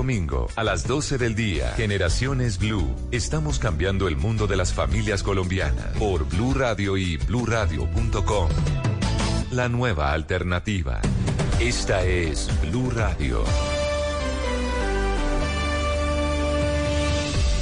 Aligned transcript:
Domingo 0.00 0.48
a 0.56 0.64
las 0.64 0.86
12 0.86 1.18
del 1.18 1.34
día. 1.34 1.74
Generaciones 1.76 2.58
Blue. 2.58 2.96
Estamos 3.10 3.58
cambiando 3.58 4.08
el 4.08 4.16
mundo 4.16 4.46
de 4.46 4.56
las 4.56 4.72
familias 4.72 5.22
colombianas 5.22 5.94
por 5.98 6.26
Blue 6.26 6.54
Radio 6.54 6.96
y 6.96 7.18
BlueRadio.com. 7.18 8.48
La 9.50 9.68
nueva 9.68 10.14
alternativa. 10.14 11.02
Esta 11.60 12.02
es 12.02 12.48
Blue 12.62 12.90
Radio. 12.90 13.44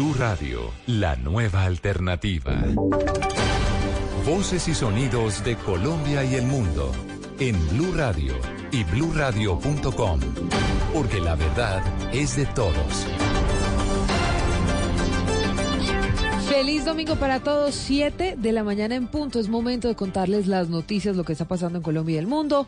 Blue 0.00 0.14
Radio, 0.14 0.70
la 0.86 1.14
nueva 1.16 1.64
alternativa. 1.64 2.64
Voces 4.24 4.66
y 4.66 4.74
sonidos 4.74 5.44
de 5.44 5.56
Colombia 5.56 6.24
y 6.24 6.36
el 6.36 6.46
mundo 6.46 6.90
en 7.38 7.54
Blue 7.68 7.92
Radio 7.94 8.32
y 8.72 8.82
bluradio.com, 8.84 10.20
porque 10.94 11.20
la 11.20 11.34
verdad 11.34 11.82
es 12.14 12.34
de 12.36 12.46
todos. 12.46 13.06
Feliz 16.48 16.86
domingo 16.86 17.16
para 17.16 17.40
todos, 17.40 17.74
7 17.74 18.36
de 18.38 18.52
la 18.52 18.64
mañana 18.64 18.94
en 18.94 19.06
punto. 19.06 19.38
Es 19.38 19.50
momento 19.50 19.86
de 19.86 19.96
contarles 19.96 20.46
las 20.46 20.70
noticias, 20.70 21.14
lo 21.14 21.24
que 21.24 21.32
está 21.32 21.44
pasando 21.44 21.76
en 21.76 21.82
Colombia 21.82 22.14
y 22.14 22.18
el 22.18 22.26
mundo. 22.26 22.66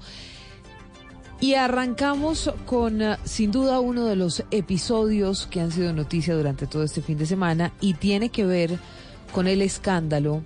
Y 1.42 1.56
arrancamos 1.56 2.52
con, 2.66 3.02
uh, 3.02 3.16
sin 3.24 3.50
duda, 3.50 3.80
uno 3.80 4.04
de 4.04 4.14
los 4.14 4.44
episodios 4.52 5.48
que 5.48 5.60
han 5.60 5.72
sido 5.72 5.92
noticia 5.92 6.36
durante 6.36 6.68
todo 6.68 6.84
este 6.84 7.02
fin 7.02 7.18
de 7.18 7.26
semana 7.26 7.72
y 7.80 7.94
tiene 7.94 8.28
que 8.28 8.46
ver 8.46 8.78
con 9.32 9.48
el 9.48 9.60
escándalo 9.60 10.44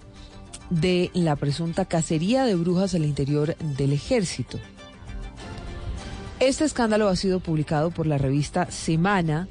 de 0.71 1.11
la 1.13 1.37
presunta 1.37 1.85
cacería 1.85 2.47
de 2.47 2.55
brujas 2.55 2.95
al 2.95 3.05
interior 3.05 3.59
del 3.59 3.93
ejército. 3.93 4.59
Este 6.41 6.65
escándalo 6.65 7.09
ha 7.09 7.17
sido 7.17 7.41
publicado 7.41 7.91
por 7.91 8.07
la 8.07 8.17
revista 8.17 8.71
Semana, 8.71 9.49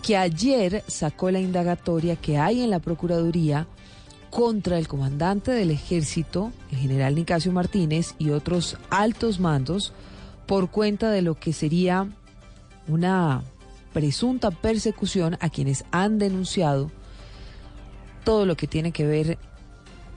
que 0.00 0.16
ayer 0.16 0.84
sacó 0.86 1.32
la 1.32 1.40
indagatoria 1.40 2.14
que 2.14 2.38
hay 2.38 2.62
en 2.62 2.70
la 2.70 2.78
Procuraduría 2.78 3.66
contra 4.32 4.78
el 4.78 4.88
comandante 4.88 5.50
del 5.50 5.70
ejército, 5.70 6.52
el 6.70 6.78
general 6.78 7.14
Nicasio 7.14 7.52
Martínez, 7.52 8.14
y 8.18 8.30
otros 8.30 8.78
altos 8.88 9.40
mandos 9.40 9.92
por 10.46 10.70
cuenta 10.70 11.10
de 11.10 11.20
lo 11.20 11.34
que 11.38 11.52
sería 11.52 12.08
una 12.88 13.42
presunta 13.92 14.50
persecución 14.50 15.36
a 15.40 15.50
quienes 15.50 15.84
han 15.90 16.18
denunciado 16.18 16.90
todo 18.24 18.46
lo 18.46 18.56
que 18.56 18.66
tiene 18.66 18.90
que 18.90 19.06
ver 19.06 19.36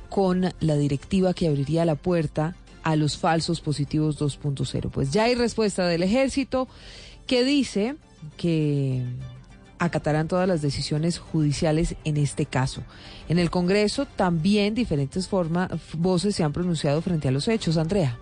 con 0.07 0.53
la 0.61 0.77
directiva 0.77 1.33
que 1.33 1.49
abriría 1.49 1.83
la 1.83 1.95
puerta 1.95 2.55
a 2.83 2.95
los 2.95 3.17
falsos 3.17 3.59
positivos 3.59 4.17
2.0. 4.17 4.91
Pues 4.91 5.11
ya 5.11 5.25
hay 5.25 5.35
respuesta 5.35 5.87
del 5.87 6.03
ejército 6.03 6.69
que 7.27 7.43
dice 7.43 7.97
que 8.37 9.03
acatarán 9.79 10.27
todas 10.27 10.47
las 10.47 10.61
decisiones 10.61 11.19
judiciales 11.19 11.95
en 12.03 12.17
este 12.17 12.45
caso. 12.45 12.83
En 13.29 13.39
el 13.39 13.49
Congreso 13.49 14.05
también 14.05 14.75
diferentes 14.75 15.27
formas, 15.27 15.69
voces 15.93 16.35
se 16.35 16.43
han 16.43 16.53
pronunciado 16.53 17.01
frente 17.01 17.27
a 17.27 17.31
los 17.31 17.47
hechos. 17.47 17.77
Andrea. 17.77 18.17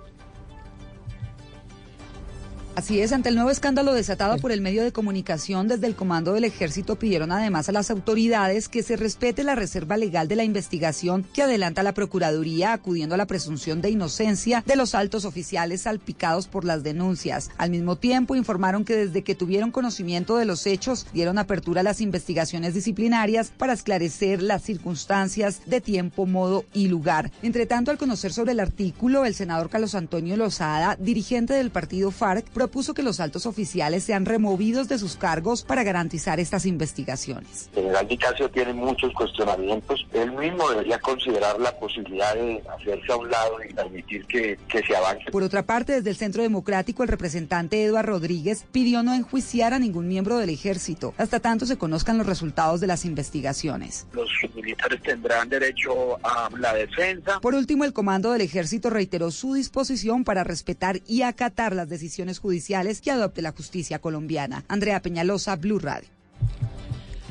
Así 2.75 2.99
es, 3.01 3.11
ante 3.11 3.29
el 3.29 3.35
nuevo 3.35 3.51
escándalo 3.51 3.93
desatado 3.93 4.37
por 4.37 4.51
el 4.51 4.59
medio 4.59 4.83
de 4.83 4.91
comunicación 4.91 5.67
desde 5.67 5.85
el 5.85 5.95
Comando 5.95 6.33
del 6.33 6.43
Ejército 6.43 6.95
pidieron 6.95 7.31
además 7.31 7.69
a 7.69 7.71
las 7.71 7.91
autoridades 7.91 8.67
que 8.67 8.81
se 8.81 8.95
respete 8.95 9.43
la 9.43 9.53
reserva 9.53 9.95
legal 9.95 10.27
de 10.27 10.35
la 10.35 10.43
investigación 10.43 11.23
que 11.35 11.43
adelanta 11.43 11.83
la 11.83 11.93
Procuraduría 11.93 12.73
acudiendo 12.73 13.13
a 13.13 13.19
la 13.19 13.27
presunción 13.27 13.79
de 13.81 13.91
inocencia 13.91 14.63
de 14.65 14.75
los 14.75 14.95
altos 14.95 15.23
oficiales 15.23 15.81
salpicados 15.81 16.47
por 16.47 16.65
las 16.65 16.81
denuncias. 16.81 17.51
Al 17.59 17.69
mismo 17.69 17.95
tiempo 17.97 18.35
informaron 18.35 18.85
que 18.85 18.95
desde 18.95 19.23
que 19.23 19.35
tuvieron 19.35 19.69
conocimiento 19.69 20.37
de 20.37 20.45
los 20.45 20.65
hechos 20.65 21.05
dieron 21.13 21.37
apertura 21.37 21.81
a 21.81 21.83
las 21.83 22.01
investigaciones 22.01 22.73
disciplinarias 22.73 23.51
para 23.55 23.73
esclarecer 23.73 24.41
las 24.41 24.63
circunstancias 24.63 25.61
de 25.67 25.79
tiempo, 25.79 26.25
modo 26.25 26.65
y 26.73 26.87
lugar. 26.87 27.31
Entre 27.43 27.67
tanto, 27.67 27.91
al 27.91 27.99
conocer 27.99 28.33
sobre 28.33 28.53
el 28.53 28.59
artículo, 28.59 29.25
el 29.25 29.35
senador 29.35 29.69
Carlos 29.69 29.93
Antonio 29.93 30.35
Lozada, 30.37 30.97
dirigente 30.99 31.53
del 31.53 31.69
partido 31.69 32.09
FARC, 32.09 32.49
propuso 32.63 32.93
que 32.93 33.03
los 33.03 33.19
altos 33.19 33.45
oficiales 33.45 34.05
sean 34.05 34.25
removidos 34.25 34.87
de 34.87 34.97
sus 34.97 35.17
cargos 35.17 35.63
para 35.63 35.83
garantizar 35.83 36.39
estas 36.39 36.65
investigaciones. 36.65 37.69
El 37.75 37.83
general 37.83 38.07
Nicasio 38.07 38.49
tiene 38.49 38.71
muchos 38.71 39.11
cuestionamientos. 39.13 40.07
Él 40.13 40.31
mismo 40.31 40.69
debería 40.69 40.97
considerar 40.99 41.59
la 41.59 41.77
posibilidad 41.77 42.33
de 42.33 42.63
hacerse 42.73 43.11
a 43.11 43.17
un 43.17 43.29
lado 43.29 43.57
y 43.69 43.73
permitir 43.73 44.25
que, 44.27 44.57
que 44.69 44.81
se 44.81 44.95
avance. 44.95 45.29
Por 45.29 45.43
otra 45.43 45.63
parte, 45.63 45.91
desde 45.91 46.11
el 46.11 46.15
Centro 46.15 46.41
Democrático, 46.41 47.03
el 47.03 47.09
representante 47.09 47.83
Eduardo 47.83 48.13
Rodríguez 48.13 48.63
pidió 48.71 49.03
no 49.03 49.13
enjuiciar 49.13 49.73
a 49.73 49.79
ningún 49.79 50.07
miembro 50.07 50.37
del 50.37 50.49
ejército 50.49 51.13
hasta 51.17 51.41
tanto 51.41 51.65
se 51.65 51.77
conozcan 51.77 52.17
los 52.17 52.27
resultados 52.27 52.79
de 52.79 52.87
las 52.87 53.03
investigaciones. 53.03 54.07
Los 54.13 54.29
militares 54.55 55.01
tendrán 55.01 55.49
derecho 55.49 56.17
a 56.23 56.49
la 56.57 56.73
defensa. 56.73 57.41
Por 57.41 57.55
último, 57.55 57.83
el 57.83 57.91
comando 57.91 58.31
del 58.31 58.41
ejército 58.41 58.89
reiteró 58.89 59.31
su 59.31 59.53
disposición 59.53 60.23
para 60.23 60.45
respetar 60.45 61.01
y 61.07 61.23
acatar 61.23 61.75
las 61.75 61.89
decisiones 61.89 62.39
judiciales 62.39 62.52
que 63.01 63.11
adopte 63.11 63.41
la 63.41 63.51
justicia 63.51 63.99
colombiana. 63.99 64.63
Andrea 64.67 65.01
Peñalosa, 65.01 65.55
Blue 65.55 65.79
Radio. 65.79 66.09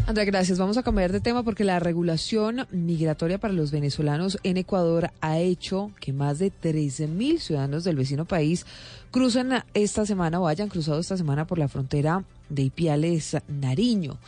Andrea, 0.05 0.25
gracias. 0.25 0.59
Vamos 0.59 0.77
a 0.79 0.83
cambiar 0.83 1.13
de 1.13 1.21
tema 1.21 1.45
porque 1.45 1.63
la 1.63 1.79
regulación 1.79 2.67
migratoria 2.73 3.39
para 3.39 3.55
los 3.55 3.71
venezolanos 3.71 4.39
en 4.43 4.57
Ecuador 4.57 5.13
ha 5.21 5.39
hecho 5.39 5.93
que 6.01 6.13
más 6.13 6.41
de 6.41 6.51
13.000 6.51 7.39
ciudadanos 7.39 7.85
del 7.85 7.97
vecino 7.97 8.25
país 8.25 8.67
crucen 9.13 9.53
esta 9.75 10.05
semana 10.05 10.41
o 10.41 10.49
hayan 10.49 10.69
cruzado 10.69 10.99
esta 10.99 11.17
semana 11.17 11.47
por 11.47 11.59
la 11.59 11.69
frontera 11.69 12.25
de 12.49 12.63
Ipiales, 12.63 13.37
Nariño. 13.47 14.19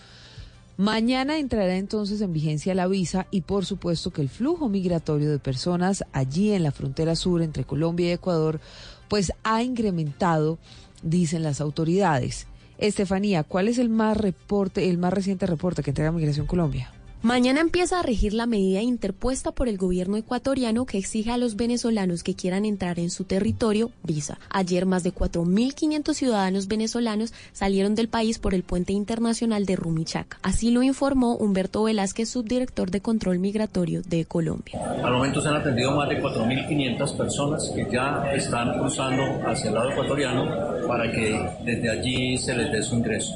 Mañana 0.77 1.39
entrará 1.39 1.77
entonces 1.77 2.21
en 2.21 2.33
vigencia 2.33 2.75
la 2.75 2.89
visa 2.89 3.27
y 3.31 3.43
por 3.43 3.65
supuesto 3.65 4.11
que 4.11 4.23
el 4.23 4.29
flujo 4.29 4.69
migratorio 4.69 5.31
de 5.31 5.39
personas 5.39 6.05
allí 6.13 6.53
en 6.53 6.65
la 6.65 6.73
frontera 6.73 7.15
sur 7.15 7.43
entre 7.43 7.65
Colombia 7.65 8.09
y 8.09 8.13
Ecuador 8.13 8.61
pues 9.09 9.33
ha 9.45 9.63
incrementado, 9.63 10.59
dicen 11.05 11.43
las 11.43 11.61
autoridades. 11.61 12.47
Estefanía, 12.79 13.45
¿cuál 13.45 13.69
es 13.69 13.79
el 13.79 13.89
más 13.89 14.17
reporte, 14.17 14.91
el 14.91 14.99
más 14.99 15.13
reciente 15.13 15.47
reporte 15.47 15.83
que 15.83 15.91
entrega 15.91 16.11
Migración 16.11 16.47
Colombia? 16.47 16.91
Mañana 17.25 17.63
empieza 17.63 18.01
a 18.01 18.03
regir 18.03 18.35
la 18.35 18.45
medida 18.45 18.83
interpuesta 18.83 19.51
por 19.51 19.67
el 19.67 19.79
gobierno 19.79 20.19
ecuatoriano 20.19 20.85
que 20.85 20.99
exige 20.99 21.31
a 21.31 21.39
los 21.39 21.57
venezolanos 21.57 22.23
que 22.23 22.35
quieran 22.35 22.67
entrar 22.67 22.99
en 22.99 23.09
su 23.09 23.25
territorio 23.25 23.93
visa. 24.03 24.39
Ayer 24.51 24.85
más 24.85 25.05
de 25.05 25.15
4.500 25.15 26.13
ciudadanos 26.13 26.69
venezolanos 26.69 27.33
salieron 27.55 27.95
del 27.95 28.09
país 28.09 28.39
por 28.39 28.53
el 28.53 28.63
puente 28.63 28.93
internacional 28.93 29.65
de 29.65 29.75
Rumichaca. 29.75 30.37
Así 30.43 30.71
lo 30.71 30.83
informó 30.83 31.35
Humberto 31.37 31.85
Velázquez, 31.85 32.29
subdirector 32.29 32.91
de 32.91 33.01
control 33.01 33.39
migratorio 33.39 34.03
de 34.03 34.27
Colombia. 34.27 34.79
Al 35.03 35.15
momento 35.15 35.41
se 35.41 35.49
han 35.49 35.57
atendido 35.57 35.93
más 35.97 36.11
de 36.11 36.21
4.500 36.21 37.17
personas 37.17 37.73
que 37.75 37.89
ya 37.91 38.23
están 38.35 38.79
cruzando 38.79 39.23
hacia 39.49 39.69
el 39.69 39.75
lado 39.77 39.93
ecuatoriano 39.93 40.87
para 40.87 41.11
que 41.11 41.41
desde 41.65 41.89
allí 41.89 42.37
se 42.37 42.55
les 42.55 42.71
dé 42.71 42.83
su 42.83 42.97
ingreso. 42.97 43.33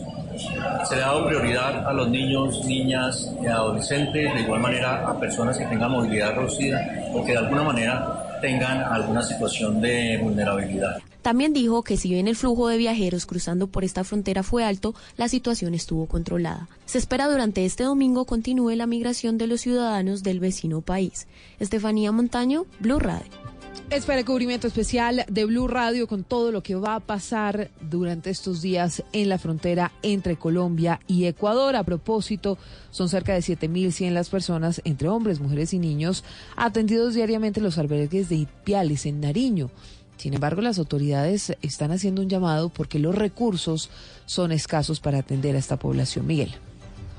Se 0.84 0.94
le 0.94 1.02
ha 1.02 1.06
dado 1.06 1.26
prioridad 1.26 1.88
a 1.88 1.92
los 1.92 2.08
niños, 2.08 2.64
niñas 2.64 3.28
y 3.42 3.46
adolescentes, 3.46 3.77
de 3.88 4.40
igual 4.40 4.60
manera 4.60 5.08
a 5.08 5.18
personas 5.18 5.56
que 5.58 5.66
tengan 5.66 5.90
movilidad 5.92 6.34
reducida 6.34 7.10
o 7.12 7.24
que 7.24 7.32
de 7.32 7.38
alguna 7.38 7.62
manera 7.62 8.38
tengan 8.40 8.82
alguna 8.82 9.22
situación 9.22 9.80
de 9.80 10.18
vulnerabilidad. 10.22 10.98
También 11.22 11.52
dijo 11.52 11.82
que 11.82 11.96
si 11.96 12.10
bien 12.10 12.28
el 12.28 12.36
flujo 12.36 12.68
de 12.68 12.76
viajeros 12.76 13.26
cruzando 13.26 13.66
por 13.66 13.84
esta 13.84 14.04
frontera 14.04 14.42
fue 14.42 14.64
alto, 14.64 14.94
la 15.16 15.28
situación 15.28 15.74
estuvo 15.74 16.06
controlada. 16.06 16.68
Se 16.86 16.98
espera 16.98 17.28
durante 17.28 17.64
este 17.64 17.84
domingo 17.84 18.24
continúe 18.24 18.70
la 18.76 18.86
migración 18.86 19.36
de 19.36 19.46
los 19.46 19.60
ciudadanos 19.60 20.22
del 20.22 20.40
vecino 20.40 20.80
país. 20.80 21.26
Estefanía 21.58 22.12
Montaño, 22.12 22.66
Blue 22.80 22.98
Radio. 22.98 23.57
Espera 23.90 24.22
cubrimiento 24.22 24.66
especial 24.66 25.24
de 25.30 25.46
Blue 25.46 25.66
Radio 25.66 26.06
con 26.06 26.22
todo 26.22 26.52
lo 26.52 26.62
que 26.62 26.74
va 26.74 26.96
a 26.96 27.00
pasar 27.00 27.70
durante 27.80 28.28
estos 28.28 28.60
días 28.60 29.02
en 29.14 29.30
la 29.30 29.38
frontera 29.38 29.92
entre 30.02 30.36
Colombia 30.36 31.00
y 31.06 31.24
Ecuador. 31.24 31.74
A 31.74 31.84
propósito, 31.84 32.58
son 32.90 33.08
cerca 33.08 33.32
de 33.32 33.40
7.100 33.40 34.10
las 34.10 34.28
personas, 34.28 34.82
entre 34.84 35.08
hombres, 35.08 35.40
mujeres 35.40 35.72
y 35.72 35.78
niños, 35.78 36.22
atendidos 36.54 37.14
diariamente 37.14 37.60
en 37.60 37.64
los 37.64 37.78
albergues 37.78 38.28
de 38.28 38.36
Ipiales, 38.36 39.06
en 39.06 39.22
Nariño. 39.22 39.70
Sin 40.18 40.34
embargo, 40.34 40.60
las 40.60 40.78
autoridades 40.78 41.56
están 41.62 41.90
haciendo 41.90 42.20
un 42.20 42.28
llamado 42.28 42.68
porque 42.68 42.98
los 42.98 43.14
recursos 43.14 43.88
son 44.26 44.52
escasos 44.52 45.00
para 45.00 45.20
atender 45.20 45.56
a 45.56 45.60
esta 45.60 45.78
población. 45.78 46.26
Miguel. 46.26 46.54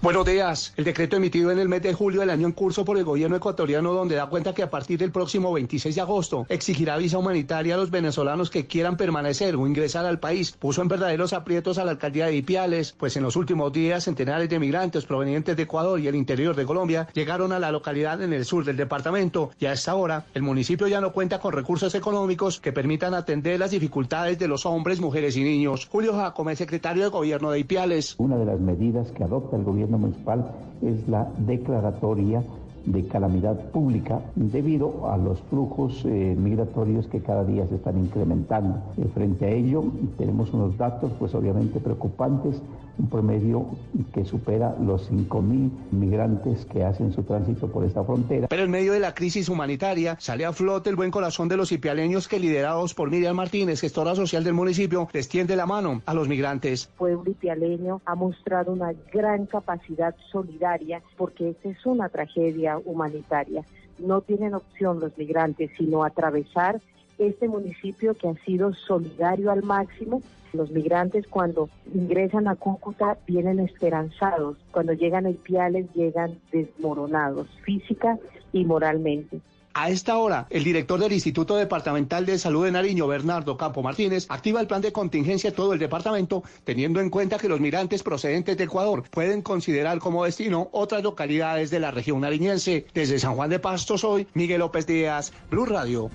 Buenos 0.01 0.25
días. 0.25 0.73
El 0.77 0.85
decreto 0.85 1.17
emitido 1.17 1.51
en 1.51 1.59
el 1.59 1.67
mes 1.67 1.81
de 1.81 1.93
julio 1.93 2.21
del 2.21 2.29
año 2.29 2.47
en 2.47 2.53
curso 2.53 2.85
por 2.85 2.97
el 2.97 3.03
gobierno 3.03 3.35
ecuatoriano, 3.35 3.91
donde 3.91 4.15
da 4.15 4.27
cuenta 4.27 4.53
que 4.53 4.63
a 4.63 4.69
partir 4.69 4.97
del 4.97 5.11
próximo 5.11 5.51
26 5.51 5.93
de 5.93 5.99
agosto 5.99 6.45
exigirá 6.47 6.95
visa 6.95 7.17
humanitaria 7.17 7.75
a 7.75 7.77
los 7.77 7.91
venezolanos 7.91 8.49
que 8.49 8.65
quieran 8.65 8.95
permanecer 8.95 9.57
o 9.57 9.67
ingresar 9.67 10.05
al 10.05 10.17
país, 10.17 10.53
puso 10.53 10.81
en 10.81 10.87
verdaderos 10.87 11.33
aprietos 11.33 11.79
a 11.79 11.83
la 11.83 11.91
alcaldía 11.91 12.27
de 12.27 12.37
Ipiales, 12.37 12.95
pues 12.97 13.17
en 13.17 13.23
los 13.23 13.35
últimos 13.35 13.73
días 13.73 14.05
centenares 14.05 14.47
de 14.47 14.57
migrantes 14.57 15.05
provenientes 15.05 15.57
de 15.57 15.63
Ecuador 15.63 15.99
y 15.99 16.07
el 16.07 16.15
interior 16.15 16.55
de 16.55 16.65
Colombia 16.65 17.09
llegaron 17.13 17.51
a 17.51 17.59
la 17.59 17.69
localidad 17.69 18.21
en 18.21 18.31
el 18.31 18.45
sur 18.45 18.63
del 18.63 18.77
departamento 18.77 19.51
y 19.59 19.65
a 19.65 19.73
esta 19.73 19.95
hora 19.95 20.27
el 20.33 20.43
municipio 20.43 20.87
ya 20.87 21.01
no 21.01 21.11
cuenta 21.11 21.41
con 21.41 21.51
recursos 21.51 21.93
económicos 21.93 22.61
que 22.61 22.71
permitan 22.71 23.13
atender 23.15 23.59
las 23.59 23.71
dificultades 23.71 24.39
de 24.39 24.47
los 24.47 24.65
hombres, 24.65 25.01
mujeres 25.01 25.35
y 25.35 25.43
niños. 25.43 25.89
Julio 25.91 26.13
Jacome, 26.13 26.55
secretario 26.55 27.03
de 27.03 27.09
gobierno 27.09 27.51
de 27.51 27.59
Ipiales. 27.59 28.15
Una 28.17 28.37
de 28.37 28.45
las 28.45 28.61
medidas 28.61 29.11
que 29.11 29.25
adopta 29.25 29.57
el 29.57 29.65
gobierno 29.65 29.88
municipal 29.97 30.51
es 30.81 31.07
la 31.07 31.27
declaratoria 31.39 32.43
de 32.85 33.05
calamidad 33.07 33.59
pública 33.71 34.21
debido 34.35 35.11
a 35.11 35.17
los 35.17 35.39
flujos 35.43 36.03
eh, 36.05 36.35
migratorios 36.37 37.07
que 37.07 37.21
cada 37.21 37.43
día 37.43 37.67
se 37.67 37.75
están 37.75 37.97
incrementando. 37.97 38.79
Eh, 38.97 39.07
frente 39.13 39.45
a 39.45 39.49
ello, 39.49 39.83
tenemos 40.17 40.53
unos 40.53 40.77
datos 40.77 41.11
pues 41.19 41.35
obviamente 41.35 41.79
preocupantes 41.79 42.61
promedio 43.07 43.67
que 44.13 44.25
supera 44.25 44.75
los 44.79 45.11
5.000 45.11 45.69
migrantes 45.91 46.65
que 46.65 46.83
hacen 46.83 47.13
su 47.13 47.23
tránsito 47.23 47.67
por 47.67 47.85
esta 47.85 48.03
frontera. 48.03 48.47
Pero 48.47 48.63
en 48.63 48.71
medio 48.71 48.93
de 48.93 48.99
la 48.99 49.13
crisis 49.13 49.49
humanitaria 49.49 50.17
sale 50.19 50.45
a 50.45 50.53
flote 50.53 50.89
el 50.89 50.95
buen 50.95 51.11
corazón 51.11 51.47
de 51.47 51.57
los 51.57 51.71
ipialeños 51.71 52.27
que 52.27 52.39
liderados 52.39 52.93
por 52.93 53.09
Miriam 53.09 53.35
Martínez, 53.35 53.81
gestora 53.81 54.15
social 54.15 54.43
del 54.43 54.53
municipio, 54.53 55.07
les 55.13 55.29
tiende 55.29 55.55
la 55.55 55.65
mano 55.65 56.01
a 56.05 56.13
los 56.13 56.27
migrantes. 56.27 56.85
El 56.85 56.97
pueblo 56.97 57.31
ipialeño 57.31 58.01
ha 58.05 58.15
mostrado 58.15 58.71
una 58.71 58.93
gran 59.13 59.45
capacidad 59.45 60.15
solidaria 60.31 61.01
porque 61.17 61.49
esta 61.49 61.69
es 61.69 61.85
una 61.85 62.09
tragedia 62.09 62.77
humanitaria. 62.83 63.63
No 63.99 64.21
tienen 64.21 64.53
opción 64.53 64.99
los 64.99 65.17
migrantes 65.17 65.71
sino 65.77 66.03
atravesar 66.03 66.81
este 67.17 67.47
municipio 67.47 68.13
que 68.15 68.29
ha 68.29 68.35
sido 68.45 68.73
solidario 68.73 69.51
al 69.51 69.63
máximo. 69.63 70.21
Los 70.53 70.71
migrantes 70.71 71.27
cuando 71.27 71.69
ingresan 71.93 72.47
a 72.47 72.55
Cúcuta 72.55 73.17
vienen 73.27 73.59
esperanzados, 73.59 74.57
cuando 74.71 74.93
llegan 74.93 75.25
a 75.25 75.29
Ipiales 75.29 75.87
llegan 75.93 76.39
desmoronados 76.51 77.47
física 77.63 78.17
y 78.51 78.65
moralmente. 78.65 79.41
A 79.75 79.89
esta 79.89 80.17
hora, 80.17 80.47
el 80.49 80.63
director 80.63 80.99
del 80.99 81.13
Instituto 81.13 81.55
Departamental 81.55 82.25
de 82.25 82.39
Salud 82.39 82.65
de 82.65 82.71
Nariño, 82.71 83.07
Bernardo 83.07 83.55
Campo 83.55 83.83
Martínez, 83.83 84.25
activa 84.29 84.59
el 84.59 84.67
plan 84.67 84.81
de 84.81 84.91
contingencia 84.91 85.51
de 85.51 85.55
todo 85.55 85.73
el 85.73 85.79
departamento, 85.79 86.43
teniendo 86.63 86.99
en 86.99 87.09
cuenta 87.09 87.37
que 87.37 87.47
los 87.47 87.59
migrantes 87.59 88.01
procedentes 88.01 88.57
de 88.57 88.63
Ecuador 88.63 89.03
pueden 89.09 89.41
considerar 89.41 89.99
como 89.99 90.25
destino 90.25 90.69
otras 90.71 91.03
localidades 91.03 91.69
de 91.69 91.79
la 91.79 91.91
región 91.91 92.19
nariñense. 92.21 92.87
Desde 92.93 93.19
San 93.19 93.35
Juan 93.35 93.51
de 93.51 93.59
Pasto 93.59 93.97
soy 93.97 94.27
Miguel 94.33 94.59
López 94.59 94.87
Díaz, 94.87 95.31
Blue 95.51 95.65
Radio. 95.65 96.09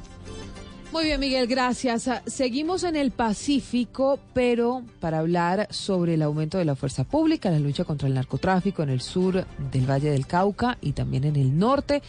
Muy 0.94 1.06
bien, 1.06 1.18
Miguel, 1.18 1.48
gracias. 1.48 2.08
Seguimos 2.24 2.84
en 2.84 2.94
el 2.94 3.10
Pacífico, 3.10 4.20
pero 4.32 4.84
para 5.00 5.18
hablar 5.18 5.66
sobre 5.70 6.14
el 6.14 6.22
aumento 6.22 6.56
de 6.56 6.64
la 6.64 6.76
fuerza 6.76 7.02
pública, 7.02 7.50
la 7.50 7.58
lucha 7.58 7.82
contra 7.82 8.06
el 8.06 8.14
narcotráfico 8.14 8.84
en 8.84 8.90
el 8.90 9.00
sur 9.00 9.44
del 9.72 9.90
Valle 9.90 10.10
del 10.10 10.28
Cauca 10.28 10.78
y 10.80 10.92
también 10.92 11.24
en 11.24 11.34
el 11.34 11.58
norte 11.58 12.00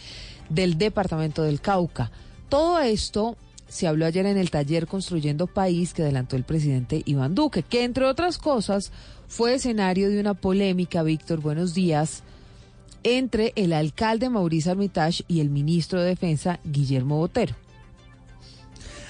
del 0.50 0.78
departamento 0.78 1.42
del 1.42 1.60
Cauca. 1.60 2.12
Todo 2.48 2.78
esto 2.78 3.36
se 3.66 3.88
habló 3.88 4.06
ayer 4.06 4.24
en 4.24 4.38
el 4.38 4.52
taller 4.52 4.86
Construyendo 4.86 5.48
País 5.48 5.92
que 5.92 6.02
adelantó 6.02 6.36
el 6.36 6.44
presidente 6.44 7.02
Iván 7.06 7.34
Duque, 7.34 7.64
que 7.64 7.82
entre 7.82 8.04
otras 8.04 8.38
cosas 8.38 8.92
fue 9.26 9.54
escenario 9.54 10.10
de 10.10 10.20
una 10.20 10.34
polémica, 10.34 11.02
Víctor, 11.02 11.40
buenos 11.40 11.74
días, 11.74 12.22
entre 13.02 13.52
el 13.56 13.72
alcalde 13.72 14.30
Mauricio 14.30 14.70
Armitage 14.70 15.24
y 15.26 15.40
el 15.40 15.50
ministro 15.50 16.00
de 16.00 16.10
Defensa 16.10 16.60
Guillermo 16.62 17.18
Botero. 17.18 17.65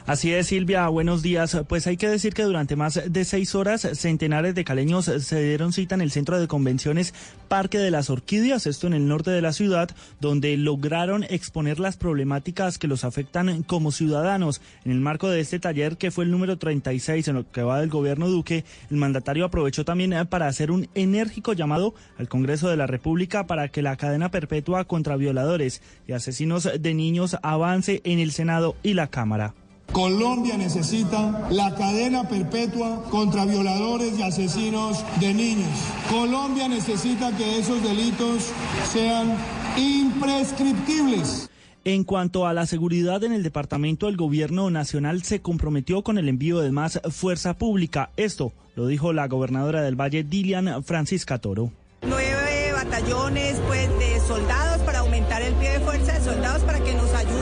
Así 0.06 0.32
es, 0.32 0.46
Silvia, 0.46 0.86
buenos 0.86 1.20
días. 1.20 1.60
Pues 1.68 1.88
hay 1.88 1.96
que 1.96 2.08
decir 2.08 2.32
que 2.32 2.44
durante 2.44 2.76
más 2.76 3.00
de 3.08 3.24
seis 3.24 3.56
horas, 3.56 3.88
centenares 3.94 4.54
de 4.54 4.62
caleños 4.62 5.06
se 5.06 5.42
dieron 5.42 5.72
cita 5.72 5.96
en 5.96 6.00
el 6.00 6.12
centro 6.12 6.38
de 6.38 6.46
convenciones 6.46 7.12
Parque 7.48 7.78
de 7.78 7.90
las 7.90 8.08
Orquídeas, 8.08 8.68
esto 8.68 8.86
en 8.86 8.94
el 8.94 9.08
norte 9.08 9.32
de 9.32 9.42
la 9.42 9.52
ciudad, 9.52 9.90
donde 10.20 10.56
lograron 10.58 11.24
exponer 11.24 11.80
las 11.80 11.96
problemáticas 11.96 12.78
que 12.78 12.86
los 12.86 13.02
afectan 13.02 13.64
como 13.64 13.90
ciudadanos. 13.90 14.60
En 14.84 14.92
el 14.92 15.00
marco 15.00 15.28
de 15.28 15.40
este 15.40 15.58
taller, 15.58 15.96
que 15.96 16.12
fue 16.12 16.22
el 16.22 16.30
número 16.30 16.56
36 16.56 17.26
en 17.26 17.34
lo 17.34 17.50
que 17.50 17.64
va 17.64 17.80
del 17.80 17.90
gobierno 17.90 18.28
Duque, 18.28 18.64
el 18.92 18.98
mandatario 18.98 19.44
aprovechó 19.44 19.84
también 19.84 20.14
para 20.28 20.46
hacer 20.46 20.70
un 20.70 20.88
enérgico 20.94 21.52
llamado 21.52 21.96
al 22.16 22.28
Congreso 22.28 22.68
de 22.68 22.76
la 22.76 22.86
República 22.86 23.48
para 23.48 23.70
que 23.70 23.82
la 23.82 23.96
cadena 23.96 24.30
perpetua 24.30 24.84
contra 24.84 25.16
violadores 25.16 25.82
y 26.06 26.12
asesinos 26.12 26.70
de 26.78 26.94
niños 26.94 27.36
avance 27.42 28.02
en 28.04 28.20
el 28.20 28.30
Senado 28.30 28.76
y 28.84 28.94
la 28.94 29.08
Cámara. 29.08 29.54
Colombia 29.92 30.56
necesita 30.56 31.48
la 31.50 31.74
cadena 31.74 32.28
perpetua 32.28 33.02
contra 33.10 33.44
violadores 33.44 34.18
y 34.18 34.22
asesinos 34.22 35.04
de 35.20 35.32
niños. 35.32 35.68
Colombia 36.10 36.68
necesita 36.68 37.34
que 37.36 37.58
esos 37.58 37.82
delitos 37.82 38.50
sean 38.92 39.34
imprescriptibles. 39.76 41.48
En 41.84 42.04
cuanto 42.04 42.46
a 42.46 42.52
la 42.52 42.66
seguridad 42.66 43.22
en 43.22 43.32
el 43.32 43.42
departamento, 43.42 44.08
el 44.08 44.16
gobierno 44.16 44.70
nacional 44.70 45.22
se 45.22 45.40
comprometió 45.40 46.02
con 46.02 46.18
el 46.18 46.28
envío 46.28 46.58
de 46.60 46.72
más 46.72 47.00
fuerza 47.10 47.54
pública. 47.54 48.10
Esto 48.16 48.52
lo 48.74 48.88
dijo 48.88 49.12
la 49.12 49.28
gobernadora 49.28 49.82
del 49.82 49.94
Valle, 49.94 50.24
Dilian 50.24 50.82
Francisca 50.82 51.38
Toro. 51.38 51.70
Nueve 52.02 52.72
batallones 52.72 53.60
pues, 53.66 53.88
de 53.98 54.20
soldados 54.20 54.82
para 54.82 54.98
aumentar 54.98 55.42
el 55.42 55.54
pie 55.54 55.70
de 55.70 55.80
fuerza 55.80 56.12
de 56.12 56.24
soldados 56.24 56.62
para 56.62 56.80
que 56.80 56.94
nos 56.94 57.12
ayuden 57.14 57.35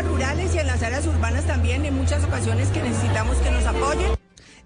áreas 0.00 0.12
rurales 0.12 0.54
y 0.54 0.58
en 0.58 0.66
las 0.66 0.82
áreas 0.82 1.06
urbanas 1.06 1.46
también, 1.46 1.84
en 1.84 1.94
muchas 1.94 2.24
ocasiones 2.24 2.68
que 2.68 2.82
necesitamos 2.82 3.36
que 3.38 3.50
nos 3.50 3.64
apoyen. 3.66 4.10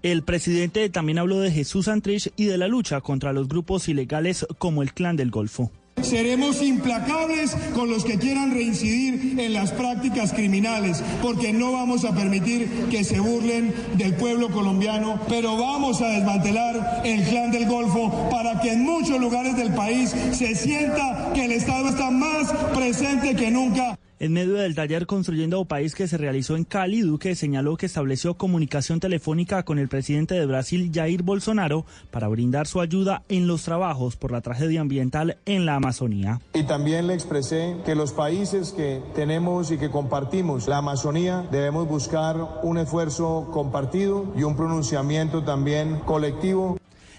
El 0.01 0.23
presidente 0.23 0.89
también 0.89 1.17
habló 1.17 1.39
de 1.39 1.51
Jesús 1.51 1.87
Antrich 1.87 2.31
y 2.37 2.45
de 2.45 2.57
la 2.57 2.67
lucha 2.67 3.01
contra 3.01 3.33
los 3.33 3.47
grupos 3.47 3.89
ilegales 3.89 4.45
como 4.59 4.81
el 4.81 4.93
Clan 4.93 5.15
del 5.15 5.31
Golfo. 5.31 5.71
Seremos 6.01 6.61
implacables 6.61 7.55
con 7.73 7.89
los 7.89 8.05
que 8.05 8.19
quieran 8.19 8.53
reincidir 8.53 9.39
en 9.39 9.53
las 9.53 9.71
prácticas 9.71 10.33
criminales, 10.33 11.01
porque 11.21 11.51
no 11.51 11.71
vamos 11.71 12.05
a 12.05 12.13
permitir 12.13 12.69
que 12.91 13.03
se 13.03 13.19
burlen 13.19 13.73
del 13.95 14.13
pueblo 14.13 14.49
colombiano, 14.49 15.19
pero 15.27 15.57
vamos 15.57 16.01
a 16.01 16.09
desmantelar 16.09 17.01
el 17.03 17.23
clan 17.23 17.51
del 17.51 17.65
Golfo 17.65 18.29
para 18.29 18.59
que 18.61 18.73
en 18.73 18.83
muchos 18.83 19.19
lugares 19.19 19.57
del 19.57 19.73
país 19.73 20.13
se 20.31 20.53
sienta 20.53 21.31
que 21.33 21.45
el 21.45 21.53
Estado 21.53 21.89
está 21.89 22.11
más 22.11 22.53
presente 22.73 23.35
que 23.35 23.49
nunca. 23.49 23.97
En 24.17 24.31
medio 24.31 24.53
del 24.53 24.75
taller 24.75 25.07
Construyendo 25.07 25.65
País 25.65 25.93
que 25.93 26.07
se 26.07 26.17
realizó 26.17 26.55
en 26.55 26.63
Cali, 26.63 27.01
Duque 27.01 27.35
señaló 27.35 27.75
que 27.75 27.85
estableció 27.85 28.35
comunicación 28.35 29.01
telefónica 29.01 29.63
con 29.63 29.77
el 29.77 29.89
presidente 29.89 30.35
de 30.35 30.45
Brasil, 30.45 30.89
Jair 30.93 31.21
Bolsonaro, 31.21 31.85
para 32.11 32.29
brindar 32.29 32.65
su 32.65 32.79
ayuda 32.79 33.23
en 33.27 33.45
los 33.45 33.63
trabajos 33.63 34.15
por 34.15 34.31
la 34.31 34.39
tragedia 34.39 34.79
ambiental 34.79 35.37
en 35.45 35.65
la 35.65 35.75
Amazonía. 35.75 36.39
Y 36.53 36.63
también 36.63 37.07
le 37.07 37.13
expresé 37.13 37.75
que 37.83 37.93
los 37.93 38.13
países 38.13 38.71
que 38.71 39.01
tenemos 39.15 39.71
y 39.71 39.77
que 39.77 39.91
compartimos 39.91 40.69
la 40.69 40.77
Amazonía 40.77 41.45
debemos 41.51 41.85
buscar 41.85 42.61
un 42.63 42.77
esfuerzo 42.77 43.49
compartido 43.51 44.33
y 44.37 44.43
un 44.43 44.55
pronunciamiento 44.55 45.43
también 45.43 45.99
colectivo. 46.05 46.77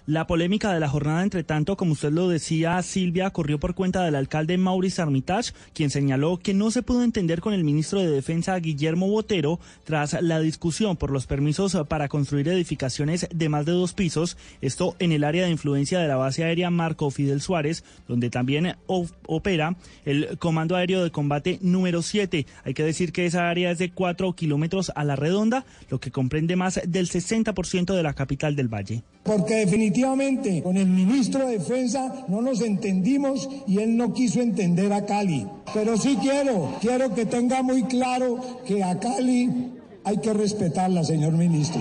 La 0.08 0.28
polémica 0.28 0.72
de 0.72 0.78
la 0.78 0.88
jornada, 0.88 1.24
entre 1.24 1.42
tanto, 1.42 1.76
como 1.76 1.94
usted 1.94 2.12
lo 2.12 2.28
decía, 2.28 2.80
Silvia, 2.82 3.30
corrió 3.30 3.58
por 3.58 3.74
cuenta 3.74 4.04
del 4.04 4.14
alcalde 4.14 4.56
Maurice 4.56 5.02
Armitage, 5.02 5.52
quien 5.74 5.90
señaló 5.90 6.38
que 6.38 6.54
no 6.54 6.70
se 6.70 6.82
pudo 6.82 7.02
entender 7.02 7.40
con 7.40 7.52
el 7.52 7.64
ministro 7.64 7.98
de 7.98 8.08
Defensa, 8.08 8.56
Guillermo 8.60 9.08
Botero, 9.08 9.58
tras 9.82 10.16
la 10.22 10.38
discusión 10.38 10.96
por 10.96 11.10
los 11.10 11.26
permisos 11.26 11.76
para 11.88 12.06
construir 12.06 12.46
edificaciones 12.46 13.26
de 13.34 13.48
más 13.48 13.66
de 13.66 13.72
dos 13.72 13.94
pisos, 13.94 14.36
esto 14.60 14.94
en 15.00 15.10
el 15.10 15.24
área 15.24 15.44
de 15.44 15.50
influencia 15.50 15.98
de 15.98 16.06
la 16.06 16.14
base 16.14 16.44
aérea 16.44 16.70
Marco 16.70 17.10
Fidel 17.10 17.40
Suárez, 17.40 17.82
donde 18.06 18.30
también 18.30 18.76
opera 18.86 19.74
el 20.04 20.38
Comando 20.38 20.76
Aéreo 20.76 21.02
de 21.02 21.10
Combate 21.10 21.58
número 21.62 22.02
7. 22.02 22.46
Hay 22.62 22.74
que 22.74 22.84
decir 22.84 23.10
que 23.10 23.26
esa 23.26 23.50
área 23.50 23.72
es 23.72 23.78
de 23.78 23.90
4 23.90 24.34
kilómetros 24.34 24.92
a 24.94 25.02
la 25.02 25.16
redonda, 25.16 25.64
lo 25.90 25.98
que 25.98 26.12
comprende 26.12 26.54
más 26.54 26.80
del 26.86 27.08
60% 27.08 27.92
de 27.92 28.02
la 28.04 28.14
capital 28.14 28.54
del 28.54 28.72
Valle. 28.72 29.02
Porque 29.24 29.54
definitivamente 29.54 29.95
Definitivamente, 29.96 30.62
con 30.62 30.76
el 30.76 30.88
ministro 30.88 31.46
de 31.46 31.56
Defensa 31.56 32.26
no 32.28 32.42
nos 32.42 32.60
entendimos 32.60 33.48
y 33.66 33.78
él 33.78 33.96
no 33.96 34.12
quiso 34.12 34.42
entender 34.42 34.92
a 34.92 35.06
Cali. 35.06 35.46
Pero 35.72 35.96
sí 35.96 36.18
quiero, 36.20 36.74
quiero 36.82 37.14
que 37.14 37.24
tenga 37.24 37.62
muy 37.62 37.82
claro 37.84 38.38
que 38.66 38.84
a 38.84 38.98
Cali 38.98 39.72
hay 40.04 40.18
que 40.18 40.34
respetarla, 40.34 41.02
señor 41.02 41.32
ministro. 41.32 41.80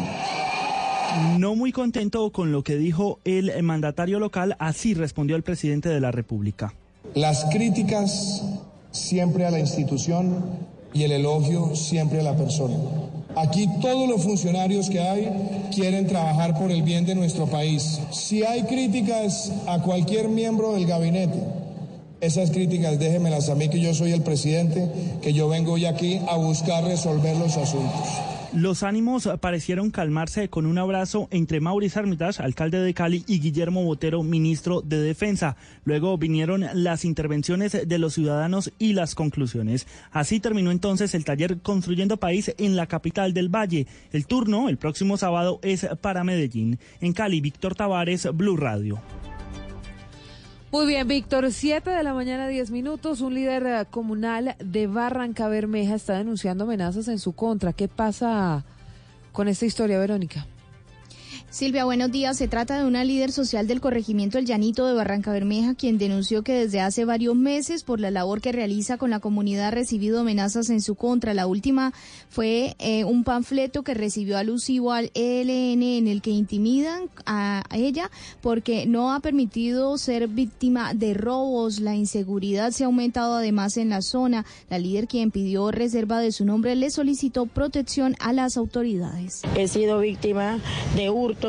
No 1.38 1.55
muy 1.55 1.74
contento 1.74 2.31
con 2.31 2.53
lo 2.53 2.63
que 2.63 2.77
dijo 2.77 3.19
el 3.25 3.51
mandatario 3.63 4.17
local, 4.19 4.55
así 4.60 4.93
respondió 4.93 5.36
el 5.36 5.43
presidente 5.43 5.89
de 5.89 6.00
la 6.00 6.12
República. 6.12 6.74
Las 7.15 7.43
críticas 7.51 8.45
siempre 8.91 9.45
a 9.45 9.51
la 9.51 9.60
institución 9.60 10.38
y 10.93 11.03
el 11.03 11.12
elogio 11.12 11.75
siempre 11.75 12.22
a 12.22 12.24
la 12.24 12.38
persona. 12.38 12.75
Aquí 13.36 13.68
todos 13.82 14.08
los 14.08 14.24
funcionarios 14.24 14.89
que 14.89 15.00
hay 15.00 15.30
quieren 15.74 16.08
trabajar 16.08 16.58
por 16.58 16.72
el 16.72 16.84
bien 16.84 17.06
de 17.06 17.15
nuestro 17.15 17.48
país. 17.48 18.00
Si 18.12 18.44
hay 18.44 18.63
críticas 18.63 19.51
a 19.68 19.82
cualquier 19.82 20.30
miembro 20.30 20.74
del 20.74 20.86
gabinete, 20.86 21.39
esas 22.22 22.50
críticas 22.50 22.98
déjenmelas 22.98 23.50
a 23.50 23.56
mí 23.56 23.68
que 23.68 23.80
yo 23.80 23.94
soy 23.94 24.13
el 24.13 24.22
presidente, 24.22 24.89
que 25.22 25.34
yo 25.34 25.50
vengo 25.50 25.74
hoy 25.74 25.86
aquí 25.86 26.22
a 26.30 26.38
buscar 26.38 26.86
resolver 26.86 27.36
los 27.36 27.58
asuntos. 27.58 28.35
Los 28.56 28.84
ánimos 28.84 29.28
parecieron 29.42 29.92
calmarse 29.92 30.48
con 30.48 30.66
un 30.66 30.78
abrazo 30.78 31.28
entre 31.30 31.60
Maurice 31.60 32.00
Armitage, 32.00 32.42
alcalde 32.42 32.80
de 32.80 32.94
Cali, 32.94 33.26
y 33.28 33.42
Guillermo 33.42 33.84
Botero, 33.84 34.24
ministro 34.24 34.82
de 34.82 35.02
Defensa. 35.02 35.58
Luego 35.84 36.18
vinieron 36.18 36.66
las 36.74 37.04
intervenciones 37.04 37.78
de 37.86 38.00
los 38.00 38.14
ciudadanos 38.14 38.72
y 38.80 38.94
las 38.94 39.14
conclusiones. 39.14 39.88
Así 40.10 40.40
terminó 40.40 40.72
entonces 40.72 41.14
el 41.16 41.26
taller 41.26 41.60
Construyendo 41.60 42.16
País 42.16 42.56
en 42.58 42.78
la 42.78 42.88
capital 42.88 43.34
del 43.34 43.54
Valle. 43.54 43.88
El 44.14 44.26
turno, 44.26 44.70
el 44.70 44.78
próximo 44.78 45.18
sábado, 45.18 45.60
es 45.62 45.86
para 46.00 46.24
Medellín. 46.24 46.80
En 47.02 47.12
Cali, 47.12 47.42
Víctor 47.42 47.76
Tavares, 47.76 48.26
Blue 48.34 48.56
Radio. 48.56 49.02
Muy 50.72 50.88
bien, 50.88 51.07
Víctor, 51.07 51.51
7 51.51 51.89
de 51.89 52.03
la 52.03 52.13
mañana, 52.13 52.48
10 52.48 52.72
minutos. 52.72 53.22
Un 53.22 53.34
líder 53.36 53.65
eh, 53.65 53.86
comunal 53.89 54.55
de 54.60 54.88
Barranca 54.88 55.48
Bermeja 55.48 55.95
está 55.95 56.17
denunciando 56.17 56.65
amenazas 56.65 57.07
en 57.07 57.19
su 57.19 57.34
contra. 57.34 57.72
¿Qué 57.72 57.88
pasa 57.88 58.65
con 59.31 59.48
esta 59.48 59.65
historia, 59.65 60.00
Verónica? 60.00 60.45
Silvia, 61.56 61.86
buenos 61.86 62.12
días. 62.12 62.36
Se 62.36 62.50
trata 62.50 62.78
de 62.78 62.86
una 62.86 63.06
líder 63.06 63.32
social 63.32 63.66
del 63.66 63.80
corregimiento 63.80 64.38
El 64.38 64.46
Llanito 64.46 64.86
de 64.88 64.94
Barranca 64.94 65.32
Bermeja, 65.32 65.74
quien 65.74 65.98
denunció 65.98 66.44
que 66.44 66.52
desde 66.52 66.82
hace 66.82 67.06
varios 67.06 67.34
meses, 67.34 67.84
por 67.86 68.02
la 68.02 68.12
labor 68.12 68.42
que 68.42 68.52
realiza 68.52 68.98
con 68.98 69.10
la 69.10 69.22
comunidad, 69.22 69.70
ha 69.70 69.72
recibido 69.72 70.20
amenazas 70.20 70.70
en 70.70 70.82
su 70.82 70.96
contra. 70.96 71.34
La 71.34 71.48
última 71.48 71.94
fue 72.28 72.76
eh, 72.80 73.06
un 73.06 73.24
panfleto 73.24 73.84
que 73.84 73.94
recibió 73.94 74.38
alusivo 74.38 74.92
al 74.92 75.12
ELN 75.14 75.82
en 75.82 76.08
el 76.10 76.22
que 76.22 76.32
intimidan 76.32 77.04
a 77.26 77.64
ella 77.72 78.12
porque 78.42 78.86
no 78.86 79.14
ha 79.14 79.22
permitido 79.22 79.98
ser 79.98 80.28
víctima 80.28 80.94
de 80.94 81.14
robos. 81.14 81.80
La 81.80 81.96
inseguridad 81.96 82.72
se 82.72 82.84
ha 82.84 82.88
aumentado 82.88 83.34
además 83.34 83.78
en 83.78 83.88
la 83.88 84.02
zona. 84.02 84.46
La 84.70 84.78
líder, 84.78 85.08
quien 85.08 85.32
pidió 85.32 85.72
reserva 85.72 86.20
de 86.20 86.34
su 86.34 86.44
nombre, 86.44 86.76
le 86.76 86.90
solicitó 86.90 87.46
protección 87.46 88.18
a 88.20 88.34
las 88.34 88.58
autoridades. 88.58 89.42
He 89.56 89.70
sido 89.70 90.00
víctima 90.00 90.60
de 90.98 91.10
hurto 91.10 91.45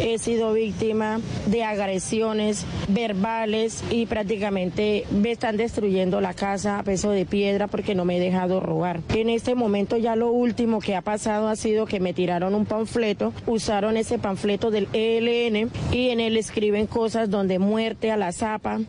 he 0.00 0.18
sido 0.18 0.52
víctima 0.54 1.20
de 1.46 1.64
agresiones 1.64 2.64
verbales 2.88 3.84
y 3.90 4.06
prácticamente 4.06 5.04
me 5.10 5.32
están 5.32 5.56
destruyendo 5.56 6.20
la 6.20 6.32
casa 6.32 6.78
a 6.78 6.82
peso 6.82 7.10
de 7.10 7.26
piedra 7.26 7.66
porque 7.66 7.94
no 7.94 8.04
me 8.04 8.16
he 8.16 8.20
dejado 8.20 8.60
robar. 8.60 9.00
En 9.14 9.28
este 9.28 9.54
momento 9.54 9.96
ya 9.96 10.16
lo 10.16 10.30
último 10.30 10.80
que 10.80 10.96
ha 10.96 11.02
pasado 11.02 11.48
ha 11.48 11.56
sido 11.56 11.86
que 11.86 12.00
me 12.00 12.14
tiraron 12.14 12.54
un 12.54 12.64
panfleto, 12.64 13.32
usaron 13.46 13.96
ese 13.96 14.18
panfleto 14.18 14.70
del 14.70 14.88
ELN 14.92 15.70
y 15.92 16.08
en 16.08 16.20
él 16.20 16.36
escriben 16.36 16.86
cosas 16.86 17.28
donde 17.28 17.58
muerte 17.58 18.10
a 18.10 18.16
la 18.16 18.32
zapa. 18.32 18.80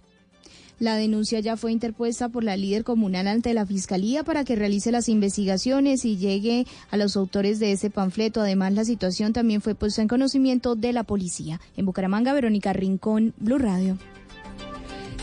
La 0.79 0.96
denuncia 0.96 1.39
ya 1.39 1.58
fue 1.58 1.72
interpuesta 1.72 2.29
por 2.29 2.44
la 2.44 2.58
líder 2.58 2.84
comunal 2.84 3.27
ante 3.27 3.53
la 3.53 3.65
Fiscalía 3.65 4.24
para 4.24 4.44
que 4.44 4.55
realice 4.55 4.91
las 4.91 5.08
investigaciones 5.08 6.03
y 6.05 6.17
llegue 6.17 6.65
a 6.91 6.98
los 6.98 7.15
autores 7.15 7.60
de 7.60 7.72
ese 7.72 7.89
panfleto. 7.89 8.41
Además, 8.41 8.74
la 8.74 8.86
situación 8.86 9.34
también 9.34 9.62
fue 9.62 9.75
puesta 9.75 10.01
en 10.01 10.08
conocimiento 10.08 10.75
de 10.75 10.94
la 10.94 11.03
policía. 11.03 11.62
En 11.77 11.86
Bucaramanga, 11.86 12.34
Verónica 12.34 12.74
Rincón, 12.74 13.34
Blue 13.38 13.58
Radio. 13.58 13.98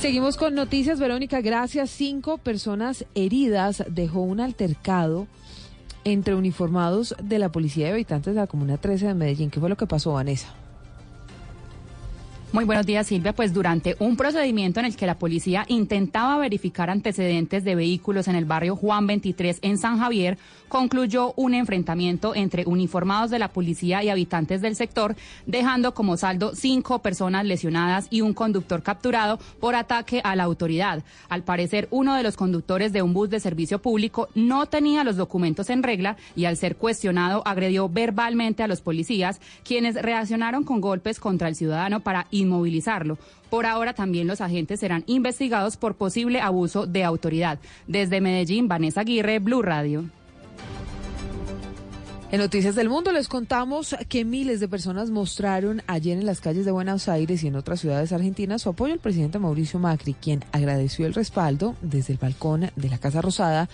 Seguimos 0.00 0.36
con 0.36 0.54
noticias, 0.54 0.98
Verónica. 0.98 1.40
Gracias. 1.40 1.90
Cinco 1.90 2.38
personas 2.38 3.04
heridas 3.14 3.84
dejó 3.88 4.20
un 4.20 4.40
altercado 4.40 5.28
entre 6.04 6.34
uniformados 6.34 7.14
de 7.22 7.38
la 7.38 7.52
Policía 7.52 7.86
de 7.86 7.92
Habitantes 7.92 8.34
de 8.34 8.40
la 8.40 8.46
Comuna 8.46 8.78
13 8.78 9.06
de 9.06 9.14
Medellín. 9.14 9.50
¿Qué 9.50 9.60
fue 9.60 9.68
lo 9.68 9.76
que 9.76 9.86
pasó, 9.86 10.14
Vanessa? 10.14 10.61
Muy 12.52 12.66
buenos 12.66 12.84
días, 12.84 13.06
Silvia. 13.06 13.32
Pues 13.32 13.54
durante 13.54 13.96
un 13.98 14.14
procedimiento 14.14 14.78
en 14.78 14.84
el 14.84 14.94
que 14.94 15.06
la 15.06 15.18
policía 15.18 15.64
intentaba 15.68 16.36
verificar 16.36 16.90
antecedentes 16.90 17.64
de 17.64 17.74
vehículos 17.74 18.28
en 18.28 18.36
el 18.36 18.44
barrio 18.44 18.76
Juan 18.76 19.06
23 19.06 19.60
en 19.62 19.78
San 19.78 19.98
Javier, 19.98 20.36
concluyó 20.72 21.34
un 21.36 21.52
enfrentamiento 21.52 22.34
entre 22.34 22.64
uniformados 22.64 23.30
de 23.30 23.38
la 23.38 23.48
policía 23.48 24.02
y 24.02 24.08
habitantes 24.08 24.62
del 24.62 24.74
sector, 24.74 25.14
dejando 25.44 25.92
como 25.92 26.16
saldo 26.16 26.54
cinco 26.54 27.00
personas 27.00 27.44
lesionadas 27.44 28.06
y 28.08 28.22
un 28.22 28.32
conductor 28.32 28.82
capturado 28.82 29.38
por 29.60 29.74
ataque 29.74 30.22
a 30.24 30.34
la 30.34 30.44
autoridad. 30.44 31.04
Al 31.28 31.42
parecer, 31.42 31.88
uno 31.90 32.14
de 32.14 32.22
los 32.22 32.38
conductores 32.38 32.94
de 32.94 33.02
un 33.02 33.12
bus 33.12 33.28
de 33.28 33.38
servicio 33.38 33.82
público 33.82 34.30
no 34.34 34.64
tenía 34.64 35.04
los 35.04 35.18
documentos 35.18 35.68
en 35.68 35.82
regla 35.82 36.16
y 36.36 36.46
al 36.46 36.56
ser 36.56 36.76
cuestionado 36.76 37.42
agredió 37.44 37.90
verbalmente 37.90 38.62
a 38.62 38.66
los 38.66 38.80
policías, 38.80 39.42
quienes 39.64 40.00
reaccionaron 40.00 40.64
con 40.64 40.80
golpes 40.80 41.20
contra 41.20 41.48
el 41.48 41.54
ciudadano 41.54 42.00
para 42.00 42.28
inmovilizarlo. 42.30 43.18
Por 43.50 43.66
ahora 43.66 43.92
también 43.92 44.26
los 44.26 44.40
agentes 44.40 44.80
serán 44.80 45.04
investigados 45.06 45.76
por 45.76 45.96
posible 45.96 46.40
abuso 46.40 46.86
de 46.86 47.04
autoridad. 47.04 47.58
Desde 47.86 48.22
Medellín, 48.22 48.68
Vanessa 48.68 49.02
Aguirre, 49.02 49.38
Blue 49.38 49.60
Radio. 49.60 50.06
En 52.32 52.40
Noticias 52.40 52.74
del 52.74 52.88
Mundo 52.88 53.12
les 53.12 53.28
contamos 53.28 53.94
que 54.08 54.24
miles 54.24 54.58
de 54.58 54.66
personas 54.66 55.10
mostraron 55.10 55.82
ayer 55.86 56.16
en 56.16 56.24
las 56.24 56.40
calles 56.40 56.64
de 56.64 56.70
Buenos 56.70 57.06
Aires 57.10 57.44
y 57.44 57.48
en 57.48 57.56
otras 57.56 57.80
ciudades 57.80 58.10
argentinas 58.10 58.62
su 58.62 58.70
apoyo 58.70 58.94
al 58.94 59.00
presidente 59.00 59.38
Mauricio 59.38 59.78
Macri, 59.78 60.14
quien 60.14 60.42
agradeció 60.50 61.04
el 61.04 61.12
respaldo 61.12 61.76
desde 61.82 62.14
el 62.14 62.18
balcón 62.18 62.70
de 62.74 62.88
la 62.88 62.96
Casa 62.96 63.20
Rosada 63.20 63.68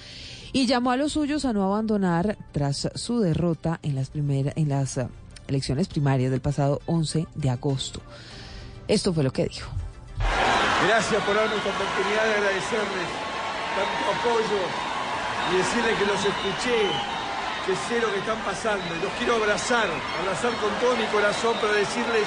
y 0.53 0.67
llamó 0.67 0.91
a 0.91 0.97
los 0.97 1.13
suyos 1.13 1.45
a 1.45 1.53
no 1.53 1.63
abandonar 1.63 2.37
tras 2.51 2.91
su 2.97 3.21
derrota 3.21 3.79
en 3.85 3.95
las, 3.95 4.11
primeras, 4.11 4.57
eh, 4.57 5.09
elecciones 5.47 5.87
primarias 5.87 6.33
del 6.33 6.41
pasado 6.41 6.81
11 6.87 7.29
de 7.37 7.51
agosto. 7.51 8.01
Esto 8.89 9.15
fue 9.15 9.23
lo 9.23 9.33
que 9.33 9.45
dijo. 9.45 9.71
Gracias 10.85 11.23
por 11.23 11.37
darme 11.37 11.55
esta 11.55 11.71
oportunidad 11.71 12.25
de 12.25 12.35
agradecerles 12.35 13.09
tanto 13.79 14.19
apoyo 14.19 14.61
y 15.53 15.57
decirles 15.59 15.97
que 15.97 16.07
los 16.07 16.19
escuché, 16.25 17.18
que 17.69 17.77
sé 17.85 18.01
lo 18.01 18.09
que 18.09 18.25
están 18.25 18.41
pasando. 18.49 18.89
Los 19.05 19.13
quiero 19.21 19.37
abrazar, 19.37 19.85
abrazar 20.25 20.57
con 20.57 20.73
todo 20.81 20.97
mi 20.97 21.05
corazón 21.13 21.53
para 21.61 21.77
decirles 21.77 22.25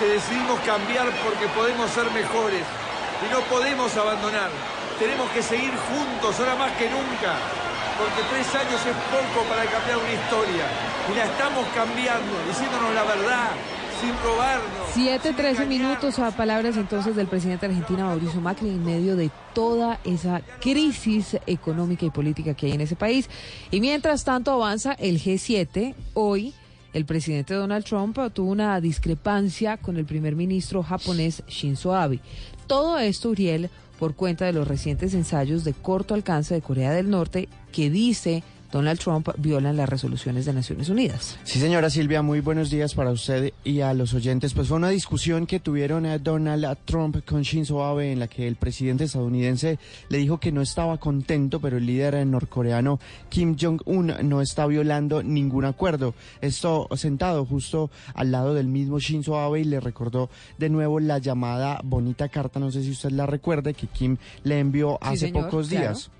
que 0.00 0.08
decidimos 0.08 0.56
cambiar 0.64 1.04
porque 1.20 1.44
podemos 1.52 1.84
ser 1.92 2.08
mejores 2.16 2.64
y 2.64 3.28
no 3.28 3.44
podemos 3.52 3.92
abandonar. 3.92 4.48
Tenemos 4.98 5.28
que 5.36 5.42
seguir 5.42 5.76
juntos, 5.76 6.32
ahora 6.40 6.56
más 6.56 6.72
que 6.80 6.88
nunca, 6.88 7.36
porque 8.00 8.24
tres 8.32 8.48
años 8.56 8.80
es 8.88 8.96
poco 9.12 9.44
para 9.52 9.68
cambiar 9.68 10.00
una 10.00 10.16
historia. 10.16 10.64
Y 10.64 11.14
la 11.14 11.24
estamos 11.28 11.68
cambiando, 11.76 12.32
diciéndonos 12.48 12.94
la 12.96 13.04
verdad, 13.04 13.52
sin 14.00 14.10
robarnos. 14.22 14.88
7, 14.94 15.32
13 15.32 15.66
minutos 15.66 16.18
a 16.18 16.30
palabras 16.30 16.76
entonces 16.76 17.16
del 17.16 17.26
presidente 17.26 17.66
argentino 17.66 18.06
Mauricio 18.06 18.40
Macri 18.40 18.68
en 18.68 18.84
medio 18.84 19.16
de 19.16 19.30
toda 19.54 20.00
esa 20.04 20.42
crisis 20.60 21.36
económica 21.46 22.06
y 22.06 22.10
política 22.10 22.54
que 22.54 22.66
hay 22.66 22.72
en 22.72 22.80
ese 22.80 22.96
país. 22.96 23.28
Y 23.70 23.80
mientras 23.80 24.24
tanto 24.24 24.52
avanza 24.52 24.92
el 24.92 25.20
G7. 25.20 25.94
Hoy 26.14 26.54
el 26.92 27.04
presidente 27.04 27.54
Donald 27.54 27.84
Trump 27.84 28.18
tuvo 28.32 28.50
una 28.50 28.80
discrepancia 28.80 29.76
con 29.76 29.96
el 29.96 30.04
primer 30.04 30.34
ministro 30.36 30.82
japonés 30.82 31.42
Shinzo 31.46 31.94
Abe. 31.94 32.20
Todo 32.66 32.98
esto, 32.98 33.30
Uriel, 33.30 33.70
por 33.98 34.14
cuenta 34.14 34.46
de 34.46 34.52
los 34.52 34.66
recientes 34.66 35.14
ensayos 35.14 35.64
de 35.64 35.74
corto 35.74 36.14
alcance 36.14 36.54
de 36.54 36.62
Corea 36.62 36.92
del 36.92 37.10
Norte 37.10 37.48
que 37.72 37.90
dice 37.90 38.42
Donald 38.70 38.98
Trump 38.98 39.28
violan 39.38 39.76
las 39.76 39.88
resoluciones 39.88 40.44
de 40.44 40.52
Naciones 40.52 40.88
Unidas. 40.90 41.38
Sí, 41.44 41.58
señora 41.58 41.88
Silvia, 41.88 42.20
muy 42.20 42.40
buenos 42.40 42.68
días 42.68 42.94
para 42.94 43.10
usted 43.10 43.52
y 43.64 43.80
a 43.80 43.94
los 43.94 44.12
oyentes. 44.12 44.52
Pues 44.52 44.68
fue 44.68 44.76
una 44.76 44.90
discusión 44.90 45.46
que 45.46 45.58
tuvieron 45.58 46.04
a 46.04 46.18
Donald 46.18 46.78
Trump 46.84 47.24
con 47.24 47.42
Shinzo 47.42 47.82
Abe 47.82 48.12
en 48.12 48.18
la 48.18 48.28
que 48.28 48.46
el 48.46 48.56
presidente 48.56 49.04
estadounidense 49.04 49.78
le 50.08 50.18
dijo 50.18 50.38
que 50.38 50.52
no 50.52 50.60
estaba 50.60 50.98
contento, 50.98 51.60
pero 51.60 51.78
el 51.78 51.86
líder 51.86 52.26
norcoreano 52.26 53.00
Kim 53.28 53.56
Jong-un 53.58 54.14
no 54.22 54.42
está 54.42 54.66
violando 54.66 55.22
ningún 55.22 55.64
acuerdo. 55.64 56.14
Esto 56.40 56.88
sentado 56.96 57.46
justo 57.46 57.90
al 58.14 58.32
lado 58.32 58.54
del 58.54 58.68
mismo 58.68 58.98
Shinzo 58.98 59.38
Abe 59.38 59.60
y 59.60 59.64
le 59.64 59.80
recordó 59.80 60.28
de 60.58 60.68
nuevo 60.68 61.00
la 61.00 61.18
llamada 61.18 61.80
bonita 61.84 62.28
carta, 62.28 62.60
no 62.60 62.70
sé 62.70 62.82
si 62.82 62.90
usted 62.90 63.10
la 63.10 63.26
recuerde, 63.26 63.74
que 63.74 63.86
Kim 63.86 64.16
le 64.44 64.58
envió 64.58 64.98
hace 65.02 65.28
pocos 65.28 65.68
días. 65.68 66.10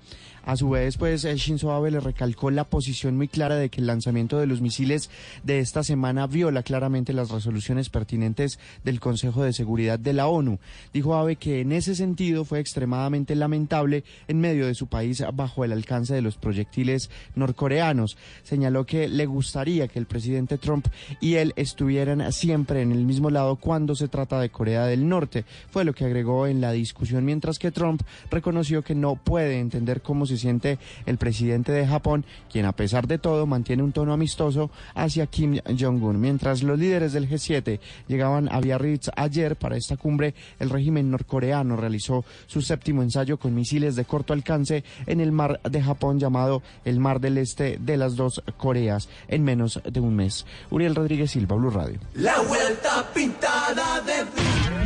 A 0.45 0.55
su 0.55 0.69
vez, 0.69 0.97
pues 0.97 1.23
Shinzo 1.23 1.71
Abe 1.71 1.91
le 1.91 1.99
recalcó 1.99 2.51
la 2.51 2.63
posición 2.63 3.17
muy 3.17 3.27
clara 3.27 3.55
de 3.55 3.69
que 3.69 3.81
el 3.81 3.87
lanzamiento 3.87 4.39
de 4.39 4.47
los 4.47 4.61
misiles 4.61 5.09
de 5.43 5.59
esta 5.59 5.83
semana 5.83 6.27
viola 6.27 6.63
claramente 6.63 7.13
las 7.13 7.29
resoluciones 7.29 7.89
pertinentes 7.89 8.59
del 8.83 8.99
Consejo 8.99 9.43
de 9.43 9.53
Seguridad 9.53 9.99
de 9.99 10.13
la 10.13 10.27
ONU. 10.27 10.59
Dijo 10.93 11.15
Abe 11.15 11.35
que 11.35 11.61
en 11.61 11.71
ese 11.71 11.95
sentido 11.95 12.45
fue 12.45 12.59
extremadamente 12.59 13.35
lamentable 13.35 14.03
en 14.27 14.39
medio 14.39 14.67
de 14.67 14.75
su 14.75 14.87
país 14.87 15.23
bajo 15.33 15.63
el 15.63 15.71
alcance 15.71 16.13
de 16.13 16.21
los 16.21 16.37
proyectiles 16.37 17.09
norcoreanos. 17.35 18.17
Señaló 18.43 18.85
que 18.85 19.07
le 19.07 19.25
gustaría 19.25 19.87
que 19.87 19.99
el 19.99 20.05
presidente 20.05 20.57
Trump 20.57 20.87
y 21.19 21.35
él 21.35 21.53
estuvieran 21.55 22.31
siempre 22.31 22.81
en 22.81 22.91
el 22.91 23.05
mismo 23.05 23.29
lado 23.29 23.55
cuando 23.55 23.95
se 23.95 24.07
trata 24.07 24.39
de 24.39 24.49
Corea 24.49 24.85
del 24.85 25.07
Norte. 25.07 25.45
Fue 25.69 25.83
lo 25.83 25.93
que 25.93 26.05
agregó 26.05 26.47
en 26.47 26.61
la 26.61 26.71
discusión, 26.71 27.25
mientras 27.25 27.59
que 27.59 27.71
Trump 27.71 28.01
reconoció 28.31 28.83
que 28.83 28.95
no 28.95 29.15
puede 29.15 29.59
entender 29.59 30.01
cómo 30.01 30.25
se 30.29 30.37
siente 30.37 30.79
el 31.05 31.17
presidente 31.17 31.71
de 31.71 31.85
Japón, 31.85 32.25
quien 32.51 32.65
a 32.65 32.71
pesar 32.71 33.07
de 33.07 33.17
todo 33.17 33.45
mantiene 33.45 33.83
un 33.83 33.91
tono 33.91 34.13
amistoso 34.13 34.71
hacia 34.95 35.27
Kim 35.27 35.59
Jong-un. 35.77 36.19
Mientras 36.19 36.63
los 36.63 36.79
líderes 36.79 37.13
del 37.13 37.29
G7 37.29 37.79
llegaban 38.07 38.49
a 38.51 38.61
Biarritz 38.61 39.09
ayer 39.15 39.55
para 39.55 39.75
esta 39.75 39.97
cumbre, 39.97 40.33
el 40.59 40.69
régimen 40.69 41.11
norcoreano 41.11 41.75
realizó 41.75 42.23
su 42.47 42.61
séptimo 42.61 43.03
ensayo 43.03 43.37
con 43.37 43.53
misiles 43.53 43.95
de 43.95 44.05
corto 44.05 44.33
alcance 44.33 44.83
en 45.05 45.19
el 45.19 45.31
mar 45.31 45.59
de 45.63 45.81
Japón 45.81 46.19
llamado 46.19 46.61
el 46.85 46.99
Mar 46.99 47.19
del 47.19 47.37
Este 47.37 47.77
de 47.79 47.97
las 47.97 48.15
dos 48.15 48.41
Coreas 48.57 49.09
en 49.27 49.43
menos 49.43 49.81
de 49.83 49.99
un 49.99 50.15
mes. 50.15 50.45
Uriel 50.69 50.95
Rodríguez 50.95 51.31
Silva, 51.31 51.55
Blue 51.55 51.69
Radio. 51.69 51.99
La 52.15 52.39
vuelta 52.41 53.07
pintada 53.13 54.01
de 54.01 54.25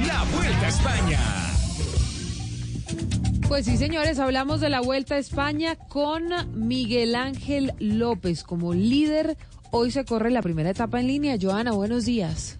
La 0.08 0.24
Vuelta 0.34 0.66
a 0.66 0.70
España. 0.70 1.20
Pues 3.54 3.68
sí, 3.68 3.78
señores, 3.78 4.18
hablamos 4.18 4.62
de 4.62 4.70
la 4.70 4.82
Vuelta 4.82 5.14
a 5.14 5.20
España 5.20 5.76
con 5.76 6.24
Miguel 6.56 7.14
Ángel 7.14 7.74
López 7.78 8.44
como 8.44 8.74
líder. 8.74 9.38
Hoy 9.70 9.92
se 9.92 10.06
corre 10.06 10.32
la 10.32 10.42
primera 10.42 10.72
etapa 10.72 11.00
en 11.00 11.06
línea. 11.06 11.38
Joana, 11.40 11.72
buenos 11.72 12.04
días. 12.04 12.58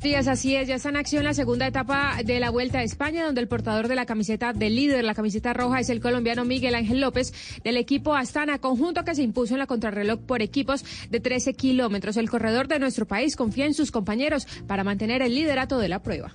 Días, 0.00 0.26
así 0.26 0.56
es, 0.56 0.68
ya 0.68 0.76
está 0.76 0.88
en 0.88 0.96
acción 0.96 1.24
la 1.24 1.34
segunda 1.34 1.66
etapa 1.66 2.16
de 2.24 2.40
la 2.40 2.48
Vuelta 2.48 2.78
a 2.78 2.82
España, 2.82 3.26
donde 3.26 3.42
el 3.42 3.46
portador 3.46 3.88
de 3.88 3.94
la 3.94 4.06
camiseta 4.06 4.54
del 4.54 4.74
líder, 4.74 5.04
la 5.04 5.14
camiseta 5.14 5.52
roja, 5.52 5.80
es 5.80 5.90
el 5.90 6.00
colombiano 6.00 6.46
Miguel 6.46 6.74
Ángel 6.74 7.02
López 7.02 7.34
del 7.62 7.76
equipo 7.76 8.14
Astana, 8.14 8.56
conjunto 8.56 9.04
que 9.04 9.14
se 9.14 9.22
impuso 9.22 9.52
en 9.52 9.58
la 9.58 9.66
contrarreloj 9.66 10.20
por 10.20 10.40
equipos 10.40 10.82
de 11.10 11.20
13 11.20 11.52
kilómetros. 11.52 12.16
El 12.16 12.30
corredor 12.30 12.68
de 12.68 12.78
nuestro 12.78 13.06
país 13.06 13.36
confía 13.36 13.66
en 13.66 13.74
sus 13.74 13.90
compañeros 13.90 14.46
para 14.66 14.82
mantener 14.82 15.20
el 15.20 15.34
liderato 15.34 15.76
de 15.78 15.90
la 15.90 16.02
prueba. 16.02 16.32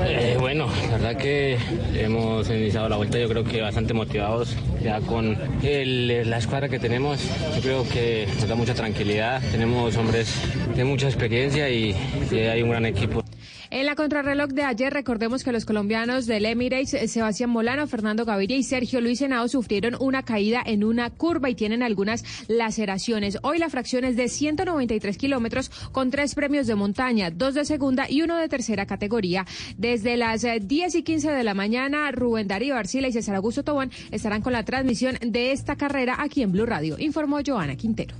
Eh, 0.00 0.36
bueno, 0.40 0.66
la 0.90 0.96
verdad 0.98 1.16
que 1.16 1.56
hemos 1.94 2.50
iniciado 2.50 2.88
la 2.88 2.96
vuelta 2.96 3.16
yo 3.18 3.28
creo 3.28 3.44
que 3.44 3.60
bastante 3.60 3.94
motivados 3.94 4.56
ya 4.82 5.00
con 5.00 5.38
el- 5.62 6.28
la 6.28 6.38
escuadra 6.38 6.68
que 6.68 6.78
tenemos. 6.80 7.20
Yo 7.56 7.62
creo 7.62 7.88
que 7.88 8.26
nos 8.34 8.48
da 8.48 8.54
mucha 8.56 8.74
tranquilidad. 8.74 9.40
Tenemos 9.52 9.96
hombres 9.96 10.34
de 10.74 10.84
mucha 10.84 11.06
experiencia 11.06 11.68
y, 11.70 11.94
y 12.30 12.38
hay 12.38 12.62
un 12.62 12.70
gran 12.70 12.86
equipo. 12.86 13.22
En 13.74 13.86
la 13.86 13.96
contrarreloj 13.96 14.50
de 14.50 14.62
ayer, 14.62 14.92
recordemos 14.92 15.42
que 15.42 15.50
los 15.50 15.64
colombianos 15.64 16.26
del 16.26 16.46
Emirates, 16.46 16.94
eh, 16.94 17.08
Sebastián 17.08 17.50
Molano, 17.50 17.88
Fernando 17.88 18.24
Gaviria 18.24 18.56
y 18.56 18.62
Sergio 18.62 19.00
Luis 19.00 19.20
Henao 19.20 19.48
sufrieron 19.48 19.96
una 19.98 20.22
caída 20.22 20.62
en 20.64 20.84
una 20.84 21.10
curva 21.10 21.50
y 21.50 21.56
tienen 21.56 21.82
algunas 21.82 22.24
laceraciones. 22.46 23.36
Hoy 23.42 23.58
la 23.58 23.68
fracción 23.68 24.04
es 24.04 24.14
de 24.14 24.28
193 24.28 25.18
kilómetros 25.18 25.70
con 25.90 26.12
tres 26.12 26.36
premios 26.36 26.68
de 26.68 26.76
montaña, 26.76 27.32
dos 27.32 27.54
de 27.54 27.64
segunda 27.64 28.08
y 28.08 28.22
uno 28.22 28.36
de 28.36 28.48
tercera 28.48 28.86
categoría. 28.86 29.44
Desde 29.76 30.16
las 30.16 30.44
eh, 30.44 30.60
10 30.62 30.94
y 30.94 31.02
15 31.02 31.32
de 31.32 31.42
la 31.42 31.54
mañana, 31.54 32.12
Rubén 32.12 32.46
Darío 32.46 32.76
Arcila 32.76 33.08
y 33.08 33.12
César 33.12 33.34
Augusto 33.34 33.64
Tobón 33.64 33.90
estarán 34.12 34.40
con 34.40 34.52
la 34.52 34.64
transmisión 34.64 35.18
de 35.20 35.50
esta 35.50 35.74
carrera 35.74 36.14
aquí 36.20 36.42
en 36.42 36.52
Blue 36.52 36.64
Radio, 36.64 36.94
informó 37.00 37.40
Joana 37.44 37.74
Quintero. 37.74 38.14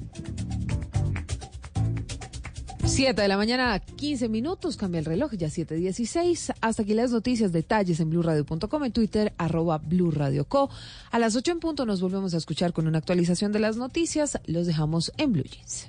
7 2.86 3.20
de 3.20 3.28
la 3.28 3.36
mañana, 3.36 3.80
15 3.80 4.28
minutos, 4.28 4.76
cambia 4.76 4.98
el 4.98 5.06
reloj, 5.06 5.32
ya 5.32 5.48
7.16. 5.48 6.54
Hasta 6.60 6.82
aquí 6.82 6.94
las 6.94 7.10
noticias, 7.10 7.50
detalles 7.50 7.98
en 7.98 8.10
blurradio.com, 8.10 8.84
en 8.84 8.92
Twitter, 8.92 9.32
arroba 9.38 9.78
blurradioco. 9.78 10.70
A 11.10 11.18
las 11.18 11.34
8 11.34 11.52
en 11.52 11.60
punto 11.60 11.86
nos 11.86 12.00
volvemos 12.00 12.34
a 12.34 12.36
escuchar 12.36 12.72
con 12.72 12.86
una 12.86 12.98
actualización 12.98 13.52
de 13.52 13.60
las 13.60 13.76
noticias. 13.76 14.38
Los 14.46 14.66
dejamos 14.66 15.12
en 15.16 15.32
Blue 15.32 15.44
Jeans. 15.44 15.88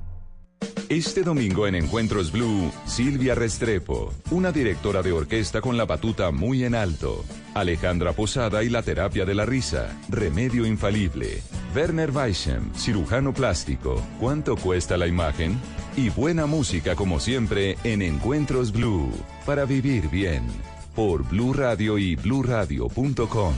Este 0.91 1.23
domingo 1.23 1.67
en 1.67 1.75
Encuentros 1.75 2.33
Blue, 2.33 2.69
Silvia 2.85 3.33
Restrepo, 3.33 4.13
una 4.29 4.51
directora 4.51 5.01
de 5.01 5.13
orquesta 5.13 5.61
con 5.61 5.77
la 5.77 5.85
batuta 5.85 6.31
muy 6.31 6.65
en 6.65 6.75
alto. 6.75 7.23
Alejandra 7.53 8.11
Posada 8.11 8.61
y 8.61 8.67
la 8.67 8.83
terapia 8.83 9.23
de 9.23 9.33
la 9.33 9.45
risa, 9.45 9.97
remedio 10.09 10.65
infalible. 10.65 11.43
Werner 11.73 12.11
Weichem, 12.11 12.73
cirujano 12.75 13.33
plástico, 13.33 14.05
¿cuánto 14.19 14.57
cuesta 14.57 14.97
la 14.97 15.07
imagen? 15.07 15.57
Y 15.95 16.09
buena 16.09 16.45
música 16.45 16.93
como 16.93 17.21
siempre 17.21 17.77
en 17.85 18.01
Encuentros 18.01 18.73
Blue, 18.73 19.13
para 19.45 19.63
vivir 19.63 20.09
bien. 20.09 20.45
Por 20.93 21.23
Blue 21.23 21.53
Radio 21.53 21.97
y 21.97 22.17
bluradio.com. 22.17 23.53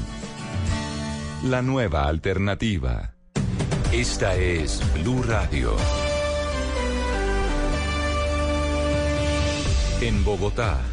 La 1.46 1.64
nueva 1.64 2.08
alternativa. 2.08 3.16
Esta 3.92 4.36
es 4.36 4.84
Blue 5.02 5.24
Radio. 5.24 5.76
En 10.04 10.22
Bogotá, 10.26 10.93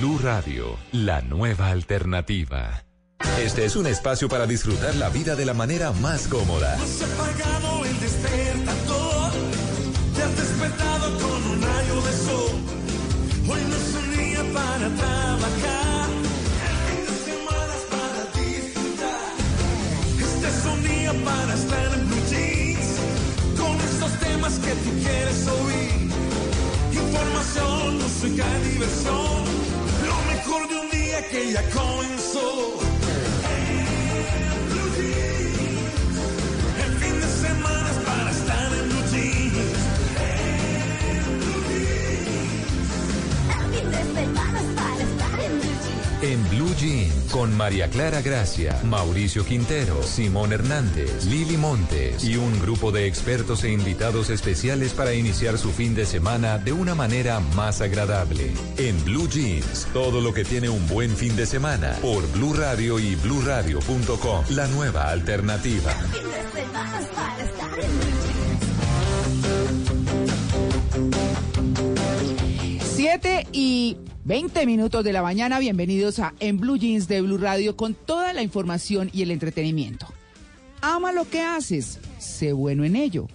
Blue 0.00 0.18
Radio, 0.22 0.78
la 0.92 1.20
nueva 1.20 1.68
alternativa. 1.68 2.84
Este 3.38 3.66
es 3.66 3.76
un 3.76 3.86
espacio 3.86 4.30
para 4.30 4.46
disfrutar 4.46 4.94
la 4.94 5.10
vida 5.10 5.36
de 5.36 5.44
la 5.44 5.52
manera 5.52 5.92
más 5.92 6.26
cómoda. 6.26 6.72
Has 6.72 7.02
apagado 7.02 7.84
el 7.84 8.00
despertador, 8.00 9.32
te 10.14 10.22
has 10.22 10.36
despertado 10.38 11.18
con 11.18 11.50
un 11.50 11.60
rayo 11.60 12.00
de 12.00 12.12
sol. 12.12 12.56
Hoy 13.46 13.60
no 13.68 13.76
es 13.76 13.94
un 13.94 14.16
día 14.16 14.42
para 14.54 14.88
trabajar, 14.88 16.08
el 16.64 16.76
fin 16.86 17.04
de 17.26 17.36
para 17.92 18.24
disfrutar. 18.40 19.32
Este 20.18 20.48
es 20.48 20.64
un 20.64 20.82
día 20.82 21.12
para 21.26 21.52
estar 21.52 21.92
en 21.92 22.08
blue 22.08 22.24
jeans, 22.30 22.88
con 23.54 23.76
estos 23.76 24.12
temas 24.18 24.58
que 24.60 24.72
tú 24.76 24.90
quieres 25.04 25.46
oír. 25.46 26.10
Información, 26.90 27.98
música 27.98 28.46
diversión, 28.64 29.69
lo 30.50 30.58
mejor 30.58 30.68
de 30.68 30.80
un 30.80 30.90
día 30.90 31.28
que 31.28 31.52
ya 31.52 31.62
comenzó. 31.70 32.78
Blue 34.68 35.69
En 46.22 46.46
Blue 46.50 46.74
Jeans, 46.76 47.32
con 47.32 47.56
María 47.56 47.88
Clara 47.88 48.20
Gracia, 48.20 48.78
Mauricio 48.84 49.42
Quintero, 49.42 50.02
Simón 50.02 50.52
Hernández, 50.52 51.24
Lili 51.24 51.56
Montes 51.56 52.22
y 52.22 52.36
un 52.36 52.60
grupo 52.60 52.92
de 52.92 53.06
expertos 53.06 53.64
e 53.64 53.72
invitados 53.72 54.28
especiales 54.28 54.92
para 54.92 55.14
iniciar 55.14 55.56
su 55.56 55.70
fin 55.72 55.94
de 55.94 56.04
semana 56.04 56.58
de 56.58 56.72
una 56.72 56.94
manera 56.94 57.40
más 57.56 57.80
agradable. 57.80 58.52
En 58.76 59.02
Blue 59.02 59.30
Jeans, 59.30 59.88
todo 59.94 60.20
lo 60.20 60.34
que 60.34 60.44
tiene 60.44 60.68
un 60.68 60.86
buen 60.88 61.16
fin 61.16 61.36
de 61.36 61.46
semana 61.46 61.96
por 62.02 62.30
Blue 62.32 62.52
Radio 62.52 62.98
y 62.98 63.14
bluradio.com, 63.14 64.44
la 64.50 64.66
nueva 64.66 65.08
alternativa. 65.08 65.94
7 72.94 73.46
y 73.52 73.96
20 74.24 74.66
minutos 74.66 75.02
de 75.02 75.14
la 75.14 75.22
mañana, 75.22 75.58
bienvenidos 75.58 76.18
a 76.18 76.34
En 76.40 76.58
Blue 76.58 76.76
Jeans 76.76 77.08
de 77.08 77.22
Blue 77.22 77.38
Radio 77.38 77.74
con 77.74 77.94
toda 77.94 78.34
la 78.34 78.42
información 78.42 79.08
y 79.14 79.22
el 79.22 79.30
entretenimiento. 79.30 80.06
Ama 80.82 81.10
lo 81.12 81.28
que 81.28 81.40
haces, 81.40 81.98
sé 82.18 82.52
bueno 82.52 82.84
en 82.84 82.96
ello. 82.96 83.28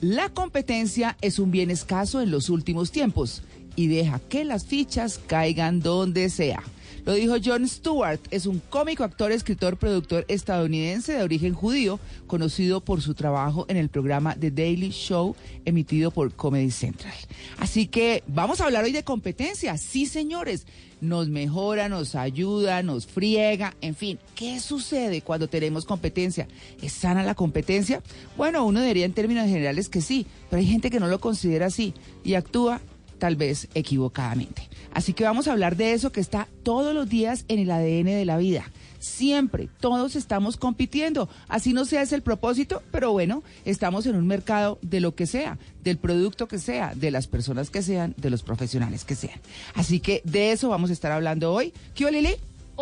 La 0.00 0.30
competencia 0.30 1.16
es 1.20 1.38
un 1.38 1.52
bien 1.52 1.70
escaso 1.70 2.20
en 2.20 2.32
los 2.32 2.50
últimos 2.50 2.90
tiempos 2.90 3.44
y 3.76 3.86
deja 3.86 4.18
que 4.18 4.44
las 4.44 4.66
fichas 4.66 5.20
caigan 5.28 5.78
donde 5.78 6.28
sea. 6.28 6.64
Lo 7.04 7.14
dijo 7.14 7.34
Jon 7.44 7.66
Stewart, 7.66 8.20
es 8.30 8.46
un 8.46 8.60
cómico, 8.70 9.02
actor, 9.02 9.32
escritor, 9.32 9.76
productor 9.76 10.24
estadounidense 10.28 11.14
de 11.14 11.22
origen 11.22 11.52
judío, 11.52 11.98
conocido 12.28 12.80
por 12.80 13.02
su 13.02 13.14
trabajo 13.14 13.66
en 13.68 13.76
el 13.76 13.88
programa 13.88 14.36
The 14.36 14.52
Daily 14.52 14.90
Show, 14.90 15.34
emitido 15.64 16.12
por 16.12 16.32
Comedy 16.32 16.70
Central. 16.70 17.14
Así 17.58 17.88
que 17.88 18.22
vamos 18.28 18.60
a 18.60 18.66
hablar 18.66 18.84
hoy 18.84 18.92
de 18.92 19.02
competencia. 19.02 19.76
Sí, 19.78 20.06
señores, 20.06 20.66
nos 21.00 21.28
mejora, 21.28 21.88
nos 21.88 22.14
ayuda, 22.14 22.84
nos 22.84 23.06
friega, 23.06 23.74
en 23.80 23.96
fin, 23.96 24.20
¿qué 24.36 24.60
sucede 24.60 25.22
cuando 25.22 25.48
tenemos 25.48 25.84
competencia? 25.84 26.46
¿Es 26.80 26.92
sana 26.92 27.24
la 27.24 27.34
competencia? 27.34 28.00
Bueno, 28.36 28.64
uno 28.64 28.80
diría 28.80 29.04
en 29.04 29.12
términos 29.12 29.48
generales 29.48 29.88
que 29.88 30.00
sí, 30.00 30.26
pero 30.48 30.60
hay 30.60 30.66
gente 30.66 30.90
que 30.90 31.00
no 31.00 31.08
lo 31.08 31.20
considera 31.20 31.66
así 31.66 31.92
y 32.22 32.34
actúa 32.34 32.80
tal 33.22 33.36
vez 33.36 33.68
equivocadamente. 33.76 34.68
Así 34.92 35.12
que 35.12 35.22
vamos 35.22 35.46
a 35.46 35.52
hablar 35.52 35.76
de 35.76 35.92
eso 35.92 36.10
que 36.10 36.18
está 36.18 36.48
todos 36.64 36.92
los 36.92 37.08
días 37.08 37.44
en 37.46 37.60
el 37.60 37.70
ADN 37.70 38.06
de 38.06 38.24
la 38.24 38.36
vida. 38.36 38.64
Siempre, 38.98 39.68
todos 39.78 40.16
estamos 40.16 40.56
compitiendo. 40.56 41.28
Así 41.46 41.72
no 41.72 41.84
sea 41.84 42.02
ese 42.02 42.16
el 42.16 42.22
propósito, 42.22 42.82
pero 42.90 43.12
bueno, 43.12 43.44
estamos 43.64 44.06
en 44.06 44.16
un 44.16 44.26
mercado 44.26 44.80
de 44.82 44.98
lo 44.98 45.14
que 45.14 45.28
sea, 45.28 45.56
del 45.84 45.98
producto 45.98 46.48
que 46.48 46.58
sea, 46.58 46.96
de 46.96 47.12
las 47.12 47.28
personas 47.28 47.70
que 47.70 47.82
sean, 47.82 48.12
de 48.16 48.30
los 48.30 48.42
profesionales 48.42 49.04
que 49.04 49.14
sean. 49.14 49.38
Así 49.74 50.00
que 50.00 50.20
de 50.24 50.50
eso 50.50 50.68
vamos 50.68 50.90
a 50.90 50.92
estar 50.92 51.12
hablando 51.12 51.52
hoy. 51.52 51.72
¿Qué 51.94 52.10
Lili? 52.10 52.34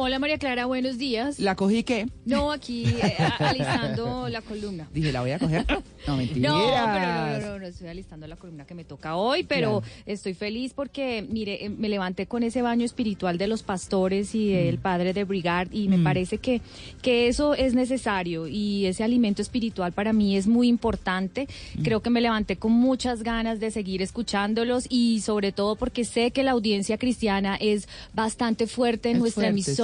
Hola 0.02 0.18
María 0.18 0.38
Clara, 0.38 0.64
buenos 0.64 0.96
días. 0.96 1.38
¿La 1.38 1.54
cogí 1.56 1.82
qué? 1.82 2.06
No, 2.24 2.52
aquí 2.52 2.84
eh, 2.86 3.16
alistando 3.38 4.28
la 4.30 4.40
columna. 4.40 4.88
Dije, 4.94 5.12
¿la 5.12 5.20
voy 5.20 5.32
a 5.32 5.38
coger? 5.38 5.66
No, 6.06 6.16
mentira. 6.16 6.48
No, 6.48 6.56
pero 6.64 7.06
no, 7.06 7.38
no, 7.38 7.52
no, 7.52 7.58
no, 7.58 7.66
estoy 7.66 7.88
alistando 7.88 8.26
la 8.26 8.36
columna 8.36 8.64
que 8.64 8.74
me 8.74 8.84
toca 8.84 9.16
hoy, 9.16 9.42
pero 9.42 9.80
Claro. 9.82 9.94
estoy 10.06 10.32
feliz 10.32 10.72
porque, 10.72 11.22
mire, 11.28 11.66
eh, 11.66 11.68
me 11.68 11.90
levanté 11.90 12.24
con 12.24 12.42
ese 12.42 12.62
baño 12.62 12.86
espiritual 12.86 13.36
de 13.36 13.46
los 13.46 13.62
pastores 13.62 14.34
y 14.34 14.48
del 14.50 14.78
padre 14.78 15.12
de 15.12 15.24
Brigard 15.24 15.68
y 15.74 15.88
me 15.88 15.98
Mm. 15.98 16.04
parece 16.04 16.38
que, 16.38 16.62
que 17.02 17.28
eso 17.28 17.52
es 17.52 17.74
necesario 17.74 18.48
y 18.48 18.86
ese 18.86 19.04
alimento 19.04 19.42
espiritual 19.42 19.92
para 19.92 20.14
mí 20.14 20.38
es 20.38 20.46
muy 20.46 20.68
importante. 20.68 21.46
Mm. 21.76 21.82
Creo 21.82 22.00
que 22.00 22.08
me 22.08 22.22
levanté 22.22 22.56
con 22.56 22.72
muchas 22.72 23.22
ganas 23.22 23.60
de 23.60 23.70
seguir 23.70 24.00
escuchándolos 24.00 24.86
y 24.88 25.20
sobre 25.20 25.52
todo 25.52 25.76
porque 25.76 26.06
sé 26.06 26.30
que 26.30 26.42
la 26.44 26.52
audiencia 26.52 26.96
cristiana 26.96 27.56
es 27.60 27.88
bastante 28.14 28.66
fuerte 28.66 29.10
en 29.10 29.16
Es 29.16 29.20
nuestra 29.20 29.42
fuerte, 29.42 29.58
sí. 29.64 29.76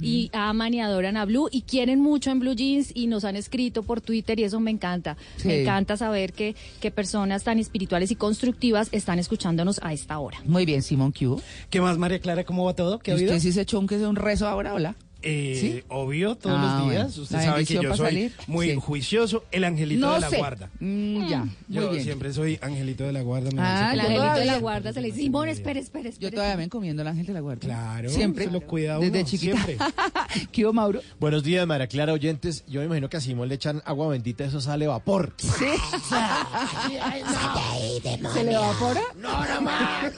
Y 0.00 0.30
aman 0.32 0.74
y 0.74 0.80
adoran 0.80 1.16
a 1.16 1.24
Blue 1.24 1.48
y 1.50 1.62
quieren 1.62 2.00
mucho 2.00 2.30
en 2.30 2.40
Blue 2.40 2.54
Jeans 2.54 2.90
y 2.94 3.06
nos 3.06 3.24
han 3.24 3.36
escrito 3.36 3.82
por 3.82 4.00
Twitter 4.00 4.38
y 4.38 4.44
eso 4.44 4.60
me 4.60 4.70
encanta. 4.70 5.16
Sí. 5.36 5.48
Me 5.48 5.62
encanta 5.62 5.96
saber 5.96 6.32
que, 6.32 6.54
que 6.80 6.90
personas 6.90 7.44
tan 7.44 7.58
espirituales 7.58 8.10
y 8.10 8.16
constructivas 8.16 8.88
están 8.92 9.18
escuchándonos 9.18 9.80
a 9.82 9.92
esta 9.92 10.18
hora. 10.18 10.38
Muy 10.44 10.66
bien, 10.66 10.82
Simón 10.82 11.12
Q. 11.12 11.40
¿Qué 11.70 11.80
más, 11.80 11.98
María 11.98 12.18
Clara? 12.18 12.44
¿Cómo 12.44 12.64
va 12.64 12.74
todo? 12.74 12.98
¿Qué 12.98 13.12
ha 13.12 13.14
¿Usted 13.14 13.38
sí 13.38 13.52
se 13.52 13.62
echó 13.62 13.78
un 13.78 13.86
que 13.86 13.98
sea 13.98 14.08
un 14.08 14.16
rezo 14.16 14.48
ahora, 14.48 14.74
hola? 14.74 14.94
Eh, 15.26 15.58
¿Sí? 15.58 15.82
Obvio, 15.88 16.34
todos 16.36 16.58
Ah, 16.60 16.78
los 16.80 16.90
días. 16.90 17.06
bueno. 17.16 17.22
Usted 17.22 17.36
La 17.36 17.42
sabe 17.44 17.64
que 17.64 17.74
yo 17.74 17.82
para 17.82 17.96
soy 17.96 18.06
salir. 18.06 18.32
muy 18.46 18.70
Sí. 18.70 18.76
juicioso, 18.76 19.44
el 19.52 19.64
angelito 19.64 20.06
No 20.06 20.14
de 20.14 20.20
la 20.20 20.28
sé. 20.30 20.36
guarda. 20.36 20.70
Mm, 20.80 21.28
ya, 21.28 21.38
muy 21.44 21.50
Yo 21.68 21.90
bien. 21.90 22.04
siempre 22.04 22.32
soy 22.34 22.58
angelito 22.60 23.04
de 23.04 23.12
la 23.12 23.22
guarda. 23.22 23.50
me 23.50 23.60
Ah, 23.62 23.90
El 23.94 24.00
angelito 24.00 24.20
de 24.22 24.28
todavía- 24.28 24.52
la 24.52 24.58
guarda 24.58 24.92
se 24.92 25.00
le 25.00 25.06
dice, 25.08 25.20
Simón, 25.20 25.48
espere, 25.48 25.80
espere, 25.80 26.12
Yo 26.20 26.30
todavía 26.30 26.56
me 26.58 26.64
encomiendo 26.64 27.00
al 27.02 27.08
ángel 27.08 27.24
de 27.26 27.32
la 27.32 27.40
guarda. 27.40 27.60
Claro, 27.60 28.10
Siempre. 28.10 28.44
se 28.44 28.50
lo 28.50 28.60
cuida 28.60 28.98
Desde 28.98 29.20
uno, 29.20 29.28
chiquita. 29.28 29.64
siempre. 29.64 29.78
¿Qué 30.52 30.64
hubo, 30.66 30.74
Mauro? 30.74 31.00
Buenos 31.18 31.42
días, 31.42 31.66
María 31.66 31.86
Clara, 31.86 32.12
oyentes. 32.12 32.64
Yo 32.68 32.80
me 32.80 32.86
imagino 32.86 33.08
que 33.08 33.16
a 33.16 33.20
Simón 33.22 33.48
le 33.48 33.54
echan 33.54 33.80
agua 33.86 34.08
bendita, 34.08 34.44
eso 34.44 34.60
sale 34.60 34.86
vapor. 34.86 35.32
Sí. 35.38 35.48
¿Se 38.34 38.44
le 38.44 38.52
evapora? 38.52 39.00
No, 39.16 39.42
no 39.46 39.60
más. 39.62 40.12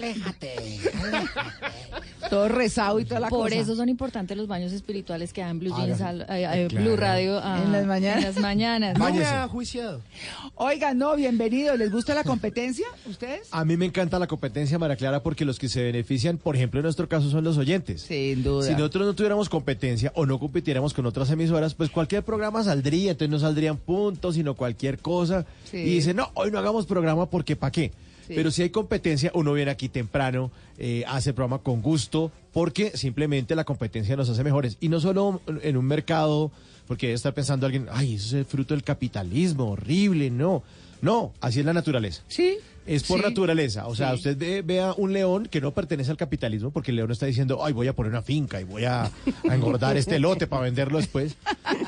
Todo 2.28 2.48
rezado 2.48 3.00
y 3.00 3.04
toda 3.04 3.20
la 3.20 3.28
Por 3.28 3.48
cosa. 3.50 3.60
eso 3.60 3.74
son 3.76 3.88
importantes 3.88 4.36
los 4.36 4.46
baños 4.46 4.72
espirituales 4.72 5.32
que 5.32 5.40
dan 5.40 5.58
Blue 5.58 5.74
Jeans, 5.76 6.00
al- 6.00 6.22
eh, 6.22 6.46
eh, 6.64 6.66
Claro. 6.68 6.84
Blue 6.84 6.96
Radio 6.96 7.40
ah, 7.42 7.60
En 7.64 7.72
las 7.72 7.86
mañanas. 7.86 8.24
En 8.24 8.34
las 8.34 8.40
mañanas. 8.98 9.50
Juiciado. 9.50 10.02
Oigan, 10.56 10.98
no, 10.98 11.16
bienvenidos. 11.16 11.78
¿Les 11.78 11.90
gusta 11.90 12.14
la 12.14 12.24
competencia? 12.24 12.86
¿Ustedes? 13.08 13.48
A 13.50 13.64
mí 13.64 13.76
me 13.76 13.86
encanta 13.86 14.18
la 14.18 14.26
competencia, 14.26 14.78
María 14.78 14.96
Clara, 14.96 15.22
porque 15.22 15.44
los 15.44 15.58
que 15.58 15.68
se 15.68 15.82
benefician, 15.82 16.36
por 16.38 16.56
ejemplo, 16.56 16.80
en 16.80 16.84
nuestro 16.84 17.08
caso, 17.08 17.30
son 17.30 17.44
los 17.44 17.56
oyentes. 17.56 18.02
Sin 18.02 18.42
duda. 18.42 18.66
Si 18.66 18.72
nosotros 18.72 19.06
no 19.06 19.14
tuviéramos 19.14 19.48
competencia 19.48 20.12
o 20.14 20.26
no 20.26 20.38
compitiéramos 20.38 20.92
con 20.94 21.06
otras 21.06 21.30
emisoras, 21.30 21.74
pues 21.74 21.90
cualquier 21.90 22.22
programa 22.22 22.62
saldría, 22.64 23.12
entonces 23.12 23.30
no 23.30 23.38
saldrían 23.38 23.76
puntos, 23.76 24.34
sino 24.34 24.54
cualquier 24.54 24.98
cosa. 24.98 25.46
Sí. 25.70 25.78
Y 25.78 25.94
dicen, 25.94 26.16
no, 26.16 26.30
hoy 26.34 26.50
no 26.50 26.58
hagamos 26.58 26.86
programa 26.86 27.28
porque 27.30 27.56
¿para 27.56 27.70
qué? 27.72 27.92
Pero 28.34 28.50
si 28.50 28.62
hay 28.62 28.70
competencia, 28.70 29.30
uno 29.34 29.52
viene 29.52 29.70
aquí 29.70 29.88
temprano, 29.88 30.50
eh, 30.78 31.04
hace 31.06 31.30
el 31.30 31.34
programa 31.34 31.62
con 31.62 31.82
gusto, 31.82 32.30
porque 32.52 32.96
simplemente 32.96 33.54
la 33.54 33.64
competencia 33.64 34.16
nos 34.16 34.28
hace 34.28 34.44
mejores. 34.44 34.76
Y 34.80 34.88
no 34.88 35.00
solo 35.00 35.40
en 35.62 35.76
un 35.76 35.84
mercado, 35.84 36.50
porque 36.86 37.06
debe 37.06 37.16
estar 37.16 37.34
pensando 37.34 37.66
alguien, 37.66 37.86
ay, 37.90 38.14
eso 38.14 38.26
es 38.26 38.32
el 38.32 38.44
fruto 38.44 38.74
del 38.74 38.82
capitalismo, 38.82 39.72
horrible, 39.72 40.30
no. 40.30 40.62
No, 41.02 41.32
así 41.40 41.60
es 41.60 41.66
la 41.66 41.72
naturaleza. 41.72 42.22
Sí. 42.28 42.58
Es 42.94 43.04
por 43.04 43.18
Sí. 43.20 43.24
naturaleza. 43.26 43.86
O 43.86 43.94
sea, 43.94 44.10
Sí. 44.10 44.16
usted 44.16 44.36
ve, 44.38 44.62
vea 44.62 44.92
un 44.96 45.12
león 45.12 45.46
que 45.50 45.60
no 45.60 45.72
pertenece 45.72 46.10
al 46.10 46.16
capitalismo, 46.16 46.70
porque 46.70 46.90
el 46.90 46.96
león 46.96 47.10
está 47.10 47.26
diciendo, 47.26 47.64
ay, 47.64 47.72
voy 47.72 47.86
a 47.88 47.94
poner 47.94 48.10
una 48.10 48.22
finca 48.22 48.60
y 48.60 48.64
voy 48.64 48.84
a, 48.84 49.04
a 49.04 49.54
engordar 49.54 49.96
este 49.96 50.18
lote 50.18 50.46
para 50.46 50.62
venderlo 50.62 50.98
después. 50.98 51.36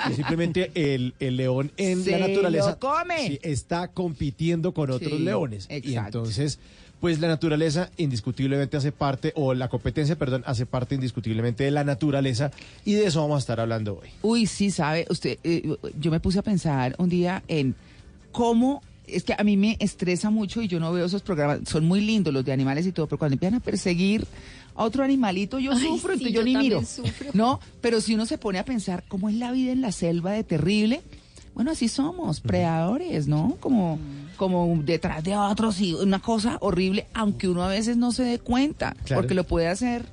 Es 0.09 0.17
simplemente 0.17 0.71
el, 0.75 1.15
el 1.21 1.37
león 1.37 1.73
en 1.77 2.05
Se 2.05 2.13
la 2.13 2.27
naturaleza 2.29 2.71
lo 2.71 2.79
come. 2.79 3.27
sí, 3.27 3.39
está 3.43 3.89
compitiendo 3.89 4.73
con 4.73 4.91
otros 4.91 5.21
leones. 5.21 5.67
Y 5.71 5.75
exacto. 5.75 6.19
entonces, 6.21 6.59
pues 7.01 7.19
la 7.19 7.27
naturaleza 7.27 7.91
indiscutiblemente 7.97 8.77
hace 8.77 8.93
parte, 8.93 9.33
o 9.35 9.55
la 9.55 9.69
competencia, 9.69 10.15
perdón, 10.17 10.45
hace 10.47 10.67
parte 10.67 10.95
indiscutiblemente 10.95 11.65
de 11.65 11.73
la 11.73 11.83
naturaleza. 11.83 12.53
Y 12.85 12.93
de 12.93 13.07
eso 13.07 13.21
vamos 13.23 13.37
a 13.37 13.39
estar 13.41 13.59
hablando 13.59 13.99
hoy. 14.01 14.09
Uy, 14.23 14.47
sí, 14.47 14.71
sabe, 14.71 15.05
usted, 15.11 15.37
eh, 15.43 15.77
yo 15.99 16.13
me 16.13 16.21
puse 16.21 16.39
a 16.39 16.43
pensar 16.43 16.95
un 16.99 17.09
día 17.09 17.43
en 17.49 17.75
cómo, 18.31 18.83
es 19.15 19.25
que 19.25 19.35
a 19.37 19.43
mí 19.45 19.57
me 19.57 19.77
estresa 19.81 20.31
mucho 20.31 20.63
y 20.63 20.69
yo 20.69 20.79
no 20.81 20.93
veo 20.93 21.07
esos 21.07 21.23
programas, 21.23 21.61
son 21.69 21.87
muy 21.87 22.01
lindos 22.01 22.33
los 22.33 22.45
de 22.45 22.53
animales 22.53 22.87
y 22.87 22.93
todo, 22.93 23.07
pero 23.07 23.19
cuando 23.19 23.35
empiezan 23.35 23.57
a 23.59 23.61
perseguir 23.61 24.27
a 24.75 24.85
otro 24.85 25.05
animalito, 25.05 25.59
yo 25.59 25.73
Ay, 25.73 25.79
sufro, 25.81 26.17
sí, 26.17 26.25
entonces 26.25 26.33
yo, 26.33 26.41
yo 26.41 26.45
ni 26.45 26.57
miro. 26.57 26.83
sufro. 26.85 27.31
No, 27.35 27.61
pero 27.81 28.01
si 28.01 28.15
uno 28.15 28.27
se 28.27 28.39
pone 28.39 28.59
a 28.59 28.65
pensar 28.65 29.05
cómo 29.09 29.29
es 29.29 29.35
la 29.37 29.53
vida 29.53 29.73
en 29.73 29.81
la 29.81 29.93
selva 29.93 30.33
de 30.33 30.45
terrible, 30.45 31.03
bueno, 31.55 31.71
así 31.73 31.89
somos, 31.89 32.41
predadores, 32.41 33.29
¿no? 33.29 33.57
Como, 33.61 33.99
como 34.37 34.75
detrás 34.83 35.23
de 35.23 35.37
otros 35.37 35.79
y 35.81 35.93
una 35.93 36.21
cosa 36.21 36.57
horrible, 36.61 37.07
aunque 37.13 37.47
uno 37.49 37.63
a 37.63 37.69
veces 37.69 37.97
no 37.99 38.11
se 38.13 38.23
dé 38.23 38.39
cuenta, 38.39 38.97
Claro. 39.05 39.21
porque 39.23 39.35
lo 39.35 39.45
puede 39.45 39.69
hacer 39.69 40.07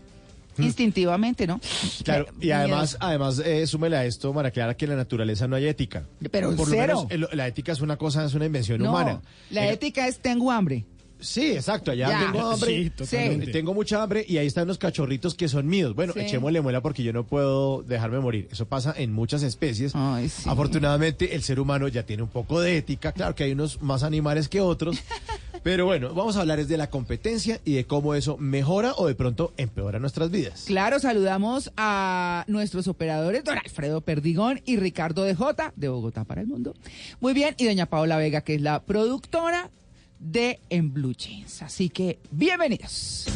instintivamente, 0.66 1.48
¿no? 1.48 1.60
Claro, 2.04 2.26
Eh, 2.40 2.48
y 2.48 2.52
además, 2.52 2.98
además 3.00 3.40
eh, 3.40 3.66
súmele 3.68 3.98
a 3.98 4.06
esto, 4.06 4.34
Mara 4.34 4.52
Clara, 4.52 4.76
que 4.76 4.86
en 4.86 4.92
la 4.92 4.98
naturaleza 4.98 5.48
no 5.48 5.56
hay 5.56 5.68
ética. 5.68 6.04
Pero 6.32 6.50
Por 6.56 6.68
lo 6.70 6.74
cero. 6.76 7.08
menos, 7.10 7.30
el- 7.32 7.38
la 7.38 7.48
ética 7.48 7.72
es 7.72 7.82
una 7.82 7.98
cosa, 7.98 8.26
es 8.26 8.34
una 8.34 8.46
invención 8.46 8.82
No, 8.82 8.90
humana. 8.92 9.22
la 9.52 9.68
Eh, 9.68 9.74
ética 9.74 10.08
es 10.08 10.20
tengo 10.20 10.52
hambre. 10.52 10.86
Sí, 11.22 11.52
exacto, 11.52 11.92
allá 11.92 12.08
Ya. 12.10 12.32
tengo 12.32 12.50
hambre. 12.52 12.92
Sí. 13.04 13.52
Tengo 13.52 13.74
mucha 13.74 14.02
hambre 14.02 14.24
y 14.26 14.38
ahí 14.38 14.48
están 14.48 14.70
los 14.70 14.78
cachorritos 14.78 15.36
que 15.36 15.50
son 15.50 15.68
míos. 15.68 15.94
Bueno, 15.94 16.14
Sí. 16.14 16.22
echémosle 16.22 16.62
muela 16.62 16.80
porque 16.82 17.04
yo 17.04 17.12
no 17.12 17.26
puedo 17.26 17.84
dejarme 17.84 18.20
morir. 18.22 18.48
Eso 18.54 18.66
pasa 18.68 18.94
en 18.98 19.12
muchas 19.12 19.44
especies. 19.44 19.94
Afortunadamente, 20.46 21.36
el 21.36 21.44
ser 21.44 21.60
humano 21.60 21.90
ya 21.90 22.04
tiene 22.06 22.24
un 22.24 22.30
poco 22.30 22.62
de 22.62 22.78
ética. 22.78 23.12
Claro 23.12 23.36
que 23.36 23.44
hay 23.44 23.52
unos 23.52 23.82
más 23.82 24.04
animales 24.04 24.48
que 24.48 24.62
otros. 24.62 24.98
pero 25.64 25.86
bueno, 25.86 26.14
vamos 26.14 26.38
a 26.38 26.42
hablar 26.42 26.60
es 26.60 26.68
de 26.68 26.78
la 26.78 26.90
competencia 26.90 27.60
y 27.66 27.76
de 27.76 27.86
cómo 27.86 28.16
eso 28.16 28.38
mejora 28.38 28.94
o 28.98 29.08
de 29.08 29.16
pronto 29.16 29.54
empeora 29.58 30.00
nuestras 30.00 30.32
vidas. 30.32 30.66
Claro, 30.68 31.00
saludamos 31.00 31.72
a 31.78 32.46
nuestros 32.48 32.88
operadores, 32.88 33.44
don 33.44 33.58
Alfredo 33.58 34.02
Perdigón 34.02 34.62
y 34.66 34.78
Ricardo 34.78 35.24
de 35.24 35.36
J, 35.36 35.74
de 35.76 35.90
Bogotá 35.90 36.24
para 36.24 36.42
el 36.42 36.48
Mundo. 36.48 36.74
Muy 37.20 37.34
bien, 37.34 37.56
y 37.58 37.66
doña 37.66 37.86
Paola 37.86 38.18
Vega, 38.18 38.42
que 38.42 38.56
es 38.56 38.62
la 38.62 38.84
productora 38.84 39.72
de 40.20 40.60
En 40.70 40.94
Blue 40.94 41.14
Jeans. 41.14 41.62
Así 41.62 41.90
que, 41.90 42.20
bienvenidos. 42.32 43.28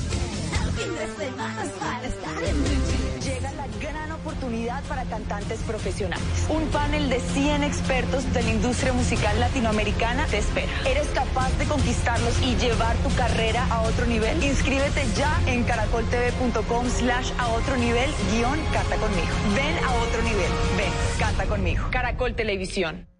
Oportunidad 4.43 4.83
para 4.89 5.05
cantantes 5.05 5.61
profesionales. 5.61 6.21
Un 6.49 6.67
panel 6.67 7.07
de 7.07 7.21
100 7.21 7.63
expertos 7.63 8.33
de 8.33 8.43
la 8.43 8.51
industria 8.51 8.91
musical 8.91 9.39
latinoamericana 9.39 10.25
te 10.25 10.39
espera. 10.39 10.69
¿Eres 10.85 11.07
capaz 11.13 11.57
de 11.57 11.65
conquistarlos 11.65 12.41
y 12.41 12.53
llevar 12.57 12.93
tu 12.97 13.15
carrera 13.15 13.65
a 13.69 13.83
otro 13.83 14.05
nivel? 14.05 14.43
Inscríbete 14.43 15.05
ya 15.15 15.41
en 15.47 15.63
caracoltv.com 15.63 16.89
slash 16.89 17.31
a 17.39 17.47
otro 17.53 17.77
nivel 17.77 18.11
guion 18.33 18.59
canta 18.73 18.97
conmigo. 18.97 19.31
Ven 19.55 19.77
a 19.81 19.93
otro 19.93 20.21
nivel. 20.23 20.51
Ven, 20.75 20.91
canta 21.17 21.45
conmigo. 21.45 21.87
Caracol 21.89 22.35
Televisión. 22.35 23.12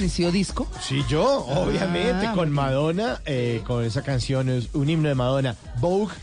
Bueno, 0.00 0.12
¿quién 0.16 0.26
ha 0.26 0.28
amanecido 0.28 0.32
disco? 0.32 0.68
Sí, 0.80 1.04
yo, 1.08 1.44
obviamente, 1.46 2.26
Ah, 2.26 2.32
con 2.34 2.50
Madonna, 2.50 3.20
eh, 3.26 3.62
con 3.66 3.84
esa 3.84 4.02
canción, 4.02 4.48
es 4.48 4.68
un 4.72 4.88
himno 4.88 5.08
de 5.08 5.14
Madonna, 5.14 5.56
Vogue. 5.78 6.14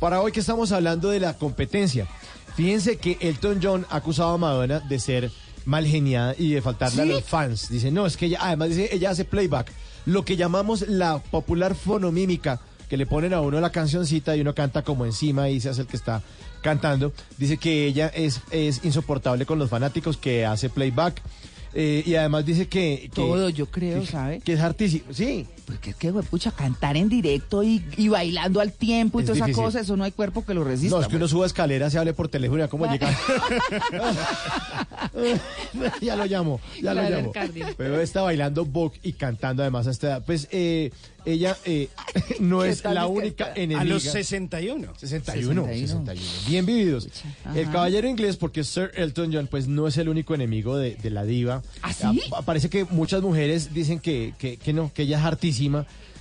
Para 0.00 0.20
hoy 0.20 0.32
que 0.32 0.40
estamos 0.40 0.72
hablando 0.72 1.10
de 1.10 1.20
la 1.20 1.34
competencia, 1.34 2.06
fíjense 2.56 2.96
que 2.96 3.18
Elton 3.20 3.60
John 3.62 3.86
ha 3.90 3.96
acusado 3.96 4.30
a 4.30 4.38
Madonna 4.38 4.80
de 4.80 4.98
ser 4.98 5.30
mal 5.64 5.86
geniada 5.86 6.34
y 6.36 6.52
de 6.52 6.62
faltarle 6.62 7.02
a 7.02 7.04
los 7.06 7.24
fans. 7.24 7.68
Dice, 7.68 7.92
no, 7.92 8.06
es 8.06 8.16
que 8.16 8.26
ella, 8.26 8.38
además 8.42 8.70
dice, 8.70 8.88
ella 8.92 9.10
hace 9.10 9.24
playback, 9.24 9.72
lo 10.06 10.24
que 10.24 10.36
llamamos 10.36 10.88
la 10.88 11.18
popular 11.18 11.76
fonomímica, 11.76 12.60
que 12.88 12.96
le 12.96 13.06
ponen 13.06 13.32
a 13.32 13.40
uno 13.40 13.60
la 13.60 13.70
cancioncita 13.70 14.36
y 14.36 14.40
uno 14.40 14.54
canta 14.54 14.82
como 14.82 15.06
encima 15.06 15.48
y 15.48 15.60
se 15.60 15.68
hace 15.70 15.82
el 15.82 15.86
que 15.86 15.96
está 15.96 16.22
cantando. 16.62 17.12
Dice 17.38 17.56
que 17.56 17.86
ella 17.86 18.08
es, 18.08 18.40
es 18.50 18.84
insoportable 18.84 19.46
con 19.46 19.58
los 19.60 19.70
fanáticos, 19.70 20.16
que 20.16 20.44
hace 20.44 20.68
playback. 20.68 21.22
Eh, 21.74 22.02
y 22.04 22.14
además 22.14 22.44
dice 22.44 22.68
que, 22.68 23.00
que- 23.02 23.08
Todo, 23.14 23.48
yo 23.50 23.66
creo, 23.66 24.00
que- 24.00 24.06
¿sabe? 24.06 24.40
Que 24.40 24.52
es 24.54 24.60
artísimo. 24.60 25.04
Sí, 25.12 25.46
Porque 25.72 25.90
es 25.90 25.96
que, 25.96 26.12
pucha, 26.12 26.50
cantar 26.52 26.96
en 26.96 27.08
directo 27.08 27.62
y, 27.62 27.82
y 27.96 28.08
bailando 28.08 28.60
al 28.60 28.72
tiempo 28.72 29.18
y 29.20 29.22
Es 29.22 29.26
toda 29.26 29.36
esa 29.36 29.46
difícil. 29.46 29.64
cosa, 29.64 29.80
eso 29.80 29.96
no 29.96 30.04
hay 30.04 30.12
cuerpo 30.12 30.44
que 30.44 30.54
lo 30.54 30.64
resista. 30.64 30.96
No, 30.96 31.02
es 31.02 31.08
que 31.08 31.16
uno 31.16 31.26
suba 31.28 31.46
escaleras, 31.46 31.92
se 31.92 31.98
hable 31.98 32.12
por 32.14 32.28
teléfono 32.28 32.68
cómo 32.68 32.86
llega. 32.90 33.10
ya 36.00 36.16
lo 36.16 36.24
llamo, 36.26 36.60
ya 36.80 36.92
Claro, 36.92 37.02
lo 37.10 37.16
llamo. 37.16 37.32
Pero 37.76 38.00
está 38.00 38.22
bailando 38.22 38.64
Vogue 38.64 38.98
y 39.02 39.12
cantando 39.14 39.62
además 39.62 39.86
a 39.86 39.90
esta 39.90 40.06
edad. 40.08 40.22
Pues 40.24 40.48
eh, 40.50 40.90
ella 41.24 41.56
eh, 41.64 41.88
no 42.40 42.60
¿Qué 42.62 42.70
es 42.70 42.84
la 42.84 43.06
única 43.06 43.44
está? 43.48 43.60
enemiga. 43.60 43.80
A 43.80 43.84
los 43.84 44.02
61. 44.02 44.92
61, 44.96 45.66
61. 45.66 46.04
61. 46.06 46.48
Bien 46.48 46.66
vividos. 46.66 47.08
El 47.54 47.70
caballero 47.70 48.08
inglés, 48.08 48.36
porque 48.36 48.64
Sir 48.64 48.90
Elton 48.94 49.32
John, 49.32 49.46
pues 49.50 49.68
no 49.68 49.86
es 49.86 49.96
el 49.98 50.08
único 50.08 50.34
enemigo 50.34 50.76
de, 50.76 50.96
de 50.96 51.10
la 51.10 51.24
diva. 51.24 51.62
¿Ah, 51.82 51.92
sí? 51.92 52.20
Ah, 52.32 52.42
Parece 52.42 52.68
que 52.70 52.84
muchas 52.84 53.22
mujeres 53.22 53.72
dicen 53.72 54.00
que, 54.00 54.34
que, 54.38 54.56
que 54.56 54.72
no, 54.72 54.90
que 54.92 55.02
ella 55.02 55.18
es 55.18 55.24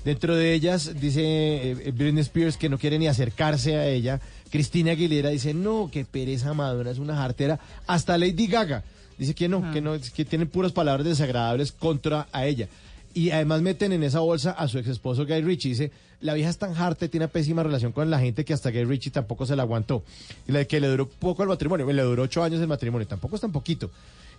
Dentro 0.04 0.36
de 0.36 0.54
ellas 0.54 0.99
dice 0.99 1.71
eh, 1.71 1.91
Britney 1.91 2.21
Spears 2.21 2.58
que 2.58 2.69
no 2.69 2.77
quiere 2.77 2.97
ni 2.97 3.08
acercarse 3.08 3.75
a 3.75 3.88
ella. 3.88 4.19
Cristina 4.49 4.91
Aguilera 4.91 5.30
dice, 5.30 5.54
no, 5.54 5.89
que 5.91 6.06
pereza 6.06 6.54
Madonna, 6.54 6.91
es 6.91 6.97
una 6.97 7.15
jartera. 7.15 7.60
Hasta 7.88 8.17
Lady 8.17 8.47
Gaga 8.47 8.84
dice 9.17 9.36
que 9.36 9.47
no, 9.47 9.71
que 9.71 9.82
no, 9.82 9.93
que 10.15 10.25
tienen 10.25 10.47
puras 10.47 10.71
palabras 10.71 11.06
desagradables 11.06 11.71
contra 11.71 12.27
a 12.32 12.45
ella. 12.45 12.67
Y 13.13 13.30
además 13.32 13.62
meten 13.62 13.91
en 13.91 14.04
esa 14.04 14.19
bolsa 14.19 14.51
a 14.51 14.67
su 14.67 14.80
ex 14.80 14.88
esposo 14.88 15.25
Guy 15.25 15.41
Ritchie. 15.41 15.69
Dice, 15.69 15.91
la 16.21 16.34
vieja 16.34 16.49
es 16.49 16.58
tan 16.58 16.75
harta 16.75 17.08
tiene 17.08 17.25
una 17.25 17.32
pésima 17.32 17.62
relación 17.62 17.91
con 17.91 18.10
la 18.10 18.19
gente 18.19 18.45
que 18.45 18.54
hasta 18.54 18.71
Guy 18.71 18.86
Ritchie 18.86 19.12
tampoco 19.12 19.45
se 19.45 19.56
la 19.56 19.63
aguantó. 19.63 20.04
Y 20.47 20.51
la 20.51 20.65
que 20.65 20.80
le 20.80 20.88
duró 20.88 21.08
poco 21.08 21.43
el 21.43 21.49
matrimonio, 21.49 21.91
le 21.91 22.01
duró 22.01 22.23
ocho 22.23 22.43
años 22.43 22.62
el 22.62 22.67
matrimonio, 22.67 23.08
tampoco 23.08 23.36
es 23.36 23.41
tan 23.41 23.51
poquito. 23.51 23.91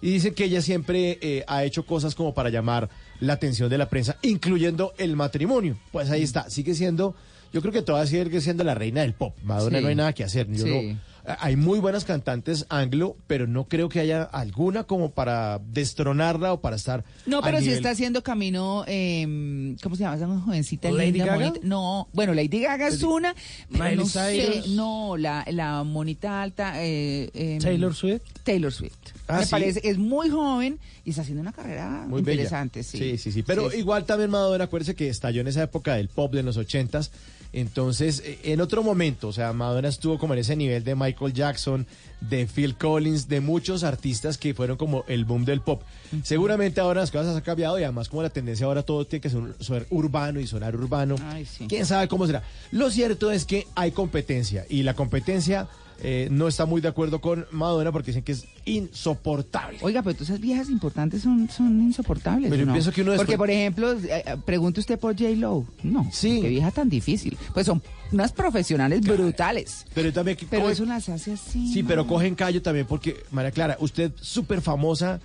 Y 0.03 0.11
dice 0.11 0.35
que 0.35 0.45
ella 0.45 0.61
siempre 0.61 1.19
eh, 1.23 1.45
ha 1.47 1.65
hecho 1.65 1.87
cosas 1.87 2.15
como 2.15 2.35
para 2.35 2.51
llamar 2.51 2.91
la 3.21 3.33
atención 3.35 3.71
de 3.71 3.79
la 3.79 3.89
prensa, 3.89 4.17
incluyendo 4.23 4.93
el 4.99 5.17
matrimonio. 5.17 5.79
Pues 5.93 6.11
ahí 6.11 6.23
está, 6.23 6.51
sigue 6.51 6.75
siendo, 6.75 7.15
yo 7.53 7.61
creo 7.63 7.73
que 7.73 7.83
todavía 7.83 8.07
sigue 8.11 8.41
siendo 8.41 8.65
la 8.65 8.75
reina 8.75 9.03
del 9.03 9.15
pop. 9.15 9.35
Madonna 9.45 9.79
Sí. 9.79 9.83
no 9.85 9.89
hay 9.89 9.95
nada 9.95 10.13
que 10.13 10.25
hacer. 10.25 10.47
Yo 10.51 10.65
Sí. 10.67 10.71
no- 10.93 10.99
hay 11.25 11.57
muy 11.57 11.79
buenas 11.79 12.05
cantantes 12.05 12.67
anglo, 12.69 13.17
pero 13.27 13.47
no 13.47 13.65
creo 13.69 13.89
que 13.89 14.01
haya 14.01 14.23
alguna 14.25 14.85
como 14.85 15.13
para 15.13 15.61
destronarla 15.73 16.53
o 16.53 16.61
para 16.61 16.77
estar. 16.77 17.05
No, 17.27 17.43
pero 17.43 17.59
sí 17.59 17.65
nivel- 17.67 17.77
está 17.77 17.91
haciendo 17.91 18.23
camino, 18.23 18.85
eh, 18.89 19.77
¿cómo 19.83 19.97
se 19.97 20.03
llama 20.03 20.17
esa 20.17 20.27
jovencita 20.41 20.91
¿Lady 20.91 21.13
linda, 21.13 21.27
Gaga? 21.27 21.53
No, 21.63 22.09
bueno, 22.13 22.35
Lady 22.35 22.61
Gaga 22.63 22.89
es 22.89 23.03
una, 23.03 23.35
pero 23.71 23.97
no 23.97 24.07
sé, 24.07 24.63
no, 24.71 25.17
la, 25.17 25.45
la 25.51 25.85
monita 25.85 26.43
alta, 26.43 26.83
eh, 26.83 27.31
eh, 27.35 27.59
Taylor 27.61 27.95
Swift. 27.95 28.23
Taylor 28.45 28.73
Swift. 28.73 28.97
Ah, 29.29 29.39
Me 29.39 29.45
¿sí? 29.45 29.51
parece, 29.51 29.81
es 29.85 29.99
muy 29.99 30.29
joven 30.29 30.79
y 31.05 31.11
está 31.11 31.23
haciendo 31.23 31.43
una 31.43 31.53
carrera 31.53 32.05
Muy 32.09 32.23
bella. 32.23 32.43
interesante, 32.43 32.83
sí. 32.83 32.99
Sí, 32.99 33.19
sí, 33.19 33.33
sí. 33.33 33.43
Pero 33.43 33.67
Sí, 33.67 33.75
sí. 33.77 33.79
igual 33.79 34.05
también 34.05 34.31
Madonna, 34.31 34.65
acuérdese 34.65 34.95
que 34.97 35.09
estalló 35.09 35.41
en 35.41 35.47
esa 35.49 35.63
época 35.63 35.95
del 35.95 36.09
pop 36.09 36.33
de 36.35 36.43
los 36.43 36.57
ochentas. 36.57 37.13
Entonces, 37.53 38.23
eh, 38.25 38.39
en 38.45 38.61
otro 38.61 38.83
momento, 38.83 39.29
o 39.29 39.33
sea, 39.33 39.53
Madonna 39.53 39.89
estuvo 39.89 40.19
como 40.19 40.33
en 40.35 40.41
ese 40.41 40.57
nivel 40.57 40.85
de 40.85 40.95
Michael 40.95 41.33
Jackson, 41.33 41.87
de 42.21 42.47
Phil 42.47 42.77
Collins, 42.77 43.29
de 43.29 43.41
muchos 43.41 43.85
artistas 43.85 44.39
que 44.39 44.55
fueron 44.55 44.77
como 44.77 45.05
el 45.09 45.25
boom 45.25 45.45
del 45.45 45.61
pop. 45.61 45.83
Seguramente 46.23 46.81
ahora 46.81 47.01
las 47.01 47.11
cosas 47.11 47.37
han 47.37 47.43
cambiado 47.43 47.79
y 47.79 47.83
además 47.83 48.09
como 48.09 48.23
la 48.23 48.31
tendencia 48.31 48.67
ahora 48.67 48.83
todo 48.83 49.05
tiene 49.07 49.21
que 49.21 49.31
ser, 49.31 49.41
ser 49.61 49.87
urbano 49.91 50.41
y 50.41 50.47
sonar 50.47 50.75
urbano. 50.75 51.17
Ay, 51.25 51.45
sí. 51.45 51.67
¿Quién 51.69 51.85
sabe 51.85 52.09
cómo 52.09 52.27
será? 52.27 52.43
Lo 52.71 52.91
cierto 52.91 53.31
es 53.31 53.45
que 53.45 53.67
hay 53.75 53.91
competencia 53.91 54.65
y 54.69 54.83
la 54.83 54.95
competencia 54.95 55.69
eh, 56.05 56.29
no 56.31 56.49
está 56.49 56.67
muy 56.67 56.81
de 56.81 56.89
acuerdo 56.89 57.21
con 57.21 57.47
Madonna 57.53 57.93
porque 57.93 58.09
dicen 58.11 58.25
que 58.25 58.33
es 58.33 58.45
insoportable. 58.65 59.79
Oiga, 59.83 60.03
pero 60.03 60.15
todas 60.15 60.31
esas 60.31 60.41
viejas 60.41 60.69
importantes 60.69 61.23
son, 61.23 61.49
son 61.49 61.81
insoportables. 61.83 62.51
Pero 62.51 62.61
yo 62.61 62.67
¿no? 62.67 62.73
pienso 62.73 62.93
que 62.93 63.03
uno 63.03 63.13
Porque, 63.13 63.33
después- 63.33 63.39
por 63.39 63.51
ejemplo, 63.51 63.93
eh, 63.93 63.99
eh, 64.27 64.37
pregunte 64.45 64.81
usted 64.81 64.99
por 64.99 65.15
J. 65.19 65.31
Lo. 65.37 65.65
No, 65.83 66.09
Sí. 66.13 66.41
qué 66.41 66.49
vieja 66.49 66.71
tan 66.71 66.89
difícil. 66.89 67.37
Pues 67.55 67.67
son 67.67 67.83
unas 68.11 68.33
profesionales 68.33 69.01
brutales. 69.01 69.87
Pero 69.95 70.13
también 70.13 70.37
Pero 70.51 70.65
coge- 70.67 70.73
eso 70.73 70.85
las 70.85 71.09
hace 71.09 71.33
así. 71.33 71.73
Sí, 71.73 71.83
pero 71.83 72.07
cogen 72.07 72.35
callo 72.35 72.61
también 72.63 72.87
porque, 72.87 73.17
María 73.31 73.51
Clara, 73.51 73.77
usted 73.81 74.13
súper 74.21 74.61
famosa, 74.61 75.21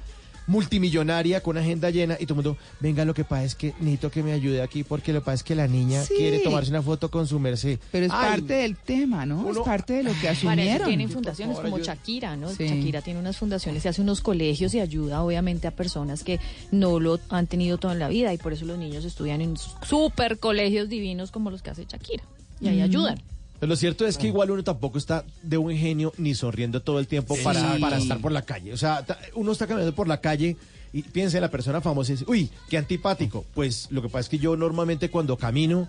multimillonaria, 0.47 1.41
con 1.41 1.57
agenda 1.57 1.89
llena, 1.89 2.15
y 2.19 2.25
todo 2.25 2.39
el 2.39 2.45
mundo, 2.45 2.57
venga, 2.79 3.05
lo 3.05 3.13
que 3.13 3.23
pasa 3.23 3.43
es 3.43 3.55
que 3.55 3.73
necesito 3.79 4.09
que 4.09 4.23
me 4.23 4.31
ayude 4.33 4.61
aquí 4.61 4.83
porque 4.83 5.13
lo 5.13 5.19
que 5.21 5.25
pasa 5.25 5.35
es 5.35 5.43
que 5.43 5.55
la 5.55 5.67
niña 5.67 6.03
Sí. 6.03 6.15
quiere 6.17 6.39
tomarse 6.39 6.69
una 6.71 6.81
foto 6.81 7.11
con 7.11 7.27
su 7.27 7.39
merced. 7.39 7.79
Pero 7.91 8.05
es 8.07 8.11
Ay, 8.13 8.29
parte 8.41 8.53
del 8.53 8.75
tema, 8.77 9.25
¿no? 9.25 9.41
uno- 9.41 9.51
es 9.51 9.65
parte 9.65 9.93
de 9.93 10.03
lo 10.03 10.11
que 10.13 10.21
Para 10.21 10.31
asumieron. 10.31 10.87
tienen 10.87 11.09
fundaciones 11.09 11.55
favor, 11.57 11.69
como 11.71 11.75
ayuda. 11.83 11.93
Shakira, 11.95 12.35
¿no? 12.35 12.49
Sí. 12.49 12.65
Shakira 12.67 13.01
tiene 13.01 13.19
unas 13.19 13.37
fundaciones 13.37 13.85
y 13.85 13.87
hace 13.87 14.01
unos 14.01 14.21
colegios 14.21 14.73
y 14.73 14.79
ayuda 14.79 15.21
obviamente 15.23 15.67
a 15.67 15.71
personas 15.71 16.23
que 16.23 16.39
no 16.71 16.99
lo 16.99 17.19
han 17.29 17.47
tenido 17.47 17.77
toda 17.77 17.93
la 17.95 18.07
vida 18.07 18.33
y 18.33 18.37
por 18.37 18.53
eso 18.53 18.65
los 18.65 18.77
niños 18.77 19.05
estudian 19.05 19.41
en 19.41 19.55
super 19.85 20.39
colegios 20.39 20.89
divinos 20.89 21.31
como 21.31 21.51
los 21.51 21.61
que 21.61 21.69
hace 21.71 21.85
Shakira. 21.85 22.23
Y 22.61 22.67
ahí 22.69 22.79
Mm. 22.79 22.83
ayudan. 22.83 23.21
Pero 23.59 23.69
lo 23.69 23.75
cierto 23.75 24.05
es 24.05 24.17
que 24.17 24.27
igual 24.27 24.51
uno 24.51 24.63
tampoco 24.63 24.97
está 24.97 25.23
de 25.41 25.57
buen 25.57 25.77
genio 25.77 26.13
ni 26.17 26.35
sonriendo 26.35 26.81
todo 26.81 26.99
el 26.99 27.07
tiempo 27.07 27.35
para, 27.43 27.75
Sí. 27.75 27.81
para 27.81 27.97
estar 27.97 28.19
por 28.19 28.31
la 28.31 28.43
calle. 28.43 28.71
O 28.73 28.77
sea, 28.77 29.03
uno 29.33 29.51
está 29.51 29.65
caminando 29.67 29.95
por 29.95 30.07
la 30.07 30.21
calle 30.21 30.55
y 30.93 31.01
piensa 31.01 31.37
en 31.37 31.41
la 31.41 31.49
persona 31.51 31.81
famosa 31.81 32.11
y 32.11 32.15
dice, 32.15 32.25
uy, 32.27 32.49
qué 32.69 32.77
antipático. 32.77 33.45
Pues 33.55 33.87
lo 33.89 34.01
que 34.01 34.09
pasa 34.09 34.21
es 34.21 34.29
que 34.29 34.37
yo 34.37 34.55
normalmente 34.55 35.09
cuando 35.09 35.37
camino, 35.37 35.87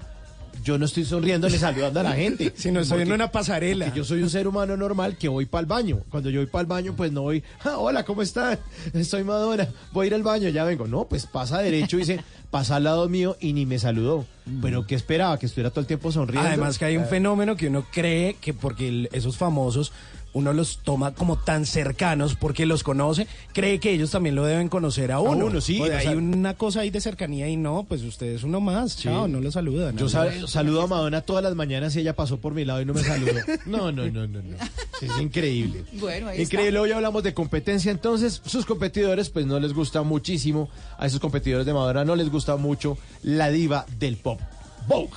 yo 0.65 0.79
no 0.79 0.85
estoy 0.87 1.05
sonriendo 1.05 1.49
ni 1.49 1.57
saludando 1.59 2.01
a 2.01 2.03
la 2.03 2.13
gente. 2.13 2.53
Si 2.57 2.71
no 2.71 2.81
estoy 2.81 3.03
en 3.03 3.13
una 3.13 3.31
pasarela. 3.31 3.93
yo 3.95 4.05
soy 4.05 4.23
un 4.23 4.31
ser 4.31 4.47
humano 4.49 4.77
normal 4.77 5.17
que 5.17 5.29
voy 5.29 5.47
para 5.47 5.61
el 5.61 5.67
baño. 5.67 6.01
Cuando 6.11 6.31
yo 6.31 6.41
voy 6.41 6.47
para 6.47 6.61
el 6.63 6.67
baño, 6.67 6.95
pues 6.97 7.13
no 7.13 7.23
voy, 7.23 7.43
"Ah, 7.65 7.79
hola, 7.79 8.05
¿cómo 8.05 8.23
están? 8.23 8.59
Soy 9.05 9.25
Madonna, 9.25 9.69
voy 9.93 10.05
a 10.05 10.07
ir 10.09 10.15
al 10.15 10.23
baño, 10.23 10.49
ya 10.49 10.65
vengo. 10.65 10.87
No, 10.87 11.05
pues 11.07 11.27
pasa 11.27 11.59
derecho 11.59 11.97
y 11.97 12.01
dice, 12.01 12.21
pasa 12.51 12.77
al 12.77 12.85
lado 12.85 13.09
mío 13.09 13.37
y 13.41 13.53
ni 13.53 13.67
me 13.67 13.79
saludó. 13.79 14.25
Pero 14.63 14.87
¿qué 14.87 14.95
esperaba? 14.95 15.39
Que 15.39 15.47
estuviera 15.47 15.71
todo 15.71 15.81
el 15.83 15.87
tiempo 15.87 16.11
sonriendo. 16.11 16.49
Además 16.49 16.79
que 16.79 16.87
hay 16.87 16.97
un 16.97 17.03
Eh, 17.05 17.07
fenómeno 17.07 17.57
que 17.57 17.69
uno 17.69 17.85
cree 17.93 18.35
que 18.41 18.55
porque 18.55 18.89
el- 18.89 19.09
esos 19.13 19.37
famosos 19.37 19.93
uno 20.39 20.53
los 20.53 20.79
toma 20.79 21.13
como 21.15 21.37
tan 21.37 21.67
cercanos 21.67 22.35
porque 22.35 22.65
los 22.67 22.83
conoce, 22.83 23.27
cree 23.53 23.79
que 23.81 23.93
ellos 23.93 24.11
también 24.11 24.35
lo 24.35 24.45
deben 24.45 24.69
conocer 24.69 25.13
a 25.13 25.21
uno. 25.21 25.47
uno, 25.47 25.61
sí, 25.61 25.81
O 25.81 25.87
sea, 25.87 25.99
o 25.99 26.01
sea- 26.01 26.11
hay 26.11 26.17
una 26.17 26.55
cosa 26.55 26.81
ahí 26.81 26.91
de 26.91 27.01
cercanía 27.01 27.49
y 27.49 27.57
no, 27.57 27.85
pues 27.89 28.03
usted 28.03 28.27
es 28.29 28.43
uno 28.45 28.61
más, 28.61 28.93
Sí. 28.93 29.05
chao, 29.05 29.29
no 29.29 29.41
lo 29.41 29.51
saludan. 29.51 29.97
Yo 29.97 30.09
saludo 30.09 30.83
a 30.83 30.87
Madonna 30.87 31.21
todas 31.23 31.43
las 31.43 31.55
mañanas 31.55 31.95
y 31.97 32.01
ella 32.01 32.15
pasó 32.17 32.39
por 32.39 32.55
mi 32.55 32.65
lado 32.65 32.81
y 32.81 32.85
no 32.85 32.95
me 32.95 33.03
saludó. 33.03 33.33
No, 33.67 33.93
no, 33.93 34.07
no, 34.11 34.27
no, 34.27 34.43
no. 34.43 34.57
Sí, 35.01 35.07
es 35.07 35.21
increíble. 35.21 35.85
Bueno, 35.99 36.29
ahí 36.29 36.43
Increíble, 36.43 36.79
hoy 36.79 36.93
hablamos 36.93 37.23
de 37.23 37.35
competencia, 37.35 37.91
entonces 37.91 38.41
sus 38.47 38.65
competidores 38.65 39.29
pues 39.31 39.45
no 39.47 39.59
les 39.61 39.73
gusta 39.75 40.03
muchísimo, 40.03 40.69
a 40.97 41.07
esos 41.07 41.21
competidores 41.21 41.67
de 41.67 41.73
Madonna 41.75 42.05
no 42.05 42.15
les 42.17 42.31
gusta 42.31 42.57
mucho 42.57 42.97
la 43.23 43.51
diva 43.51 43.85
del 43.99 44.17
pop, 44.17 44.41
Vogue. 44.87 45.11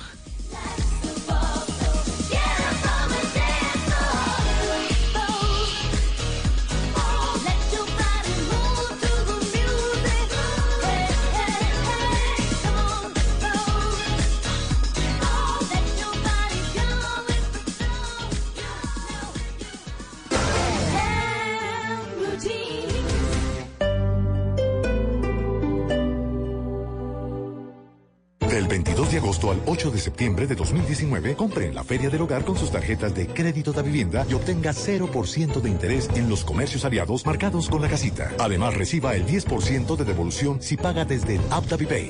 Del 28.52 28.68
22 28.68 29.10
de 29.10 29.16
agosto 29.16 29.50
al 29.50 29.62
8 29.64 29.90
de 29.90 29.98
septiembre 29.98 30.46
de 30.46 30.54
2019, 30.54 31.34
compre 31.36 31.68
en 31.68 31.74
la 31.74 31.82
Feria 31.82 32.10
del 32.10 32.20
Hogar 32.20 32.44
con 32.44 32.54
sus 32.54 32.70
tarjetas 32.70 33.14
de 33.14 33.26
crédito 33.26 33.72
de 33.72 33.80
vivienda 33.80 34.26
y 34.28 34.34
obtenga 34.34 34.72
0% 34.72 35.62
de 35.62 35.70
interés 35.70 36.10
en 36.14 36.28
los 36.28 36.44
comercios 36.44 36.84
aliados 36.84 37.24
marcados 37.24 37.70
con 37.70 37.80
la 37.80 37.88
casita. 37.88 38.30
Además, 38.38 38.74
reciba 38.74 39.14
el 39.14 39.24
10% 39.24 39.96
de 39.96 40.04
devolución 40.04 40.60
si 40.60 40.76
paga 40.76 41.06
desde 41.06 41.36
el 41.36 41.42
app. 41.48 41.64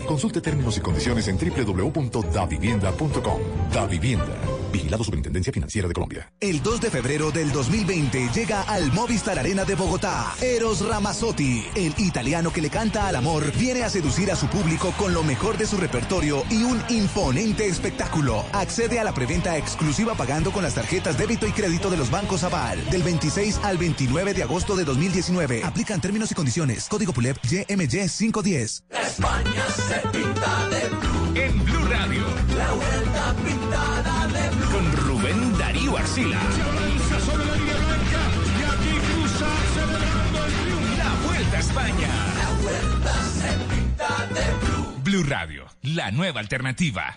Consulte 0.04 0.40
términos 0.40 0.76
y 0.76 0.80
condiciones 0.80 1.28
en 1.28 1.38
www.davivienda.com. 1.38 3.40
Da 3.72 3.86
Vivienda. 3.86 4.34
Vigilado 4.72 5.04
Superintendencia 5.04 5.52
Financiera 5.52 5.86
de 5.86 5.94
Colombia. 5.94 6.32
El 6.40 6.62
2 6.62 6.80
de 6.80 6.90
febrero 6.90 7.30
del 7.30 7.52
2020 7.52 8.30
llega 8.34 8.62
al 8.62 8.92
Movistar 8.92 9.38
Arena 9.38 9.64
de 9.64 9.74
Bogotá. 9.74 10.34
Eros 10.40 10.86
Ramazzotti, 10.86 11.64
el 11.74 11.94
italiano 11.98 12.52
que 12.52 12.62
le 12.62 12.70
canta 12.70 13.06
al 13.06 13.16
amor, 13.16 13.52
viene 13.58 13.82
a 13.82 13.90
seducir 13.90 14.32
a 14.32 14.36
su 14.36 14.46
público 14.48 14.92
con 14.98 15.14
lo 15.14 15.22
mejor 15.22 15.58
de 15.58 15.66
su 15.66 15.76
repertorio 15.76 16.42
y 16.50 16.62
un 16.62 16.82
imponente 16.88 17.66
espectáculo. 17.66 18.44
Accede 18.52 18.98
a 18.98 19.04
la 19.04 19.12
preventa 19.12 19.56
exclusiva 19.56 20.14
pagando 20.14 20.52
con 20.52 20.62
las 20.62 20.74
tarjetas 20.74 21.18
débito 21.18 21.46
y 21.46 21.52
crédito 21.52 21.90
de 21.90 21.96
los 21.96 22.10
bancos 22.10 22.42
Aval. 22.44 22.78
Del 22.90 23.02
26 23.02 23.60
al 23.62 23.78
29 23.78 24.34
de 24.34 24.42
agosto 24.42 24.76
de 24.76 24.84
2019. 24.84 25.62
Aplican 25.64 26.00
términos 26.00 26.32
y 26.32 26.34
condiciones. 26.34 26.88
Código 26.88 27.12
PULEP 27.12 27.36
YMY 27.44 27.88
510. 27.88 28.84
España 28.90 29.64
se 29.76 30.08
pinta 30.08 30.68
de 30.68 30.88
blue. 30.88 31.12
En 31.34 31.64
Blue 31.64 31.86
Radio. 31.88 32.24
La 32.56 32.72
vuelta 32.72 33.34
pintada 33.44 34.11
triunfo. 36.02 37.32
La 40.98 41.14
Vuelta 41.26 41.56
a 41.56 41.60
España. 41.60 42.08
La 42.38 42.50
vuelta 42.62 43.12
se 43.24 43.48
pinta 43.74 44.26
de 44.26 44.42
blue. 44.66 44.94
Blue 45.02 45.22
Radio, 45.24 45.66
la 45.82 46.10
nueva 46.10 46.40
alternativa. 46.40 47.16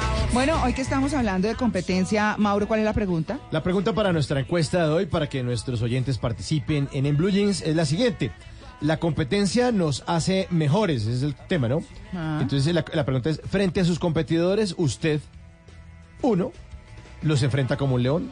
Bueno, 0.33 0.63
hoy 0.63 0.73
que 0.73 0.81
estamos 0.81 1.13
hablando 1.13 1.49
de 1.49 1.55
competencia, 1.55 2.35
Mauro, 2.37 2.65
¿cuál 2.65 2.79
es 2.79 2.85
la 2.85 2.93
pregunta? 2.93 3.37
La 3.51 3.61
pregunta 3.63 3.91
para 3.91 4.13
nuestra 4.13 4.39
encuesta 4.39 4.87
de 4.87 4.93
hoy, 4.93 5.05
para 5.05 5.27
que 5.27 5.43
nuestros 5.43 5.81
oyentes 5.81 6.17
participen 6.17 6.87
en 6.93 7.05
En 7.05 7.17
Blue 7.17 7.29
Jeans, 7.29 7.61
es 7.61 7.75
la 7.75 7.85
siguiente. 7.85 8.31
La 8.79 8.97
competencia 8.97 9.73
nos 9.73 10.05
hace 10.07 10.47
mejores, 10.49 11.01
ese 11.01 11.15
es 11.15 11.23
el 11.23 11.35
tema, 11.35 11.67
¿no? 11.67 11.83
Ah. 12.13 12.39
Entonces 12.41 12.73
la, 12.73 12.85
la 12.93 13.03
pregunta 13.03 13.29
es, 13.29 13.41
frente 13.41 13.81
a 13.81 13.85
sus 13.85 13.99
competidores, 13.99 14.73
usted, 14.77 15.19
uno, 16.21 16.53
los 17.21 17.43
enfrenta 17.43 17.75
como 17.75 17.95
un 17.95 18.03
león, 18.03 18.31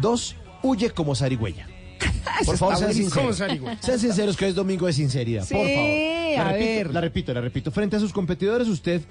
dos, 0.00 0.36
huye 0.62 0.90
como 0.90 1.14
zarigüeya. 1.14 1.68
Por 2.46 2.56
favor, 2.56 2.76
sean 2.78 2.94
sinceros. 2.94 3.36
Sean 3.36 3.98
sinceros 3.98 4.34
que 4.34 4.48
es 4.48 4.54
domingo 4.54 4.86
de 4.86 4.94
sinceridad, 4.94 5.46
por 5.46 5.58
favor. 5.58 5.66
La 5.68 6.48
a 6.48 6.52
repito, 6.52 6.66
ver. 6.66 6.90
la 6.94 7.00
repito, 7.00 7.34
la 7.34 7.40
repito. 7.42 7.70
Frente 7.70 7.96
a 7.96 8.00
sus 8.00 8.12
competidores, 8.12 8.66
usted, 8.66 9.02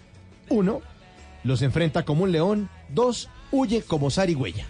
uno, 0.50 0.82
los 1.44 1.62
enfrenta 1.62 2.04
como 2.04 2.24
un 2.24 2.32
león, 2.32 2.70
dos, 2.90 3.30
huye 3.52 3.82
como 3.82 4.10
zarigüeya. 4.12 4.68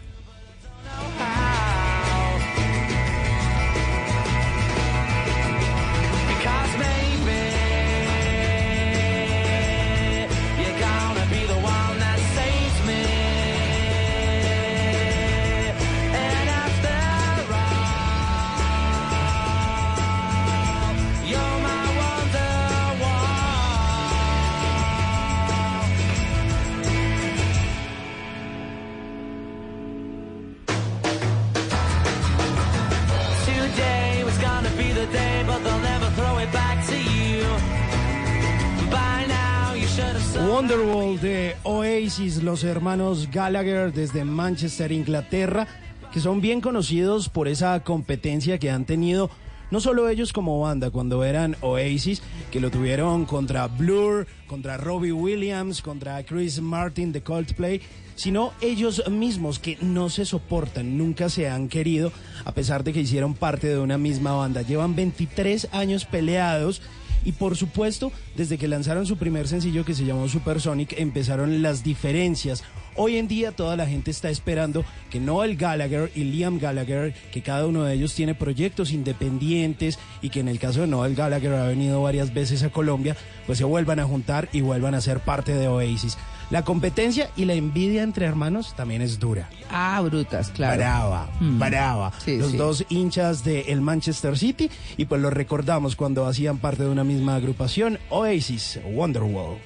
Oasis, 42.02 42.42
los 42.42 42.64
hermanos 42.64 43.30
Gallagher 43.32 43.94
desde 43.94 44.26
Manchester, 44.26 44.92
Inglaterra, 44.92 45.68
que 46.12 46.20
son 46.20 46.42
bien 46.42 46.60
conocidos 46.60 47.30
por 47.30 47.48
esa 47.48 47.80
competencia 47.84 48.58
que 48.58 48.72
han 48.72 48.86
tenido 48.86 49.30
no 49.70 49.80
solo 49.80 50.10
ellos 50.10 50.34
como 50.34 50.60
banda 50.60 50.90
cuando 50.90 51.24
eran 51.24 51.56
Oasis, 51.62 52.24
que 52.50 52.60
lo 52.60 52.72
tuvieron 52.72 53.26
contra 53.26 53.68
Blur, 53.68 54.26
contra 54.48 54.78
Robbie 54.78 55.12
Williams, 55.12 55.84
contra 55.84 56.24
Chris 56.24 56.60
Martin 56.60 57.12
de 57.12 57.22
Coldplay, 57.22 57.82
sino 58.16 58.52
ellos 58.62 59.04
mismos 59.08 59.60
que 59.60 59.78
no 59.82 60.10
se 60.10 60.26
soportan, 60.26 60.98
nunca 60.98 61.30
se 61.30 61.50
han 61.50 61.70
querido, 61.70 62.12
a 62.46 62.52
pesar 62.52 62.84
de 62.84 62.94
que 62.94 63.02
hicieron 63.02 63.36
parte 63.36 63.68
de 63.68 63.78
una 63.78 64.00
misma 64.00 64.34
banda. 64.34 64.64
Llevan 64.64 64.96
23 64.96 65.68
años 65.72 66.06
peleados 66.06 66.82
y 67.26 67.34
por 67.34 67.56
supuesto, 67.58 68.12
desde 68.36 68.58
que 68.58 68.68
lanzaron 68.68 69.06
su 69.06 69.18
primer 69.18 69.48
sencillo 69.48 69.86
que 69.86 69.94
se 69.94 70.06
llamó 70.06 70.28
Supersonic, 70.28 70.94
empezaron 71.00 71.62
las 71.62 71.84
diferencias. 71.84 72.64
Hoy 72.96 73.18
en 73.18 73.28
día 73.28 73.52
toda 73.54 73.78
la 73.78 73.88
gente 73.88 74.12
está 74.12 74.30
esperando 74.30 74.84
que 75.10 75.20
Noel 75.20 75.56
Gallagher 75.56 76.12
y 76.14 76.26
Liam 76.26 76.60
Gallagher, 76.60 77.14
que 77.32 77.42
cada 77.42 77.66
uno 77.66 77.84
de 77.84 77.94
ellos 77.94 78.14
tiene 78.14 78.36
proyectos 78.36 78.92
independientes 78.92 79.98
y 80.22 80.30
que 80.30 80.42
en 80.42 80.48
el 80.48 80.60
caso 80.60 80.82
de 80.82 80.88
Noel 80.88 81.16
Gallagher 81.16 81.54
ha 81.54 81.68
venido 81.68 82.02
varias 82.02 82.34
veces 82.34 82.64
a 82.64 82.70
Colombia, 82.70 83.16
pues 83.46 83.58
se 83.58 83.64
vuelvan 83.64 84.00
a 84.00 84.06
juntar 84.06 84.50
y 84.52 84.62
vuelvan 84.62 84.94
a 84.96 85.02
ser 85.02 85.20
parte 85.20 85.54
de 85.54 85.68
Oasis. 85.68 86.18
La 86.52 86.64
competencia 86.64 87.30
y 87.38 87.46
la 87.46 87.54
envidia 87.54 88.04
entre 88.04 88.26
hermanos 88.26 88.74
también 88.76 89.02
es 89.02 89.18
dura. 89.20 89.50
Ah, 89.72 90.02
brutas, 90.04 90.50
claro. 90.50 90.78
Brava, 90.78 91.30
Mm. 91.40 91.60
brava. 91.60 92.12
Sí, 92.24 92.38
Los 92.38 92.52
sí. 92.52 92.58
dos 92.58 92.86
hinchas 92.90 93.44
del 93.46 93.80
Manchester 93.82 94.38
City 94.38 94.70
y 94.98 95.06
pues 95.06 95.22
lo 95.22 95.30
recordamos 95.30 95.96
cuando 95.96 96.26
hacían 96.28 96.58
parte 96.58 96.84
de 96.84 96.90
una 96.90 97.06
misma 97.06 97.36
agrupación, 97.36 98.00
Oasis, 98.10 98.80
Wonderwall. 98.86 99.58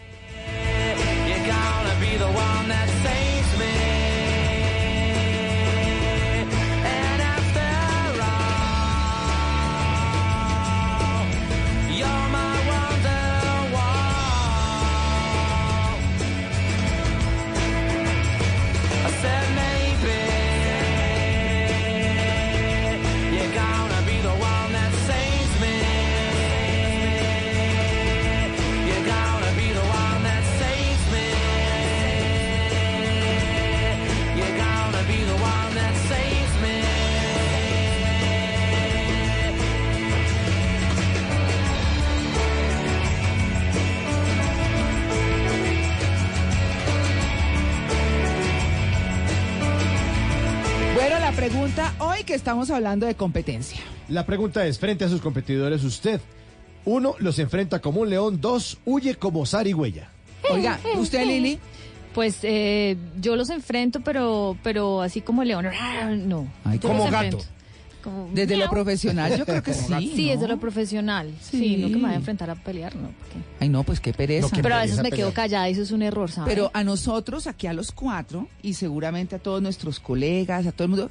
You're 1.28 3.15
estamos 52.56 52.72
hablando 52.72 53.06
de 53.06 53.16
competencia. 53.16 53.80
La 54.08 54.26
pregunta 54.26 54.66
es, 54.66 54.80
frente 54.80 55.04
a 55.04 55.10
sus 55.10 55.20
competidores, 55.22 55.84
usted, 55.84 56.22
uno, 56.86 57.16
los 57.20 57.38
enfrenta 57.40 57.80
como 57.82 58.02
un 58.02 58.10
león, 58.10 58.40
dos, 58.40 58.78
huye 58.86 59.16
como 59.16 59.46
zarigüeya. 59.46 60.10
Oiga, 60.50 60.80
¿usted, 60.98 61.26
Lili? 61.28 61.60
Pues 62.14 62.38
eh, 62.44 62.96
yo 63.20 63.36
los 63.36 63.50
enfrento, 63.50 64.00
pero 64.00 64.58
pero 64.64 65.02
así 65.02 65.20
como 65.20 65.44
león, 65.44 65.66
no. 66.30 66.48
Ay, 66.64 66.80
como 66.80 67.10
gato. 67.12 67.40
Como 68.02 68.30
Desde 68.34 68.56
lo 68.56 68.70
profesional, 68.70 69.36
yo 69.36 69.46
creo 69.46 69.64
que 69.64 69.74
sí. 69.74 70.14
Sí, 70.16 70.26
¿no? 70.28 70.32
desde 70.34 70.48
lo 70.48 70.58
profesional. 70.60 71.34
Sí, 71.42 71.58
Sí. 71.58 71.78
no 71.78 71.88
que 71.90 71.96
me 71.96 72.04
vaya 72.04 72.14
a 72.14 72.20
enfrentar 72.20 72.50
a 72.52 72.56
pelear, 72.56 72.96
no. 72.96 73.10
porque- 73.10 73.40
Ay, 73.60 73.68
no, 73.68 73.84
pues 73.84 74.00
qué 74.00 74.14
pereza. 74.14 74.48
Pero 74.62 74.76
a 74.76 74.82
veces 74.84 75.02
me 75.02 75.12
quedo 75.12 75.34
callada 75.34 75.68
y 75.68 75.74
eso 75.74 75.82
es 75.82 75.92
un 75.92 76.04
error, 76.04 76.32
¿sabes? 76.32 76.54
Pero 76.54 76.70
a 76.74 76.84
nosotros, 76.86 77.48
aquí 77.48 77.66
a 77.68 77.74
los 77.74 77.92
cuatro, 77.92 78.48
y 78.62 78.76
seguramente 78.76 79.36
a 79.36 79.40
todos 79.40 79.62
nuestros 79.62 80.00
colegas, 80.00 80.66
a 80.68 80.72
todo 80.72 80.84
el 80.84 80.90
mundo, 80.92 81.10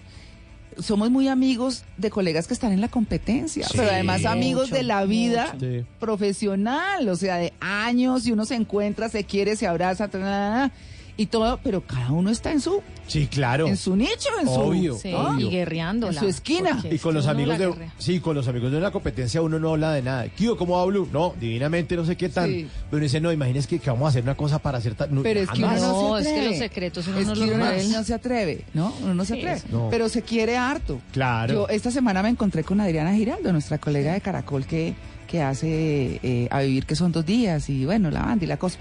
somos 0.78 1.10
muy 1.10 1.28
amigos 1.28 1.84
de 1.96 2.10
colegas 2.10 2.46
que 2.46 2.54
están 2.54 2.72
en 2.72 2.80
la 2.80 2.88
competencia, 2.88 3.66
Sí, 3.66 3.74
pero 3.76 3.90
además 3.90 4.24
amigos 4.24 4.68
mucho, 4.70 4.74
de 4.76 4.82
la 4.82 5.04
vida 5.04 5.54
mucho. 5.54 5.86
Profesional, 6.00 7.08
o 7.08 7.16
sea, 7.16 7.36
de 7.36 7.52
años, 7.60 8.26
y 8.26 8.32
uno 8.32 8.44
se 8.44 8.54
encuentra, 8.54 9.08
se 9.08 9.24
quiere, 9.24 9.56
se 9.56 9.66
abraza, 9.66 10.08
tra, 10.08 10.20
tra, 10.20 10.30
tra, 10.30 10.72
y 11.16 11.26
todo, 11.26 11.60
pero 11.62 11.80
cada 11.82 12.10
uno 12.10 12.30
está 12.30 12.50
en 12.50 12.60
su, 12.60 12.82
Sí, 13.06 13.26
claro. 13.28 13.68
en 13.68 13.76
su 13.76 13.94
nicho, 13.94 14.28
en 14.40 14.48
Obvio, 14.48 14.94
su, 14.94 15.00
Sí, 15.00 15.12
¿no? 15.12 15.38
y 15.38 15.48
guerreando. 15.48 16.08
en 16.08 16.14
su 16.14 16.26
esquina. 16.26 16.82
Y 16.90 16.98
con 16.98 17.14
los 17.14 17.26
amigos 17.28 17.58
de 17.58 17.72
sí, 17.98 18.18
con 18.20 18.34
los 18.34 18.48
amigos 18.48 18.72
de 18.72 18.78
una 18.78 18.90
competencia 18.90 19.40
uno 19.42 19.58
no 19.60 19.70
habla 19.70 19.92
de 19.92 20.02
nada. 20.02 20.28
¿Qué 20.28 20.48
cómo 20.56 20.78
hablo? 20.78 21.06
No, 21.12 21.34
divinamente 21.40 21.94
no 21.96 22.04
sé 22.04 22.16
qué 22.16 22.28
tan. 22.28 22.50
Sí. 22.50 22.66
Pero 22.90 22.96
uno 22.96 23.02
dice, 23.04 23.20
no, 23.20 23.30
imagínese 23.30 23.68
que, 23.68 23.78
que 23.78 23.90
vamos 23.90 24.06
a 24.06 24.08
hacer 24.08 24.22
una 24.24 24.34
cosa 24.36 24.58
para 24.58 24.78
hacer 24.78 24.94
tan. 24.94 25.22
Pero 25.22 25.40
es 25.40 25.50
que 25.50 25.58
uno 25.58 25.74
no, 25.76 26.08
No, 26.16 26.22
se 26.22 26.28
es 26.28 26.40
que 26.40 26.48
los 26.48 26.58
secretos 26.58 27.06
uno 27.08 27.18
Es 27.18 27.26
no 27.26 27.34
que 27.34 27.40
los 27.40 27.48
uno 27.50 27.64
revela. 27.70 27.98
no 27.98 28.04
se 28.04 28.14
atreve, 28.14 28.64
¿no? 28.74 28.94
Uno 29.02 29.14
no 29.14 29.24
se 29.24 29.34
Sí, 29.34 29.40
atreve. 29.40 29.62
No. 29.70 29.88
Pero 29.90 30.08
se 30.08 30.22
quiere 30.22 30.56
harto. 30.56 31.00
Claro. 31.12 31.54
Yo 31.54 31.68
esta 31.68 31.90
semana 31.90 32.22
me 32.22 32.30
encontré 32.30 32.64
con 32.64 32.80
Adriana 32.80 33.14
Giraldo, 33.14 33.52
nuestra 33.52 33.78
colega 33.78 34.14
de 34.14 34.20
Caracol 34.20 34.64
que, 34.66 34.94
que 35.28 35.42
hace 35.42 36.18
eh, 36.22 36.48
A 36.50 36.60
Vivir, 36.62 36.86
que 36.86 36.96
son 36.96 37.12
dos 37.12 37.24
días, 37.24 37.68
y 37.68 37.84
bueno, 37.84 38.10
la 38.10 38.22
banda 38.22 38.44
y 38.44 38.48
la 38.48 38.56
cosa. 38.56 38.78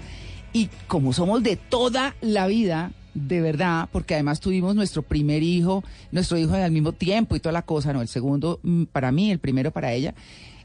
Y 0.54 0.70
como 0.86 1.12
somos 1.12 1.42
de 1.42 1.56
toda 1.56 2.14
la 2.22 2.46
vida, 2.46 2.92
de 3.12 3.40
verdad, 3.40 3.88
porque 3.92 4.14
además 4.14 4.40
tuvimos 4.40 4.74
nuestro 4.74 5.02
primer 5.02 5.42
hijo, 5.42 5.84
nuestro 6.12 6.38
hijo 6.38 6.54
al 6.54 6.70
mismo 6.70 6.92
tiempo 6.92 7.36
y 7.36 7.40
toda 7.40 7.52
la 7.52 7.62
cosa, 7.62 7.92
no, 7.92 8.00
el 8.00 8.08
segundo 8.08 8.60
mm, 8.62 8.84
para 8.84 9.12
mí, 9.12 9.30
el 9.30 9.40
primero 9.40 9.72
para 9.72 9.92
ella. 9.92 10.14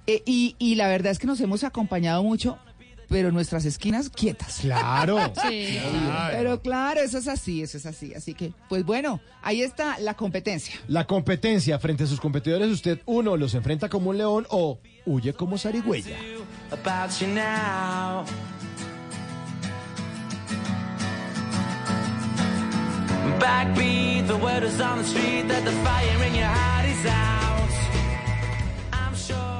Eh, 0.07 0.21
y, 0.25 0.55
y 0.59 0.75
la 0.75 0.87
verdad 0.87 1.11
es 1.11 1.19
que 1.19 1.27
nos 1.27 1.41
hemos 1.41 1.63
acompañado 1.63 2.23
mucho, 2.23 2.57
pero 3.09 3.31
nuestras 3.31 3.65
esquinas 3.65 4.09
quietas. 4.09 4.59
Claro. 4.61 5.17
Sí. 5.49 5.79
Pero 6.31 6.61
claro, 6.61 6.99
eso 7.01 7.17
es 7.17 7.27
así, 7.27 7.61
eso 7.63 7.77
es 7.77 7.85
así. 7.85 8.13
Así 8.13 8.33
que, 8.33 8.53
pues 8.67 8.83
bueno, 8.85 9.19
ahí 9.41 9.61
está 9.61 9.97
la 9.99 10.13
competencia. 10.15 10.75
La 10.87 11.07
competencia 11.07 11.79
frente 11.79 12.03
a 12.03 12.07
sus 12.07 12.19
competidores, 12.19 12.69
usted, 12.69 13.01
uno, 13.05 13.37
los 13.37 13.53
enfrenta 13.55 13.89
como 13.89 14.11
un 14.11 14.17
león 14.17 14.45
o 14.49 14.79
huye 15.05 15.33
como 15.33 15.57
zarigüeya. 15.57 16.17
Backbeat, 23.39 24.27
the 24.27 24.37
word 24.37 24.63
is 24.63 24.81
on 24.81 24.97
the 24.97 25.03
street 25.03 25.47
that 25.47 25.63
the 25.63 25.71
fire 25.71 26.23
in 26.27 26.35
your 26.35 26.45
heart 26.45 26.85
is 26.85 27.05
out. 27.05 27.69
I'm 28.91 29.15
sure. 29.15 29.59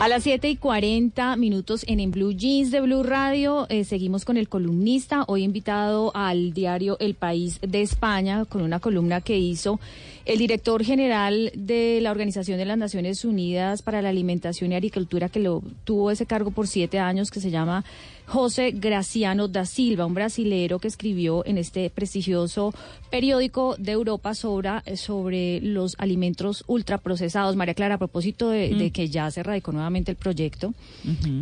A 0.00 0.08
las 0.08 0.22
7 0.22 0.48
y 0.48 0.56
40 0.56 1.36
minutos 1.36 1.84
en 1.86 2.00
En 2.00 2.10
Blue 2.10 2.32
Jeans 2.32 2.70
de 2.70 2.80
Blue 2.80 3.02
Radio, 3.02 3.66
eh, 3.68 3.84
seguimos 3.84 4.24
con 4.24 4.38
el 4.38 4.48
columnista, 4.48 5.24
hoy 5.28 5.42
invitado 5.42 6.10
al 6.14 6.54
diario 6.54 6.96
El 7.00 7.12
País 7.12 7.58
de 7.60 7.82
España, 7.82 8.46
con 8.46 8.62
una 8.62 8.80
columna 8.80 9.20
que 9.20 9.36
hizo 9.36 9.78
el 10.24 10.38
director 10.38 10.82
general 10.84 11.52
de 11.54 11.98
la 12.00 12.12
Organización 12.12 12.56
de 12.56 12.64
las 12.64 12.78
Naciones 12.78 13.26
Unidas 13.26 13.82
para 13.82 14.00
la 14.00 14.08
Alimentación 14.08 14.72
y 14.72 14.76
Agricultura, 14.76 15.28
que 15.28 15.40
lo 15.40 15.62
tuvo 15.84 16.10
ese 16.10 16.24
cargo 16.24 16.50
por 16.50 16.66
siete 16.66 16.98
años, 16.98 17.30
que 17.30 17.40
se 17.40 17.50
llama 17.50 17.84
José 18.30 18.70
Graciano 18.70 19.48
da 19.48 19.66
Silva, 19.66 20.06
un 20.06 20.14
brasilero 20.14 20.78
que 20.78 20.86
escribió 20.86 21.44
en 21.46 21.58
este 21.58 21.90
prestigioso 21.90 22.72
periódico 23.10 23.74
de 23.76 23.90
Europa 23.90 24.34
sobre, 24.34 24.96
sobre 24.96 25.60
los 25.60 25.96
alimentos 25.98 26.62
ultraprocesados. 26.68 27.56
María 27.56 27.74
Clara, 27.74 27.96
a 27.96 27.98
propósito 27.98 28.50
de, 28.50 28.68
de 28.72 28.86
Mm. 28.86 28.92
que 28.92 29.08
ya 29.08 29.28
se 29.32 29.42
radicó 29.42 29.72
nuevamente 29.72 30.12
el 30.12 30.16
proyecto 30.16 30.72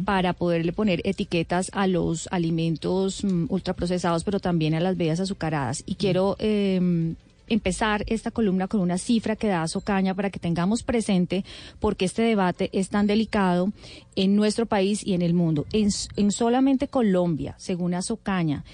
para 0.07 0.33
poderle 0.33 0.73
poner 0.73 1.03
etiquetas 1.05 1.71
a 1.75 1.87
los 1.87 2.27
alimentos 2.33 3.23
mm, 3.23 3.45
ultraprocesados, 3.51 4.25
pero 4.25 4.41
también 4.41 4.73
a 4.75 4.81
las 4.81 4.97
bebidas 4.97 5.21
azucaradas. 5.21 5.83
Y 5.85 5.97
quiero 5.97 6.37
eh, 6.39 7.15
empezar 7.49 8.05
esta 8.07 8.31
columna 8.31 8.69
con 8.69 8.81
una 8.81 8.99
cifra 8.99 9.37
que 9.37 9.49
da 9.49 9.67
Socaña 9.69 10.15
para 10.15 10.31
que 10.31 10.39
tengamos 10.39 10.83
presente 10.83 11.45
por 11.81 11.97
qué 11.97 12.05
este 12.05 12.23
debate 12.23 12.71
es 12.73 12.89
tan 12.89 13.07
delicado 13.07 13.73
en 14.17 14.37
nuestro 14.37 14.67
país 14.67 15.07
y 15.07 15.15
en 15.15 15.23
el 15.23 15.35
mundo. 15.35 15.67
En, 15.73 15.91
solamente 16.31 16.89
Colombia, 16.89 17.55
según 17.59 17.95
Azocaña, 17.95 18.65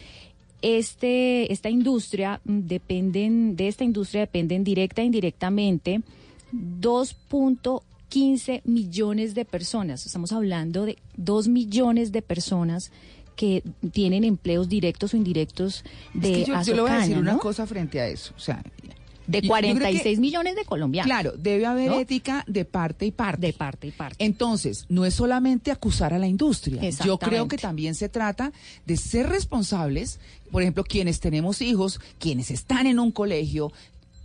este, 0.62 1.52
esta 1.52 1.68
industria 1.68 2.40
dependen, 2.44 3.56
de 3.56 3.68
esta 3.68 3.84
industria 3.84 4.22
dependen 4.22 4.64
directa 4.64 5.02
e 5.02 5.04
indirectamente 5.04 6.00
2.15 6.52 8.62
millones 8.64 9.34
de 9.34 9.44
personas. 9.44 10.06
Estamos 10.06 10.32
hablando 10.32 10.86
de 10.86 10.96
2 11.16 11.48
millones 11.48 12.12
de 12.12 12.22
personas 12.22 12.90
que 13.36 13.62
tienen 13.92 14.24
empleos 14.24 14.68
directos 14.68 15.14
o 15.14 15.16
indirectos 15.16 15.84
de 16.12 16.30
Es 16.32 16.38
que 16.38 16.44
yo, 16.52 16.62
yo 16.62 16.74
le 16.74 16.80
voy 16.82 16.90
a 16.90 16.98
decir 16.98 17.18
una 17.18 17.38
cosa 17.38 17.66
frente 17.66 18.00
a 18.00 18.06
eso. 18.08 18.32
O 18.36 18.40
sea, 18.40 18.62
De 19.26 19.40
yo- 19.40 19.48
yo 19.48 19.54
creo 19.54 19.74
que- 19.74 19.80
46 19.80 20.18
millones 20.20 20.54
de 20.54 20.64
colombianos. 20.66 21.06
Claro, 21.06 21.32
debe 21.38 21.64
haber 21.64 21.90
¿no? 21.92 21.98
ética 21.98 22.44
de 22.46 22.64
parte 22.66 23.06
y 23.06 23.10
parte. 23.10 23.46
De 23.46 23.52
parte 23.54 23.86
y 23.86 23.90
parte. 23.90 24.22
Entonces, 24.22 24.84
no 24.90 25.06
es 25.06 25.14
solamente 25.14 25.70
acusar 25.70 26.12
a 26.12 26.18
la 26.18 26.26
industria. 26.26 26.82
Yo 27.04 27.18
creo 27.18 27.48
que 27.48 27.56
también 27.56 27.94
se 27.94 28.08
trata 28.10 28.52
de 28.84 28.96
ser 28.98 29.28
responsables, 29.30 30.20
por 30.50 30.60
ejemplo, 30.62 30.84
quienes 30.84 31.20
tenemos 31.20 31.62
hijos, 31.62 32.00
quienes 32.18 32.50
están 32.50 32.86
en 32.86 32.98
un 32.98 33.10
colegio. 33.12 33.72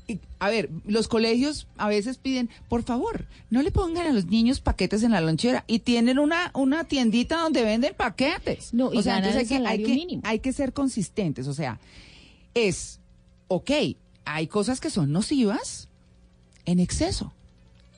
Y, 0.10 0.20
a 0.40 0.50
ver, 0.50 0.70
los 0.86 1.08
colegios 1.08 1.68
a 1.78 1.88
veces 1.88 2.18
piden, 2.18 2.50
por 2.68 2.84
favor, 2.84 3.28
no 3.50 3.62
le 3.62 3.72
pongan 3.72 4.08
a 4.08 4.14
los 4.14 4.26
niños 4.26 4.60
paquetes 4.60 5.04
en 5.04 5.12
la 5.12 5.22
lonchera 5.22 5.64
y 5.68 5.80
tienen 5.80 6.18
una, 6.18 6.52
una 6.56 6.84
tiendita 6.86 7.38
donde 7.38 7.64
venden 7.64 7.94
paquetes. 7.96 8.74
No, 8.74 8.92
y 8.94 8.98
o 8.98 9.02
sea, 9.02 9.18
entonces 9.18 9.52
hay 9.52 9.84
que, 9.84 10.20
hay 10.24 10.40
que 10.40 10.52
ser 10.52 10.74
consistentes. 10.74 11.48
O 11.48 11.54
sea, 11.54 11.80
es, 12.56 13.00
ok, 13.48 13.72
hay 14.26 14.48
cosas 14.48 14.80
que 14.80 14.90
son 14.90 15.12
nocivas 15.12 15.88
en 16.66 16.80
exceso. 16.80 17.32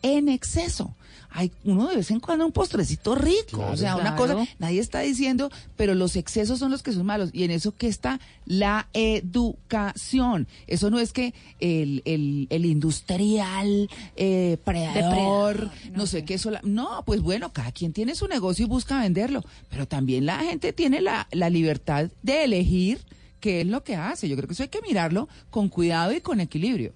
en 0.02 0.30
exceso. 0.30 0.96
Hay 1.34 1.52
uno 1.64 1.88
de 1.88 1.96
vez 1.96 2.12
en 2.12 2.20
cuando 2.20 2.46
un 2.46 2.52
postrecito 2.52 3.16
rico, 3.16 3.66
o 3.72 3.78
sea, 3.78 3.96
una 3.96 4.16
cosa, 4.16 4.36
nadie 4.60 4.82
está 4.82 5.00
diciendo, 5.00 5.50
pero 5.78 5.96
los 5.96 6.18
excesos 6.18 6.60
son 6.60 6.72
los 6.72 6.84
que 6.84 6.92
son 6.92 7.06
malos. 7.06 7.30
Y 7.32 7.44
en 7.44 7.52
eso 7.52 7.74
que 7.74 7.88
está 7.88 8.20
la 8.46 8.90
educación. 8.94 10.48
Eso 10.68 10.90
no 10.90 11.00
es 11.00 11.14
que 11.14 11.34
el, 11.60 12.02
el, 12.06 12.48
el 12.50 12.66
industrial, 12.66 13.90
eh, 14.18 14.58
predador, 14.66 15.72
no, 15.94 16.06
sé 16.06 16.26
qué, 16.26 16.34
eso, 16.34 16.52
no, 16.64 17.04
pues 17.06 17.22
bueno, 17.22 17.54
cada 17.54 17.72
quien 17.72 17.94
tiene 17.94 18.14
su 18.16 18.28
negocio 18.28 18.66
y 18.66 18.68
busca 18.68 19.00
venderlo, 19.00 19.44
pero 19.70 19.88
también 19.88 20.26
la 20.26 20.40
gente 20.40 20.74
tiene 20.74 21.02
la, 21.02 21.28
la 21.32 21.50
libertad 21.50 22.10
de 22.24 22.44
elegir 22.44 23.00
qué 23.40 23.62
es 23.62 23.68
lo 23.68 23.84
que 23.84 23.96
hace. 23.96 24.28
Yo 24.28 24.36
creo 24.36 24.48
que 24.48 24.54
eso 24.54 24.64
hay 24.64 24.70
que 24.70 24.82
mirarlo 24.82 25.30
con 25.50 25.70
cuidado 25.70 26.14
y 26.14 26.22
con 26.22 26.42
equilibrio. 26.42 26.94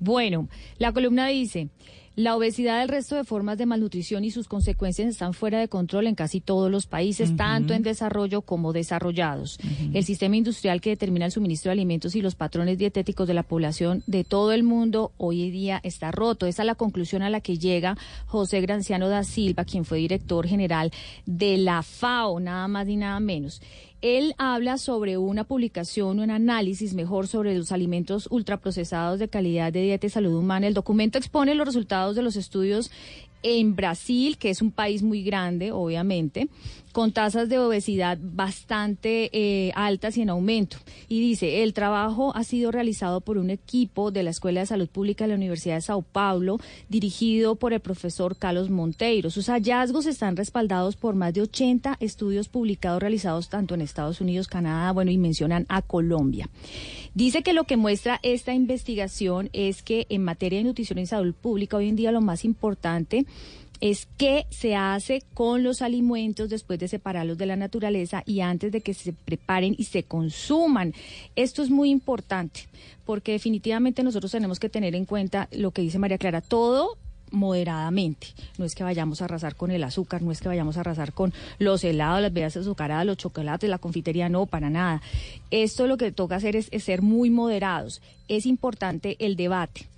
Bueno, 0.00 0.48
la 0.78 0.92
columna 0.92 1.28
dice, 1.28 1.68
la 2.16 2.36
obesidad, 2.36 2.82
el 2.82 2.88
resto 2.88 3.16
de 3.16 3.24
formas 3.24 3.58
de 3.58 3.66
malnutrición 3.66 4.24
y 4.24 4.30
sus 4.30 4.46
consecuencias 4.46 5.08
están 5.08 5.34
fuera 5.34 5.58
de 5.58 5.68
control 5.68 6.06
en 6.06 6.14
casi 6.14 6.40
todos 6.40 6.70
los 6.70 6.86
países, 6.86 7.36
tanto 7.36 7.74
en 7.74 7.82
desarrollo 7.82 8.42
como 8.42 8.72
desarrollados. 8.72 9.58
El 9.92 10.04
sistema 10.04 10.36
industrial 10.36 10.80
que 10.80 10.90
determina 10.90 11.26
el 11.26 11.32
suministro 11.32 11.70
de 11.70 11.74
alimentos 11.74 12.14
y 12.14 12.22
los 12.22 12.36
patrones 12.36 12.78
dietéticos 12.78 13.26
de 13.26 13.34
la 13.34 13.42
población 13.42 14.04
de 14.06 14.22
todo 14.22 14.52
el 14.52 14.62
mundo 14.62 15.12
hoy 15.16 15.42
en 15.42 15.52
día 15.52 15.80
está 15.82 16.12
roto. 16.12 16.46
Esa 16.46 16.62
es 16.62 16.66
la 16.66 16.74
conclusión 16.76 17.22
a 17.22 17.30
la 17.30 17.40
que 17.40 17.58
llega 17.58 17.96
José 18.26 18.60
Granciano 18.60 19.08
da 19.08 19.24
Silva, 19.24 19.64
quien 19.64 19.84
fue 19.84 19.98
director 19.98 20.46
general 20.46 20.92
de 21.26 21.56
la 21.56 21.82
FAO, 21.82 22.38
nada 22.38 22.68
más 22.68 22.86
ni 22.86 22.96
nada 22.96 23.18
menos. 23.18 23.60
Él 24.02 24.34
habla 24.38 24.76
sobre 24.76 25.16
una 25.16 25.44
publicación, 25.44 26.20
un 26.20 26.30
análisis 26.30 26.94
mejor 26.94 27.26
sobre 27.26 27.56
los 27.56 27.72
alimentos 27.72 28.28
ultraprocesados 28.30 29.18
de 29.18 29.28
calidad 29.28 29.72
de 29.72 29.82
dieta 29.82 30.06
y 30.06 30.10
salud 30.10 30.34
humana. 30.34 30.66
El 30.66 30.74
documento 30.74 31.18
expone 31.18 31.54
los 31.54 31.66
resultados 31.66 32.14
de 32.14 32.22
los 32.22 32.36
estudios 32.36 32.90
en 33.42 33.76
Brasil, 33.76 34.36
que 34.38 34.50
es 34.50 34.62
un 34.62 34.72
país 34.72 35.02
muy 35.02 35.22
grande, 35.22 35.72
obviamente, 35.72 36.48
con 36.94 37.10
tasas 37.10 37.48
de 37.48 37.58
obesidad 37.58 38.18
bastante 38.22 39.28
eh, 39.32 39.72
altas 39.74 40.16
y 40.16 40.22
en 40.22 40.30
aumento. 40.30 40.76
Y 41.08 41.20
dice, 41.20 41.64
el 41.64 41.74
trabajo 41.74 42.32
ha 42.36 42.44
sido 42.44 42.70
realizado 42.70 43.20
por 43.20 43.36
un 43.36 43.50
equipo 43.50 44.12
de 44.12 44.22
la 44.22 44.30
Escuela 44.30 44.60
de 44.60 44.66
Salud 44.66 44.88
Pública 44.88 45.24
de 45.24 45.30
la 45.30 45.34
Universidad 45.34 45.74
de 45.74 45.80
Sao 45.80 46.02
Paulo, 46.02 46.58
dirigido 46.88 47.56
por 47.56 47.72
el 47.72 47.80
profesor 47.80 48.36
Carlos 48.36 48.70
Monteiro. 48.70 49.28
Sus 49.30 49.48
hallazgos 49.48 50.06
están 50.06 50.36
respaldados 50.36 50.94
por 50.94 51.16
más 51.16 51.34
de 51.34 51.42
80 51.42 51.96
estudios 51.98 52.48
publicados 52.48 53.02
realizados 53.02 53.48
tanto 53.48 53.74
en 53.74 53.80
Estados 53.80 54.20
Unidos, 54.20 54.46
Canadá, 54.46 54.92
bueno, 54.92 55.10
y 55.10 55.18
mencionan 55.18 55.66
a 55.68 55.82
Colombia. 55.82 56.48
Dice 57.12 57.42
que 57.42 57.54
lo 57.54 57.64
que 57.64 57.76
muestra 57.76 58.20
esta 58.22 58.54
investigación 58.54 59.50
es 59.52 59.82
que 59.82 60.06
en 60.10 60.22
materia 60.22 60.60
de 60.60 60.64
nutrición 60.64 61.00
y 61.00 61.06
salud 61.06 61.34
pública 61.34 61.76
hoy 61.76 61.88
en 61.88 61.96
día 61.96 62.12
lo 62.12 62.20
más 62.20 62.44
importante 62.44 63.26
es 63.84 64.08
qué 64.16 64.46
se 64.48 64.76
hace 64.76 65.22
con 65.34 65.62
los 65.62 65.82
alimentos 65.82 66.48
después 66.48 66.78
de 66.78 66.88
separarlos 66.88 67.36
de 67.36 67.44
la 67.44 67.54
naturaleza 67.54 68.22
y 68.24 68.40
antes 68.40 68.72
de 68.72 68.80
que 68.80 68.94
se 68.94 69.12
preparen 69.12 69.74
y 69.76 69.84
se 69.84 70.04
consuman. 70.04 70.94
Esto 71.36 71.62
es 71.62 71.68
muy 71.68 71.90
importante 71.90 72.60
porque 73.04 73.32
definitivamente 73.32 74.02
nosotros 74.02 74.32
tenemos 74.32 74.58
que 74.58 74.70
tener 74.70 74.94
en 74.94 75.04
cuenta 75.04 75.48
lo 75.52 75.70
que 75.70 75.82
dice 75.82 75.98
María 75.98 76.16
Clara, 76.16 76.40
todo 76.40 76.96
moderadamente. 77.30 78.28
No 78.56 78.64
es 78.64 78.74
que 78.74 78.84
vayamos 78.84 79.20
a 79.20 79.26
arrasar 79.26 79.54
con 79.54 79.70
el 79.70 79.84
azúcar, 79.84 80.22
no 80.22 80.32
es 80.32 80.40
que 80.40 80.48
vayamos 80.48 80.78
a 80.78 80.80
arrasar 80.80 81.12
con 81.12 81.34
los 81.58 81.84
helados, 81.84 82.22
las 82.22 82.32
bebidas 82.32 82.56
azucaradas, 82.56 83.04
los 83.04 83.18
chocolates, 83.18 83.68
la 83.68 83.76
confitería, 83.76 84.30
no, 84.30 84.46
para 84.46 84.70
nada. 84.70 85.02
Esto 85.50 85.86
lo 85.86 85.98
que 85.98 86.10
toca 86.10 86.36
hacer 86.36 86.56
es 86.56 86.70
ser 86.82 87.02
muy 87.02 87.28
moderados. 87.28 88.00
Es 88.28 88.46
importante 88.46 89.18
el 89.18 89.36
debate 89.36 89.88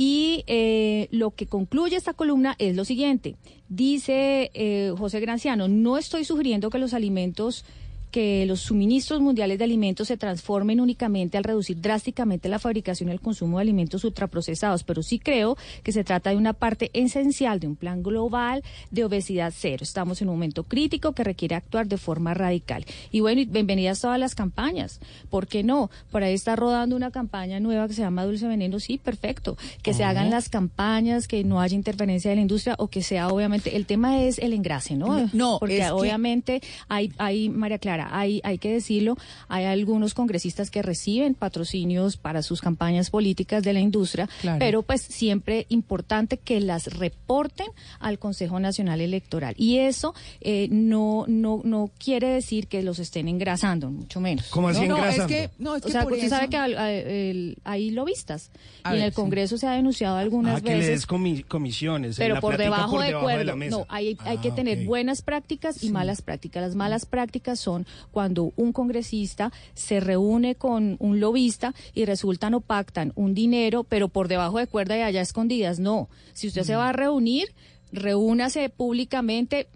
y 0.00 0.44
eh, 0.46 1.08
lo 1.10 1.32
que 1.32 1.48
concluye 1.48 1.96
esta 1.96 2.14
columna 2.14 2.54
es 2.60 2.76
lo 2.76 2.84
siguiente. 2.84 3.34
Dice 3.68 4.52
eh, 4.54 4.94
José 4.96 5.18
Granciano, 5.18 5.66
no 5.66 5.98
estoy 5.98 6.24
sugiriendo 6.24 6.70
que 6.70 6.78
los 6.78 6.94
alimentos 6.94 7.64
que 8.10 8.46
los 8.46 8.60
suministros 8.60 9.20
mundiales 9.20 9.58
de 9.58 9.64
alimentos 9.64 10.08
se 10.08 10.16
transformen 10.16 10.80
únicamente 10.80 11.38
al 11.38 11.44
reducir 11.44 11.80
drásticamente 11.80 12.48
la 12.48 12.58
fabricación 12.58 13.08
y 13.08 13.12
el 13.12 13.20
consumo 13.20 13.58
de 13.58 13.62
alimentos 13.62 14.04
ultraprocesados, 14.04 14.84
pero 14.84 15.02
sí 15.02 15.18
creo 15.18 15.56
que 15.82 15.92
se 15.92 16.04
trata 16.04 16.30
de 16.30 16.36
una 16.36 16.52
parte 16.52 16.90
esencial 16.92 17.60
de 17.60 17.66
un 17.66 17.76
plan 17.76 18.02
global 18.02 18.62
de 18.90 19.04
obesidad 19.04 19.52
cero. 19.56 19.82
Estamos 19.82 20.22
en 20.22 20.28
un 20.28 20.36
momento 20.36 20.64
crítico 20.64 21.12
que 21.12 21.24
requiere 21.24 21.54
actuar 21.54 21.86
de 21.86 21.98
forma 21.98 22.34
radical. 22.34 22.84
Y 23.10 23.20
bueno, 23.20 23.42
bienvenidas 23.48 24.00
todas 24.00 24.18
las 24.18 24.34
campañas. 24.34 25.00
¿Por 25.30 25.46
qué 25.46 25.62
no? 25.62 25.90
Por 26.10 26.22
ahí 26.22 26.34
está 26.34 26.56
rodando 26.56 26.96
una 26.96 27.10
campaña 27.10 27.60
nueva 27.60 27.88
que 27.88 27.94
se 27.94 28.02
llama 28.02 28.24
Dulce 28.24 28.46
Veneno. 28.46 28.80
Sí, 28.80 28.98
perfecto. 28.98 29.56
Que 29.82 29.94
se 29.94 30.04
hagan 30.04 30.30
las 30.30 30.48
campañas, 30.48 31.28
que 31.28 31.44
no 31.44 31.60
haya 31.60 31.74
interferencia 31.74 32.30
de 32.30 32.36
la 32.36 32.42
industria 32.42 32.74
o 32.78 32.88
que 32.88 33.02
sea, 33.02 33.28
obviamente, 33.28 33.76
el 33.76 33.86
tema 33.86 34.22
es 34.22 34.38
el 34.38 34.52
engrase, 34.52 34.96
¿no? 34.96 35.28
No, 35.32 35.58
porque 35.58 35.90
obviamente 35.90 36.62
hay, 36.88 37.12
hay, 37.18 37.48
María 37.48 37.78
Clara, 37.78 37.97
hay, 38.00 38.40
hay 38.44 38.58
que 38.58 38.72
decirlo, 38.72 39.16
hay 39.48 39.64
algunos 39.64 40.14
congresistas 40.14 40.70
que 40.70 40.82
reciben 40.82 41.34
patrocinios 41.34 42.16
para 42.16 42.42
sus 42.42 42.60
campañas 42.60 43.10
políticas 43.10 43.62
de 43.62 43.72
la 43.72 43.80
industria, 43.80 44.28
pero 44.58 44.82
pues 44.82 45.00
siempre 45.02 45.66
importante 45.68 46.36
que 46.36 46.60
las 46.60 46.86
reporten 46.98 47.66
al 48.00 48.18
Consejo 48.18 48.60
Nacional 48.60 49.00
Electoral. 49.00 49.54
Y 49.56 49.78
eso 49.78 50.14
eh, 50.40 50.68
no, 50.70 51.24
no, 51.28 51.60
no 51.64 51.90
quiere 51.98 52.28
decir 52.28 52.66
que 52.68 52.82
los 52.82 52.98
estén 52.98 53.28
engrasando, 53.28 53.90
mucho 53.90 54.20
menos. 54.20 54.46
¿Cómo 54.48 54.68
así 54.68 54.86
no, 54.86 54.96
engrasando? 54.96 55.16
No, 55.28 55.34
es 55.34 55.48
que, 55.48 55.50
no, 55.62 55.76
es 55.76 55.82
que 55.82 55.88
o 55.88 55.90
sea, 55.92 56.02
por 56.04 56.12
usted 56.12 56.26
eso... 56.26 56.36
sabe 56.36 56.48
que 56.48 57.56
hay 57.64 57.90
lobistas 57.90 58.50
A 58.82 58.94
y 58.94 58.98
en 58.98 59.04
el 59.04 59.12
Congreso 59.12 59.58
se 59.58 59.66
ha 59.66 59.72
denunciado 59.72 60.16
algunas 60.16 60.58
Ah, 60.58 60.60
que 60.60 60.74
veces 60.74 61.06
comi- 61.06 61.44
comisiones. 61.46 62.18
en 62.18 62.24
pero 62.24 62.34
la 62.36 62.40
por 62.40 62.56
debajo, 62.56 62.92
por 62.92 63.00
de 63.00 63.06
debajo 63.08 63.56
mesa. 63.56 63.76
no, 63.76 63.86
hay, 63.88 64.16
hay 64.24 64.38
que 64.38 64.48
Ah, 64.50 64.54
tener 64.54 64.84
buenas 64.86 65.22
prácticas 65.22 65.82
y 65.84 65.90
malas 65.90 66.22
prácticas. 66.22 66.62
Las 66.62 66.74
malas 66.74 67.06
prácticas 67.06 67.60
son 67.60 67.86
cuando 68.10 68.52
un 68.56 68.72
congresista 68.72 69.52
se 69.74 70.00
reúne 70.00 70.54
con 70.54 70.96
un 70.98 71.20
lobista 71.20 71.74
y 71.94 72.04
resultan 72.04 72.54
o 72.54 72.60
pactan 72.60 73.12
un 73.14 73.34
dinero, 73.34 73.84
pero 73.84 74.08
por 74.08 74.28
debajo 74.28 74.58
de 74.58 74.66
cuerda 74.66 74.96
y 74.96 75.02
allá 75.02 75.20
escondidas. 75.20 75.78
No, 75.78 76.08
si 76.32 76.48
usted 76.48 76.62
se 76.62 76.76
va 76.76 76.88
a 76.88 76.92
reunir, 76.92 77.54
reúnase 77.92 78.68
públicamente, 78.68 79.68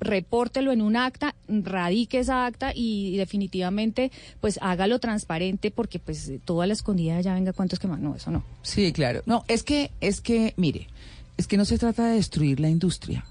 repórtelo 0.00 0.72
en 0.72 0.80
un 0.80 0.96
acta, 0.96 1.34
radique 1.46 2.18
esa 2.18 2.46
acta 2.46 2.72
y, 2.74 3.16
definitivamente 3.16 4.10
pues 4.40 4.58
hágalo 4.62 4.98
transparente 4.98 5.70
porque 5.70 5.98
pues 5.98 6.32
toda 6.44 6.66
la 6.66 6.72
escondida 6.72 7.20
ya 7.20 7.34
venga 7.34 7.52
cuántos 7.52 7.78
que 7.78 7.86
más. 7.86 8.00
No, 8.00 8.16
eso 8.16 8.30
no. 8.30 8.44
Sí, 8.62 8.92
claro. 8.92 9.22
No, 9.26 9.44
es 9.48 9.62
que, 9.62 9.90
es 10.00 10.20
que, 10.20 10.54
mire, 10.56 10.88
es 11.36 11.46
que 11.46 11.56
no 11.56 11.64
se 11.64 11.78
trata 11.78 12.06
de 12.06 12.16
destruir 12.16 12.60
la 12.60 12.68
industria. 12.68 13.24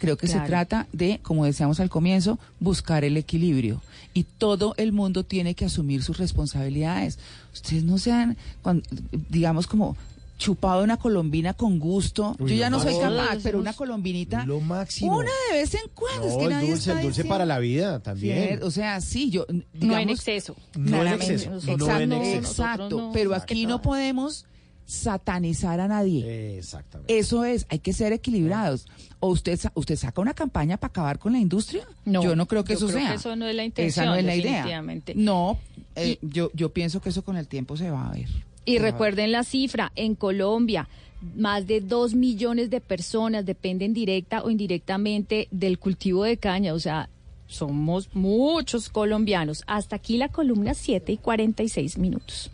Creo 0.00 0.16
que 0.16 0.26
Claro. 0.26 0.42
se 0.42 0.48
trata 0.48 0.86
de, 0.92 1.20
como 1.22 1.44
decíamos 1.44 1.78
al 1.78 1.90
comienzo, 1.90 2.38
buscar 2.58 3.04
el 3.04 3.16
equilibrio. 3.16 3.80
Y 4.14 4.24
todo 4.24 4.74
el 4.76 4.90
mundo 4.90 5.22
tiene 5.22 5.54
que 5.54 5.66
asumir 5.66 6.02
sus 6.02 6.18
responsabilidades. 6.18 7.18
Ustedes 7.54 7.84
no 7.84 7.98
sean, 7.98 8.36
cuan- 8.62 8.82
digamos, 9.28 9.68
como 9.68 9.96
chupado 10.38 10.82
una 10.82 10.96
colombina 10.96 11.52
con 11.52 11.78
gusto. 11.78 12.34
Uy, 12.38 12.52
Yo 12.52 12.56
ya 12.56 12.70
no 12.70 12.80
soy 12.80 12.98
capaz, 12.98 13.36
pero 13.42 13.60
una 13.60 13.74
colombinita. 13.74 14.46
Lo 14.46 14.58
máximo. 14.60 15.18
Una 15.18 15.28
de 15.52 15.58
vez 15.58 15.74
en 15.74 15.82
cuando. 15.94 16.28
es 16.28 16.34
que 16.38 16.44
el 16.44 16.50
nadie 16.50 16.70
dulce, 16.70 16.80
está 16.80 16.92
el 16.92 16.96
dulce 17.02 17.08
diciendo- 17.20 17.28
para 17.34 17.44
la 17.44 17.58
vida 17.58 18.00
también. 18.00 18.58
Sí, 18.58 18.64
O 18.64 18.70
sea, 18.70 19.00
sí, 19.02 19.28
yo. 19.30 19.44
no 19.74 19.98
en 19.98 20.08
exceso. 20.08 20.56
No 20.78 21.02
en 21.04 21.12
exceso, 21.12 21.50
nosotros 21.50 21.78
no 21.88 22.00
en 22.00 22.08
no, 22.08 22.16
exceso. 22.16 22.40
nosotros 22.40 22.50
Exacto, 22.50 22.98
no. 22.98 23.10
pero 23.12 23.34
aquí 23.34 23.66
no 23.66 23.82
podemos 23.82 24.46
satanizar 24.90 25.78
a 25.78 25.86
nadie. 25.86 26.58
Exactamente. 26.58 27.16
Eso 27.16 27.44
es, 27.44 27.64
hay 27.68 27.78
que 27.78 27.92
ser 27.92 28.12
equilibrados. 28.12 28.88
¿O 29.20 29.28
usted, 29.28 29.58
usted 29.74 29.96
saca 29.96 30.20
una 30.20 30.34
campaña 30.34 30.78
para 30.78 30.90
acabar 30.90 31.18
con 31.20 31.32
la 31.32 31.38
industria? 31.38 31.86
No, 32.04 32.22
yo 32.22 32.34
no 32.34 32.46
creo 32.46 32.64
que 32.64 32.72
yo 32.72 32.78
eso 32.78 32.88
creo 32.88 32.98
sea. 32.98 33.10
que 33.10 33.16
eso 33.16 33.36
no 33.36 33.46
es 33.46 33.54
la 33.54 33.62
Esa 33.62 33.66
intención, 33.66 34.06
no 34.06 34.14
es 34.16 34.24
la 34.24 34.34
idea. 34.34 34.82
No, 35.14 35.58
eh, 35.94 36.18
yo, 36.22 36.50
yo 36.54 36.72
pienso 36.72 37.00
que 37.00 37.10
eso 37.10 37.22
con 37.22 37.36
el 37.36 37.46
tiempo 37.46 37.76
se 37.76 37.90
va 37.90 38.08
a 38.08 38.12
ver. 38.12 38.26
Y 38.64 38.78
recuerden 38.78 39.30
la 39.30 39.44
cifra, 39.44 39.92
en 39.94 40.16
Colombia 40.16 40.88
más 41.36 41.66
de 41.66 41.82
dos 41.82 42.14
millones 42.14 42.70
de 42.70 42.80
personas 42.80 43.44
dependen 43.44 43.92
directa 43.92 44.42
o 44.42 44.50
indirectamente 44.50 45.48
del 45.50 45.78
cultivo 45.78 46.24
de 46.24 46.38
caña, 46.38 46.72
o 46.72 46.80
sea, 46.80 47.10
somos 47.46 48.08
muchos 48.14 48.88
colombianos. 48.88 49.62
Hasta 49.66 49.96
aquí 49.96 50.16
la 50.16 50.28
columna 50.28 50.72
7 50.72 51.12
y 51.12 51.16
46 51.18 51.98
minutos. 51.98 52.50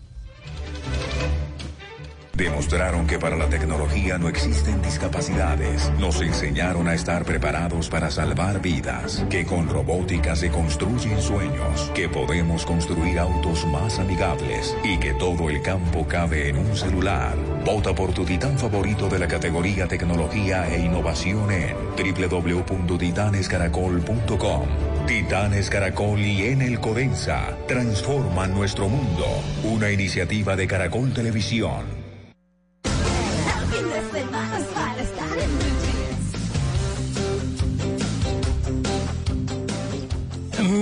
Demostraron 2.37 3.07
que 3.07 3.19
para 3.19 3.35
la 3.35 3.49
tecnología 3.49 4.19
no 4.19 4.29
existen 4.29 4.83
discapacidades. 4.83 5.91
Nos 5.99 6.21
enseñaron 6.21 6.87
a 6.87 6.93
estar 6.93 7.25
preparados 7.25 7.89
para 7.89 8.11
salvar 8.11 8.61
vidas. 8.61 9.25
Que 9.31 9.47
con 9.47 9.71
robótica 9.71 10.37
se 10.37 10.51
construyen 10.51 11.23
sueños. 11.23 11.91
Que 11.95 12.11
podemos 12.11 12.67
construir 12.67 13.19
autos 13.19 13.67
más 13.69 13.99
amigables. 13.99 14.77
Y 14.85 14.99
que 14.99 15.15
todo 15.15 15.49
el 15.49 15.63
campo 15.63 16.07
cabe 16.07 16.51
en 16.51 16.59
un 16.59 16.77
celular. 16.77 17.35
Vota 17.65 17.95
por 17.95 18.13
tu 18.13 18.27
titán 18.27 18.59
favorito 18.59 19.09
de 19.09 19.19
la 19.19 19.29
categoría 19.29 19.89
tecnología 19.89 20.69
e 20.69 20.81
innovación 20.81 21.51
en 21.51 21.75
www.titanescaracol.com. 21.97 24.67
Titanes 25.07 25.71
Caracol 25.71 26.21
y 26.21 26.49
en 26.49 26.61
el 26.61 26.81
Codensa 26.81 27.57
transforman 27.67 28.53
nuestro 28.53 28.91
mundo. 28.91 29.25
Una 29.65 29.91
iniciativa 29.91 30.55
de 30.55 30.67
Caracol 30.67 31.15
Televisión. 31.15 32.06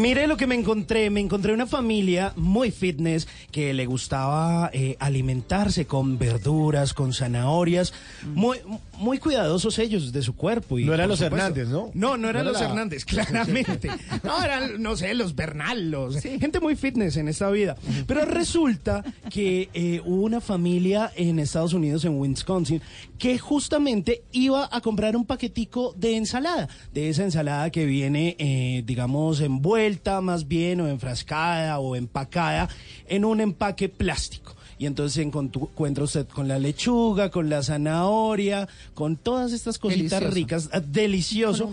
Mire 0.05 0.27
lo 0.27 0.37
que 0.37 0.47
me 0.47 0.55
encontré. 0.55 1.09
Me 1.09 1.21
encontré 1.21 1.55
una 1.55 1.67
familia 1.67 2.35
muy 2.37 2.71
fitness 2.71 3.27
que 3.51 3.73
le 3.73 3.87
gustaba 3.87 4.69
eh, 4.75 4.99
alimentarse 5.01 5.87
con 5.87 6.19
verduras, 6.19 6.93
con 6.93 7.15
zanahorias. 7.15 7.95
Muy, 8.35 8.59
muy 8.99 9.19
cuidadosos 9.19 9.79
ellos 9.79 10.13
de 10.13 10.23
su 10.23 10.35
cuerpo. 10.35 10.79
Y, 10.79 10.85
No 10.85 10.95
eran 10.95 11.09
los 11.09 11.19
supuesto- 11.19 11.37
Hernández, 11.37 11.69
¿no? 11.69 11.91
No, 11.95 12.17
no 12.17 12.29
eran 12.29 12.45
No 12.45 12.53
los 12.53 12.61
la- 12.61 12.69
Hernández, 12.69 13.05
claramente. 13.07 13.91
No, 14.23 14.43
eran, 14.43 14.83
no 14.83 14.97
sé, 14.97 15.15
los 15.15 15.35
Bernal, 15.35 15.91
los- 15.91 16.21
gente 16.21 16.61
muy 16.61 16.77
fitness 16.77 17.17
en 17.17 17.29
esta 17.29 17.51
vida. 17.51 17.77
Pero 18.07 18.25
resulta 18.25 19.05
que 19.31 19.69
eh, 19.75 20.01
hubo 20.05 20.23
una 20.25 20.41
familia 20.41 21.13
en 21.17 21.39
Estados 21.39 21.73
Unidos, 21.75 22.05
en 22.05 22.19
Wisconsin, 22.19 22.81
que 23.19 23.39
justamente 23.39 24.23
iba 24.33 24.69
a 24.71 24.81
comprar 24.81 25.17
un 25.17 25.25
paquetico 25.25 25.95
de 25.97 26.17
ensalada, 26.17 26.69
de 26.93 27.09
esa 27.11 27.25
ensalada 27.25 27.71
que 27.71 27.87
viene, 27.87 28.37
eh, 28.39 28.83
digamos, 28.87 29.41
envuelta 29.41 30.21
más 30.21 30.49
bien, 30.49 30.81
o 30.81 30.89
enfrascada 30.89 31.79
o 31.79 31.97
empacada 31.97 32.69
en 33.07 33.25
un 33.25 33.41
empaque 33.41 33.89
plástico. 33.89 34.54
Y 34.85 34.87
entonces 34.87 35.15
se 35.15 35.23
encuentra 35.23 36.05
usted 36.05 36.29
con 36.29 36.47
la 36.47 36.59
lechuga, 36.59 37.31
con 37.31 37.49
la 37.49 37.63
zanahoria, 37.63 38.69
con 38.93 39.17
todas 39.17 39.55
estas 39.55 39.79
cositas 39.79 40.21
Delicioso. 40.21 40.35
ricas, 40.35 40.69
ah, 40.75 40.81
delicioso, 40.81 41.73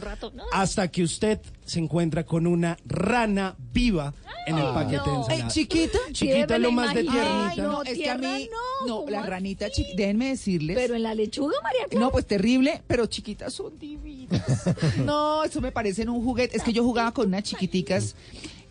hasta 0.54 0.88
que 0.90 1.04
usted 1.04 1.42
se 1.66 1.80
encuentra 1.80 2.24
con 2.26 2.48
una 2.48 2.78
rana 2.86 3.58
viva 3.74 4.14
en 4.48 4.58
el 4.58 4.64
paquete 4.64 5.10
de 5.10 5.16
ensalada. 5.18 5.44
Ey, 5.44 5.50
chiquita, 5.50 5.98
Chiquita 6.14 6.56
es 6.56 6.62
lo 6.62 6.72
más 6.72 6.94
de 6.94 7.02
Ay, 7.02 7.08
tiernita. 7.10 7.64
no, 7.64 7.84
es 7.84 7.98
que 7.98 8.10
a 8.10 8.18
mí, 8.18 8.50
no, 8.88 9.06
la 9.10 9.24
ranita 9.24 9.70
chiquita, 9.70 9.98
déjenme 9.98 10.30
decirles. 10.30 10.78
Pero 10.78 10.96
en 10.96 11.04
la 11.04 11.14
lechuga, 11.14 11.58
María 11.62 11.88
Clara. 11.90 12.06
No, 12.06 12.12
pues 12.14 12.26
terrible, 12.26 12.82
pero 12.88 13.08
chiquitas 13.08 13.52
son 13.54 13.78
divinas. 13.78 14.42
No, 15.06 15.44
eso 15.44 15.60
me 15.60 15.74
parece 15.74 16.08
un 16.08 16.24
juguete. 16.24 16.56
Es 16.56 16.64
que 16.64 16.72
yo 16.72 16.82
jugaba 16.86 17.12
con 17.12 17.28
unas 17.28 17.44
chiquiticas 17.44 18.16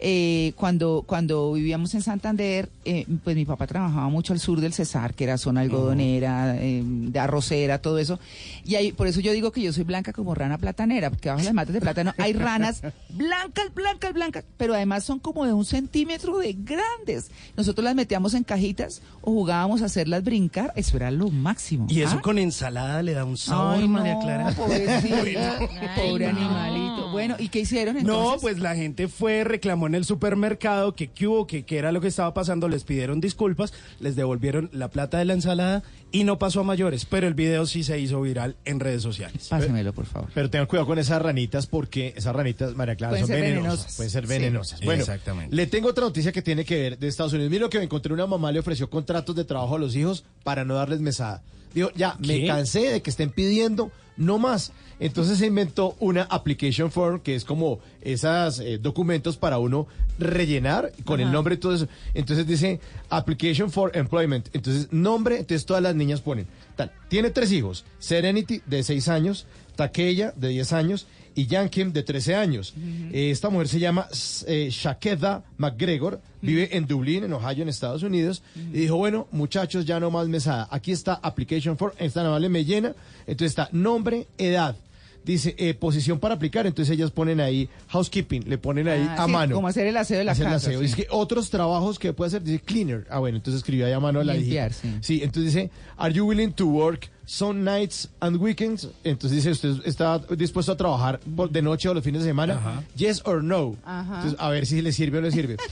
eh, 0.02 0.52
cuando, 0.56 1.04
cuando 1.06 1.52
vivíamos 1.52 1.94
en 1.94 2.00
Santander, 2.02 2.70
eh, 2.86 3.04
pues 3.22 3.36
mi 3.36 3.44
papá 3.44 3.66
trabajaba 3.66 4.08
mucho 4.08 4.32
al 4.32 4.40
sur 4.40 4.60
del 4.60 4.72
Cesar, 4.72 5.14
que 5.14 5.24
era 5.24 5.36
zona 5.36 5.60
algodonera, 5.60 6.56
eh, 6.56 6.82
de 6.84 7.18
arrocera, 7.18 7.82
todo 7.82 7.98
eso. 7.98 8.18
Y 8.64 8.76
ahí, 8.76 8.92
por 8.92 9.06
eso 9.06 9.20
yo 9.20 9.32
digo 9.32 9.52
que 9.52 9.60
yo 9.60 9.72
soy 9.74 9.84
blanca 9.84 10.12
como 10.14 10.34
rana 10.34 10.56
platanera, 10.56 11.10
porque 11.10 11.28
abajo 11.28 11.40
de 11.42 11.46
las 11.46 11.54
matas 11.54 11.74
de 11.74 11.80
plátano 11.82 12.14
hay 12.16 12.32
ranas 12.32 12.80
blancas, 13.10 13.74
blancas, 13.74 14.14
blancas, 14.14 14.44
pero 14.56 14.74
además 14.74 15.04
son 15.04 15.18
como 15.18 15.44
de 15.44 15.52
un 15.52 15.66
centímetro 15.66 16.38
de 16.38 16.54
grandes. 16.54 17.30
Nosotros 17.56 17.84
las 17.84 17.94
metíamos 17.94 18.32
en 18.32 18.44
cajitas 18.44 19.02
o 19.20 19.32
jugábamos 19.32 19.82
a 19.82 19.86
hacerlas 19.86 20.24
brincar, 20.24 20.72
eso 20.76 20.96
era 20.96 21.10
lo 21.10 21.28
máximo. 21.28 21.86
Y 21.90 22.00
eso 22.00 22.16
¿Ah? 22.18 22.22
con 22.22 22.38
ensalada 22.38 23.02
le 23.02 23.12
da 23.12 23.26
un 23.26 23.36
sabor, 23.36 23.76
Ay, 23.76 23.86
María 23.88 24.14
no, 24.14 24.20
Clara. 24.20 24.50
pobrecita. 24.52 25.58
Ay, 25.60 25.68
Pobre 26.08 26.32
no. 26.32 26.38
animalito. 26.38 27.10
Bueno, 27.12 27.36
¿y 27.38 27.48
qué 27.48 27.60
hicieron 27.60 27.98
entonces? 27.98 28.32
No, 28.34 28.40
pues 28.40 28.58
la 28.60 28.74
gente 28.74 29.08
fue, 29.08 29.44
reclamó 29.44 29.89
en 29.90 29.96
el 29.96 30.04
supermercado 30.04 30.94
que 30.94 31.08
qué 31.08 31.26
hubo, 31.26 31.46
que 31.46 31.64
qué 31.64 31.78
era 31.78 31.90
lo 31.92 32.00
que 32.00 32.06
estaba 32.08 32.32
pasando, 32.32 32.68
les 32.68 32.84
pidieron 32.84 33.20
disculpas, 33.20 33.72
les 33.98 34.14
devolvieron 34.16 34.70
la 34.72 34.88
plata 34.88 35.18
de 35.18 35.24
la 35.24 35.32
ensalada 35.34 35.82
y 36.12 36.24
no 36.24 36.38
pasó 36.38 36.60
a 36.60 36.62
mayores, 36.64 37.04
pero 37.04 37.26
el 37.26 37.34
video 37.34 37.66
sí 37.66 37.82
se 37.84 37.98
hizo 37.98 38.20
viral 38.22 38.56
en 38.64 38.80
redes 38.80 39.02
sociales. 39.02 39.48
Pásemelo, 39.48 39.92
por 39.92 40.06
favor. 40.06 40.30
Pero 40.32 40.48
tengan 40.48 40.66
cuidado 40.66 40.86
con 40.86 40.98
esas 40.98 41.20
ranitas 41.20 41.66
porque 41.66 42.14
esas 42.16 42.34
ranitas, 42.34 42.74
María 42.74 42.94
Clara, 42.96 43.10
Pueden 43.10 43.26
son 43.26 43.34
ser 43.36 43.42
venenosas. 43.42 43.68
venenosas. 43.68 43.96
Pueden 43.96 44.10
ser 44.10 44.22
Sí, 44.24 44.28
venenosas. 44.28 44.80
Bueno, 44.82 45.00
exactamente. 45.02 45.54
le 45.56 45.66
tengo 45.66 45.88
otra 45.88 46.04
noticia 46.04 46.32
que 46.32 46.42
tiene 46.42 46.64
que 46.64 46.80
ver 46.80 46.98
de 46.98 47.08
Estados 47.08 47.32
Unidos. 47.32 47.50
Mira 47.50 47.62
lo 47.62 47.70
que 47.70 47.78
me 47.78 47.84
encontré. 47.84 48.12
Una 48.14 48.26
mamá 48.26 48.52
le 48.52 48.60
ofreció 48.60 48.88
contratos 48.88 49.34
de 49.36 49.44
trabajo 49.44 49.76
a 49.76 49.78
los 49.78 49.94
hijos 49.96 50.24
para 50.44 50.64
no 50.64 50.74
darles 50.74 51.00
mesada. 51.00 51.42
Dijo, 51.74 51.90
ya, 51.94 52.16
me 52.18 52.46
cansé 52.46 52.90
de 52.90 53.02
que 53.02 53.10
estén 53.10 53.30
pidiendo, 53.30 53.92
no 54.20 54.38
más. 54.38 54.72
Entonces 55.00 55.38
se 55.38 55.46
inventó 55.46 55.96
una 55.98 56.22
application 56.24 56.92
form 56.92 57.20
que 57.20 57.34
es 57.34 57.44
como 57.44 57.80
esos 58.02 58.62
documentos 58.80 59.36
para 59.36 59.58
uno 59.58 59.88
rellenar 60.18 60.92
con 61.04 61.20
el 61.20 61.32
nombre 61.32 61.54
y 61.54 61.58
todo 61.58 61.74
eso. 61.74 61.88
Entonces 62.12 62.46
dice 62.46 62.80
application 63.08 63.70
for 63.70 63.90
employment. 63.96 64.48
Entonces 64.52 64.92
nombre, 64.92 65.38
entonces 65.38 65.64
todas 65.64 65.82
las 65.82 65.94
niñas 65.94 66.20
ponen 66.20 66.46
tal. 66.76 66.92
Tiene 67.08 67.30
tres 67.30 67.50
hijos, 67.50 67.84
Serenity 67.98 68.62
de 68.66 68.82
6 68.82 69.08
años, 69.08 69.46
Takeya 69.74 70.34
de 70.36 70.48
10 70.48 70.72
años 70.74 71.06
y 71.34 71.46
Yankim 71.46 71.92
de 71.92 72.02
13 72.02 72.34
años. 72.34 72.74
Eh, 73.12 73.30
esta 73.30 73.50
mujer 73.50 73.68
se 73.68 73.78
llama 73.78 74.06
eh, 74.46 74.68
Shakeda 74.70 75.44
McGregor, 75.58 76.20
vive 76.42 76.76
en 76.76 76.86
Dublín, 76.86 77.24
en 77.24 77.32
Ohio, 77.32 77.62
en 77.62 77.68
Estados 77.68 78.02
Unidos, 78.02 78.42
y 78.56 78.78
dijo, 78.80 78.96
bueno, 78.96 79.28
muchachos, 79.32 79.84
ya 79.86 80.00
no 80.00 80.10
más 80.10 80.28
mesada. 80.28 80.68
Aquí 80.70 80.92
está 80.92 81.14
application 81.22 81.76
for, 81.78 81.94
esta 81.98 82.20
amable 82.20 82.48
me 82.48 82.64
llena, 82.64 82.94
entonces 83.26 83.52
está 83.52 83.68
nombre, 83.72 84.26
edad. 84.38 84.76
Dice, 85.22 85.54
eh, 85.58 85.74
posición 85.74 86.18
para 86.18 86.34
aplicar, 86.36 86.66
entonces 86.66 86.94
ellas 86.94 87.10
ponen 87.10 87.40
ahí 87.40 87.68
housekeeping, 87.88 88.48
le 88.48 88.56
ponen 88.56 88.88
ahí 88.88 89.06
Ah, 89.06 89.24
a 89.24 89.26
sí, 89.26 89.30
mano. 89.32 89.54
como 89.54 89.68
hacer 89.68 89.86
el 89.86 89.96
aseo 89.98 90.16
de 90.16 90.24
la 90.24 90.32
Hacer 90.32 90.46
el 90.46 90.52
casa, 90.52 90.68
aseo. 90.68 90.80
sí. 90.80 90.86
Dice 90.86 90.96
que 90.96 91.06
otros 91.10 91.50
trabajos 91.50 91.98
que 91.98 92.14
puede 92.14 92.28
hacer, 92.28 92.42
dice 92.42 92.60
cleaner. 92.60 93.06
Ah, 93.10 93.18
bueno, 93.18 93.36
entonces 93.36 93.58
escribió 93.58 93.84
ahí 93.84 93.92
a 93.92 94.00
mano 94.00 94.22
la 94.22 94.32
Limpiar, 94.32 94.70
hijita. 94.70 94.88
sí. 95.02 95.18
Sí, 95.18 95.20
entonces 95.22 95.52
dice, 95.52 95.70
are 95.98 96.12
you 96.14 96.24
willing 96.26 96.52
to 96.52 96.64
work 96.66 97.10
some 97.32 97.62
nights 97.62 98.08
and 98.20 98.36
weekends? 98.38 98.88
Entonces 99.04 99.36
dice, 99.44 99.50
¿usted 99.52 99.86
está 99.86 100.18
dispuesto 100.36 100.72
a 100.72 100.76
trabajar 100.76 101.20
de 101.24 101.62
noche 101.62 101.88
o 101.88 101.94
los 101.94 102.02
fines 102.02 102.22
de 102.22 102.28
semana? 102.28 102.54
Yes 102.96 103.22
or 103.24 103.42
no. 103.44 103.76
Ajá. 103.84 104.16
Entonces, 104.16 104.40
a 104.40 104.48
ver 104.50 104.66
si 104.66 104.82
le 104.82 104.90
sirve 104.92 105.18
o 105.18 105.20
no 105.20 105.28
le 105.28 105.32
sirve. 105.32 105.56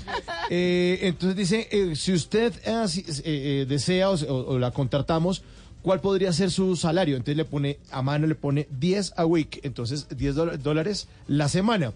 Eh, 0.51 1.01
entonces 1.03 1.37
dice, 1.37 1.69
eh, 1.71 1.95
si 1.95 2.13
usted 2.15 2.55
eh, 2.65 2.85
si- 2.89 3.01
eh, 3.01 3.13
eh, 3.25 3.67
desea 3.69 4.09
o, 4.09 4.15
o- 4.15 4.55
o 4.55 4.59
la 4.59 4.71
contratamos, 4.71 5.43
¿cuál 5.83 6.01
podría 6.01 6.33
ser 6.33 6.51
su 6.51 6.75
salario? 6.75 7.17
Entonces 7.17 7.37
le 7.37 7.45
pone, 7.45 7.79
a 7.91 8.01
mano 8.01 8.27
le 8.27 8.35
pone 8.35 8.67
10 8.81 9.13
a 9.19 9.27
week, 9.27 9.61
entonces 9.63 10.07
10 10.09 10.35
dola- 10.37 10.57
dólares 10.57 11.07
la 11.27 11.51
semana. 11.51 11.93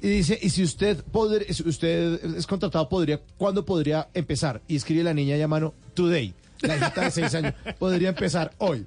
Y 0.00 0.08
dice, 0.08 0.38
y 0.40 0.48
si 0.48 0.62
usted 0.62 1.04
si 1.50 1.68
usted 1.68 2.24
es 2.36 2.46
contratado, 2.46 2.88
podría, 2.88 3.20
¿cuándo 3.36 3.62
podría 3.66 4.08
empezar? 4.14 4.62
Y 4.68 4.76
escribe 4.76 5.02
la 5.02 5.12
niña 5.12 5.36
ya 5.36 5.44
a 5.44 5.48
mano, 5.48 5.74
today. 5.92 6.32
La 6.62 6.76
hijita 6.76 7.00
de 7.02 7.10
6 7.10 7.34
años. 7.34 7.54
Podría 7.78 8.08
empezar 8.10 8.52
hoy. 8.58 8.86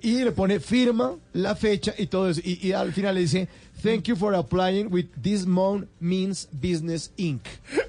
Y 0.00 0.24
le 0.24 0.32
pone 0.32 0.60
firma, 0.60 1.16
la 1.32 1.54
fecha 1.54 1.94
y 1.98 2.06
todo 2.06 2.30
eso. 2.30 2.40
Y, 2.42 2.66
y 2.66 2.72
al 2.72 2.92
final 2.92 3.14
le 3.14 3.22
dice, 3.22 3.48
thank 3.82 4.04
you 4.04 4.16
for 4.16 4.34
applying 4.34 4.92
with 4.92 5.06
this 5.20 5.46
Mon 5.46 5.88
Means 6.00 6.48
Business 6.52 7.12
Inc. 7.16 7.42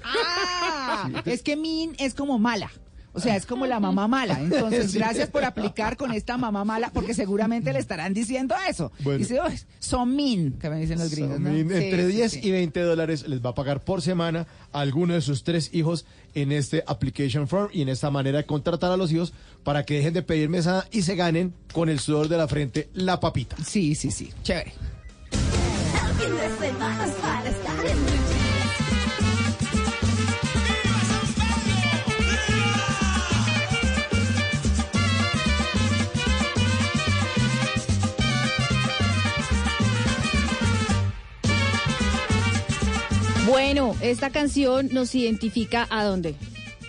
Ah, 0.04 1.10
es 1.24 1.42
que 1.42 1.56
Min 1.56 1.94
es 1.98 2.14
como 2.14 2.38
mala. 2.38 2.70
O 3.14 3.20
sea, 3.20 3.36
es 3.36 3.44
como 3.44 3.66
la 3.66 3.78
mamá 3.78 4.08
mala. 4.08 4.38
Entonces, 4.40 4.90
Sí. 4.92 4.98
gracias 4.98 5.28
por 5.28 5.44
aplicar 5.44 5.96
con 5.98 6.12
esta 6.12 6.38
mamá 6.38 6.64
mala, 6.64 6.90
porque 6.92 7.12
seguramente 7.12 7.72
le 7.72 7.78
estarán 7.78 8.14
diciendo 8.14 8.54
eso. 8.68 8.90
Bueno. 9.00 9.18
Dice, 9.18 9.38
"Uy, 9.46 9.58
son 9.78 10.16
min, 10.16 10.52
que 10.52 10.70
me 10.70 10.80
dicen 10.80 10.98
los 10.98 11.10
gringos. 11.10 11.36
Entre 11.36 12.06
sí, 12.06 12.12
10 12.12 12.32
sí. 12.32 12.40
y 12.42 12.50
20 12.50 12.80
dólares 12.80 13.28
les 13.28 13.44
va 13.44 13.50
a 13.50 13.54
pagar 13.54 13.80
por 13.84 14.00
semana 14.00 14.46
a 14.72 14.80
alguno 14.80 15.12
de 15.14 15.20
sus 15.20 15.44
tres 15.44 15.70
hijos 15.74 16.06
en 16.34 16.52
este 16.52 16.82
application 16.86 17.48
form 17.48 17.68
y 17.72 17.82
en 17.82 17.90
esta 17.90 18.10
manera 18.10 18.38
de 18.38 18.46
contratar 18.46 18.90
a 18.92 18.96
los 18.96 19.12
hijos 19.12 19.34
para 19.62 19.84
que 19.84 19.94
dejen 19.94 20.14
de 20.14 20.22
pedir 20.22 20.48
mesada 20.48 20.88
y 20.90 21.02
se 21.02 21.14
ganen 21.14 21.52
con 21.74 21.90
el 21.90 22.00
sudor 22.00 22.28
de 22.28 22.38
la 22.38 22.48
frente 22.48 22.88
la 22.94 23.20
papita. 23.20 23.56
Sí, 23.64 23.94
sí, 23.94 24.10
sí. 24.10 24.30
Chévere. 24.42 24.72
Bueno, 43.52 43.94
esta 44.00 44.30
canción 44.30 44.88
nos 44.92 45.14
identifica 45.14 45.86
a 45.90 46.04
dónde. 46.04 46.34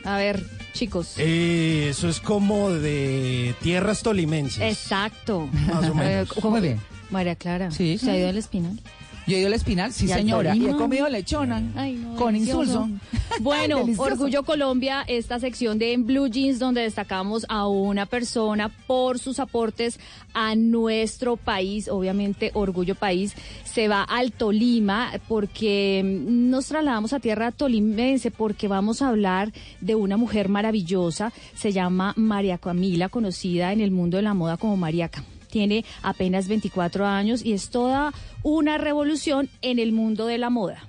A 0.05 0.15
ver, 0.15 0.41
chicos. 0.71 1.15
Eh, 1.17 1.87
eso 1.89 2.07
es 2.07 2.21
como 2.21 2.69
de 2.71 3.53
tierras 3.61 4.01
tolimenses. 4.01 4.61
Exacto. 4.61 5.49
Más 5.51 5.89
o 5.89 5.93
menos. 5.93 6.29
Eh, 6.31 6.33
¿cómo- 6.41 6.51
Muy 6.51 6.61
bien. 6.61 6.79
María 7.09 7.35
Clara. 7.35 7.69
Sí, 7.69 7.97
¿Se 7.97 8.09
ha 8.11 8.17
ido 8.17 8.29
al 8.29 8.37
espinal? 8.37 8.79
Yo 9.25 9.37
he 9.37 9.39
ido 9.39 9.47
al 9.47 9.53
espinal, 9.53 9.93
sí 9.93 10.07
¿Y 10.07 10.11
al 10.11 10.19
señora, 10.19 10.55
y 10.55 10.65
he 10.67 10.71
comido 10.71 11.07
lechona 11.07 11.63
Ay, 11.75 11.93
no, 11.93 12.15
con 12.15 12.33
delicioso. 12.33 12.85
insulso. 12.85 12.89
Bueno. 13.39 13.85
Orgullo 13.97 14.43
Colombia, 14.43 15.03
esta 15.07 15.39
sección 15.39 15.79
de 15.79 15.93
En 15.93 16.05
Blue 16.05 16.27
Jeans 16.27 16.59
donde 16.59 16.81
destacamos 16.81 17.45
a 17.49 17.67
una 17.67 18.05
persona 18.05 18.69
por 18.85 19.17
sus 19.17 19.39
aportes 19.39 19.99
a 20.33 20.55
nuestro 20.55 21.35
país, 21.37 21.87
obviamente 21.87 22.51
Orgullo 22.53 22.95
País, 22.95 23.33
se 23.63 23.87
va 23.87 24.03
al 24.03 24.31
Tolima 24.31 25.11
porque 25.27 26.01
mm, 26.03 26.49
nos 26.49 26.67
trasladamos 26.67 27.13
a 27.13 27.19
tierra 27.19 27.51
tolimense 27.51 28.29
porque 28.29 28.67
vamos 28.67 29.01
a 29.01 29.09
hablar 29.09 29.51
de 29.81 29.95
una 29.95 30.17
mujer 30.17 30.49
maravillosa, 30.49 31.33
se 31.55 31.71
llama 31.71 32.13
María 32.15 32.57
Camila, 32.57 33.09
conocida 33.09 33.73
en 33.73 33.81
el 33.81 33.91
mundo 33.91 34.17
de 34.17 34.23
la 34.23 34.33
moda 34.33 34.57
como 34.57 34.77
Mariaca. 34.77 35.23
Tiene 35.53 35.85
apenas 36.01 36.47
24 36.47 37.05
años 37.05 37.45
y 37.45 37.53
es 37.53 37.69
toda 37.69 38.11
una 38.41 38.79
revolución 38.79 39.51
en 39.61 39.77
el 39.77 39.91
mundo 39.91 40.25
de 40.25 40.39
la 40.39 40.49
moda. 40.49 40.87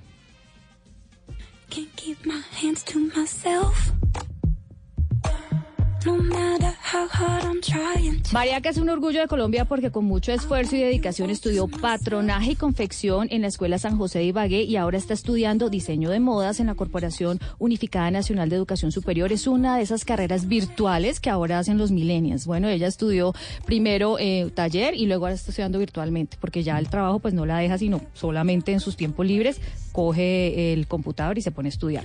Mariaca 8.31 8.69
es 8.69 8.77
un 8.77 8.89
orgullo 8.89 9.21
de 9.21 9.27
Colombia 9.27 9.65
porque 9.65 9.91
con 9.91 10.05
mucho 10.05 10.31
esfuerzo 10.31 10.75
y 10.75 10.79
dedicación 10.79 11.29
estudió 11.29 11.67
patronaje 11.67 12.51
y 12.51 12.55
confección 12.55 13.27
en 13.31 13.41
la 13.41 13.47
Escuela 13.47 13.77
San 13.77 13.97
José 13.97 14.19
de 14.19 14.25
Ibagué 14.25 14.63
y 14.63 14.75
ahora 14.75 14.97
está 14.97 15.13
estudiando 15.13 15.69
diseño 15.69 16.09
de 16.09 16.19
modas 16.19 16.59
en 16.59 16.67
la 16.67 16.75
Corporación 16.75 17.39
Unificada 17.59 18.11
Nacional 18.11 18.49
de 18.49 18.57
Educación 18.57 18.91
Superior. 18.91 19.31
Es 19.31 19.47
una 19.47 19.77
de 19.77 19.83
esas 19.83 20.05
carreras 20.05 20.47
virtuales 20.47 21.19
que 21.19 21.29
ahora 21.29 21.59
hacen 21.59 21.77
los 21.77 21.91
millennials. 21.91 22.45
Bueno, 22.45 22.67
ella 22.67 22.87
estudió 22.87 23.33
primero 23.65 24.17
eh, 24.19 24.51
taller 24.53 24.95
y 24.95 25.05
luego 25.05 25.25
ahora 25.25 25.35
está 25.35 25.51
estudiando 25.51 25.79
virtualmente 25.79 26.37
porque 26.39 26.61
ya 26.61 26.77
el 26.77 26.89
trabajo 26.89 27.19
pues 27.19 27.33
no 27.33 27.45
la 27.45 27.57
deja 27.57 27.77
sino 27.77 28.01
solamente 28.13 28.71
en 28.71 28.79
sus 28.79 28.95
tiempos 28.95 29.25
libres 29.25 29.59
coge 29.95 30.73
el 30.73 30.87
computador 30.87 31.37
y 31.37 31.41
se 31.41 31.51
pone 31.51 31.69
a 31.69 31.69
estudiar. 31.69 32.03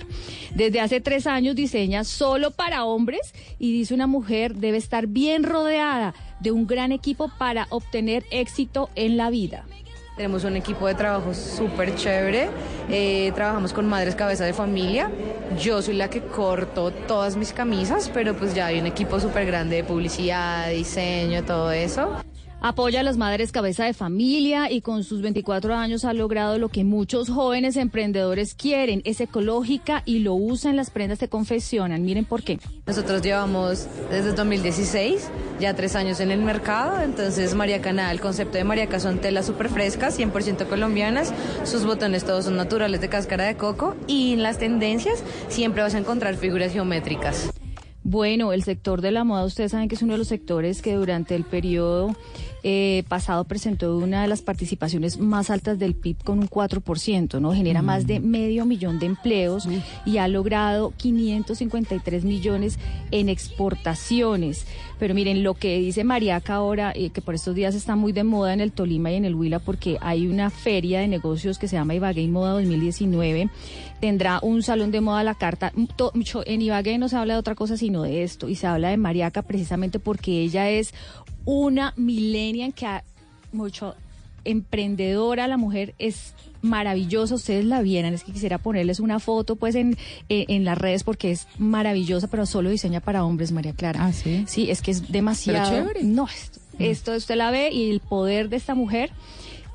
Desde 0.55 0.79
hace 0.79 1.01
tres 1.01 1.27
años 1.27 1.57
diseña 1.57 2.05
solo 2.05 2.51
para 2.51 2.85
hombres 2.85 3.33
y 3.59 3.73
una 3.93 4.07
mujer 4.07 4.55
debe 4.55 4.77
estar 4.77 5.07
bien 5.07 5.43
rodeada 5.43 6.13
de 6.39 6.51
un 6.51 6.67
gran 6.67 6.91
equipo 6.91 7.31
para 7.37 7.67
obtener 7.69 8.23
éxito 8.31 8.89
en 8.95 9.17
la 9.17 9.29
vida. 9.29 9.65
Tenemos 10.15 10.43
un 10.43 10.55
equipo 10.57 10.87
de 10.87 10.93
trabajo 10.93 11.33
súper 11.33 11.95
chévere. 11.95 12.49
Eh, 12.89 13.31
trabajamos 13.33 13.73
con 13.73 13.87
madres 13.87 14.13
cabeza 14.13 14.43
de 14.43 14.53
familia. 14.53 15.09
Yo 15.59 15.81
soy 15.81 15.95
la 15.95 16.09
que 16.09 16.21
corto 16.21 16.91
todas 16.91 17.37
mis 17.37 17.53
camisas, 17.53 18.11
pero 18.13 18.35
pues 18.35 18.53
ya 18.53 18.67
hay 18.67 18.79
un 18.79 18.87
equipo 18.87 19.19
súper 19.19 19.45
grande 19.45 19.77
de 19.77 19.83
publicidad, 19.83 20.69
diseño, 20.69 21.43
todo 21.43 21.71
eso. 21.71 22.21
Apoya 22.63 22.99
a 22.99 23.03
las 23.03 23.17
madres 23.17 23.51
cabeza 23.51 23.85
de 23.85 23.93
familia 23.95 24.69
y 24.69 24.81
con 24.81 25.03
sus 25.03 25.23
24 25.23 25.73
años 25.73 26.05
ha 26.05 26.13
logrado 26.13 26.59
lo 26.59 26.69
que 26.69 26.83
muchos 26.83 27.27
jóvenes 27.27 27.75
emprendedores 27.75 28.53
quieren. 28.53 29.01
Es 29.03 29.19
ecológica 29.19 30.03
y 30.05 30.19
lo 30.19 30.35
usa 30.35 30.69
en 30.69 30.77
las 30.77 30.91
prendas 30.91 31.17
que 31.17 31.27
confeccionan. 31.27 32.03
Miren 32.03 32.23
por 32.23 32.43
qué. 32.43 32.59
Nosotros 32.85 33.23
llevamos 33.23 33.87
desde 34.11 34.33
2016, 34.33 35.27
ya 35.59 35.75
tres 35.75 35.95
años 35.95 36.19
en 36.19 36.29
el 36.29 36.41
mercado. 36.41 37.01
Entonces, 37.01 37.55
Mariacana, 37.55 38.11
el 38.11 38.21
concepto 38.21 38.59
de 38.59 38.63
Mariaca 38.63 38.99
son 38.99 39.17
telas 39.17 39.47
súper 39.47 39.69
frescas, 39.69 40.19
100% 40.19 40.67
colombianas. 40.67 41.33
Sus 41.63 41.83
botones 41.83 42.25
todos 42.25 42.45
son 42.45 42.57
naturales 42.57 43.01
de 43.01 43.09
cáscara 43.09 43.45
de 43.45 43.57
coco. 43.57 43.95
Y 44.05 44.33
en 44.33 44.43
las 44.43 44.59
tendencias 44.59 45.23
siempre 45.47 45.81
vas 45.81 45.95
a 45.95 45.97
encontrar 45.97 46.35
figuras 46.35 46.71
geométricas. 46.71 47.51
Bueno, 48.03 48.51
el 48.51 48.63
sector 48.63 49.01
de 49.01 49.11
la 49.11 49.23
moda, 49.23 49.45
ustedes 49.45 49.71
saben 49.71 49.87
que 49.87 49.95
es 49.95 50.01
uno 50.01 50.13
de 50.13 50.17
los 50.17 50.27
sectores 50.27 50.81
que 50.81 50.95
durante 50.95 51.35
el 51.35 51.43
periodo 51.43 52.15
eh, 52.63 53.03
pasado 53.07 53.43
presentó 53.45 53.97
una 53.97 54.21
de 54.21 54.27
las 54.27 54.41
participaciones 54.41 55.19
más 55.19 55.49
altas 55.49 55.79
del 55.79 55.95
PIB 55.95 56.23
con 56.23 56.39
un 56.39 56.47
4%, 56.49 57.39
¿no? 57.41 57.53
Genera 57.53 57.81
más 57.81 58.05
de 58.07 58.19
medio 58.19 58.65
millón 58.65 58.99
de 58.99 59.07
empleos 59.07 59.67
y 60.05 60.17
ha 60.17 60.27
logrado 60.27 60.93
553 60.97 62.23
millones 62.23 62.77
en 63.11 63.29
exportaciones. 63.29 64.65
Pero 64.99 65.15
miren, 65.15 65.41
lo 65.43 65.55
que 65.55 65.79
dice 65.79 66.03
Mariaca 66.03 66.55
ahora, 66.55 66.91
eh, 66.95 67.09
que 67.09 67.21
por 67.21 67.33
estos 67.33 67.55
días 67.55 67.73
está 67.73 67.95
muy 67.95 68.11
de 68.11 68.23
moda 68.23 68.53
en 68.53 68.61
el 68.61 68.71
Tolima 68.71 69.11
y 69.11 69.15
en 69.15 69.25
el 69.25 69.33
Huila, 69.33 69.57
porque 69.59 69.97
hay 70.01 70.27
una 70.27 70.51
feria 70.51 70.99
de 70.99 71.07
negocios 71.07 71.57
que 71.57 71.67
se 71.67 71.75
llama 71.75 71.95
Ibagué 71.95 72.21
y 72.21 72.27
Moda 72.27 72.51
2019, 72.53 73.49
tendrá 73.99 74.39
un 74.43 74.61
salón 74.61 74.91
de 74.91 75.01
moda 75.01 75.19
a 75.21 75.23
la 75.23 75.33
carta. 75.35 75.71
Mucho- 76.13 76.43
En 76.45 76.61
Ibagué 76.61 76.97
no 76.99 77.09
se 77.09 77.15
habla 77.15 77.33
de 77.33 77.39
otra 77.39 77.55
cosa 77.55 77.77
sino 77.77 78.03
de 78.03 78.21
esto, 78.23 78.47
y 78.47 78.55
se 78.55 78.67
habla 78.67 78.89
de 78.89 78.97
Mariaca 78.97 79.41
precisamente 79.41 79.97
porque 79.97 80.41
ella 80.41 80.69
es 80.69 80.93
una 81.45 81.93
millennial 81.97 82.73
que 82.73 82.85
ha 82.85 83.03
mucho 83.51 83.95
emprendedora, 84.43 85.47
la 85.47 85.57
mujer 85.57 85.93
es 85.99 86.33
maravillosa, 86.61 87.35
ustedes 87.35 87.65
la 87.65 87.81
vieran, 87.81 88.13
es 88.13 88.23
que 88.23 88.31
quisiera 88.31 88.57
ponerles 88.57 88.99
una 88.99 89.19
foto 89.19 89.55
pues 89.55 89.75
en, 89.75 89.97
en, 90.29 90.45
en 90.47 90.65
las 90.65 90.77
redes 90.77 91.03
porque 91.03 91.31
es 91.31 91.47
maravillosa, 91.57 92.27
pero 92.27 92.45
solo 92.45 92.69
diseña 92.69 93.01
para 93.01 93.23
hombres, 93.23 93.51
María 93.51 93.73
Clara. 93.73 94.05
Ah, 94.05 94.13
sí. 94.13 94.43
Sí, 94.47 94.69
es 94.71 94.81
que 94.81 94.91
es 94.91 95.11
demasiado. 95.11 95.69
Pero 95.69 95.87
chévere. 95.87 96.03
No, 96.03 96.27
esto, 96.27 96.59
esto 96.79 97.15
usted 97.15 97.35
la 97.35 97.51
ve 97.51 97.69
y 97.71 97.91
el 97.91 97.99
poder 97.99 98.49
de 98.49 98.57
esta 98.57 98.75
mujer, 98.75 99.11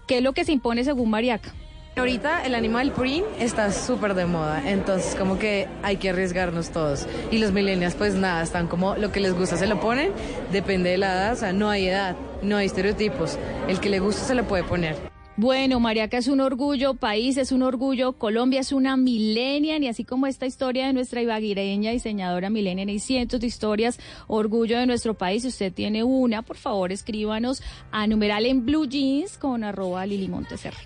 ¿qué 0.06 0.18
es 0.18 0.22
lo 0.22 0.32
que 0.32 0.44
se 0.44 0.52
impone 0.52 0.84
según 0.84 1.10
Mariaca? 1.10 1.54
Ahorita 1.98 2.44
el 2.44 2.54
animal 2.54 2.92
print 2.92 3.24
está 3.40 3.72
súper 3.72 4.12
de 4.12 4.26
moda, 4.26 4.70
entonces 4.70 5.14
como 5.14 5.38
que 5.38 5.66
hay 5.82 5.96
que 5.96 6.10
arriesgarnos 6.10 6.68
todos. 6.68 7.06
Y 7.30 7.38
los 7.38 7.52
millennials 7.52 7.94
pues 7.94 8.14
nada, 8.14 8.42
están 8.42 8.68
como 8.68 8.96
lo 8.96 9.10
que 9.12 9.20
les 9.20 9.32
gusta 9.32 9.56
se 9.56 9.66
lo 9.66 9.80
ponen, 9.80 10.12
depende 10.52 10.90
de 10.90 10.98
la 10.98 11.14
edad, 11.14 11.32
o 11.32 11.36
sea, 11.36 11.54
no 11.54 11.70
hay 11.70 11.86
edad, 11.86 12.14
no 12.42 12.58
hay 12.58 12.66
estereotipos. 12.66 13.38
El 13.66 13.80
que 13.80 13.88
le 13.88 13.98
gusta 13.98 14.24
se 14.24 14.34
lo 14.34 14.46
puede 14.46 14.62
poner. 14.62 14.94
Bueno, 15.38 15.80
Mariaca 15.80 16.18
es 16.18 16.28
un 16.28 16.40
orgullo, 16.40 16.92
país 16.92 17.38
es 17.38 17.50
un 17.50 17.62
orgullo, 17.62 18.12
Colombia 18.12 18.60
es 18.60 18.72
una 18.72 18.98
millennial 18.98 19.82
y 19.82 19.88
así 19.88 20.04
como 20.04 20.26
esta 20.26 20.44
historia 20.44 20.88
de 20.88 20.92
nuestra 20.92 21.22
ibaguireña 21.22 21.92
diseñadora 21.92 22.50
millennial 22.50 22.90
y 22.90 22.98
cientos 22.98 23.40
de 23.40 23.46
historias, 23.46 23.98
orgullo 24.26 24.78
de 24.78 24.84
nuestro 24.84 25.14
país. 25.14 25.42
Si 25.42 25.48
usted 25.48 25.72
tiene 25.72 26.04
una, 26.04 26.42
por 26.42 26.58
favor 26.58 26.92
escríbanos 26.92 27.62
a 27.90 28.06
numeral 28.06 28.44
en 28.44 28.66
blue 28.66 28.86
jeans 28.86 29.38
con 29.38 29.64
arroba 29.64 30.04
Lili 30.04 30.28
Montes 30.28 30.66
R. 30.66 30.76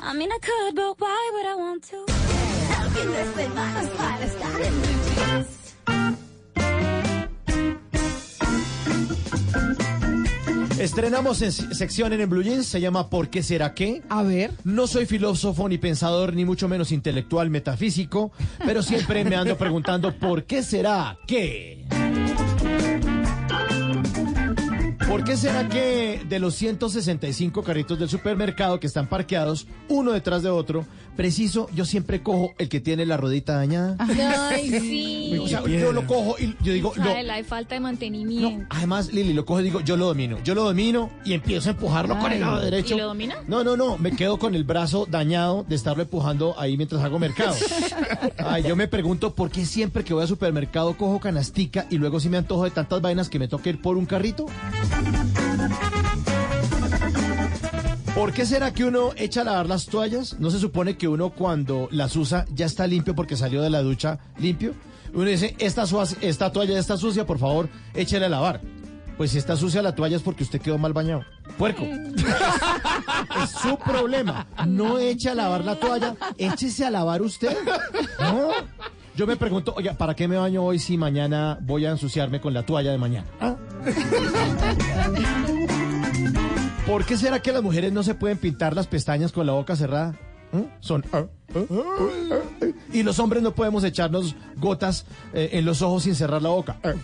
I 0.00 0.14
mean, 0.14 0.30
I 0.30 0.38
could, 0.38 0.74
but 0.74 1.00
why 1.00 1.30
would 1.34 1.46
I 1.46 1.54
want 1.54 1.84
to? 1.90 2.04
Blue 2.92 3.14
jeans. 5.14 5.68
Estrenamos 10.78 11.42
en 11.42 11.50
sección 11.50 12.12
en 12.12 12.20
el 12.20 12.28
Blue 12.28 12.42
Jeans, 12.42 12.66
se 12.66 12.80
llama 12.80 13.10
¿Por 13.10 13.28
qué 13.30 13.42
será 13.42 13.74
qué? 13.74 14.00
A 14.08 14.22
ver. 14.22 14.52
No 14.62 14.86
soy 14.86 15.06
filósofo 15.06 15.68
ni 15.68 15.76
pensador, 15.76 16.34
ni 16.34 16.44
mucho 16.44 16.68
menos 16.68 16.92
intelectual 16.92 17.50
metafísico, 17.50 18.30
pero 18.64 18.82
siempre 18.82 19.24
me 19.24 19.34
ando 19.34 19.56
preguntando 19.58 20.16
¿por 20.16 20.44
qué 20.44 20.62
será 20.62 21.18
qué? 21.26 21.84
¿Por 25.08 25.24
qué 25.24 25.36
será 25.38 25.66
que 25.68 26.22
de 26.28 26.38
los 26.38 26.54
165 26.54 27.62
carritos 27.62 27.98
del 27.98 28.08
supermercado 28.10 28.78
que 28.78 28.86
están 28.86 29.06
parqueados 29.08 29.66
uno 29.88 30.12
detrás 30.12 30.42
de 30.42 30.50
otro, 30.50 30.84
preciso, 31.16 31.68
yo 31.74 31.86
siempre 31.86 32.22
cojo 32.22 32.52
el 32.58 32.68
que 32.68 32.78
tiene 32.80 33.06
la 33.06 33.16
rodita 33.16 33.54
dañada? 33.54 33.96
Ay, 33.98 34.68
sí. 34.80 35.38
O 35.40 35.48
sea, 35.48 35.64
yo 35.66 35.92
lo 35.92 36.06
cojo 36.06 36.36
y 36.38 36.54
yo 36.62 36.72
digo, 36.74 36.92
lo- 36.96 37.10
Ay, 37.10 37.24
la 37.24 37.42
falta 37.42 37.74
de 37.74 37.80
mantenimiento. 37.80 38.66
Además, 38.68 39.10
Lili, 39.12 39.32
lo 39.32 39.46
cojo 39.46 39.60
y 39.60 39.64
digo, 39.64 39.80
yo 39.80 39.96
lo 39.96 40.06
domino, 40.06 40.36
yo 40.44 40.54
lo 40.54 40.62
domino 40.64 41.10
y 41.24 41.32
empiezo 41.32 41.70
a 41.70 41.72
empujarlo 41.72 42.18
con 42.18 42.30
el 42.30 42.40
lado 42.40 42.60
derecho. 42.60 42.94
¿Y 42.94 42.98
lo 42.98 43.06
domina? 43.06 43.36
No, 43.48 43.64
no, 43.64 43.76
no, 43.78 43.96
me 43.96 44.12
quedo 44.14 44.38
con 44.38 44.54
el 44.54 44.64
brazo 44.64 45.06
dañado 45.10 45.64
de 45.66 45.74
estarlo 45.74 46.02
empujando 46.02 46.54
ahí 46.60 46.76
mientras 46.76 47.02
hago 47.02 47.18
mercado. 47.18 47.56
Ay, 48.38 48.62
yo 48.64 48.76
me 48.76 48.88
pregunto 48.88 49.34
por 49.34 49.50
qué 49.50 49.64
siempre 49.64 50.04
que 50.04 50.12
voy 50.12 50.22
al 50.22 50.28
supermercado 50.28 50.96
cojo 50.98 51.18
canastica 51.18 51.86
y 51.90 51.96
luego 51.96 52.20
sí 52.20 52.28
me 52.28 52.36
antojo 52.36 52.64
de 52.64 52.70
tantas 52.72 53.00
vainas 53.00 53.30
que 53.30 53.38
me 53.38 53.48
toque 53.48 53.70
ir 53.70 53.80
por 53.80 53.96
un 53.96 54.04
carrito. 54.04 54.46
¿Por 58.14 58.32
qué 58.32 58.44
será 58.44 58.72
que 58.72 58.84
uno 58.84 59.12
echa 59.16 59.42
a 59.42 59.44
lavar 59.44 59.66
las 59.66 59.86
toallas? 59.86 60.40
¿No 60.40 60.50
se 60.50 60.58
supone 60.58 60.96
que 60.96 61.06
uno 61.06 61.30
cuando 61.30 61.88
las 61.92 62.16
usa 62.16 62.46
ya 62.52 62.66
está 62.66 62.84
limpio 62.86 63.14
porque 63.14 63.36
salió 63.36 63.62
de 63.62 63.70
la 63.70 63.80
ducha 63.80 64.18
limpio? 64.38 64.74
Uno 65.14 65.24
dice, 65.24 65.54
esta, 65.60 65.86
toalla 66.52 66.74
ya 66.74 66.80
está 66.80 66.96
sucia, 66.96 67.24
por 67.24 67.38
favor, 67.38 67.68
échale 67.94 68.26
a 68.26 68.28
lavar. 68.28 68.60
Pues 69.16 69.30
si 69.30 69.38
está 69.38 69.56
sucia 69.56 69.82
la 69.82 69.94
toalla 69.94 70.16
es 70.16 70.22
porque 70.22 70.42
usted 70.42 70.60
quedó 70.60 70.78
mal 70.78 70.92
bañado. 70.92 71.24
Puerco. 71.56 71.84
es 73.42 73.50
su 73.50 73.78
problema. 73.78 74.46
No 74.66 74.98
eche 74.98 75.30
a 75.30 75.34
lavar 75.34 75.64
la 75.64 75.76
toalla, 75.76 76.16
échese 76.36 76.84
a 76.84 76.90
lavar 76.90 77.22
usted. 77.22 77.56
No. 78.18 78.50
Yo 79.18 79.26
me 79.26 79.36
pregunto, 79.36 79.74
oye, 79.76 79.92
¿para 79.94 80.14
qué 80.14 80.28
me 80.28 80.36
baño 80.36 80.62
hoy 80.62 80.78
si 80.78 80.96
mañana 80.96 81.58
voy 81.62 81.84
a 81.84 81.90
ensuciarme 81.90 82.40
con 82.40 82.54
la 82.54 82.64
toalla 82.64 82.92
de 82.92 82.98
mañana? 82.98 83.26
¿Ah? 83.40 83.56
¿Por 86.86 87.04
qué 87.04 87.16
será 87.16 87.42
que 87.42 87.50
las 87.50 87.60
mujeres 87.60 87.92
no 87.92 88.04
se 88.04 88.14
pueden 88.14 88.38
pintar 88.38 88.76
las 88.76 88.86
pestañas 88.86 89.32
con 89.32 89.44
la 89.44 89.54
boca 89.54 89.74
cerrada? 89.74 90.14
¿Mm? 90.52 90.60
Son... 90.78 91.04
ah, 91.12 91.24
ah. 91.52 91.60
Y 92.92 93.02
los 93.02 93.18
hombres 93.18 93.42
no 93.42 93.56
podemos 93.56 93.82
echarnos 93.82 94.36
gotas 94.54 95.04
eh, 95.34 95.48
en 95.54 95.64
los 95.64 95.82
ojos 95.82 96.04
sin 96.04 96.14
cerrar 96.14 96.40
la 96.40 96.50
boca. 96.50 96.76
Es 96.84 96.96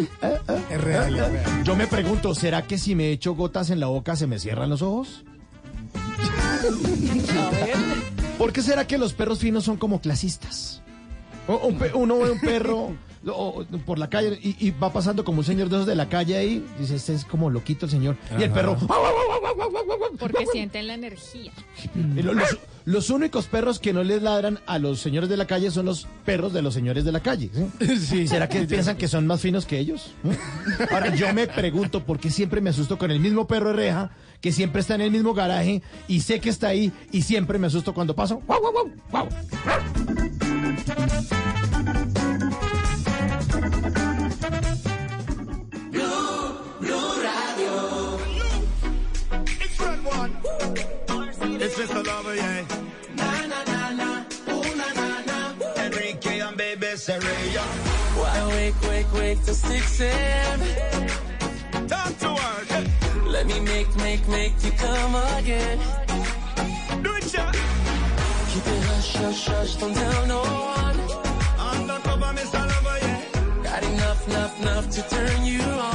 real, 0.00 0.64
es 0.70 0.80
real. 0.80 1.42
Yo 1.64 1.76
me 1.76 1.86
pregunto, 1.86 2.34
¿será 2.34 2.62
que 2.62 2.78
si 2.78 2.94
me 2.94 3.10
echo 3.10 3.34
gotas 3.34 3.68
en 3.68 3.78
la 3.78 3.88
boca 3.88 4.16
se 4.16 4.26
me 4.26 4.38
cierran 4.38 4.70
los 4.70 4.80
ojos? 4.80 5.22
¿Por 8.38 8.54
qué 8.54 8.62
será 8.62 8.86
que 8.86 8.96
los 8.96 9.12
perros 9.12 9.40
finos 9.40 9.64
son 9.64 9.76
como 9.76 10.00
clasistas? 10.00 10.80
O- 11.46 11.66
un 11.68 11.78
pe- 11.78 11.92
uno 11.94 12.18
ve 12.18 12.30
un 12.30 12.40
perro 12.40 12.92
lo- 13.22 13.36
o- 13.36 13.64
por 13.86 13.98
la 13.98 14.08
calle 14.08 14.38
y, 14.42 14.56
y 14.66 14.70
va 14.70 14.92
pasando 14.92 15.24
como 15.24 15.38
un 15.38 15.44
señor 15.44 15.68
de 15.68 15.76
esos 15.76 15.86
de 15.86 15.94
la 15.94 16.08
calle 16.08 16.36
ahí. 16.36 16.64
Dice, 16.78 16.96
este 16.96 17.14
es 17.14 17.24
como 17.24 17.50
loquito 17.50 17.86
el 17.86 17.90
señor. 17.92 18.16
Y 18.38 18.42
el 18.42 18.50
perro... 18.50 18.76
Porque 20.18 20.46
sienten 20.46 20.86
la 20.86 20.94
energía. 20.94 21.52
Y 21.94 22.22
lo- 22.22 22.34
los, 22.34 22.58
los 22.84 23.10
únicos 23.10 23.46
perros 23.46 23.78
que 23.78 23.92
no 23.92 24.02
les 24.04 24.22
ladran 24.22 24.60
a 24.66 24.78
los 24.78 25.00
señores 25.00 25.28
de 25.28 25.36
la 25.36 25.46
calle 25.46 25.70
son 25.70 25.86
los 25.86 26.06
perros 26.24 26.52
de 26.52 26.62
los 26.62 26.72
señores 26.72 27.04
de 27.04 27.12
la 27.12 27.20
calle. 27.20 27.50
¿sí? 27.98 28.26
¿Será 28.28 28.48
que 28.48 28.62
piensan 28.64 28.96
que 28.96 29.08
son 29.08 29.26
más 29.26 29.40
finos 29.40 29.66
que 29.66 29.78
ellos? 29.78 30.12
¿Eh? 30.24 30.36
Ahora 30.92 31.14
yo 31.14 31.32
me 31.34 31.46
pregunto 31.46 32.04
por 32.04 32.18
qué 32.18 32.30
siempre 32.30 32.60
me 32.60 32.70
asusto 32.70 32.96
con 32.96 33.10
el 33.10 33.20
mismo 33.20 33.46
perro 33.46 33.70
de 33.70 33.76
reja 33.76 34.10
que 34.44 34.52
siempre 34.52 34.82
está 34.82 34.94
en 34.96 35.00
el 35.00 35.10
mismo 35.10 35.32
garaje 35.32 35.80
y 36.06 36.20
sé 36.20 36.38
que 36.38 36.50
está 36.50 36.68
ahí 36.68 36.92
y 37.10 37.22
siempre 37.22 37.58
me 37.58 37.66
asusto 37.66 37.94
cuando 37.94 38.14
paso. 38.14 38.42
¡Wow, 38.46 38.60
wow, 38.60 38.72
wow! 38.72 38.92
wow! 39.10 39.28
Seria. 56.96 57.60
Why 58.16 58.46
wake, 58.46 58.82
wake, 58.88 59.12
wake 59.12 59.44
till 59.44 59.54
6 59.54 60.00
a.m. 60.00 60.60
Time 61.86 62.14
to 62.14 62.28
work. 62.28 63.03
Let 63.34 63.48
me 63.48 63.58
make, 63.58 63.96
make, 63.96 64.28
make 64.28 64.54
you 64.62 64.70
come 64.70 65.16
again. 65.36 65.78
Do 67.02 67.14
it, 67.16 67.34
yeah. 67.34 67.50
Keep 68.50 68.66
it 68.68 68.82
hush, 68.84 69.16
hush, 69.16 69.46
hush, 69.48 69.74
don't 69.74 69.92
tell 69.92 70.26
no 70.26 70.40
one. 70.40 71.00
Undercover, 71.58 72.30
Mr. 72.38 72.60
Lover, 72.70 72.98
yeah. 73.02 73.62
Got 73.64 73.82
enough, 73.82 74.28
enough, 74.28 74.60
enough 74.60 74.88
to 74.90 75.02
turn 75.10 75.44
you 75.44 75.62
on. 75.62 75.93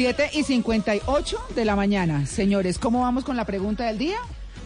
7 0.00 0.30
y 0.32 0.44
58 0.44 1.38
de 1.54 1.64
la 1.66 1.76
mañana. 1.76 2.24
Señores, 2.24 2.78
¿cómo 2.78 3.02
vamos 3.02 3.22
con 3.22 3.36
la 3.36 3.44
pregunta 3.44 3.84
del 3.84 3.98
día? 3.98 4.16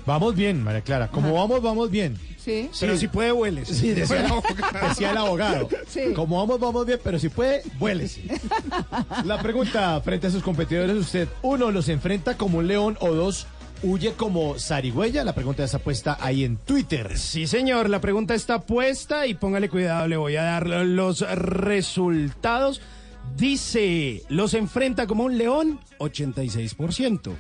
Vamos 0.06 0.36
bien, 0.36 0.62
María 0.62 0.82
Clara. 0.82 1.08
Como 1.08 1.34
vamos, 1.34 1.60
vamos 1.60 1.90
bien. 1.90 2.16
Sí. 2.38 2.70
Pero 2.78 2.96
si 2.96 3.08
puede, 3.08 3.32
hueles. 3.32 3.66
Sí, 3.66 3.90
decía 3.94 4.20
el 4.20 4.26
abogado. 4.26 4.88
Decía 4.88 5.10
el 5.10 5.16
abogado. 5.16 5.68
Sí. 5.88 6.12
Como 6.14 6.38
vamos, 6.38 6.60
vamos 6.60 6.86
bien, 6.86 7.00
pero 7.02 7.18
si 7.18 7.30
puede, 7.30 7.64
vuélese. 7.80 8.22
La 9.24 9.42
pregunta 9.42 10.00
frente 10.02 10.28
a 10.28 10.30
sus 10.30 10.40
competidores, 10.40 10.96
usted, 10.96 11.28
uno, 11.42 11.72
los 11.72 11.88
enfrenta 11.88 12.36
como 12.36 12.58
un 12.58 12.68
león 12.68 12.96
o 13.00 13.12
dos, 13.12 13.48
huye 13.82 14.12
como 14.12 14.56
zarigüeya. 14.56 15.24
La 15.24 15.34
pregunta 15.34 15.64
está 15.64 15.80
puesta 15.80 16.16
ahí 16.20 16.44
en 16.44 16.58
Twitter. 16.58 17.18
Sí, 17.18 17.48
señor, 17.48 17.90
la 17.90 18.00
pregunta 18.00 18.36
está 18.36 18.60
puesta 18.60 19.26
y 19.26 19.34
póngale 19.34 19.68
cuidado, 19.68 20.06
le 20.06 20.16
voy 20.16 20.36
a 20.36 20.44
dar 20.44 20.68
los 20.68 21.22
resultados. 21.22 22.80
Dice, 23.36 24.22
los 24.28 24.54
enfrenta 24.54 25.06
como 25.06 25.24
un 25.24 25.38
león, 25.38 25.80
86%. 25.98 27.34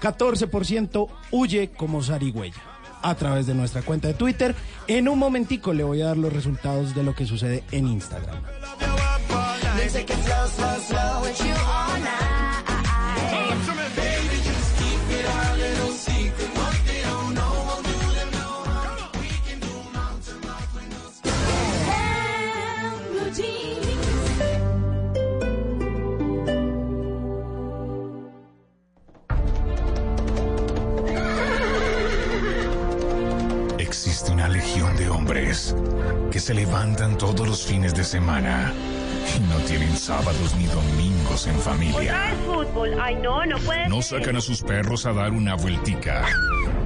14% 0.00 1.08
huye 1.30 1.70
como 1.70 2.02
zarigüeya. 2.02 2.62
A 3.02 3.14
través 3.14 3.46
de 3.46 3.54
nuestra 3.54 3.82
cuenta 3.82 4.08
de 4.08 4.14
Twitter. 4.14 4.54
En 4.86 5.08
un 5.08 5.18
momentico 5.18 5.72
le 5.72 5.84
voy 5.84 6.02
a 6.02 6.06
dar 6.06 6.16
los 6.16 6.32
resultados 6.32 6.94
de 6.94 7.02
lo 7.02 7.14
que 7.14 7.26
sucede 7.26 7.64
en 7.70 7.86
Instagram. 7.88 8.42
Existe 34.14 34.30
una 34.32 34.46
legión 34.46 34.96
de 34.96 35.08
hombres 35.08 35.74
que 36.30 36.38
se 36.38 36.54
levantan 36.54 37.18
todos 37.18 37.48
los 37.48 37.66
fines 37.66 37.92
de 37.96 38.04
semana 38.04 38.72
y 39.36 39.40
no 39.40 39.56
tienen 39.66 39.96
sábados 39.96 40.54
ni 40.56 40.66
domingos 40.66 41.48
en 41.48 41.58
familia. 41.58 42.14
fútbol. 42.46 42.96
Ay, 43.02 43.16
no, 43.16 43.44
no 43.44 43.58
puede 43.58 43.88
No 43.88 44.00
ser. 44.02 44.20
sacan 44.20 44.36
a 44.36 44.40
sus 44.40 44.62
perros 44.62 45.04
a 45.06 45.12
dar 45.12 45.32
una 45.32 45.56
vueltica. 45.56 46.26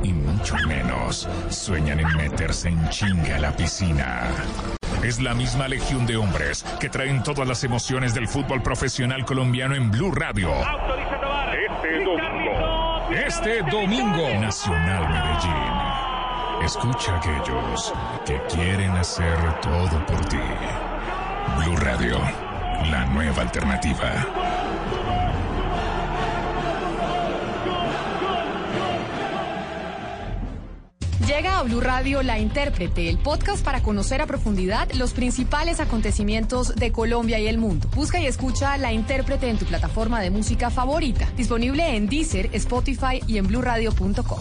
Y 0.03 0.15
mucho 0.15 0.57
menos 0.67 1.29
sueñan 1.51 2.01
en 2.01 2.17
meterse 2.17 2.69
en 2.71 2.89
chinga 2.89 3.37
a 3.37 3.41
la 3.41 3.55
piscina. 3.55 4.31
Es 5.05 5.21
la 5.21 5.35
misma 5.35 5.69
legión 5.69 6.07
de 6.07 6.17
hombres 6.17 6.65
que 6.81 6.89
traen 6.89 7.23
todas 7.23 7.47
las 7.47 7.63
emociones 7.63 8.15
del 8.15 8.27
fútbol 8.27 8.63
profesional 8.63 9.27
colombiano 9.27 9.75
en 9.75 9.91
Blue 9.91 10.13
Radio. 10.13 10.51
Este 11.53 12.05
domingo. 12.05 13.11
Este 13.13 13.63
domingo. 13.71 14.41
Nacional 14.41 15.11
Medellín. 15.11 15.88
Escucha 16.63 17.15
a 17.15 17.19
aquellos 17.19 17.95
que 18.27 18.41
quieren 18.55 18.91
hacer 18.93 19.61
todo 19.61 20.05
por 20.07 20.25
ti. 20.27 20.37
Blue 21.57 21.77
Radio, 21.77 22.19
la 22.91 23.07
nueva 23.07 23.43
alternativa. 23.43 24.27
Llega 31.27 31.59
a 31.59 31.63
Blue 31.63 31.81
Radio 31.81 32.23
La 32.23 32.39
Intérprete, 32.39 33.09
el 33.09 33.19
podcast 33.19 33.65
para 33.65 33.83
conocer 33.83 34.21
a 34.21 34.27
profundidad 34.27 34.91
los 34.93 35.13
principales 35.13 35.79
acontecimientos 35.79 36.75
de 36.75 36.91
Colombia 36.91 37.39
y 37.39 37.47
el 37.47 37.59
mundo. 37.59 37.89
Busca 37.95 38.19
y 38.21 38.27
escucha 38.27 38.77
La 38.79 38.93
Intérprete 38.93 39.49
en 39.49 39.59
tu 39.59 39.65
plataforma 39.65 40.21
de 40.21 40.31
música 40.31 40.71
favorita. 40.71 41.29
Disponible 41.37 41.97
en 41.97 42.09
Deezer, 42.09 42.51
Spotify 42.53 43.21
y 43.27 43.39
en 43.39 43.47
bluradio.com. 43.47 44.41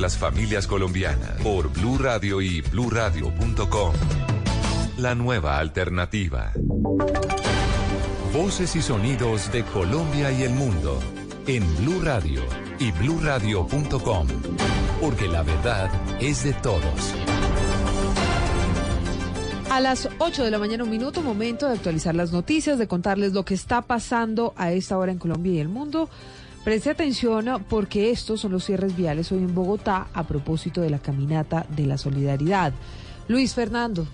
las 0.00 0.16
familias 0.16 0.66
colombianas 0.66 1.40
por 1.42 1.72
Blue 1.72 1.98
Radio 1.98 2.40
y 2.40 2.60
bluradio.com. 2.60 3.92
La 4.98 5.14
nueva 5.14 5.58
alternativa. 5.58 6.52
Voces 8.32 8.76
y 8.76 8.82
sonidos 8.82 9.50
de 9.52 9.64
Colombia 9.64 10.30
y 10.32 10.42
el 10.42 10.50
mundo 10.50 11.00
en 11.46 11.64
Blue 11.76 12.00
Radio 12.02 12.42
y 12.78 12.90
bluradio.com. 12.92 14.26
Porque 15.00 15.28
la 15.28 15.42
verdad 15.42 15.90
es 16.20 16.44
de 16.44 16.52
todos. 16.54 17.14
A 19.70 19.80
las 19.80 20.08
8 20.18 20.44
de 20.44 20.50
la 20.50 20.58
mañana, 20.58 20.84
un 20.84 20.90
minuto, 20.90 21.20
momento 21.20 21.66
de 21.66 21.74
actualizar 21.74 22.14
las 22.14 22.32
noticias, 22.32 22.78
de 22.78 22.86
contarles 22.86 23.32
lo 23.32 23.44
que 23.44 23.54
está 23.54 23.82
pasando 23.82 24.54
a 24.56 24.72
esta 24.72 24.96
hora 24.96 25.12
en 25.12 25.18
Colombia 25.18 25.52
y 25.52 25.58
el 25.58 25.68
mundo. 25.68 26.08
Preste 26.66 26.90
atención 26.90 27.64
porque 27.68 28.10
estos 28.10 28.40
son 28.40 28.50
los 28.50 28.64
cierres 28.64 28.96
viales 28.96 29.30
hoy 29.30 29.38
en 29.38 29.54
Bogotá 29.54 30.08
a 30.12 30.24
propósito 30.24 30.80
de 30.80 30.90
la 30.90 30.98
caminata 30.98 31.64
de 31.68 31.86
la 31.86 31.96
solidaridad. 31.96 32.72
Luis 33.28 33.54
Fernando. 33.54 34.04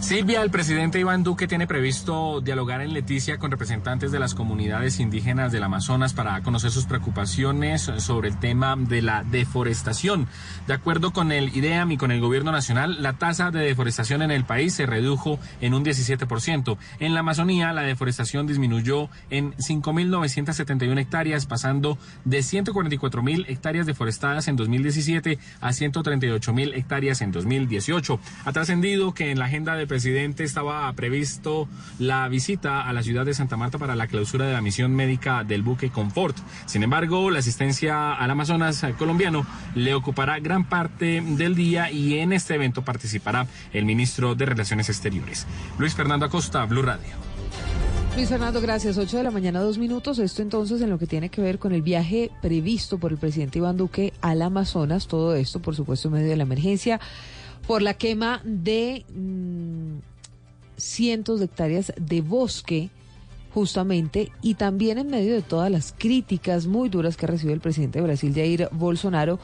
Silvia, 0.00 0.42
el 0.42 0.50
presidente 0.50 1.00
Iván 1.00 1.24
Duque 1.24 1.48
tiene 1.48 1.66
previsto 1.66 2.40
dialogar 2.40 2.80
en 2.80 2.92
Leticia 2.92 3.38
con 3.38 3.50
representantes 3.50 4.12
de 4.12 4.18
las 4.18 4.34
comunidades 4.34 5.00
indígenas 5.00 5.52
del 5.52 5.62
Amazonas 5.62 6.12
para 6.12 6.40
conocer 6.42 6.70
sus 6.70 6.84
preocupaciones 6.84 7.90
sobre 7.98 8.28
el 8.28 8.38
tema 8.38 8.76
de 8.76 9.00
la 9.00 9.24
deforestación. 9.24 10.28
De 10.66 10.74
acuerdo 10.74 11.12
con 11.12 11.32
el 11.32 11.56
IDEAM 11.56 11.92
y 11.92 11.96
con 11.96 12.10
el 12.10 12.20
gobierno 12.20 12.52
nacional, 12.52 13.02
la 13.02 13.14
tasa 13.14 13.50
de 13.50 13.60
deforestación 13.60 14.20
en 14.20 14.30
el 14.30 14.44
país 14.44 14.74
se 14.74 14.86
redujo 14.86 15.38
en 15.60 15.72
un 15.72 15.84
17%. 15.84 16.76
En 17.00 17.14
la 17.14 17.20
Amazonía, 17.20 17.72
la 17.72 17.82
deforestación 17.82 18.46
disminuyó 18.46 19.08
en 19.30 19.54
5.971 19.54 20.98
hectáreas, 21.00 21.46
pasando 21.46 21.98
de 22.24 22.40
144.000 22.40 23.46
hectáreas 23.48 23.86
deforestadas 23.86 24.46
en 24.48 24.56
2017 24.56 25.38
a 25.60 25.70
138.000 25.70 26.76
hectáreas 26.76 27.22
en 27.22 27.32
2018. 27.32 28.20
Ha 28.44 28.52
trascendido 28.52 29.14
que 29.14 29.30
en 29.30 29.38
la 29.38 29.46
agenda 29.46 29.74
del 29.76 29.86
presidente 29.86 30.44
estaba 30.44 30.92
previsto 30.92 31.68
la 31.98 32.28
visita 32.28 32.88
a 32.88 32.92
la 32.92 33.02
ciudad 33.02 33.24
de 33.24 33.34
Santa 33.34 33.56
Marta 33.56 33.78
para 33.78 33.96
la 33.96 34.06
clausura 34.06 34.46
de 34.46 34.52
la 34.52 34.60
misión 34.60 34.94
médica 34.94 35.44
del 35.44 35.62
buque 35.62 35.90
Confort. 35.90 36.36
Sin 36.66 36.82
embargo, 36.82 37.30
la 37.30 37.38
asistencia 37.38 38.14
al 38.14 38.30
Amazonas 38.30 38.84
colombiano 38.98 39.46
le 39.74 39.94
ocupará 39.94 40.38
gran 40.40 40.68
parte 40.68 41.20
del 41.20 41.54
día 41.54 41.90
y 41.90 42.18
en 42.18 42.32
este 42.32 42.54
evento 42.54 42.82
participará 42.82 43.46
el 43.72 43.84
ministro 43.84 44.34
de 44.34 44.46
Relaciones 44.46 44.88
Exteriores. 44.88 45.46
Luis 45.78 45.94
Fernando 45.94 46.26
Acosta, 46.26 46.64
Blue 46.64 46.82
Radio. 46.82 47.26
Luis 48.16 48.30
Fernando, 48.30 48.62
gracias. 48.62 48.96
8 48.96 49.18
de 49.18 49.22
la 49.24 49.30
mañana, 49.30 49.60
dos 49.60 49.76
minutos. 49.76 50.18
Esto 50.18 50.40
entonces 50.40 50.80
en 50.80 50.88
lo 50.88 50.98
que 50.98 51.06
tiene 51.06 51.28
que 51.28 51.42
ver 51.42 51.58
con 51.58 51.72
el 51.72 51.82
viaje 51.82 52.30
previsto 52.40 52.96
por 52.96 53.12
el 53.12 53.18
presidente 53.18 53.58
Iván 53.58 53.76
Duque 53.76 54.14
al 54.22 54.40
Amazonas. 54.40 55.06
Todo 55.06 55.34
esto, 55.34 55.60
por 55.60 55.76
supuesto, 55.76 56.08
en 56.08 56.14
medio 56.14 56.30
de 56.30 56.36
la 56.36 56.44
emergencia 56.44 56.98
por 57.66 57.82
la 57.82 57.94
quema 57.94 58.40
de 58.44 59.04
mm, 59.14 59.98
cientos 60.76 61.40
de 61.40 61.46
hectáreas 61.46 61.92
de 61.98 62.20
bosque 62.20 62.90
justamente 63.52 64.30
y 64.42 64.54
también 64.54 64.98
en 64.98 65.08
medio 65.08 65.32
de 65.32 65.42
todas 65.42 65.70
las 65.70 65.94
críticas 65.96 66.66
muy 66.66 66.88
duras 66.88 67.16
que 67.16 67.24
ha 67.24 67.28
recibido 67.28 67.54
el 67.54 67.60
presidente 67.60 67.98
de 67.98 68.04
Brasil, 68.04 68.34
Jair 68.34 68.68
Bolsonaro, 68.70 69.38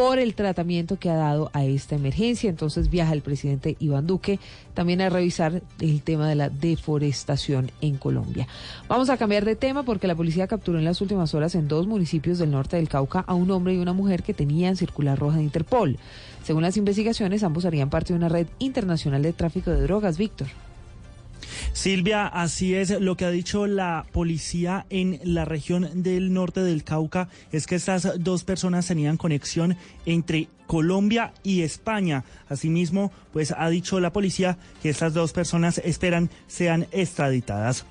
por 0.00 0.18
el 0.18 0.32
tratamiento 0.32 0.98
que 0.98 1.10
ha 1.10 1.14
dado 1.14 1.50
a 1.52 1.66
esta 1.66 1.94
emergencia. 1.94 2.48
Entonces 2.48 2.88
viaja 2.88 3.12
el 3.12 3.20
presidente 3.20 3.76
Iván 3.80 4.06
Duque 4.06 4.38
también 4.72 5.02
a 5.02 5.10
revisar 5.10 5.60
el 5.78 6.00
tema 6.00 6.26
de 6.26 6.36
la 6.36 6.48
deforestación 6.48 7.70
en 7.82 7.98
Colombia. 7.98 8.48
Vamos 8.88 9.10
a 9.10 9.18
cambiar 9.18 9.44
de 9.44 9.56
tema 9.56 9.82
porque 9.82 10.06
la 10.06 10.14
policía 10.14 10.46
capturó 10.46 10.78
en 10.78 10.86
las 10.86 11.02
últimas 11.02 11.34
horas 11.34 11.54
en 11.54 11.68
dos 11.68 11.86
municipios 11.86 12.38
del 12.38 12.50
norte 12.50 12.78
del 12.78 12.88
Cauca 12.88 13.20
a 13.26 13.34
un 13.34 13.50
hombre 13.50 13.74
y 13.74 13.78
una 13.78 13.92
mujer 13.92 14.22
que 14.22 14.32
tenían 14.32 14.74
circular 14.74 15.18
roja 15.18 15.36
de 15.36 15.42
Interpol. 15.42 15.98
Según 16.44 16.62
las 16.62 16.78
investigaciones, 16.78 17.42
ambos 17.42 17.66
harían 17.66 17.90
parte 17.90 18.14
de 18.14 18.18
una 18.20 18.30
red 18.30 18.46
internacional 18.58 19.20
de 19.20 19.34
tráfico 19.34 19.70
de 19.70 19.82
drogas, 19.82 20.16
Víctor. 20.16 20.48
Silvia, 21.72 22.26
así 22.26 22.74
es. 22.74 22.90
Lo 23.00 23.16
que 23.16 23.24
ha 23.24 23.30
dicho 23.30 23.66
la 23.66 24.04
policía 24.12 24.86
en 24.90 25.20
la 25.22 25.44
región 25.44 26.02
del 26.02 26.32
norte 26.32 26.60
del 26.60 26.84
Cauca 26.84 27.28
es 27.52 27.66
que 27.66 27.76
estas 27.76 28.22
dos 28.22 28.44
personas 28.44 28.86
tenían 28.86 29.16
conexión 29.16 29.76
entre 30.04 30.48
Colombia 30.66 31.32
y 31.42 31.62
España. 31.62 32.24
Asimismo, 32.48 33.12
pues 33.32 33.54
ha 33.56 33.68
dicho 33.70 33.98
la 33.98 34.12
policía 34.12 34.58
que 34.82 34.90
estas 34.90 35.14
dos 35.14 35.32
personas 35.32 35.78
esperan 35.78 36.30
sean 36.48 36.86
extraditadas. 36.92 37.86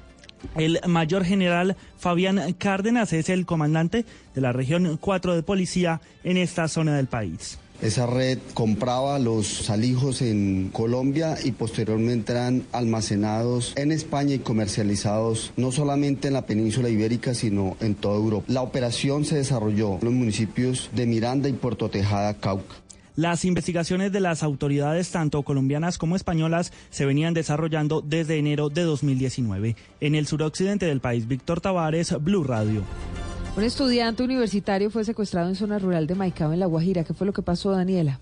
El 0.56 0.80
mayor 0.88 1.26
general 1.26 1.76
Fabián 1.98 2.54
Cárdenas 2.54 3.12
es 3.14 3.30
el 3.30 3.46
comandante 3.46 4.06
de 4.36 4.42
la 4.42 4.54
región 4.54 4.98
4 4.98 5.36
de 5.36 5.44
policía 5.44 6.02
en 6.24 6.38
esta 6.38 6.68
zona 6.68 6.96
del 6.96 7.08
país. 7.08 7.60
Esa 7.82 8.06
red 8.06 8.40
compraba 8.54 9.20
los 9.20 9.70
alijos 9.70 10.22
en 10.22 10.70
Colombia 10.74 11.38
y 11.44 11.52
posteriormente 11.52 12.34
eran 12.34 12.64
almacenados 12.74 13.74
en 13.78 13.92
España 13.92 14.36
y 14.36 14.40
comercializados 14.40 15.54
no 15.56 15.72
solamente 15.72 16.28
en 16.28 16.34
la 16.34 16.46
península 16.46 16.90
ibérica, 16.90 17.34
sino 17.34 17.78
en 17.80 17.96
toda 17.96 18.18
Europa. 18.18 18.46
La 18.50 18.62
operación 18.62 19.24
se 19.24 19.38
desarrolló 19.38 19.94
en 19.94 20.06
los 20.06 20.14
municipios 20.14 20.90
de 20.94 21.06
Miranda 21.06 21.48
y 21.48 21.54
Puerto 21.54 21.90
Tejada, 21.90 22.34
Cauca. 22.34 22.76
Las 23.16 23.44
investigaciones 23.44 24.12
de 24.14 24.22
las 24.22 24.44
autoridades, 24.44 25.12
tanto 25.12 25.44
colombianas 25.44 25.98
como 25.98 26.16
españolas, 26.16 26.72
se 26.90 27.06
venían 27.06 27.34
desarrollando 27.34 28.02
desde 28.02 28.38
enero 28.38 28.70
de 28.70 28.84
2019. 28.84 29.76
En 30.00 30.16
el 30.16 30.26
suroccidente 30.26 30.86
del 30.86 31.02
país, 31.02 31.28
Víctor 31.28 31.60
Tavares, 31.60 32.16
Blue 32.22 32.46
Radio. 32.46 32.84
Un 33.58 33.64
estudiante 33.64 34.24
universitario 34.24 34.90
fue 34.90 35.04
secuestrado 35.04 35.50
en 35.50 35.56
zona 35.56 35.80
rural 35.80 36.08
de 36.08 36.16
Maicao, 36.16 36.54
en 36.54 36.60
La 36.60 36.66
Guajira. 36.66 37.04
¿Qué 37.04 37.14
fue 37.14 37.28
lo 37.28 37.34
que 37.34 37.42
pasó, 37.42 37.72
Daniela? 37.72 38.20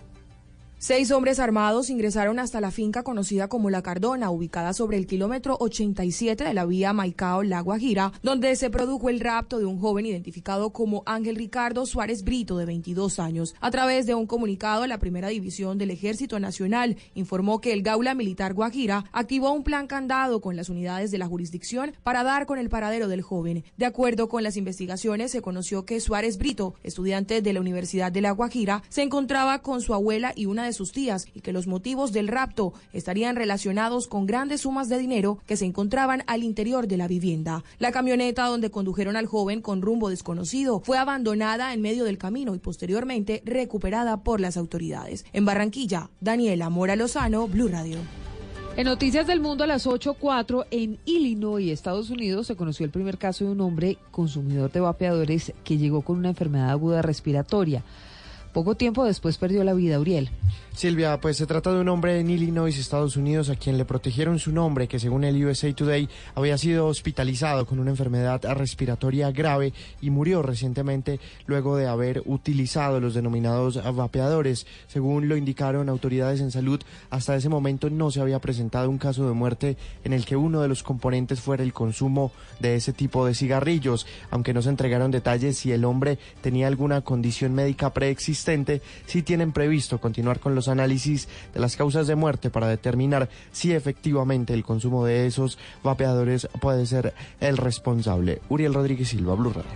Seis 0.79 1.09
hombres 1.09 1.39
armados 1.39 1.89
ingresaron 1.89 2.37
hasta 2.37 2.61
la 2.61 2.69
finca 2.69 3.01
conocida 3.01 3.47
como 3.47 3.71
La 3.71 3.81
Cardona, 3.81 4.29
ubicada 4.29 4.73
sobre 4.73 4.97
el 4.97 5.07
kilómetro 5.07 5.57
87 5.59 6.43
de 6.43 6.53
la 6.53 6.67
vía 6.67 6.93
Maicao-La 6.93 7.61
Guajira, 7.61 8.13
donde 8.21 8.55
se 8.55 8.69
produjo 8.69 9.09
el 9.09 9.19
rapto 9.19 9.57
de 9.57 9.65
un 9.65 9.79
joven 9.79 10.05
identificado 10.05 10.69
como 10.73 11.01
Ángel 11.07 11.35
Ricardo 11.35 11.87
Suárez 11.87 12.23
Brito, 12.23 12.59
de 12.59 12.67
22 12.67 13.17
años. 13.17 13.55
A 13.59 13.71
través 13.71 14.05
de 14.05 14.13
un 14.13 14.27
comunicado, 14.27 14.85
la 14.85 14.99
primera 14.99 15.29
división 15.29 15.79
del 15.79 15.89
Ejército 15.89 16.39
Nacional 16.39 16.97
informó 17.15 17.59
que 17.59 17.73
el 17.73 17.81
Gaula 17.81 18.13
Militar 18.13 18.53
Guajira 18.53 19.05
activó 19.13 19.53
un 19.53 19.63
plan 19.63 19.87
candado 19.87 20.41
con 20.41 20.55
las 20.55 20.69
unidades 20.69 21.09
de 21.09 21.17
la 21.17 21.25
jurisdicción 21.25 21.93
para 22.03 22.21
dar 22.21 22.45
con 22.45 22.59
el 22.59 22.69
paradero 22.69 23.07
del 23.07 23.23
joven. 23.23 23.63
De 23.77 23.87
acuerdo 23.87 24.29
con 24.29 24.43
las 24.43 24.57
investigaciones, 24.57 25.31
se 25.31 25.41
conoció 25.41 25.85
que 25.85 25.99
Suárez 25.99 26.37
Brito, 26.37 26.75
estudiante 26.83 27.41
de 27.41 27.53
la 27.53 27.61
Universidad 27.61 28.11
de 28.11 28.21
La 28.21 28.29
Guajira, 28.29 28.83
se 28.89 29.01
encontraba 29.01 29.63
con 29.63 29.81
su 29.81 29.95
abuela 29.95 30.33
y 30.35 30.45
una 30.45 30.66
de 30.67 30.73
sus 30.73 30.91
tías 30.91 31.25
y 31.33 31.41
que 31.41 31.51
los 31.51 31.67
motivos 31.67 32.11
del 32.11 32.27
rapto 32.27 32.73
estarían 32.93 33.35
relacionados 33.35 34.07
con 34.07 34.25
grandes 34.25 34.61
sumas 34.61 34.89
de 34.89 34.99
dinero 34.99 35.39
que 35.47 35.57
se 35.57 35.65
encontraban 35.65 36.23
al 36.27 36.43
interior 36.43 36.87
de 36.87 36.97
la 36.97 37.07
vivienda. 37.07 37.63
La 37.79 37.91
camioneta 37.91 38.45
donde 38.45 38.69
condujeron 38.69 39.15
al 39.15 39.25
joven 39.25 39.61
con 39.61 39.81
rumbo 39.81 40.09
desconocido 40.09 40.81
fue 40.81 40.97
abandonada 40.97 41.73
en 41.73 41.81
medio 41.81 42.03
del 42.03 42.17
camino 42.17 42.55
y 42.55 42.59
posteriormente 42.59 43.41
recuperada 43.45 44.23
por 44.23 44.39
las 44.39 44.57
autoridades. 44.57 45.25
En 45.33 45.45
Barranquilla, 45.45 46.09
Daniela 46.21 46.69
Mora 46.69 46.95
Lozano, 46.95 47.47
Blue 47.47 47.67
Radio. 47.67 47.97
En 48.77 48.85
Noticias 48.85 49.25
del 49.25 49.39
Mundo 49.39 49.63
a 49.63 49.67
las 49.67 49.87
8.04 49.87 50.67
en 50.69 50.99
Illinois, 51.05 51.71
Estados 51.71 52.11
Unidos, 52.11 52.45
se 52.45 52.55
conoció 52.55 52.85
el 52.85 52.91
primer 52.91 53.17
caso 53.17 53.43
de 53.43 53.49
un 53.49 53.61
hombre 53.61 53.97
consumidor 54.11 54.71
de 54.71 54.81
vapeadores 54.81 55.51
que 55.63 55.79
llegó 55.79 56.03
con 56.03 56.17
una 56.17 56.29
enfermedad 56.29 56.69
aguda 56.69 57.01
respiratoria. 57.01 57.83
Poco 58.53 58.75
tiempo 58.75 59.05
después 59.05 59.37
perdió 59.37 59.63
la 59.63 59.73
vida, 59.73 59.99
Uriel. 59.99 60.29
Silvia, 60.77 61.19
pues 61.19 61.37
se 61.37 61.47
trata 61.47 61.73
de 61.73 61.81
un 61.81 61.89
hombre 61.89 62.19
en 62.19 62.29
Illinois, 62.29 62.77
Estados 62.77 63.17
Unidos, 63.17 63.49
a 63.49 63.55
quien 63.55 63.79
le 63.79 63.85
protegieron 63.85 64.37
su 64.37 64.51
nombre, 64.51 64.87
que 64.87 64.99
según 64.99 65.23
el 65.23 65.43
USA 65.43 65.73
Today 65.73 66.07
había 66.35 66.55
sido 66.59 66.85
hospitalizado 66.85 67.65
con 67.65 67.79
una 67.79 67.89
enfermedad 67.89 68.43
respiratoria 68.55 69.31
grave 69.31 69.73
y 70.01 70.11
murió 70.11 70.43
recientemente 70.43 71.19
luego 71.47 71.77
de 71.77 71.87
haber 71.87 72.21
utilizado 72.27 72.99
los 72.99 73.15
denominados 73.15 73.81
vapeadores. 73.95 74.67
Según 74.85 75.27
lo 75.27 75.35
indicaron 75.35 75.89
autoridades 75.89 76.41
en 76.41 76.51
salud, 76.51 76.79
hasta 77.09 77.35
ese 77.35 77.49
momento 77.49 77.89
no 77.89 78.11
se 78.11 78.21
había 78.21 78.37
presentado 78.37 78.87
un 78.87 78.99
caso 78.99 79.27
de 79.27 79.33
muerte 79.33 79.77
en 80.03 80.13
el 80.13 80.25
que 80.25 80.35
uno 80.35 80.61
de 80.61 80.67
los 80.67 80.83
componentes 80.83 81.41
fuera 81.41 81.63
el 81.63 81.73
consumo 81.73 82.31
de 82.59 82.75
ese 82.75 82.93
tipo 82.93 83.25
de 83.25 83.33
cigarrillos, 83.33 84.05
aunque 84.29 84.53
no 84.53 84.61
se 84.61 84.69
entregaron 84.69 85.09
detalles 85.09 85.57
si 85.57 85.71
el 85.71 85.85
hombre 85.85 86.19
tenía 86.41 86.67
alguna 86.67 87.01
condición 87.01 87.55
médica 87.55 87.93
preexistente, 87.93 88.83
si 89.07 89.23
tienen 89.23 89.53
previsto 89.53 89.99
continuar 89.99 90.39
con 90.39 90.53
los 90.53 90.66
análisis 90.67 91.27
de 91.53 91.59
las 91.59 91.75
causas 91.75 92.07
de 92.07 92.15
muerte 92.15 92.49
para 92.49 92.67
determinar 92.67 93.29
si 93.51 93.73
efectivamente 93.73 94.53
el 94.53 94.63
consumo 94.63 95.05
de 95.05 95.27
esos 95.27 95.57
vapeadores 95.83 96.47
puede 96.59 96.85
ser 96.85 97.13
el 97.39 97.57
responsable. 97.57 98.41
Uriel 98.49 98.73
Rodríguez 98.73 99.09
Silva, 99.09 99.35
Blue 99.35 99.53
Radio. 99.53 99.71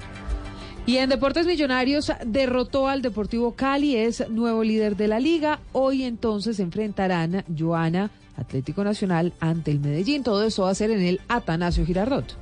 Y 0.85 0.97
en 0.97 1.09
Deportes 1.09 1.45
Millonarios 1.45 2.11
derrotó 2.25 2.87
al 2.87 3.03
Deportivo 3.03 3.53
Cali, 3.53 3.95
es 3.95 4.27
nuevo 4.29 4.63
líder 4.63 4.95
de 4.95 5.07
la 5.07 5.19
liga. 5.19 5.59
Hoy 5.73 6.03
entonces 6.03 6.59
enfrentarán 6.59 7.45
Joana, 7.57 8.09
Atlético 8.35 8.83
Nacional, 8.83 9.33
ante 9.39 9.69
el 9.69 9.79
Medellín. 9.79 10.23
Todo 10.23 10.43
eso 10.43 10.63
va 10.63 10.71
a 10.71 10.75
ser 10.75 10.89
en 10.89 11.01
el 11.01 11.21
Atanasio 11.27 11.85
Girardot. 11.85 12.40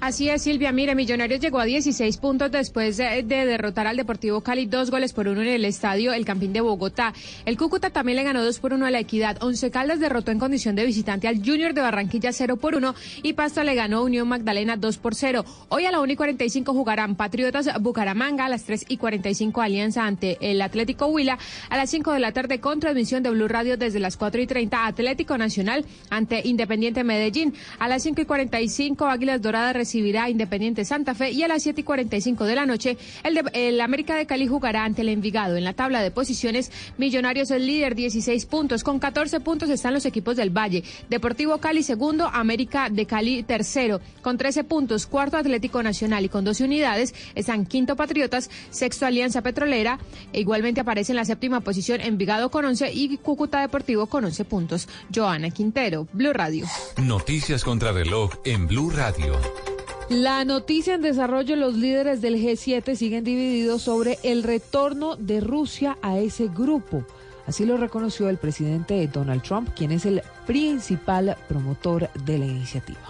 Así 0.00 0.28
es, 0.30 0.42
Silvia. 0.42 0.70
Mire, 0.70 0.94
Millonarios 0.94 1.40
llegó 1.40 1.58
a 1.58 1.64
16 1.64 2.18
puntos 2.18 2.52
después 2.52 2.96
de, 2.96 3.24
derrotar 3.24 3.88
al 3.88 3.96
Deportivo 3.96 4.42
Cali 4.42 4.64
dos 4.64 4.92
goles 4.92 5.12
por 5.12 5.26
uno 5.26 5.42
en 5.42 5.48
el 5.48 5.64
estadio 5.64 6.12
El 6.12 6.24
Campín 6.24 6.52
de 6.52 6.60
Bogotá. 6.60 7.12
El 7.44 7.58
Cúcuta 7.58 7.90
también 7.90 8.14
le 8.14 8.22
ganó 8.22 8.44
dos 8.44 8.60
por 8.60 8.72
uno 8.72 8.86
a 8.86 8.92
la 8.92 9.00
Equidad. 9.00 9.42
Once 9.42 9.68
Caldas 9.72 9.98
derrotó 9.98 10.30
en 10.30 10.38
condición 10.38 10.76
de 10.76 10.86
visitante 10.86 11.26
al 11.26 11.44
Junior 11.44 11.74
de 11.74 11.80
Barranquilla 11.80 12.32
0 12.32 12.58
por 12.58 12.76
1 12.76 12.94
y 13.24 13.32
Pasto 13.32 13.64
le 13.64 13.74
ganó 13.74 14.04
Unión 14.04 14.28
Magdalena 14.28 14.76
2 14.76 14.98
por 14.98 15.16
0. 15.16 15.44
Hoy 15.68 15.84
a 15.84 15.90
la 15.90 16.00
1 16.00 16.12
y 16.12 16.16
45 16.16 16.72
jugarán 16.72 17.16
Patriotas 17.16 17.68
Bucaramanga, 17.80 18.44
a 18.44 18.48
las 18.48 18.62
3 18.64 18.84
y 18.88 18.98
45 18.98 19.60
Alianza 19.60 20.06
ante 20.06 20.38
el 20.40 20.62
Atlético 20.62 21.08
Huila, 21.08 21.38
a 21.70 21.76
las 21.76 21.90
5 21.90 22.12
de 22.12 22.20
la 22.20 22.30
tarde 22.30 22.60
con 22.60 22.78
transmisión 22.78 23.24
de 23.24 23.30
Blue 23.30 23.48
Radio 23.48 23.76
desde 23.76 23.98
las 23.98 24.16
4 24.16 24.40
y 24.42 24.46
30 24.46 24.86
Atlético 24.86 25.36
Nacional 25.36 25.84
ante 26.08 26.46
Independiente 26.46 27.02
Medellín, 27.02 27.54
a 27.80 27.88
las 27.88 28.04
5 28.04 28.20
y 28.20 28.24
45 28.26 29.04
Águilas 29.06 29.42
Doradas 29.42 29.74
recibirá 29.88 30.28
Independiente 30.28 30.84
Santa 30.84 31.14
Fe 31.14 31.30
y 31.30 31.42
a 31.42 31.48
las 31.48 31.62
7 31.62 31.80
y 31.80 31.84
45 31.84 32.44
de 32.44 32.54
la 32.54 32.66
noche 32.66 32.98
el, 33.24 33.40
el 33.54 33.80
América 33.80 34.16
de 34.16 34.26
Cali 34.26 34.46
jugará 34.46 34.84
ante 34.84 35.00
el 35.00 35.08
Envigado. 35.08 35.56
En 35.56 35.64
la 35.64 35.72
tabla 35.72 36.02
de 36.02 36.10
posiciones, 36.10 36.70
Millonarios 36.98 37.50
es 37.50 37.62
líder 37.62 37.94
16 37.94 38.44
puntos. 38.44 38.84
Con 38.84 38.98
14 38.98 39.40
puntos 39.40 39.70
están 39.70 39.94
los 39.94 40.04
equipos 40.04 40.36
del 40.36 40.50
Valle. 40.50 40.84
Deportivo 41.08 41.56
Cali 41.56 41.82
segundo, 41.82 42.26
América 42.26 42.90
de 42.90 43.06
Cali 43.06 43.42
tercero. 43.42 44.02
Con 44.20 44.36
13 44.36 44.64
puntos, 44.64 45.06
cuarto 45.06 45.38
Atlético 45.38 45.82
Nacional 45.82 46.22
y 46.26 46.28
con 46.28 46.44
12 46.44 46.64
unidades 46.64 47.14
están 47.34 47.64
quinto 47.64 47.96
Patriotas, 47.96 48.50
sexto 48.68 49.06
Alianza 49.06 49.40
Petrolera. 49.40 49.98
E 50.34 50.40
igualmente 50.40 50.82
aparece 50.82 51.12
en 51.12 51.16
la 51.16 51.24
séptima 51.24 51.60
posición 51.60 52.02
Envigado 52.02 52.50
con 52.50 52.66
11 52.66 52.92
y 52.92 53.16
Cúcuta 53.16 53.62
Deportivo 53.62 54.06
con 54.06 54.26
11 54.26 54.44
puntos. 54.44 54.86
Joana 55.14 55.48
Quintero, 55.50 56.06
Blue 56.12 56.34
Radio. 56.34 56.66
Noticias 57.02 57.64
contra 57.64 57.92
reloj 57.92 58.32
en 58.44 58.66
Blue 58.66 58.90
Radio. 58.90 59.77
La 60.08 60.42
noticia 60.46 60.94
en 60.94 61.02
desarrollo, 61.02 61.54
los 61.54 61.74
líderes 61.74 62.22
del 62.22 62.36
G7 62.36 62.94
siguen 62.94 63.24
divididos 63.24 63.82
sobre 63.82 64.18
el 64.22 64.42
retorno 64.42 65.16
de 65.16 65.40
Rusia 65.40 65.98
a 66.00 66.18
ese 66.18 66.48
grupo. 66.48 67.04
Así 67.46 67.66
lo 67.66 67.76
reconoció 67.76 68.30
el 68.30 68.38
presidente 68.38 69.06
Donald 69.06 69.42
Trump, 69.42 69.68
quien 69.76 69.92
es 69.92 70.06
el 70.06 70.22
principal 70.46 71.36
promotor 71.46 72.08
de 72.24 72.38
la 72.38 72.46
iniciativa. 72.46 73.00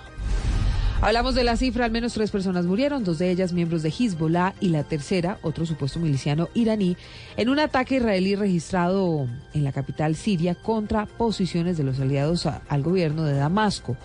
Hablamos 1.01 1.37
de 1.37 1.45
la 1.45 1.57
cifra, 1.57 1.85
al 1.85 1.93
menos 1.93 2.15
tres 2.15 2.33
personas 2.33 2.67
murieron, 2.67 3.05
dos 3.05 3.19
de 3.19 3.31
ellas 3.31 3.53
miembros 3.53 3.85
de 3.85 3.91
Hezbollah 3.91 4.55
y 4.59 4.71
la 4.71 4.83
tercera, 4.83 5.39
otro 5.43 5.65
supuesto 5.67 6.01
miliciano 6.01 6.49
iraní, 6.55 6.97
en 7.37 7.49
un 7.49 7.61
ataque 7.61 7.99
israelí 7.99 8.35
registrado 8.35 9.29
en 9.55 9.63
la 9.63 9.71
capital 9.71 10.17
siria 10.17 10.57
contra 10.57 11.07
posiciones 11.07 11.77
de 11.77 11.85
los 11.85 12.01
aliados 12.01 12.47
al 12.47 12.83
gobierno 12.83 13.23
de 13.23 13.35
Damasco. 13.35 13.97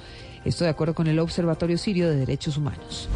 Esto 0.46 0.64
de 0.64 0.70
acuerdo 0.70 0.94
con 0.94 1.08
el 1.08 1.20
Observatorio 1.20 1.78
Sirio 1.78 2.10
de 2.10 2.18
Derechos 2.18 2.58
Humanos. 2.58 3.10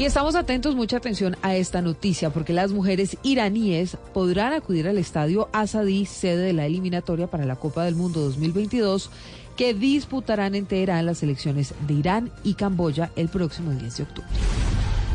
Y 0.00 0.04
estamos 0.04 0.34
atentos, 0.34 0.74
mucha 0.74 0.96
atención 0.96 1.36
a 1.42 1.56
esta 1.56 1.82
noticia, 1.82 2.30
porque 2.30 2.54
las 2.54 2.72
mujeres 2.72 3.18
iraníes 3.22 3.98
podrán 4.14 4.54
acudir 4.54 4.88
al 4.88 4.96
estadio 4.96 5.50
Asadí, 5.52 6.06
sede 6.06 6.38
de 6.46 6.52
la 6.54 6.64
eliminatoria 6.64 7.26
para 7.26 7.44
la 7.44 7.56
Copa 7.56 7.84
del 7.84 7.96
Mundo 7.96 8.20
2022, 8.20 9.10
que 9.58 9.74
disputarán 9.74 10.54
en 10.54 10.64
Teherán 10.64 11.04
las 11.04 11.22
elecciones 11.22 11.74
de 11.86 11.92
Irán 11.92 12.32
y 12.44 12.54
Camboya 12.54 13.10
el 13.14 13.28
próximo 13.28 13.72
10 13.72 13.96
de 13.98 14.02
octubre. 14.04 14.28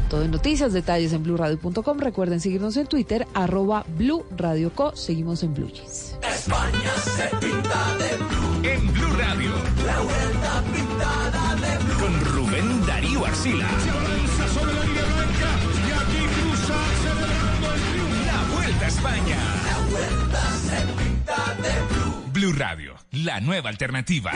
Todo 0.10 0.24
en 0.24 0.32
noticias, 0.32 0.72
detalles 0.74 1.14
en 1.14 1.24
blurradio.com. 1.24 2.00
Recuerden 2.00 2.40
seguirnos 2.40 2.78
en 2.78 2.88
Twitter, 2.88 3.28
arroba 3.34 3.86
Blue 3.98 4.26
Radio 4.38 4.72
Co. 4.74 4.96
Seguimos 4.96 5.44
en 5.44 5.54
Blue 5.54 5.70
Jeans. 5.70 6.16
España 6.24 6.92
se 7.04 7.28
pinta 7.38 7.96
de 7.98 8.18
blue. 8.18 8.70
En 8.70 8.94
Blue 8.94 9.14
Radio. 9.18 9.52
La 9.86 10.00
vuelta 10.02 10.64
pintada 10.74 11.56
de 11.56 11.78
blue. 11.86 12.00
Con 12.00 12.26
Rubén 12.36 12.86
Darío 12.86 13.26
Arcila. 13.26 13.68
Se 13.68 13.90
avanza 13.90 14.48
sobre 14.54 14.74
la 14.74 14.84
línea 14.84 15.04
blanca 15.06 15.50
y 15.88 15.92
aquí 15.92 16.22
cruza 16.36 16.78
celebrando 17.04 17.68
el 17.74 17.82
triunfo. 17.92 18.26
La 18.26 18.40
Vuelta 18.56 18.86
a 18.86 18.88
España. 18.88 19.38
La 19.66 19.78
vuelta 19.90 20.42
se 20.68 20.78
pinta 21.04 21.38
de 21.64 21.74
blue. 21.94 22.14
Blue 22.32 22.54
Radio, 22.54 22.96
la 23.12 23.40
nueva 23.40 23.70
alternativa. 23.70 24.32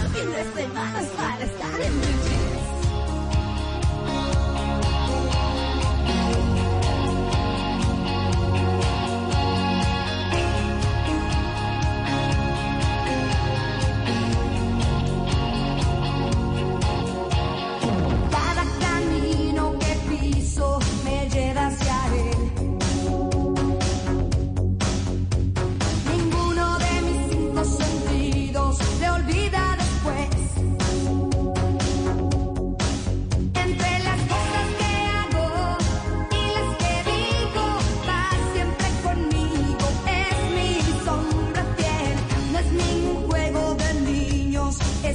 El 0.00 0.08
fin 0.08 0.30
de 0.30 0.44
semana 0.62 1.00
es 1.00 1.08
para 1.08 1.44
estar 1.44 1.63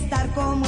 estar 0.03 0.27
como. 0.34 0.65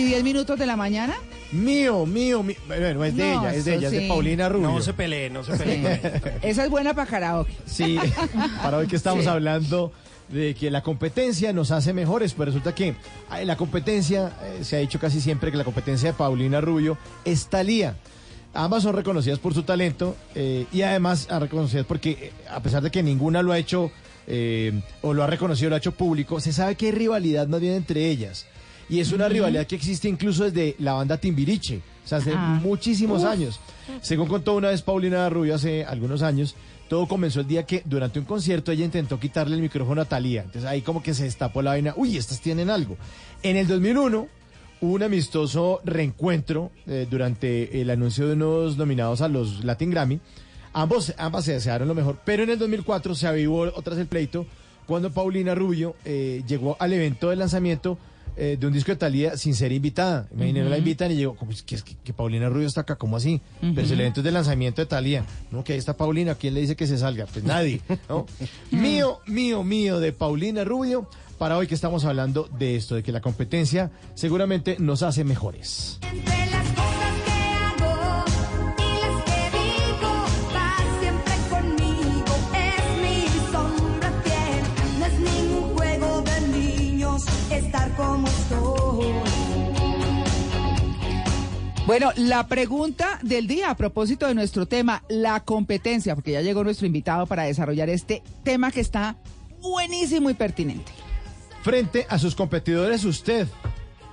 Y 0.00 0.04
10 0.04 0.24
minutos 0.24 0.58
de 0.58 0.66
la 0.66 0.76
mañana. 0.76 1.14
Mío, 1.52 2.06
mío, 2.06 2.42
mío. 2.42 2.56
Bueno, 2.66 3.04
es 3.04 3.16
de 3.16 3.34
No, 3.34 3.40
ella, 3.42 3.54
es 3.54 3.64
de 3.64 3.74
ella, 3.76 3.86
es 3.88 3.92
de 3.92 4.00
sí. 4.00 4.08
Paulina 4.08 4.48
Rubio. 4.48 4.68
No 4.70 4.80
se 4.80 4.92
peleen, 4.94 5.32
no 5.32 5.44
se 5.44 5.56
peleen. 5.56 6.00
Esa 6.42 6.64
es 6.64 6.70
buena 6.70 6.94
para 6.94 7.10
karaoke. 7.10 7.52
Sí, 7.66 7.98
para 8.62 8.78
hoy 8.78 8.86
que 8.86 8.96
estamos 8.96 9.24
Sí. 9.24 9.28
hablando 9.30 9.92
de 10.28 10.54
que 10.54 10.70
la 10.70 10.82
competencia 10.82 11.52
nos 11.52 11.70
hace 11.72 11.92
mejores, 11.92 12.34
pues 12.34 12.46
resulta 12.48 12.74
que 12.74 12.94
la 13.44 13.56
competencia, 13.56 14.32
eh, 14.42 14.64
se 14.64 14.76
ha 14.76 14.78
dicho 14.78 14.98
casi 15.00 15.20
siempre 15.20 15.50
que 15.50 15.56
la 15.56 15.64
competencia 15.64 16.10
de 16.10 16.18
Paulina 16.18 16.60
Rubio 16.60 16.96
es 17.24 17.46
Talía. 17.48 17.96
Ambas 18.54 18.82
son 18.84 18.94
reconocidas 18.96 19.38
por 19.38 19.54
su 19.54 19.62
talento 19.64 20.16
eh, 20.34 20.66
y 20.72 20.82
además 20.82 21.28
a 21.30 21.38
reconocidas 21.40 21.86
porque 21.86 22.10
eh, 22.10 22.32
a 22.50 22.60
pesar 22.62 22.82
de 22.82 22.90
que 22.90 23.02
ninguna 23.02 23.42
lo 23.42 23.52
ha 23.52 23.58
hecho 23.58 23.90
eh, 24.26 24.80
o 25.02 25.14
lo 25.14 25.22
ha 25.24 25.26
reconocido, 25.26 25.70
lo 25.70 25.74
ha 25.76 25.78
hecho 25.78 25.92
público, 25.92 26.40
se 26.40 26.52
sabe 26.52 26.74
que 26.76 26.86
hay 26.86 26.92
rivalidad 26.92 27.46
más 27.48 27.60
bien 27.60 27.74
entre 27.74 28.08
ellas. 28.08 28.46
Y 28.90 29.00
es 29.00 29.12
una 29.12 29.28
rivalidad 29.28 29.66
que 29.66 29.76
existe 29.76 30.08
incluso 30.08 30.44
desde 30.44 30.74
la 30.80 30.94
banda 30.94 31.16
Timbiriche, 31.16 31.80
o 32.04 32.08
sea, 32.08 32.18
hace 32.18 32.32
Ah. 32.34 32.58
muchísimos 32.62 33.22
Uf. 33.22 33.28
años. 33.28 33.60
Según 34.02 34.26
contó 34.28 34.54
una 34.56 34.68
vez 34.68 34.82
Paulina 34.82 35.28
Rubio 35.30 35.54
hace 35.54 35.84
algunos 35.84 36.22
años, 36.22 36.56
todo 36.88 37.06
comenzó 37.06 37.40
el 37.40 37.46
día 37.46 37.64
que 37.64 37.82
durante 37.84 38.18
un 38.18 38.24
concierto 38.24 38.72
ella 38.72 38.84
intentó 38.84 39.20
quitarle 39.20 39.54
el 39.54 39.62
micrófono 39.62 40.00
a 40.02 40.06
Talía. 40.06 40.42
Entonces 40.42 40.64
ahí 40.68 40.82
como 40.82 41.02
que 41.04 41.14
se 41.14 41.22
destapó 41.24 41.62
la 41.62 41.70
vaina, 41.70 41.94
uy, 41.96 42.16
estas 42.16 42.40
tienen 42.40 42.68
algo. 42.68 42.96
En 43.44 43.56
el 43.56 43.68
2001 43.68 44.26
hubo 44.80 44.92
un 44.94 45.02
amistoso 45.04 45.80
reencuentro 45.84 46.72
eh, 46.88 47.06
durante 47.08 47.80
el 47.80 47.90
anuncio 47.90 48.26
de 48.26 48.32
unos 48.32 48.76
nominados 48.76 49.20
a 49.20 49.28
los 49.28 49.62
Latin 49.64 49.90
Grammy. 49.90 50.18
Ambos, 50.72 51.14
ambas 51.16 51.44
se 51.44 51.52
desearon 51.52 51.86
lo 51.86 51.94
mejor, 51.94 52.18
pero 52.24 52.42
en 52.42 52.50
el 52.50 52.58
2004 52.58 53.14
se 53.14 53.26
avivó 53.28 53.60
otra 53.74 53.90
vez 53.94 54.00
el 54.00 54.06
pleito 54.08 54.46
cuando 54.86 55.10
Paulina 55.12 55.54
Rubio 55.54 55.94
eh, 56.04 56.42
llegó 56.48 56.76
al 56.80 56.92
evento 56.92 57.30
de 57.30 57.36
lanzamiento 57.36 57.98
eh, 58.42 58.56
de 58.58 58.66
un 58.66 58.72
disco 58.72 58.90
de 58.90 58.96
Talía 58.96 59.36
sin 59.36 59.54
ser 59.54 59.70
invitada. 59.70 60.26
Imagínate, 60.32 60.62
Ujú. 60.62 60.70
la 60.70 60.78
invitan 60.78 61.12
y 61.12 61.16
llegó, 61.16 61.36
como 61.36 61.52
es 61.52 61.62
que, 61.62 61.76
que, 61.76 61.94
que 62.02 62.12
Paulina 62.14 62.48
Rubio 62.48 62.66
está 62.66 62.80
acá? 62.80 62.96
¿Cómo 62.96 63.16
así? 63.18 63.40
Pero 63.60 63.86
si 63.86 63.92
el 63.92 64.00
evento 64.00 64.20
es 64.20 64.24
de 64.24 64.32
lanzamiento 64.32 64.80
de 64.80 64.86
Talía. 64.86 65.24
No, 65.50 65.62
que 65.62 65.74
ahí 65.74 65.78
está 65.78 65.96
Paulina, 65.96 66.34
¿quién 66.34 66.54
le 66.54 66.62
dice 66.62 66.74
que 66.74 66.86
se 66.86 66.96
salga? 66.96 67.26
Pues 67.26 67.44
nadie, 67.44 67.82
¿no? 68.08 68.24
mío, 68.70 69.18
mío, 69.26 69.62
mío, 69.62 70.00
de 70.00 70.12
Paulina 70.12 70.64
Rubio, 70.64 71.08
para 71.38 71.56
hoy 71.58 71.66
que 71.66 71.74
estamos 71.74 72.04
hablando 72.06 72.48
de 72.58 72.76
esto, 72.76 72.94
de 72.94 73.02
que 73.02 73.12
la 73.12 73.20
competencia 73.20 73.90
seguramente 74.14 74.76
nos 74.78 75.02
hace 75.02 75.22
mejores. 75.24 75.98
Y 76.12 76.99
estar 87.70 87.94
como 87.94 88.26
estoy. 88.26 89.12
Bueno, 91.86 92.10
la 92.16 92.46
pregunta 92.48 93.20
del 93.22 93.46
día 93.46 93.70
a 93.70 93.76
propósito 93.76 94.26
de 94.26 94.34
nuestro 94.34 94.66
tema, 94.66 95.04
la 95.08 95.40
competencia, 95.40 96.16
porque 96.16 96.32
ya 96.32 96.40
llegó 96.40 96.64
nuestro 96.64 96.86
invitado 96.86 97.26
para 97.26 97.44
desarrollar 97.44 97.88
este 97.88 98.22
tema 98.42 98.72
que 98.72 98.80
está 98.80 99.16
buenísimo 99.60 100.30
y 100.30 100.34
pertinente. 100.34 100.90
frente 101.62 102.06
a 102.08 102.18
sus 102.18 102.34
competidores 102.34 103.04
usted? 103.04 103.46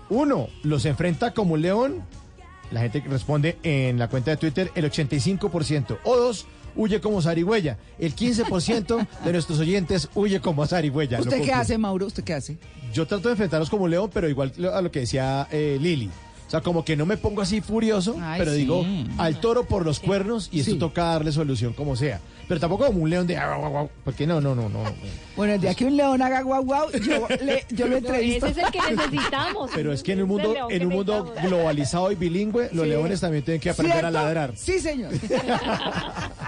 Uno, 0.10 0.50
los 0.64 0.86
enfrenta 0.86 1.34
como 1.34 1.56
un 1.56 1.62
león. 1.64 2.04
La 2.70 2.82
gente 2.82 3.02
que 3.02 3.10
responde 3.10 3.58
en 3.64 3.98
la 3.98 4.08
cuenta 4.10 4.32
de 4.32 4.38
Twitter 4.38 4.72
el 4.76 4.86
85%. 4.86 5.98
O 6.04 6.16
dos, 6.16 6.46
huye 6.78 7.02
como 7.02 7.22
zarigüeya. 7.22 7.78
El 8.00 8.16
15% 8.16 9.08
de 9.26 9.32
nuestros 9.34 9.60
oyentes 9.60 10.08
huye 10.16 10.40
como 10.40 10.66
zarigüeya. 10.66 11.20
¿Usted 11.20 11.40
No 11.40 11.44
qué 11.44 11.52
hace, 11.54 11.78
Mauro? 11.78 12.06
¿Usted 12.06 12.24
qué 12.24 12.34
hace? 12.36 12.58
Yo 12.94 13.06
trato 13.06 13.28
de 13.28 13.34
enfrentarlos 13.34 13.70
como 13.70 13.84
un 13.84 13.92
león, 13.92 14.10
pero 14.14 14.30
igual 14.30 14.54
a 14.74 14.82
lo 14.82 14.92
que 14.92 15.02
decía 15.02 15.48
eh, 15.52 15.78
Lili. 15.82 16.10
O 16.48 16.50
sea, 16.50 16.62
como 16.62 16.86
que 16.86 16.96
no 16.96 17.06
me 17.06 17.18
pongo 17.18 17.42
así 17.42 17.60
furioso, 17.60 18.16
Ay, 18.22 18.40
pero 18.40 18.52
sí. 18.54 18.60
digo 18.60 18.86
al 19.18 19.42
toro 19.42 19.66
por 19.66 19.86
los 19.86 20.00
cuernos 20.00 20.48
y 20.50 20.62
esto 20.62 20.72
Sí. 20.72 20.80
toca 20.80 21.04
darle 21.04 21.34
solución 21.34 21.74
como 21.74 21.98
sea. 21.98 22.22
Pero 22.48 22.62
tampoco 22.62 22.86
como 22.86 23.04
un 23.04 23.10
león 23.10 23.28
de... 23.28 23.36
"Ah, 23.36 23.58
guau, 23.58 23.70
guau", 23.70 23.90
Porque 24.06 24.26
no, 24.26 24.40
no, 24.40 24.56
no, 24.56 24.70
no. 24.70 24.82
no. 24.82 24.90
Bueno, 25.36 25.56
el 25.56 25.60
día 25.60 25.74
que 25.76 25.84
un 25.84 25.98
león 25.98 26.22
haga 26.22 26.42
guau 26.44 26.64
guau, 26.64 26.90
yo, 26.94 27.28
le, 27.44 27.66
yo 27.72 27.90
lo 27.90 27.98
entrevisto. 27.98 28.46
ese 28.46 28.62
es 28.62 28.66
el 28.66 28.72
que 28.72 28.96
necesitamos. 28.96 29.72
Pero 29.76 29.92
es 29.92 30.02
que 30.02 30.14
en 30.14 30.22
un 30.22 30.30
mundo, 30.30 30.56
en 30.70 30.88
un 30.88 30.94
mundo 30.94 31.34
globalizado 31.44 32.14
y 32.14 32.16
bilingüe, 32.16 32.70
los 32.72 32.84
Sí. 32.86 32.90
leones 32.92 33.20
también 33.20 33.44
tienen 33.44 33.60
que 33.60 33.70
aprender 33.72 34.06
a 34.06 34.10
ladrar. 34.12 34.54
Sí, 34.56 34.80
señor. 34.80 35.12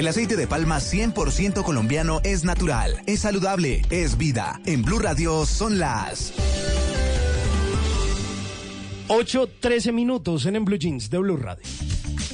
El 0.00 0.08
aceite 0.08 0.34
de 0.34 0.46
palma 0.46 0.78
100% 0.78 1.62
colombiano 1.62 2.22
es 2.24 2.42
natural, 2.42 3.02
es 3.04 3.20
saludable, 3.20 3.82
es 3.90 4.16
vida. 4.16 4.58
En 4.64 4.80
Blue 4.80 4.98
Radio 4.98 5.44
son 5.44 5.78
las 5.78 6.32
8.13 9.08 9.92
minutos 9.92 10.46
en, 10.46 10.56
en 10.56 10.64
Blue 10.64 10.78
Jeans 10.78 11.10
de 11.10 11.18
Blue 11.18 11.36
Radio. 11.36 11.62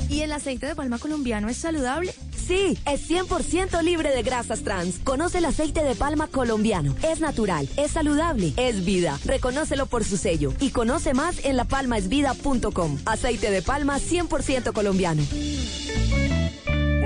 ¿Y 0.09 0.20
el 0.20 0.30
aceite 0.30 0.66
de 0.66 0.76
palma 0.76 1.01
colombiano 1.01 1.48
es 1.48 1.56
saludable? 1.56 2.14
Sí, 2.36 2.78
es 2.86 3.10
100% 3.10 3.82
libre 3.82 4.14
de 4.14 4.22
grasas 4.22 4.60
trans. 4.62 5.01
Conoce 5.02 5.38
el 5.38 5.47
aceite 5.47 5.82
de 5.82 5.97
palma 5.97 6.28
colombiano. 6.28 6.94
Es 7.02 7.18
natural, 7.18 7.68
es 7.76 7.90
saludable, 7.90 8.52
es 8.56 8.84
vida. 8.84 9.18
Reconócelo 9.24 9.86
por 9.86 10.05
su 10.05 10.18
sello 10.18 10.52
y 10.60 10.70
conoce 10.70 11.14
más 11.14 11.44
en 11.44 11.56
lapalmaesvida.com. 11.56 12.98
Aceite 13.06 13.51
de 13.51 13.62
palma 13.62 13.98
100% 13.98 14.72
colombiano. 14.72 15.24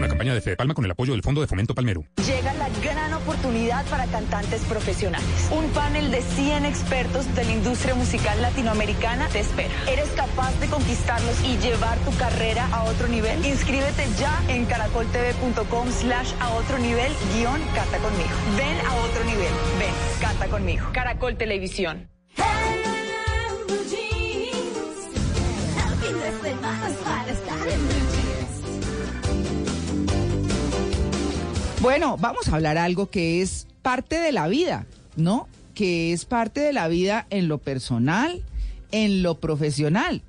Una 0.00 0.08
campaña 0.08 0.32
de 0.32 0.40
Fede 0.40 0.56
Palma 0.56 0.72
con 0.72 0.82
el 0.86 0.90
apoyo 0.90 1.12
del 1.12 1.20
Fondo 1.20 1.42
de 1.42 1.46
Fomento 1.46 1.74
Palmero. 1.74 2.06
Llega 2.26 2.54
la 2.54 2.70
gran 2.82 3.12
oportunidad 3.12 3.84
para 3.90 4.06
cantantes 4.06 4.62
profesionales. 4.62 5.28
Un 5.50 5.68
panel 5.72 6.10
de 6.10 6.22
100 6.22 6.64
expertos 6.64 7.34
de 7.34 7.44
la 7.44 7.52
industria 7.52 7.94
musical 7.94 8.40
latinoamericana 8.40 9.28
te 9.28 9.40
espera. 9.40 9.68
¿Eres 9.86 10.08
capaz 10.12 10.58
de 10.58 10.68
conquistarlos 10.68 11.44
y 11.44 11.58
llevar 11.58 11.98
tu 11.98 12.16
carrera 12.16 12.66
a 12.72 12.84
otro 12.84 13.08
nivel? 13.08 13.44
Inscríbete 13.44 14.06
ya 14.18 14.42
en 14.48 14.64
caracoltv.com 14.64 15.90
slash 15.90 16.32
a 16.40 16.48
otro 16.54 16.78
nivel 16.78 17.12
guion 17.34 17.60
canta 17.74 17.98
conmigo. 17.98 18.30
Ven 18.56 18.78
a 18.86 18.94
otro 18.94 19.22
nivel. 19.24 19.52
Ven, 19.78 19.92
canta 20.18 20.46
conmigo. 20.46 20.88
Caracol 20.94 21.36
Televisión. 21.36 22.08
Bueno, 31.80 32.18
vamos 32.18 32.46
a 32.48 32.56
hablar 32.56 32.76
algo 32.76 33.08
que 33.08 33.40
es 33.40 33.66
parte 33.80 34.20
de 34.20 34.32
la 34.32 34.48
vida, 34.48 34.84
¿no? 35.16 35.48
Que 35.74 36.12
es 36.12 36.26
parte 36.26 36.60
de 36.60 36.74
la 36.74 36.88
vida 36.88 37.26
en 37.30 37.48
lo 37.48 37.56
personal, 37.56 38.42
en 38.92 39.22
lo 39.22 39.40
profesional. 39.40 40.20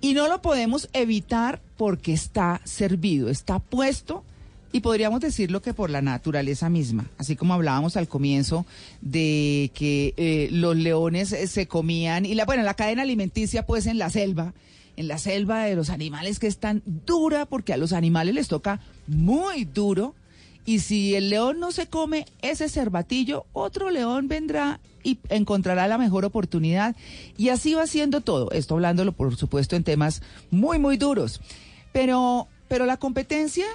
Y 0.00 0.14
no 0.14 0.26
lo 0.26 0.42
podemos 0.42 0.88
evitar 0.92 1.60
porque 1.76 2.12
está 2.12 2.60
servido, 2.64 3.28
está 3.28 3.60
puesto 3.60 4.24
y 4.72 4.80
podríamos 4.80 5.20
decirlo 5.20 5.62
que 5.62 5.74
por 5.74 5.90
la 5.90 6.02
naturaleza 6.02 6.68
misma. 6.68 7.08
Así 7.18 7.36
como 7.36 7.54
hablábamos 7.54 7.96
al 7.96 8.08
comienzo 8.08 8.66
de 9.00 9.70
que 9.74 10.12
eh, 10.16 10.48
los 10.50 10.74
leones 10.74 11.30
eh, 11.30 11.46
se 11.46 11.68
comían 11.68 12.26
y 12.26 12.34
la, 12.34 12.46
bueno, 12.46 12.64
la 12.64 12.74
cadena 12.74 13.02
alimenticia 13.02 13.64
pues 13.64 13.86
en 13.86 13.98
la 13.98 14.10
selva 14.10 14.54
en 14.96 15.06
la 15.06 15.18
selva 15.18 15.64
de 15.64 15.76
los 15.76 15.88
animales 15.88 16.40
que 16.40 16.48
es 16.48 16.58
tan 16.58 16.82
dura 16.84 17.46
porque 17.46 17.72
a 17.72 17.76
los 17.76 17.92
animales 17.92 18.34
les 18.34 18.48
toca 18.48 18.80
muy 19.06 19.64
duro 19.64 20.14
y 20.64 20.80
si 20.80 21.14
el 21.14 21.30
león 21.30 21.58
no 21.58 21.72
se 21.72 21.86
come 21.86 22.26
ese 22.42 22.68
cervatillo, 22.68 23.46
otro 23.52 23.90
león 23.90 24.28
vendrá 24.28 24.80
y 25.02 25.18
encontrará 25.28 25.88
la 25.88 25.98
mejor 25.98 26.24
oportunidad. 26.24 26.94
Y 27.36 27.48
así 27.48 27.74
va 27.74 27.86
siendo 27.86 28.20
todo. 28.20 28.50
Esto 28.52 28.74
hablándolo, 28.74 29.12
por 29.12 29.34
supuesto, 29.36 29.76
en 29.76 29.84
temas 29.84 30.22
muy, 30.50 30.78
muy 30.78 30.96
duros. 30.96 31.40
Pero, 31.92 32.48
pero 32.68 32.86
la 32.86 32.98
competencia 32.98 33.66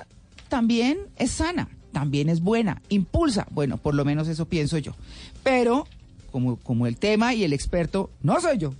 también 0.48 1.00
es 1.18 1.32
sana, 1.32 1.70
también 1.92 2.30
es 2.30 2.42
buena, 2.42 2.82
impulsa. 2.90 3.48
Bueno, 3.52 3.78
por 3.78 3.96
lo 3.96 4.06
menos 4.06 4.28
eso 4.28 4.46
pienso 4.46 4.78
yo. 4.78 4.94
Pero, 5.44 5.88
como, 6.32 6.58
como 6.58 6.88
el 6.88 6.98
tema 6.98 7.34
y 7.34 7.44
el 7.44 7.54
experto 7.54 8.12
no 8.22 8.40
soy 8.40 8.58
yo, 8.58 8.74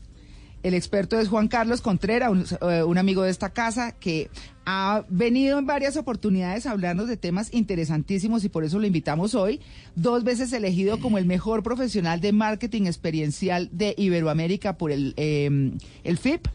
el 0.66 0.74
experto 0.74 1.20
es 1.20 1.30
Juan 1.30 1.48
Carlos 1.48 1.82
Contreras, 1.82 2.32
un, 2.32 2.44
eh, 2.72 2.82
un 2.82 2.98
amigo 2.98 3.22
de 3.22 3.30
esta 3.30 3.52
casa 3.52 3.92
que 3.92 4.32
ha 4.66 5.06
venido 5.10 5.60
en 5.60 5.68
varias 5.68 5.96
oportunidades 5.96 6.66
a 6.66 6.72
hablarnos 6.72 7.08
de 7.08 7.18
temas 7.18 7.54
interesantísimos 7.54 8.44
y 8.44 8.50
por 8.50 8.64
eso 8.64 8.80
lo 8.80 8.88
invitamos 8.88 9.36
hoy. 9.36 9.62
Dos 9.96 10.24
veces 10.24 10.52
elegido 10.54 11.00
como 11.00 11.20
el 11.20 11.26
mejor 11.26 11.62
profesional 11.62 12.20
de 12.20 12.32
marketing 12.32 12.88
experiencial 12.88 13.70
de 13.74 13.94
Iberoamérica 13.96 14.76
por 14.76 14.92
el, 14.92 15.14
eh, 15.18 15.72
el 16.04 16.18
FIP. 16.18 16.48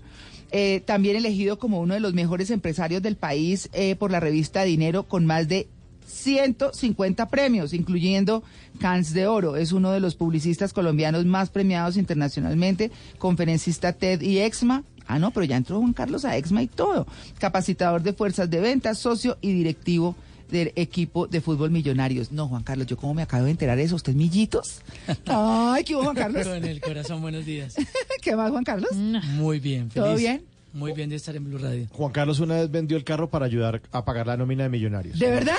Eh, 0.50 0.82
también 0.84 1.14
elegido 1.14 1.60
como 1.60 1.78
uno 1.80 1.94
de 1.94 2.00
los 2.00 2.12
mejores 2.12 2.50
empresarios 2.50 3.02
del 3.02 3.14
país 3.14 3.70
eh, 3.72 3.94
por 3.94 4.10
la 4.10 4.18
revista 4.18 4.64
Dinero 4.64 5.04
con 5.04 5.24
más 5.24 5.46
de 5.46 5.68
150 6.10 7.28
premios, 7.28 7.72
incluyendo 7.72 8.42
Cans 8.78 9.12
de 9.12 9.26
Oro. 9.26 9.56
Es 9.56 9.72
uno 9.72 9.92
de 9.92 10.00
los 10.00 10.14
publicistas 10.14 10.72
colombianos 10.72 11.24
más 11.24 11.50
premiados 11.50 11.96
internacionalmente, 11.96 12.90
conferencista 13.18 13.92
TED 13.92 14.20
y 14.20 14.38
EXMA. 14.38 14.84
Ah, 15.06 15.18
no, 15.18 15.30
pero 15.32 15.44
ya 15.44 15.56
entró 15.56 15.80
Juan 15.80 15.92
Carlos 15.92 16.24
a 16.24 16.36
EXMA 16.36 16.62
y 16.62 16.66
todo. 16.68 17.06
Capacitador 17.38 18.02
de 18.02 18.12
fuerzas 18.12 18.48
de 18.48 18.60
ventas, 18.60 18.98
socio 18.98 19.38
y 19.40 19.52
directivo 19.52 20.14
del 20.50 20.72
equipo 20.76 21.26
de 21.26 21.40
fútbol 21.40 21.70
millonarios. 21.70 22.32
No, 22.32 22.48
Juan 22.48 22.62
Carlos, 22.62 22.86
yo 22.86 22.96
como 22.96 23.14
me 23.14 23.22
acabo 23.22 23.44
de 23.44 23.52
enterar 23.52 23.76
de 23.76 23.84
eso, 23.84 23.96
¿usted 23.96 24.12
es 24.12 24.16
millitos? 24.16 24.82
Ay, 25.26 25.84
¿qué 25.84 25.94
hubo, 25.94 26.04
Juan 26.04 26.16
Carlos? 26.16 26.46
Con 26.46 26.64
el 26.64 26.80
corazón, 26.80 27.22
buenos 27.22 27.44
días. 27.44 27.74
¿Qué 28.22 28.36
más, 28.36 28.50
Juan 28.50 28.64
Carlos? 28.64 28.90
Muy 28.92 29.60
bien, 29.60 29.88
¿Todo 29.88 30.16
bien? 30.16 30.44
Muy 30.72 30.92
bien 30.92 31.10
de 31.10 31.16
estar 31.16 31.34
en 31.34 31.44
Blue 31.44 31.58
Radio. 31.58 31.86
Juan 31.90 32.12
Carlos 32.12 32.38
una 32.40 32.54
vez 32.56 32.70
vendió 32.70 32.96
el 32.96 33.04
carro 33.04 33.28
para 33.28 33.46
ayudar 33.46 33.82
a 33.90 34.04
pagar 34.04 34.26
la 34.26 34.36
nómina 34.36 34.62
de 34.64 34.68
millonarios. 34.68 35.18
¿De 35.18 35.30
verdad? 35.30 35.56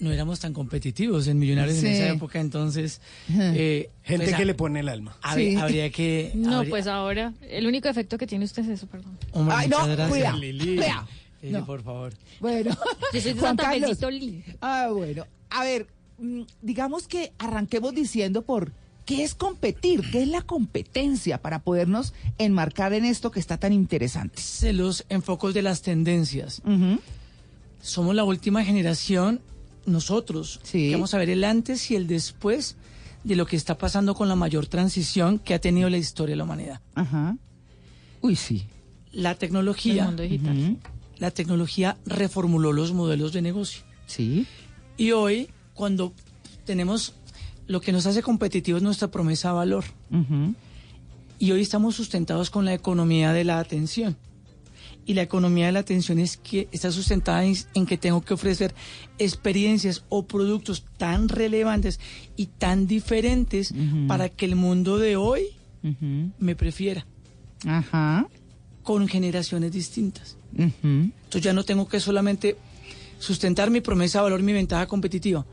No 0.00 0.12
éramos 0.12 0.40
tan 0.40 0.52
competitivos 0.52 1.26
en 1.26 1.38
Millonarios 1.38 1.78
Sí. 1.78 1.86
en 1.86 1.92
esa 1.92 2.08
época, 2.10 2.38
entonces... 2.40 3.00
eh, 3.30 3.90
Gente 4.04 4.24
pues, 4.26 4.36
que 4.36 4.42
a- 4.42 4.46
le 4.46 4.54
pone 4.54 4.80
el 4.80 4.88
alma. 4.88 5.16
habría, 5.22 5.50
Sí. 5.50 5.56
habría 5.56 5.90
que... 5.90 6.32
No, 6.34 6.58
habría- 6.58 6.70
pues 6.70 6.86
ahora, 6.86 7.32
el 7.48 7.66
único 7.66 7.88
efecto 7.88 8.16
que 8.18 8.26
tiene 8.26 8.44
usted 8.44 8.62
es 8.62 8.68
eso, 8.68 8.86
perdón. 8.86 9.18
Hombre, 9.32 9.54
Ay, 9.58 9.68
no. 9.68 10.36
Lili, 10.36 10.80
No. 11.42 11.64
por 11.66 11.82
favor. 11.82 12.12
Bueno, 12.40 12.70
Yo 13.12 13.20
soy 13.20 13.32
de 13.34 13.40
Juan 13.40 13.56
Carlos. 13.56 13.98
Ah, 14.60 14.88
bueno. 14.92 15.24
A 15.50 15.64
ver, 15.64 15.86
mm, 16.18 16.42
digamos 16.62 17.08
que 17.08 17.32
arranquemos 17.38 17.94
diciendo 17.94 18.42
por 18.42 18.72
qué 19.08 19.24
es 19.24 19.34
competir, 19.34 20.02
qué 20.10 20.20
es 20.20 20.28
la 20.28 20.42
competencia 20.42 21.40
para 21.40 21.60
podernos 21.60 22.12
enmarcar 22.36 22.92
en 22.92 23.06
esto 23.06 23.30
que 23.30 23.40
está 23.40 23.56
tan 23.56 23.72
interesante. 23.72 24.42
Se 24.42 24.74
los 24.74 25.06
enfocos 25.08 25.54
de 25.54 25.62
las 25.62 25.80
tendencias. 25.80 26.60
Somos 27.80 28.14
la 28.14 28.24
última 28.24 28.62
generación, 28.64 29.40
nosotros, 29.86 30.60
que 30.70 30.92
vamos 30.92 31.14
a 31.14 31.18
ver 31.18 31.30
el 31.30 31.44
antes 31.44 31.90
y 31.90 31.96
el 31.96 32.06
después 32.06 32.76
de 33.24 33.34
lo 33.34 33.46
que 33.46 33.56
está 33.56 33.78
pasando 33.78 34.14
con 34.14 34.28
la 34.28 34.36
mayor 34.36 34.66
transición 34.66 35.38
que 35.38 35.54
ha 35.54 35.58
tenido 35.58 35.88
la 35.88 35.96
historia 35.96 36.34
de 36.34 36.36
la 36.36 36.44
humanidad. 36.44 36.82
Ajá. 36.94 37.34
Uy, 38.20 38.36
sí. 38.36 38.66
La 39.12 39.36
tecnología. 39.36 40.02
El 40.02 40.08
mundo 40.08 40.22
digital. 40.22 40.76
La 41.16 41.30
tecnología 41.30 41.96
reformuló 42.04 42.74
los 42.74 42.92
modelos 42.92 43.32
de 43.32 43.40
negocio. 43.40 43.84
Sí. 44.06 44.46
Y 44.98 45.12
hoy, 45.12 45.48
cuando 45.72 46.12
tenemos 46.66 47.14
lo 47.68 47.80
que 47.80 47.92
nos 47.92 48.06
hace 48.06 48.22
competitivos, 48.22 48.82
nuestra 48.82 49.08
promesa 49.08 49.48
de 49.50 49.54
valor. 49.54 49.84
Y 51.38 51.52
hoy 51.52 51.60
estamos 51.60 51.94
sustentados 51.94 52.50
con 52.50 52.64
la 52.64 52.74
economía 52.74 53.32
de 53.32 53.44
la 53.44 53.60
atención. 53.60 54.16
Y 55.06 55.14
la 55.14 55.22
economía 55.22 55.66
de 55.66 55.72
la 55.72 55.78
atención 55.78 56.18
es 56.18 56.36
que 56.36 56.68
está 56.72 56.90
sustentada 56.90 57.44
en, 57.44 57.56
en 57.74 57.86
que 57.86 57.96
tengo 57.96 58.20
que 58.22 58.34
ofrecer 58.34 58.74
experiencias 59.18 60.04
o 60.08 60.26
productos 60.26 60.84
tan 60.96 61.28
relevantes 61.28 62.00
y 62.36 62.46
tan 62.46 62.86
diferentes 62.86 63.72
para 64.06 64.28
que 64.28 64.46
el 64.46 64.56
mundo 64.56 64.98
de 64.98 65.16
hoy 65.16 65.42
me 66.38 66.56
prefiera. 66.56 67.06
Ajá. 67.66 68.26
Con 68.82 69.08
generaciones 69.08 69.72
distintas. 69.72 70.36
Entonces 70.56 71.42
ya 71.42 71.52
no 71.52 71.64
tengo 71.64 71.86
que 71.86 72.00
solamente 72.00 72.56
sustentar 73.18 73.70
mi 73.70 73.80
promesa 73.82 74.18
de 74.18 74.24
valor, 74.24 74.42
mi 74.42 74.52
ventaja 74.52 74.86
competitiva. 74.86 75.44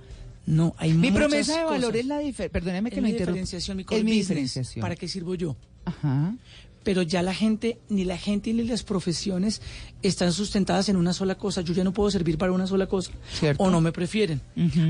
No, 0.45 0.75
hay 0.77 0.93
Mi 0.93 1.11
promesa 1.11 1.57
de 1.57 1.63
valor 1.63 1.81
cosas. 1.91 1.95
es 2.01 2.05
la 2.05 2.19
diferencia. 2.19 2.51
Perdóneme 2.51 2.89
que 2.91 2.97
Es 2.97 3.01
lo 3.01 3.07
mi 3.07 3.13
diferenciación, 3.13 3.77
mi 3.77 3.83
core 3.83 3.99
Es 3.99 4.05
mi 4.05 4.11
diferenciación. 4.11 4.81
¿Para 4.81 4.95
qué 4.95 5.07
sirvo 5.07 5.35
yo? 5.35 5.55
Ajá. 5.85 6.35
pero 6.83 7.01
ya 7.01 7.23
la 7.23 7.33
gente, 7.33 7.79
ni 7.89 8.05
la 8.05 8.15
gente 8.15 8.53
ni 8.53 8.61
las 8.63 8.83
profesiones 8.83 9.59
están 10.03 10.31
sustentadas 10.31 10.87
en 10.87 10.97
una 10.97 11.13
sola 11.13 11.33
cosa. 11.35 11.61
Yo 11.61 11.73
ya 11.73 11.83
no 11.83 11.93
puedo 11.93 12.11
servir 12.11 12.37
para 12.37 12.51
una 12.51 12.67
sola 12.67 12.85
cosa. 12.85 13.11
Cierto. 13.33 13.63
O 13.63 13.71
no 13.71 13.81
me 13.81 13.91
prefieren. 13.91 14.39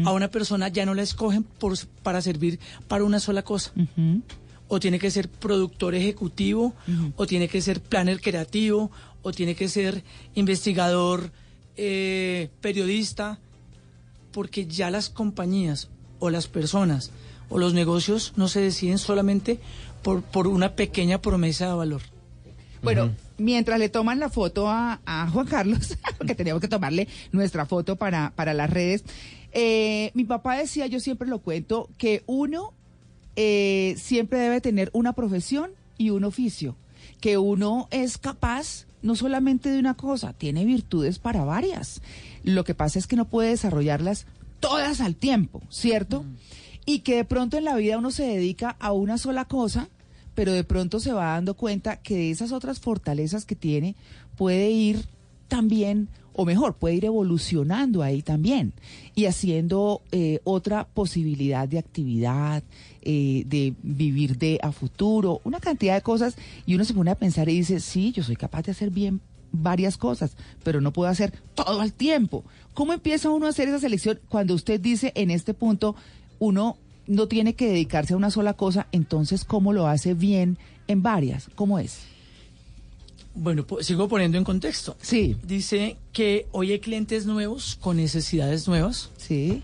A 0.03 0.11
una 0.11 0.29
persona 0.29 0.67
ya 0.67 0.85
no 0.85 0.93
la 0.93 1.03
escogen 1.03 1.43
por, 1.43 1.73
para 2.03 2.21
servir 2.21 2.59
para 2.89 3.05
una 3.05 3.21
sola 3.21 3.43
cosa. 3.43 3.71
O 4.67 4.79
tiene 4.81 4.99
que 4.99 5.09
ser 5.09 5.29
productor 5.29 5.95
ejecutivo, 5.95 6.73
o 7.15 7.25
tiene 7.27 7.47
que 7.47 7.61
ser 7.61 7.79
planner 7.81 8.19
creativo, 8.19 8.91
o 9.21 9.31
tiene 9.31 9.55
que 9.55 9.69
ser 9.69 10.03
investigador, 10.33 11.31
eh, 11.77 12.49
periodista, 12.61 13.39
porque 14.35 14.67
ya 14.67 14.91
las 14.91 15.09
compañías 15.09 15.87
o 16.19 16.29
las 16.29 16.49
personas 16.49 17.11
o 17.47 17.57
los 17.57 17.73
negocios 17.73 18.33
no 18.35 18.49
se 18.49 18.59
deciden 18.59 18.97
solamente 18.97 19.59
por, 20.03 20.23
por 20.23 20.47
una 20.47 20.75
pequeña 20.75 21.21
promesa 21.21 21.67
de 21.67 21.73
valor. 21.73 22.01
Bueno, 22.83 23.11
mientras 23.37 23.79
le 23.79 23.87
toman 23.87 24.19
la 24.19 24.27
foto 24.27 24.67
a, 24.67 24.99
a 25.05 25.29
Juan 25.29 25.47
Carlos, 25.47 25.97
porque 26.17 26.35
teníamos 26.35 26.59
que 26.59 26.67
tomarle 26.67 27.07
nuestra 27.31 27.65
foto 27.65 27.95
para, 27.95 28.33
para 28.35 28.53
las 28.53 28.69
redes, 28.69 29.05
eh, 29.53 30.11
mi 30.15 30.25
papá 30.25 30.57
decía, 30.57 30.85
yo 30.87 30.99
siempre 30.99 31.29
lo 31.29 31.39
cuento, 31.39 31.87
que 31.97 32.23
uno 32.25 32.73
eh, 33.37 33.95
siempre 33.97 34.39
debe 34.39 34.59
tener 34.59 34.89
una 34.91 35.13
profesión 35.13 35.71
y 35.97 36.09
un 36.09 36.25
oficio, 36.25 36.75
que 37.21 37.37
uno 37.37 37.87
es 37.89 38.17
capaz 38.17 38.85
no 39.05 39.15
solamente 39.15 39.69
de 39.69 39.77
una 39.77 39.93
cosa, 39.93 40.33
tiene 40.33 40.65
virtudes 40.65 41.19
para 41.19 41.45
varias. 41.45 42.01
Lo 42.43 42.63
que 42.63 42.73
pasa 42.73 42.97
es 42.97 43.05
que 43.05 43.15
no 43.15 43.25
puede 43.25 43.49
desarrollarlas 43.49 44.25
todas 44.59 44.99
al 44.99 45.15
tiempo, 45.15 45.61
¿cierto? 45.69 46.25
Y 46.87 46.99
que 46.99 47.17
de 47.17 47.23
pronto 47.25 47.57
en 47.57 47.65
la 47.65 47.75
vida 47.75 47.99
uno 47.99 48.09
se 48.09 48.23
dedica 48.23 48.75
a 48.79 48.93
una 48.93 49.19
sola 49.19 49.45
cosa, 49.45 49.89
pero 50.33 50.53
de 50.53 50.63
pronto 50.63 50.99
se 50.99 51.13
va 51.13 51.33
dando 51.33 51.53
cuenta 51.53 51.97
que 51.97 52.15
de 52.15 52.31
esas 52.31 52.51
otras 52.51 52.79
fortalezas 52.79 53.45
que 53.45 53.55
tiene 53.55 53.95
puede 54.37 54.71
ir 54.71 55.05
también, 55.47 56.09
o 56.35 56.45
mejor, 56.45 56.75
puede 56.75 56.95
ir 56.95 57.05
evolucionando 57.05 58.03
ahí 58.03 58.21
también 58.21 58.73
y 59.15 59.25
haciendo 59.25 60.01
eh, 60.11 60.39
otra 60.43 60.85
posibilidad 60.85 61.67
de 61.67 61.79
actividad, 61.79 62.63
eh, 63.01 63.43
de 63.45 63.73
vivir 63.81 64.37
de 64.37 64.59
a 64.61 64.71
futuro, 64.71 65.39
una 65.45 65.59
cantidad 65.59 65.95
de 65.95 66.01
cosas 66.01 66.35
y 66.65 66.75
uno 66.75 66.83
se 66.83 66.93
pone 66.93 67.11
a 67.11 67.15
pensar 67.15 67.47
y 67.47 67.53
dice, 67.53 67.79
sí, 67.79 68.11
yo 68.11 68.21
soy 68.21 68.35
capaz 68.35 68.63
de 68.63 68.71
hacer 68.71 68.89
bien 68.89 69.21
varias 69.53 69.95
cosas, 69.95 70.35
pero 70.63 70.81
no 70.81 70.91
puedo 70.91 71.09
hacer 71.09 71.31
todo 71.53 71.79
al 71.79 71.93
tiempo. 71.93 72.43
¿Cómo 72.73 72.91
empieza 72.91 73.29
uno 73.29 73.45
a 73.45 73.49
hacer 73.49 73.69
esa 73.69 73.79
selección 73.79 74.19
cuando 74.27 74.53
usted 74.53 74.81
dice 74.81 75.13
en 75.15 75.31
este 75.31 75.53
punto 75.53 75.95
uno 76.39 76.77
no 77.07 77.27
tiene 77.27 77.53
que 77.53 77.67
dedicarse 77.67 78.13
a 78.13 78.17
una 78.17 78.31
sola 78.31 78.53
cosa, 78.53 78.87
entonces 78.91 79.45
cómo 79.45 79.71
lo 79.71 79.87
hace 79.87 80.13
bien 80.13 80.57
en 80.87 81.01
varias? 81.01 81.49
¿Cómo 81.55 81.79
es? 81.79 82.14
Bueno, 83.35 83.65
sigo 83.81 84.07
poniendo 84.07 84.37
en 84.37 84.43
contexto. 84.43 84.95
Sí. 85.01 85.35
Dice 85.43 85.97
que 86.13 86.47
hoy 86.51 86.71
hay 86.71 86.79
clientes 86.79 87.25
nuevos 87.25 87.77
con 87.81 87.97
necesidades 87.97 88.67
nuevas. 88.67 89.09
Sí. 89.17 89.61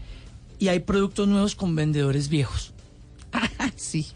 Y 0.60 0.68
hay 0.68 0.82
productos 0.82 1.28
nuevos 1.28 1.56
con 1.56 1.76
vendedores 1.76 2.28
viejos. 2.30 2.74
sí. 3.76 4.08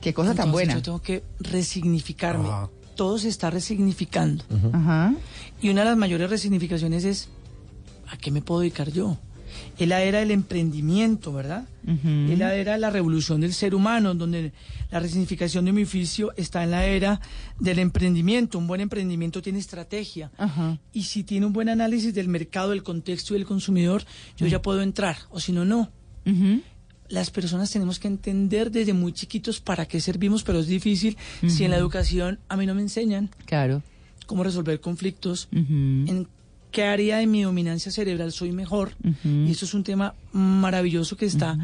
Qué 0.00 0.14
cosa 0.14 0.34
tan 0.34 0.50
buena. 0.50 0.74
Yo 0.74 0.82
tengo 0.82 1.02
que 1.02 1.22
resignificarme. 1.38 2.48
Todo 2.96 3.18
se 3.18 3.28
está 3.28 3.50
resignificando. 3.50 4.44
Ajá. 4.72 5.14
Y 5.60 5.68
una 5.68 5.82
de 5.82 5.90
las 5.90 5.96
mayores 5.96 6.28
resignificaciones 6.28 7.04
es, 7.04 7.28
¿a 8.08 8.16
qué 8.16 8.30
me 8.30 8.42
puedo 8.42 8.60
dedicar 8.60 8.90
yo? 8.90 9.18
Es 9.78 9.88
la 9.88 10.02
era 10.02 10.20
del 10.20 10.30
emprendimiento, 10.30 11.32
¿verdad? 11.32 11.66
Es 11.86 12.38
la 12.38 12.54
era 12.54 12.72
de 12.72 12.78
la 12.78 12.90
revolución 12.90 13.40
del 13.40 13.52
ser 13.54 13.74
humano, 13.74 14.14
donde 14.14 14.52
la 14.90 15.00
resignificación 15.00 15.64
de 15.64 15.72
mi 15.72 15.82
oficio 15.84 16.32
está 16.36 16.62
en 16.62 16.70
la 16.70 16.84
era 16.84 17.20
del 17.58 17.78
emprendimiento. 17.78 18.58
Un 18.58 18.66
buen 18.66 18.80
emprendimiento 18.82 19.40
tiene 19.42 19.58
estrategia. 19.58 20.30
Ajá. 20.36 20.78
Y 20.92 21.04
si 21.04 21.24
tiene 21.24 21.46
un 21.46 21.52
buen 21.52 21.68
análisis 21.68 22.12
del 22.14 22.28
mercado, 22.28 22.70
del 22.70 22.82
contexto 22.82 23.34
y 23.34 23.38
del 23.38 23.46
consumidor, 23.46 24.04
yo 24.36 24.46
ya 24.46 24.60
puedo 24.62 24.82
entrar. 24.82 25.16
O 25.30 25.40
si 25.40 25.52
no, 25.52 25.64
no. 25.64 25.90
Las 27.08 27.30
personas 27.30 27.70
tenemos 27.70 27.98
que 27.98 28.08
entender 28.08 28.70
desde 28.70 28.92
muy 28.92 29.12
chiquitos 29.12 29.60
para 29.60 29.86
qué 29.86 30.00
servimos, 30.00 30.44
pero 30.44 30.60
es 30.60 30.66
difícil 30.66 31.16
si 31.46 31.64
en 31.64 31.70
la 31.70 31.76
educación 31.76 32.38
a 32.48 32.56
mí 32.56 32.64
no 32.66 32.74
me 32.74 32.82
enseñan 32.82 33.30
Claro. 33.44 33.82
cómo 34.26 34.44
resolver 34.44 34.80
conflictos, 34.80 35.48
en 35.52 36.28
qué 36.72 36.84
área 36.84 37.18
de 37.18 37.26
mi 37.26 37.42
dominancia 37.42 37.92
cerebral 37.92 38.32
soy 38.32 38.50
mejor. 38.50 38.94
Ujú. 39.04 39.28
Y 39.46 39.50
esto 39.52 39.64
es 39.64 39.74
un 39.74 39.84
tema 39.84 40.14
maravilloso 40.32 41.16
que 41.16 41.26
está 41.26 41.56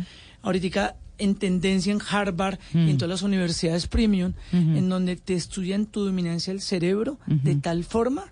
ahorita 0.42 0.96
en 1.18 1.34
tendencia 1.34 1.92
en 1.92 2.00
Harvard 2.08 2.58
y 2.72 2.90
en 2.90 2.96
todas 2.96 3.10
las 3.10 3.22
universidades 3.22 3.88
premium, 3.88 4.34
en 4.52 4.88
donde 4.88 5.16
te 5.16 5.34
estudian 5.34 5.86
tu 5.86 6.04
dominancia 6.04 6.52
del 6.52 6.62
cerebro 6.62 7.18
de 7.26 7.56
tal 7.56 7.82
forma 7.82 8.26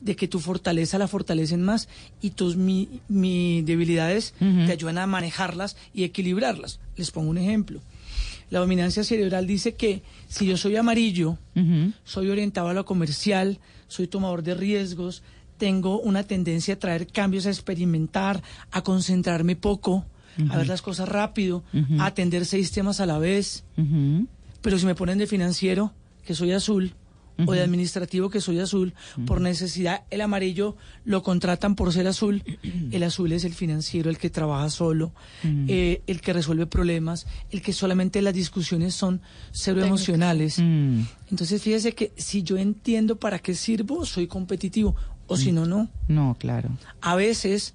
de 0.00 0.14
que 0.14 0.28
tu 0.28 0.38
fortaleza 0.38 0.98
la 0.98 1.08
fortalecen 1.08 1.62
más 1.62 1.88
y 2.20 2.30
tus 2.30 2.56
mi, 2.56 3.00
mi 3.08 3.62
debilidades 3.62 4.34
te 4.38 4.72
ayudan 4.72 4.98
a 4.98 5.06
manejarlas 5.06 5.76
y 5.94 6.04
equilibrarlas. 6.04 6.80
Les 6.96 7.10
pongo 7.10 7.30
un 7.30 7.38
ejemplo. 7.38 7.80
La 8.50 8.60
dominancia 8.60 9.04
cerebral 9.04 9.46
dice 9.46 9.74
que 9.74 10.02
si 10.28 10.46
yo 10.46 10.56
soy 10.56 10.76
amarillo, 10.76 11.38
soy 12.04 12.30
orientado 12.30 12.68
a 12.68 12.74
lo 12.74 12.84
comercial, 12.84 13.58
soy 13.88 14.06
tomador 14.06 14.42
de 14.42 14.54
riesgos, 14.54 15.22
tengo 15.58 16.00
una 16.00 16.22
tendencia 16.22 16.74
a 16.74 16.78
traer 16.78 17.06
cambios, 17.06 17.46
a 17.46 17.50
experimentar, 17.50 18.42
a 18.70 18.82
concentrarme 18.82 19.56
poco, 19.56 20.06
a 20.50 20.56
ver 20.56 20.68
las 20.68 20.82
cosas 20.82 21.08
rápido, 21.08 21.64
a 21.98 22.06
atender 22.06 22.46
seis 22.46 22.70
temas 22.70 23.00
a 23.00 23.06
la 23.06 23.18
vez. 23.18 23.64
Pero 24.62 24.78
si 24.78 24.86
me 24.86 24.94
ponen 24.94 25.18
de 25.18 25.26
financiero, 25.26 25.92
que 26.24 26.34
soy 26.34 26.52
azul, 26.52 26.94
o 27.46 27.52
de 27.52 27.62
administrativo, 27.62 28.30
que 28.30 28.40
soy 28.40 28.58
azul, 28.58 28.94
por 29.26 29.40
necesidad, 29.40 30.02
el 30.10 30.20
amarillo 30.22 30.76
lo 31.04 31.22
contratan 31.22 31.74
por 31.74 31.92
ser 31.92 32.08
azul. 32.08 32.42
El 32.90 33.02
azul 33.02 33.32
es 33.32 33.44
el 33.44 33.52
financiero, 33.52 34.10
el 34.10 34.18
que 34.18 34.30
trabaja 34.30 34.70
solo, 34.70 35.12
eh, 35.44 36.02
el 36.06 36.20
que 36.20 36.32
resuelve 36.32 36.66
problemas, 36.66 37.26
el 37.50 37.60
que 37.60 37.72
solamente 37.72 38.22
las 38.22 38.34
discusiones 38.34 38.94
son 38.94 39.20
cero 39.52 39.84
emocionales. 39.84 40.58
Mm. 40.58 41.02
Entonces, 41.30 41.62
fíjese 41.62 41.92
que 41.92 42.12
si 42.16 42.42
yo 42.42 42.56
entiendo 42.56 43.16
para 43.16 43.38
qué 43.38 43.54
sirvo, 43.54 44.06
soy 44.06 44.26
competitivo, 44.26 44.96
o 45.28 45.36
si 45.36 45.52
no, 45.52 45.66
no. 45.66 45.88
No, 46.08 46.36
claro. 46.38 46.70
A 47.00 47.14
veces, 47.14 47.74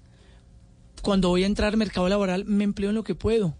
cuando 1.02 1.30
voy 1.30 1.44
a 1.44 1.46
entrar 1.46 1.72
al 1.72 1.78
mercado 1.78 2.10
laboral, 2.10 2.46
me 2.46 2.66
empleo 2.66 2.90
en 2.90 2.96
lo 2.96 3.04
que 3.04 3.16
puedo. 3.16 3.56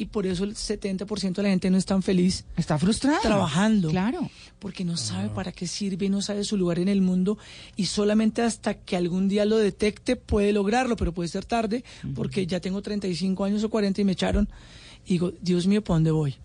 Y 0.00 0.06
por 0.06 0.26
eso 0.26 0.44
el 0.44 0.54
70% 0.54 1.34
de 1.34 1.42
la 1.42 1.48
gente 1.48 1.70
no 1.70 1.76
es 1.76 1.84
tan 1.84 2.04
feliz. 2.04 2.44
Está 2.56 2.78
frustrada. 2.78 3.18
Trabajando. 3.20 3.88
Claro. 3.90 4.30
Porque 4.60 4.84
no 4.84 4.96
sabe 4.96 5.28
para 5.28 5.50
qué 5.50 5.66
sirve, 5.66 6.08
no 6.08 6.22
sabe 6.22 6.44
su 6.44 6.56
lugar 6.56 6.78
en 6.78 6.86
el 6.86 7.00
mundo. 7.00 7.36
Y 7.74 7.86
solamente 7.86 8.42
hasta 8.42 8.74
que 8.74 8.96
algún 8.96 9.28
día 9.28 9.44
lo 9.44 9.56
detecte 9.56 10.14
puede 10.14 10.52
lograrlo, 10.52 10.94
pero 10.94 11.12
puede 11.12 11.28
ser 11.28 11.44
tarde, 11.44 11.82
porque 12.14 12.46
ya 12.46 12.60
tengo 12.60 12.80
35 12.80 13.44
años 13.44 13.64
o 13.64 13.70
40 13.70 14.00
y 14.00 14.04
me 14.04 14.12
echaron. 14.12 14.48
Y 15.04 15.14
digo, 15.14 15.32
Dios 15.40 15.66
mío, 15.66 15.82
¿para 15.82 15.96
dónde 15.96 16.10
voy? 16.12 16.36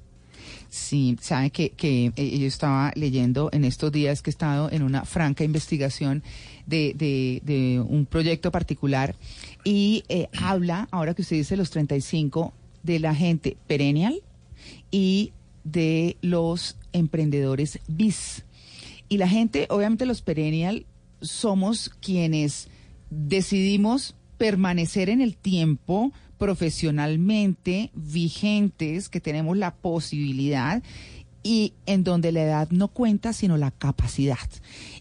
Sí, 0.73 1.17
sabe 1.21 1.51
que, 1.51 1.69
que 1.69 2.11
eh, 2.15 2.39
yo 2.39 2.47
estaba 2.47 2.91
leyendo 2.95 3.49
en 3.53 3.63
estos 3.63 3.91
días 3.91 4.23
que 4.23 4.31
he 4.31 4.33
estado 4.33 4.71
en 4.71 4.81
una 4.81 5.05
franca 5.05 5.43
investigación 5.43 6.23
de, 6.65 6.95
de, 6.95 7.43
de 7.43 7.79
un 7.79 8.07
proyecto 8.07 8.49
particular 8.49 9.15
y 9.63 10.03
eh, 10.09 10.29
habla, 10.35 10.87
ahora 10.89 11.13
que 11.13 11.21
usted 11.21 11.35
dice 11.35 11.57
los 11.57 11.69
35, 11.69 12.53
de 12.81 12.97
la 12.97 13.13
gente 13.13 13.55
perennial 13.67 14.23
y 14.89 15.31
de 15.63 16.17
los 16.21 16.75
emprendedores 16.91 17.77
bis. 17.87 18.43
Y 19.09 19.19
la 19.19 19.27
gente, 19.27 19.67
obviamente 19.69 20.07
los 20.07 20.23
perennial, 20.23 20.87
somos 21.21 21.89
quienes 22.01 22.67
decidimos 23.11 24.15
permanecer 24.39 25.09
en 25.09 25.21
el 25.21 25.37
tiempo 25.37 26.11
profesionalmente 26.43 27.89
vigentes, 27.93 29.07
que 29.07 29.21
tenemos 29.21 29.55
la 29.55 29.73
posibilidad 29.73 30.83
y 31.41 31.71
en 31.85 32.03
donde 32.03 32.33
la 32.33 32.43
edad 32.43 32.67
no 32.69 32.89
cuenta, 32.89 33.31
sino 33.31 33.55
la 33.55 33.71
capacidad. 33.71 34.49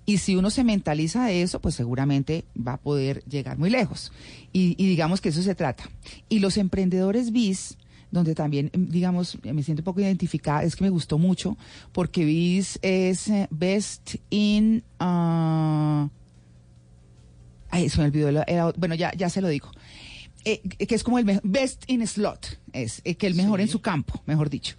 Y 0.06 0.18
si 0.18 0.36
uno 0.36 0.50
se 0.50 0.62
mentaliza 0.62 1.24
de 1.24 1.42
eso, 1.42 1.60
pues 1.60 1.74
seguramente 1.74 2.44
va 2.56 2.74
a 2.74 2.80
poder 2.80 3.24
llegar 3.24 3.58
muy 3.58 3.70
lejos. 3.70 4.12
Y, 4.52 4.76
digamos 4.76 5.20
que 5.20 5.30
eso 5.30 5.42
se 5.42 5.56
trata. 5.56 5.90
Y 6.28 6.38
los 6.38 6.56
emprendedores 6.58 7.32
bis, 7.32 7.76
donde 8.12 8.36
también, 8.36 8.70
em, 8.72 8.88
digamos, 8.88 9.36
me 9.42 9.64
siento 9.64 9.80
un 9.80 9.84
poco 9.84 10.00
identificada, 10.00 10.62
es 10.62 10.76
que 10.76 10.84
me 10.84 10.90
gustó 10.90 11.18
mucho, 11.18 11.58
porque 11.90 12.24
BIS 12.24 12.78
es 12.82 13.26
eh, 13.26 13.48
Best 13.50 14.14
in... 14.30 14.84
ah, 15.00 16.08
ay, 17.68 17.88
se 17.88 17.98
me 17.98 18.04
olvidó. 18.04 18.44
bueno, 18.76 18.94
ya, 18.94 19.12
ya 19.16 19.28
se 19.28 19.40
lo 19.40 19.48
digo. 19.48 19.72
Eh, 20.44 20.60
que 20.60 20.94
es 20.94 21.04
como 21.04 21.18
el 21.18 21.40
Best 21.44 21.84
in 21.86 22.06
Slot, 22.06 22.58
es 22.72 23.00
eh, 23.04 23.14
que 23.14 23.26
el 23.26 23.34
mejor 23.34 23.60
en 23.60 23.68
su 23.68 23.80
campo, 23.80 24.22
mejor 24.26 24.50
dicho. 24.50 24.76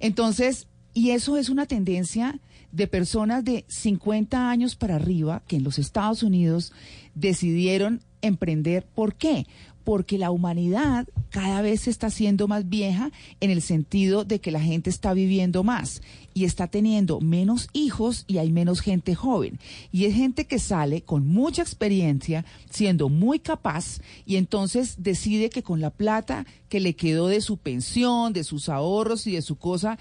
Entonces, 0.00 0.66
y 0.92 1.10
eso 1.10 1.36
es 1.36 1.48
una 1.48 1.66
tendencia 1.66 2.40
de 2.72 2.86
personas 2.86 3.44
de 3.44 3.64
50 3.68 4.50
años 4.50 4.76
para 4.76 4.96
arriba 4.96 5.42
que 5.46 5.56
en 5.56 5.64
los 5.64 5.78
Estados 5.78 6.22
Unidos 6.22 6.72
decidieron 7.14 8.02
emprender. 8.20 8.86
¿Por 8.86 9.14
qué? 9.14 9.46
Porque 9.88 10.18
la 10.18 10.30
humanidad 10.30 11.08
cada 11.30 11.62
vez 11.62 11.80
se 11.80 11.90
está 11.90 12.08
haciendo 12.08 12.46
más 12.46 12.68
vieja 12.68 13.10
en 13.40 13.50
el 13.50 13.62
sentido 13.62 14.26
de 14.26 14.38
que 14.38 14.50
la 14.50 14.60
gente 14.60 14.90
está 14.90 15.14
viviendo 15.14 15.64
más 15.64 16.02
y 16.34 16.44
está 16.44 16.66
teniendo 16.66 17.20
menos 17.20 17.70
hijos 17.72 18.24
y 18.26 18.36
hay 18.36 18.52
menos 18.52 18.80
gente 18.80 19.14
joven. 19.14 19.58
Y 19.90 20.04
es 20.04 20.14
gente 20.14 20.44
que 20.44 20.58
sale 20.58 21.00
con 21.00 21.26
mucha 21.26 21.62
experiencia, 21.62 22.44
siendo 22.68 23.08
muy 23.08 23.38
capaz 23.38 24.02
y 24.26 24.36
entonces 24.36 24.96
decide 24.98 25.48
que 25.48 25.62
con 25.62 25.80
la 25.80 25.88
plata 25.88 26.44
que 26.68 26.80
le 26.80 26.94
quedó 26.94 27.28
de 27.28 27.40
su 27.40 27.56
pensión, 27.56 28.34
de 28.34 28.44
sus 28.44 28.68
ahorros 28.68 29.26
y 29.26 29.32
de 29.32 29.40
su 29.40 29.56
cosa, 29.56 29.98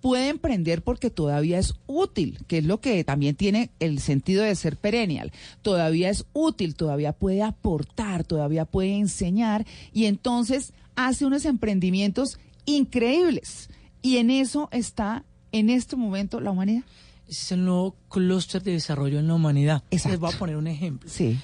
puede 0.00 0.28
emprender 0.28 0.82
porque 0.82 1.10
todavía 1.10 1.58
es 1.58 1.74
útil, 1.86 2.38
que 2.46 2.58
es 2.58 2.64
lo 2.64 2.80
que 2.80 3.04
también 3.04 3.36
tiene 3.36 3.70
el 3.80 4.00
sentido 4.00 4.42
de 4.42 4.54
ser 4.54 4.76
perennial. 4.76 5.32
Todavía 5.62 6.10
es 6.10 6.24
útil, 6.32 6.74
todavía 6.74 7.12
puede 7.12 7.42
aportar, 7.42 8.24
todavía 8.24 8.64
puede 8.64 8.96
enseñar 8.96 9.66
y 9.92 10.06
entonces 10.06 10.72
hace 10.96 11.26
unos 11.26 11.44
emprendimientos 11.44 12.38
increíbles. 12.64 13.70
Y 14.02 14.16
en 14.16 14.30
eso 14.30 14.68
está 14.72 15.24
en 15.52 15.70
este 15.70 15.96
momento 15.96 16.40
la 16.40 16.50
humanidad. 16.50 16.84
Es 17.28 17.52
el 17.52 17.64
nuevo 17.64 17.94
clúster 18.08 18.62
de 18.62 18.72
desarrollo 18.72 19.18
en 19.18 19.28
la 19.28 19.34
humanidad. 19.34 19.84
Exacto. 19.90 20.10
Les 20.10 20.20
voy 20.20 20.34
a 20.34 20.38
poner 20.38 20.56
un 20.56 20.66
ejemplo. 20.66 21.08
Sí. 21.08 21.38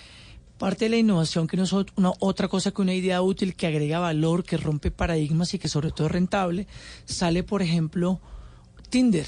Parte 0.58 0.86
de 0.86 0.88
la 0.88 0.96
innovación, 0.96 1.46
que 1.46 1.56
no 1.58 1.64
es 1.64 1.72
una, 1.72 2.12
otra 2.18 2.48
cosa 2.48 2.70
que 2.70 2.80
una 2.80 2.94
idea 2.94 3.20
útil 3.20 3.54
que 3.54 3.66
agrega 3.66 3.98
valor, 3.98 4.42
que 4.42 4.56
rompe 4.56 4.90
paradigmas 4.90 5.52
y 5.52 5.58
que 5.58 5.68
sobre 5.68 5.90
todo 5.90 6.06
es 6.06 6.12
rentable, 6.12 6.66
sale, 7.04 7.42
por 7.42 7.60
ejemplo, 7.60 8.20
Tinder, 8.88 9.26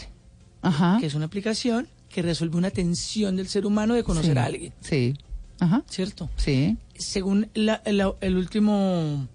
que 1.01 1.07
es 1.07 1.15
una 1.15 1.27
aplicación 1.27 1.89
que 2.09 2.23
resuelve 2.23 2.57
una 2.57 2.71
tensión 2.71 3.37
del 3.37 3.49
ser 3.49 3.67
humano 3.67 3.95
de 3.95 4.03
conocer 4.03 4.33
Sí. 4.35 4.39
a 4.39 4.45
alguien. 4.45 4.73
Sí. 4.81 5.15
Ajá. 5.61 5.83
¿Cierto? 5.89 6.31
Sí. 6.37 6.77
Según 6.97 7.49
la- 7.55 7.83
la- 7.87 8.15
el 8.21 8.37
último 8.37 9.27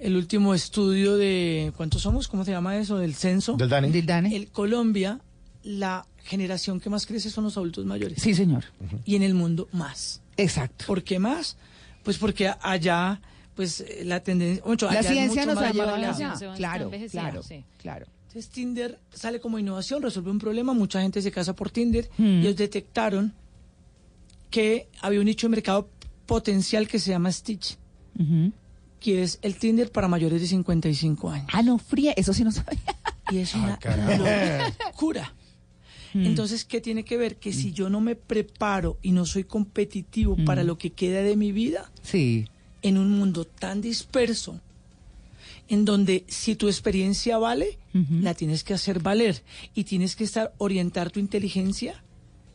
el 0.00 0.14
último 0.16 0.54
estudio 0.54 1.16
de 1.16 1.72
¿cuántos 1.76 2.02
somos? 2.02 2.28
¿Cómo 2.28 2.44
se 2.44 2.52
llama 2.52 2.76
eso? 2.78 2.98
Del 2.98 3.14
censo. 3.16 3.54
Del 3.56 3.68
DANE. 3.68 3.90
Del 3.90 4.06
DANE. 4.06 4.36
El 4.36 4.48
Colombia, 4.52 5.20
la 5.64 6.06
generación 6.22 6.78
que 6.78 6.88
más 6.88 7.04
crece 7.04 7.30
son 7.30 7.44
los 7.44 7.56
adultos 7.56 7.84
mayores. 7.84 8.22
Sí, 8.22 8.32
señor. 8.34 8.64
Y 9.04 9.16
en 9.16 9.22
el 9.24 9.34
mundo 9.34 9.68
más. 9.72 10.22
Exacto. 10.36 10.84
¿Por 10.86 11.02
qué 11.02 11.18
más? 11.18 11.56
Pues 12.04 12.16
porque 12.18 12.48
allá, 12.62 13.20
pues 13.56 13.80
eh, 13.80 14.02
la 14.04 14.20
tendencia, 14.20 14.62
mucho, 14.64 14.86
La 14.86 14.92
allá 15.00 15.00
es 15.00 15.06
ciencia 15.08 15.42
mucho 15.42 15.46
nos 15.46 15.54
más 15.56 15.64
ha 15.64 15.72
llevado 15.72 15.94
allá. 15.96 16.34
Claro, 16.56 16.90
claro, 17.10 17.42
claro. 17.78 18.06
Entonces 18.28 18.50
Tinder 18.50 18.98
sale 19.12 19.40
como 19.40 19.58
innovación, 19.58 20.02
resuelve 20.02 20.30
un 20.30 20.38
problema, 20.38 20.72
mucha 20.74 21.00
gente 21.00 21.20
se 21.22 21.30
casa 21.30 21.54
por 21.54 21.70
Tinder 21.70 22.08
Mm. 22.18 22.24
y 22.24 22.40
ellos 22.40 22.56
detectaron 22.56 23.32
que 24.50 24.88
había 25.00 25.20
un 25.20 25.26
nicho 25.26 25.46
de 25.46 25.50
mercado 25.50 25.88
potencial 26.26 26.86
que 26.88 26.98
se 26.98 27.10
llama 27.10 27.32
Stitch, 27.32 27.76
que 29.00 29.22
es 29.22 29.38
el 29.42 29.56
Tinder 29.56 29.90
para 29.90 30.08
mayores 30.08 30.40
de 30.42 30.46
55 30.46 31.30
años. 31.30 31.48
Ah, 31.52 31.62
no, 31.62 31.78
fría, 31.78 32.12
eso 32.16 32.32
sí 32.34 32.44
no 32.44 32.52
sabía. 32.52 32.78
Y 33.30 33.38
es 33.38 33.54
una 33.54 33.78
locura. 34.86 35.32
Mm. 36.14 36.26
Entonces, 36.26 36.64
¿qué 36.64 36.80
tiene 36.80 37.04
que 37.04 37.16
ver? 37.18 37.36
Que 37.36 37.52
si 37.52 37.72
yo 37.72 37.90
no 37.90 38.00
me 38.00 38.14
preparo 38.16 38.96
y 39.02 39.12
no 39.12 39.26
soy 39.26 39.44
competitivo 39.44 40.36
Mm. 40.36 40.44
para 40.44 40.64
lo 40.64 40.78
que 40.78 40.90
queda 40.90 41.22
de 41.22 41.36
mi 41.36 41.52
vida, 41.52 41.90
Sí. 42.02 42.46
en 42.82 42.96
un 42.98 43.10
mundo 43.18 43.44
tan 43.44 43.80
disperso, 43.82 44.60
en 45.68 45.84
donde 45.84 46.24
si 46.28 46.56
tu 46.56 46.66
experiencia 46.68 47.38
vale, 47.38 47.78
la 48.22 48.34
tienes 48.34 48.64
que 48.64 48.74
hacer 48.74 49.00
valer 49.00 49.42
y 49.74 49.84
tienes 49.84 50.14
que 50.16 50.24
estar 50.24 50.52
orientar 50.58 51.10
tu 51.10 51.20
inteligencia 51.20 52.02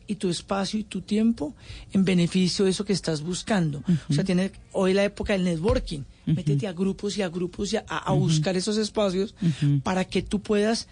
y 0.06 0.16
tu 0.16 0.28
espacio 0.28 0.78
y 0.80 0.84
tu 0.84 1.00
tiempo 1.00 1.54
en 1.92 2.04
beneficio 2.04 2.64
de 2.64 2.70
eso 2.72 2.84
que 2.84 2.92
estás 2.92 3.22
buscando. 3.22 3.82
O 4.08 4.12
sea, 4.12 4.24
tiene 4.24 4.52
hoy 4.72 4.92
la 4.94 5.04
época 5.04 5.34
del 5.34 5.44
networking. 5.44 6.00
Métete 6.26 6.66
a 6.66 6.72
grupos 6.72 7.16
y 7.18 7.22
a 7.22 7.28
grupos 7.28 7.72
y 7.72 7.76
a, 7.76 7.80
a 7.80 8.12
buscar 8.12 8.56
esos 8.56 8.76
espacios 8.78 9.34
para 9.82 10.04
que 10.04 10.22
tú 10.22 10.40
puedas 10.40 10.88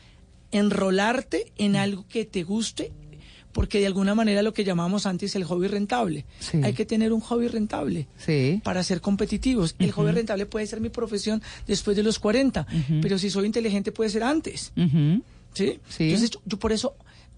enrolarte 0.51 1.53
en 1.57 1.77
algo 1.77 2.07
que 2.09 2.25
te 2.25 2.43
guste, 2.43 2.93
porque 3.53 3.81
de 3.81 3.87
alguna 3.87 4.15
manera 4.15 4.43
lo 4.43 4.53
que 4.53 4.65
llamamos 4.65 5.07
antes 5.07 5.35
el 5.37 5.45
hobby 5.45 5.69
rentable. 5.69 6.25
Sí. 6.41 6.61
Hay 6.65 6.73
que 6.73 6.85
tener 6.87 7.13
un 7.13 7.21
hobby 7.21 7.49
rentable 7.49 8.07
Sí. 8.19 8.61
para 8.65 8.83
ser 8.83 9.01
competitivos. 9.01 9.75
El 9.79 9.93
hobby 9.93 10.11
rentable 10.13 10.47
puede 10.47 10.67
ser 10.67 10.81
mi 10.81 10.89
profesión 10.89 11.43
después 11.67 11.97
de 11.97 12.03
los 12.03 12.19
40, 12.19 12.67
pero 13.03 13.19
si 13.19 13.31
soy 13.31 13.47
inteligente 13.47 13.93
puede 13.93 14.11
ser 14.11 14.23
antes. 14.23 14.73
Ujú. 14.77 15.23
¿sí? 15.55 15.81
Sí. 15.89 16.05
Entonces, 16.05 16.31
yo, 16.31 16.41
yo 16.47 16.59
por 16.59 16.73
eso 16.73 16.95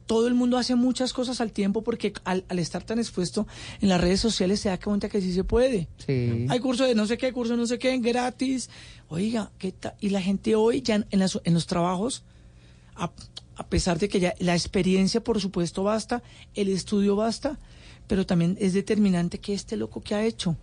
todo 0.07 0.29
el 0.29 0.35
mundo 0.35 0.59
hace 0.59 0.75
muchas 0.75 1.15
cosas 1.15 1.41
al 1.41 1.51
tiempo 1.51 1.83
porque 1.83 2.13
al, 2.25 2.45
al 2.51 2.59
estar 2.59 2.85
tan 2.85 2.99
expuesto 2.99 3.47
en 3.81 3.89
las 3.89 3.99
redes 4.01 4.21
sociales 4.21 4.61
se 4.61 4.69
da 4.69 4.79
cuenta 4.79 5.09
que 5.09 5.21
sí 5.21 5.33
se 5.33 5.45
puede. 5.45 5.89
Sí. 6.07 6.47
Hay 6.51 6.61
curso 6.61 6.85
de 6.85 6.95
no 6.95 7.07
sé 7.07 7.17
qué, 7.17 7.33
curso 7.33 7.55
de 7.55 7.59
no 7.59 7.67
sé 7.67 7.79
qué, 7.79 7.97
gratis. 7.99 8.69
Oiga, 9.09 9.51
¿qué 9.59 9.73
tal? 9.73 9.95
Y 10.01 10.11
la 10.11 10.21
gente 10.21 10.55
hoy 10.57 10.83
ya 10.83 10.97
en, 11.11 11.19
las- 11.19 11.41
en 11.43 11.55
los 11.55 11.67
trabajos, 11.67 12.23
a, 12.95 13.11
a 13.57 13.67
pesar 13.67 13.99
de 13.99 14.09
que 14.09 14.21
ya 14.21 14.35
la 14.39 14.55
experiencia, 14.55 15.23
por 15.23 15.41
supuesto, 15.41 15.83
basta, 15.83 16.23
el 16.55 16.69
estudio 16.69 17.17
basta, 17.17 17.59
pero 18.07 18.27
también 18.27 18.57
es 18.61 18.73
determinante 18.73 19.39
que 19.39 19.55
este 19.55 19.77
loco 19.77 20.01
que 20.03 20.15
ha 20.15 20.25
hecho. 20.25 20.57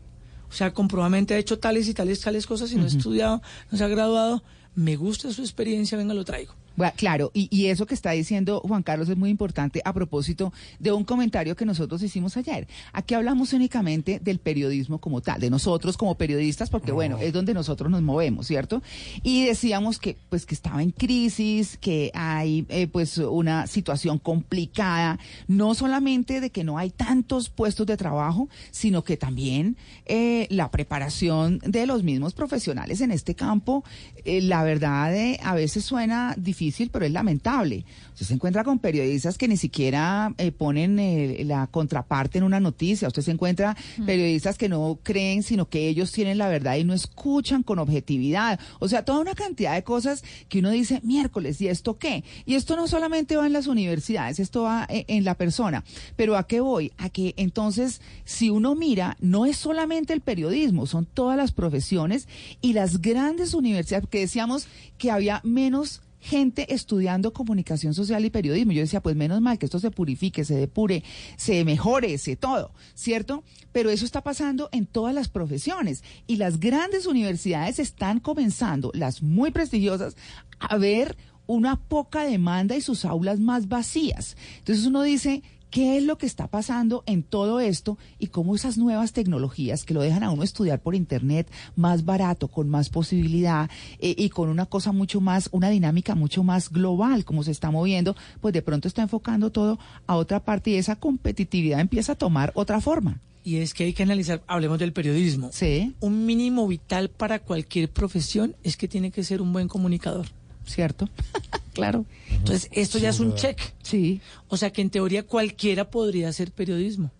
O 0.49 0.53
sea, 0.53 0.73
comprobadamente 0.73 1.33
ha 1.33 1.37
hecho 1.37 1.59
tales 1.59 1.87
y 1.87 1.93
tales, 1.93 2.19
tales 2.19 2.45
cosas 2.45 2.71
y 2.71 2.75
no 2.75 2.83
ha 2.83 2.87
estudiado, 2.87 3.41
no 3.71 3.77
se 3.77 3.83
ha 3.83 3.87
graduado. 3.87 4.43
Me 4.75 4.95
gusta 4.97 5.31
su 5.31 5.41
experiencia, 5.41 5.97
venga, 5.97 6.13
lo 6.13 6.25
traigo. 6.25 6.55
Bueno, 6.81 6.93
claro, 6.97 7.29
y, 7.35 7.47
y 7.55 7.67
eso 7.67 7.85
que 7.85 7.93
está 7.93 8.09
diciendo 8.09 8.59
Juan 8.61 8.81
Carlos 8.81 9.07
es 9.07 9.15
muy 9.15 9.29
importante 9.29 9.83
a 9.85 9.93
propósito 9.93 10.51
de 10.79 10.91
un 10.91 11.03
comentario 11.03 11.55
que 11.55 11.63
nosotros 11.63 12.01
hicimos 12.01 12.37
ayer. 12.37 12.67
Aquí 12.91 13.13
hablamos 13.13 13.53
únicamente 13.53 14.19
del 14.19 14.39
periodismo 14.39 14.97
como 14.97 15.21
tal, 15.21 15.39
de 15.39 15.51
nosotros 15.51 15.95
como 15.95 16.15
periodistas, 16.15 16.71
porque 16.71 16.91
bueno, 16.91 17.19
es 17.19 17.33
donde 17.33 17.53
nosotros 17.53 17.91
nos 17.91 18.01
movemos, 18.01 18.47
¿cierto? 18.47 18.81
Y 19.21 19.45
decíamos 19.45 19.99
que 19.99 20.17
pues 20.29 20.47
que 20.47 20.55
estaba 20.55 20.81
en 20.81 20.89
crisis, 20.89 21.77
que 21.77 22.09
hay 22.15 22.65
eh, 22.69 22.87
pues 22.87 23.19
una 23.19 23.67
situación 23.67 24.17
complicada, 24.17 25.19
no 25.47 25.75
solamente 25.75 26.41
de 26.41 26.49
que 26.49 26.63
no 26.63 26.79
hay 26.79 26.89
tantos 26.89 27.51
puestos 27.51 27.85
de 27.85 27.95
trabajo, 27.95 28.49
sino 28.71 29.03
que 29.03 29.17
también 29.17 29.77
eh, 30.07 30.47
la 30.49 30.71
preparación 30.71 31.59
de 31.59 31.85
los 31.85 32.01
mismos 32.01 32.33
profesionales 32.33 33.01
en 33.01 33.11
este 33.11 33.35
campo, 33.35 33.83
eh, 34.25 34.41
la 34.41 34.63
verdad 34.63 35.15
eh, 35.15 35.39
a 35.43 35.53
veces 35.53 35.85
suena 35.85 36.33
difícil, 36.37 36.70
pero 36.91 37.05
es 37.05 37.11
lamentable. 37.11 37.85
Usted 38.13 38.25
se 38.25 38.33
encuentra 38.33 38.63
con 38.63 38.79
periodistas 38.79 39.37
que 39.37 39.47
ni 39.47 39.57
siquiera 39.57 40.33
eh, 40.37 40.51
ponen 40.51 40.99
eh, 40.99 41.43
la 41.45 41.67
contraparte 41.67 42.37
en 42.37 42.43
una 42.43 42.59
noticia, 42.59 43.07
usted 43.07 43.21
se 43.21 43.31
encuentra 43.31 43.75
periodistas 44.05 44.57
que 44.57 44.69
no 44.69 44.99
creen, 45.03 45.43
sino 45.43 45.67
que 45.67 45.87
ellos 45.87 46.11
tienen 46.11 46.37
la 46.37 46.47
verdad 46.47 46.75
y 46.75 46.83
no 46.83 46.93
escuchan 46.93 47.63
con 47.63 47.79
objetividad. 47.79 48.59
O 48.79 48.87
sea, 48.87 49.03
toda 49.05 49.19
una 49.19 49.35
cantidad 49.35 49.73
de 49.73 49.83
cosas 49.83 50.23
que 50.49 50.59
uno 50.59 50.71
dice, 50.71 51.01
miércoles, 51.03 51.61
¿y 51.61 51.67
esto 51.67 51.97
qué? 51.97 52.23
Y 52.45 52.55
esto 52.55 52.75
no 52.75 52.87
solamente 52.87 53.35
va 53.35 53.47
en 53.47 53.53
las 53.53 53.67
universidades, 53.67 54.39
esto 54.39 54.63
va 54.63 54.85
eh, 54.89 55.05
en 55.07 55.23
la 55.23 55.35
persona. 55.35 55.83
Pero 56.15 56.37
¿a 56.37 56.47
qué 56.47 56.61
voy? 56.61 56.91
A 56.97 57.09
que 57.09 57.33
entonces, 57.37 58.01
si 58.25 58.49
uno 58.49 58.75
mira, 58.75 59.17
no 59.19 59.45
es 59.45 59.57
solamente 59.57 60.13
el 60.13 60.21
periodismo, 60.21 60.85
son 60.85 61.05
todas 61.05 61.37
las 61.37 61.51
profesiones 61.51 62.27
y 62.61 62.73
las 62.73 63.01
grandes 63.01 63.53
universidades, 63.53 64.07
que 64.09 64.19
decíamos 64.19 64.67
que 64.97 65.11
había 65.11 65.41
menos 65.43 66.01
gente 66.21 66.73
estudiando 66.73 67.33
comunicación 67.33 67.93
social 67.93 68.23
y 68.23 68.29
periodismo. 68.29 68.71
Yo 68.71 68.81
decía, 68.81 69.01
pues 69.01 69.15
menos 69.15 69.41
mal 69.41 69.57
que 69.57 69.65
esto 69.65 69.79
se 69.79 69.91
purifique, 69.91 70.45
se 70.45 70.55
depure, 70.55 71.03
se 71.35 71.65
mejore, 71.65 72.17
se 72.17 72.35
todo, 72.35 72.73
¿cierto? 72.93 73.43
Pero 73.71 73.89
eso 73.89 74.05
está 74.05 74.21
pasando 74.21 74.69
en 74.71 74.85
todas 74.85 75.13
las 75.13 75.27
profesiones 75.27 76.03
y 76.27 76.37
las 76.37 76.59
grandes 76.59 77.07
universidades 77.07 77.79
están 77.79 78.19
comenzando, 78.19 78.91
las 78.93 79.21
muy 79.21 79.51
prestigiosas, 79.51 80.15
a 80.59 80.77
ver 80.77 81.17
una 81.47 81.75
poca 81.81 82.23
demanda 82.23 82.75
y 82.75 82.81
sus 82.81 83.03
aulas 83.03 83.39
más 83.39 83.67
vacías. 83.67 84.37
Entonces 84.59 84.85
uno 84.85 85.01
dice, 85.01 85.43
¿qué 85.71 85.97
es 85.97 86.03
lo 86.03 86.17
que 86.17 86.27
está 86.27 86.47
pasando 86.47 87.03
en 87.07 87.23
todo 87.23 87.59
esto 87.59 87.97
y 88.19 88.27
cómo 88.27 88.55
esas 88.55 88.77
nuevas 88.77 89.13
tecnologías 89.13 89.83
que 89.83 89.93
lo 89.93 90.01
dejan 90.01 90.23
a 90.23 90.29
uno 90.29 90.43
estudiar 90.43 90.81
por 90.81 90.93
internet 90.93 91.49
más 91.75 92.05
barato, 92.05 92.49
con 92.49 92.69
más 92.69 92.89
posibilidad 92.89 93.69
eh, 93.99 94.13
y 94.17 94.29
con 94.29 94.49
una 94.49 94.67
cosa 94.67 94.91
mucho 94.91 95.21
más, 95.21 95.49
una 95.51 95.69
dinámica 95.69 96.13
mucho 96.13 96.43
más 96.43 96.69
global, 96.69 97.25
como 97.25 97.43
se 97.43 97.51
está 97.51 97.71
moviendo, 97.71 98.15
pues 98.41 98.53
de 98.53 98.61
pronto 98.61 98.87
está 98.87 99.01
enfocando 99.01 99.51
todo 99.51 99.79
a 100.05 100.15
otra 100.17 100.43
parte 100.43 100.71
y 100.71 100.75
esa 100.75 100.97
competitividad 100.97 101.79
empieza 101.79 102.11
a 102.11 102.15
tomar 102.15 102.51
otra 102.53 102.81
forma. 102.81 103.19
Y 103.43 103.57
es 103.57 103.73
que 103.73 103.85
hay 103.85 103.93
que 103.93 104.03
analizar, 104.03 104.43
hablemos 104.45 104.77
del 104.77 104.93
periodismo. 104.93 105.49
Sí. 105.51 105.95
Un 105.99 106.25
mínimo 106.25 106.67
vital 106.67 107.09
para 107.09 107.39
cualquier 107.39 107.89
profesión 107.89 108.55
es 108.61 108.77
que 108.77 108.87
tiene 108.87 109.09
que 109.09 109.23
ser 109.23 109.41
un 109.41 109.51
buen 109.51 109.67
comunicador. 109.67 110.27
¿Cierto? 110.71 111.09
claro. 111.73 112.05
Entonces, 112.29 112.69
esto 112.71 112.97
ya 112.97 113.09
es 113.09 113.19
un 113.19 113.35
check. 113.35 113.59
Sí. 113.83 114.21
O 114.47 114.57
sea 114.57 114.71
que 114.71 114.81
en 114.81 114.89
teoría 114.89 115.23
cualquiera 115.23 115.89
podría 115.91 116.29
hacer 116.29 116.51
periodismo. 116.51 117.11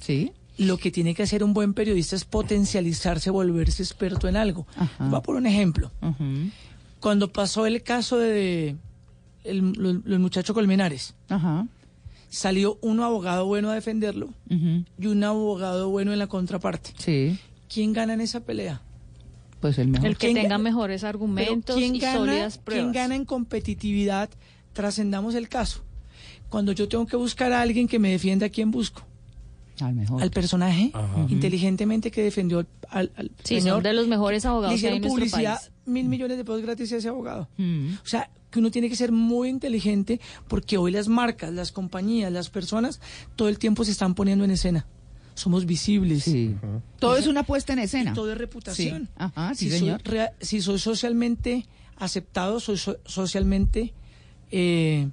Sí. 0.00 0.32
Lo 0.58 0.76
que 0.76 0.90
tiene 0.90 1.14
que 1.14 1.22
hacer 1.22 1.42
un 1.42 1.54
buen 1.54 1.72
periodista 1.74 2.14
es 2.14 2.24
potencializarse, 2.24 3.30
volverse 3.30 3.82
experto 3.82 4.28
en 4.28 4.36
algo. 4.36 4.66
Va 5.12 5.22
por 5.22 5.36
un 5.36 5.46
ejemplo. 5.46 5.90
Cuando 7.00 7.32
pasó 7.32 7.66
el 7.66 7.82
caso 7.82 8.18
de 8.18 8.76
el, 9.44 9.72
lo- 9.72 9.90
el 9.90 10.18
muchacho 10.18 10.54
Colmenares. 10.54 11.14
Ajá. 11.28 11.66
Salió 12.28 12.78
un 12.80 13.00
abogado 13.00 13.46
bueno 13.46 13.70
a 13.70 13.74
defenderlo 13.74 14.30
y 14.48 15.06
un 15.06 15.24
abogado 15.24 15.88
bueno 15.90 16.12
en 16.12 16.18
la 16.18 16.26
contraparte. 16.28 16.92
Sí. 16.98 17.38
¿Quién 17.72 17.92
gana 17.92 18.12
en 18.14 18.20
esa 18.20 18.40
pelea? 18.40 18.82
Pues 19.62 19.78
el 19.78 19.88
mejor. 19.88 20.06
El 20.08 20.18
que 20.18 20.26
¿Quién 20.26 20.42
tenga 20.42 20.56
ga- 20.58 20.62
mejores 20.62 21.04
argumentos 21.04 21.76
¿quién 21.76 21.94
y 21.96 21.98
gana, 22.00 22.18
sólidas 22.18 22.52
¿Quién 22.54 22.64
pruebas. 22.64 22.92
gana 22.92 23.14
en 23.16 23.24
competitividad? 23.24 24.28
Trascendamos 24.74 25.34
el 25.34 25.48
caso. 25.48 25.82
Cuando 26.50 26.72
yo 26.72 26.86
tengo 26.88 27.06
que 27.06 27.16
buscar 27.16 27.52
a 27.54 27.62
alguien 27.62 27.88
que 27.88 27.98
me 27.98 28.10
defienda, 28.10 28.46
¿a 28.46 28.48
quién 28.50 28.70
busco? 28.70 29.02
Al 29.80 29.94
mejor. 29.94 30.22
Al 30.22 30.30
personaje 30.30 30.90
Ajá. 30.92 31.26
inteligentemente 31.28 32.10
que 32.10 32.22
defendió 32.22 32.58
al, 32.58 32.66
al- 32.90 33.10
al 33.16 33.30
Sí, 33.42 33.60
señor. 33.60 33.76
son 33.76 33.82
de 33.84 33.92
los 33.94 34.06
mejores 34.06 34.44
abogados 34.44 34.74
Le 34.74 34.80
que 34.80 34.86
hay 34.88 34.96
hicieron 34.96 34.96
en 34.96 35.02
nuestro 35.02 35.30
publicidad, 35.38 35.58
país. 35.60 35.70
mil 35.86 36.08
millones 36.08 36.36
de 36.36 36.44
pesos 36.44 36.60
gratis 36.62 36.92
a 36.92 36.96
ese 36.96 37.08
abogado. 37.08 37.48
Mm. 37.56 37.94
O 37.94 38.06
sea, 38.06 38.30
que 38.50 38.58
uno 38.58 38.70
tiene 38.70 38.88
que 38.90 38.96
ser 38.96 39.12
muy 39.12 39.48
inteligente 39.48 40.20
porque 40.46 40.76
hoy 40.76 40.90
las 40.92 41.08
marcas, 41.08 41.52
las 41.52 41.72
compañías, 41.72 42.30
las 42.30 42.50
personas, 42.50 43.00
todo 43.34 43.48
el 43.48 43.58
tiempo 43.58 43.84
se 43.84 43.92
están 43.92 44.14
poniendo 44.14 44.44
en 44.44 44.50
escena. 44.50 44.86
Somos 45.34 45.64
visibles. 45.66 46.30
Todo 46.98 47.16
es 47.16 47.26
una 47.26 47.42
puesta 47.42 47.72
en 47.72 47.78
escena. 47.80 48.12
Todo 48.12 48.32
es 48.32 48.38
reputación. 48.38 49.04
Sí. 49.04 49.08
Ajá, 49.16 49.54
sí, 49.54 49.70
si, 49.70 49.78
señor. 49.78 50.00
Soy 50.04 50.12
rea- 50.12 50.32
si 50.40 50.60
soy 50.60 50.78
socialmente 50.78 51.66
aceptado, 51.96 52.60
soy 52.60 52.76
so- 52.78 52.98
socialmente 53.06 53.92
eh, 54.50 55.08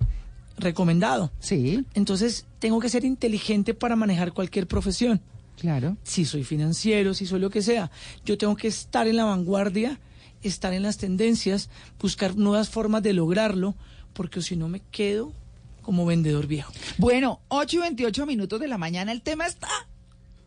recomendado. 0.58 1.32
Sí. 1.40 1.86
Entonces, 1.94 2.46
tengo 2.60 2.80
que 2.80 2.90
ser 2.90 3.06
inteligente 3.06 3.74
para 3.74 3.96
manejar 3.96 4.34
cualquier 4.34 4.68
profesión. 4.68 5.22
Claro. 5.58 5.98
Si 6.04 6.26
soy 6.26 6.44
financiero, 6.44 7.14
si 7.14 7.26
soy 7.26 7.40
lo 7.40 7.50
que 7.50 7.62
sea, 7.62 7.92
yo 8.26 8.38
tengo 8.38 8.56
que 8.56 8.68
estar 8.68 9.08
en 9.08 9.18
la 9.18 9.26
vanguardia, 9.26 10.00
estar 10.42 10.74
en 10.74 10.84
las 10.84 10.98
tendencias, 10.98 11.70
buscar 12.00 12.36
nuevas 12.36 12.70
formas 12.70 13.04
de 13.04 13.14
lograrlo, 13.14 13.76
porque 14.14 14.42
si 14.42 14.56
no 14.56 14.68
me 14.70 14.82
quedo 14.92 15.34
como 15.82 16.06
vendedor 16.06 16.48
viejo. 16.48 16.72
Bueno, 16.98 17.40
8 17.50 17.78
y 17.78 17.80
28 17.80 18.26
minutos 18.26 18.60
de 18.60 18.68
la 18.68 18.78
mañana. 18.78 19.12
El 19.12 19.22
tema 19.22 19.48
está 19.48 19.68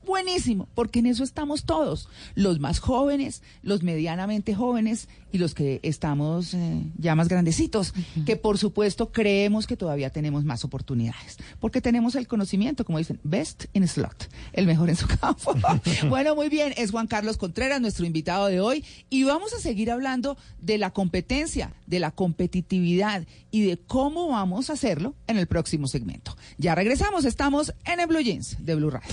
buenísimo, 0.05 0.69
porque 0.75 1.01
en 1.01 1.07
eso 1.07 1.25
estamos 1.25 1.65
todos. 1.65 2.09
Los 2.35 2.61
más 2.61 2.79
jóvenes, 2.79 3.43
los 3.63 3.83
medianamente 3.83 4.55
jóvenes 4.55 5.09
y 5.33 5.39
los 5.39 5.55
que 5.55 5.81
estamos 5.83 6.55
eh, 6.55 6.83
ya 6.99 7.15
más 7.15 7.29
grandecitos, 7.29 7.95
que 8.27 8.37
por 8.37 8.59
supuesto 8.59 9.11
creemos 9.11 9.67
que 9.67 9.77
todavía 9.77 10.11
tenemos 10.11 10.45
más 10.45 10.65
oportunidades, 10.65 11.39
porque 11.59 11.81
tenemos 11.81 12.15
el 12.15 12.29
conocimiento, 12.29 12.85
como 12.85 12.99
dicen, 12.99 13.19
best 13.25 13.65
in 13.73 13.89
slot, 13.89 14.29
el 14.53 14.67
mejor 14.67 14.91
en 14.91 14.97
su 14.97 15.09
campo. 15.09 15.55
bueno, 16.09 16.35
muy 16.35 16.49
bien, 16.49 16.75
es 16.77 16.91
Juan 16.91 17.07
Carlos 17.07 17.39
Contreras, 17.39 17.81
nuestro 17.81 18.05
invitado 18.05 18.47
de 18.47 18.61
hoy, 18.61 18.85
y 19.09 19.25
vamos 19.25 19.55
a 19.55 19.59
seguir 19.59 19.91
hablando 19.91 20.37
de 20.61 20.79
la 20.79 20.91
competencia, 20.91 21.73
de 21.87 21.99
la 21.99 22.11
competitividad 22.11 23.27
y 23.51 23.63
de 23.63 23.79
cómo 23.79 24.29
vamos 24.29 24.69
a 24.69 24.75
hacerlo 24.75 25.15
en 25.27 25.39
el 25.39 25.47
próximo 25.47 25.87
segmento. 25.89 26.37
Ya 26.59 26.75
regresamos, 26.75 27.25
estamos 27.25 27.73
en 27.85 28.01
el 28.01 28.07
Blue 28.07 28.21
Jeans 28.21 28.57
de 28.61 28.75
Blue 28.75 28.91
Radio. 28.91 29.13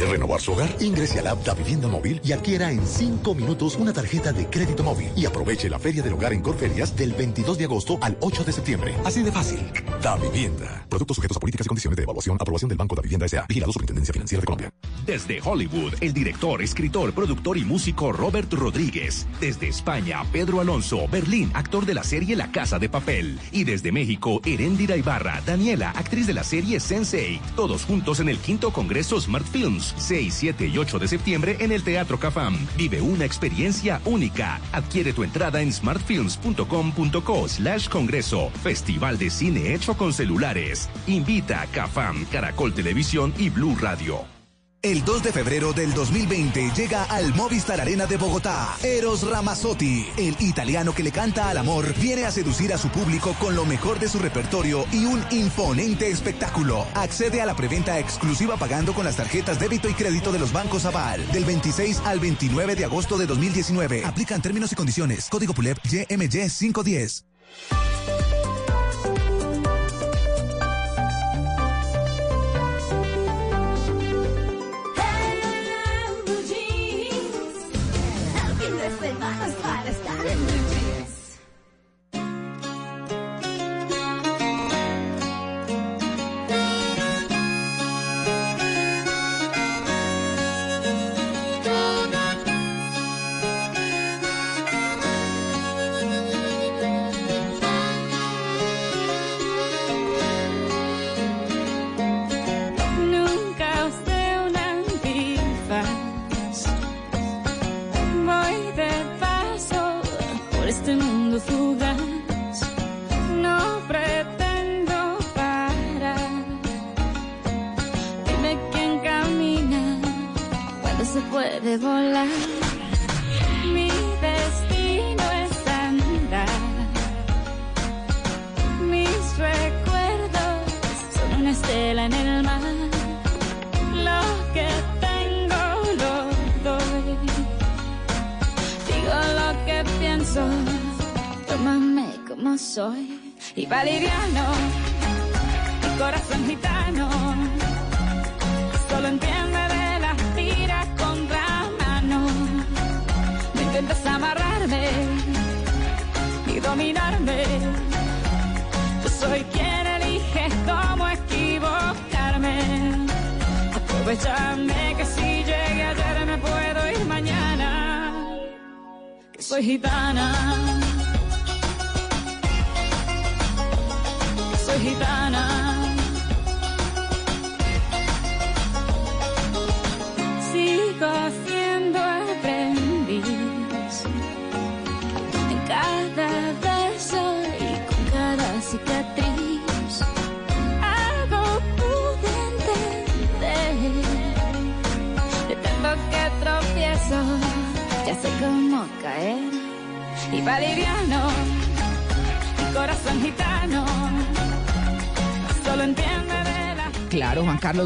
¿Quiere 0.00 0.12
renovar 0.14 0.40
su 0.40 0.52
hogar? 0.52 0.74
Ingrese 0.80 1.18
a 1.18 1.22
la 1.22 1.32
app 1.32 1.44
Da 1.44 1.52
Vivienda 1.52 1.86
Móvil 1.86 2.22
y 2.24 2.32
adquiera 2.32 2.72
en 2.72 2.86
5 2.86 3.34
minutos 3.34 3.76
una 3.76 3.92
tarjeta 3.92 4.32
de 4.32 4.46
crédito 4.46 4.82
móvil. 4.82 5.10
Y 5.14 5.26
aproveche 5.26 5.68
la 5.68 5.78
Feria 5.78 6.02
del 6.02 6.14
Hogar 6.14 6.32
en 6.32 6.40
Corferias 6.40 6.96
del 6.96 7.12
22 7.12 7.58
de 7.58 7.64
agosto 7.66 7.98
al 8.00 8.16
8 8.18 8.44
de 8.44 8.52
septiembre. 8.52 8.94
Así 9.04 9.22
de 9.22 9.30
fácil. 9.30 9.60
Da 10.00 10.16
Vivienda. 10.16 10.86
Productos 10.88 11.16
sujetos 11.16 11.36
a 11.36 11.40
políticas 11.40 11.66
y 11.66 11.68
condiciones 11.68 11.98
de 11.98 12.04
evaluación. 12.04 12.38
Aprobación 12.40 12.70
del 12.70 12.78
Banco 12.78 12.94
Da 12.94 13.02
Vivienda 13.02 13.26
S.A. 13.26 13.44
Vigilado 13.46 13.72
Superintendencia 13.72 14.14
Financiera 14.14 14.40
de 14.40 14.46
Colombia. 14.46 14.72
Desde 15.10 15.40
Hollywood, 15.42 15.94
el 16.02 16.12
director, 16.12 16.62
escritor, 16.62 17.12
productor 17.12 17.58
y 17.58 17.64
músico 17.64 18.12
Robert 18.12 18.52
Rodríguez. 18.52 19.26
Desde 19.40 19.66
España, 19.66 20.22
Pedro 20.30 20.60
Alonso, 20.60 21.08
Berlín, 21.08 21.50
actor 21.52 21.84
de 21.84 21.94
la 21.94 22.04
serie 22.04 22.36
La 22.36 22.52
Casa 22.52 22.78
de 22.78 22.88
Papel. 22.88 23.40
Y 23.50 23.64
desde 23.64 23.90
México, 23.90 24.40
Erendira 24.44 24.96
Ibarra, 24.96 25.42
Daniela, 25.44 25.90
actriz 25.90 26.28
de 26.28 26.34
la 26.34 26.44
serie 26.44 26.78
Sensei. 26.78 27.40
Todos 27.56 27.84
juntos 27.84 28.20
en 28.20 28.28
el 28.28 28.38
quinto 28.38 28.72
Congreso 28.72 29.20
Smart 29.20 29.44
Films, 29.44 29.96
6, 29.98 30.32
7 30.32 30.68
y 30.68 30.78
8 30.78 31.00
de 31.00 31.08
septiembre 31.08 31.56
en 31.58 31.72
el 31.72 31.82
Teatro 31.82 32.20
Cafam. 32.20 32.56
Vive 32.76 33.00
una 33.00 33.24
experiencia 33.24 34.00
única. 34.04 34.60
Adquiere 34.70 35.12
tu 35.12 35.24
entrada 35.24 35.60
en 35.60 35.72
smartfilms.com.co 35.72 37.48
slash 37.48 37.88
congreso. 37.88 38.50
Festival 38.62 39.18
de 39.18 39.30
cine 39.30 39.74
hecho 39.74 39.96
con 39.96 40.12
celulares. 40.12 40.88
Invita 41.08 41.62
a 41.62 41.66
Cafam, 41.66 42.26
Caracol 42.26 42.72
Televisión 42.72 43.34
y 43.38 43.50
Blue 43.50 43.74
Radio. 43.74 44.39
El 44.82 45.04
2 45.04 45.24
de 45.24 45.32
febrero 45.32 45.74
del 45.74 45.92
2020 45.92 46.70
llega 46.74 47.04
al 47.04 47.34
Movistar 47.34 47.82
Arena 47.82 48.06
de 48.06 48.16
Bogotá. 48.16 48.78
Eros 48.82 49.28
Ramazzotti, 49.28 50.06
el 50.16 50.34
italiano 50.40 50.94
que 50.94 51.02
le 51.02 51.12
canta 51.12 51.50
al 51.50 51.58
amor, 51.58 51.92
viene 52.00 52.24
a 52.24 52.30
seducir 52.30 52.72
a 52.72 52.78
su 52.78 52.88
público 52.88 53.36
con 53.38 53.54
lo 53.54 53.66
mejor 53.66 53.98
de 53.98 54.08
su 54.08 54.18
repertorio 54.18 54.86
y 54.90 55.04
un 55.04 55.22
imponente 55.32 56.08
espectáculo. 56.08 56.86
Accede 56.94 57.42
a 57.42 57.46
la 57.46 57.54
preventa 57.54 57.98
exclusiva 57.98 58.56
pagando 58.56 58.94
con 58.94 59.04
las 59.04 59.16
tarjetas 59.16 59.60
débito 59.60 59.86
y 59.86 59.92
crédito 59.92 60.32
de 60.32 60.38
los 60.38 60.50
bancos 60.50 60.86
Aval 60.86 61.30
del 61.30 61.44
26 61.44 62.00
al 62.06 62.18
29 62.18 62.74
de 62.74 62.84
agosto 62.86 63.18
de 63.18 63.26
2019. 63.26 64.06
Aplican 64.06 64.40
términos 64.40 64.72
y 64.72 64.76
condiciones. 64.76 65.28
Código 65.28 65.52
PULEP 65.52 65.76
YMY 65.84 66.28
510. 66.28 67.26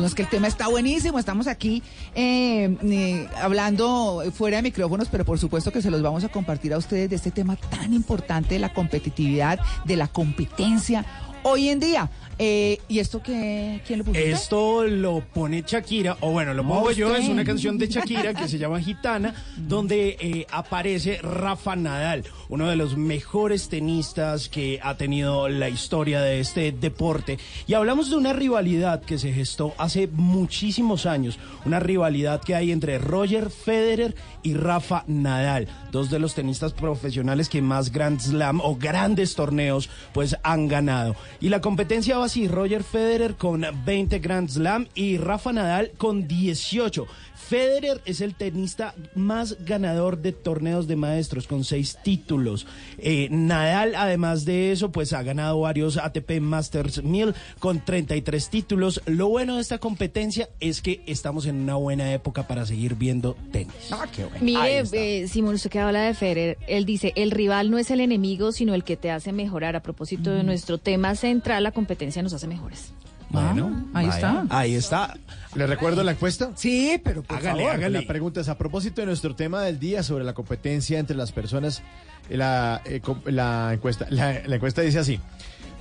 No 0.00 0.06
es 0.06 0.14
que 0.14 0.22
el 0.22 0.28
tema 0.28 0.46
está 0.46 0.68
buenísimo. 0.68 1.18
Estamos 1.18 1.46
aquí 1.46 1.82
eh, 2.14 2.76
eh, 2.82 3.28
hablando 3.40 4.22
fuera 4.34 4.58
de 4.58 4.62
micrófonos, 4.62 5.08
pero 5.08 5.24
por 5.24 5.38
supuesto 5.38 5.72
que 5.72 5.82
se 5.82 5.90
los 5.90 6.02
vamos 6.02 6.24
a 6.24 6.28
compartir 6.28 6.72
a 6.72 6.78
ustedes 6.78 7.10
de 7.10 7.16
este 7.16 7.30
tema 7.30 7.56
tan 7.56 7.92
importante 7.92 8.54
de 8.54 8.60
la 8.60 8.72
competitividad, 8.72 9.58
de 9.84 9.96
la 9.96 10.08
competencia 10.08 11.04
hoy 11.44 11.68
en 11.68 11.78
día. 11.78 12.10
Eh, 12.38 12.80
¿Y 12.88 12.98
esto 12.98 13.22
qué? 13.22 13.80
¿Quién 13.86 14.00
lo 14.00 14.04
puso? 14.04 14.18
Esto 14.18 14.84
lo 14.84 15.20
pone 15.20 15.62
Shakira, 15.66 16.16
o 16.20 16.30
bueno, 16.32 16.54
lo 16.54 16.66
pongo 16.66 16.90
yo, 16.90 17.14
es 17.14 17.28
una 17.28 17.44
canción 17.44 17.78
de 17.78 17.86
Shakira 17.86 18.34
que 18.34 18.48
se 18.48 18.58
llama 18.58 18.80
Gitana, 18.80 19.34
donde 19.56 20.16
eh, 20.20 20.46
aparece 20.50 21.18
Rafa 21.22 21.76
Nadal, 21.76 22.24
uno 22.48 22.68
de 22.68 22.76
los 22.76 22.96
mejores 22.96 23.68
tenistas 23.68 24.48
que 24.48 24.80
ha 24.82 24.96
tenido 24.96 25.48
la 25.48 25.68
historia 25.68 26.20
de 26.20 26.40
este 26.40 26.72
deporte. 26.72 27.38
Y 27.66 27.74
hablamos 27.74 28.10
de 28.10 28.16
una 28.16 28.32
rivalidad 28.32 29.02
que 29.02 29.18
se 29.18 29.32
gestó 29.32 29.74
hace 29.78 30.08
muchísimos 30.08 31.06
años, 31.06 31.38
una 31.64 31.80
rivalidad 31.80 32.40
que 32.42 32.54
hay 32.54 32.72
entre 32.72 32.98
Roger 32.98 33.50
Federer 33.50 34.14
y 34.42 34.54
Rafa 34.54 35.04
Nadal, 35.06 35.68
dos 35.90 36.10
de 36.10 36.18
los 36.18 36.34
tenistas 36.34 36.72
profesionales 36.72 37.48
que 37.48 37.62
más 37.62 37.92
Grand 37.92 38.20
Slam 38.20 38.60
o 38.60 38.76
grandes 38.76 39.34
torneos 39.34 39.88
pues 40.12 40.36
han 40.42 40.68
ganado. 40.68 41.16
Y 41.40 41.48
la 41.48 41.60
competencia 41.60 42.18
va 42.18 42.23
así, 42.24 42.48
Roger 42.48 42.82
Federer 42.82 43.36
con 43.36 43.64
20 43.84 44.18
Grand 44.18 44.48
Slam 44.48 44.88
y 44.94 45.18
Rafa 45.18 45.52
Nadal 45.52 45.92
con 45.96 46.26
18. 46.26 47.06
Federer 47.34 48.00
es 48.04 48.20
el 48.20 48.34
tenista 48.34 48.94
más 49.14 49.56
ganador 49.64 50.18
de 50.18 50.32
torneos 50.32 50.86
de 50.86 50.96
maestros 50.96 51.46
con 51.46 51.64
seis 51.64 51.98
títulos. 52.02 52.66
Eh, 52.98 53.28
Nadal, 53.30 53.94
además 53.96 54.44
de 54.44 54.72
eso, 54.72 54.92
pues 54.92 55.12
ha 55.12 55.22
ganado 55.22 55.60
varios 55.60 55.96
ATP 55.96 56.40
Masters 56.40 57.02
1000 57.02 57.34
con 57.58 57.84
33 57.84 58.48
títulos. 58.48 59.02
Lo 59.06 59.28
bueno 59.28 59.56
de 59.56 59.62
esta 59.62 59.78
competencia 59.78 60.48
es 60.60 60.80
que 60.80 61.02
estamos 61.06 61.46
en 61.46 61.56
una 61.56 61.74
buena 61.74 62.12
época 62.12 62.46
para 62.46 62.64
seguir 62.66 62.94
viendo 62.94 63.36
tenis. 63.52 63.74
Ah, 63.90 64.06
qué 64.14 64.24
bueno. 64.24 64.38
Mire, 64.40 64.84
eh, 64.92 65.28
Simón, 65.28 65.56
usted 65.56 65.70
que 65.70 65.80
habla 65.80 66.02
de 66.02 66.14
Federer, 66.14 66.58
él 66.66 66.84
dice, 66.84 67.12
el 67.16 67.30
rival 67.30 67.70
no 67.70 67.78
es 67.78 67.90
el 67.90 68.00
enemigo, 68.00 68.52
sino 68.52 68.74
el 68.74 68.84
que 68.84 68.96
te 68.96 69.10
hace 69.10 69.32
mejorar. 69.32 69.76
A 69.76 69.82
propósito 69.82 70.30
de 70.30 70.44
nuestro 70.44 70.78
tema 70.78 71.14
central, 71.14 71.64
la 71.64 71.72
competencia 71.72 72.22
nos 72.22 72.32
hace 72.32 72.46
mejores. 72.46 72.92
Bueno, 73.30 73.84
ahí 73.94 74.06
vaya. 74.06 74.16
está. 74.16 74.46
Ahí 74.50 74.74
está. 74.74 75.14
¿Le 75.54 75.66
recuerdo 75.66 76.02
la 76.02 76.12
encuesta? 76.12 76.50
Sí, 76.56 77.00
pero 77.04 77.22
por 77.22 77.36
hágale, 77.38 77.62
favor. 77.62 77.76
hágale. 77.76 78.00
La 78.00 78.06
pregunta 78.06 78.40
es 78.40 78.48
a 78.48 78.58
propósito 78.58 79.00
de 79.00 79.06
nuestro 79.06 79.34
tema 79.36 79.62
del 79.62 79.78
día 79.78 80.02
sobre 80.02 80.24
la 80.24 80.34
competencia 80.34 80.98
entre 80.98 81.16
las 81.16 81.30
personas. 81.32 81.82
eh, 82.28 82.36
La, 82.36 82.82
eh, 82.84 83.00
la 83.26 83.72
encuesta, 83.72 84.06
la, 84.10 84.40
la 84.46 84.56
encuesta 84.56 84.82
dice 84.82 84.98
así. 84.98 85.20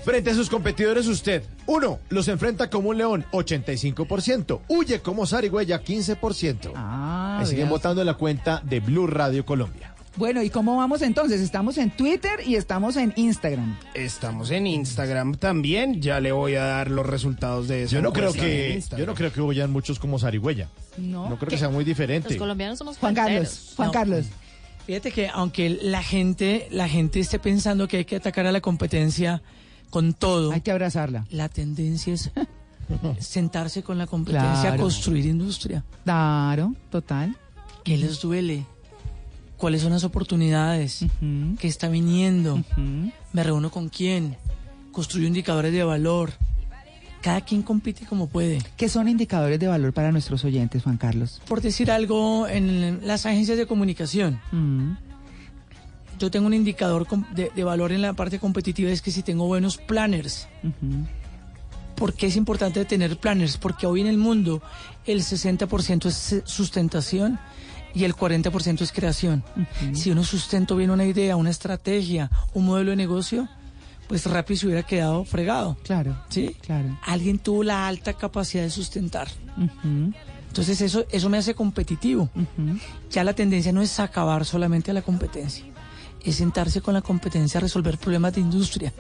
Frente 0.06 0.32
a 0.32 0.36
sus 0.36 0.50
competidores 0.50 1.08
usted, 1.08 1.44
uno, 1.66 1.98
los 2.10 2.28
enfrenta 2.28 2.70
como 2.70 2.90
un 2.90 2.98
león, 2.98 3.26
85%. 3.32 4.60
Huye 4.68 5.00
como 5.00 5.26
zarigüeya, 5.26 5.82
15%. 5.82 6.74
Ah, 6.76 7.38
Ahí 7.40 7.46
siguen 7.48 7.70
votando 7.70 8.02
en 8.02 8.08
la 8.08 8.16
cuenta 8.16 8.62
de 8.66 8.82
Blue 8.82 9.08
Radio 9.08 9.46
Colombia. 9.46 9.93
Bueno, 10.16 10.44
¿y 10.44 10.50
cómo 10.52 10.78
vamos 10.78 11.02
entonces? 11.02 11.42
Estamos 11.42 11.78
en 11.80 11.90
Twitter 11.90 12.40
y 12.46 12.56
estamos 12.56 12.98
en 12.98 13.14
Instagram. 13.16 13.76
Estamos 13.96 14.52
en 14.52 14.68
Instagram 14.68 15.36
también. 15.36 16.02
Ya 16.04 16.20
le 16.20 16.32
voy 16.32 16.54
a 16.54 16.64
dar 16.66 16.92
los 16.92 17.06
resultados 17.06 17.68
de 17.68 17.84
eso. 17.84 17.96
Yo 17.96 18.02
no 18.04 18.14
creo 18.14 18.32
que 18.32 18.80
yo 18.96 19.06
no 19.08 19.16
creo 19.16 19.34
que 19.34 19.42
huyan 19.42 19.72
muchos 19.72 19.98
como 19.98 20.20
zarigüeya. 20.20 20.70
No. 20.98 21.28
No 21.30 21.38
creo 21.40 21.50
que 21.50 21.58
sea 21.58 21.70
muy 21.70 21.84
diferente. 21.84 22.30
Los 22.30 22.38
colombianos 22.38 22.78
somos 22.78 22.98
Juan 23.00 23.16
Carlos, 23.16 23.74
Juan 23.76 23.88
No. 23.88 23.92
Carlos. 23.92 24.26
Fíjate 24.86 25.12
que 25.12 25.30
aunque 25.30 25.70
la 25.82 26.04
gente, 26.04 26.68
la 26.70 26.88
gente 26.88 27.20
esté 27.20 27.40
pensando 27.40 27.88
que 27.88 27.98
hay 27.98 28.06
que 28.06 28.18
atacar 28.18 28.46
a 28.46 28.52
la 28.52 28.62
competencia 28.62 29.42
con 29.90 30.14
todo, 30.14 30.52
Hay 30.52 30.62
que 30.62 30.72
abrazarla. 30.72 31.26
la 31.32 31.50
tendencia 31.50 32.14
es 32.14 32.30
sentarse 33.20 33.82
con 33.82 33.98
la 33.98 34.06
competencia 34.08 34.60
a 34.60 34.62
Claro. 34.62 34.84
construir 34.84 35.26
industria. 35.26 35.84
Claro, 36.04 36.74
total. 36.92 37.36
¿Qué 37.84 37.98
les 37.98 38.22
duele? 38.22 38.66
¿Cuáles 39.64 39.82
son 39.82 39.94
las 39.94 40.04
oportunidades? 40.04 41.06
¿Qué 41.58 41.70
está 41.70 41.88
viniendo? 41.88 42.62
¿Me 43.32 43.44
reúno 43.44 43.72
con 43.72 43.88
quién? 43.88 44.36
Construyo 44.92 45.26
indicadores 45.26 45.72
de 45.72 45.86
valor. 45.86 46.34
Cada 47.22 47.40
quien 47.40 47.62
compite 47.62 48.06
como 48.06 48.28
puede. 48.28 48.62
¿Qué 48.76 48.90
son 48.90 49.08
indicadores 49.08 49.58
de 49.62 49.68
valor 49.68 49.94
para 49.94 50.12
nuestros 50.12 50.44
oyentes, 50.44 50.84
Juan 50.84 50.98
Carlos? 50.98 51.42
Por 51.48 51.62
decir 51.62 51.92
algo, 51.92 52.46
en 52.46 53.08
las 53.08 53.26
agencias 53.26 53.58
de 53.58 53.66
comunicación, 53.66 54.42
Mm, 54.52 54.98
yo 56.20 56.30
tengo 56.30 56.48
un 56.48 56.54
indicador 56.54 57.08
de, 57.34 57.50
de 57.56 57.64
valor 57.64 57.94
en 57.94 58.02
la 58.02 58.12
parte 58.12 58.40
competitiva, 58.40 58.92
es 58.92 59.02
que 59.02 59.12
si 59.12 59.24
tengo 59.24 59.48
buenos 59.48 59.78
planners. 59.78 60.50
¿Por 61.96 62.16
qué 62.16 62.28
es 62.28 62.36
importante 62.36 62.84
tener 62.84 63.18
planners? 63.18 63.56
Porque 63.56 63.88
hoy 63.88 64.02
en 64.02 64.08
el 64.08 64.18
mundo 64.18 64.62
el 65.06 65.22
60% 65.22 66.08
es 66.08 66.42
sustentación 66.44 67.40
y 67.94 68.04
el 68.04 68.16
40% 68.16 68.82
es 68.82 68.92
creación. 68.92 69.44
Si 69.94 70.12
uno 70.12 70.24
sustentó 70.24 70.76
bien 70.76 70.92
una 70.92 71.06
idea, 71.06 71.36
una 71.36 71.50
estrategia, 71.50 72.30
un 72.54 72.66
modelo 72.66 72.92
de 72.92 72.96
negocio, 72.96 73.48
pues 74.08 74.26
rápido 74.26 74.60
se 74.60 74.66
hubiera 74.68 74.84
quedado 74.84 75.24
fregado. 75.26 75.78
Claro. 75.84 76.18
¿Sí? 76.30 76.56
Claro. 76.62 76.98
Alguien 77.04 77.40
tuvo 77.40 77.64
la 77.64 77.88
alta 77.88 78.14
capacidad 78.14 78.64
de 78.64 78.70
sustentar. 78.70 79.28
Entonces 80.48 80.82
eso, 80.82 81.06
eso 81.10 81.30
me 81.30 81.38
hace 81.38 81.56
competitivo. 81.56 82.30
Ya 83.10 83.24
la 83.24 83.34
tendencia 83.34 83.72
no 83.72 83.82
es 83.82 84.00
acabar 84.00 84.46
solamente 84.46 84.92
a 84.92 84.94
la 84.94 85.02
competencia, 85.02 85.66
es 86.24 86.36
sentarse 86.36 86.82
con 86.82 86.94
la 86.94 87.02
competencia 87.02 87.58
a 87.58 87.62
resolver 87.62 87.98
problemas 87.98 88.34
de 88.34 88.42
industria. 88.42 88.94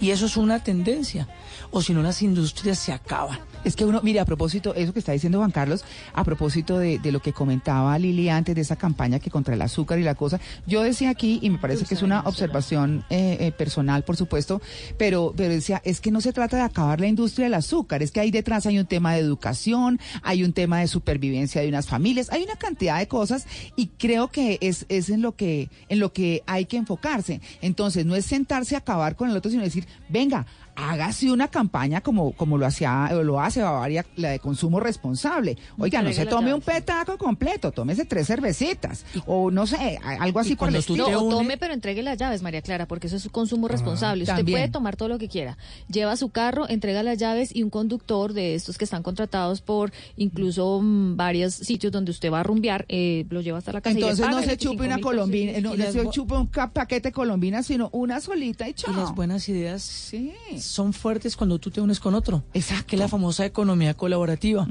Y 0.00 0.10
eso 0.10 0.26
es 0.26 0.36
una 0.36 0.62
tendencia. 0.62 1.28
O 1.70 1.82
si 1.82 1.92
no, 1.92 2.02
las 2.02 2.22
industrias 2.22 2.78
se 2.78 2.92
acaban. 2.92 3.38
Es 3.62 3.76
que 3.76 3.84
uno, 3.84 4.00
mire, 4.02 4.20
a 4.20 4.24
propósito, 4.24 4.74
eso 4.74 4.92
que 4.92 4.98
está 4.98 5.12
diciendo 5.12 5.38
Juan 5.38 5.50
Carlos, 5.50 5.84
a 6.14 6.24
propósito 6.24 6.78
de, 6.78 6.98
de 6.98 7.12
lo 7.12 7.20
que 7.20 7.32
comentaba 7.32 7.98
Lili 7.98 8.30
antes 8.30 8.54
de 8.54 8.62
esa 8.62 8.76
campaña 8.76 9.18
que 9.18 9.30
contra 9.30 9.54
el 9.54 9.60
azúcar 9.60 9.98
y 9.98 10.02
la 10.02 10.14
cosa, 10.14 10.40
yo 10.66 10.82
decía 10.82 11.10
aquí, 11.10 11.38
y 11.42 11.50
me 11.50 11.58
parece 11.58 11.84
que 11.84 11.94
es 11.94 12.02
una 12.02 12.20
observación 12.20 13.04
eh, 13.10 13.36
eh, 13.40 13.52
personal, 13.52 14.02
por 14.02 14.16
supuesto, 14.16 14.62
pero, 14.96 15.34
pero 15.36 15.52
decía, 15.52 15.82
es 15.84 16.00
que 16.00 16.10
no 16.10 16.22
se 16.22 16.32
trata 16.32 16.56
de 16.56 16.62
acabar 16.62 17.00
la 17.00 17.06
industria 17.06 17.44
del 17.44 17.54
azúcar, 17.54 18.02
es 18.02 18.10
que 18.12 18.20
ahí 18.20 18.30
detrás 18.30 18.64
hay 18.64 18.78
un 18.78 18.86
tema 18.86 19.12
de 19.12 19.20
educación, 19.20 20.00
hay 20.22 20.42
un 20.42 20.54
tema 20.54 20.80
de 20.80 20.88
supervivencia 20.88 21.60
de 21.60 21.68
unas 21.68 21.86
familias, 21.86 22.30
hay 22.30 22.42
una 22.42 22.56
cantidad 22.56 22.98
de 22.98 23.08
cosas 23.08 23.46
y 23.76 23.88
creo 23.98 24.28
que 24.28 24.56
es, 24.62 24.86
es 24.88 25.10
en 25.10 25.20
lo 25.20 25.36
que, 25.36 25.68
en 25.90 25.98
lo 25.98 26.14
que 26.14 26.42
hay 26.46 26.64
que 26.64 26.78
enfocarse. 26.78 27.42
Entonces, 27.60 28.06
no 28.06 28.16
es 28.16 28.24
sentarse 28.24 28.74
a 28.74 28.78
acabar 28.78 29.16
con 29.16 29.28
el 29.28 29.36
otro, 29.36 29.50
sino 29.50 29.62
decir, 29.62 29.86
venga, 30.08 30.44
hágase 30.80 31.30
una 31.30 31.48
campaña 31.48 32.00
como, 32.00 32.32
como 32.32 32.58
lo 32.58 32.66
hacía, 32.66 33.10
o 33.12 33.22
lo 33.22 33.40
hace 33.40 33.60
Bavaria, 33.62 34.04
la 34.16 34.30
de 34.30 34.38
consumo 34.38 34.80
responsable. 34.80 35.56
Oiga, 35.78 36.02
no 36.02 36.12
se 36.12 36.26
tome 36.26 36.48
llave. 36.48 36.54
un 36.54 36.60
petaco 36.60 37.18
completo, 37.18 37.72
tómese 37.72 38.04
tres 38.04 38.26
cervecitas, 38.26 39.04
o 39.26 39.50
no 39.50 39.66
sé, 39.66 39.98
algo 40.02 40.40
así 40.40 40.56
por 40.56 40.68
el 40.68 40.76
estilo. 40.76 41.10
No, 41.10 41.22
une- 41.24 41.34
tome, 41.34 41.56
pero 41.58 41.74
entregue 41.74 42.02
las 42.02 42.18
llaves, 42.18 42.42
María 42.42 42.62
Clara, 42.62 42.86
porque 42.86 43.06
eso 43.08 43.16
es 43.16 43.22
su 43.22 43.30
consumo 43.30 43.68
responsable. 43.68 44.22
Usted 44.24 44.36
también. 44.36 44.58
puede 44.58 44.68
tomar 44.70 44.96
todo 44.96 45.08
lo 45.08 45.18
que 45.18 45.28
quiera. 45.28 45.56
Lleva 45.88 46.16
su 46.16 46.30
carro, 46.30 46.68
entrega 46.68 47.02
las 47.02 47.18
llaves 47.18 47.54
y 47.54 47.62
un 47.62 47.70
conductor 47.70 48.32
de 48.32 48.54
estos 48.54 48.78
que 48.78 48.84
están 48.84 49.02
contratados 49.02 49.60
por 49.60 49.92
incluso 50.16 50.80
mm, 50.82 51.16
varios 51.16 51.54
sitios 51.54 51.92
donde 51.92 52.10
usted 52.10 52.30
va 52.32 52.40
a 52.40 52.42
rumbear, 52.42 52.84
eh, 52.88 53.26
lo 53.30 53.40
lleva 53.40 53.58
hasta 53.58 53.72
la 53.72 53.80
casa. 53.80 53.96
y 53.98 54.00
le 54.00 54.08
Entonces 54.08 54.26
no 54.26 54.40
se 54.40 54.46
25 54.46 54.72
chupe 54.74 54.86
una 54.86 54.98
colombina, 55.00 55.52
pesos. 55.52 55.62
no, 55.64 55.74
Y 55.74 55.78
no 55.78 55.84
las 55.84 55.92
se 55.92 56.10
chupe 56.10 56.34
un 56.34 56.46
paquete 56.48 57.08
de 57.08 57.12
colombina, 57.12 57.62
sino 57.62 57.88
una 57.92 58.20
solita 58.20 58.68
y 58.68 58.74
chao. 58.74 58.92
Y 58.92 58.96
las 58.96 59.14
buenas 59.14 59.48
ideas 59.48 59.82
Sí. 59.82 60.32
Son 60.70 60.92
fuertes 60.92 61.36
cuando 61.36 61.58
tú 61.58 61.70
te 61.70 61.80
unes 61.80 62.00
con 62.00 62.14
otro. 62.14 62.44
Exacto. 62.54 62.86
Que 62.86 62.96
es 62.96 63.00
la 63.00 63.08
famosa 63.08 63.44
economía 63.44 63.94
colaborativa. 63.94 64.66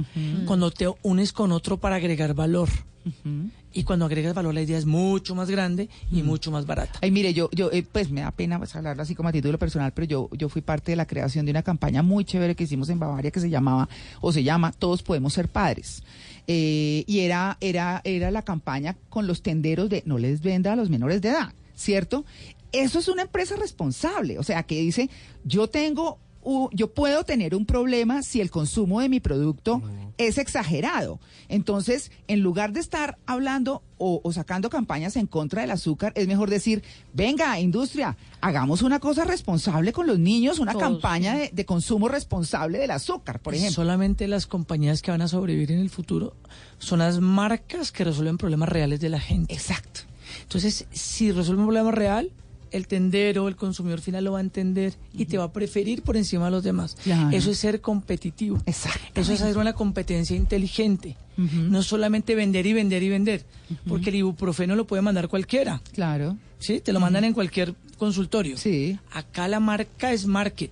Cuando 0.45 0.71
te 0.71 0.87
unes 1.03 1.33
con 1.33 1.51
otro 1.51 1.77
para 1.77 1.97
agregar 1.97 2.33
valor. 2.33 2.69
Y 3.71 3.83
cuando 3.83 4.05
agregas 4.05 4.33
valor, 4.33 4.53
la 4.53 4.61
idea 4.61 4.77
es 4.77 4.85
mucho 4.85 5.35
más 5.35 5.49
grande 5.49 5.89
y 6.11 6.23
mucho 6.23 6.51
más 6.51 6.65
barata. 6.65 6.99
Ay, 7.01 7.11
mire, 7.11 7.33
yo, 7.33 7.49
yo 7.51 7.69
eh, 7.71 7.83
pues 7.89 8.11
me 8.11 8.21
da 8.21 8.31
pena 8.31 8.57
pues, 8.57 8.75
hablarlo 8.75 9.03
así 9.03 9.15
como 9.15 9.29
a 9.29 9.31
título 9.31 9.57
personal, 9.57 9.93
pero 9.93 10.05
yo, 10.05 10.29
yo 10.33 10.49
fui 10.49 10.61
parte 10.61 10.91
de 10.91 10.95
la 10.95 11.05
creación 11.05 11.45
de 11.45 11.51
una 11.51 11.63
campaña 11.63 12.01
muy 12.01 12.25
chévere 12.25 12.55
que 12.55 12.63
hicimos 12.63 12.89
en 12.89 12.99
Bavaria 12.99 13.31
que 13.31 13.39
se 13.39 13.49
llamaba, 13.49 13.87
o 14.21 14.31
se 14.31 14.43
llama, 14.43 14.71
Todos 14.71 15.03
podemos 15.03 15.33
ser 15.33 15.47
padres. 15.49 16.03
Eh, 16.47 17.03
y 17.07 17.19
era, 17.19 17.57
era, 17.61 18.01
era 18.03 18.31
la 18.31 18.41
campaña 18.41 18.95
con 19.09 19.27
los 19.27 19.43
tenderos 19.43 19.89
de 19.89 20.03
no 20.05 20.17
les 20.17 20.41
venda 20.41 20.73
a 20.73 20.75
los 20.75 20.89
menores 20.89 21.21
de 21.21 21.29
edad, 21.29 21.53
¿cierto? 21.75 22.25
Eso 22.71 22.99
es 22.99 23.07
una 23.07 23.23
empresa 23.23 23.55
responsable, 23.55 24.37
o 24.39 24.43
sea, 24.43 24.63
que 24.63 24.79
dice, 24.79 25.09
yo 25.43 25.67
tengo 25.67 26.19
yo 26.71 26.93
puedo 26.93 27.23
tener 27.23 27.53
un 27.53 27.65
problema 27.65 28.23
si 28.23 28.41
el 28.41 28.49
consumo 28.49 29.01
de 29.01 29.09
mi 29.09 29.19
producto 29.19 29.81
es 30.17 30.37
exagerado. 30.37 31.19
Entonces, 31.47 32.11
en 32.27 32.41
lugar 32.41 32.71
de 32.71 32.79
estar 32.79 33.17
hablando 33.25 33.83
o, 33.97 34.21
o 34.23 34.31
sacando 34.31 34.69
campañas 34.69 35.15
en 35.15 35.27
contra 35.27 35.61
del 35.61 35.71
azúcar, 35.71 36.13
es 36.15 36.27
mejor 36.27 36.49
decir, 36.49 36.83
venga, 37.13 37.59
industria, 37.59 38.17
hagamos 38.41 38.81
una 38.81 38.99
cosa 38.99 39.25
responsable 39.25 39.91
con 39.93 40.07
los 40.07 40.17
niños, 40.17 40.59
una 40.59 40.73
Todos, 40.73 40.83
campaña 40.83 41.35
de, 41.35 41.49
de 41.53 41.65
consumo 41.65 42.07
responsable 42.07 42.79
del 42.79 42.91
azúcar, 42.91 43.41
por 43.41 43.53
ejemplo. 43.53 43.75
Solamente 43.75 44.27
las 44.27 44.47
compañías 44.47 45.01
que 45.01 45.11
van 45.11 45.21
a 45.21 45.27
sobrevivir 45.27 45.71
en 45.71 45.79
el 45.79 45.89
futuro 45.89 46.35
son 46.79 46.99
las 46.99 47.19
marcas 47.19 47.91
que 47.91 48.03
resuelven 48.03 48.37
problemas 48.37 48.69
reales 48.69 48.99
de 48.99 49.09
la 49.09 49.19
gente. 49.19 49.53
Exacto. 49.53 50.01
Entonces, 50.43 50.87
si 50.91 51.31
resuelve 51.31 51.61
un 51.61 51.67
problema 51.67 51.91
real, 51.91 52.31
el 52.71 52.87
tendero, 52.87 53.47
el 53.47 53.55
consumidor 53.55 54.01
final 54.01 54.23
lo 54.23 54.33
va 54.33 54.37
a 54.39 54.41
entender 54.41 54.93
y 55.13 55.25
te 55.25 55.37
va 55.37 55.45
a 55.45 55.51
preferir 55.53 56.01
por 56.01 56.17
encima 56.17 56.45
de 56.45 56.51
los 56.51 56.63
demás. 56.63 56.95
Claro. 57.03 57.35
Eso 57.35 57.51
es 57.51 57.57
ser 57.57 57.81
competitivo. 57.81 58.61
Eso 58.65 58.89
es 59.15 59.41
hacer 59.41 59.57
una 59.57 59.73
competencia 59.73 60.35
inteligente. 60.35 61.15
No 61.37 61.83
solamente 61.83 62.35
vender 62.35 62.65
y 62.65 62.73
vender 62.73 63.01
y 63.01 63.07
vender, 63.09 63.45
porque 63.87 64.09
el 64.09 64.15
ibuprofeno 64.17 64.75
lo 64.75 64.85
puede 64.85 65.01
mandar 65.01 65.29
cualquiera. 65.29 65.81
Claro. 65.93 66.35
Sí, 66.59 66.81
te 66.81 66.91
lo 66.91 66.99
mandan 66.99 67.23
en 67.23 67.33
cualquier 67.33 67.75
consultorio. 67.97 68.57
Sí. 68.57 68.99
Acá 69.13 69.47
la 69.47 69.61
marca 69.61 70.11
es 70.11 70.25
market. 70.25 70.71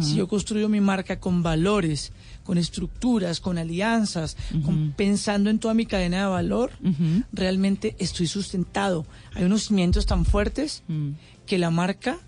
Si 0.00 0.14
yo 0.14 0.28
construyo 0.28 0.68
mi 0.68 0.80
marca 0.80 1.18
con 1.18 1.42
valores, 1.42 2.12
con 2.44 2.58
estructuras, 2.58 3.40
con 3.40 3.58
alianzas, 3.58 4.36
con- 4.64 4.92
pensando 4.96 5.50
en 5.50 5.58
toda 5.58 5.74
mi 5.74 5.84
cadena 5.84 6.20
de 6.20 6.26
valor, 6.26 6.70
realmente 7.32 7.96
estoy 7.98 8.26
sustentado. 8.26 9.04
Hay 9.34 9.44
unos 9.44 9.64
cimientos 9.64 10.06
tan 10.06 10.24
fuertes 10.24 10.82
Mm. 10.88 11.10
Que 11.46 11.58
la 11.58 11.70
marca 11.70 12.18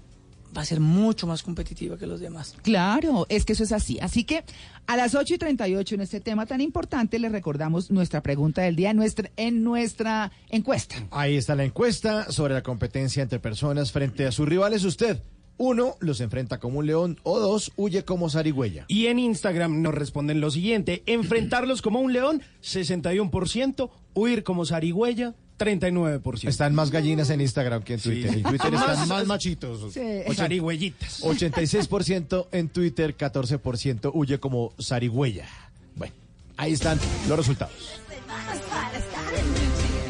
va 0.57 0.63
a 0.63 0.65
ser 0.65 0.81
mucho 0.81 1.27
más 1.27 1.43
competitiva 1.43 1.99
que 1.99 2.07
los 2.07 2.21
demás. 2.21 2.55
Claro, 2.63 3.27
es 3.29 3.45
que 3.45 3.53
eso 3.53 3.65
es 3.65 3.73
así. 3.73 3.99
Así 4.01 4.25
que 4.25 4.45
a 4.87 4.97
las 4.97 5.15
8 5.15 5.35
y 5.35 5.39
38 5.39 5.95
en 5.95 6.01
este 6.01 6.21
tema 6.21 6.47
tan 6.47 6.61
importante 6.61 7.19
les 7.19 7.33
recordamos 7.33 7.91
nuestra 7.91 8.23
pregunta 8.23 8.63
del 8.63 8.77
día 8.77 8.91
en 8.91 8.97
nuestra, 8.97 9.31
en 9.37 9.63
nuestra 9.63 10.33
encuesta. 10.49 10.97
Ahí 11.11 11.37
está 11.37 11.55
la 11.55 11.65
encuesta 11.65 12.31
sobre 12.33 12.55
la 12.55 12.63
competencia 12.63 13.23
entre 13.23 13.39
personas 13.39 13.93
frente 13.93 14.27
a 14.27 14.33
sus 14.33 14.49
rivales. 14.49 14.85
Usted, 14.85 15.21
uno, 15.59 15.97
los 16.01 16.21
enfrenta 16.21 16.59
como 16.59 16.79
un 16.79 16.87
león 16.87 17.19
o 17.23 17.39
dos, 17.39 17.73
huye 17.77 18.05
como 18.05 18.31
zarigüeya. 18.31 18.87
Y 18.89 19.07
en 19.07 19.19
Instagram 19.19 19.83
nos 19.83 19.95
responden 19.95 20.41
lo 20.41 20.51
siguiente, 20.51 21.03
enfrentarlos 21.07 21.83
como 21.83 22.01
un 22.01 22.13
león, 22.13 22.43
61%, 22.63 23.91
huir 24.15 24.43
como 24.43 24.65
zarigüeya, 24.65 25.35
39%. 25.59 26.49
Están 26.49 26.75
más 26.75 26.91
gallinas 26.91 27.31
en 27.31 27.41
Instagram 27.41 27.83
que 27.83 27.95
en 27.95 28.01
Twitter. 28.01 28.35
En 28.35 28.43
Twitter 28.43 28.75
están 28.75 29.09
Más- 29.09 29.27
machitos. 29.27 29.93
Sí, 29.93 30.01
Ochenta- 30.01 30.35
zarigüeyitas. 30.35 31.23
86% 31.23 32.49
en 32.53 32.69
Twitter, 32.69 33.17
14% 33.17 34.11
huye 34.15 34.39
como 34.39 34.73
zarigüeya. 34.81 35.47
Bueno, 35.95 36.15
ahí 36.57 36.73
están 36.73 36.99
los 37.29 37.39
resultados. 37.39 38.01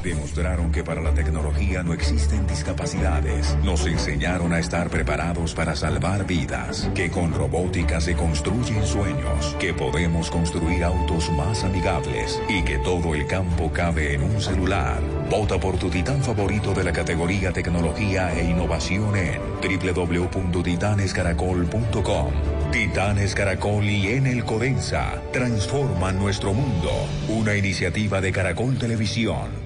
Demostraron 0.06 0.70
que 0.70 0.84
para 0.84 1.00
la 1.00 1.12
tecnología 1.12 1.82
no 1.82 1.92
existen 1.92 2.46
discapacidades. 2.46 3.58
Nos 3.64 3.84
enseñaron 3.86 4.52
a 4.52 4.60
estar 4.60 4.88
preparados 4.88 5.52
para 5.52 5.74
salvar 5.74 6.24
vidas. 6.24 6.88
Que 6.94 7.10
con 7.10 7.34
robótica 7.34 8.00
se 8.00 8.14
construyen 8.14 8.86
sueños. 8.86 9.56
Que 9.58 9.74
podemos 9.74 10.30
construir 10.30 10.84
autos 10.84 11.28
más 11.32 11.64
amigables. 11.64 12.40
Y 12.48 12.62
que 12.62 12.78
todo 12.78 13.16
el 13.16 13.26
campo 13.26 13.72
cabe 13.72 14.14
en 14.14 14.22
un 14.22 14.40
celular. 14.40 15.00
Vota 15.28 15.58
por 15.58 15.76
tu 15.76 15.90
titán 15.90 16.22
favorito 16.22 16.72
de 16.72 16.84
la 16.84 16.92
categoría 16.92 17.52
tecnología 17.52 18.32
e 18.32 18.48
innovación 18.48 19.16
en 19.16 19.40
www.titanescaracol.com. 19.60 22.32
Titanes 22.70 23.34
Caracol 23.34 23.84
y 23.84 24.06
Enel 24.06 24.44
Codensa 24.44 25.20
transforman 25.32 26.16
nuestro 26.16 26.54
mundo. 26.54 26.92
Una 27.28 27.56
iniciativa 27.56 28.20
de 28.20 28.30
Caracol 28.30 28.78
Televisión. 28.78 29.65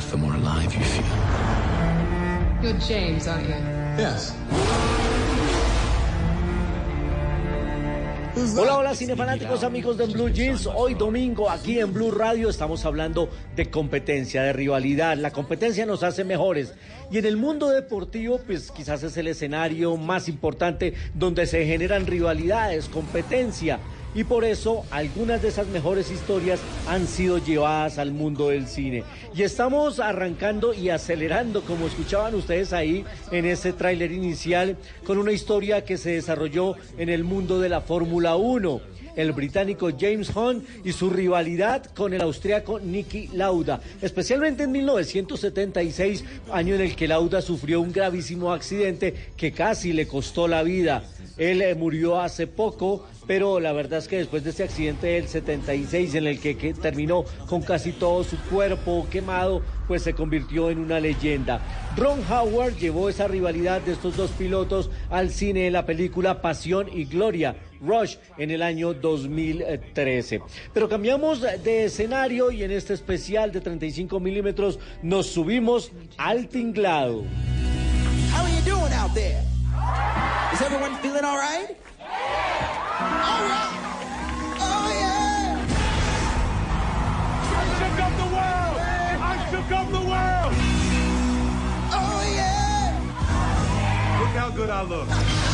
Death, 0.00 0.10
the 0.10 0.16
more 0.16 0.34
alive 0.34 0.74
you 0.74 0.84
feel. 0.84 1.04
You're 2.62 2.78
James, 2.80 3.26
aren't 3.26 3.48
you? 3.48 3.54
Yes. 3.98 4.34
Hola, 8.56 8.78
hola 8.78 8.94
cinefanáticos 8.94 9.64
amigos 9.64 9.98
de 9.98 10.06
Blue 10.06 10.30
Jeans. 10.30 10.66
Hoy 10.66 10.94
domingo 10.94 11.50
aquí 11.50 11.78
en 11.78 11.92
Blue 11.92 12.10
Radio 12.10 12.48
estamos 12.48 12.84
hablando 12.86 13.28
de 13.54 13.70
competencia, 13.70 14.42
de 14.42 14.52
rivalidad. 14.52 15.16
La 15.18 15.30
competencia 15.30 15.84
nos 15.84 16.02
hace 16.02 16.24
mejores. 16.24 16.72
Y 17.10 17.18
en 17.18 17.26
el 17.26 17.36
mundo 17.36 17.68
deportivo, 17.68 18.38
pues 18.38 18.70
quizás 18.70 19.02
es 19.02 19.16
el 19.16 19.26
escenario 19.26 19.96
más 19.96 20.28
importante 20.28 20.94
donde 21.14 21.46
se 21.46 21.66
generan 21.66 22.06
rivalidades, 22.06 22.88
competencia. 22.88 23.78
Y 24.14 24.24
por 24.24 24.44
eso 24.44 24.84
algunas 24.90 25.40
de 25.42 25.48
esas 25.48 25.68
mejores 25.68 26.10
historias 26.10 26.60
han 26.88 27.06
sido 27.06 27.38
llevadas 27.38 27.98
al 27.98 28.10
mundo 28.10 28.48
del 28.48 28.66
cine. 28.66 29.04
Y 29.34 29.42
estamos 29.42 30.00
arrancando 30.00 30.74
y 30.74 30.88
acelerando, 30.88 31.62
como 31.62 31.86
escuchaban 31.86 32.34
ustedes 32.34 32.72
ahí 32.72 33.04
en 33.30 33.46
ese 33.46 33.72
tráiler 33.72 34.10
inicial, 34.10 34.76
con 35.06 35.18
una 35.18 35.32
historia 35.32 35.84
que 35.84 35.96
se 35.96 36.10
desarrolló 36.10 36.74
en 36.98 37.08
el 37.08 37.22
mundo 37.22 37.60
de 37.60 37.68
la 37.68 37.80
Fórmula 37.80 38.34
1 38.34 38.80
el 39.16 39.32
británico 39.32 39.90
James 39.98 40.34
Hunt 40.34 40.64
y 40.84 40.92
su 40.92 41.10
rivalidad 41.10 41.84
con 41.86 42.14
el 42.14 42.22
austriaco 42.22 42.80
Niki 42.80 43.28
Lauda, 43.34 43.80
especialmente 44.00 44.64
en 44.64 44.72
1976, 44.72 46.24
año 46.52 46.74
en 46.74 46.82
el 46.82 46.96
que 46.96 47.08
Lauda 47.08 47.42
sufrió 47.42 47.80
un 47.80 47.92
gravísimo 47.92 48.52
accidente 48.52 49.32
que 49.36 49.52
casi 49.52 49.92
le 49.92 50.06
costó 50.06 50.48
la 50.48 50.62
vida. 50.62 51.04
Él 51.40 51.62
eh, 51.62 51.74
murió 51.74 52.20
hace 52.20 52.46
poco, 52.46 53.06
pero 53.26 53.60
la 53.60 53.72
verdad 53.72 54.00
es 54.00 54.08
que 54.08 54.18
después 54.18 54.44
de 54.44 54.50
ese 54.50 54.62
accidente 54.62 55.06
del 55.06 55.26
76 55.26 56.14
en 56.16 56.26
el 56.26 56.38
que, 56.38 56.54
terminó 56.74 57.24
con 57.48 57.62
casi 57.62 57.92
todo 57.92 58.22
su 58.24 58.36
cuerpo 58.50 59.06
quemado, 59.10 59.62
pues 59.88 60.02
se 60.02 60.12
convirtió 60.12 60.70
en 60.70 60.78
una 60.78 61.00
leyenda. 61.00 61.62
Ron 61.96 62.20
Howard 62.30 62.76
llevó 62.76 63.08
esa 63.08 63.26
rivalidad 63.26 63.80
de 63.80 63.92
estos 63.92 64.18
dos 64.18 64.30
pilotos 64.32 64.90
al 65.08 65.30
cine 65.30 65.66
en 65.66 65.72
la 65.72 65.86
película 65.86 66.42
Pasión 66.42 66.88
y 66.92 67.06
Gloria. 67.06 67.56
Rush 67.80 68.16
en 68.36 68.50
el 68.50 68.60
año 68.60 68.92
2013. 68.92 70.42
Pero 70.74 70.90
cambiamos 70.90 71.40
de 71.40 71.84
escenario 71.86 72.50
y 72.50 72.62
en 72.62 72.70
este 72.70 72.92
especial 72.92 73.50
de 73.50 73.62
35 73.62 74.20
milímetros 74.20 74.78
nos 75.02 75.28
subimos 75.28 75.90
al 76.18 76.48
tinglado. 76.48 77.24
How 78.30 78.44
are? 78.44 79.59
Is 80.52 80.60
everyone 80.62 80.94
feeling 80.96 81.24
all 81.24 81.36
right? 81.38 81.76
All 82.00 83.44
right. 83.48 83.76
Oh, 84.60 84.88
yeah. 85.00 85.66
I 87.56 87.64
shook 87.78 87.98
up 88.06 88.12
the 88.16 88.28
world! 88.36 88.76
I 89.22 89.34
shook 89.50 89.70
up 89.72 89.86
the 89.90 90.04
world! 90.10 90.52
Oh, 91.92 92.22
yeah. 92.34 92.98
Look 94.20 94.34
how 94.36 94.50
good 94.50 94.70
I 94.70 94.82
look. 94.82 95.49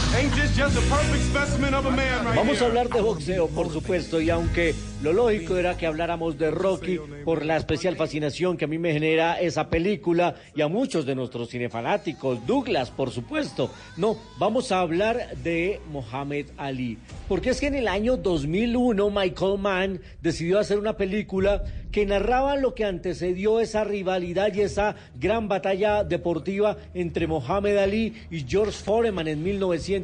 Vamos 2.34 2.62
a 2.62 2.64
hablar 2.64 2.88
de 2.88 3.02
boxeo, 3.02 3.48
por 3.48 3.70
supuesto, 3.70 4.18
y 4.18 4.30
aunque 4.30 4.74
lo 5.02 5.12
lógico 5.12 5.58
era 5.58 5.76
que 5.76 5.86
habláramos 5.86 6.38
de 6.38 6.50
Rocky 6.50 6.98
por 7.22 7.44
la 7.44 7.58
especial 7.58 7.96
fascinación 7.96 8.56
que 8.56 8.64
a 8.64 8.68
mí 8.68 8.78
me 8.78 8.94
genera 8.94 9.38
esa 9.38 9.68
película 9.68 10.36
y 10.54 10.62
a 10.62 10.68
muchos 10.68 11.04
de 11.04 11.14
nuestros 11.14 11.50
cinefanáticos, 11.50 12.46
Douglas, 12.46 12.90
por 12.90 13.10
supuesto. 13.10 13.70
No, 13.98 14.16
vamos 14.38 14.72
a 14.72 14.80
hablar 14.80 15.36
de 15.36 15.80
Mohamed 15.92 16.46
Ali, 16.56 16.96
porque 17.28 17.50
es 17.50 17.60
que 17.60 17.66
en 17.66 17.74
el 17.74 17.86
año 17.86 18.16
2001 18.16 19.10
Michael 19.10 19.58
Mann 19.58 20.00
decidió 20.22 20.58
hacer 20.58 20.78
una 20.78 20.96
película 20.96 21.62
que 21.92 22.06
narraba 22.06 22.56
lo 22.56 22.74
que 22.74 22.84
antecedió 22.84 23.60
esa 23.60 23.84
rivalidad 23.84 24.52
y 24.54 24.62
esa 24.62 24.96
gran 25.18 25.48
batalla 25.48 26.04
deportiva 26.04 26.76
entre 26.94 27.26
Mohamed 27.26 27.76
Ali 27.76 28.14
y 28.30 28.44
George 28.46 28.72
Foreman 28.72 29.28
en 29.28 29.42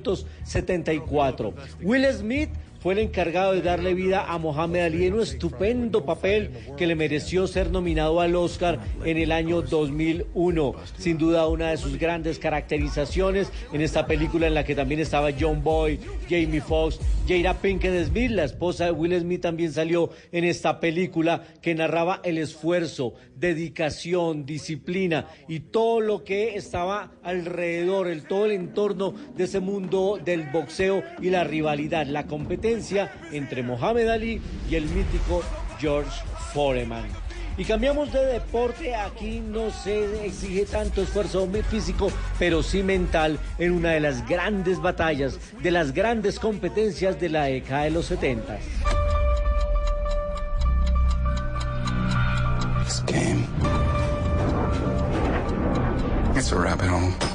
1974. 0.05 1.55
Will 1.83 2.13
Smith 2.13 2.51
fue 2.83 2.95
el 2.95 2.99
encargado 2.99 3.53
de 3.53 3.63
darle 3.63 3.95
vida 3.95 4.25
a 4.27 4.39
Mohamed 4.39 4.81
Ali 4.81 5.07
en 5.07 5.15
un 5.15 5.21
estupendo 5.21 6.05
papel 6.05 6.51
que 6.77 6.89
le 6.89 6.97
mereció 6.97 7.47
ser 7.47 7.71
nominado 7.71 8.21
al 8.21 8.35
Oscar 8.35 8.81
en 9.05 9.19
el 9.19 9.31
año 9.31 9.63
2001. 9.63 10.75
Sin 10.99 11.17
duda 11.17 11.47
una 11.47 11.71
de 11.71 11.77
sus 11.77 11.97
grandes 11.97 12.41
caracterizaciones 12.41 13.53
en 13.73 13.83
esta 13.83 14.05
película 14.07 14.49
en 14.49 14.55
la 14.55 14.65
que 14.65 14.75
también 14.75 15.01
estaba 15.01 15.31
John 15.39 15.63
Boy, 15.63 16.01
Jamie 16.29 16.61
Foxx, 16.61 16.99
Jada 17.29 17.55
Pinkett 17.55 18.09
Smith, 18.09 18.33
la 18.33 18.45
esposa 18.45 18.87
de 18.87 18.91
Will 18.91 19.17
Smith 19.21 19.43
también 19.43 19.73
salió 19.73 20.11
en 20.33 20.43
esta 20.43 20.81
película 20.81 21.45
que 21.63 21.77
narraba 21.77 22.21
el 22.25 22.37
esfuerzo, 22.37 23.15
dedicación, 23.37 24.45
disciplina 24.45 25.29
y 25.47 25.61
todo 25.61 26.01
lo 26.01 26.25
que 26.25 26.57
estaba 26.57 27.13
alrededor, 27.23 28.09
el 28.09 28.25
todo 28.25 28.47
el 28.47 28.53
entorno 28.53 29.15
de 29.37 29.45
ese 29.45 29.61
mundo 29.61 30.19
del 30.25 30.51
boxeo 30.51 31.05
y 31.21 31.31
la 31.31 31.45
rivalidad, 31.45 32.07
la 32.07 32.27
competencia 32.27 32.72
entre 33.33 33.63
Mohamed 33.63 34.09
Ali 34.09 34.41
y 34.71 34.75
el 34.75 34.85
mítico 34.85 35.43
George 35.79 36.11
Foreman. 36.53 37.09
Y 37.59 37.65
cambiamos 37.65 38.13
de 38.13 38.25
deporte, 38.25 38.95
aquí 38.95 39.41
no 39.41 39.71
se 39.71 40.25
exige 40.25 40.65
tanto 40.65 41.03
esfuerzo 41.03 41.47
físico, 41.71 42.11
pero 42.39 42.63
sí 42.63 42.83
mental 42.83 43.39
en 43.59 43.73
una 43.73 43.91
de 43.91 44.01
las 44.01 44.27
grandes 44.27 44.81
batallas, 44.81 45.39
de 45.63 45.71
las 45.71 45.93
grandes 45.93 46.39
competencias 46.39 47.21
de 47.21 47.29
la 47.29 47.45
década 47.45 47.85
de 47.85 47.91
los 47.91 48.07
70. 48.07 48.57
This 52.85 53.03
game. 53.07 53.47
It's 56.35 56.53
a 56.53 56.59
rabbit 56.59 56.89
hole. 56.89 57.32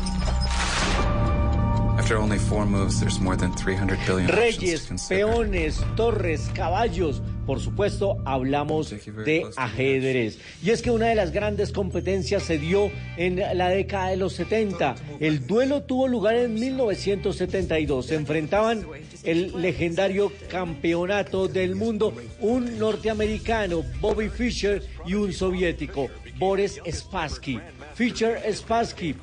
Reyes, 4.27 4.87
peones, 5.09 5.81
torres, 5.97 6.49
caballos. 6.53 7.21
Por 7.45 7.59
supuesto, 7.59 8.17
hablamos 8.23 8.91
de 9.25 9.45
ajedrez. 9.57 10.39
Y 10.63 10.69
es 10.69 10.81
que 10.81 10.89
una 10.89 11.07
de 11.07 11.15
las 11.15 11.31
grandes 11.31 11.73
competencias 11.73 12.43
se 12.43 12.57
dio 12.59 12.89
en 13.17 13.37
la 13.57 13.67
década 13.67 14.09
de 14.11 14.15
los 14.15 14.31
70. 14.33 14.95
El 15.19 15.47
duelo 15.47 15.83
tuvo 15.83 16.07
lugar 16.07 16.35
en 16.35 16.53
1972. 16.53 18.05
Se 18.05 18.15
enfrentaban 18.15 18.85
el 19.23 19.61
legendario 19.61 20.31
campeonato 20.49 21.49
del 21.49 21.75
mundo, 21.75 22.13
un 22.39 22.79
norteamericano, 22.79 23.83
Bobby 23.99 24.29
Fischer, 24.29 24.81
y 25.05 25.13
un 25.13 25.33
soviético, 25.33 26.09
Boris 26.37 26.79
Spassky. 26.91 27.59
Fischer 27.95 28.39
Spassky. 28.53 29.15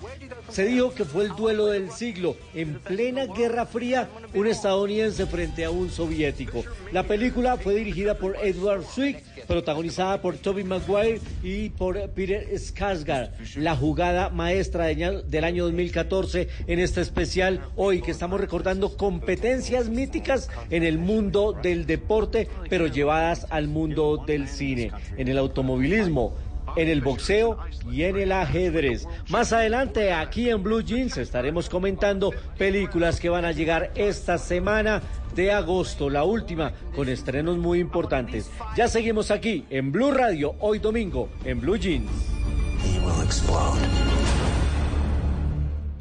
Se 0.49 0.67
dijo 0.67 0.93
que 0.95 1.05
fue 1.05 1.25
el 1.25 1.31
duelo 1.31 1.67
del 1.67 1.91
siglo. 1.91 2.37
En 2.55 2.75
plena 2.81 3.27
Guerra 3.27 3.67
Fría, 3.67 4.09
un 4.35 4.47
estadounidense 4.47 5.27
frente 5.27 5.65
a 5.65 5.71
un 5.71 5.91
soviético. 5.91 6.65
La 6.93 7.05
película 7.05 7.57
fue 7.57 7.75
dirigida 7.75 8.19
por 8.19 8.37
Edward 8.43 8.85
Zwick, 8.85 9.23
protagonizada 9.47 10.21
por 10.21 10.37
Toby 10.37 10.65
Maguire 10.65 11.21
y 11.43 11.71
por 11.71 11.99
Peter 12.11 12.49
Skarsgård. 12.55 13.31
La 13.57 13.77
jugada 13.77 14.31
maestra 14.31 14.87
del 14.87 15.45
año 15.45 15.65
2014 15.65 16.49
en 16.67 16.79
este 16.79 17.01
especial 17.01 17.61
hoy 17.77 18.03
que 18.03 18.11
estamos 18.11 18.41
recordando 18.41 18.97
competencias 18.97 19.89
míticas 19.89 20.49
en 20.71 20.83
el 20.83 20.99
mundo 20.99 21.53
del 21.53 21.87
deporte, 21.87 22.49
pero 22.69 22.87
llevadas 22.87 23.47
al 23.51 23.69
mundo 23.69 24.23
del 24.27 24.49
cine, 24.49 24.93
en 25.17 25.29
el 25.29 25.39
automovilismo 25.39 26.35
en 26.77 26.89
el 26.89 27.01
boxeo 27.01 27.59
y 27.91 28.03
en 28.05 28.19
el 28.19 28.33
ajedrez. 28.33 29.07
Más 29.29 29.53
adelante 29.53 30.13
aquí 30.13 30.51
en 30.51 30.63
Blue 30.63 30.83
Jeans 30.83 31.17
estaremos 31.17 31.69
comentando 31.69 32.33
películas 32.59 33.21
que 33.21 33.29
van 33.29 33.45
a 33.45 33.53
llegar 33.53 33.93
esta 33.95 34.39
semana 34.39 35.03
de 35.35 35.53
agosto, 35.53 36.11
la 36.11 36.25
última 36.25 36.73
con 36.95 37.09
estrenos 37.09 37.59
muy 37.59 37.81
importantes. 37.81 38.51
Ya 38.77 38.89
seguimos 38.89 39.31
aquí 39.31 39.65
en 39.71 39.93
Blue 39.93 40.13
Radio 40.13 40.55
hoy 40.61 40.79
domingo 40.79 41.29
en 41.45 41.61
Blue 41.61 41.77
Jeans. 41.77 42.11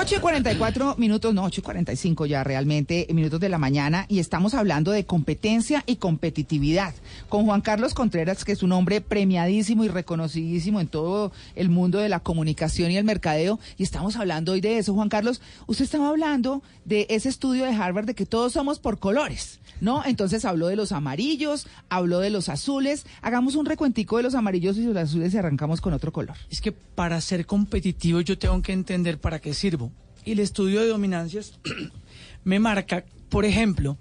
8 0.00 0.16
y 0.16 0.18
44 0.18 0.96
minutos, 0.98 1.34
no, 1.34 1.44
8 1.44 1.60
y 1.60 1.64
45 1.64 2.26
ya 2.26 2.42
realmente, 2.42 3.06
minutos 3.12 3.38
de 3.38 3.48
la 3.48 3.58
mañana, 3.58 4.06
y 4.08 4.18
estamos 4.18 4.54
hablando 4.54 4.90
de 4.90 5.06
competencia 5.06 5.84
y 5.86 5.96
competitividad 5.96 6.94
con 7.28 7.44
Juan 7.44 7.60
Carlos 7.60 7.94
Contreras, 7.94 8.44
que 8.44 8.52
es 8.52 8.62
un 8.62 8.72
hombre 8.72 9.00
premiadísimo 9.00 9.84
y 9.84 9.88
reconocidísimo 9.88 10.80
en 10.80 10.88
todo 10.88 11.32
el 11.54 11.68
mundo 11.68 11.98
de 11.98 12.08
la 12.08 12.20
comunicación 12.20 12.90
y 12.90 12.96
el 12.96 13.04
mercadeo, 13.04 13.60
y 13.76 13.82
estamos 13.82 14.16
hablando 14.16 14.52
hoy 14.52 14.60
de 14.60 14.78
eso. 14.78 14.94
Juan 14.94 15.08
Carlos, 15.08 15.40
usted 15.66 15.84
estaba 15.84 16.08
hablando 16.08 16.62
de 16.84 17.06
ese 17.10 17.28
estudio 17.28 17.64
de 17.64 17.72
Harvard 17.74 18.06
de 18.06 18.14
que 18.14 18.26
todos 18.26 18.52
somos 18.52 18.78
por 18.78 18.98
colores, 18.98 19.60
¿no? 19.80 20.02
Entonces 20.04 20.44
habló 20.44 20.68
de 20.68 20.76
los 20.76 20.92
amarillos, 20.92 21.66
habló 21.88 22.20
de 22.20 22.30
los 22.30 22.48
azules. 22.48 23.06
Hagamos 23.22 23.54
un 23.54 23.66
recuentico 23.66 24.16
de 24.16 24.22
los 24.22 24.34
amarillos 24.34 24.76
y 24.76 24.84
los 24.84 24.96
azules 24.96 25.34
y 25.34 25.38
arrancamos 25.38 25.80
con 25.80 25.92
otro 25.92 26.12
color. 26.12 26.36
Es 26.50 26.60
que 26.60 26.72
para 26.72 27.20
ser 27.20 27.46
competitivo 27.46 28.20
yo 28.20 28.38
tengo 28.38 28.60
que 28.62 28.72
entender 28.72 29.18
para 29.18 29.38
qué 29.38 29.54
sirvo. 29.54 29.83
Y 30.24 30.32
el 30.32 30.40
estudio 30.40 30.80
de 30.80 30.88
dominancias 30.88 31.58
me 32.44 32.58
marca, 32.58 33.04
por 33.28 33.44
ejemplo, 33.44 33.98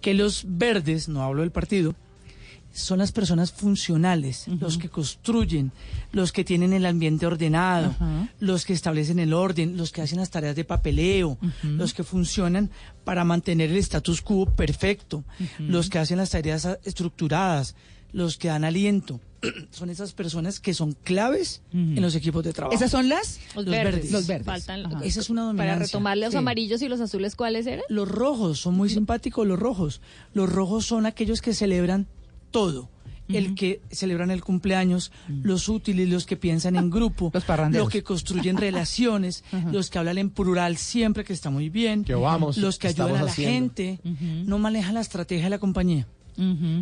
que 0.00 0.14
los 0.14 0.44
verdes, 0.46 1.08
no 1.08 1.22
hablo 1.22 1.42
del 1.42 1.50
partido, 1.50 1.94
son 2.76 2.98
las 2.98 3.10
personas 3.10 3.52
funcionales, 3.52 4.46
los 4.60 4.76
que 4.76 4.90
construyen, 4.90 5.72
los 6.12 6.30
que 6.30 6.44
tienen 6.44 6.74
el 6.74 6.84
ambiente 6.84 7.26
ordenado, 7.26 7.94
los 8.38 8.66
que 8.66 8.74
establecen 8.74 9.18
el 9.18 9.32
orden, 9.32 9.78
los 9.78 9.92
que 9.92 10.02
hacen 10.02 10.18
las 10.18 10.30
tareas 10.30 10.54
de 10.54 10.64
papeleo, 10.64 11.38
los 11.62 11.94
que 11.94 12.04
funcionan 12.04 12.70
para 13.04 13.24
mantener 13.24 13.70
el 13.70 13.78
status 13.78 14.20
quo 14.20 14.44
perfecto, 14.44 15.24
los 15.58 15.88
que 15.88 15.98
hacen 15.98 16.18
las 16.18 16.30
tareas 16.30 16.68
estructuradas, 16.84 17.74
los 18.16 18.38
que 18.38 18.48
dan 18.48 18.64
aliento. 18.64 19.20
Son 19.70 19.90
esas 19.90 20.12
personas 20.14 20.58
que 20.58 20.72
son 20.74 20.92
claves 21.04 21.60
en 21.72 22.00
los 22.00 22.14
equipos 22.14 22.42
de 22.42 22.52
trabajo. 22.54 22.74
¿Esas 22.74 22.90
son 22.90 23.08
las? 23.10 23.38
Los, 23.54 23.66
Los 23.66 23.66
verdes. 23.66 23.94
verdes. 23.94 24.10
Los 24.12 24.26
verdes. 24.26 24.46
Faltan, 24.46 24.86
Ajá. 24.86 25.04
Esa 25.04 25.20
es 25.20 25.28
una 25.30 25.42
dominancia. 25.42 25.72
Para 25.74 25.84
retomar 25.84 26.16
los 26.16 26.30
Sí. 26.32 26.36
amarillos 26.38 26.80
y 26.82 26.88
los 26.88 27.00
azules, 27.00 27.36
¿cuáles 27.36 27.66
eran? 27.66 27.84
Los 27.90 28.08
rojos 28.08 28.58
son 28.58 28.74
muy 28.74 28.88
simpáticos, 28.88 29.46
los 29.46 29.58
rojos. 29.58 30.00
Los 30.32 30.50
rojos 30.50 30.86
son 30.86 31.04
aquellos 31.04 31.42
que 31.42 31.52
celebran 31.52 32.06
todo. 32.50 32.88
El 33.28 33.54
que 33.56 33.80
celebran 33.90 34.30
el 34.30 34.42
cumpleaños, 34.42 35.10
los 35.42 35.68
útiles, 35.68 36.08
los 36.08 36.26
que 36.26 36.36
piensan 36.36 36.76
en 36.76 36.88
grupo, 36.96 37.30
los, 37.34 37.44
parranderos. 37.44 37.88
que 37.90 38.02
construyen 38.04 38.56
relaciones, 38.68 39.42
los 39.72 39.90
que 39.90 39.98
hablan 39.98 40.16
en 40.18 40.30
plural 40.30 40.76
siempre, 40.78 41.24
que 41.24 41.32
está 41.34 41.50
muy 41.50 41.68
bien, 41.68 42.04
Que 42.04 42.14
vamos, 42.14 42.56
los 42.56 42.78
que 42.78 42.86
ayudan 42.88 43.16
a 43.16 43.22
la 43.24 43.30
haciendo. 43.30 43.52
gente, 43.74 44.00
no 44.46 44.58
manejan 44.60 44.94
la 44.94 45.00
estrategia 45.00 45.44
de 45.44 45.50
la 45.50 45.58
compañía. 45.58 46.06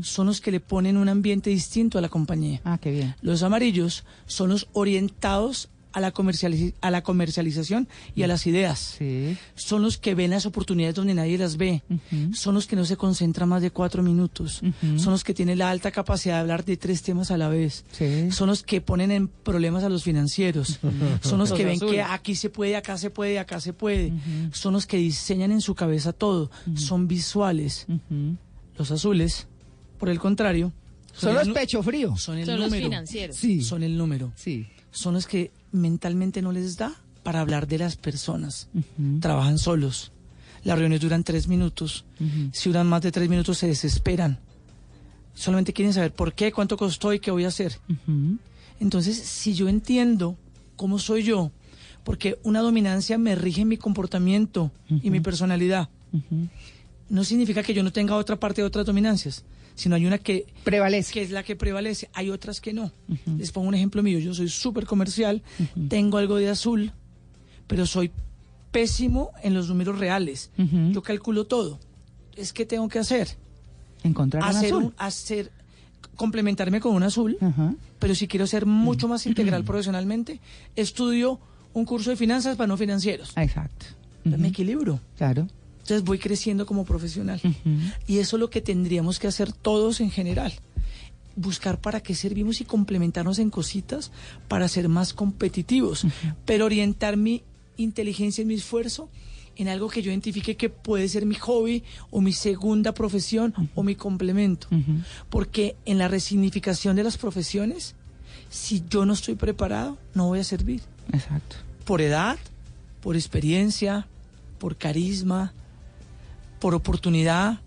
Son 0.03 0.27
los 0.27 0.41
que 0.41 0.51
le 0.51 0.61
ponen 0.61 0.97
un 0.97 1.09
ambiente 1.09 1.51
distinto 1.51 1.99
a 1.99 2.01
la 2.01 2.09
compañía. 2.09 2.61
Ah, 2.65 2.79
qué 2.81 2.91
bien. 2.91 3.15
Los 3.23 3.43
amarillos 3.43 4.05
son 4.27 4.49
los 4.51 4.69
orientados 4.73 5.69
a 5.93 6.01
la, 6.01 6.13
comercializ- 6.13 6.75
a 6.81 6.91
la 6.91 7.05
comercialización 7.05 7.87
y 8.17 8.25
a 8.25 8.27
las 8.27 8.49
ideas. 8.49 8.97
Son 9.55 9.81
los 9.81 9.97
que 9.97 10.17
ven 10.17 10.33
las 10.33 10.45
oportunidades 10.45 10.97
donde 10.97 11.15
nadie 11.15 11.39
las 11.39 11.57
ve. 11.57 11.85
Son 12.33 12.53
los 12.57 12.67
que 12.67 12.75
no 12.75 12.85
se 12.85 12.97
concentran 12.97 13.49
más 13.49 13.63
de 13.63 13.71
cuatro 13.71 14.03
minutos. 14.03 14.61
Son 14.97 15.13
los 15.13 15.23
que 15.23 15.35
tienen 15.35 15.59
la 15.59 15.71
alta 15.71 15.93
capacidad 15.93 16.35
de 16.35 16.41
hablar 16.41 16.65
de 16.65 16.77
tres 16.77 17.03
temas 17.03 17.31
a 17.31 17.37
la 17.37 17.49
vez. 17.49 17.85
Son 18.33 18.49
los 18.49 18.65
que 18.65 18.81
ponen 18.81 19.13
en 19.13 19.29
problemas 19.29 19.85
a 19.85 19.89
los 19.89 20.03
financieros. 20.03 20.81
Son 21.23 21.39
los, 21.39 21.51
Los 21.51 21.57
que 21.57 21.65
ven 21.65 21.77
azules. 21.77 21.95
que 21.95 22.03
aquí 22.03 22.35
se 22.35 22.51
puede, 22.51 22.75
acá 22.75 22.99
se 22.99 23.11
puede, 23.11 23.39
acá 23.39 23.61
se 23.61 23.73
puede. 23.73 24.13
Son 24.51 24.73
los 24.73 24.87
que 24.89 24.97
diseñan 24.97 25.53
en 25.53 25.61
su 25.61 25.77
cabeza 25.77 26.13
todo. 26.13 26.51
Son 26.75 27.07
visuales. 27.07 27.87
Los 28.77 28.91
azules, 28.91 29.47
por 29.99 30.09
el 30.09 30.19
contrario, 30.19 30.73
Son 31.13 31.31
el 31.37 31.49
los 31.49 31.57
pecho 31.57 31.83
frío. 31.83 32.17
Son 32.17 32.39
el 32.39 32.47
Son 32.47 32.61
los 32.61 32.73
financieros. 32.73 33.37
Sí. 33.37 33.63
Son 33.63 33.83
el 33.83 33.97
número. 33.97 34.33
Sí. 34.37 34.67
Son 34.91 35.15
los 35.15 35.27
que 35.27 35.51
mentalmente 35.73 36.43
no 36.43 36.53
les 36.53 36.77
da 36.77 36.95
para 37.23 37.41
hablar 37.41 37.67
de 37.67 37.79
las 37.79 37.97
personas. 37.97 38.69
Trabajan 39.21 39.59
solos. 39.59 40.13
Las 40.65 40.79
reuniones 40.79 41.01
duran 41.01 41.25
tres 41.25 41.47
minutos. 41.47 42.05
Si 42.53 42.69
duran 42.69 42.87
más 42.87 43.03
de 43.03 43.13
tres 43.13 43.29
minutos 43.29 43.59
se 43.59 43.67
desesperan. 43.67 44.39
Solamente 45.35 45.73
quieren 45.73 45.93
saber 45.93 46.13
por 46.13 46.33
qué, 46.33 46.53
cuánto 46.53 46.77
costó 46.77 47.13
y 47.13 47.19
qué 47.19 47.31
voy 47.31 47.45
a 47.45 47.49
hacer. 47.49 47.79
Entonces, 48.81 49.17
si 49.17 49.55
yo 49.55 49.69
entiendo 49.69 50.37
cómo 50.77 50.99
soy 50.99 51.23
yo, 51.23 51.51
porque 52.05 52.39
una 52.43 52.61
dominancia 52.61 53.19
me 53.19 53.35
rige 53.35 53.63
en 53.63 53.69
mi 53.69 53.77
comportamiento 53.77 54.71
y 54.89 55.11
mi 55.11 55.21
personalidad, 55.21 55.89
no 57.15 57.23
significa 57.25 57.63
que 57.63 57.73
yo 57.75 57.83
no 57.83 57.93
tenga 57.93 58.17
otra 58.17 58.37
parte 58.37 58.61
de 58.61 58.67
otras 58.67 58.85
dominancias, 58.85 59.45
sino 59.75 59.95
hay 59.97 60.05
una 60.07 60.19
que 60.19 60.47
prevalece, 60.65 61.13
que 61.13 61.23
es 61.23 61.31
la 61.31 61.43
que 61.43 61.55
prevalece, 61.57 62.09
hay 62.13 62.31
otras 62.31 62.61
que 62.61 62.73
no. 62.73 62.91
Les 63.39 63.53
pongo 63.53 63.69
un 63.69 63.75
ejemplo 63.75 64.03
mío, 64.03 64.19
yo 64.19 64.35
soy 64.35 64.49
súper 64.49 64.85
comercial, 64.87 65.43
tengo 65.89 66.19
algo 66.19 66.37
de 66.37 66.49
azul, 66.51 66.93
pero 67.67 67.87
soy 67.87 68.11
pésimo 68.73 69.31
en 69.43 69.55
los 69.55 69.69
números 69.69 69.99
reales. 69.99 70.51
Yo 70.93 71.03
calculo 71.03 71.45
todo. 71.47 71.79
Es 72.37 72.53
que 72.53 72.67
tengo 72.67 72.89
que 72.89 72.99
hacer 72.99 73.29
Encontrar 74.03 74.43
un 74.43 74.49
hacer 74.49 74.67
azul. 74.73 74.85
un- 74.85 74.95
hacer 74.97 75.53
complementarme 76.17 76.81
con 76.81 76.95
un 76.95 77.03
azul, 77.05 77.39
pero 77.99 78.15
si 78.15 78.27
quiero 78.29 78.47
ser 78.47 78.67
mucho 78.67 79.09
más 79.09 79.27
integral 79.27 79.65
profesionalmente, 79.65 80.41
estudio 80.77 81.39
un 81.73 81.85
curso 81.85 82.11
de 82.11 82.17
finanzas 82.17 82.57
para 82.57 82.67
no 82.69 82.77
financieros. 82.77 83.33
Exacto. 83.37 83.87
Me 84.25 84.49
equilibro. 84.49 85.01
Claro. 85.17 85.47
Entonces 85.85 86.03
voy 86.03 86.19
creciendo 86.19 86.65
como 86.65 86.87
profesional. 86.87 87.43
Y 88.07 88.17
eso 88.17 88.37
es 88.37 88.41
lo 88.41 88.49
que 88.49 88.63
tendríamos 88.63 89.19
que 89.19 89.27
hacer 89.27 89.53
todos 89.53 90.01
en 90.01 90.11
general. 90.11 90.55
Buscar 91.37 91.79
para 91.79 92.01
qué 92.01 92.15
servimos 92.15 92.63
y 92.63 92.65
complementarnos 92.65 93.39
en 93.39 93.51
cositas 93.51 94.11
para 94.49 94.67
ser 94.67 94.89
más 94.89 95.13
competitivos. 95.13 96.07
Pero 96.47 96.65
orientar 96.65 97.19
mi 97.19 97.43
inteligencia 97.77 98.41
y 98.41 98.47
mi 98.47 98.55
esfuerzo 98.55 99.11
en 99.57 99.69
algo 99.69 99.91
que 99.91 100.01
yo 100.01 100.11
identifique 100.11 100.57
que 100.57 100.71
puede 100.71 101.07
ser 101.07 101.27
mi 101.27 101.35
hobby 101.35 101.85
o 102.11 102.23
mi 102.23 102.33
segunda 102.33 102.95
profesión 102.95 103.53
o 103.75 103.83
mi 103.83 103.95
complemento. 103.95 104.69
Porque 105.29 105.77
en 105.85 105.99
la 105.99 106.09
resignificación 106.09 106.97
de 106.97 107.03
las 107.03 107.19
profesiones, 107.19 107.95
si 108.49 108.83
yo 108.89 109.05
no 109.05 109.13
estoy 109.13 109.35
preparado, 109.35 109.99
no 110.15 110.29
voy 110.29 110.39
a 110.39 110.45
servir. 110.45 110.81
Exacto. 111.13 111.57
Por 111.85 112.01
edad, 112.01 112.39
por 113.03 113.17
experiencia, 113.17 114.09
por 114.59 114.79
carisma, 114.79 115.53
por 116.65 116.75
oportunidad, 116.75 117.59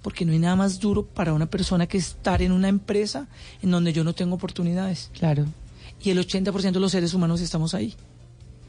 porque 0.00 0.24
no 0.24 0.30
hay 0.30 0.38
nada 0.38 0.54
más 0.54 0.78
duro 0.78 1.04
para 1.04 1.32
una 1.32 1.46
persona 1.46 1.88
que 1.88 1.98
estar 1.98 2.40
en 2.40 2.52
una 2.52 2.68
empresa 2.68 3.26
en 3.62 3.72
donde 3.72 3.92
yo 3.92 4.04
no 4.04 4.12
tengo 4.12 4.36
oportunidades. 4.36 5.10
Claro. 5.12 5.44
Y 6.00 6.10
el 6.10 6.18
80% 6.20 6.70
de 6.70 6.78
los 6.78 6.92
seres 6.92 7.14
humanos 7.14 7.40
estamos 7.40 7.74
ahí. 7.74 7.94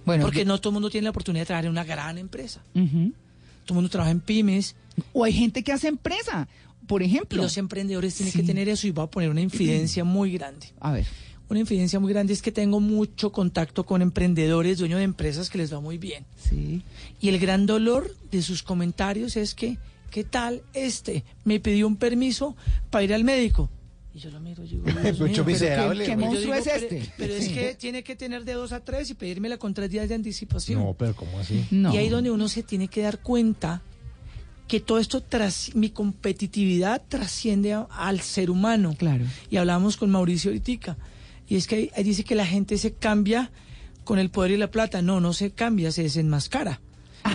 Bueno, 0.04 0.24
porque 0.24 0.40
yo- 0.40 0.46
no 0.46 0.60
todo 0.60 0.72
el 0.72 0.74
mundo 0.74 0.90
tiene 0.90 1.04
la 1.06 1.12
oportunidad 1.12 1.44
de 1.44 1.46
trabajar 1.46 1.66
en 1.66 1.72
una 1.72 1.84
gran 1.84 2.18
empresa. 2.18 2.64
Todo 2.74 2.82
el 2.88 3.74
mundo 3.76 3.90
trabaja 3.92 4.10
en 4.10 4.22
pymes. 4.22 4.76
O 5.14 5.24
hay 5.24 5.34
gente 5.34 5.62
que 5.64 5.72
hace 5.72 5.88
empresa, 5.88 6.48
por 6.88 7.04
Y 7.04 7.06
ejemplo. 7.06 7.44
los 7.44 7.56
emprendedores 7.60 8.16
tienen 8.16 8.32
Sí. 8.34 8.40
que 8.40 8.44
tener 8.48 8.68
eso 8.68 8.88
y 8.88 8.92
voy 8.92 9.04
a 9.04 9.08
poner 9.12 9.30
una 9.30 9.42
infidencia 9.42 10.04
muy 10.04 10.32
grande. 10.32 10.66
A 10.80 10.94
ver. 10.94 11.06
Una 11.50 11.60
infidencia 11.60 12.00
muy 12.00 12.12
grande 12.12 12.34
es 12.34 12.42
que 12.42 12.52
tengo 12.52 12.80
mucho 12.80 13.32
contacto 13.32 13.86
con 13.86 14.02
emprendedores, 14.02 14.80
dueños 14.80 14.98
de 14.98 15.04
empresas 15.04 15.50
que 15.50 15.58
les 15.60 15.72
va 15.74 15.80
muy 15.80 15.98
bien. 15.98 16.26
Sí. 16.38 16.82
Y 17.22 17.30
el 17.30 17.38
gran 17.40 17.66
dolor 17.68 18.16
de 18.32 18.42
sus 18.42 18.64
comentarios 18.64 19.36
es 19.38 19.54
que, 19.54 19.78
¿qué 20.10 20.24
tal 20.24 20.64
este? 20.74 21.24
Me 21.44 21.60
pidió 21.60 21.86
un 21.88 21.98
permiso 21.98 22.56
para 22.90 23.04
ir 23.04 23.14
al 23.14 23.24
médico. 23.24 23.70
Y 24.14 24.20
yo 24.20 24.32
lo 24.32 24.40
miro 24.40 24.64
y 24.64 24.70
digo, 24.70 24.84
Dios 24.86 24.96
Mucho 25.20 25.24
mío, 25.26 25.32
pero 25.36 25.46
miserable, 25.46 26.06
¿qué- 26.06 26.18
monstruo 26.18 26.54
es 26.56 26.68
este? 26.68 26.88
pero- 26.88 27.12
Pero 27.18 27.34
es 27.36 27.50
que 27.50 27.76
tiene 27.76 28.02
que 28.04 28.16
tener 28.16 28.44
de 28.46 28.54
dos 28.54 28.72
a 28.72 28.80
tres 28.80 29.10
y 29.12 29.14
pedírmela 29.14 29.58
con 29.58 29.74
tres 29.74 29.92
días 29.92 30.10
de 30.10 30.16
anticipación. 30.16 30.82
No, 30.82 30.94
pero 30.98 31.16
¿cómo 31.16 31.38
así? 31.38 31.66
No. 31.70 31.94
Y 31.94 31.98
ahí 31.98 32.10
donde 32.10 32.32
uno 32.32 32.48
se 32.48 32.64
tiene 32.64 32.88
que 32.88 33.02
dar 33.02 33.20
cuenta 33.20 33.82
que 34.68 34.80
todo 34.80 34.98
esto, 34.98 35.22
tras, 35.22 35.76
mi 35.76 35.90
competitividad 35.92 37.04
trasciende 37.08 37.74
a- 37.74 37.82
al 37.92 38.22
ser 38.22 38.50
humano. 38.50 38.96
Claro. 38.98 39.26
Y 39.52 39.58
hablábamos 39.58 39.96
con 39.98 40.10
Mauricio 40.10 40.50
ahorita. 40.50 40.98
Y 41.48 41.56
es 41.58 41.68
que 41.68 41.92
ahí, 41.96 42.04
dice 42.04 42.24
que 42.24 42.36
la 42.36 42.46
gente 42.46 42.78
se 42.78 42.94
cambia 42.94 43.52
con 44.04 44.20
el 44.20 44.30
poder 44.30 44.52
y 44.52 44.58
la 44.58 44.72
plata. 44.72 45.02
No, 45.02 45.20
no 45.20 45.34
se 45.34 45.52
cambia, 45.52 45.92
se 45.92 46.04
desenmascara. 46.04 46.80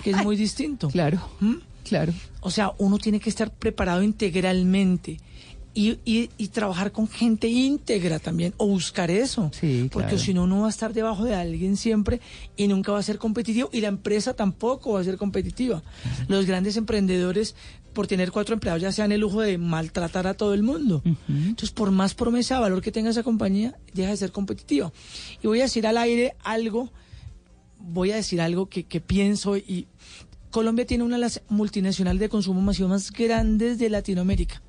Que 0.03 0.11
es 0.11 0.23
muy 0.23 0.35
distinto. 0.37 0.89
Claro. 0.89 1.21
¿Mm? 1.39 1.55
Claro. 1.83 2.13
O 2.41 2.49
sea, 2.51 2.71
uno 2.77 2.97
tiene 2.97 3.19
que 3.19 3.29
estar 3.29 3.51
preparado 3.53 4.03
integralmente. 4.03 5.19
Y, 5.73 5.99
y- 6.03 6.29
y 6.37 6.49
trabajar 6.49 6.91
con 6.91 7.07
gente 7.07 7.47
íntegra 7.47 8.19
también, 8.19 8.53
o 8.57 8.67
buscar 8.67 9.09
eso. 9.09 9.49
Sí, 9.53 9.87
Porque 9.89 10.09
claro. 10.09 10.21
si 10.23 10.33
no, 10.33 10.43
uno 10.43 10.59
va 10.61 10.67
a 10.67 10.69
estar 10.69 10.91
debajo 10.93 11.23
de 11.23 11.33
alguien 11.33 11.77
siempre 11.77 12.19
y 12.57 12.67
nunca 12.67 12.91
va 12.91 12.99
a 12.99 13.03
ser 13.03 13.17
competitivo. 13.17 13.69
Y 13.71 13.79
la 13.79 13.87
empresa 13.87 14.33
tampoco 14.33 14.91
va 14.93 14.99
a 14.99 15.03
ser 15.05 15.15
competitiva. 15.15 15.81
Los 16.27 16.45
grandes 16.45 16.75
emprendedores, 16.75 17.55
por 17.93 18.07
tener 18.07 18.31
cuatro 18.31 18.53
empleados, 18.53 18.81
ya 18.81 18.91
se 18.91 19.01
dan 19.01 19.11
el 19.11 19.21
lujo 19.21 19.41
de 19.41 19.57
maltratar 19.57 20.27
a 20.27 20.33
todo 20.33 20.53
el 20.53 20.63
mundo. 20.63 21.01
Entonces, 21.27 21.71
por 21.71 21.91
más 21.91 22.13
promesa 22.13 22.55
de 22.55 22.61
valor 22.61 22.81
que 22.81 22.91
tenga 22.91 23.09
esa 23.09 23.23
compañía, 23.23 23.77
deja 23.93 24.09
de 24.11 24.17
ser 24.17 24.31
competitiva. 24.31 24.91
Y 25.43 25.47
voy 25.47 25.59
a 25.59 25.63
decir 25.63 25.85
al 25.87 25.97
aire 25.97 26.35
algo, 26.43 26.91
voy 27.79 28.11
a 28.11 28.15
decir 28.15 28.41
algo 28.41 28.67
que, 28.67 28.83
que 28.83 29.01
pienso 29.01 29.57
y 29.57 29.87
Colombia 30.51 30.85
tiene 30.85 31.03
una 31.03 31.15
de 31.15 31.21
las 31.21 31.41
multinacionales 31.49 32.19
de 32.19 32.29
consumo 32.29 32.61
masivo 32.61 32.89
más 32.89 33.11
grandes 33.11 33.79
de 33.79 33.89
Latinoamérica. 33.89 34.61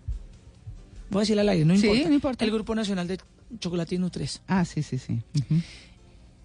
Voy 1.10 1.20
a 1.20 1.22
decir 1.22 1.38
al 1.40 1.48
aire, 1.48 1.64
no 1.64 1.76
Sí, 1.76 1.86
importa. 1.86 2.08
no 2.08 2.14
importa. 2.14 2.44
El 2.44 2.50
Grupo 2.52 2.74
Nacional 2.74 3.06
de 3.08 3.18
Chocolate 3.58 3.98
Nutres. 3.98 4.42
Ah, 4.46 4.64
sí, 4.64 4.82
sí, 4.82 4.98
sí. 4.98 5.20
Ujú. 5.38 5.60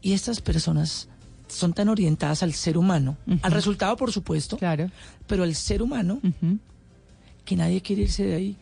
Y 0.01 0.13
estas 0.13 0.41
personas 0.41 1.07
son 1.47 1.73
tan 1.73 1.89
orientadas 1.89 2.43
al 2.43 2.53
ser 2.53 2.77
humano, 2.77 3.17
al 3.41 3.51
resultado, 3.51 3.95
por 3.97 4.11
supuesto, 4.11 4.57
Claro. 4.57 4.89
pero 5.27 5.43
al 5.43 5.55
ser 5.55 5.81
humano, 5.81 6.19
que 7.45 7.55
nadie 7.55 7.81
quiere 7.81 8.03
irse 8.03 8.23
de 8.25 8.35
ahí. 8.35 8.55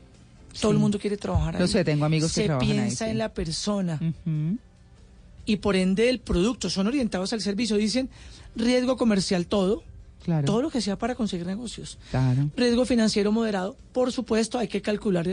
Todo 0.62 0.72
el 0.72 0.78
mundo 0.78 0.98
quiere 1.00 1.18
trabajar 1.18 1.56
ahí. 1.56 1.62
Lo 1.62 1.68
sé, 1.68 1.84
tengo 1.84 2.06
amigos 2.06 2.32
que 2.34 2.42
Se 2.42 2.46
trabajan 2.46 2.70
ahí, 2.72 2.78
piensa 2.78 3.06
sí. 3.06 3.12
en 3.12 3.18
la 3.18 3.34
persona 3.34 4.00
y 5.46 5.58
por 5.58 5.76
ende 5.76 6.10
el 6.10 6.20
producto. 6.20 6.70
Son 6.70 6.88
orientados 6.88 7.34
al 7.34 7.42
servicio. 7.42 7.76
Dicen 7.78 8.10
riesgo 8.56 8.96
comercial 8.98 9.48
todo, 9.48 9.84
Claro. 10.24 10.46
todo 10.46 10.62
lo 10.62 10.70
que 10.72 10.82
sea 10.82 10.98
para 10.98 11.14
conseguir 11.16 11.46
negocios. 11.46 12.00
Claro. 12.10 12.50
Riesgo 12.56 12.86
financiero 12.86 13.32
moderado, 13.32 13.76
por 13.92 14.12
supuesto, 14.12 14.58
hay 14.58 14.68
que 14.68 14.82
calcular, 14.82 15.28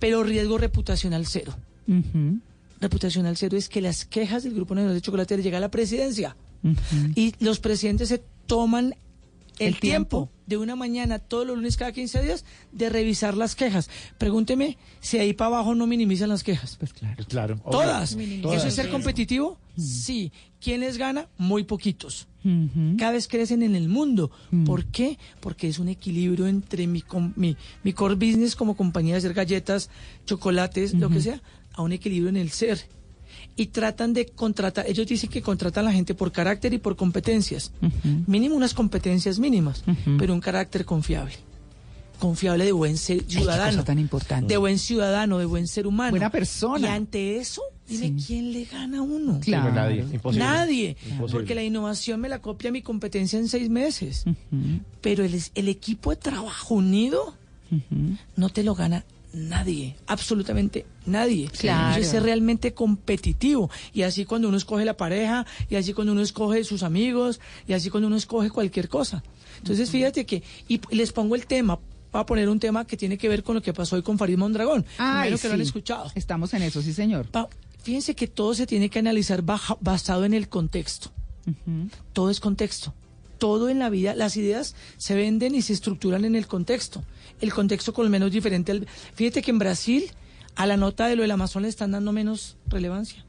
pero 0.00 0.22
riesgo 0.24 0.56
reputacional 0.58 1.26
cero. 1.26 1.54
Reputacional 2.80 3.36
cero 3.36 3.56
es 3.56 3.68
que 3.68 3.80
las 3.80 4.04
quejas 4.04 4.42
del 4.44 4.54
Grupo 4.54 4.74
Nacional 4.74 4.94
de 4.96 5.00
Chocolate 5.02 5.36
llegan 5.42 5.58
a 5.58 5.60
la 5.66 5.70
presidencia 5.70 6.36
Y 7.14 7.34
los 7.40 7.60
presidentes 7.60 8.08
se 8.08 8.22
toman 8.46 8.94
el, 9.58 9.68
El 9.74 9.80
tiempo. 9.80 10.16
tiempo. 10.26 10.30
de 10.46 10.56
una 10.58 10.76
mañana, 10.76 11.18
todos 11.20 11.46
los 11.46 11.56
lunes 11.56 11.76
cada 11.76 11.92
15 11.92 12.22
días, 12.22 12.44
de 12.72 12.90
revisar 12.90 13.36
las 13.36 13.54
quejas. 13.54 13.88
Pregúnteme 14.18 14.76
si 15.00 15.18
ahí 15.18 15.32
para 15.32 15.48
abajo 15.56 15.74
no 15.74 15.86
minimizan 15.86 16.28
las 16.28 16.42
quejas. 16.42 16.76
Pues 16.78 16.92
claro. 16.92 17.24
Claro. 17.28 17.54
obvio. 17.64 17.70
Todas. 17.80 18.16
Minimizan. 18.16 18.52
¿Eso 18.52 18.66
es 18.66 18.74
ser 18.74 18.86
Sí. 18.86 18.90
competitivo? 18.90 19.58
Sí. 19.78 20.32
¿Quién 20.60 20.80
les 20.80 20.98
gana? 20.98 21.28
Muy 21.38 21.64
poquitos. 21.64 22.26
Cada 22.98 23.12
vez 23.12 23.26
crecen 23.26 23.62
en 23.62 23.74
el 23.74 23.88
mundo. 23.88 24.30
¿Por 24.66 24.84
qué? 24.86 25.18
Porque 25.40 25.66
es 25.68 25.78
un 25.78 25.88
equilibrio 25.88 26.46
entre 26.46 26.86
mi, 26.86 27.00
com- 27.00 27.32
mi, 27.36 27.56
mi 27.84 27.94
core 27.94 28.16
business 28.16 28.54
como 28.54 28.76
compañía 28.76 29.14
de 29.14 29.18
hacer 29.18 29.32
galletas, 29.32 29.88
chocolates, 30.26 30.92
lo 30.92 31.08
que 31.08 31.20
sea, 31.22 31.40
a 31.72 31.80
un 31.80 31.92
equilibrio 31.92 32.28
en 32.28 32.36
el 32.36 32.50
ser. 32.50 32.82
Y 33.56 33.66
tratan 33.66 34.12
de 34.14 34.26
contratar, 34.26 34.84
ellos 34.88 35.06
dicen 35.06 35.30
que 35.30 35.40
contratan 35.40 35.84
a 35.84 35.88
la 35.90 35.92
gente 35.94 36.14
por 36.14 36.32
carácter 36.32 36.74
y 36.74 36.78
por 36.78 36.96
competencias. 36.96 37.70
Mínimo 38.26 38.56
unas 38.56 38.74
competencias 38.74 39.38
mínimas, 39.38 39.84
pero 40.18 40.34
un 40.34 40.40
carácter 40.40 40.84
confiable. 40.84 41.34
Confiable 42.18 42.64
de 42.64 42.72
buen 42.72 42.96
ser 42.96 43.18
Ay, 43.18 43.24
qué 43.26 43.38
ciudadano. 43.38 43.72
cosa 43.72 43.84
tan 43.84 43.98
importante. 43.98 44.46
De 44.52 44.56
buen 44.56 44.78
ciudadano, 44.78 45.38
de 45.38 45.46
buen 45.46 45.66
ser 45.66 45.86
humano. 45.86 46.10
Buena 46.10 46.30
persona. 46.30 46.88
Y 46.88 46.90
ante 46.90 47.36
eso, 47.38 47.60
dime 47.88 48.14
quién 48.24 48.52
le 48.52 48.64
gana 48.64 48.98
a 48.98 49.02
uno. 49.02 49.40
Sí, 49.42 49.50
no, 49.50 49.70
nadie. 49.70 50.00
Imposible. 50.12 50.44
Nadie. 50.44 50.96
Imposible. 51.10 51.32
Porque 51.32 51.54
la 51.54 51.62
innovación 51.64 52.20
me 52.20 52.28
la 52.28 52.40
copia 52.40 52.70
mi 52.72 52.82
competencia 52.82 53.38
en 53.38 53.48
seis 53.48 53.68
meses. 53.68 54.24
Pero 55.00 55.24
el, 55.24 55.40
el 55.54 55.68
equipo 55.68 56.10
de 56.10 56.16
trabajo 56.16 56.74
unido 56.74 57.34
no 58.36 58.48
te 58.48 58.62
lo 58.62 58.74
gana 58.74 59.04
Nadie, 59.34 59.96
absolutamente 60.06 60.86
nadie. 61.06 61.48
Claro. 61.48 61.90
Eso 61.92 62.00
es 62.00 62.08
ser 62.08 62.22
realmente 62.22 62.72
competitivo. 62.72 63.68
Y 63.92 64.02
así 64.02 64.24
cuando 64.24 64.48
uno 64.48 64.56
escoge 64.56 64.84
la 64.84 64.96
pareja, 64.96 65.44
y 65.68 65.74
así 65.76 65.92
cuando 65.92 66.12
uno 66.12 66.22
escoge 66.22 66.62
sus 66.64 66.82
amigos, 66.84 67.40
y 67.66 67.72
así 67.72 67.90
cuando 67.90 68.06
uno 68.06 68.16
escoge 68.16 68.50
cualquier 68.50 68.88
cosa. 68.88 69.22
Entonces, 69.58 69.90
fíjate 69.90 70.24
que, 70.24 70.42
y 70.68 70.80
les 70.94 71.12
pongo 71.12 71.34
el 71.34 71.46
tema, 71.46 71.78
voy 72.12 72.20
a 72.20 72.26
poner 72.26 72.48
un 72.48 72.60
tema 72.60 72.86
que 72.86 72.96
tiene 72.96 73.18
que 73.18 73.28
ver 73.28 73.42
con 73.42 73.54
lo 73.56 73.62
que 73.62 73.72
pasó 73.72 73.96
hoy 73.96 74.02
con 74.02 74.18
Farid 74.18 74.36
Mondragón. 74.38 74.84
Primero 75.22 75.38
que 75.38 75.48
lo 75.48 75.54
han 75.54 75.60
escuchado. 75.62 76.12
Estamos 76.14 76.54
en 76.54 76.62
eso, 76.62 76.80
sí, 76.82 76.92
señor. 76.92 77.26
Pa- 77.26 77.48
Fíjense 77.82 78.14
que 78.14 78.28
todo 78.28 78.54
se 78.54 78.66
tiene 78.66 78.88
que 78.88 78.98
analizar 78.98 79.42
baja- 79.42 79.76
basado 79.80 80.24
en 80.24 80.32
el 80.32 80.48
contexto. 80.48 81.10
Todo 82.12 82.30
es 82.30 82.40
contexto. 82.40 82.94
Todo 83.44 83.68
en 83.68 83.78
la 83.78 83.90
vida, 83.90 84.14
las 84.14 84.38
ideas 84.38 84.74
se 84.96 85.14
venden 85.14 85.54
y 85.54 85.60
se 85.60 85.74
estructuran 85.74 86.24
en 86.24 86.34
el 86.34 86.46
contexto. 86.46 87.02
El 87.42 87.52
contexto 87.52 87.92
con 87.92 88.06
lo 88.06 88.10
menos 88.10 88.32
diferente. 88.32 88.72
al- 88.72 88.86
Fíjate 89.14 89.42
que 89.42 89.50
en 89.50 89.58
Brasil 89.58 90.04
a 90.54 90.64
la 90.66 90.78
nota 90.78 91.08
de 91.08 91.16
lo 91.16 91.22
del 91.22 91.30
Amazon 91.30 91.62
le 91.62 91.68
están 91.68 91.90
dando 91.92 92.10
menos 92.12 92.56
relevancia. 92.68 93.22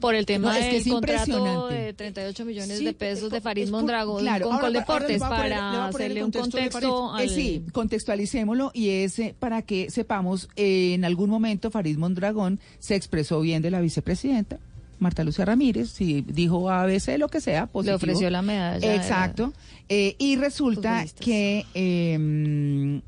Por 0.00 0.14
el 0.14 0.24
tema 0.24 0.48
No, 0.48 0.54
es 0.58 0.64
que 0.64 0.72
del 0.72 0.76
es 0.76 0.88
contrato 0.88 1.30
impresionante. 1.30 1.74
de 1.74 1.92
38 1.92 2.44
millones 2.46 2.78
Sí, 2.78 2.84
de 2.86 2.92
pesos 2.94 3.30
de 3.30 3.40
Farid 3.42 3.64
por- 3.64 3.72
Mondragón 3.72 4.20
claro, 4.22 4.48
con 4.48 4.58
Coldeportes 4.60 5.20
para 5.20 5.86
hacerle 5.88 6.20
el 6.20 6.24
un 6.26 6.32
contexto 6.32 7.12
al... 7.14 7.24
Eh, 7.24 7.28
sí, 7.28 7.64
contextualicémoslo 7.72 8.70
y 8.74 8.88
es 8.88 9.18
eh, 9.18 9.34
para 9.38 9.60
que 9.62 9.90
sepamos, 9.90 10.48
eh, 10.56 10.94
en 10.94 11.04
algún 11.04 11.28
momento 11.30 11.70
Farid 11.70 11.98
Mondragón 11.98 12.58
se 12.80 12.94
expresó 12.96 13.40
bien 13.42 13.60
de 13.62 13.70
la 13.70 13.80
vicepresidenta. 13.82 14.58
Marta 15.02 15.24
Lucía 15.24 15.44
Ramírez, 15.44 15.90
si 15.90 16.22
dijo 16.22 16.70
ABC, 16.70 17.18
lo 17.18 17.28
que 17.28 17.40
sea, 17.40 17.66
positivo. 17.66 17.96
ofreció 17.96 18.30
la 18.30 18.40
medalla 18.40 18.94
Exacto. 18.94 19.52
Eh, 19.88 20.16
y 20.18 20.36
resulta 20.36 21.04
que 21.20 21.66
eh, 21.74 23.00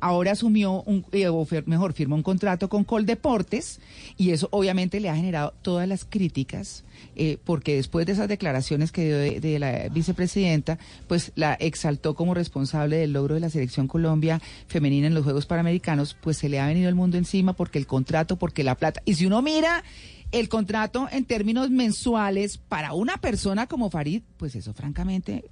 ahora 0.00 0.32
asumió, 0.32 0.82
un, 0.82 1.04
eh, 1.12 1.28
o 1.28 1.46
mejor, 1.66 1.92
firmó 1.92 2.16
un 2.16 2.22
contrato 2.22 2.68
con 2.68 2.84
Coldeportes 2.84 3.80
y 4.16 4.30
eso 4.30 4.48
obviamente 4.50 5.00
le 5.00 5.08
ha 5.08 5.16
generado 5.16 5.54
todas 5.62 5.88
las 5.88 6.04
críticas, 6.04 6.84
eh, 7.16 7.38
porque 7.44 7.76
después 7.76 8.06
de 8.06 8.12
esas 8.12 8.28
declaraciones 8.28 8.92
que 8.92 9.04
dio 9.04 9.18
de, 9.18 9.40
de 9.40 9.58
la 9.58 9.88
vicepresidenta, 9.88 10.78
pues 11.06 11.32
la 11.34 11.54
exaltó 11.54 12.14
como 12.14 12.34
responsable 12.34 12.96
del 12.96 13.12
logro 13.12 13.34
de 13.34 13.40
la 13.40 13.50
selección 13.50 13.88
Colombia 13.88 14.40
femenina 14.66 15.06
en 15.06 15.14
los 15.14 15.24
Juegos 15.24 15.46
Panamericanos, 15.46 16.16
pues 16.20 16.36
se 16.36 16.48
le 16.48 16.60
ha 16.60 16.66
venido 16.66 16.88
el 16.88 16.94
mundo 16.94 17.16
encima 17.16 17.52
porque 17.52 17.78
el 17.78 17.86
contrato, 17.86 18.36
porque 18.36 18.64
la 18.64 18.74
plata. 18.74 19.02
Y 19.04 19.14
si 19.14 19.26
uno 19.26 19.42
mira 19.42 19.82
el 20.30 20.48
contrato 20.48 21.08
en 21.10 21.24
términos 21.24 21.70
mensuales 21.70 22.58
para 22.58 22.92
una 22.92 23.16
persona 23.16 23.66
como 23.66 23.90
Farid, 23.90 24.22
pues 24.36 24.54
eso 24.54 24.74
francamente 24.74 25.44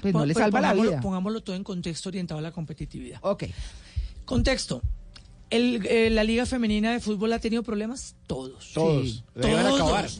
pues 0.00 0.14
no 0.14 0.24
le 0.26 0.34
salva 0.34 0.60
la 0.60 0.72
pongámoslo- 0.74 0.90
vida. 0.90 1.00
Pongámoslo 1.00 1.40
todo 1.42 1.56
en 1.56 1.64
contexto 1.64 2.08
orientado 2.08 2.38
a 2.38 2.42
la 2.42 2.52
competitividad. 2.52 3.18
Ok. 3.22 3.44
Contexto. 4.24 4.82
El, 5.50 5.84
eh, 5.86 6.10
la 6.10 6.22
Liga 6.22 6.46
Femenina 6.46 6.92
de 6.92 7.00
Fútbol 7.00 7.32
ha 7.32 7.38
tenido 7.40 7.62
problemas 7.62 8.14
todos. 8.26 8.72
Todos. 8.72 9.08
Sí. 9.08 9.24
Le 9.34 9.50
iban 9.50 9.66
a 9.66 9.68
Todos. 9.70 9.80
acabar. 9.80 10.10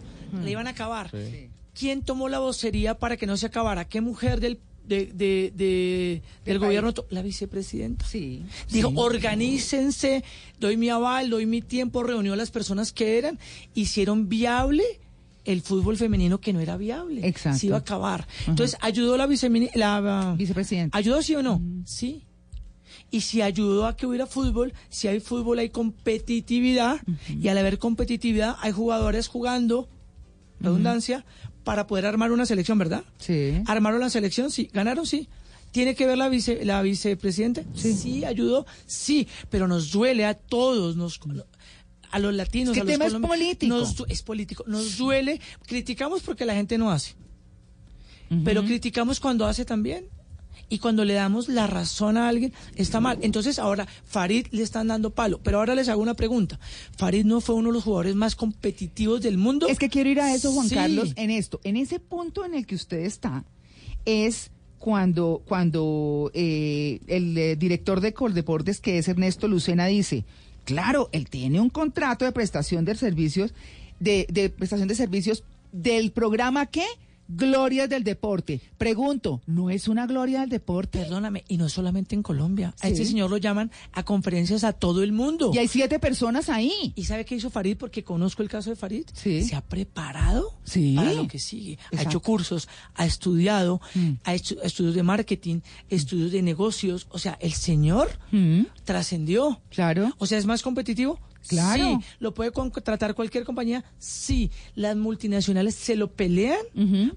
Le 0.45 0.51
iban 0.51 0.67
a 0.67 0.71
acabar. 0.71 1.11
Sí. 1.11 1.51
¿Quién 1.73 2.03
tomó 2.03 2.29
la 2.29 2.41
vocería 2.41 2.99
para 2.99 3.17
que 3.17 3.27
no 3.27 3.37
se 3.37 3.47
acabara? 3.47 3.87
¿Qué 3.87 4.01
mujer 4.01 4.41
del, 4.41 4.59
de- 4.87 5.07
de- 5.07 5.53
de- 5.55 6.23
del 6.45 6.59
gobierno? 6.59 6.93
La 7.11 7.23
vicepresidenta. 7.23 8.05
Sí. 8.07 8.43
Dijo, 8.71 8.89
Sí. 8.91 8.95
organícense, 8.99 10.25
doy 10.59 10.77
mi 10.77 10.89
aval, 10.89 11.31
doy 11.31 11.47
mi 11.47 11.63
tiempo, 11.63 12.03
reunió 12.03 12.33
a 12.33 12.37
las 12.37 12.51
personas 12.51 12.93
que 12.93 13.17
eran, 13.19 13.39
hicieron 13.75 14.29
viable 14.29 14.83
el 15.53 15.63
fútbol 15.63 15.97
femenino 15.97 16.41
que 16.41 16.53
no 16.53 16.61
era 16.61 16.77
viable. 16.77 17.27
Exacto. 17.27 17.59
Se 17.59 17.67
iba 17.67 17.77
a 17.77 17.81
acabar. 17.81 18.27
Entonces, 18.47 18.77
ayudó 18.81 19.17
la, 19.17 19.27
la 19.75 20.35
vicepresidenta. 20.37 20.97
¿Ayudó 20.97 21.23
sí 21.23 21.35
o 21.35 21.43
no? 21.43 21.61
Sí. 21.85 22.25
Y 23.11 23.23
si 23.23 23.43
ayudó 23.43 23.87
a 23.87 23.97
que 23.97 24.07
hubiera 24.07 24.27
fútbol, 24.27 24.73
si 24.89 25.09
hay 25.09 25.21
fútbol 25.21 25.59
hay 25.59 25.71
competitividad 25.71 27.01
y 27.29 27.49
al 27.49 27.59
haber 27.59 27.79
competitividad 27.79 28.57
hay 28.61 28.73
jugadores 28.73 29.27
jugando, 29.27 29.89
redundancia, 30.61 31.25
para 31.65 31.87
poder 31.87 32.07
armar 32.07 32.33
una 32.33 32.47
selección, 32.47 32.79
¿verdad? 32.79 33.05
Sí. 33.19 33.63
Armaron 33.67 34.01
la 34.01 34.11
selección, 34.11 34.51
sí. 34.51 34.71
Ganaron, 34.73 35.07
sí. 35.07 35.29
¿Tiene 35.73 35.95
que 35.95 36.07
ver 36.07 36.19
la, 36.19 36.29
vice, 36.29 36.65
la 36.65 36.83
vicepresidenta? 36.83 37.63
Sí. 37.75 38.25
ayudó, 38.25 38.67
sí. 38.87 39.29
Pero 39.51 39.69
nos 39.69 39.93
duele 39.93 40.25
a 40.25 40.35
todos, 40.35 40.97
nos, 40.97 41.21
a 42.11 42.19
los 42.19 42.35
latinos, 42.35 42.71
Es 42.71 42.75
que 42.77 42.81
a 42.81 42.85
los 42.85 42.93
tema 42.93 43.07
es 43.07 43.15
político. 43.15 43.77
nos 43.77 44.05
es 44.09 44.23
político. 44.23 44.65
Nos 44.67 44.97
duele, 44.99 45.41
criticamos 45.67 46.23
porque 46.23 46.45
la 46.45 46.55
gente 46.55 46.79
no 46.79 46.91
hace. 46.91 47.15
Pero 48.45 48.65
criticamos 48.65 49.19
cuando 49.19 49.47
hace 49.47 49.65
también. 49.65 50.07
Y 50.73 50.79
cuando 50.79 51.05
le 51.05 51.15
damos 51.15 51.49
la 51.49 51.67
razón 51.67 52.17
a 52.17 52.29
alguien, 52.29 52.53
está 52.77 53.01
mal. 53.01 53.19
Entonces 53.23 53.59
ahora 53.59 53.89
Farid 54.05 54.47
le 54.53 54.63
están 54.63 54.87
dando 54.87 55.11
palo. 55.11 55.41
Pero 55.43 55.59
ahora 55.59 55.75
les 55.75 55.89
hago 55.89 56.01
una 56.01 56.15
pregunta. 56.15 56.61
Farid 56.97 57.25
no 57.25 57.41
fue 57.41 57.57
uno 57.57 57.71
de 57.71 57.75
los 57.75 57.83
jugadores 57.83 58.15
más 58.15 58.37
competitivos 58.37 59.21
del 59.21 59.37
mundo. 59.37 59.67
Es 59.67 59.81
que 59.81 59.89
quiero 59.89 60.11
ir 60.11 60.21
a 60.21 60.33
eso, 60.33 60.53
Juan 60.53 60.69
Sí. 60.69 60.77
Carlos, 60.77 61.13
en 61.17 61.31
esto. 61.31 61.61
En 61.65 61.77
ese 61.77 61.99
punto 61.99 62.45
en 62.45 62.55
el 62.55 62.67
que 62.67 62.77
usted 62.77 63.01
está, 63.01 63.45
es 64.05 64.53
cuando, 64.79 65.43
cuando 65.45 66.31
eh, 66.35 67.01
el 67.09 67.37
eh, 67.37 67.57
director 67.57 68.01
de 68.01 68.15
Coldeportes, 68.15 68.81
que 68.81 68.99
es 68.99 69.09
Ernesto 69.09 69.49
Lucena, 69.49 69.87
dice, 69.87 70.25
claro, 70.71 71.09
él 71.11 71.29
tiene 71.29 71.61
un 71.61 71.69
contrato 71.69 72.25
de 72.25 72.31
prestación 72.31 72.85
de 72.85 72.95
servicios, 72.95 73.53
de, 73.99 74.25
de 74.31 74.51
prestación 74.51 74.87
de 74.87 74.95
servicios 74.95 75.43
del 75.73 76.13
programa 76.13 76.67
¿qué? 76.67 76.87
Glorias 77.33 77.89
del 77.89 78.03
Deporte. 78.05 78.61
Pregunto, 78.77 79.41
¿no 79.47 79.71
es 79.71 79.87
una 79.89 80.07
gloria 80.07 80.41
del 80.41 80.49
deporte? 80.51 80.99
Perdóname, 80.99 81.45
y 81.49 81.57
no 81.59 81.69
solamente 81.69 82.15
en 82.15 82.23
Colombia. 82.23 82.75
A 82.81 82.89
este 82.89 83.05
señor 83.05 83.31
lo 83.31 83.37
llaman 83.37 83.71
a 83.93 84.03
conferencias 84.03 84.65
a 84.65 84.73
todo 84.73 85.03
el 85.03 85.13
mundo. 85.13 85.53
Y 85.55 85.59
hay 85.59 85.69
siete 85.69 85.99
personas 85.99 86.49
ahí. 86.49 86.93
¿Y 86.97 87.05
sabe 87.05 87.25
qué 87.25 87.37
hizo 87.37 87.49
Farid? 87.51 87.77
Porque 87.77 88.03
conozco 88.03 88.43
el 88.43 88.49
caso 88.49 88.71
de 88.71 88.77
Farid. 88.77 89.05
Sí. 89.13 89.43
Se 89.45 89.55
ha 89.55 89.61
preparado 89.61 90.55
Sí. 90.65 90.95
para 90.97 91.13
lo 91.13 91.29
que 91.29 91.39
sigue. 91.39 91.79
Ha 91.97 92.03
hecho 92.03 92.21
cursos, 92.21 92.69
ha 92.95 93.07
estudiado, 93.07 93.81
Mm. 93.95 94.11
ha 94.25 94.35
hecho 94.35 94.61
estudios 94.63 94.95
de 94.95 95.03
marketing, 95.03 95.61
estudios 95.89 96.33
de 96.33 96.43
negocios. 96.43 97.07
O 97.11 97.19
sea, 97.19 97.39
el 97.41 97.53
señor 97.53 98.09
trascendió. 98.85 99.51
Mm. 99.51 99.57
Claro. 99.71 100.11
O 100.19 100.27
sea, 100.27 100.39
¿es 100.39 100.47
más 100.47 100.63
competitivo? 100.63 101.19
Claro. 101.49 101.99
Sí. 102.01 102.07
¿Lo 102.19 102.35
puede 102.35 102.51
contratar 102.53 103.15
cualquier 103.15 103.45
compañía? 103.45 103.85
Sí. 103.99 104.51
Las 104.75 104.97
multinacionales 104.97 105.75
se 105.75 105.97
lo 105.97 106.11
pelean 106.13 106.59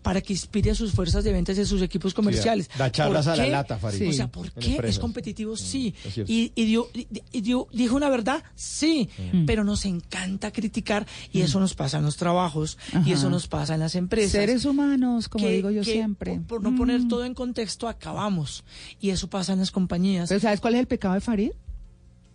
para 0.02 0.22
que 0.22 0.34
inspire 0.34 0.72
a 0.72 0.76
sus 0.76 0.92
fuerzas 0.94 1.24
de 1.24 1.32
ventas 1.32 1.58
y 1.58 1.62
a 1.62 1.66
sus 1.66 1.82
equipos 1.82 2.14
comerciales. 2.14 2.70
da 2.78 2.92
charlas 2.92 3.26
¿Por 3.26 3.34
a 3.34 3.38
la 3.38 3.48
lata, 3.48 3.78
Farid. 3.78 4.10
O 4.10 4.14
sea, 4.14 4.26
Sí. 4.26 4.32
¿por 4.32 4.52
qué? 4.54 4.80
¿Es 4.84 5.00
competitivo? 5.00 5.56
Sí. 5.58 5.94
es 6.06 6.14
cierto. 6.14 6.32
Y, 6.32 6.52
y 6.56 6.66
dio, 6.66 6.88
y- 7.32 7.42
dio- 7.42 7.68
dijo 7.74 7.96
una 7.96 8.10
verdad, 8.10 8.44
sí, 8.56 9.10
Mm. 9.34 9.46
pero 9.46 9.64
nos 9.64 9.86
encanta 9.86 10.52
criticar 10.52 11.06
y 11.32 11.42
eso 11.42 11.60
nos 11.60 11.74
pasa 11.76 11.98
en 11.98 12.04
los 12.06 12.18
trabajos 12.18 12.78
y 13.06 13.12
eso 13.12 13.30
nos 13.30 13.48
pasa 13.48 13.74
en 13.76 13.80
las 13.82 13.96
empresas. 13.96 14.32
Seres 14.32 14.66
humanos, 14.66 15.28
como 15.30 15.46
que- 15.46 15.54
digo 15.54 15.70
yo 15.72 15.82
que 15.84 15.92
siempre. 15.92 16.36
Por, 16.48 16.62
por 16.62 16.64
no 16.64 16.76
poner 16.76 17.02
Mm. 17.02 17.08
todo 17.08 17.26
en 17.26 17.34
contexto, 17.34 17.88
acabamos. 17.88 18.64
Y 19.00 19.10
eso 19.10 19.30
pasa 19.30 19.54
en 19.54 19.60
las 19.60 19.72
compañías. 19.72 20.30
¿Pero 20.30 20.40
sabes 20.42 20.60
cuál 20.60 20.76
es 20.76 20.80
el 20.80 20.88
pecado 20.88 21.14
de 21.14 21.22
Farid? 21.22 21.52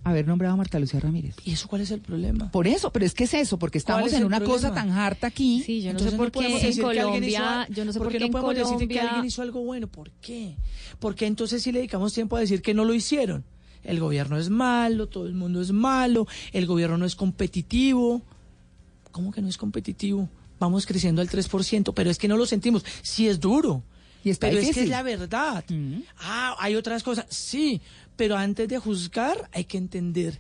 Haber 0.05 0.27
nombrado 0.27 0.55
a 0.55 0.57
Marta 0.57 0.79
Lucía 0.79 1.01
Ramírez. 1.01 1.37
¿Y 1.45 1.53
eso 1.53 1.69
cuál 1.69 1.83
es 1.83 1.91
el 1.91 2.01
problema? 2.01 2.51
Por 2.51 2.67
eso, 2.67 2.91
pero 2.91 3.05
es 3.05 3.15
que 3.15 3.25
es 3.25 3.35
eso, 3.35 3.59
porque 3.59 3.81
¿Cuál 3.81 4.05
estamos 4.05 4.13
es 4.13 4.19
en 4.19 4.25
una 4.25 4.41
cosa 4.41 4.73
tan 4.73 4.91
harta 4.91 5.27
aquí. 5.27 5.63
Sí, 5.65 5.83
yo 5.83 5.93
no 5.93 5.99
Entonces 5.99 6.13
sé 6.13 6.17
por 6.17 6.31
qué 6.31 6.69
en 6.71 6.81
Colombia, 6.81 7.67
yo 7.69 7.85
no 7.85 7.93
sé 7.93 7.99
¿por 7.99 8.07
por 8.07 8.13
qué 8.13 8.19
qué 8.19 8.25
en 8.25 8.33
no 8.33 8.41
podemos 8.41 8.73
decir 8.73 8.89
que 8.89 9.01
alguien 9.01 9.25
hizo 9.27 9.43
algo 9.43 9.61
bueno. 9.63 9.87
¿Por 9.89 10.11
qué? 10.13 10.57
Porque 10.99 11.27
entonces 11.27 11.63
sí 11.63 11.73
le 11.73 11.81
dedicamos 11.81 12.13
tiempo 12.15 12.37
a 12.37 12.41
decir 12.41 12.63
que 12.63 12.75
no 12.75 12.85
lo 12.85 12.95
hicieron. 12.95 13.45
El 13.85 14.01
gobierno 14.01 14.39
es 14.39 14.51
malo, 14.51 15.09
todo 15.09 15.27
el 15.27 15.35
mundo 15.35 15.61
es 15.61 15.73
malo, 15.73 16.27
el 16.53 16.67
gobierno 16.67 16.97
no 16.99 17.05
es 17.07 17.15
competitivo. 17.15 18.23
¿Cómo 19.13 19.33
que 19.33 19.43
no 19.43 19.49
es 19.49 19.57
competitivo? 19.57 20.29
Vamos 20.59 20.87
creciendo 20.87 21.23
al 21.23 21.29
3%, 21.29 21.93
pero 21.95 22.11
es 22.11 22.19
que 22.19 22.29
no 22.29 22.37
lo 22.37 22.47
sentimos. 22.47 22.85
Sí 23.03 23.29
es 23.29 23.41
duro. 23.41 23.83
Y 24.25 24.31
está 24.31 24.49
pero 24.49 24.59
es 24.59 24.65
que 24.65 24.69
difícil. 24.69 24.85
es 24.85 24.91
la 24.91 25.03
verdad. 25.03 25.65
Ah, 26.19 26.57
hay 26.59 26.75
otras 26.75 27.03
cosas. 27.03 27.27
Sí, 27.29 27.81
pero 28.19 28.37
antes 28.37 28.69
de 28.69 28.79
juzgar 28.79 29.49
hay 29.55 29.65
que 29.65 29.79
entender. 29.79 30.39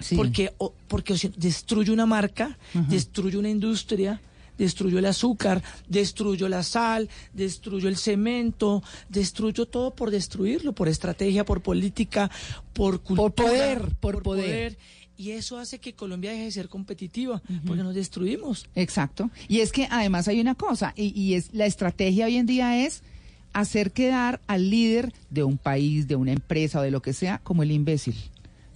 Sí. 0.00 0.16
Porque, 0.16 0.52
o- 0.58 0.74
porque 0.88 1.14
destruye 1.36 1.92
una 1.92 2.06
marca, 2.06 2.58
destruye 2.88 3.36
una 3.38 3.48
industria, 3.50 4.20
destruyó 4.56 4.98
el 4.98 5.06
azúcar, 5.06 5.62
destruyó 5.88 6.48
la 6.48 6.62
sal, 6.62 7.08
destruyó 7.32 7.88
el 7.88 7.96
cemento, 7.96 8.82
destruyó 9.08 9.66
todo 9.66 9.94
por 9.94 10.10
destruirlo, 10.10 10.72
por 10.72 10.88
estrategia, 10.88 11.44
por 11.44 11.60
política, 11.62 12.30
por 12.72 13.00
cultura. 13.02 13.30
poder, 13.30 13.94
por 14.00 14.22
poder. 14.22 14.76
Y 15.16 15.32
eso 15.32 15.58
hace 15.58 15.80
que 15.80 15.94
Colombia 15.94 16.30
deje 16.30 16.44
de 16.44 16.52
ser 16.52 16.68
competitiva, 16.68 17.42
porque 17.66 17.82
nos 17.82 17.94
destruimos. 17.94 18.66
Exacto. 18.76 19.30
Y 19.48 19.60
es 19.60 19.72
que 19.72 19.88
además 19.90 20.28
hay 20.28 20.40
una 20.40 20.54
cosa, 20.54 20.92
y, 20.96 21.06
y 21.20 21.34
es 21.34 21.52
la 21.52 21.66
estrategia 21.66 22.26
hoy 22.26 22.36
en 22.36 22.46
día 22.46 22.84
es 22.86 23.02
hacer 23.52 23.92
quedar 23.92 24.40
al 24.46 24.70
líder 24.70 25.12
de 25.30 25.44
un 25.44 25.58
país, 25.58 26.08
de 26.08 26.16
una 26.16 26.32
empresa 26.32 26.80
o 26.80 26.82
de 26.82 26.90
lo 26.90 27.02
que 27.02 27.12
sea, 27.12 27.38
como 27.38 27.62
el 27.62 27.70
imbécil, 27.70 28.16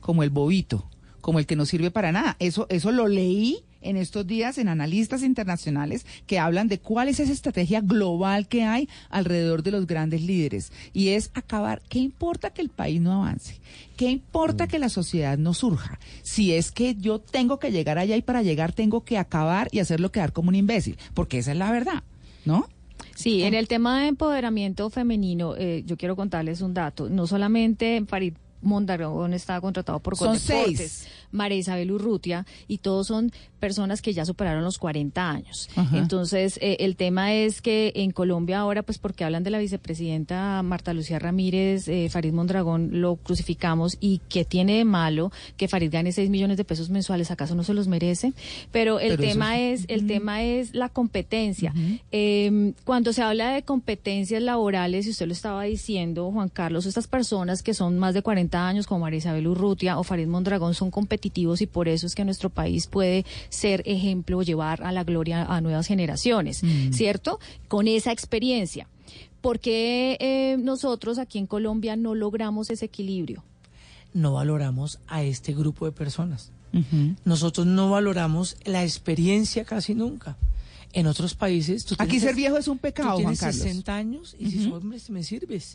como 0.00 0.22
el 0.22 0.30
bobito, 0.30 0.88
como 1.20 1.38
el 1.38 1.46
que 1.46 1.56
no 1.56 1.66
sirve 1.66 1.90
para 1.90 2.12
nada. 2.12 2.36
Eso, 2.38 2.66
eso 2.68 2.90
lo 2.92 3.08
leí 3.08 3.64
en 3.82 3.96
estos 3.96 4.26
días 4.26 4.58
en 4.58 4.68
analistas 4.68 5.22
internacionales 5.22 6.06
que 6.26 6.38
hablan 6.38 6.68
de 6.68 6.78
cuál 6.78 7.08
es 7.08 7.20
esa 7.20 7.32
estrategia 7.32 7.80
global 7.80 8.48
que 8.48 8.64
hay 8.64 8.88
alrededor 9.10 9.62
de 9.62 9.72
los 9.72 9.86
grandes 9.86 10.22
líderes. 10.22 10.72
Y 10.92 11.08
es 11.08 11.30
acabar, 11.34 11.82
¿qué 11.88 11.98
importa 11.98 12.50
que 12.50 12.62
el 12.62 12.68
país 12.68 13.00
no 13.00 13.22
avance? 13.22 13.60
¿Qué 13.96 14.10
importa 14.10 14.66
que 14.66 14.78
la 14.78 14.88
sociedad 14.88 15.38
no 15.38 15.54
surja? 15.54 15.98
Si 16.22 16.54
es 16.54 16.70
que 16.70 16.94
yo 16.94 17.20
tengo 17.20 17.58
que 17.58 17.72
llegar 17.72 17.98
allá 17.98 18.16
y 18.16 18.22
para 18.22 18.42
llegar 18.42 18.72
tengo 18.72 19.04
que 19.04 19.18
acabar 19.18 19.68
y 19.72 19.80
hacerlo 19.80 20.12
quedar 20.12 20.32
como 20.32 20.48
un 20.48 20.54
imbécil, 20.54 20.98
porque 21.14 21.38
esa 21.38 21.52
es 21.52 21.58
la 21.58 21.70
verdad, 21.70 22.02
¿no? 22.44 22.68
Sí, 23.14 23.42
en 23.42 23.54
el 23.54 23.68
tema 23.68 24.00
de 24.00 24.08
empoderamiento 24.08 24.90
femenino, 24.90 25.54
eh, 25.56 25.82
yo 25.86 25.96
quiero 25.96 26.16
contarles 26.16 26.60
un 26.60 26.74
dato. 26.74 27.08
No 27.08 27.26
solamente 27.26 28.04
Farid 28.06 28.34
Mondragón 28.62 29.34
está 29.34 29.60
contratado 29.60 30.00
por 30.00 30.16
Son 30.16 30.38
Coldeportes, 30.38 30.92
seis. 30.92 31.08
María 31.30 31.58
Isabel 31.58 31.90
Urrutia, 31.90 32.46
y 32.68 32.78
todos 32.78 33.08
son 33.08 33.32
personas 33.62 34.02
que 34.02 34.12
ya 34.12 34.24
superaron 34.24 34.64
los 34.64 34.76
40 34.78 35.30
años. 35.30 35.70
Ajá. 35.76 35.96
Entonces, 35.96 36.58
eh, 36.60 36.78
el 36.80 36.96
tema 36.96 37.32
es 37.32 37.62
que 37.62 37.92
en 37.94 38.10
Colombia 38.10 38.58
ahora, 38.58 38.82
pues 38.82 38.98
porque 38.98 39.22
hablan 39.22 39.44
de 39.44 39.50
la 39.50 39.58
vicepresidenta 39.60 40.60
Marta 40.64 40.92
Lucía 40.92 41.20
Ramírez, 41.20 41.86
eh, 41.86 42.08
Farid 42.10 42.32
Mondragón 42.32 43.00
lo 43.00 43.14
crucificamos 43.16 43.96
y 44.00 44.20
que 44.28 44.44
tiene 44.44 44.78
de 44.78 44.84
malo 44.84 45.30
que 45.56 45.68
Farid 45.68 45.92
gane 45.92 46.10
6 46.10 46.28
millones 46.28 46.56
de 46.56 46.64
pesos 46.64 46.90
mensuales, 46.90 47.30
¿acaso 47.30 47.54
no 47.54 47.62
se 47.62 47.72
los 47.72 47.86
merece? 47.86 48.32
Pero 48.72 48.98
el 48.98 49.16
Pero 49.16 49.22
tema 49.22 49.58
es- 49.60 49.82
es, 49.82 49.86
el 49.88 50.06
tema 50.08 50.42
es 50.42 50.74
la 50.74 50.88
competencia. 50.88 51.72
Eh, 52.10 52.72
cuando 52.84 53.12
se 53.12 53.22
habla 53.22 53.52
de 53.54 53.62
competencias 53.62 54.42
laborales, 54.42 55.06
y 55.06 55.10
usted 55.10 55.26
lo 55.26 55.32
estaba 55.32 55.62
diciendo, 55.62 56.30
Juan 56.32 56.48
Carlos, 56.48 56.84
estas 56.86 57.06
personas 57.06 57.62
que 57.62 57.74
son 57.74 57.98
más 57.98 58.12
de 58.14 58.22
40 58.22 58.66
años, 58.66 58.86
como 58.88 59.02
María 59.02 59.18
Isabel 59.18 59.46
Urrutia 59.46 59.98
o 59.98 60.02
Farid 60.02 60.26
Mondragón, 60.26 60.74
son 60.74 60.90
competitivos 60.90 61.62
y 61.62 61.66
por 61.66 61.86
eso 61.88 62.06
es 62.08 62.14
que 62.16 62.24
nuestro 62.24 62.50
país 62.50 62.86
puede 62.88 63.24
ser 63.52 63.82
ejemplo 63.86 64.38
o 64.38 64.42
llevar 64.42 64.82
a 64.82 64.90
la 64.92 65.04
gloria 65.04 65.44
a 65.44 65.60
nuevas 65.60 65.86
generaciones, 65.86 66.62
Mm. 66.62 66.92
¿cierto? 66.92 67.38
Con 67.68 67.86
esa 67.86 68.10
experiencia. 68.12 68.88
¿Por 69.40 69.58
qué 69.60 70.16
eh, 70.20 70.56
nosotros 70.58 71.18
aquí 71.18 71.38
en 71.38 71.46
Colombia 71.46 71.96
no 71.96 72.14
logramos 72.14 72.70
ese 72.70 72.86
equilibrio? 72.86 73.44
No 74.14 74.32
valoramos 74.34 74.98
a 75.08 75.22
este 75.22 75.52
grupo 75.54 75.84
de 75.86 75.92
personas. 75.92 76.50
Nosotros 77.26 77.66
no 77.66 77.90
valoramos 77.90 78.56
la 78.64 78.82
experiencia 78.82 79.64
casi 79.64 79.94
nunca. 79.94 80.36
En 80.94 81.06
otros 81.06 81.34
países... 81.34 81.86
tú 81.86 81.94
Aquí 81.98 82.20
ser 82.20 82.34
viejo 82.34 82.58
es 82.58 82.68
un 82.68 82.78
pecado, 82.78 83.12
Tú 83.12 83.16
tienes 83.18 83.40
Juan 83.40 83.50
Carlos. 83.52 83.62
60 83.62 83.96
años 83.96 84.36
y 84.38 84.44
dices, 84.44 84.66
hombre, 84.72 84.98
si 84.98 85.10
me 85.12 85.22
sirves. 85.22 85.72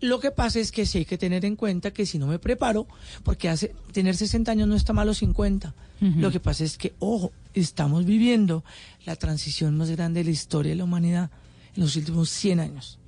Lo 0.00 0.18
que 0.18 0.30
pasa 0.30 0.58
es 0.60 0.72
que 0.72 0.86
sí 0.86 0.98
hay 0.98 1.04
que 1.04 1.18
tener 1.18 1.44
en 1.44 1.56
cuenta 1.56 1.90
que 1.90 2.06
si 2.06 2.18
no 2.18 2.26
me 2.26 2.38
preparo, 2.38 2.86
porque 3.22 3.50
hace 3.50 3.74
tener 3.92 4.16
60 4.16 4.50
años 4.50 4.66
no 4.66 4.74
está 4.74 4.92
malo 4.94 5.12
50. 5.12 5.74
Ujú. 6.00 6.20
Lo 6.20 6.30
que 6.30 6.40
pasa 6.40 6.64
es 6.64 6.78
que, 6.78 6.94
ojo, 7.00 7.32
estamos 7.52 8.06
viviendo 8.06 8.64
la 9.04 9.16
transición 9.16 9.76
más 9.76 9.90
grande 9.90 10.20
de 10.20 10.24
la 10.24 10.30
historia 10.30 10.70
de 10.70 10.76
la 10.76 10.84
humanidad 10.84 11.30
en 11.74 11.82
los 11.82 11.94
últimos 11.96 12.30
100 12.30 12.60
años. 12.60 12.98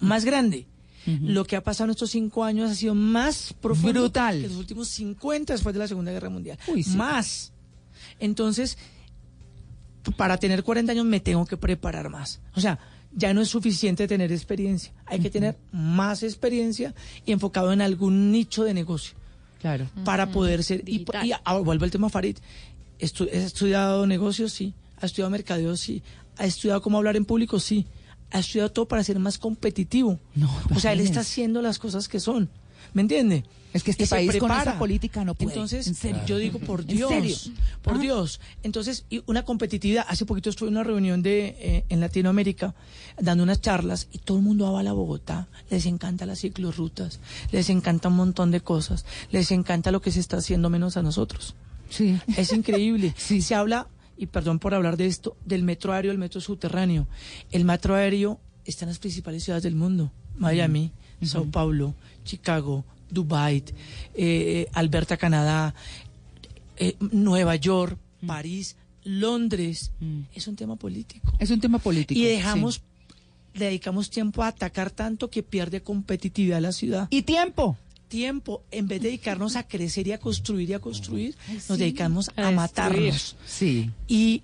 Más 0.00 0.24
grande. 0.24 0.66
Lo 1.06 1.44
que 1.44 1.56
ha 1.56 1.62
pasado 1.62 1.86
en 1.86 1.92
estos 1.92 2.10
cinco 2.10 2.44
años 2.44 2.70
ha 2.70 2.74
sido 2.74 2.94
más 2.94 3.54
profundo 3.60 4.00
Brutal. 4.02 4.42
que 4.42 4.48
los 4.48 4.58
últimos 4.58 4.88
50 4.88 5.54
después 5.54 5.72
de 5.72 5.78
la 5.78 5.88
Segunda 5.88 6.12
Guerra 6.12 6.28
Mundial. 6.28 6.58
Uy, 6.66 6.82
sí. 6.82 6.96
Más. 6.96 7.52
Entonces, 8.20 8.76
para 10.16 10.36
tener 10.38 10.62
40 10.62 10.92
años 10.92 11.04
me 11.04 11.20
tengo 11.20 11.44
que 11.46 11.56
preparar 11.56 12.08
más. 12.10 12.40
O 12.54 12.60
sea, 12.60 12.78
ya 13.12 13.32
no 13.34 13.40
es 13.40 13.48
suficiente 13.48 14.06
tener 14.06 14.30
experiencia. 14.32 14.92
Hay 15.06 15.18
que 15.20 15.30
tener 15.30 15.56
más 15.72 16.22
experiencia 16.22 16.94
y 17.26 17.32
enfocado 17.32 17.72
en 17.72 17.80
algún 17.80 18.30
nicho 18.32 18.64
de 18.64 18.74
negocio. 18.74 19.14
Claro. 19.60 19.88
Para 20.04 20.30
poder 20.30 20.62
ser. 20.62 20.82
Y, 20.88 21.04
y 21.24 21.32
ahora 21.44 21.64
vuelvo 21.64 21.84
al 21.84 21.90
tema 21.90 22.08
Farid. 22.08 22.36
Estu- 23.00 23.28
¿Ha 23.32 23.36
estudiado 23.36 24.06
negocios? 24.06 24.52
Sí. 24.52 24.74
¿Ha 25.00 25.06
estudiado 25.06 25.30
mercadeo? 25.30 25.76
Sí. 25.76 26.02
¿Ha 26.36 26.46
estudiado 26.46 26.80
cómo 26.82 26.98
hablar 26.98 27.16
en 27.16 27.24
público? 27.24 27.58
Sí. 27.58 27.86
¿Ha 28.30 28.40
estudiado 28.40 28.70
todo 28.70 28.86
para 28.86 29.02
ser 29.02 29.18
más 29.18 29.38
competitivo? 29.38 30.20
No, 30.34 30.50
o 30.74 30.78
sea, 30.78 30.92
él 30.92 31.00
está 31.00 31.20
haciendo 31.20 31.62
las 31.62 31.78
cosas 31.78 32.08
que 32.08 32.20
son. 32.20 32.50
¿Me 32.94 33.02
entiende? 33.02 33.44
Es 33.74 33.82
que 33.82 33.90
este 33.90 34.04
Y 34.04 34.06
país 34.06 34.36
con 34.38 34.50
esa 34.50 34.78
política 34.78 35.24
no 35.24 35.34
puede. 35.34 35.50
Entonces, 35.52 35.86
En 35.86 35.94
serio. 35.94 36.22
yo 36.26 36.38
digo, 36.38 36.58
por 36.58 36.80
¿En 36.80 36.86
Dios, 36.86 37.10
serio? 37.10 37.36
por 37.82 37.96
Ah. 37.96 37.98
Dios. 37.98 38.40
Entonces, 38.62 39.04
y 39.10 39.22
una 39.26 39.44
competitividad. 39.44 40.06
Hace 40.08 40.24
poquito 40.24 40.48
estuve 40.48 40.68
en 40.70 40.76
una 40.76 40.84
reunión 40.84 41.22
de 41.22 41.54
eh, 41.60 41.84
en 41.90 42.00
Latinoamérica 42.00 42.74
dando 43.20 43.42
unas 43.44 43.60
charlas 43.60 44.08
y 44.10 44.18
todo 44.18 44.38
el 44.38 44.42
mundo 44.44 44.66
avala 44.66 44.90
a 44.90 44.94
Bogotá. 44.94 45.48
Les 45.68 45.84
encanta 45.84 46.24
las 46.24 46.40
ciclorrutas, 46.40 47.20
les 47.52 47.68
encanta 47.68 48.08
un 48.08 48.16
montón 48.16 48.50
de 48.50 48.62
cosas, 48.62 49.04
les 49.30 49.50
encanta 49.50 49.92
lo 49.92 50.00
que 50.00 50.12
se 50.12 50.20
está 50.20 50.38
haciendo 50.38 50.70
menos 50.70 50.96
a 50.96 51.02
nosotros. 51.02 51.54
Sí. 51.90 52.18
Es 52.38 52.52
increíble. 52.54 53.14
Se 53.18 53.54
habla, 53.54 53.86
y 54.16 54.26
perdón 54.26 54.58
por 54.60 54.74
hablar 54.74 54.96
de 54.96 55.06
esto, 55.06 55.36
del 55.44 55.62
metro 55.62 55.92
aéreo, 55.92 56.10
el 56.10 56.18
metro 56.18 56.40
subterráneo. 56.40 57.06
El 57.52 57.64
metro 57.66 57.94
aéreo 57.94 58.40
está 58.64 58.84
en 58.86 58.88
las 58.90 58.98
principales 58.98 59.44
ciudades 59.44 59.62
del 59.62 59.74
mundo. 59.74 60.10
Miami, 60.36 60.92
Sao 61.22 61.44
Paulo, 61.50 61.94
Chicago, 62.24 62.84
Dubai, 63.10 63.64
eh, 64.14 64.66
Alberta, 64.72 65.16
Canadá, 65.16 65.74
eh, 66.76 66.96
Nueva 67.00 67.56
York, 67.56 67.96
París, 68.26 68.76
Londres. 69.04 69.90
Es 70.34 70.46
un 70.46 70.56
tema 70.56 70.76
político. 70.76 71.32
Es 71.38 71.50
un 71.50 71.60
tema 71.60 71.78
político. 71.78 72.18
Y 72.20 72.24
dejamos, 72.24 72.76
sí. 72.76 72.80
dedicamos 73.58 74.10
tiempo 74.10 74.42
a 74.42 74.48
atacar 74.48 74.90
tanto 74.90 75.30
que 75.30 75.42
pierde 75.42 75.82
competitividad 75.82 76.60
la 76.60 76.72
ciudad. 76.72 77.08
Y 77.10 77.22
tiempo. 77.22 77.76
Tiempo, 78.08 78.62
en 78.70 78.88
vez 78.88 79.02
de 79.02 79.08
dedicarnos 79.08 79.56
a 79.56 79.64
crecer 79.68 80.06
y 80.08 80.12
a 80.12 80.18
construir 80.18 80.70
y 80.70 80.72
a 80.72 80.78
construir, 80.78 81.36
nos 81.52 81.62
sí. 81.64 81.76
dedicamos 81.76 82.30
A 82.36 82.48
a, 82.48 82.50
matarnos. 82.52 83.36
Sí. 83.46 83.90
Y, 84.06 84.42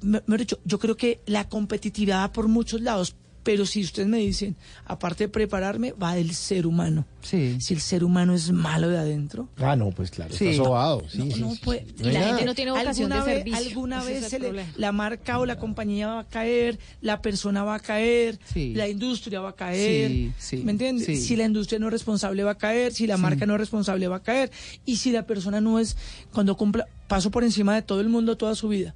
me- 0.00 0.22
mejor 0.26 0.38
dicho, 0.40 0.58
yo 0.64 0.78
creo 0.78 0.96
que 0.96 1.20
la 1.26 1.48
competitividad 1.48 2.20
va 2.22 2.32
por 2.32 2.48
muchos 2.48 2.80
lados, 2.80 3.14
pero 3.44 3.64
si 3.66 3.82
ustedes 3.82 4.08
me 4.08 4.18
dicen, 4.18 4.56
aparte 4.86 5.24
de 5.24 5.28
prepararme, 5.28 5.92
va 5.92 6.14
del 6.16 6.34
ser 6.34 6.66
humano. 6.66 7.06
Sí. 7.22 7.56
Si 7.60 7.72
el 7.74 7.80
ser 7.80 8.02
humano 8.02 8.34
es 8.34 8.50
malo 8.50 8.88
de 8.88 8.98
adentro, 8.98 9.48
Ah, 9.58 9.76
no, 9.76 9.90
pues 9.90 10.10
claro, 10.10 10.34
Sí. 10.34 10.48
está 10.48 10.64
sobado. 10.64 11.02
Sí, 11.08 11.30
sí, 11.32 11.40
no 11.40 11.52
sí, 11.54 11.60
puede- 11.62 11.86
sí. 11.96 12.02
No 12.04 12.12
nada. 12.12 12.38
alguna 12.38 13.16
de 13.20 13.24
vez, 13.26 13.36
servicio. 13.44 13.68
alguna 13.68 14.00
Ese 14.02 14.12
vez 14.12 14.28
se 14.28 14.38
le- 14.40 14.64
la 14.76 14.92
marca 14.92 15.38
o 15.38 15.46
la 15.46 15.56
compañía 15.58 16.08
va 16.08 16.20
a 16.20 16.28
caer, 16.28 16.78
la 17.00 17.22
persona 17.22 17.62
va 17.64 17.76
a 17.76 17.80
caer, 17.80 18.38
Sí. 18.52 18.72
la 18.74 18.88
industria 18.88 19.40
va 19.40 19.50
a 19.50 19.54
caer. 19.54 20.10
Sí, 20.10 20.32
sí, 20.38 20.56
¿Me 20.58 20.72
entiendes? 20.72 21.06
sí. 21.06 21.16
Si 21.16 21.36
la 21.36 21.44
industria 21.44 21.78
no 21.78 21.86
es 21.86 21.92
responsable 21.92 22.42
va 22.44 22.52
a 22.52 22.58
caer, 22.58 22.92
si 22.92 23.06
la 23.06 23.16
Sí. 23.16 23.22
marca 23.22 23.46
no 23.46 23.54
es 23.54 23.60
responsable 23.60 24.08
va 24.08 24.16
a 24.16 24.22
caer 24.22 24.50
y 24.84 24.96
si 24.96 25.12
la 25.12 25.26
persona 25.26 25.60
no 25.60 25.78
es 25.78 25.96
cuando 26.32 26.56
cumpla 26.56 26.86
paso 27.08 27.30
por 27.30 27.44
encima 27.44 27.74
de 27.74 27.82
todo 27.82 28.00
el 28.00 28.08
mundo 28.08 28.36
toda 28.36 28.54
su 28.54 28.68
vida. 28.68 28.94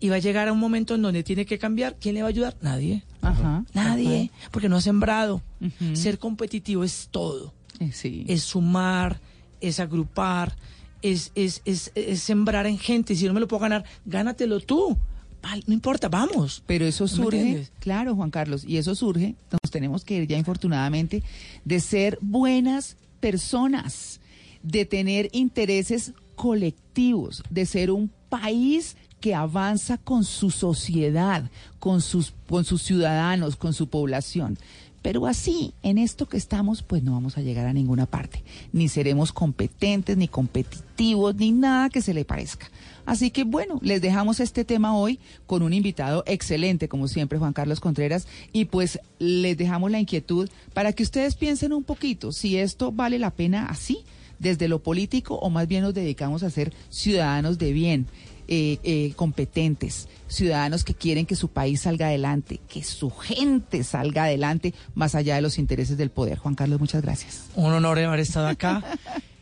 Y 0.00 0.08
va 0.10 0.16
a 0.16 0.20
llegar 0.20 0.46
a 0.48 0.52
un 0.52 0.58
momento 0.60 0.94
en 0.94 1.02
donde 1.02 1.22
tiene 1.24 1.44
que 1.44 1.58
cambiar, 1.58 1.96
¿quién 2.00 2.14
le 2.14 2.22
va 2.22 2.28
a 2.28 2.30
ayudar? 2.30 2.56
Nadie. 2.62 3.02
Ajá. 3.20 3.64
Nadie, 3.74 4.30
porque 4.52 4.68
no 4.68 4.76
ha 4.76 4.80
sembrado. 4.80 5.42
Ser 5.94 6.18
competitivo 6.18 6.84
es 6.84 7.08
todo 7.10 7.52
Eh, 7.80 7.90
Sí. 7.92 8.24
es 8.28 8.42
sumar, 8.42 9.20
es 9.60 9.80
agrupar, 9.80 10.54
es, 11.02 11.32
es, 11.34 11.62
es, 11.64 11.90
es 11.94 12.20
sembrar 12.22 12.66
en 12.66 12.78
gente. 12.78 13.14
Si 13.16 13.26
no 13.26 13.32
me 13.34 13.40
lo 13.40 13.48
puedo 13.48 13.60
ganar, 13.60 13.84
gánatelo 14.04 14.60
tú. 14.60 14.96
No 15.66 15.72
importa, 15.74 16.08
vamos. 16.08 16.62
Pero 16.66 16.84
eso 16.84 17.04
¿Me 17.04 17.10
surge, 17.10 17.68
claro, 17.80 18.14
Juan 18.16 18.30
Carlos, 18.30 18.64
y 18.66 18.76
eso 18.76 18.94
surge, 18.94 19.34
nos 19.50 19.70
tenemos 19.70 20.04
que 20.04 20.16
ir 20.16 20.26
ya 20.28 20.36
infortunadamente, 20.36 21.22
de 21.64 21.80
ser 21.80 22.18
buenas 22.20 22.96
personas, 23.20 24.20
de 24.62 24.84
tener 24.84 25.28
intereses 25.32 26.12
colectivos, 26.34 27.42
de 27.50 27.66
ser 27.66 27.90
un 27.90 28.10
país 28.28 28.96
que 29.20 29.34
avanza 29.34 29.98
con 29.98 30.24
su 30.24 30.50
sociedad, 30.50 31.50
con 31.78 32.00
sus, 32.00 32.32
con 32.48 32.64
sus 32.64 32.82
ciudadanos, 32.82 33.56
con 33.56 33.72
su 33.72 33.88
población. 33.88 34.58
Pero 35.02 35.26
así, 35.26 35.72
en 35.82 35.96
esto 35.96 36.26
que 36.26 36.36
estamos, 36.36 36.82
pues 36.82 37.02
no 37.02 37.12
vamos 37.12 37.38
a 37.38 37.40
llegar 37.40 37.66
a 37.66 37.72
ninguna 37.72 38.06
parte. 38.06 38.42
Ni 38.72 38.88
seremos 38.88 39.32
competentes, 39.32 40.16
ni 40.16 40.26
competitivos, 40.26 41.36
ni 41.36 41.52
nada 41.52 41.88
que 41.88 42.02
se 42.02 42.14
le 42.14 42.24
parezca. 42.24 42.68
Así 43.06 43.30
que 43.30 43.44
bueno, 43.44 43.78
les 43.80 44.02
dejamos 44.02 44.38
este 44.38 44.64
tema 44.64 44.94
hoy 44.94 45.18
con 45.46 45.62
un 45.62 45.72
invitado 45.72 46.24
excelente, 46.26 46.88
como 46.88 47.08
siempre, 47.08 47.38
Juan 47.38 47.54
Carlos 47.54 47.80
Contreras, 47.80 48.26
y 48.52 48.66
pues 48.66 49.00
les 49.18 49.56
dejamos 49.56 49.90
la 49.90 50.00
inquietud 50.00 50.50
para 50.74 50.92
que 50.92 51.04
ustedes 51.04 51.36
piensen 51.36 51.72
un 51.72 51.84
poquito 51.84 52.32
si 52.32 52.58
esto 52.58 52.92
vale 52.92 53.18
la 53.18 53.30
pena 53.30 53.66
así, 53.66 54.00
desde 54.38 54.68
lo 54.68 54.80
político, 54.80 55.36
o 55.36 55.48
más 55.48 55.66
bien 55.68 55.84
nos 55.84 55.94
dedicamos 55.94 56.42
a 56.42 56.50
ser 56.50 56.72
ciudadanos 56.90 57.56
de 57.56 57.72
bien. 57.72 58.06
Eh, 58.48 58.78
eh, 58.82 59.12
competentes, 59.14 60.08
ciudadanos 60.26 60.82
que 60.82 60.94
quieren 60.94 61.26
que 61.26 61.36
su 61.36 61.48
país 61.48 61.82
salga 61.82 62.06
adelante, 62.08 62.60
que 62.68 62.82
su 62.82 63.10
gente 63.10 63.84
salga 63.84 64.24
adelante, 64.24 64.74
más 64.94 65.14
allá 65.14 65.36
de 65.36 65.42
los 65.42 65.58
intereses 65.58 65.98
del 65.98 66.10
poder. 66.10 66.38
Juan 66.38 66.54
Carlos, 66.54 66.80
muchas 66.80 67.02
gracias. 67.02 67.44
Un 67.54 67.72
honor 67.72 67.98
haber 67.98 68.20
estado 68.20 68.48
acá. 68.48 68.82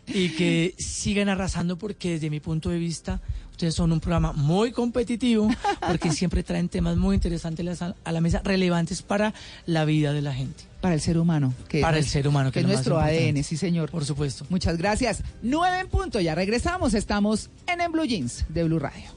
y 0.09 0.31
que 0.31 0.75
sigan 0.79 1.29
arrasando 1.29 1.79
porque 1.79 2.13
desde 2.13 2.31
mi 2.31 2.41
punto 2.41 2.71
de 2.71 2.79
vista 2.79 3.21
ustedes 3.57 3.75
son 3.75 3.91
un 3.91 4.01
programa 4.01 4.35
muy 4.35 4.71
competitivo 4.71 5.49
porque 5.89 6.13
siempre 6.13 6.43
traen 6.43 6.69
temas 6.69 6.99
muy 6.99 7.15
interesantes 7.15 7.81
a 7.81 7.95
la- 8.13 8.21
mesa, 8.21 8.43
relevantes 8.45 9.01
para 9.01 9.33
la 9.65 9.87
vida 9.87 10.13
de 10.13 10.21
la 10.21 10.35
gente. 10.35 10.65
Para 10.83 10.93
el 10.95 11.01
ser 11.01 11.17
humano. 11.17 11.55
Que 11.67 11.81
Para 11.81 11.99
es, 11.99 12.05
el 12.05 12.11
ser 12.13 12.29
humano, 12.29 12.51
que 12.51 12.61
que 12.61 12.61
es 12.61 12.67
nuestro. 12.67 12.99
ADN, 13.01 13.43
sí 13.43 13.57
señor. 13.57 13.91
Por 13.91 14.05
supuesto. 14.05 14.45
Muchas 14.51 14.77
gracias. 14.77 15.23
Nueve 15.43 15.81
en 15.81 15.89
punto, 15.89 16.21
ya 16.21 16.35
regresamos. 16.35 16.93
Estamos 16.93 17.49
en 17.67 17.81
En 17.81 17.93
Blue 17.93 18.05
Jeans 18.05 18.45
de 18.51 18.65
Blue 18.65 18.79
Radio. 18.79 19.11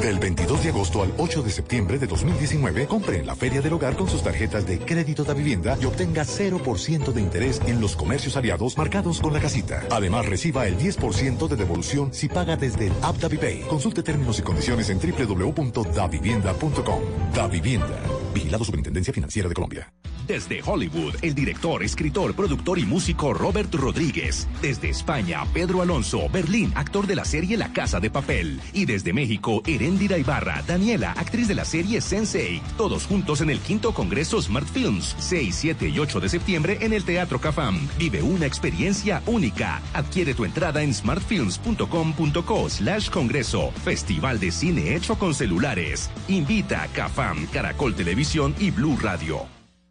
Del 0.00 0.18
22 0.18 0.62
de 0.62 0.68
agosto 0.68 1.02
al 1.02 1.12
8 1.16 1.42
de 1.42 1.50
septiembre 1.50 1.98
de 1.98 2.06
2019, 2.06 2.86
compre 2.86 3.18
en 3.18 3.26
la 3.26 3.34
Feria 3.34 3.60
del 3.60 3.72
Hogar 3.72 3.96
con 3.96 4.08
sus 4.08 4.22
tarjetas 4.22 4.66
de 4.66 4.78
crédito 4.78 5.24
de 5.24 5.34
vivienda 5.34 5.76
y 5.80 5.86
obtenga 5.86 6.24
0% 6.24 7.12
de 7.12 7.20
interés 7.20 7.60
en 7.66 7.80
los 7.80 7.96
comercios 7.96 8.36
aliados 8.36 8.76
marcados 8.76 9.20
con 9.20 9.32
la 9.32 9.40
casita. 9.40 9.82
Además, 9.90 10.26
reciba 10.26 10.66
el 10.66 10.76
10% 10.78 11.48
de 11.48 11.56
devolución 11.56 12.12
si 12.12 12.28
paga 12.28 12.56
desde 12.56 12.88
el 12.88 12.92
app 13.02 13.16
DaviPay. 13.16 13.62
Consulte 13.62 14.02
términos 14.02 14.38
y 14.38 14.42
condiciones 14.42 14.90
en 14.90 14.98
www.davivienda.com. 14.98 17.00
Da 17.34 17.46
Vivienda. 17.46 18.02
Vigilado 18.34 18.64
Superintendencia 18.64 19.14
Financiera 19.14 19.48
de 19.48 19.54
Colombia. 19.54 19.90
Desde 20.26 20.62
Hollywood, 20.64 21.16
el 21.20 21.34
director, 21.34 21.82
escritor, 21.82 22.34
productor 22.34 22.78
y 22.78 22.84
músico 22.84 23.34
Robert 23.34 23.74
Rodríguez. 23.74 24.48
Desde 24.62 24.88
España, 24.88 25.44
Pedro 25.52 25.82
Alonso, 25.82 26.30
Berlín, 26.30 26.72
actor 26.74 27.06
de 27.06 27.14
la 27.14 27.26
serie 27.26 27.58
La 27.58 27.74
Casa 27.74 28.00
de 28.00 28.08
Papel. 28.08 28.58
Y 28.72 28.86
desde 28.86 29.12
México, 29.12 29.60
Erendira 29.84 30.16
Ibarra, 30.16 30.62
Daniela, 30.66 31.12
actriz 31.12 31.46
de 31.46 31.54
la 31.54 31.66
serie 31.66 32.00
Sensei. 32.00 32.62
Todos 32.78 33.04
juntos 33.04 33.42
en 33.42 33.50
el 33.50 33.60
quinto 33.60 33.92
Congreso 33.92 34.40
Smart 34.40 34.66
Films, 34.66 35.14
6, 35.18 35.54
7 35.54 35.88
y 35.90 35.98
8 35.98 36.20
de 36.20 36.28
septiembre 36.30 36.78
en 36.80 36.94
el 36.94 37.04
Teatro 37.04 37.38
Cafam. 37.38 37.86
Vive 37.98 38.22
una 38.22 38.46
experiencia 38.46 39.22
única. 39.26 39.82
Adquiere 39.92 40.32
tu 40.32 40.46
entrada 40.46 40.82
en 40.82 40.94
smartfilms.com.co 40.94 42.70
slash 42.70 43.10
congreso. 43.10 43.72
Festival 43.84 44.40
de 44.40 44.52
cine 44.52 44.96
hecho 44.96 45.18
con 45.18 45.34
celulares. 45.34 46.08
Invita 46.28 46.82
a 46.82 46.88
Cafam, 46.88 47.46
Caracol 47.48 47.94
Televisión 47.94 48.54
y 48.58 48.70
Blue 48.70 48.96
Radio. 49.02 49.46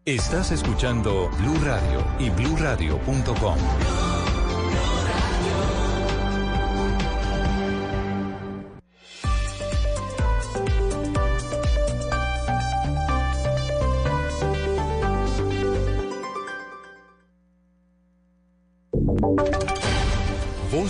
Estás 0.06 0.52
escuchando 0.52 1.30
Blue 1.38 1.60
Radio 1.64 2.03
y 2.18 2.32
bluradio.com. 2.32 4.23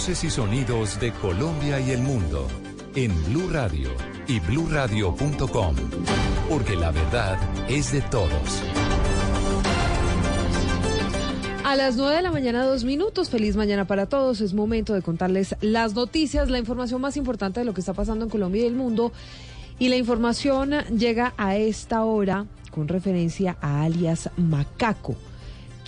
Y 0.09 0.15
sonidos 0.29 0.99
de 0.99 1.13
Colombia 1.13 1.79
y 1.79 1.91
el 1.91 2.01
mundo 2.01 2.45
en 2.93 3.11
Blue 3.23 3.47
Radio 3.49 3.89
y 4.27 4.41
bluradio.com, 4.41 5.75
porque 6.49 6.75
la 6.75 6.91
verdad 6.91 7.39
es 7.69 7.93
de 7.93 8.01
todos. 8.01 8.61
A 11.63 11.77
las 11.77 11.95
9 11.95 12.17
de 12.17 12.21
la 12.21 12.31
mañana, 12.31 12.65
dos 12.65 12.83
minutos. 12.83 13.29
Feliz 13.29 13.55
mañana 13.55 13.87
para 13.87 14.07
todos. 14.07 14.41
Es 14.41 14.53
momento 14.53 14.93
de 14.93 15.01
contarles 15.01 15.55
las 15.61 15.93
noticias, 15.93 16.49
la 16.49 16.59
información 16.59 16.99
más 16.99 17.15
importante 17.15 17.61
de 17.61 17.65
lo 17.65 17.73
que 17.73 17.79
está 17.79 17.93
pasando 17.93 18.25
en 18.25 18.29
Colombia 18.29 18.63
y 18.63 18.65
el 18.65 18.75
mundo. 18.75 19.13
Y 19.79 19.87
la 19.87 19.95
información 19.95 20.71
llega 20.97 21.33
a 21.37 21.55
esta 21.55 22.03
hora 22.03 22.45
con 22.71 22.89
referencia 22.89 23.55
a 23.61 23.83
alias 23.83 24.29
Macaco, 24.35 25.15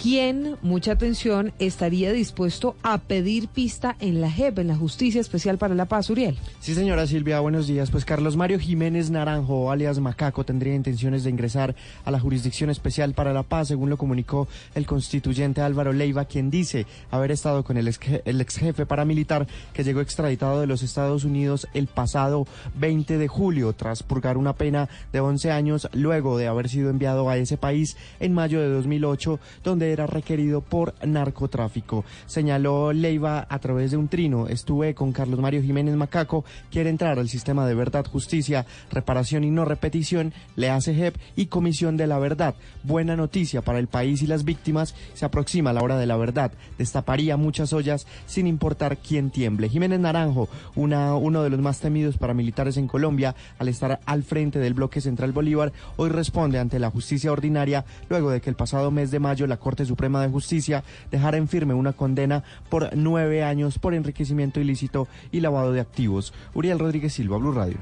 quien, 0.06 0.56
mucha 0.62 0.92
atención, 0.92 1.52
estaría 1.58 2.14
dispuesto 2.14 2.76
a 2.84 3.00
pedir 3.00 3.48
pista 3.48 3.96
en 4.00 4.22
la 4.22 4.30
JEP, 4.30 4.60
en 4.60 4.68
la 4.68 4.76
Justicia 4.76 5.20
Especial 5.20 5.58
para 5.58 5.74
la 5.74 5.86
Paz, 5.86 6.12
Uriel. 6.12 6.38
Sí, 6.60 6.76
señora 6.76 7.08
Silvia, 7.08 7.40
buenos 7.40 7.66
días. 7.66 7.90
Pues 7.90 8.06
Carlos 8.06 8.38
Mario 8.38 8.60
Jiménez 8.60 9.10
Naranjo, 9.10 9.72
alias 9.72 9.98
Macaco, 9.98 10.46
tendría 10.46 10.76
intenciones 10.76 11.24
de 11.24 11.32
ingresar 11.32 11.74
a 12.04 12.12
la 12.12 12.20
Jurisdicción 12.20 12.70
Especial 12.70 13.16
para 13.16 13.34
la 13.34 13.42
Paz, 13.42 13.70
según 13.70 13.90
lo 13.90 13.98
comunicó 13.98 14.48
el 14.76 14.86
constituyente 14.86 15.62
Álvaro 15.62 15.92
Leiva, 15.92 16.26
quien 16.26 16.52
dice 16.52 16.86
haber 17.10 17.32
estado 17.32 17.64
con 17.64 17.76
el 17.78 17.88
ex, 17.88 18.00
el 18.26 18.42
ex 18.42 18.58
jefe 18.58 18.86
paramilitar 18.86 19.48
que 19.74 19.84
llegó 19.84 20.02
extraditado 20.02 20.62
de 20.62 20.68
los 20.68 20.84
Estados 20.84 21.24
Unidos 21.24 21.68
el 21.74 21.88
pasado 21.88 22.46
20 22.76 23.18
de 23.18 23.28
julio, 23.28 23.74
tras 23.74 24.04
purgar 24.04 24.38
una 24.38 24.54
pena 24.54 24.88
de 25.12 25.20
11 25.20 25.50
años, 25.50 25.90
luego 25.94 26.38
de 26.38 26.46
haber 26.46 26.70
sido 26.70 26.92
enviado 26.92 27.28
a 27.28 27.38
ese 27.38 27.58
país 27.58 27.98
en 28.20 28.34
mayo 28.34 28.62
de 28.62 28.70
2008, 28.70 29.40
donde 29.64 29.95
era 29.96 30.06
requerido 30.08 30.62
por 30.62 30.94
narcotráfico. 31.06 32.06
Señaló 32.28 32.94
Leiva 32.94 33.48
a 33.50 33.60
través 33.60 33.92
de 33.92 33.98
un 33.98 34.08
trino. 34.08 34.48
Estuve 34.48 34.94
con 34.94 35.12
Carlos 35.12 35.40
Mario 35.40 35.62
Jiménez 35.62 35.96
Macaco, 35.96 36.46
quiere 36.70 36.90
entrar 36.90 37.18
al 37.18 37.30
sistema 37.30 37.66
de 37.66 37.76
verdad, 37.76 38.06
justicia, 38.06 38.66
reparación 38.92 39.44
y 39.44 39.50
no 39.50 39.66
repetición, 39.66 40.34
le 40.56 40.70
hace 40.70 40.94
JEP 40.94 41.16
y 41.36 41.48
Comisión 41.48 41.98
de 41.98 42.08
la 42.08 42.20
Verdad. 42.20 42.56
Buena 42.84 43.16
noticia 43.16 43.62
para 43.62 43.80
el 43.80 43.88
país 43.88 44.22
y 44.22 44.28
las 44.28 44.44
víctimas. 44.44 44.96
Se 45.14 45.26
aproxima 45.26 45.74
la 45.74 45.82
hora 45.82 45.98
de 45.98 46.06
la 46.06 46.18
verdad. 46.18 46.52
Destaparía 46.78 47.38
muchas 47.38 47.74
ollas 47.74 48.06
sin 48.26 48.48
importar 48.48 48.98
quién 48.98 49.32
tiemble. 49.32 49.70
Jiménez 49.70 50.00
Naranjo, 50.00 50.50
una, 50.76 51.16
uno 51.16 51.44
de 51.44 51.50
los 51.50 51.60
más 51.60 51.80
temidos 51.80 52.18
paramilitares 52.18 52.78
en 52.78 52.88
Colombia, 52.88 53.36
al 53.58 53.70
estar 53.70 54.00
al 54.06 54.24
frente 54.24 54.60
del 54.60 54.74
bloque 54.74 55.02
central 55.02 55.32
Bolívar, 55.32 55.74
hoy 55.98 56.10
responde 56.10 56.60
ante 56.60 56.80
la 56.80 56.92
justicia 56.92 57.32
ordinaria 57.32 57.86
luego 58.10 58.32
de 58.32 58.42
que 58.42 58.50
el 58.50 58.56
pasado 58.56 58.92
mes 58.92 59.12
de 59.12 59.20
mayo 59.20 59.48
la 59.48 59.58
Corte 59.58 59.75
Suprema 59.84 60.22
de 60.22 60.30
Justicia 60.30 60.86
dejara 61.12 61.36
en 61.36 61.50
firme 61.50 61.74
una 61.74 61.92
condena 61.92 62.44
por 62.70 62.96
nueve 62.96 63.44
años 63.44 63.78
por 63.80 63.94
enriquecimiento 63.94 64.62
ilícito 64.62 65.10
y 65.32 65.42
lavado 65.42 65.74
de 65.74 65.82
activos. 65.82 66.34
Uriel 66.54 66.80
Rodríguez 66.80 67.12
Silva, 67.12 67.38
Blue 67.38 67.52
Radio. 67.52 67.78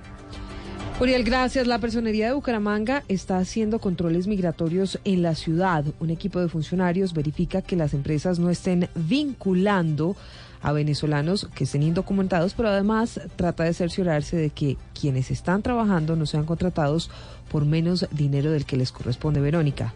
Uriel, 0.99 1.23
gracias. 1.23 1.67
La 1.67 1.79
personería 1.79 2.27
de 2.27 2.33
Bucaramanga 2.33 3.03
está 3.07 3.37
haciendo 3.37 3.79
controles 3.79 4.27
migratorios 4.27 4.99
en 5.03 5.21
la 5.21 5.35
ciudad. 5.35 5.83
Un 5.99 6.11
equipo 6.11 6.39
de 6.39 6.47
funcionarios 6.47 7.13
verifica 7.13 7.61
que 7.61 7.75
las 7.75 7.93
empresas 7.93 8.39
no 8.39 8.49
estén 8.49 8.87
vinculando 8.95 10.15
a 10.61 10.71
venezolanos 10.71 11.49
que 11.53 11.65
estén 11.65 11.83
indocumentados, 11.83 12.53
pero 12.53 12.69
además 12.69 13.19
trata 13.35 13.63
de 13.65 13.73
cerciorarse 13.73 14.37
de 14.37 14.51
que 14.51 14.77
quienes 14.99 15.29
están 15.29 15.61
trabajando 15.61 16.15
no 16.15 16.25
sean 16.25 16.45
contratados 16.45 17.11
por 17.51 17.65
menos 17.65 18.07
dinero 18.11 18.51
del 18.51 18.65
que 18.65 18.77
les 18.77 18.91
corresponde. 18.91 19.41
Verónica. 19.41 19.93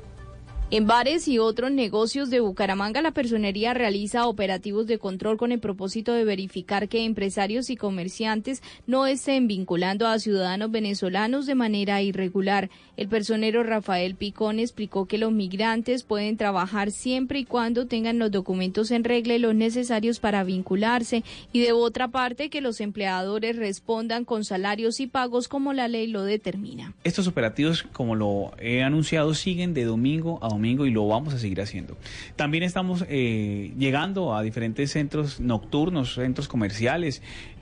En 0.69 0.85
bares 0.85 1.29
y 1.29 1.39
otros 1.39 1.71
negocios 1.71 2.29
de 2.29 2.41
Bucaramanga, 2.41 3.01
la 3.01 3.11
personería 3.11 3.73
realiza 3.73 4.27
operativos 4.27 4.85
de 4.85 4.99
control 4.99 5.37
con 5.37 5.53
el 5.53 5.61
propósito 5.61 6.11
de 6.11 6.25
verificar 6.25 6.89
que 6.89 7.05
empresarios 7.05 7.69
y 7.69 7.77
comerciantes 7.77 8.61
no 8.85 9.07
estén 9.07 9.47
vinculando 9.47 10.07
a 10.07 10.19
ciudadanos 10.19 10.69
venezolanos 10.69 11.45
de 11.45 11.55
manera 11.55 12.01
irregular. 12.01 12.69
El 12.97 13.07
personero 13.07 13.63
Rafael 13.63 14.15
Picón 14.15 14.59
explicó 14.59 15.05
que 15.05 15.17
los 15.17 15.31
migrantes 15.31 16.03
pueden 16.03 16.35
trabajar 16.35 16.91
siempre 16.91 17.39
y 17.39 17.45
cuando 17.45 17.87
tengan 17.87 18.19
los 18.19 18.31
documentos 18.31 18.91
en 18.91 19.05
regla 19.05 19.35
y 19.35 19.39
los 19.39 19.55
necesarios 19.55 20.19
para 20.19 20.43
vincularse 20.43 21.23
y 21.53 21.61
de 21.61 21.71
otra 21.71 22.09
parte 22.09 22.49
que 22.49 22.59
los 22.59 22.81
empleadores 22.81 23.55
respondan 23.55 24.25
con 24.25 24.43
salarios 24.43 24.99
y 24.99 25.07
pagos 25.07 25.47
como 25.47 25.71
la 25.71 25.87
ley 25.87 26.07
lo 26.07 26.23
determina. 26.23 26.93
Estos 27.05 27.25
operativos, 27.25 27.83
como 27.93 28.15
lo 28.15 28.51
he 28.59 28.83
anunciado, 28.83 29.33
siguen 29.33 29.73
de 29.73 29.85
domingo 29.85 30.39
a 30.41 30.49
domingo 30.49 30.56
y 30.65 30.91
lo 30.91 31.07
vamos 31.07 31.33
a 31.33 31.39
seguir 31.39 31.61
haciendo. 31.61 31.97
También 32.35 32.63
estamos 32.63 33.05
eh, 33.09 33.73
llegando 33.77 34.35
a 34.35 34.41
diferentes 34.41 34.91
centros 34.91 35.39
nocturnos, 35.39 36.15
centros 36.15 36.47
comerciales 36.47 37.21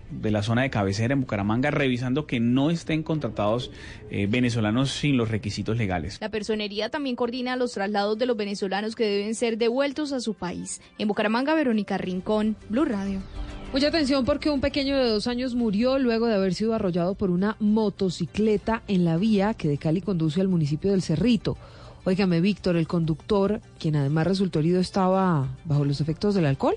de 0.09 0.31
la 0.31 0.43
zona 0.43 0.61
de 0.61 0.69
cabecera 0.69 1.13
en 1.13 1.21
Bucaramanga, 1.21 1.71
revisando 1.71 2.27
que 2.27 2.39
no 2.39 2.69
estén 2.69 3.03
contratados 3.03 3.71
eh, 4.09 4.27
venezolanos 4.27 4.91
sin 4.91 5.17
los 5.17 5.29
requisitos 5.29 5.77
legales. 5.77 6.19
La 6.21 6.29
personería 6.29 6.89
también 6.89 7.15
coordina 7.15 7.55
los 7.55 7.73
traslados 7.73 8.17
de 8.17 8.25
los 8.25 8.37
venezolanos 8.37 8.95
que 8.95 9.05
deben 9.05 9.35
ser 9.35 9.57
devueltos 9.57 10.13
a 10.13 10.19
su 10.19 10.33
país. 10.33 10.81
En 10.97 11.07
Bucaramanga, 11.07 11.55
Verónica 11.55 11.97
Rincón, 11.97 12.55
Blue 12.69 12.85
Radio. 12.85 13.19
Mucha 13.73 13.87
atención 13.87 14.23
porque 14.23 14.49
un 14.49 14.61
pequeño 14.61 14.95
de 14.95 15.09
dos 15.09 15.27
años 15.27 15.53
murió 15.53 15.99
luego 15.99 16.27
de 16.27 16.35
haber 16.35 16.53
sido 16.53 16.73
arrollado 16.73 17.15
por 17.15 17.29
una 17.29 17.57
motocicleta 17.59 18.83
en 18.87 19.03
la 19.03 19.17
vía 19.17 19.53
que 19.53 19.67
de 19.67 19.77
Cali 19.77 20.01
conduce 20.01 20.39
al 20.39 20.47
municipio 20.47 20.91
del 20.91 21.01
Cerrito. 21.01 21.57
Óigame, 22.07 22.39
Víctor, 22.39 22.75
el 22.75 22.87
conductor, 22.87 23.61
quien 23.79 23.95
además 23.95 24.27
resultó 24.27 24.59
herido, 24.59 24.79
estaba 24.79 25.47
bajo 25.65 25.85
los 25.85 26.01
efectos 26.01 26.35
del 26.35 26.45
alcohol. 26.45 26.75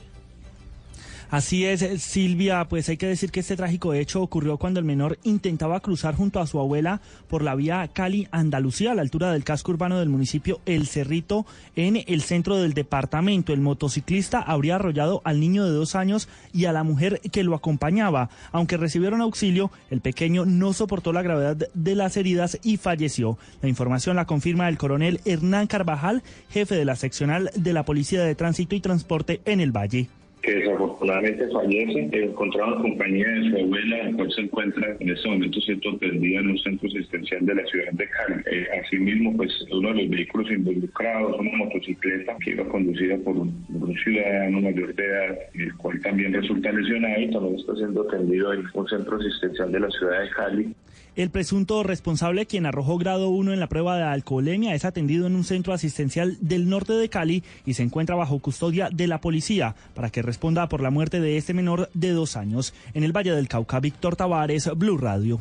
Así 1.31 1.67
es, 1.67 1.85
Silvia, 2.03 2.65
pues 2.71 2.89
hay 2.89 2.97
que 2.97 3.07
decir 3.07 3.31
que 3.31 3.41
este 3.41 3.55
trágico 3.55 3.93
hecho 3.93 4.23
ocurrió 4.23 4.57
cuando 4.57 4.81
el 4.81 4.87
menor 4.87 5.19
intentaba 5.25 5.81
cruzar 5.81 6.15
junto 6.15 6.41
a 6.41 6.47
su 6.47 6.59
abuela 6.59 7.03
por 7.29 7.43
la 7.43 7.55
vía 7.55 7.87
Cali-Andalucía 7.93 8.93
a 8.93 8.95
la 8.95 9.03
altura 9.03 9.31
del 9.31 9.45
casco 9.45 9.73
urbano 9.73 9.99
del 9.99 10.09
municipio 10.09 10.63
El 10.65 10.87
Cerrito 10.87 11.45
en 11.77 12.03
el 12.07 12.23
centro 12.23 12.57
del 12.57 12.73
departamento. 12.73 13.53
El 13.53 13.61
motociclista 13.61 14.41
habría 14.41 14.77
arrollado 14.77 15.21
al 15.23 15.39
niño 15.39 15.67
de 15.67 15.73
dos 15.73 15.97
años 15.97 16.31
y 16.55 16.65
a 16.65 16.73
la 16.73 16.83
mujer 16.83 17.21
que 17.31 17.45
lo 17.45 17.55
acompañaba. 17.55 18.31
Aunque 18.51 18.79
recibieron 18.79 19.21
auxilio, 19.21 19.71
el 19.91 20.01
pequeño 20.01 20.47
no 20.47 20.73
soportó 20.73 21.13
la 21.13 21.21
gravedad 21.21 21.59
de 21.75 21.95
las 21.95 22.17
heridas 22.17 22.59
y 22.63 22.79
falleció. 22.79 23.37
La 23.61 23.69
información 23.69 24.17
la 24.17 24.25
confirma 24.25 24.67
el 24.71 24.79
coronel 24.79 25.21
Hernán 25.27 25.67
Carvajal, 25.67 26.23
jefe 26.49 26.75
de 26.75 26.87
la 26.87 26.97
seccional 26.97 27.51
de 27.55 27.75
la 27.75 27.85
Policía 27.85 28.23
de 28.23 28.35
Tránsito 28.35 28.75
y 28.75 28.81
Transporte 28.81 29.43
en 29.45 29.61
el 29.61 29.77
Valle 29.77 30.09
que 30.43 30.55
desafortunadamente 30.55 31.49
fallece, 31.49 32.09
encontrado 32.13 32.77
en 32.77 32.83
compañía 32.83 33.29
de 33.29 33.51
su 33.51 33.57
abuela, 33.57 34.05
la 34.05 34.13
cual 34.13 34.33
se 34.33 34.41
encuentra 34.43 34.97
en 35.01 35.11
este 35.11 35.29
momento 35.29 35.61
siendo 35.61 35.91
atendida 35.91 36.41
en 36.41 36.51
un 36.51 36.59
centro 36.59 36.89
asistencial 36.89 37.47
de 37.47 37.55
la 37.55 37.67
ciudad 37.67 37.93
de 37.93 38.09
Cali. 38.09 38.43
Eh, 38.51 38.67
asimismo, 38.85 39.37
pues 39.37 39.53
uno 39.71 39.89
de 39.89 40.03
los 40.03 40.11
vehículos 40.11 40.51
involucrados, 40.51 41.39
una 41.39 41.57
motocicleta 41.57 42.37
que 42.45 42.51
iba 42.51 42.69
conducida 42.69 43.17
por 43.19 43.37
un, 43.37 43.65
por 43.67 43.89
un 43.89 43.97
ciudadano 43.97 44.61
mayor 44.61 44.95
de 44.95 45.05
edad, 45.05 45.39
el 45.55 45.75
cual 45.77 46.01
también 46.03 46.33
resulta 46.33 46.73
lesionado 46.73 47.21
y 47.21 47.31
también 47.31 47.55
está 47.57 47.75
siendo 47.77 48.03
atendido 48.03 48.53
en 48.53 48.65
un 48.73 48.89
centro 48.89 49.17
asistencial 49.17 49.73
de 49.73 49.81
la 49.81 49.91
ciudad 49.91 50.23
de 50.23 50.31
Cali. 50.31 50.75
El 51.17 51.31
presunto 51.31 51.83
responsable, 51.83 52.47
quien 52.47 52.67
arrojó 52.67 52.99
grado 52.99 53.29
1 53.31 53.53
en 53.53 53.61
la 53.61 53.69
prueba 53.69 53.97
de 53.97 54.05
alcoholemia, 54.05 54.75
es 54.75 54.85
atendido 54.85 55.27
en 55.27 55.35
un 55.35 55.45
centro 55.45 55.73
asistencial 55.73 56.37
del 56.41 56.69
norte 56.69 56.93
de 56.93 57.09
Cali 57.09 57.43
y 57.67 57.75
se 57.75 57.83
encuentra 57.83 58.17
bajo 58.17 58.39
custodia 58.39 58.89
de 58.93 59.07
la 59.07 59.21
policía 59.21 59.75
para 59.95 60.11
que 60.11 60.23
responda 60.23 60.69
por 60.69 60.81
la 60.81 60.91
muerte 60.91 61.21
de 61.21 61.37
este 61.37 61.55
menor 61.55 61.91
de 61.95 62.11
dos 62.11 62.37
años. 62.37 62.75
En 62.95 63.05
el 63.05 63.17
Valle 63.17 63.33
del 63.33 63.49
Cauca, 63.49 63.81
Víctor 63.81 64.17
Tavares, 64.17 64.71
Blue 64.77 64.99
Radio. 64.99 65.41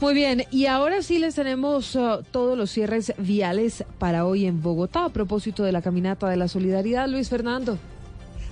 Muy 0.00 0.12
bien, 0.12 0.44
y 0.50 0.66
ahora 0.66 1.00
sí 1.02 1.18
les 1.18 1.34
tenemos 1.34 1.94
uh, 1.96 2.22
todos 2.30 2.58
los 2.58 2.70
cierres 2.70 3.14
viales 3.16 3.82
para 3.98 4.26
hoy 4.26 4.44
en 4.44 4.60
Bogotá 4.60 5.06
a 5.06 5.08
propósito 5.08 5.62
de 5.62 5.72
la 5.72 5.80
caminata 5.80 6.28
de 6.28 6.36
la 6.36 6.48
solidaridad. 6.48 7.08
Luis 7.08 7.30
Fernando. 7.30 7.78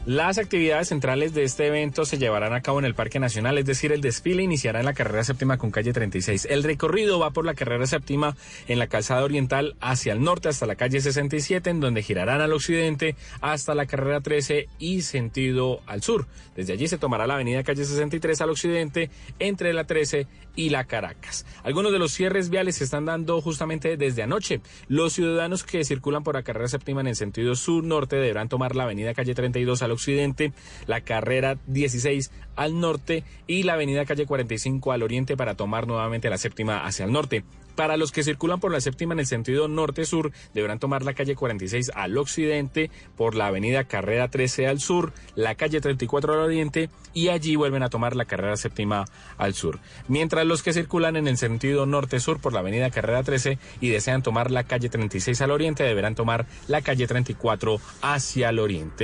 Las 0.07 0.37
actividades 0.37 0.89
centrales 0.89 1.33
de 1.33 1.45
este 1.45 1.67
evento 1.67 2.05
se 2.05 2.19
llevarán 2.19 2.53
a 2.53 2.61
cabo 2.61 2.79
en 2.79 2.85
el 2.85 2.95
Parque 2.95 3.19
Nacional, 3.19 3.57
es 3.57 3.65
decir, 3.65 3.91
el 3.91 4.03
desfile 4.03 4.43
iniciará 4.43 4.81
en 4.81 4.85
la 4.85 4.93
carrera 4.93 5.25
séptima 5.25 5.57
con 5.57 5.71
calle 5.71 5.95
36. 5.95 6.47
El 6.51 6.63
recorrido 6.63 7.19
va 7.19 7.31
por 7.31 7.47
la 7.47 7.55
carrera 7.55 7.87
séptima 7.87 8.37
en 8.69 8.79
la 8.79 8.87
calzada 8.87 9.25
oriental 9.25 9.77
hacia 9.81 10.13
el 10.13 10.21
norte 10.21 10.51
hasta 10.51 10.67
la 10.67 10.75
calle 10.75 11.01
67, 11.01 11.71
en 11.71 11.81
donde 11.81 12.03
girarán 12.03 12.43
al 12.43 12.53
occidente 12.53 13.17
hasta 13.41 13.75
la 13.75 13.87
carrera 13.87 14.21
13 14.21 14.69
y 14.79 15.01
sentido 15.01 15.81
al 15.87 16.03
sur. 16.03 16.27
Desde 16.55 16.75
allí 16.75 16.87
se 16.87 16.99
tomará 16.99 17.27
la 17.27 17.37
avenida 17.37 17.63
calle 17.63 17.87
63 17.87 18.43
al 18.43 18.51
occidente 18.51 19.09
entre 19.39 19.73
la 19.73 19.85
13 19.85 20.27
y 20.57 20.71
la 20.71 20.85
Caracas. 20.85 21.47
Algunos 21.63 21.93
de 21.93 21.99
los 21.99 22.13
cierres 22.13 22.51
viales 22.51 22.77
se 22.77 22.85
están 22.85 23.05
dando 23.05 23.41
justamente 23.41 23.97
desde 23.97 24.23
anoche. 24.23 24.61
Los 24.89 25.15
ciudadanos 25.15 25.65
que 25.65 25.85
circulan 25.85 26.23
por 26.23 26.35
la 26.35 26.43
carrera 26.43 26.69
séptima 26.69 27.01
en 27.01 27.09
el 27.09 27.17
sentido 27.17 27.55
sur-norte 27.55 28.17
deberán 28.17 28.49
tomar 28.49 28.77
la 28.77 28.85
avenida 28.85 29.15
calle 29.15 29.35
32 29.35 29.83
al 29.83 29.91
occidente, 29.91 30.53
la 30.87 31.01
carrera 31.01 31.59
16 31.67 32.31
al 32.57 32.81
norte 32.81 33.25
y 33.47 33.65
la 33.65 33.75
avenida 33.75 34.05
calle 34.05 34.27
45 34.27 34.93
al 34.93 35.03
oriente 35.03 35.37
para 35.37 35.55
tomar 35.55 35.87
nuevamente 35.87 36.31
la 36.31 36.39
séptima 36.39 36.85
hacia 36.85 37.05
el 37.05 37.13
norte. 37.13 37.45
Para 37.77 37.97
los 37.97 38.13
que 38.13 38.23
circulan 38.23 38.61
por 38.61 38.73
la 38.73 38.81
séptima 38.81 39.15
en 39.15 39.21
el 39.21 39.27
sentido 39.27 39.69
norte-sur, 39.69 40.33
deberán 40.55 40.79
tomar 40.79 41.05
la 41.05 41.15
calle 41.15 41.35
46 41.35 41.93
al 41.95 42.17
occidente, 42.19 42.91
por 43.17 43.35
la 43.35 43.47
avenida 43.47 43.85
Carrera 43.85 44.29
13 44.29 44.69
al 44.69 44.81
sur, 44.81 45.13
la 45.35 45.55
calle 45.55 45.81
34 45.81 46.33
al 46.33 46.39
oriente 46.41 46.91
y 47.13 47.29
allí 47.29 47.57
vuelven 47.57 47.83
a 47.83 47.89
tomar 47.89 48.17
la 48.17 48.25
carrera 48.25 48.57
séptima 48.57 49.05
al 49.39 49.55
sur. 49.55 49.79
Mientras 50.09 50.47
los 50.47 50.63
que 50.63 50.73
circulan 50.73 51.17
en 51.17 51.29
el 51.29 51.37
sentido 51.37 51.87
norte-sur 51.87 52.41
por 52.41 52.53
la 52.53 52.61
avenida 52.61 52.91
Carrera 52.91 53.23
13 53.23 53.59
y 53.81 53.89
desean 53.89 54.23
tomar 54.23 54.51
la 54.51 54.65
calle 54.65 54.89
36 54.89 55.41
al 55.41 55.51
oriente, 55.51 55.85
deberán 55.85 56.15
tomar 56.15 56.47
la 56.69 56.83
calle 56.83 57.07
34 57.07 57.81
hacia 58.03 58.51
el 58.51 58.59
oriente 58.59 58.95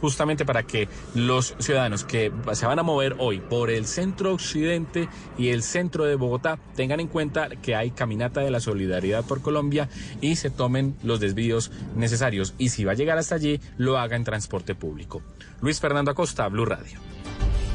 justamente 0.00 0.44
para 0.44 0.64
que 0.64 0.88
los 1.14 1.54
ciudadanos 1.58 2.04
que 2.04 2.32
se 2.52 2.66
van 2.66 2.78
a 2.78 2.82
mover 2.82 3.16
hoy 3.18 3.40
por 3.40 3.70
el 3.70 3.86
centro 3.86 4.34
occidente 4.34 5.08
y 5.38 5.48
el 5.48 5.62
centro 5.62 6.04
de 6.04 6.16
Bogotá 6.16 6.58
tengan 6.76 7.00
en 7.00 7.08
cuenta 7.08 7.48
que 7.48 7.74
hay 7.74 7.90
caminata 7.90 8.40
de 8.40 8.50
la 8.50 8.60
solidaridad 8.60 9.24
por 9.24 9.42
Colombia 9.42 9.88
y 10.20 10.36
se 10.36 10.50
tomen 10.50 10.96
los 11.02 11.20
desvíos 11.20 11.70
necesarios 11.96 12.54
y 12.58 12.70
si 12.70 12.84
va 12.84 12.92
a 12.92 12.96
llegar 12.96 13.18
hasta 13.18 13.34
allí 13.34 13.60
lo 13.76 13.98
haga 13.98 14.16
en 14.16 14.24
transporte 14.24 14.74
público. 14.74 15.22
Luis 15.60 15.80
Fernando 15.80 16.10
Acosta, 16.10 16.48
Blue 16.48 16.64
Radio. 16.64 17.00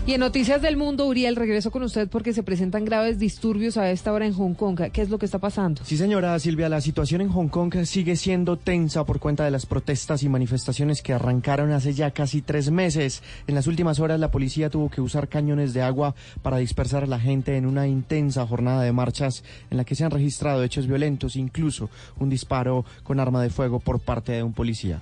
Y 0.05 0.13
en 0.13 0.21
Noticias 0.21 0.59
del 0.61 0.75
Mundo, 0.75 1.05
Uriel, 1.05 1.35
regreso 1.35 1.69
con 1.69 1.83
usted 1.83 2.07
porque 2.09 2.33
se 2.33 2.41
presentan 2.41 2.83
graves 2.83 3.19
disturbios 3.19 3.77
a 3.77 3.91
esta 3.91 4.11
hora 4.11 4.25
en 4.25 4.33
Hong 4.33 4.55
Kong. 4.55 4.79
¿Qué 4.91 5.01
es 5.03 5.09
lo 5.09 5.19
que 5.19 5.25
está 5.27 5.37
pasando? 5.37 5.83
Sí, 5.85 5.97
señora 5.97 6.39
Silvia, 6.39 6.67
la 6.67 6.81
situación 6.81 7.21
en 7.21 7.29
Hong 7.29 7.49
Kong 7.49 7.75
sigue 7.85 8.15
siendo 8.15 8.57
tensa 8.57 9.05
por 9.05 9.19
cuenta 9.19 9.45
de 9.45 9.51
las 9.51 9.67
protestas 9.67 10.23
y 10.23 10.29
manifestaciones 10.29 11.03
que 11.03 11.13
arrancaron 11.13 11.71
hace 11.71 11.93
ya 11.93 12.09
casi 12.09 12.41
tres 12.41 12.71
meses. 12.71 13.21
En 13.45 13.53
las 13.53 13.67
últimas 13.67 13.99
horas, 13.99 14.19
la 14.19 14.31
policía 14.31 14.71
tuvo 14.71 14.89
que 14.89 15.01
usar 15.01 15.27
cañones 15.27 15.73
de 15.73 15.83
agua 15.83 16.15
para 16.41 16.57
dispersar 16.57 17.03
a 17.03 17.07
la 17.07 17.19
gente 17.19 17.55
en 17.55 17.67
una 17.67 17.87
intensa 17.87 18.47
jornada 18.47 18.81
de 18.81 18.91
marchas 18.91 19.43
en 19.69 19.77
la 19.77 19.83
que 19.83 19.93
se 19.93 20.05
han 20.05 20.11
registrado 20.11 20.63
hechos 20.63 20.87
violentos, 20.87 21.35
incluso 21.35 21.89
un 22.17 22.29
disparo 22.29 22.83
con 23.03 23.19
arma 23.19 23.43
de 23.43 23.51
fuego 23.51 23.79
por 23.79 23.99
parte 23.99 24.31
de 24.31 24.41
un 24.41 24.53
policía. 24.53 25.01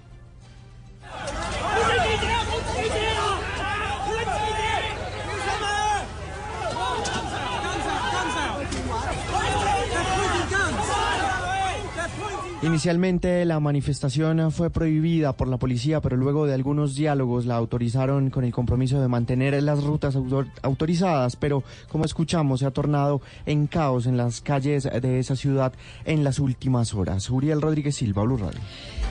Inicialmente 12.64 13.46
la 13.46 13.60
manifestación 13.60 14.52
fue 14.52 14.72
prohibida 14.72 15.34
por 15.34 15.48
la 15.48 15.58
policía, 15.58 16.02
pero 16.02 16.18
luego 16.18 16.48
de 16.48 16.56
algunos 16.56 16.96
diálogos 16.96 17.46
la 17.46 17.56
autorizaron 17.56 18.32
con 18.32 18.44
el 18.44 18.52
compromiso 18.52 19.00
de 19.00 19.08
mantener 19.08 19.62
las 19.62 19.84
rutas 19.84 20.18
autorizadas, 20.64 21.36
pero 21.36 21.64
como 21.88 22.04
escuchamos 22.04 22.62
se 22.62 22.66
ha 22.66 22.72
tornado 22.72 23.22
en 23.46 23.68
caos 23.68 24.08
en 24.08 24.18
las 24.18 24.42
calles 24.42 24.86
de 24.86 25.20
esa 25.20 25.36
ciudad 25.36 25.72
en 26.04 26.24
las 26.24 26.40
últimas 26.40 26.96
horas. 26.96 27.30
Uriel 27.30 27.62
Rodríguez 27.62 27.96
Silva, 27.96 28.24
Blue. 28.24 28.40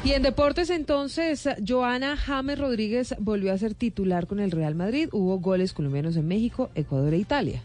Y 0.02 0.12
en 0.12 0.22
deportes 0.22 0.68
entonces, 0.68 1.48
Joana 1.66 2.16
James 2.16 2.58
Rodríguez 2.58 3.14
volvió 3.20 3.52
a 3.52 3.58
ser 3.58 3.74
titular 3.74 4.26
con 4.26 4.40
el 4.40 4.50
Real 4.50 4.74
Madrid. 4.74 5.08
Hubo 5.12 5.38
goles 5.38 5.72
colombianos 5.72 6.16
en 6.16 6.26
México, 6.26 6.70
Ecuador 6.74 7.14
e 7.14 7.18
Italia. 7.18 7.62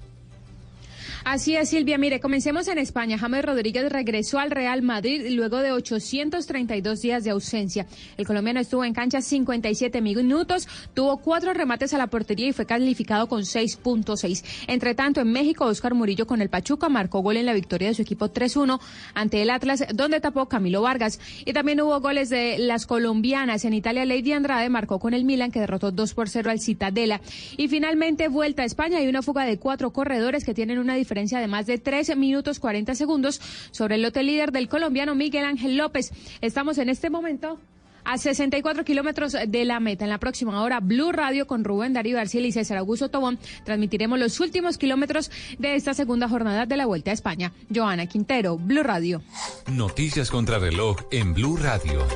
Así 1.24 1.56
es, 1.56 1.70
Silvia. 1.70 2.00
Mire, 2.00 2.20
comencemos 2.20 2.68
en 2.68 2.80
España. 2.80 3.16
James 3.16 3.46
Rodríguez 3.46 3.92
regresó 3.92 4.40
al 4.40 4.50
Real 4.50 4.82
Madrid 4.82 5.28
luego 5.30 5.58
de 5.58 5.72
832 5.72 7.00
días 7.00 7.24
de 7.24 7.30
ausencia. 7.30 7.86
El 8.18 8.26
colombiano 8.26 8.60
estuvo 8.60 8.84
en 8.84 8.94
cancha 8.94 9.22
57 9.22 10.02
minutos, 10.02 10.68
tuvo 10.96 11.18
cuatro 11.18 11.54
remates 11.54 11.94
a 11.94 12.00
la 12.00 12.08
portería 12.08 12.48
y 12.48 12.54
fue 12.54 12.66
calificado 12.66 13.28
con 13.28 13.42
6.6. 13.42 14.44
Entre 14.68 14.96
tanto, 14.96 15.22
en 15.22 15.32
México, 15.32 15.66
Oscar 15.66 15.94
Murillo 15.94 16.26
con 16.26 16.42
el 16.42 16.50
Pachuca 16.50 16.90
marcó 16.90 17.20
gol 17.20 17.38
en 17.38 17.46
la 17.46 17.54
victoria 17.54 17.90
de 17.90 17.94
su 17.94 18.02
equipo 18.02 18.30
3-1 18.30 18.80
ante 19.14 19.44
el 19.44 19.52
Atlas, 19.52 19.86
donde 19.94 20.22
tapó 20.22 20.48
Camilo 20.48 20.82
Vargas. 20.82 21.20
Y 21.46 21.54
también 21.54 21.82
hubo 21.82 22.00
goles 22.02 22.30
de 22.30 22.58
las 22.58 22.88
colombianas. 22.88 23.64
En 23.64 23.76
Italia, 23.76 24.06
Lady 24.06 24.32
Andrade 24.32 24.70
marcó 24.70 24.98
con 24.98 25.14
el 25.14 25.24
Milan, 25.24 25.52
que 25.52 25.60
derrotó 25.60 25.92
2 25.92 26.16
por 26.16 26.30
0 26.30 26.50
al 26.50 26.60
Citadela. 26.60 27.22
Y 27.58 27.68
finalmente, 27.68 28.28
vuelta 28.28 28.64
a 28.64 28.66
España. 28.66 28.98
Hay 28.98 29.08
una 29.08 29.22
fuga 29.22 29.46
de 29.46 29.60
cuatro 29.60 29.92
corredores 29.92 30.44
que 30.44 30.56
tienen 30.56 30.80
una 30.80 30.96
diferencia 30.96 31.11
diferencia 31.12 31.42
de 31.42 31.48
más 31.48 31.66
de 31.66 31.78
13 31.78 32.16
minutos 32.16 32.60
40 32.60 32.96
segundos 32.96 33.42
sobre 33.72 33.96
el 33.96 34.02
lote 34.02 34.24
líder 34.24 34.54
del 34.54 34.70
colombiano 34.70 35.14
Miguel 35.14 35.44
Ángel 35.44 35.76
López. 35.76 36.14
Estamos 36.40 36.78
en 36.78 36.88
este 36.88 37.10
momento 37.10 37.60
a 38.06 38.18
64 38.18 38.86
kilómetros 38.86 39.36
de 39.46 39.66
la 39.66 39.82
meta. 39.82 40.06
En 40.06 40.10
la 40.10 40.20
próxima 40.20 40.64
hora, 40.64 40.80
Blue 40.80 41.12
Radio 41.12 41.48
con 41.48 41.66
Rubén 41.66 41.92
Darío 41.92 42.16
García 42.16 42.40
y 42.40 42.54
César 42.54 42.78
Augusto 42.78 43.10
Tobón 43.10 43.40
transmitiremos 43.66 44.20
los 44.20 44.40
últimos 44.40 44.78
kilómetros 44.78 45.32
de 45.60 45.76
esta 45.76 45.94
segunda 45.94 46.30
jornada 46.30 46.66
de 46.66 46.78
la 46.78 46.86
Vuelta 46.86 47.12
a 47.12 47.14
España. 47.14 47.52
Joana 47.76 48.06
Quintero, 48.06 48.58
Blue 48.58 48.82
Radio. 48.82 49.22
Noticias 49.68 50.32
contra 50.32 50.60
reloj 50.60 50.96
en 51.12 51.34
Blue 51.34 51.58
Radio. 51.58 52.08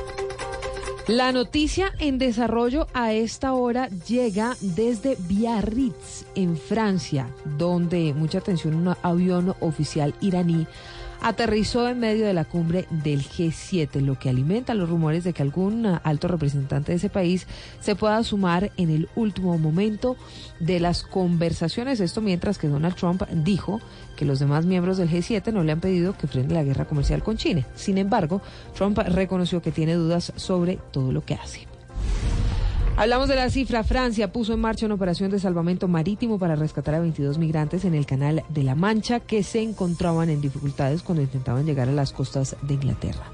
La 1.08 1.30
noticia 1.30 1.92
en 2.00 2.18
desarrollo 2.18 2.88
a 2.92 3.12
esta 3.12 3.52
hora 3.54 3.88
llega 4.08 4.56
desde 4.60 5.16
Biarritz, 5.28 6.24
en 6.34 6.56
Francia, 6.56 7.28
donde, 7.56 8.12
mucha 8.12 8.38
atención, 8.38 8.74
un 8.74 8.96
avión 9.02 9.54
oficial 9.60 10.14
iraní 10.20 10.66
aterrizó 11.20 11.88
en 11.88 11.98
medio 11.98 12.26
de 12.26 12.34
la 12.34 12.44
cumbre 12.44 12.86
del 12.90 13.22
G7, 13.22 14.00
lo 14.00 14.18
que 14.18 14.28
alimenta 14.28 14.74
los 14.74 14.88
rumores 14.88 15.24
de 15.24 15.32
que 15.32 15.42
algún 15.42 15.86
alto 15.86 16.28
representante 16.28 16.92
de 16.92 16.96
ese 16.96 17.10
país 17.10 17.46
se 17.80 17.96
pueda 17.96 18.22
sumar 18.22 18.72
en 18.76 18.90
el 18.90 19.08
último 19.16 19.58
momento 19.58 20.16
de 20.60 20.80
las 20.80 21.02
conversaciones. 21.02 22.00
Esto 22.00 22.20
mientras 22.20 22.58
que 22.58 22.68
Donald 22.68 22.96
Trump 22.96 23.22
dijo 23.30 23.80
que 24.16 24.24
los 24.24 24.38
demás 24.38 24.66
miembros 24.66 24.96
del 24.96 25.10
G7 25.10 25.52
no 25.52 25.62
le 25.62 25.72
han 25.72 25.80
pedido 25.80 26.16
que 26.16 26.26
frene 26.26 26.54
la 26.54 26.64
guerra 26.64 26.86
comercial 26.86 27.22
con 27.22 27.36
China. 27.36 27.66
Sin 27.74 27.98
embargo, 27.98 28.40
Trump 28.74 28.98
reconoció 28.98 29.62
que 29.62 29.72
tiene 29.72 29.94
dudas 29.94 30.32
sobre 30.36 30.78
todo 30.92 31.12
lo 31.12 31.24
que 31.24 31.34
hace. 31.34 31.66
Hablamos 32.98 33.28
de 33.28 33.36
la 33.36 33.50
cifra. 33.50 33.84
Francia 33.84 34.32
puso 34.32 34.54
en 34.54 34.60
marcha 34.60 34.86
una 34.86 34.94
operación 34.94 35.30
de 35.30 35.38
salvamento 35.38 35.86
marítimo 35.86 36.38
para 36.38 36.56
rescatar 36.56 36.94
a 36.94 37.00
22 37.00 37.36
migrantes 37.36 37.84
en 37.84 37.94
el 37.94 38.06
canal 38.06 38.42
de 38.48 38.62
la 38.62 38.74
Mancha 38.74 39.20
que 39.20 39.42
se 39.42 39.60
encontraban 39.60 40.30
en 40.30 40.40
dificultades 40.40 41.02
cuando 41.02 41.22
intentaban 41.22 41.66
llegar 41.66 41.90
a 41.90 41.92
las 41.92 42.12
costas 42.12 42.56
de 42.62 42.72
Inglaterra. 42.72 43.24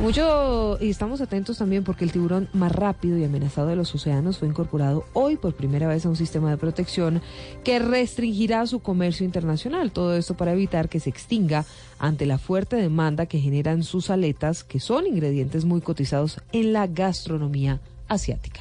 Mucho, 0.00 0.78
y 0.80 0.88
estamos 0.88 1.20
atentos 1.20 1.58
también 1.58 1.84
porque 1.84 2.04
el 2.04 2.10
tiburón 2.10 2.48
más 2.54 2.72
rápido 2.72 3.18
y 3.18 3.24
amenazado 3.24 3.68
de 3.68 3.76
los 3.76 3.94
océanos 3.94 4.38
fue 4.38 4.48
incorporado 4.48 5.04
hoy 5.12 5.36
por 5.36 5.52
primera 5.54 5.86
vez 5.86 6.06
a 6.06 6.08
un 6.08 6.16
sistema 6.16 6.50
de 6.50 6.56
protección 6.56 7.20
que 7.62 7.78
restringirá 7.80 8.66
su 8.66 8.80
comercio 8.80 9.26
internacional. 9.26 9.92
Todo 9.92 10.16
esto 10.16 10.38
para 10.38 10.54
evitar 10.54 10.88
que 10.88 11.00
se 11.00 11.10
extinga 11.10 11.66
ante 11.98 12.24
la 12.24 12.38
fuerte 12.38 12.76
demanda 12.76 13.26
que 13.26 13.40
generan 13.40 13.82
sus 13.82 14.08
aletas, 14.08 14.64
que 14.64 14.80
son 14.80 15.06
ingredientes 15.06 15.66
muy 15.66 15.82
cotizados 15.82 16.40
en 16.52 16.72
la 16.72 16.86
gastronomía 16.86 17.78
asiática. 18.12 18.60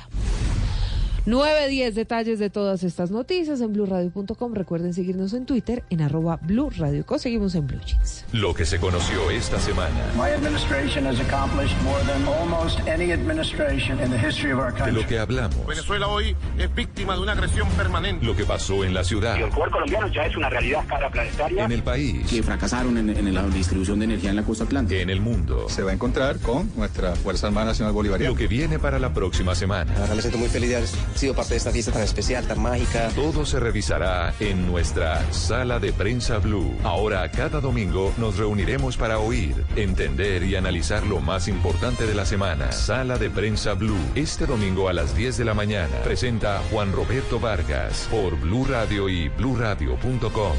9, 1.28 1.68
10 1.68 1.94
detalles 1.94 2.40
de 2.40 2.50
todas 2.50 2.82
estas 2.82 3.12
noticias 3.12 3.62
en 3.62 3.74
blueradio.com. 3.74 4.56
Recuerden 4.56 4.92
seguirnos 4.92 5.34
en 5.34 5.46
Twitter 5.46 5.84
en 5.92 6.02
arroba 6.02 6.38
bluradioco. 6.38 7.20
Seguimos 7.20 7.54
en 7.54 7.68
Blue 7.68 7.80
Jeans. 7.86 8.26
Lo 8.32 8.56
que 8.56 8.66
se 8.66 8.80
conoció 8.80 9.30
esta 9.30 9.60
semana. 9.60 9.94
My 10.16 10.32
administration 10.32 11.06
has 11.06 11.20
accomplished 11.20 11.80
more 11.84 12.00
than 12.06 12.28
almost 12.28 12.80
any 12.88 13.12
administration 13.12 14.00
in 14.04 14.10
the 14.10 14.18
history 14.18 14.52
of 14.52 14.60
our 14.60 14.74
De 14.74 14.92
lo 14.92 15.06
que 15.06 15.20
hablamos. 15.20 15.64
Venezuela 15.68 16.08
hoy 16.08 16.36
es 16.58 16.74
víctima 16.74 17.14
de 17.14 17.22
una 17.22 17.34
agresión 17.34 17.70
permanente. 17.78 18.26
Lo 18.26 18.36
que 18.36 18.44
pasó 18.44 18.84
en 18.84 18.96
la 18.96 19.04
ciudad. 19.04 19.40
El 19.40 19.50
poder 19.50 19.70
colombiano 19.70 20.08
ya 20.08 20.24
es 20.24 20.36
una 20.36 20.50
realidad 20.50 20.80
a 20.80 20.84
escala 20.84 21.12
planetaria. 21.12 21.66
En 21.66 21.72
el 21.72 21.84
país. 21.84 22.28
que 22.32 22.42
fracasaron 22.42 22.98
en, 22.98 23.10
en 23.12 23.32
la 23.32 23.44
distribución 23.48 24.00
de 24.00 24.06
energía 24.06 24.32
en 24.32 24.38
la 24.38 24.44
costa 24.44 24.64
atlántica. 24.64 25.00
En 25.00 25.12
el 25.12 25.22
mundo. 25.22 25.70
Se 25.70 25.84
va 25.84 25.92
a 25.92 25.94
encontrar 25.94 26.40
con 26.40 26.72
nuestra 26.76 27.16
Fuerza 27.16 27.46
Armada 27.46 27.68
Nacional 27.68 27.94
Bolivariana. 27.94 28.32
Lo 28.32 28.36
que 28.36 28.48
viene 28.48 28.80
para 28.80 28.98
la 28.98 29.14
próxima 29.14 29.54
semana. 29.54 29.94
Verdad 29.94 30.16
me 30.16 30.22
siento 30.22 30.40
muy 30.40 30.50
feliz 30.50 30.70
de 30.72 30.78
sido 31.16 31.34
parte 31.34 31.52
de 31.52 31.58
esta 31.58 31.72
fiesta 31.72 31.92
tan 31.92 32.04
especial, 32.04 32.48
tan 32.48 32.62
mágica. 32.62 33.10
Todo 33.16 33.46
se 33.46 33.60
revisará 33.60 34.34
en 34.40 34.68
nuestra 34.68 35.32
sala 35.32 35.80
de 35.80 35.94
prensa 35.94 36.38
Blue. 36.40 36.76
Ahora, 36.84 37.30
cada 37.32 37.60
domingo 37.62 38.14
nos 38.18 38.38
reuniremos 38.38 38.98
para 38.98 39.20
oír, 39.20 39.64
entender 39.76 40.44
y 40.44 40.56
analizar 40.56 41.06
lo 41.06 41.20
más 41.20 41.48
importante 41.48 42.06
de 42.06 42.16
la 42.16 42.26
semana. 42.26 42.72
Sala 42.72 43.18
de 43.18 43.30
prensa 43.30 43.74
Blue. 43.74 44.00
Este 44.16 44.46
domingo 44.46 44.90
a 44.90 44.94
las 44.94 45.16
10 45.16 45.38
de 45.38 45.46
la 45.46 45.54
mañana 45.54 45.96
presenta 46.04 46.62
Juan 46.72 46.92
Roberto 46.92 47.40
Vargas 47.40 48.08
por 48.10 48.40
Blue 48.40 48.66
Radio 48.66 49.10
y 49.10 49.30
bluradio.com. 49.30 50.54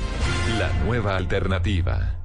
La 0.59 0.73
nueva 0.85 1.17
alternativa. 1.17 2.19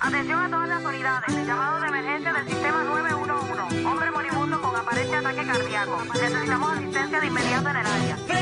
Atención 0.00 0.54
a 0.54 0.65
Llamado 1.06 1.80
de 1.82 1.86
emergencia 1.86 2.32
del 2.32 2.48
sistema 2.48 2.82
911. 2.82 3.86
Hombre 3.86 4.10
moribundo 4.10 4.60
con 4.60 4.74
aparente 4.74 5.14
ataque 5.14 5.46
cardíaco. 5.46 6.02
Necesitamos 6.12 6.72
asistencia 6.72 7.20
de 7.20 7.26
inmediato 7.28 7.68
en 7.68 7.76
el 7.76 7.86
área. 7.86 8.35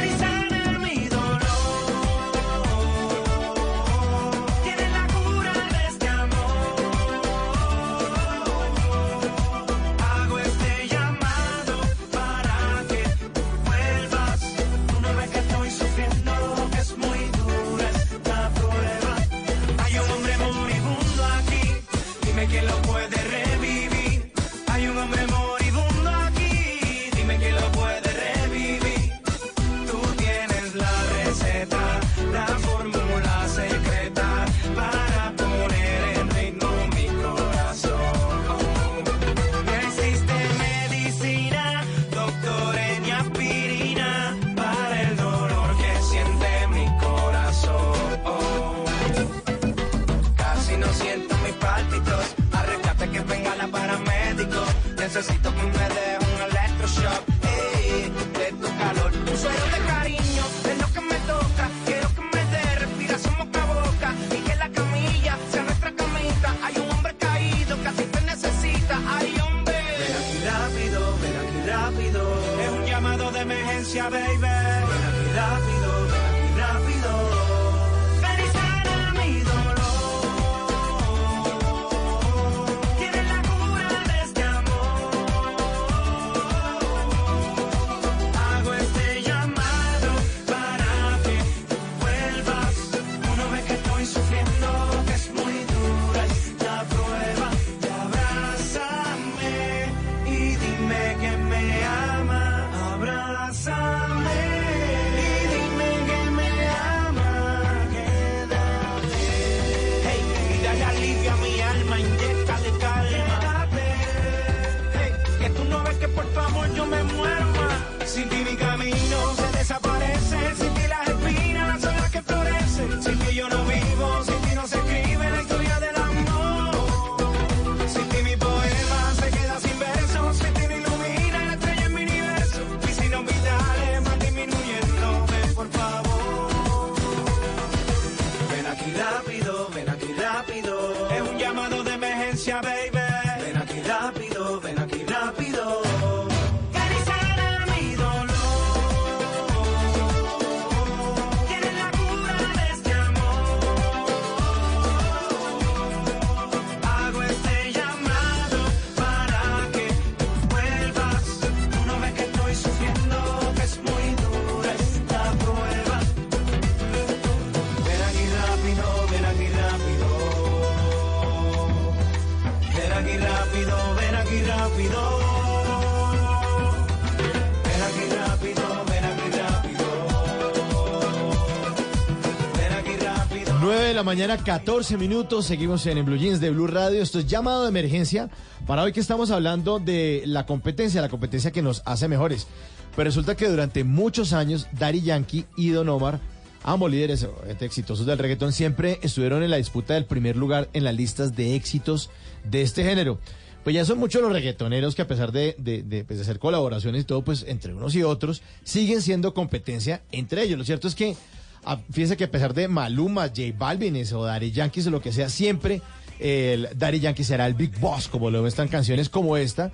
Mañana, 184.14 184.36
14 184.36 184.96
minutos. 184.96 185.44
Seguimos 185.44 185.84
en, 185.86 185.98
el 185.98 186.04
Blue 186.04 186.16
Jeans 186.16 186.38
de 186.38 186.50
Blue 186.50 186.68
Radio. 186.68 187.02
Esto 187.02 187.18
es 187.18 187.26
llamado 187.26 187.64
de 187.64 187.70
emergencia 187.70 188.30
para 188.64 188.84
hoy 188.84 188.92
que 188.92 189.00
estamos 189.00 189.32
hablando 189.32 189.80
de 189.80 190.22
la 190.24 190.46
competencia, 190.46 191.00
la 191.00 191.08
competencia 191.08 191.50
que 191.50 191.62
nos 191.62 191.82
hace 191.84 192.06
mejores. 192.06 192.46
Pero 192.94 193.08
resulta 193.08 193.36
que 193.36 193.48
durante 193.48 193.82
muchos 193.82 194.32
años, 194.32 194.68
Daddy 194.70 195.02
Yankee 195.02 195.46
y 195.56 195.70
Don 195.70 195.88
Omar 195.88 196.20
Ambos 196.62 196.92
líderes 196.92 197.26
exitosos 197.58 198.06
del 198.06 198.16
reggaetón 198.16 198.52
siempre 198.52 199.00
estuvieron 199.02 199.42
en 199.42 199.50
la 199.50 199.56
disputa 199.56 199.94
del 199.94 200.04
primer 200.04 200.36
lugar 200.36 200.70
en 200.74 200.84
las 200.84 200.94
listas 200.94 201.34
de 201.34 201.56
éxitos 201.56 202.08
de 202.44 202.62
este 202.62 202.84
género. 202.84 203.18
Pues 203.64 203.74
ya 203.74 203.84
son 203.84 203.98
muchos 203.98 204.22
los 204.22 204.32
reggaetoneros 204.32 204.94
que 204.94 205.02
a 205.02 205.08
pesar 205.08 205.32
de, 205.32 205.56
de, 205.58 205.82
de, 205.82 206.04
pues, 206.04 206.20
de 206.20 206.22
hacer 206.22 206.38
colaboraciones 206.38 207.02
y 207.02 207.04
todo, 207.04 207.24
pues 207.24 207.44
entre 207.48 207.74
unos 207.74 207.96
y 207.96 208.04
otros, 208.04 208.42
siguen 208.62 209.02
siendo 209.02 209.34
competencia 209.34 210.02
entre 210.12 210.44
ellos. 210.44 210.56
Lo 210.56 210.64
cierto 210.64 210.86
es 210.86 210.94
que, 210.94 211.16
a, 211.64 211.76
fíjense 211.76 212.16
que 212.16 212.24
a 212.24 212.30
pesar 212.30 212.54
de 212.54 212.68
Maluma, 212.68 213.28
J 213.28 213.42
Balvin 213.56 214.02
o 214.14 214.24
Daddy 214.24 214.50
Yankees 214.50 214.86
o 214.86 214.90
lo 214.90 215.00
que 215.00 215.12
sea, 215.12 215.28
siempre 215.28 215.82
el 216.18 216.68
Daddy 216.76 217.00
Yankee 217.00 217.24
será 217.24 217.46
el 217.46 217.54
Big 217.54 217.78
Boss, 217.78 218.08
como 218.08 218.30
lo 218.30 218.40
muestran 218.40 218.68
canciones 218.68 219.08
como 219.08 219.36
esta 219.36 219.72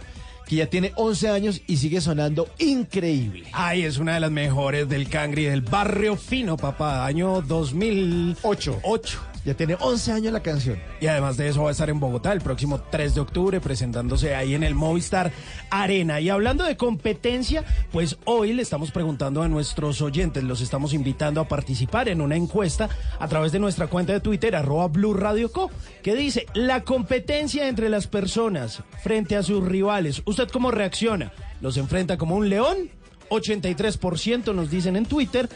que 0.50 0.56
ya 0.56 0.66
tiene 0.66 0.92
11 0.96 1.28
años 1.28 1.62
y 1.68 1.76
sigue 1.76 2.00
sonando 2.00 2.48
increíble. 2.58 3.46
Ay, 3.52 3.84
es 3.84 3.98
una 3.98 4.14
de 4.14 4.20
las 4.20 4.32
mejores 4.32 4.88
del 4.88 5.08
Cangri, 5.08 5.44
del 5.44 5.60
barrio 5.60 6.16
fino, 6.16 6.56
papá, 6.56 7.06
año 7.06 7.40
2008. 7.40 8.80
8. 8.82 9.29
Ya 9.44 9.54
tiene 9.54 9.76
11 9.80 10.12
años 10.12 10.32
la 10.32 10.42
canción. 10.42 10.78
Y 11.00 11.06
además 11.06 11.38
de 11.38 11.48
eso 11.48 11.62
va 11.62 11.70
a 11.70 11.72
estar 11.72 11.88
en 11.88 11.98
Bogotá 11.98 12.32
el 12.32 12.42
próximo 12.42 12.80
3 12.80 13.14
de 13.14 13.20
octubre 13.22 13.60
presentándose 13.60 14.34
ahí 14.34 14.54
en 14.54 14.62
el 14.62 14.74
Movistar 14.74 15.32
Arena. 15.70 16.20
Y 16.20 16.28
hablando 16.28 16.64
de 16.64 16.76
competencia, 16.76 17.64
pues 17.90 18.18
hoy 18.26 18.52
le 18.52 18.60
estamos 18.60 18.90
preguntando 18.90 19.42
a 19.42 19.48
nuestros 19.48 20.02
oyentes, 20.02 20.44
los 20.44 20.60
estamos 20.60 20.92
invitando 20.92 21.40
a 21.40 21.48
participar 21.48 22.10
en 22.10 22.20
una 22.20 22.36
encuesta 22.36 22.90
a 23.18 23.28
través 23.28 23.52
de 23.52 23.58
nuestra 23.58 23.86
cuenta 23.86 24.12
de 24.12 24.20
Twitter, 24.20 24.54
arroba 24.54 24.88
Blue 24.88 25.18
Co, 25.50 25.70
que 26.02 26.14
dice, 26.14 26.44
la 26.52 26.82
competencia 26.82 27.68
entre 27.68 27.88
las 27.88 28.06
personas 28.06 28.82
frente 29.02 29.36
a 29.36 29.42
sus 29.42 29.66
rivales, 29.66 30.22
¿usted 30.26 30.48
cómo 30.48 30.70
reacciona? 30.70 31.32
¿Los 31.62 31.78
enfrenta 31.78 32.18
como 32.18 32.36
un 32.36 32.50
león? 32.50 32.90
83% 33.30 34.54
nos 34.54 34.70
dicen 34.70 34.96
en 34.96 35.06
Twitter 35.06 35.48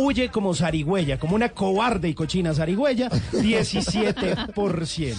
huye 0.00 0.30
como 0.30 0.54
zarigüeya, 0.54 1.18
como 1.18 1.36
una 1.36 1.50
cobarde 1.50 2.08
y 2.08 2.14
cochina 2.14 2.54
zarigüeya, 2.54 3.08
17%. 3.32 5.14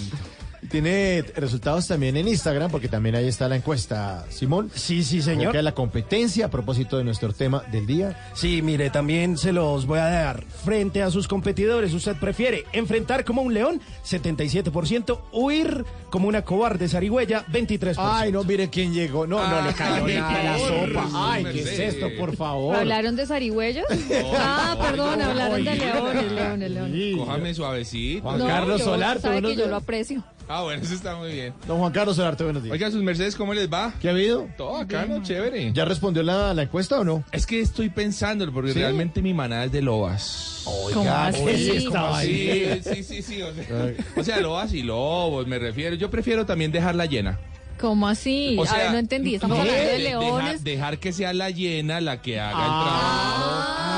Tiene 0.70 1.22
resultados 1.36 1.88
también 1.88 2.16
en 2.16 2.28
Instagram, 2.28 2.70
porque 2.70 2.88
también 2.88 3.14
ahí 3.16 3.26
está 3.26 3.48
la 3.48 3.56
encuesta, 3.56 4.24
Simón. 4.30 4.70
Sí, 4.74 5.02
sí, 5.02 5.20
señor. 5.20 5.52
Que 5.52 5.62
la 5.62 5.72
competencia 5.72 6.46
a 6.46 6.50
propósito 6.50 6.98
de 6.98 7.04
nuestro 7.04 7.32
tema 7.32 7.62
del 7.72 7.86
día. 7.86 8.30
Sí, 8.34 8.62
mire, 8.62 8.88
también 8.90 9.36
se 9.36 9.52
los 9.52 9.86
voy 9.86 9.98
a 9.98 10.04
dar. 10.04 10.44
Frente 10.44 11.02
a 11.02 11.10
sus 11.10 11.26
competidores, 11.26 11.92
¿usted 11.92 12.16
prefiere 12.16 12.64
enfrentar 12.72 13.24
como 13.24 13.42
un 13.42 13.52
león? 13.52 13.80
77%. 14.04 15.18
Huir 15.32 15.84
como 16.10 16.28
una 16.28 16.42
cobarde 16.42 16.88
zarigüeya, 16.88 17.44
23%. 17.46 17.94
Ay, 17.98 18.30
no, 18.32 18.44
mire 18.44 18.70
quién 18.70 18.94
llegó. 18.94 19.26
No, 19.26 19.46
no 19.46 19.62
le 19.62 19.72
cayó 19.74 20.06
nada 20.06 20.42
la 20.44 20.58
sopa. 20.58 21.08
Ay, 21.12 21.44
¿qué 21.44 21.60
es 21.60 21.78
esto, 21.78 22.06
por 22.18 22.36
favor? 22.36 22.76
¿Hablaron 22.76 23.16
de 23.16 23.26
zarigüeyas? 23.26 23.86
ah, 24.38 24.76
perdón, 24.80 25.20
hablaron 25.20 25.64
de 25.64 25.74
leones, 25.74 26.32
leones, 26.32 26.70
leones. 26.70 27.16
Cójame 27.16 27.54
suavecito. 27.54 28.22
Juan 28.22 28.38
Carlos 28.46 28.78
yo- 28.78 28.84
Solarte, 28.84 29.22
sabe 29.22 29.42
que 29.42 29.56
yo 29.56 29.66
lo 29.66 29.76
aprecio. 29.76 30.22
Ah, 30.54 30.60
bueno, 30.64 30.82
eso 30.82 30.92
está 30.94 31.16
muy 31.16 31.32
bien. 31.32 31.54
Don 31.66 31.78
Juan 31.78 31.92
Carlos 31.92 32.16
Solarte, 32.16 32.44
buenos 32.44 32.62
días. 32.62 32.72
Oiga, 32.74 32.90
sus 32.90 33.02
mercedes, 33.02 33.36
¿cómo 33.36 33.54
les 33.54 33.72
va? 33.72 33.94
¿Qué 34.02 34.08
ha 34.08 34.10
habido? 34.10 34.48
Todo 34.58 34.76
acá, 34.76 35.06
¿no? 35.08 35.22
Chévere. 35.22 35.72
¿Ya 35.72 35.86
respondió 35.86 36.22
la, 36.22 36.52
la 36.52 36.62
encuesta 36.64 37.00
o 37.00 37.04
no? 37.04 37.24
Es 37.32 37.46
que 37.46 37.60
estoy 37.62 37.88
pensándolo, 37.88 38.52
porque 38.52 38.74
¿Sí? 38.74 38.78
realmente 38.78 39.22
mi 39.22 39.32
manada 39.32 39.64
es 39.64 39.72
de 39.72 39.80
lobas. 39.80 40.62
¿Cómo 40.92 41.10
así? 41.10 41.42
oye, 41.42 41.56
Sí, 41.56 41.86
estaba 41.86 42.20
Sí, 42.20 42.66
sí, 42.84 43.02
sí, 43.02 43.22
sí. 43.22 43.40
O 43.42 43.52
sea, 43.54 43.94
o 44.16 44.22
sea, 44.24 44.40
lobas 44.40 44.74
y 44.74 44.82
lobos, 44.82 45.46
me 45.46 45.58
refiero. 45.58 45.96
Yo 45.96 46.10
prefiero 46.10 46.44
también 46.44 46.70
dejarla 46.70 47.06
llena. 47.06 47.40
¿Cómo 47.80 48.06
así? 48.06 48.54
O 48.58 48.64
a 48.64 48.66
sea, 48.66 48.76
ver, 48.78 48.92
no 48.92 48.98
entendí. 48.98 49.34
Estamos 49.36 49.58
hablando 49.58 49.80
de 49.82 49.88
Dejar- 49.98 50.00
leones. 50.20 50.62
dejar 50.64 50.98
que 50.98 51.12
sea 51.14 51.32
la 51.32 51.48
llena 51.48 52.02
la 52.02 52.20
que 52.20 52.38
haga 52.38 52.52
Ah, 52.56 52.60
el 52.60 52.66
trabajo. 52.84 53.91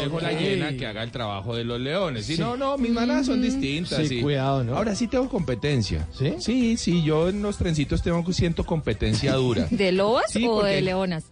Yo 0.00 0.04
dejo 0.06 0.20
la 0.20 0.32
llena 0.32 0.76
que 0.76 0.86
haga 0.86 1.02
el 1.02 1.10
trabajo 1.10 1.54
de 1.56 1.64
los 1.64 1.80
leones. 1.80 2.26
Sí, 2.26 2.36
no, 2.38 2.56
no, 2.56 2.76
mis 2.78 2.90
manadas 2.90 3.26
son 3.26 3.40
distintas. 3.42 4.06
Sí, 4.08 4.20
cuidado, 4.20 4.64
¿no? 4.64 4.76
Ahora 4.76 4.94
sí 4.94 5.06
tengo 5.08 5.28
competencia. 5.28 6.06
¿Sí? 6.16 6.34
Sí, 6.38 6.76
sí, 6.76 7.02
yo 7.02 7.28
en 7.28 7.42
los 7.42 7.56
trencitos 7.58 8.02
tengo 8.02 8.24
siento 8.32 8.64
competencia 8.64 9.34
dura. 9.34 9.66
¿De 9.70 9.92
lobas 9.92 10.24
Sí, 10.30 10.44
o 10.46 10.56
porque- 10.56 10.70
de 10.70 10.82
leonas? 10.82 11.24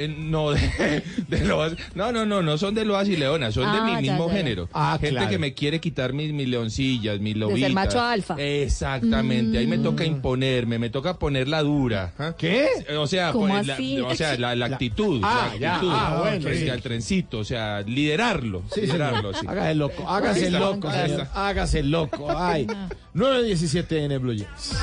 Eh, 0.00 0.08
no, 0.08 0.50
de, 0.52 1.02
de 1.28 1.44
loas. 1.44 1.74
No, 1.94 2.10
no, 2.12 2.24
no, 2.24 2.42
no 2.42 2.56
son 2.58 2.74
de 2.74 2.84
loas 2.84 3.08
y 3.08 3.16
leonas, 3.16 3.54
son 3.54 3.64
de 3.72 3.78
Ah, 3.78 3.84
mi 3.84 3.92
ya, 3.92 4.00
mismo 4.12 4.26
ya, 4.28 4.32
ya. 4.32 4.38
género. 4.38 4.68
Ah, 4.72 4.92
Gente 5.00 5.10
claro. 5.16 5.30
que 5.30 5.38
me 5.38 5.52
quiere 5.54 5.80
quitar 5.80 6.12
mis, 6.12 6.32
mis 6.32 6.48
leoncillas, 6.48 7.20
mis 7.20 7.36
lobitas. 7.36 7.70
macho 7.72 8.00
alfa. 8.00 8.36
Exactamente, 8.38 9.58
ahí 9.58 9.66
me 9.66 9.78
toca 9.78 10.04
imponerme, 10.04 10.78
me 10.78 10.90
toca 10.90 11.14
ponerla 11.18 11.62
dura. 11.62 12.12
¿ah? 12.18 12.34
¿Qué? 12.38 12.66
O 12.96 13.06
sea, 13.06 13.32
¿Cómo 13.32 13.48
poner 13.48 13.66
la- 13.66 13.74
así? 13.74 14.00
o 14.00 14.14
sea, 14.14 14.36
la, 14.38 14.54
la 14.56 14.66
actitud, 14.66 15.20
Ah, 15.22 15.48
la 15.52 15.58
ya, 15.58 15.74
actitud 15.74 15.92
ah, 15.94 16.16
bueno, 16.20 16.42
frente 16.42 16.64
sí. 16.64 16.68
al 16.70 16.82
trencito, 16.82 17.38
o 17.38 17.44
sea, 17.44 17.82
liderarlo, 17.82 18.62
Sí, 18.74 18.82
liderarlo, 18.82 19.34
sí. 19.34 19.46
Hágase 19.46 19.74
loco, 19.74 20.08
hágase 20.08 20.40
Ahí 20.40 20.46
está, 20.46 20.58
loco, 20.58 20.88
ahí 20.88 21.02
señor. 21.08 21.20
está. 21.22 21.48
Hágase 21.48 21.82
loco. 21.82 22.26
Ay. 22.36 22.66
9.17 23.14 23.92
en 24.04 24.12
el 24.12 24.18
Blue 24.20 24.32
Jeans. 24.34 24.74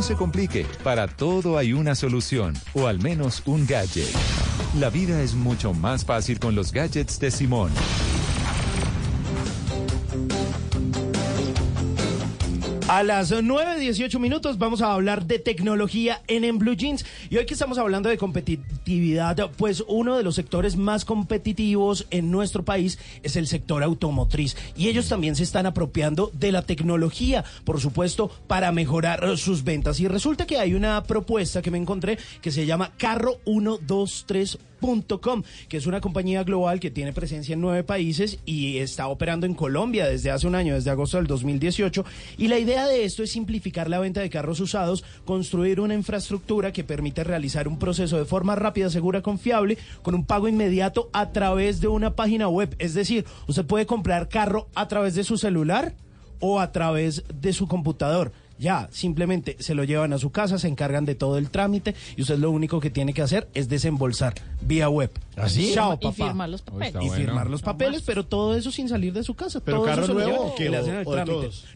No 0.00 0.04
se 0.06 0.16
complique, 0.16 0.64
para 0.82 1.06
todo 1.08 1.58
hay 1.58 1.74
una 1.74 1.94
solución, 1.94 2.54
o 2.72 2.86
al 2.86 3.00
menos 3.00 3.42
un 3.44 3.66
gadget. 3.66 4.08
La 4.78 4.88
vida 4.88 5.20
es 5.20 5.34
mucho 5.34 5.74
más 5.74 6.06
fácil 6.06 6.38
con 6.38 6.54
los 6.54 6.72
gadgets 6.72 7.20
de 7.20 7.30
Simón. 7.30 7.70
A 12.90 13.04
las 13.04 13.30
9.18 13.30 14.18
minutos 14.18 14.58
vamos 14.58 14.82
a 14.82 14.92
hablar 14.92 15.24
de 15.24 15.38
tecnología 15.38 16.22
en 16.26 16.42
En 16.42 16.58
Blue 16.58 16.74
Jeans. 16.74 17.06
Y 17.30 17.36
hoy 17.36 17.46
que 17.46 17.54
estamos 17.54 17.78
hablando 17.78 18.08
de 18.08 18.18
competitividad, 18.18 19.52
pues 19.56 19.84
uno 19.86 20.16
de 20.16 20.24
los 20.24 20.34
sectores 20.34 20.74
más 20.74 21.04
competitivos 21.04 22.08
en 22.10 22.32
nuestro 22.32 22.64
país 22.64 22.98
es 23.22 23.36
el 23.36 23.46
sector 23.46 23.84
automotriz. 23.84 24.56
Y 24.76 24.88
ellos 24.88 25.08
también 25.08 25.36
se 25.36 25.44
están 25.44 25.66
apropiando 25.66 26.32
de 26.34 26.50
la 26.50 26.62
tecnología, 26.62 27.44
por 27.62 27.80
supuesto, 27.80 28.28
para 28.48 28.72
mejorar 28.72 29.38
sus 29.38 29.62
ventas. 29.62 30.00
Y 30.00 30.08
resulta 30.08 30.44
que 30.44 30.58
hay 30.58 30.74
una 30.74 31.00
propuesta 31.04 31.62
que 31.62 31.70
me 31.70 31.78
encontré 31.78 32.18
que 32.42 32.50
se 32.50 32.66
llama 32.66 32.90
Carro 32.98 33.38
123 33.44 34.58
Que 35.68 35.76
es 35.76 35.86
una 35.86 36.00
compañía 36.00 36.42
global 36.44 36.80
que 36.80 36.90
tiene 36.90 37.12
presencia 37.12 37.52
en 37.52 37.60
nueve 37.60 37.84
países 37.84 38.38
y 38.46 38.78
está 38.78 39.08
operando 39.08 39.46
en 39.46 39.54
Colombia 39.54 40.06
desde 40.06 40.30
hace 40.30 40.46
un 40.46 40.54
año, 40.54 40.74
desde 40.74 40.90
agosto 40.90 41.18
del 41.18 41.26
2018. 41.26 42.04
Y 42.38 42.48
la 42.48 42.58
idea 42.58 42.86
de 42.86 43.04
esto 43.04 43.22
es 43.22 43.30
simplificar 43.30 43.88
la 43.88 44.00
venta 44.00 44.20
de 44.20 44.30
carros 44.30 44.60
usados, 44.60 45.04
construir 45.24 45.80
una 45.80 45.94
infraestructura 45.94 46.72
que 46.72 46.84
permite 46.84 47.24
realizar 47.24 47.68
un 47.68 47.78
proceso 47.78 48.16
de 48.16 48.24
forma 48.24 48.56
rápida, 48.56 48.90
segura, 48.90 49.22
confiable, 49.22 49.78
con 50.02 50.14
un 50.14 50.24
pago 50.24 50.48
inmediato 50.48 51.10
a 51.12 51.30
través 51.30 51.80
de 51.80 51.88
una 51.88 52.16
página 52.16 52.48
web. 52.48 52.74
Es 52.78 52.94
decir, 52.94 53.24
usted 53.46 53.64
puede 53.64 53.86
comprar 53.86 54.28
carro 54.28 54.68
a 54.74 54.88
través 54.88 55.14
de 55.14 55.24
su 55.24 55.36
celular 55.36 55.94
o 56.40 56.58
a 56.58 56.72
través 56.72 57.22
de 57.32 57.52
su 57.52 57.68
computador. 57.68 58.32
Ya, 58.60 58.88
simplemente 58.92 59.56
se 59.58 59.74
lo 59.74 59.84
llevan 59.84 60.12
a 60.12 60.18
su 60.18 60.30
casa, 60.30 60.58
se 60.58 60.68
encargan 60.68 61.06
de 61.06 61.14
todo 61.14 61.38
el 61.38 61.48
trámite 61.48 61.94
y 62.14 62.20
usted 62.22 62.38
lo 62.38 62.50
único 62.50 62.78
que 62.78 62.90
tiene 62.90 63.14
que 63.14 63.22
hacer 63.22 63.48
es 63.54 63.70
desembolsar 63.70 64.34
vía 64.60 64.90
web. 64.90 65.10
¿Así? 65.36 65.72
Chao, 65.72 65.94
Y 65.94 66.04
papá. 66.04 66.26
firmar 66.26 66.48
los 66.50 66.60
papeles. 66.60 66.88
está 66.88 67.02
Y 67.02 67.06
bueno. 67.08 67.24
firmar 67.24 67.48
los 67.48 67.62
papeles, 67.62 68.02
pero 68.04 68.26
todo 68.26 68.54
eso 68.54 68.70
sin 68.70 68.90
salir 68.90 69.14
de 69.14 69.24
su 69.24 69.32
casa. 69.34 69.60
¿Pero 69.64 69.78
todo 69.78 69.86
carro 69.86 70.02
eso 70.04 70.12
se 70.12 70.18
lo 70.18 70.26
nuevo. 70.26 70.54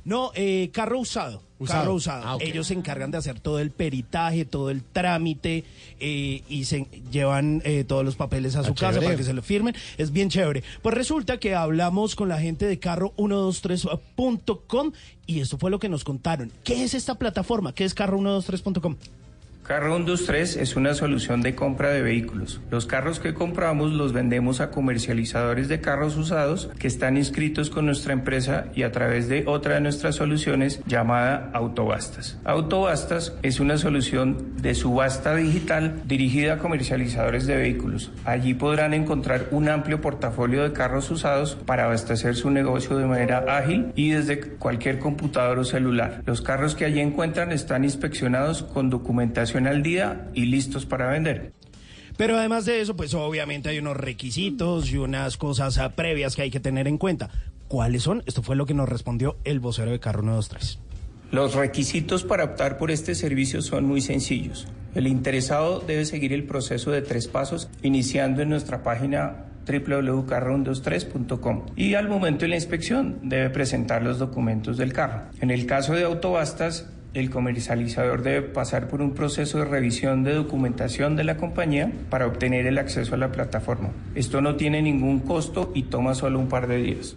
No, 0.05 0.31
eh, 0.35 0.69
carro 0.75 1.01
usado. 1.01 1.43
Usado. 1.65 1.81
Carro 1.83 1.95
usado. 1.95 2.23
Ah. 2.25 2.37
Ellos 2.41 2.67
se 2.69 2.75
encargan 2.75 3.11
de 3.11 3.19
hacer 3.19 3.41
todo 3.41 3.59
el 3.59 3.71
peritaje, 3.71 4.45
todo 4.45 4.71
el 4.71 4.83
trámite 4.83 5.65
eh, 6.01 6.43
y 6.49 6.65
se 6.65 6.87
llevan 7.11 7.61
eh, 7.65 7.85
todos 7.87 8.05
los 8.05 8.17
papeles 8.17 8.57
a 8.57 8.63
su 8.65 8.71
Ah, 8.71 8.75
casa 8.75 8.89
chévere. 8.93 9.07
para 9.07 9.17
que 9.17 9.25
se 9.25 9.33
lo 9.33 9.43
firmen. 9.43 9.75
Es 9.99 10.13
bien 10.13 10.31
chévere. 10.31 10.63
Pues 10.83 10.95
resulta 10.95 11.39
que 11.39 11.55
hablamos 11.55 12.15
con 12.15 12.29
la 12.29 12.39
gente 12.39 12.67
de 12.67 12.79
carro123.com 12.81 14.93
y 15.27 15.41
esto 15.41 15.59
fue 15.59 15.71
lo 15.71 15.79
que 15.79 15.89
nos 15.89 16.05
contaron. 16.05 16.53
¿Qué 16.65 16.85
es 16.85 16.95
esta 16.95 17.15
plataforma? 17.17 17.75
¿Qué 17.75 17.85
es 17.85 17.95
carro123.com? 17.97 18.97
Carro 19.65 19.97
123 19.97 20.57
es 20.57 20.77
una 20.77 20.93
solución 20.93 21.41
de 21.41 21.55
compra 21.55 21.89
de 21.89 22.03
vehículos. 22.03 22.61
Los 22.71 22.85
carros 22.85 23.19
que 23.19 23.33
compramos 23.33 23.93
los 23.93 24.13
vendemos 24.13 24.61
a 24.61 24.71
comercializadores 24.71 25.69
de 25.69 25.81
carros 25.81 26.19
usados 26.19 26.69
que 26.79 26.87
están 26.87 27.17
inscritos 27.17 27.71
con 27.71 27.87
nuestra 27.87 28.13
empresa 28.13 28.67
y 28.75 28.83
a 28.83 28.93
través 28.93 29.27
de 29.31 29.45
otra 29.47 29.77
de 29.77 29.81
nuestras 29.81 30.17
soluciones 30.17 30.83
llamada 30.85 31.49
Autobastas. 31.55 32.39
Autobastas 32.45 33.39
es 33.41 33.59
una 33.59 33.79
solución 33.79 34.53
de 34.61 34.75
subasta 34.75 35.35
digital 35.35 36.03
dirigida 36.05 36.55
a 36.55 36.59
comercializadores 36.59 37.47
de 37.47 37.57
vehículos. 37.57 38.13
Allí 38.27 38.53
podrán 38.53 38.93
encontrar 38.93 39.49
un 39.51 39.71
amplio 39.71 40.03
portafolio 40.03 40.63
de 40.63 40.75
carros 40.75 41.11
usados 41.11 41.57
para 41.65 41.87
abastecer 41.87 42.35
su 42.35 42.51
negocio 42.51 42.99
de 42.99 43.07
manera 43.07 43.43
ágil 43.57 43.93
y 43.97 44.11
desde 44.11 44.41
cualquier 44.41 44.99
computador 44.99 45.59
o 45.59 45.65
celular. 45.65 46.21
Los 46.27 46.43
carros 46.43 46.75
que 46.75 46.85
allí 46.85 47.01
encuentran 47.01 47.51
están 47.51 47.85
inspeccionados 47.85 48.63
con 48.63 48.91
documentación 48.91 49.54
al 49.59 49.83
día 49.83 50.31
y 50.35 50.47
listos 50.47 50.87
para 50.87 51.09
vender. 51.09 51.53
Pero 52.17 52.39
además 52.39 52.65
de 52.65 52.81
eso, 52.81 52.95
pues 52.95 53.13
obviamente 53.15 53.69
hay 53.69 53.79
unos 53.79 53.97
requisitos 53.97 54.91
y 54.91 54.99
unas 54.99 55.37
cosas 55.37 55.79
ah, 55.79 55.97
previas 55.97 56.37
que 56.37 56.43
hay 56.43 56.51
que 56.51 56.61
tener 56.61 56.87
en 56.87 56.99
cuenta. 56.99 57.31
¿Cuáles 57.69 58.05
son? 58.05 58.23
Esto 58.27 58.43
fue 58.43 58.57
lo 58.57 58.67
que 58.67 58.75
nos 58.75 58.89
respondió 58.89 59.37
el 59.45 59.59
vocero 59.59 59.91
de 59.91 59.99
Carro 59.99 60.23
123. 60.23 60.79
Los 61.33 61.55
requisitos 61.55 62.23
para 62.23 62.45
optar 62.45 62.79
por 62.79 62.93
este 62.93 63.17
servicio 63.17 63.63
son 63.63 63.87
muy 63.87 64.01
sencillos. 64.01 64.69
El 64.95 65.09
interesado 65.09 65.81
debe 65.81 66.05
seguir 66.05 66.33
el 66.33 66.45
proceso 66.45 66.93
de 66.93 67.03
tres 67.03 67.27
pasos, 67.27 67.69
iniciando 67.83 68.43
en 68.43 68.51
nuestra 68.51 68.85
página 68.85 69.47
www.carro123.com 69.67 71.67
y 71.75 71.95
al 71.95 72.09
momento 72.09 72.43
de 72.43 72.49
la 72.49 72.57
inspección 72.57 73.19
debe 73.23 73.49
presentar 73.51 74.03
los 74.03 74.19
documentos 74.19 74.77
del 74.77 74.93
carro. 74.93 75.23
En 75.41 75.51
el 75.51 75.67
caso 75.67 75.95
de 75.95 76.05
autobastas, 76.05 76.87
el 77.15 77.31
comercializador 77.31 78.23
debe 78.23 78.43
pasar 78.43 78.89
por 78.89 79.01
un 79.01 79.15
proceso 79.15 79.59
de 79.59 79.65
revisión 79.65 80.25
de 80.25 80.35
documentación 80.35 81.17
de 81.17 81.25
la 81.25 81.37
compañía 81.37 81.93
para 82.11 82.27
obtener 82.27 82.67
el 82.67 82.79
acceso 82.79 83.15
a 83.15 83.19
la 83.19 83.33
plataforma. 83.33 83.91
Esto 84.15 84.41
no 84.41 84.57
tiene 84.57 84.83
ningún 84.83 85.21
costo 85.21 85.71
y 85.75 85.85
toma 85.85 86.15
solo 86.15 86.41
un 86.41 86.49
par 86.49 86.67
de 86.67 86.79
días. 86.79 87.17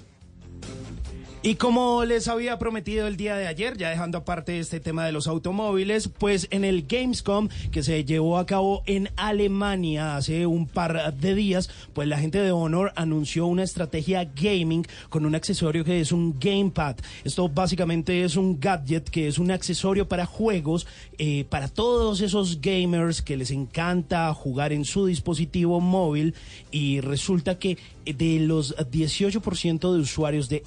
Y 1.48 1.56
como 1.56 2.03
les 2.03 2.27
había 2.27 2.59
prometido 2.59 3.08
el 3.08 3.16
día 3.16 3.38
de 3.38 3.48
ayer, 3.48 3.77
ya 3.77 3.90
dejando 3.90 4.17
aparte 4.17 4.59
este 4.59 4.82
tema 4.82 5.06
de 5.06 5.14
los 5.14 5.27
automóviles, 5.27 6.09
pues 6.09 6.50
en 6.51 6.66
el 6.66 6.85
Gamescom 6.85 7.48
que 7.72 7.84
se 7.84 8.03
llevó 8.03 8.38
a 8.38 8.45
cabo 8.45 8.84
en 8.85 9.09
Alemania 9.16 10.17
hace 10.17 10.45
un 10.45 10.67
par 10.67 11.14
de 11.16 11.35
días, 11.35 11.69
pues 11.93 12.09
la 12.09 12.19
gente 12.19 12.42
de 12.42 12.51
Honor 12.51 12.92
anunció 12.98 13.48
una 13.48 13.64
estrategia 13.64 14.26
gaming 14.26 14.85
con 15.08 15.26
un 15.26 15.35
accesorio 15.35 15.85
que 15.85 16.01
es 16.01 16.11
un 16.11 16.38
gamepad. 16.38 16.98
Esto 17.24 17.48
básicamente 17.48 18.26
es 18.26 18.35
un 18.35 18.59
gadget 18.59 19.09
que 19.09 19.30
es 19.30 19.40
un 19.40 19.50
accesorio 19.50 20.06
para 20.06 20.26
juegos, 20.26 20.85
eh, 21.17 21.45
para 21.50 21.69
todos 21.69 22.19
esos 22.19 22.59
gamers 22.59 23.22
que 23.22 23.38
les 23.38 23.51
encanta 23.51 24.34
jugar 24.34 24.74
en 24.74 24.84
su 24.84 25.06
dispositivo 25.06 25.80
móvil 25.80 26.35
y 26.72 27.00
resulta 27.00 27.58
que 27.58 27.77
de 28.06 28.40
los 28.40 28.76
18% 28.76 29.93
de 29.93 30.00
usuarios 30.00 30.50
de 30.50 30.64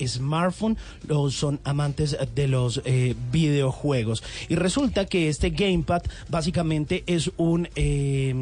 son 1.30 1.60
amantes 1.64 2.16
de 2.34 2.48
los 2.48 2.82
eh, 2.84 3.14
videojuegos. 3.32 4.22
Y 4.48 4.54
resulta 4.56 5.06
que 5.06 5.28
este 5.28 5.50
gamepad 5.50 6.02
básicamente 6.28 7.04
es 7.06 7.30
un 7.36 7.68
eh, 7.74 8.34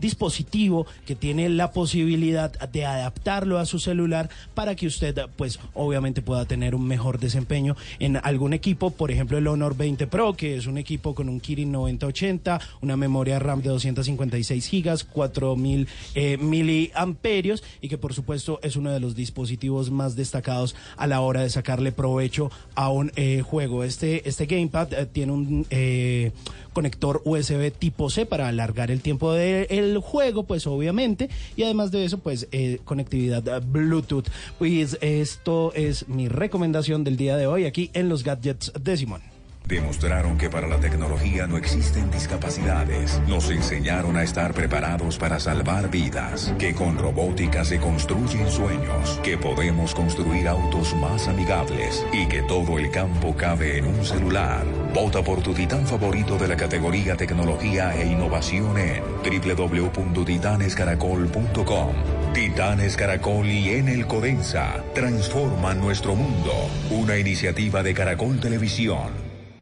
dispositivo 0.00 0.86
que 1.06 1.14
tiene 1.14 1.48
la 1.48 1.72
posibilidad 1.72 2.52
de 2.70 2.84
adaptarlo 2.84 3.58
a 3.58 3.66
su 3.66 3.78
celular 3.78 4.30
para 4.54 4.74
que 4.74 4.86
usted 4.86 5.16
pues 5.36 5.58
obviamente 5.74 6.22
pueda 6.22 6.44
tener 6.44 6.74
un 6.74 6.86
mejor 6.86 7.18
desempeño 7.18 7.76
en 7.98 8.16
algún 8.16 8.52
equipo, 8.52 8.90
por 8.90 9.10
ejemplo 9.10 9.38
el 9.38 9.46
Honor 9.46 9.76
20 9.76 10.06
Pro, 10.06 10.34
que 10.34 10.56
es 10.56 10.66
un 10.66 10.78
equipo 10.78 11.14
con 11.14 11.28
un 11.28 11.40
Kirin 11.40 11.72
9080, 11.72 12.60
una 12.80 12.96
memoria 12.96 13.38
RAM 13.38 13.62
de 13.62 13.70
256 13.70 14.66
gigas, 14.66 15.04
4000 15.04 15.88
eh, 16.14 16.36
miliamperios 16.38 17.62
y 17.80 17.88
que 17.88 17.98
por 17.98 18.14
supuesto 18.14 18.60
es 18.62 18.76
uno 18.76 18.90
de 18.90 19.00
los 19.00 19.14
dispositivos 19.14 19.90
más 19.90 20.16
destacados 20.16 20.74
a 20.96 21.06
la 21.06 21.20
hora 21.20 21.42
de 21.42 21.50
sacarle 21.50 21.92
provecho 21.92 22.50
a 22.74 22.90
un 22.90 23.12
eh, 23.16 23.42
juego. 23.42 23.84
Este, 23.84 24.28
este 24.28 24.46
gamepad 24.46 24.92
eh, 24.92 25.06
tiene 25.06 25.32
un 25.32 25.66
eh, 25.70 26.32
conector 26.72 27.22
USB 27.24 27.72
tipo 27.72 28.10
C 28.10 28.26
para 28.26 28.48
alargar 28.48 28.90
el 28.90 29.00
tiempo 29.00 29.32
del 29.32 29.87
juego, 29.96 30.44
pues 30.44 30.66
obviamente, 30.66 31.30
y 31.56 31.62
además 31.62 31.90
de 31.90 32.04
eso, 32.04 32.18
pues 32.18 32.46
eh, 32.52 32.80
conectividad 32.84 33.46
eh, 33.48 33.60
Bluetooth. 33.64 34.26
Pues 34.58 34.98
esto 35.00 35.72
es 35.74 36.08
mi 36.08 36.28
recomendación 36.28 37.04
del 37.04 37.16
día 37.16 37.36
de 37.36 37.46
hoy 37.46 37.64
aquí 37.64 37.90
en 37.94 38.08
los 38.08 38.24
gadgets 38.24 38.72
de 38.78 38.96
Simón. 38.96 39.37
Demostraron 39.68 40.36
que 40.38 40.48
para 40.48 40.66
la 40.66 40.80
tecnología 40.80 41.46
no 41.46 41.58
existen 41.58 42.10
discapacidades. 42.10 43.20
Nos 43.28 43.50
enseñaron 43.50 44.16
a 44.16 44.22
estar 44.22 44.54
preparados 44.54 45.18
para 45.18 45.38
salvar 45.38 45.90
vidas. 45.90 46.54
Que 46.58 46.72
con 46.72 46.96
robótica 46.96 47.66
se 47.66 47.78
construyen 47.78 48.50
sueños. 48.50 49.20
Que 49.22 49.36
podemos 49.36 49.94
construir 49.94 50.48
autos 50.48 50.96
más 50.96 51.28
amigables. 51.28 52.02
Y 52.14 52.26
que 52.28 52.40
todo 52.44 52.78
el 52.78 52.90
campo 52.90 53.36
cabe 53.36 53.76
en 53.76 53.88
un 53.88 54.02
celular. 54.06 54.64
Vota 54.94 55.22
por 55.22 55.42
tu 55.42 55.52
titán 55.52 55.86
favorito 55.86 56.38
de 56.38 56.48
la 56.48 56.56
categoría 56.56 57.14
tecnología 57.14 57.94
e 57.94 58.06
innovación 58.06 58.78
en 58.78 59.02
www.titanescaracol.com. 59.22 61.92
Titanes 62.32 62.96
Caracol 62.96 63.46
y 63.46 63.68
Enel 63.68 64.06
Codensa 64.06 64.82
transforman 64.94 65.78
nuestro 65.78 66.14
mundo. 66.14 66.54
Una 66.88 67.18
iniciativa 67.18 67.82
de 67.82 67.92
Caracol 67.92 68.40
Televisión. 68.40 69.27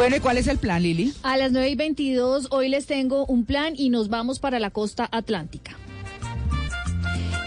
Bueno, 0.00 0.16
¿y 0.16 0.20
cuál 0.20 0.38
es 0.38 0.46
el 0.46 0.56
plan, 0.56 0.82
Lili? 0.82 1.12
A 1.22 1.36
las 1.36 1.52
9 1.52 1.68
y 1.68 1.74
22 1.74 2.48
hoy 2.52 2.70
les 2.70 2.86
tengo 2.86 3.26
un 3.26 3.44
plan 3.44 3.74
y 3.76 3.90
nos 3.90 4.08
vamos 4.08 4.38
para 4.38 4.58
la 4.58 4.70
costa 4.70 5.06
atlántica. 5.12 5.76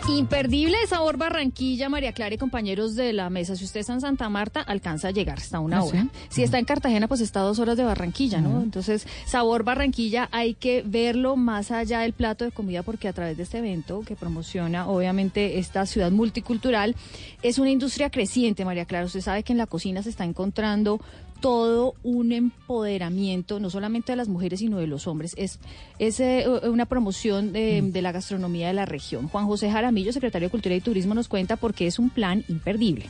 Imperdible 0.08 0.78
sabor 0.88 1.18
Barranquilla, 1.18 1.90
María 1.90 2.12
Clara 2.12 2.36
y 2.36 2.38
compañeros 2.38 2.94
de 2.94 3.12
la 3.12 3.32
mesa. 3.32 3.56
Si 3.56 3.66
usted 3.66 3.80
está 3.80 3.94
en 3.94 4.02
Santa 4.02 4.30
Marta, 4.30 4.62
alcanza 4.62 5.08
a 5.08 5.12
llegar 5.12 5.40
hasta 5.40 5.60
una 5.60 5.78
¿Ah, 5.78 5.84
hora. 5.84 6.04
sí? 6.04 6.10
Si 6.30 6.44
está 6.44 6.60
en 6.60 6.66
Cartagena, 6.66 7.08
pues 7.08 7.22
está 7.22 7.40
a 7.40 7.44
dos 7.44 7.58
horas 7.58 7.76
de 7.76 7.86
Barranquilla, 7.86 8.40
¿no? 8.40 8.62
Entonces, 8.62 9.08
sabor 9.26 9.64
Barranquilla 9.64 10.30
hay 10.32 10.54
que 10.54 10.84
verlo 10.86 11.36
más 11.36 11.72
allá 11.72 12.02
del 12.02 12.14
plato 12.14 12.46
de 12.46 12.52
comida 12.52 12.84
porque 12.84 13.08
a 13.08 13.14
través 13.14 13.36
de 13.36 13.44
este 13.44 13.58
evento 13.58 14.02
que 14.02 14.16
promociona, 14.16 14.88
obviamente, 14.88 15.58
esta 15.58 15.88
ciudad 15.88 16.12
multicultural, 16.12 16.96
es 17.42 17.58
una 17.58 17.72
industria 17.72 18.12
creciente, 18.12 18.64
María 18.64 18.86
Clara. 18.86 19.06
Usted 19.06 19.22
sabe 19.22 19.42
que 19.42 19.54
en 19.54 19.58
la 19.58 19.66
cocina 19.66 20.04
se 20.04 20.12
está 20.12 20.24
encontrando 20.24 21.00
todo 21.44 21.96
un 22.04 22.32
empoderamiento, 22.32 23.60
no 23.60 23.70
solamente 23.70 24.14
de 24.14 24.16
las 24.16 24.30
mujeres, 24.30 24.62
sino 24.62 24.78
de 24.78 24.88
los 24.88 25.08
hombres. 25.08 25.36
Es, 25.38 25.60
es 26.00 26.22
eh, 26.22 26.46
una 26.64 26.86
promoción 26.86 27.52
de, 27.52 27.82
de 27.84 28.02
la 28.02 28.14
gastronomía 28.14 28.68
de 28.68 28.74
la 28.74 28.86
región. 28.86 29.28
Juan 29.28 29.46
José 29.46 29.70
Jaramillo, 29.70 30.14
secretario 30.14 30.48
de 30.48 30.52
Cultura 30.52 30.74
y 30.74 30.80
Turismo, 30.80 31.14
nos 31.14 31.28
cuenta 31.28 31.58
por 31.58 31.74
qué 31.74 31.86
es 31.86 32.00
un 32.00 32.10
plan 32.10 32.46
imperdible. 32.48 33.08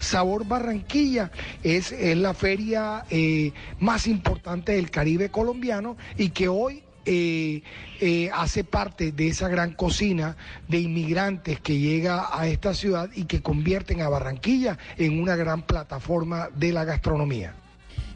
Sabor 0.00 0.48
Barranquilla 0.48 1.30
es, 1.62 1.92
es 1.92 2.16
la 2.16 2.34
feria 2.34 3.04
eh, 3.08 3.52
más 3.78 4.08
importante 4.08 4.72
del 4.72 4.90
Caribe 4.90 5.28
colombiano 5.28 5.96
y 6.18 6.30
que 6.30 6.48
hoy 6.48 6.82
eh, 7.06 7.62
eh, 8.00 8.30
hace 8.34 8.64
parte 8.64 9.12
de 9.12 9.28
esa 9.28 9.46
gran 9.46 9.74
cocina 9.74 10.36
de 10.66 10.80
inmigrantes 10.80 11.60
que 11.60 11.78
llega 11.78 12.36
a 12.36 12.48
esta 12.48 12.74
ciudad 12.74 13.10
y 13.14 13.26
que 13.26 13.42
convierten 13.42 14.00
a 14.00 14.08
Barranquilla 14.08 14.76
en 14.96 15.22
una 15.22 15.36
gran 15.36 15.62
plataforma 15.62 16.48
de 16.56 16.72
la 16.72 16.84
gastronomía. 16.84 17.54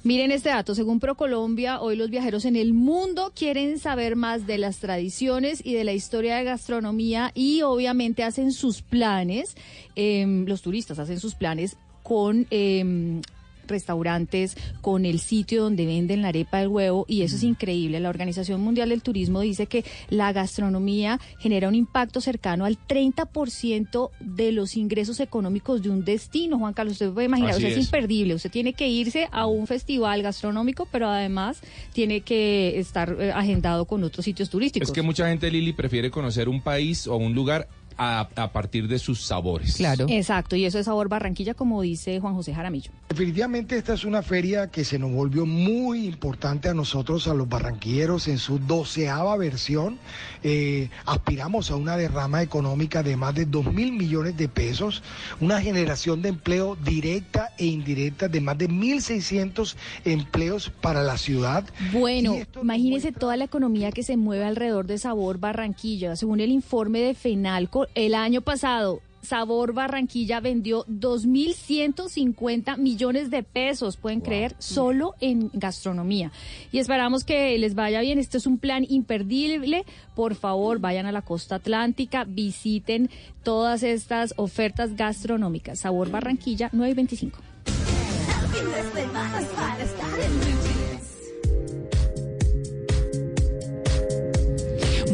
Miren 0.04 0.32
este 0.32 0.50
dato, 0.50 0.74
según 0.74 1.00
ProColombia, 1.00 1.80
hoy 1.80 1.96
los 1.96 2.10
viajeros 2.10 2.44
en 2.44 2.56
el 2.56 2.74
mundo 2.74 3.32
quieren 3.34 3.78
saber 3.78 4.16
más 4.16 4.46
de 4.46 4.58
las 4.58 4.76
tradiciones 4.76 5.64
y 5.64 5.72
de 5.72 5.82
la 5.82 5.94
historia 5.94 6.36
de 6.36 6.44
gastronomía 6.44 7.32
y 7.34 7.62
obviamente 7.62 8.22
hacen 8.22 8.52
sus 8.52 8.82
planes, 8.82 9.56
em, 9.96 10.44
los 10.44 10.60
turistas 10.60 10.98
hacen 10.98 11.20
sus 11.20 11.34
planes 11.34 11.78
con 12.02 12.46
em, 12.50 13.22
restaurantes, 13.66 14.56
con 14.80 15.04
el 15.04 15.20
sitio 15.20 15.62
donde 15.62 15.86
venden 15.86 16.22
la 16.22 16.28
arepa 16.28 16.58
del 16.58 16.68
huevo 16.68 17.04
y 17.08 17.22
eso 17.22 17.36
es 17.36 17.42
increíble. 17.42 18.00
La 18.00 18.08
Organización 18.08 18.60
Mundial 18.60 18.88
del 18.88 19.02
Turismo 19.02 19.40
dice 19.40 19.66
que 19.66 19.84
la 20.08 20.32
gastronomía 20.32 21.20
genera 21.38 21.68
un 21.68 21.74
impacto 21.74 22.20
cercano 22.20 22.64
al 22.64 22.78
30% 22.78 24.10
de 24.20 24.52
los 24.52 24.76
ingresos 24.76 25.20
económicos 25.20 25.82
de 25.82 25.90
un 25.90 26.04
destino. 26.04 26.58
Juan 26.58 26.74
Carlos, 26.74 26.92
usted 26.92 27.12
puede 27.12 27.26
imaginar, 27.26 27.54
o 27.54 27.60
sea, 27.60 27.68
es. 27.68 27.76
es. 27.76 27.84
imperdible. 27.84 28.34
Usted 28.34 28.50
tiene 28.50 28.72
que 28.72 28.88
irse 28.88 29.28
a 29.30 29.46
un 29.46 29.66
festival 29.66 30.22
gastronómico, 30.22 30.86
pero 30.90 31.08
además 31.08 31.60
tiene 31.92 32.20
que 32.20 32.78
estar 32.78 33.16
eh, 33.18 33.32
agendado 33.32 33.84
con 33.84 34.02
otros 34.04 34.24
sitios 34.24 34.50
turísticos. 34.50 34.88
Es 34.88 34.94
que 34.94 35.02
mucha 35.02 35.28
gente, 35.28 35.50
Lili, 35.50 35.72
prefiere 35.72 36.10
conocer 36.10 36.48
un 36.48 36.60
país 36.60 37.06
o 37.06 37.16
un 37.16 37.34
lugar 37.34 37.68
a, 37.96 38.28
a 38.36 38.52
partir 38.52 38.88
de 38.88 38.98
sus 38.98 39.22
sabores. 39.22 39.76
Claro. 39.76 40.06
Exacto, 40.08 40.56
y 40.56 40.64
eso 40.64 40.78
es 40.78 40.86
sabor 40.86 41.08
Barranquilla, 41.08 41.54
como 41.54 41.82
dice 41.82 42.20
Juan 42.20 42.34
José 42.34 42.54
Jaramillo. 42.54 42.90
Definitivamente 43.08 43.76
esta 43.76 43.94
es 43.94 44.04
una 44.04 44.22
feria 44.22 44.70
que 44.70 44.84
se 44.84 44.98
nos 44.98 45.12
volvió 45.12 45.46
muy 45.46 46.06
importante 46.06 46.68
a 46.68 46.74
nosotros, 46.74 47.28
a 47.28 47.34
los 47.34 47.48
barranquilleros, 47.48 48.28
en 48.28 48.38
su 48.38 48.58
doceava 48.58 49.36
versión. 49.36 49.98
Eh, 50.42 50.90
aspiramos 51.06 51.70
a 51.70 51.76
una 51.76 51.96
derrama 51.96 52.42
económica 52.42 53.02
de 53.02 53.16
más 53.16 53.34
de 53.34 53.46
2 53.46 53.72
mil 53.72 53.92
millones 53.92 54.36
de 54.36 54.48
pesos, 54.48 55.02
una 55.40 55.60
generación 55.60 56.22
de 56.22 56.30
empleo 56.30 56.76
directa 56.76 57.50
e 57.58 57.66
indirecta 57.66 58.28
de 58.28 58.40
más 58.40 58.58
de 58.58 58.68
1.600 58.68 59.76
empleos 60.04 60.70
para 60.80 61.02
la 61.02 61.16
ciudad. 61.16 61.64
Bueno, 61.92 62.36
imagínese 62.60 63.12
toda 63.12 63.36
la 63.36 63.44
economía 63.44 63.92
que 63.92 64.02
se 64.02 64.16
mueve 64.16 64.44
alrededor 64.44 64.86
de 64.86 64.98
Sabor 64.98 65.38
Barranquilla. 65.38 66.16
Según 66.16 66.40
el 66.40 66.50
informe 66.50 67.00
de 67.00 67.14
FENALCO, 67.14 67.83
el 67.94 68.14
año 68.14 68.40
pasado 68.40 69.00
Sabor 69.24 69.72
Barranquilla 69.72 70.40
vendió 70.40 70.84
2.150 70.86 72.76
millones 72.76 73.30
de 73.30 73.42
pesos, 73.42 73.96
pueden 73.96 74.20
creer, 74.20 74.54
solo 74.58 75.14
en 75.20 75.50
gastronomía. 75.52 76.30
Y 76.70 76.78
esperamos 76.78 77.24
que 77.24 77.58
les 77.58 77.74
vaya 77.74 78.00
bien. 78.00 78.18
Este 78.18 78.38
es 78.38 78.46
un 78.46 78.58
plan 78.58 78.84
imperdible. 78.88 79.84
Por 80.14 80.34
favor, 80.34 80.78
vayan 80.78 81.06
a 81.06 81.12
la 81.12 81.22
costa 81.22 81.56
atlántica, 81.56 82.24
visiten 82.24 83.10
todas 83.42 83.82
estas 83.82 84.34
ofertas 84.36 84.94
gastronómicas. 84.94 85.80
Sabor 85.80 86.10
Barranquilla 86.10 86.68
925. 86.72 87.38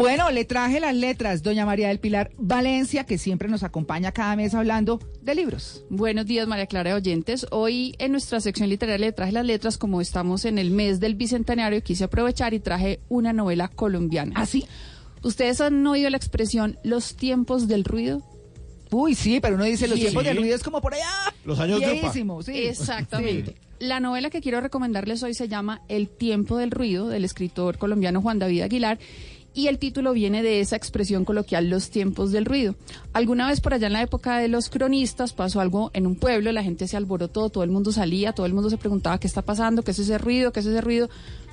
Bueno, 0.00 0.30
le 0.30 0.46
traje 0.46 0.80
las 0.80 0.94
letras, 0.96 1.42
doña 1.42 1.66
María 1.66 1.88
del 1.88 2.00
Pilar 2.00 2.30
Valencia, 2.38 3.04
que 3.04 3.18
siempre 3.18 3.50
nos 3.50 3.62
acompaña 3.62 4.12
cada 4.12 4.34
mes 4.34 4.54
hablando 4.54 4.98
de 5.20 5.34
libros. 5.34 5.84
Buenos 5.90 6.24
días, 6.24 6.48
María 6.48 6.64
Clara 6.64 6.88
de 6.88 6.96
Oyentes. 6.96 7.46
Hoy 7.50 7.94
en 7.98 8.12
nuestra 8.12 8.40
sección 8.40 8.70
literaria 8.70 9.08
le 9.08 9.12
traje 9.12 9.32
las 9.32 9.44
letras, 9.44 9.76
como 9.76 10.00
estamos 10.00 10.46
en 10.46 10.58
el 10.58 10.70
mes 10.70 11.00
del 11.00 11.16
Bicentenario, 11.16 11.82
quise 11.82 12.04
aprovechar 12.04 12.54
y 12.54 12.60
traje 12.60 13.00
una 13.10 13.34
novela 13.34 13.68
colombiana. 13.68 14.32
¿Ah, 14.36 14.46
sí? 14.46 14.64
¿Ustedes 15.22 15.60
han 15.60 15.86
oído 15.86 16.08
la 16.08 16.16
expresión 16.16 16.78
los 16.82 17.14
tiempos 17.14 17.68
del 17.68 17.84
ruido? 17.84 18.22
Uy, 18.90 19.14
sí, 19.14 19.38
pero 19.38 19.56
uno 19.56 19.64
dice 19.64 19.86
los 19.86 19.98
Sí. 19.98 20.04
tiempos 20.04 20.24
del 20.24 20.38
ruido 20.38 20.56
es 20.56 20.62
como 20.62 20.80
por 20.80 20.94
allá. 20.94 21.04
Los 21.44 21.60
años 21.60 21.78
de 21.78 22.00
sí. 22.42 22.52
Exactamente. 22.54 23.54
La 23.80 24.00
novela 24.00 24.30
que 24.30 24.40
quiero 24.40 24.60
recomendarles 24.60 25.22
hoy 25.22 25.32
se 25.34 25.48
llama 25.48 25.82
El 25.88 26.08
tiempo 26.08 26.56
del 26.56 26.70
ruido, 26.70 27.08
del 27.08 27.24
escritor 27.24 27.78
colombiano 27.78 28.20
Juan 28.22 28.38
David 28.38 28.62
Aguilar. 28.62 28.98
Y 29.52 29.66
el 29.66 29.78
título 29.78 30.12
viene 30.12 30.42
de 30.42 30.60
esa 30.60 30.76
expresión 30.76 31.24
coloquial, 31.24 31.68
los 31.68 31.90
tiempos 31.90 32.30
del 32.30 32.44
ruido. 32.44 32.76
Alguna 33.12 33.48
vez 33.48 33.60
por 33.60 33.74
allá 33.74 33.88
en 33.88 33.94
la 33.94 34.02
época 34.02 34.38
de 34.38 34.48
los 34.48 34.68
cronistas 34.68 35.32
pasó 35.32 35.60
algo 35.60 35.90
en 35.92 36.06
un 36.06 36.14
pueblo, 36.14 36.52
la 36.52 36.62
gente 36.62 36.86
se 36.86 36.96
alborotó, 36.96 37.48
todo 37.48 37.64
el 37.64 37.70
mundo 37.70 37.90
salía, 37.90 38.32
todo 38.32 38.46
el 38.46 38.54
mundo 38.54 38.70
se 38.70 38.76
preguntaba 38.76 39.18
qué 39.18 39.26
está 39.26 39.42
pasando, 39.42 39.82
qué 39.82 39.90
es 39.90 39.98
ese 39.98 40.18
ruido, 40.18 40.52
qué 40.52 40.60
es 40.60 40.66
ese 40.66 40.80
ruido, 40.80 41.10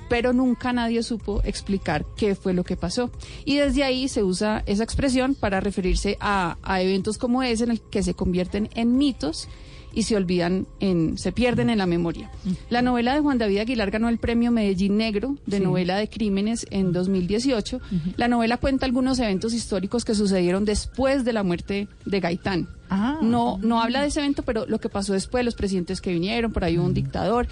pero 0.08 0.32
nunca 0.32 0.72
nadie 0.72 1.02
supo 1.02 1.42
explicar 1.44 2.06
qué 2.16 2.34
fue 2.36 2.54
lo 2.54 2.64
que 2.64 2.76
pasó. 2.76 3.10
Y 3.44 3.56
desde 3.56 3.82
ahí 3.82 4.08
se 4.08 4.22
usa 4.22 4.62
esa 4.66 4.84
expresión 4.84 5.34
para 5.34 5.60
referirse 5.60 6.16
a, 6.20 6.56
a 6.62 6.80
eventos 6.80 7.18
como 7.18 7.42
ese 7.42 7.64
en 7.64 7.72
el 7.72 7.80
que 7.80 8.02
se 8.02 8.14
convierten 8.14 8.70
en 8.74 8.96
mitos 8.96 9.48
y 9.94 10.02
se 10.04 10.16
olvidan, 10.16 10.66
en, 10.80 11.18
se 11.18 11.32
pierden 11.32 11.70
en 11.70 11.78
la 11.78 11.86
memoria. 11.86 12.30
La 12.70 12.82
novela 12.82 13.14
de 13.14 13.20
Juan 13.20 13.38
David 13.38 13.58
Aguilar 13.58 13.90
ganó 13.90 14.08
el 14.08 14.18
premio 14.18 14.50
Medellín 14.52 14.96
Negro 14.96 15.36
de 15.46 15.58
Sí. 15.58 15.62
novela 15.64 15.96
de 15.96 16.08
crímenes 16.08 16.66
en 16.70 16.92
2018. 16.92 17.80
La 18.16 18.28
novela 18.28 18.58
cuenta 18.58 18.86
algunos 18.86 19.18
eventos 19.18 19.54
históricos 19.54 20.04
que 20.04 20.14
sucedieron 20.14 20.64
después 20.64 21.24
de 21.24 21.32
la 21.32 21.42
muerte 21.42 21.88
de 22.04 22.20
Gaitán. 22.20 22.68
Ah. 22.90 23.18
No, 23.22 23.58
no 23.62 23.82
habla 23.82 24.02
de 24.02 24.08
ese 24.08 24.20
evento, 24.20 24.42
pero 24.42 24.66
lo 24.66 24.78
que 24.78 24.88
pasó 24.88 25.12
después, 25.14 25.44
los 25.44 25.54
presidentes 25.54 26.00
que 26.00 26.12
vinieron, 26.12 26.52
por 26.52 26.64
ahí 26.64 26.78
hubo 26.78 26.86
un 26.86 26.94
dictador. 26.94 27.48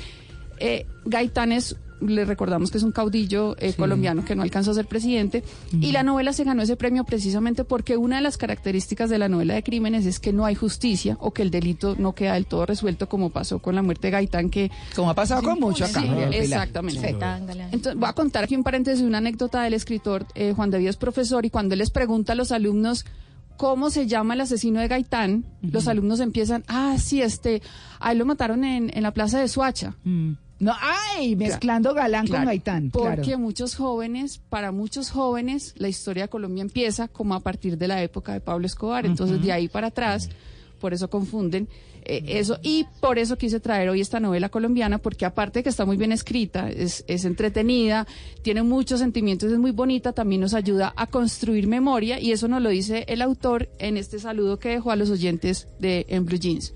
Eh, 0.59 0.87
Gaitán 1.05 1.53
es, 1.53 1.77
le 2.01 2.25
recordamos 2.25 2.71
que 2.71 2.79
es 2.79 2.85
un 2.85 2.93
caudillo 2.93 3.57
eh, 3.59 3.73
colombiano 3.73 4.25
que 4.25 4.35
no 4.35 4.43
alcanzó 4.43 4.71
a 4.71 4.75
ser 4.75 4.87
presidente. 4.87 5.43
Y 5.73 5.93
la 5.93 6.03
novela 6.03 6.33
se 6.33 6.45
ganó 6.45 6.63
ese 6.63 6.77
premio 6.77 7.05
precisamente 7.05 7.65
porque 7.65 7.97
una 7.97 8.17
de 8.17 8.23
las 8.23 8.37
características 8.37 9.11
de 9.11 9.19
la 9.19 9.29
novela 9.29 9.55
de 9.55 9.63
crímenes 9.63 10.07
es 10.07 10.21
que 10.21 10.33
no 10.33 10.45
hay 10.45 10.55
justicia 10.55 11.17
o 11.21 11.33
que 11.33 11.43
el 11.43 11.51
delito 11.51 11.97
no 11.99 12.15
queda 12.15 12.35
del 12.35 12.47
todo 12.47 12.67
resuelto 12.67 13.09
como 13.09 13.31
pasó 13.31 13.59
con 13.59 13.75
la 13.75 13.83
muerte 13.83 14.09
de 14.09 14.13
Gaitán 14.13 14.51
que... 14.51 14.71
Como 14.95 15.11
ha 15.11 15.15
pasado 15.15 15.43
con 15.43 15.59
mucho 15.61 15.85
acá, 15.85 16.01
Sí, 16.01 16.09
exactamente. 16.33 17.01
Sí. 17.01 17.17
Entonces, 17.73 17.99
voy 17.99 18.09
a 18.09 18.13
contar 18.13 18.45
aquí 18.45 18.57
un 18.57 18.63
paréntesis, 18.63 19.05
una 19.05 19.19
anécdota 19.19 19.63
del 19.63 19.75
escritor 19.75 20.27
eh, 20.35 20.53
Juan 20.55 20.71
David 20.71 20.89
es 20.89 20.97
profesor 20.97 21.45
y 21.45 21.51
cuando 21.51 21.75
él 21.75 21.79
les 21.79 21.91
pregunta 21.91 22.33
a 22.33 22.37
los 22.37 22.53
alumnos 22.53 23.05
cómo 23.57 23.91
se 23.91 24.07
llama 24.07 24.35
el 24.35 24.43
asesino 24.43 24.81
de 24.81 24.89
Gaitán, 24.89 25.45
los 25.63 25.89
alumnos 25.89 26.21
empiezan, 26.21 26.63
ah, 26.69 26.97
sí, 26.99 27.23
este, 27.23 27.63
a 28.01 28.13
él 28.13 28.19
lo 28.19 28.27
mataron 28.27 28.65
en, 28.65 28.91
en 28.95 29.03
la 29.03 29.13
plaza 29.13 29.41
de 29.41 29.49
Suacha. 29.49 29.95
No, 30.59 30.75
ay, 30.81 31.37
mezclando 31.37 31.93
Galán 31.93 32.23
con 32.23 32.37
Claro, 32.37 32.47
Gaitán. 32.47 32.91
Porque 32.91 33.23
claro. 33.23 33.39
muchos 33.39 33.75
jóvenes, 33.75 34.39
para 34.49 34.73
muchos 34.73 35.11
jóvenes, 35.11 35.75
la 35.77 35.89
historia 35.89 36.25
de 36.25 36.29
Colombia 36.29 36.63
empieza 36.63 37.09
como 37.09 37.35
a 37.35 37.41
partir 37.41 37.77
de 37.77 37.89
la 37.89 38.03
época 38.03 38.33
de 38.33 38.41
Pablo 38.41 38.67
Escobar. 38.67 39.05
Entonces, 39.05 39.43
de 39.43 39.53
ahí 39.53 39.69
para 39.69 39.89
atrás, 39.89 40.31
por 40.81 40.95
eso 40.95 41.11
confunden 41.11 41.69
eh, 42.05 42.39
eso. 42.39 42.59
Y 42.63 42.87
por 43.01 43.19
eso 43.19 43.37
quise 43.37 43.61
traer 43.61 43.89
hoy 43.89 44.01
esta 44.01 44.21
novela 44.21 44.49
colombiana, 44.49 44.99
porque 44.99 45.27
aparte 45.27 45.59
de 45.59 45.63
que 45.65 45.69
está 45.69 45.85
muy 45.85 45.97
bien 45.97 46.13
escrita, 46.13 46.71
es, 46.71 47.05
es 47.07 47.25
entretenida, 47.25 48.07
tiene 48.43 48.63
muchos 48.63 49.01
sentimientos, 49.01 49.53
es 49.53 49.59
muy 49.59 49.73
bonita, 49.73 50.13
también 50.13 50.41
nos 50.41 50.55
ayuda 50.55 50.95
a 50.97 51.07
construir 51.07 51.67
memoria. 51.67 52.19
Y 52.19 52.33
eso 52.33 52.49
nos 52.49 52.63
lo 52.63 52.71
dice 52.71 53.05
el 53.09 53.21
autor 53.21 53.69
en 53.79 53.97
este 53.97 54.19
saludo 54.19 54.59
que 54.59 54.71
dejó 54.71 54.91
a 54.91 54.97
los 54.97 55.11
oyentes 55.11 55.69
de 55.81 56.07
En 56.09 56.25
Blue 56.25 56.39
Jeans. 56.39 56.73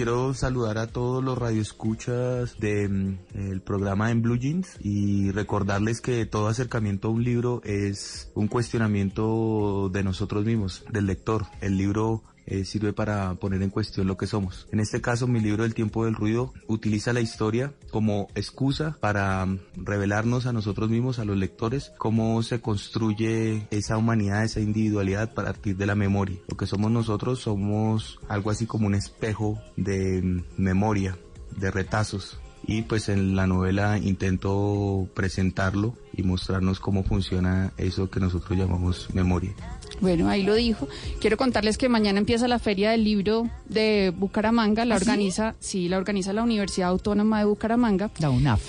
Quiero 0.00 0.32
saludar 0.32 0.78
a 0.78 0.86
todos 0.86 1.22
los 1.22 1.36
radioescuchas 1.36 2.58
del 2.58 3.18
programa 3.66 4.10
en 4.10 4.22
Blue 4.22 4.38
Jeans 4.38 4.78
y 4.80 5.30
recordarles 5.30 6.00
que 6.00 6.24
todo 6.24 6.48
acercamiento 6.48 7.08
a 7.08 7.10
un 7.10 7.22
libro 7.22 7.60
es 7.66 8.32
un 8.34 8.48
cuestionamiento 8.48 9.90
de 9.92 10.02
nosotros 10.02 10.46
mismos, 10.46 10.86
del 10.90 11.04
lector. 11.04 11.44
El 11.60 11.76
libro 11.76 12.22
eh, 12.50 12.64
sirve 12.64 12.92
para 12.92 13.34
poner 13.34 13.62
en 13.62 13.70
cuestión 13.70 14.08
lo 14.08 14.16
que 14.16 14.26
somos. 14.26 14.66
En 14.72 14.80
este 14.80 15.00
caso, 15.00 15.28
mi 15.28 15.38
libro 15.40 15.64
El 15.64 15.72
tiempo 15.72 16.04
del 16.04 16.16
ruido 16.16 16.52
utiliza 16.66 17.12
la 17.12 17.20
historia 17.20 17.72
como 17.90 18.26
excusa 18.34 18.96
para 19.00 19.46
mm, 19.46 19.60
revelarnos 19.76 20.46
a 20.46 20.52
nosotros 20.52 20.90
mismos, 20.90 21.20
a 21.20 21.24
los 21.24 21.36
lectores, 21.36 21.92
cómo 21.96 22.42
se 22.42 22.60
construye 22.60 23.68
esa 23.70 23.96
humanidad, 23.96 24.44
esa 24.44 24.60
individualidad 24.60 25.22
a 25.22 25.34
partir 25.34 25.76
de 25.76 25.86
la 25.86 25.94
memoria. 25.94 26.38
Lo 26.48 26.56
que 26.56 26.66
somos 26.66 26.90
nosotros 26.90 27.38
somos 27.38 28.18
algo 28.28 28.50
así 28.50 28.66
como 28.66 28.88
un 28.88 28.94
espejo 28.94 29.60
de 29.76 30.20
mm, 30.20 30.42
memoria, 30.56 31.16
de 31.56 31.70
retazos. 31.70 32.40
Y 32.66 32.82
pues 32.82 33.08
en 33.08 33.36
la 33.36 33.46
novela 33.46 33.98
intento 33.98 35.08
presentarlo 35.14 35.94
y 36.12 36.24
mostrarnos 36.24 36.78
cómo 36.78 37.04
funciona 37.04 37.72
eso 37.78 38.10
que 38.10 38.20
nosotros 38.20 38.58
llamamos 38.58 39.08
memoria. 39.14 39.54
Bueno, 40.00 40.28
ahí 40.28 40.42
lo 40.42 40.54
dijo. 40.54 40.88
Quiero 41.20 41.36
contarles 41.36 41.76
que 41.78 41.88
mañana 41.88 42.18
empieza 42.18 42.48
la 42.48 42.58
Feria 42.58 42.90
del 42.90 43.04
Libro 43.04 43.48
de 43.68 44.12
Bucaramanga. 44.16 44.84
La 44.84 44.94
¿Ah, 44.94 44.98
organiza, 44.98 45.54
sí, 45.60 45.88
la 45.88 45.98
organiza 45.98 46.32
la 46.32 46.42
Universidad 46.42 46.88
Autónoma 46.88 47.38
de 47.40 47.44
Bucaramanga. 47.44 48.10
La 48.18 48.30
UNAF. 48.30 48.62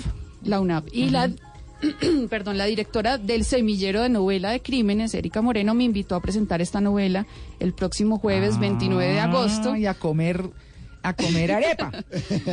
La 0.44 0.60
UNAP. 0.60 0.88
Y 0.92 1.10
la, 1.10 1.30
perdón, 2.30 2.58
la 2.58 2.66
directora 2.66 3.18
del 3.18 3.44
Semillero 3.44 4.02
de 4.02 4.08
Novela 4.08 4.50
de 4.50 4.60
Crímenes, 4.60 5.14
Erika 5.14 5.40
Moreno, 5.42 5.74
me 5.74 5.84
invitó 5.84 6.16
a 6.16 6.20
presentar 6.20 6.60
esta 6.60 6.80
novela 6.80 7.26
el 7.60 7.72
próximo 7.72 8.18
jueves 8.18 8.58
29 8.58 9.12
de 9.12 9.20
agosto. 9.20 9.72
Ah, 9.72 9.78
Y 9.78 9.86
a 9.86 9.94
comer, 9.94 10.44
a 11.02 11.14
comer 11.14 11.52
arepa. 11.52 11.90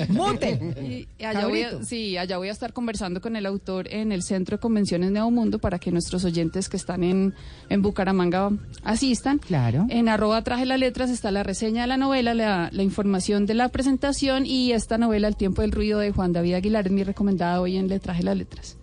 Mute. 0.10 1.08
Y 1.20 1.24
allá 1.24 1.48
voy 1.48 1.62
a, 1.62 1.70
Cabrito. 1.70 1.86
sí, 1.86 2.18
allá 2.18 2.38
voy 2.38 2.50
a 2.50 2.52
estar 2.52 2.74
conversando 2.74 3.22
con 3.22 3.36
el 3.36 3.46
autor 3.46 3.88
en 3.94 4.12
el 4.12 4.24
Centro 4.24 4.58
de 4.58 4.62
Convenciones 4.62 5.12
Neomundo 5.12 5.60
para 5.60 5.80
que 5.80 5.92
nuestros 5.92 6.26
oyentes 6.26 6.70
que 6.70 6.78
están 6.78 7.04
en, 7.04 7.34
en 7.70 7.82
Bucaramanga 7.82 8.52
asistan. 8.84 9.40
Claro. 9.40 9.86
En 9.90 10.10
arroba 10.10 10.44
traje 10.44 10.66
las 10.66 10.80
letras 10.80 11.10
está 11.10 11.32
la 11.32 11.44
reseña 11.44 11.84
de 11.84 11.88
la 11.88 11.98
novela, 11.98 12.34
la, 12.34 12.70
la 12.72 12.84
información 12.84 13.46
de 13.46 13.54
la 13.54 13.70
presentación 13.70 14.46
y 14.46 14.72
esta 14.72 14.98
novela, 14.98 15.28
El 15.28 15.36
tiempo 15.36 15.62
del 15.62 15.72
ruido 15.72 16.00
de 16.00 16.12
Juan 16.12 16.34
David 16.34 16.56
Aguilar, 16.56 16.88
es 16.88 16.92
mi 16.92 17.04
recomendada 17.04 17.62
hoy 17.62 17.78
en 17.78 17.88
Le 17.88 18.00
traje 18.00 18.24
las 18.24 18.38
letras. 18.38 18.78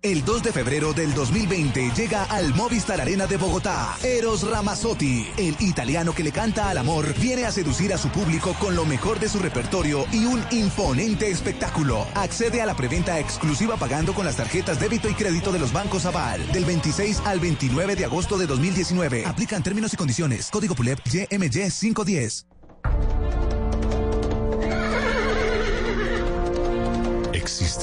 El 0.00 0.24
2 0.24 0.44
de 0.44 0.52
febrero 0.52 0.92
del 0.92 1.12
2020 1.12 1.90
llega 1.96 2.22
al 2.22 2.54
Movistar 2.54 3.00
Arena 3.00 3.26
de 3.26 3.36
Bogotá. 3.36 3.96
Eros 4.04 4.48
Ramazzotti, 4.48 5.26
el 5.36 5.56
italiano 5.58 6.14
que 6.14 6.22
le 6.22 6.30
canta 6.30 6.70
al 6.70 6.78
amor, 6.78 7.12
viene 7.18 7.46
a 7.46 7.50
seducir 7.50 7.92
a 7.92 7.98
su 7.98 8.08
público 8.08 8.54
con 8.60 8.76
lo 8.76 8.84
mejor 8.84 9.18
de 9.18 9.28
su 9.28 9.40
repertorio 9.40 10.06
y 10.12 10.24
un 10.24 10.40
imponente 10.52 11.28
espectáculo. 11.28 12.06
Accede 12.14 12.62
a 12.62 12.66
la 12.66 12.76
preventa 12.76 13.18
exclusiva 13.18 13.76
pagando 13.76 14.14
con 14.14 14.24
las 14.24 14.36
tarjetas 14.36 14.78
débito 14.78 15.08
y 15.08 15.14
crédito 15.14 15.50
de 15.50 15.58
los 15.58 15.72
bancos 15.72 16.06
Aval 16.06 16.46
del 16.52 16.64
26 16.64 17.22
al 17.24 17.40
29 17.40 17.96
de 17.96 18.04
agosto 18.04 18.38
de 18.38 18.46
2019. 18.46 19.26
Aplican 19.26 19.64
términos 19.64 19.92
y 19.94 19.96
condiciones. 19.96 20.48
Código 20.52 20.76
PULEP 20.76 21.00
YMY 21.12 21.50
510. 21.50 22.46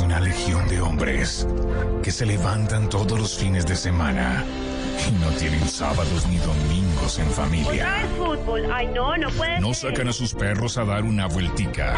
Una 0.04 0.20
legión 0.20 0.68
de 0.68 0.80
hombres 0.80 1.48
que 2.04 2.12
se 2.12 2.24
levantan 2.24 2.88
todos 2.88 3.20
los 3.20 3.36
fines 3.36 3.66
de 3.66 3.76
semana 3.76 4.44
y 5.08 5.12
no 5.14 5.28
tienen 5.40 5.68
sábados 5.68 6.28
ni 6.28 6.38
domingos 6.38 7.18
en 7.18 7.26
familia. 7.32 7.88
fútbol. 8.16 8.70
Ay, 8.72 8.86
no, 8.94 9.18
no 9.18 9.28
puede 9.32 9.60
No 9.60 9.74
sacan 9.74 10.10
a 10.10 10.14
sus 10.14 10.36
perros 10.36 10.78
a 10.78 10.86
dar 10.86 11.04
una 11.04 11.26
vueltica. 11.26 11.98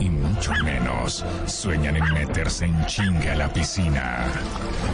Y 0.00 0.08
mucho 0.08 0.52
menos 0.64 1.26
sueñan 1.44 1.96
en 1.96 2.10
meterse 2.14 2.64
en 2.64 2.86
chinga 2.86 3.32
a 3.32 3.36
la 3.36 3.52
piscina. 3.52 4.26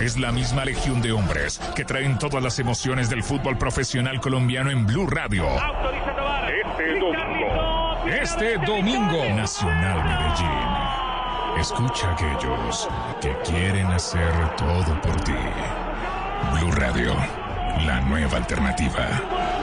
Es 0.01 0.19
la 0.19 0.33
misma 0.33 0.65
legión 0.65 1.01
de 1.01 1.13
hombres 1.13 1.61
que 1.77 1.85
traen 1.85 2.19
todas 2.19 2.43
las 2.43 2.59
emociones 2.59 3.09
del 3.09 3.23
fútbol 3.23 3.57
profesional 3.57 4.21
colombiano 4.21 4.73
en 4.73 4.85
Blue 4.85 5.07
Radio. 5.07 5.47
Este 6.65 6.99
domingo. 6.99 8.05
Este 8.05 8.59
domingo. 8.67 9.25
Nacional 9.37 10.05
Medellín. 10.05 10.80
Escucha 11.61 12.09
a 12.09 12.13
aquellos 12.13 12.89
que 13.21 13.37
quieren 13.45 13.87
hacer 13.89 14.57
todo 14.57 14.99
por 15.03 15.21
ti. 15.21 15.35
Blue 16.55 16.73
Radio, 16.73 17.15
la 17.85 18.01
nueva 18.01 18.39
alternativa. 18.39 19.60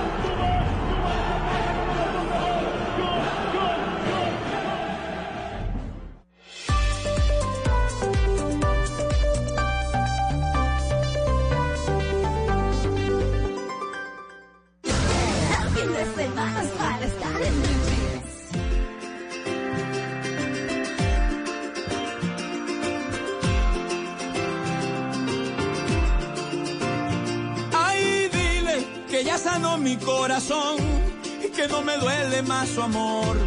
Duele 32.00 32.42
más 32.44 32.70
su 32.70 32.82
amor, 32.82 33.38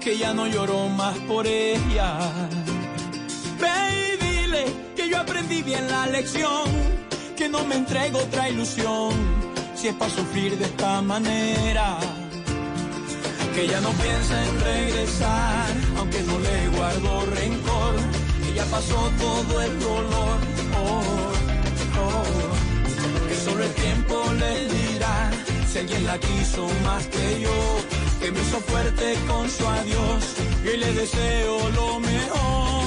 que 0.00 0.16
ya 0.18 0.32
no 0.34 0.46
lloro 0.46 0.88
más 0.88 1.16
por 1.20 1.46
ella. 1.46 2.18
Ve 3.60 3.76
y 4.02 4.24
dile 4.24 4.64
que 4.96 5.08
yo 5.08 5.18
aprendí 5.18 5.62
bien 5.62 5.86
la 5.90 6.06
lección, 6.06 6.64
que 7.36 7.48
no 7.48 7.64
me 7.64 7.76
entrego 7.76 8.18
otra 8.18 8.48
ilusión, 8.48 9.12
si 9.74 9.88
es 9.88 9.94
para 9.94 10.10
sufrir 10.10 10.58
de 10.58 10.64
esta 10.64 11.02
manera. 11.02 11.98
Que 13.54 13.68
ya 13.68 13.80
no 13.80 13.90
piensa 13.90 14.44
en 14.46 14.60
regresar, 14.60 15.66
aunque 15.98 16.22
no 16.22 16.38
le 16.40 16.68
guardo 16.76 17.26
rencor, 17.26 17.94
que 18.44 18.54
ya 18.54 18.64
pasó 18.64 19.10
todo 19.18 19.62
el 19.62 19.80
dolor. 19.80 20.38
Oh, 20.76 21.02
oh 22.00 23.28
que 23.28 23.36
solo 23.36 23.64
el 23.64 23.74
tiempo 23.74 24.24
le 24.38 24.73
si 25.74 25.80
alguien 25.80 26.06
la 26.06 26.16
quiso 26.20 26.68
más 26.84 27.04
que 27.08 27.40
yo, 27.40 27.50
que 28.20 28.30
me 28.30 28.40
hizo 28.40 28.60
fuerte 28.60 29.16
con 29.26 29.50
su 29.50 29.66
adiós 29.66 30.36
y 30.62 30.76
le 30.76 30.92
deseo 30.92 31.68
lo 31.70 31.98
mejor. 31.98 32.83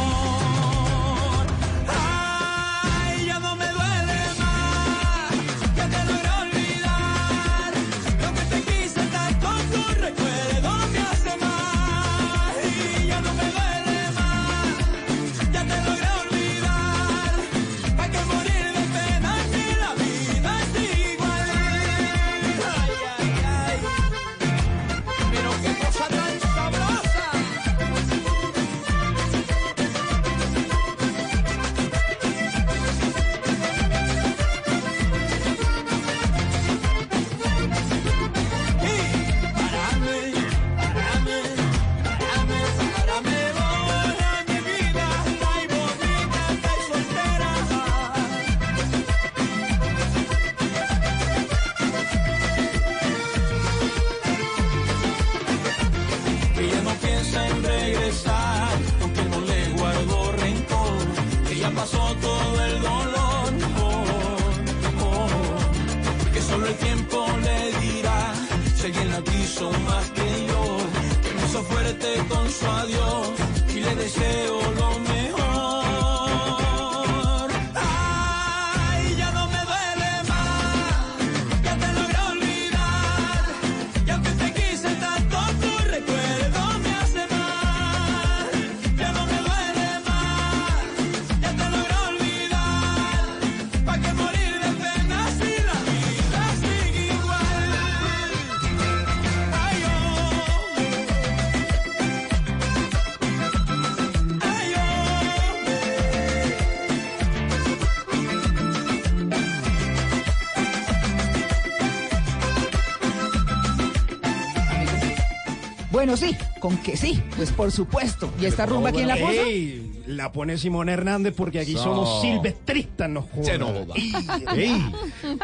Bueno, 116.07 116.25
sí, 116.25 116.37
con 116.61 116.77
que 116.77 116.95
sí, 116.95 117.21
pues 117.35 117.51
por 117.51 117.69
supuesto. 117.69 118.31
¿Y 118.41 118.45
esta 118.45 118.65
rumba 118.65 118.93
quién 118.93 119.09
la 119.09 119.17
puso? 119.17 119.29
Ey, 119.29 120.03
la 120.07 120.31
pone 120.31 120.57
Simón 120.57 120.87
Hernández 120.87 121.33
porque 121.35 121.59
aquí 121.59 121.73
So. 121.73 121.83
somos 121.83 122.21
silvestristas, 122.21 123.09
no 123.09 123.23
jodas. 123.23 123.59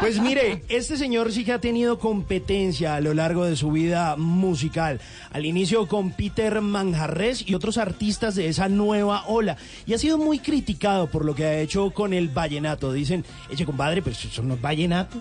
Pues 0.00 0.18
mire, 0.20 0.64
este 0.70 0.96
señor 0.96 1.32
sí 1.32 1.44
que 1.44 1.52
ha 1.52 1.60
tenido 1.60 1.98
competencia 1.98 2.94
a 2.94 3.02
lo 3.02 3.12
largo 3.12 3.44
de 3.44 3.56
su 3.56 3.72
vida 3.72 4.16
musical. 4.16 5.02
Al 5.32 5.44
inicio 5.44 5.86
con 5.86 6.12
Peter 6.12 6.62
Manjarres 6.62 7.46
y 7.46 7.54
otros 7.54 7.76
artistas 7.76 8.34
de 8.34 8.48
esa 8.48 8.70
nueva 8.70 9.24
ola. 9.26 9.58
Y 9.84 9.92
ha 9.92 9.98
sido 9.98 10.16
muy 10.16 10.38
criticado 10.38 11.08
por 11.10 11.26
lo 11.26 11.34
que 11.34 11.44
ha 11.44 11.58
hecho 11.58 11.90
con 11.90 12.14
el 12.14 12.30
vallenato. 12.30 12.90
Dicen, 12.90 13.22
eche 13.50 13.66
compadre, 13.66 14.00
pero 14.00 14.16
eso 14.16 14.42
no 14.42 14.54
es 14.54 14.62
vallenato. 14.62 15.20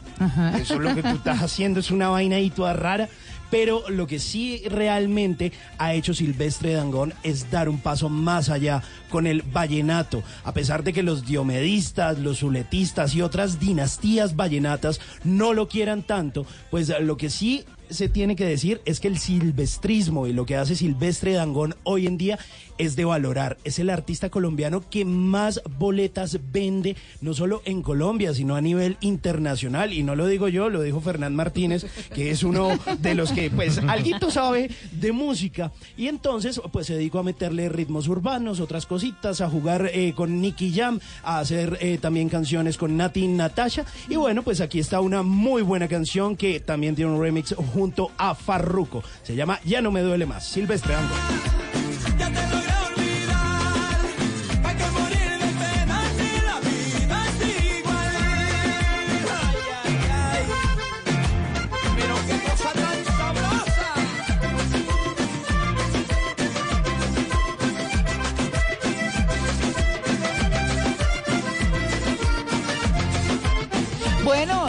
Eso 0.58 0.76
es 0.76 0.80
lo 0.80 0.96
que 0.96 1.04
tú 1.04 1.10
estás 1.10 1.42
haciendo, 1.42 1.82
es 1.82 1.92
una 1.92 2.08
vaina 2.08 2.38
ahí 2.38 2.50
toda 2.50 2.72
rara. 2.72 3.10
Pero 3.54 3.88
lo 3.88 4.08
que 4.08 4.18
sí 4.18 4.64
realmente 4.66 5.52
ha 5.78 5.94
hecho 5.94 6.16
Silvestre 6.16 6.74
Dangón 6.74 7.14
es 7.22 7.52
dar 7.52 7.70
un 7.70 7.78
paso 7.78 8.10
más 8.10 8.50
allá 8.50 8.82
con 9.12 9.28
el 9.28 9.44
vallenato. 9.44 10.24
A 10.44 10.56
pesar 10.56 10.84
de 10.84 10.92
que 10.92 11.04
los 11.04 11.24
diomedistas, 11.24 12.18
los 12.18 12.40
zuletistas 12.40 13.14
y 13.14 13.22
otras 13.22 13.60
dinastías 13.60 14.36
vallenatas 14.36 15.00
no 15.24 15.54
lo 15.54 15.68
quieran 15.68 16.02
tanto, 16.02 16.48
pues 16.72 16.92
lo 17.00 17.16
que 17.16 17.30
sí 17.30 17.64
se 17.92 18.10
tiene 18.10 18.36
que 18.36 18.46
decir 18.46 18.82
es 18.86 19.00
que 19.00 19.08
el 19.08 19.20
silvestrismo 19.20 20.26
y 20.26 20.34
lo 20.34 20.48
que 20.48 20.56
hace 20.56 20.76
Silvestre 20.76 21.34
Dangón 21.34 21.76
hoy 21.84 22.08
en 22.08 22.18
día 22.18 22.40
es 22.78 22.96
de 22.96 23.06
valorar. 23.06 23.58
Es 23.64 23.80
el 23.80 23.90
artista 23.90 24.30
colombiano 24.30 24.84
que 24.90 25.06
más 25.06 25.62
boletas 25.78 26.40
vende, 26.52 26.96
no 27.22 27.34
solo 27.34 27.62
en 27.66 27.82
Colombia, 27.82 28.34
sino 28.34 28.56
a 28.56 28.62
nivel 28.62 28.98
internacional. 29.02 29.94
Y 29.94 30.04
no 30.04 30.16
lo 30.16 30.28
digo 30.28 30.48
yo, 30.48 30.70
lo 30.70 30.82
dijo 30.82 31.02
Fernán 31.02 31.36
Martínez, 31.36 31.86
que 32.14 32.32
es 32.32 32.44
uno 32.44 32.70
de 33.00 33.16
los 33.16 33.32
que, 33.32 33.50
pues, 33.50 33.80
alguito 33.88 34.32
sabe 34.32 34.70
de 34.92 35.12
música. 35.12 35.72
Y 35.98 36.08
entonces, 36.08 36.62
pues, 36.72 36.88
se 36.88 36.96
dedicó 36.96 37.20
a 37.20 37.24
meterle 37.24 37.70
ritmos 37.70 38.08
urbanos, 38.08 38.60
otras 38.60 38.86
cositas, 38.86 39.42
a 39.42 39.50
jugar 39.50 39.90
eh, 39.94 40.14
con 40.16 40.42
Nicky 40.42 40.74
Jam, 40.74 41.00
a 41.24 41.40
hacer 41.40 41.78
eh, 41.82 41.98
también 42.00 42.30
canciones 42.30 42.78
con 42.78 42.98
Nati 42.98 43.28
Natasha. 43.28 43.86
Y 44.10 44.16
bueno, 44.16 44.44
pues 44.44 44.62
aquí 44.62 44.80
está 44.80 45.02
una 45.02 45.24
muy 45.24 45.62
buena 45.62 45.88
canción 45.88 46.36
que 46.36 46.60
también 46.60 46.96
tiene 46.96 47.12
un 47.12 47.22
remix 47.22 47.54
junto 47.74 48.12
a 48.18 48.36
Farruko. 48.36 49.04
Se 49.24 49.36
llama 49.36 49.60
Ya 49.66 49.82
no 49.82 49.92
me 49.92 50.02
duele 50.02 50.26
más. 50.26 50.48
Silvestre. 50.48 50.96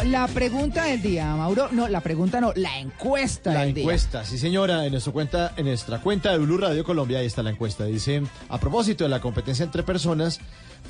La 0.06 0.26
pregunta 0.28 0.84
del 0.84 1.02
día, 1.02 1.34
Mauro. 1.34 1.68
No, 1.72 1.88
la 1.88 2.00
pregunta 2.00 2.40
no, 2.40 2.52
la 2.54 2.78
encuesta 2.78 3.52
La 3.52 3.60
del 3.64 3.74
día. 3.74 3.82
encuesta, 3.82 4.24
sí 4.24 4.38
señora, 4.38 4.84
en, 4.84 4.92
nuestra 4.92 5.12
cuenta, 5.12 5.52
en 5.56 5.66
nuestra 5.66 6.00
cuenta 6.00 6.32
de 6.32 6.38
Blue 6.38 6.58
Radio 6.58 6.84
Colombia, 6.84 7.18
ahí 7.18 7.26
está 7.26 7.42
la 7.42 7.50
encuesta. 7.50 7.84
Dice, 7.84 8.22
a 8.48 8.58
propósito 8.58 9.04
de 9.04 9.10
la 9.10 9.20
competencia 9.20 9.64
entre 9.64 9.82
personas, 9.82 10.40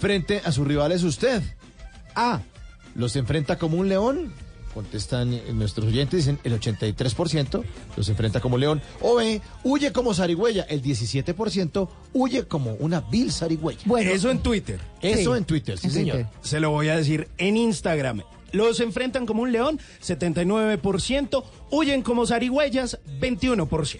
frente 0.00 0.42
a 0.44 0.52
sus 0.52 0.66
rivales 0.66 1.02
usted, 1.02 1.42
A, 2.14 2.40
los 2.94 3.16
enfrenta 3.16 3.58
como 3.58 3.78
un 3.78 3.88
león, 3.88 4.32
contestan 4.72 5.32
eh, 5.32 5.42
nuestros 5.52 5.86
oyentes, 5.86 6.26
dicen 6.26 6.38
el 6.42 6.58
83% 6.58 7.62
los 7.96 8.08
enfrenta 8.08 8.40
como 8.40 8.58
león, 8.58 8.82
o 9.00 9.16
B, 9.16 9.40
huye 9.62 9.92
como 9.92 10.12
zarigüeya, 10.12 10.64
el 10.64 10.82
17% 10.82 11.88
huye 12.12 12.44
como 12.44 12.72
una 12.74 13.00
vil 13.00 13.32
zarigüeya. 13.32 13.80
Bueno, 13.84 14.10
eso 14.10 14.30
en 14.30 14.40
Twitter. 14.40 14.80
Eso 15.00 15.36
en 15.36 15.44
Twitter, 15.44 15.78
sí 15.78 15.90
señor. 15.90 16.26
Se 16.42 16.58
lo 16.58 16.70
voy 16.70 16.88
a 16.88 16.96
decir 16.96 17.28
en 17.38 17.56
Instagram. 17.56 18.22
Los 18.54 18.80
enfrentan 18.80 19.26
como 19.26 19.42
un 19.42 19.52
león, 19.52 19.78
79%. 20.02 21.44
Huyen 21.70 22.02
como 22.02 22.26
zarigüeyas, 22.26 22.98
21%. 23.20 23.98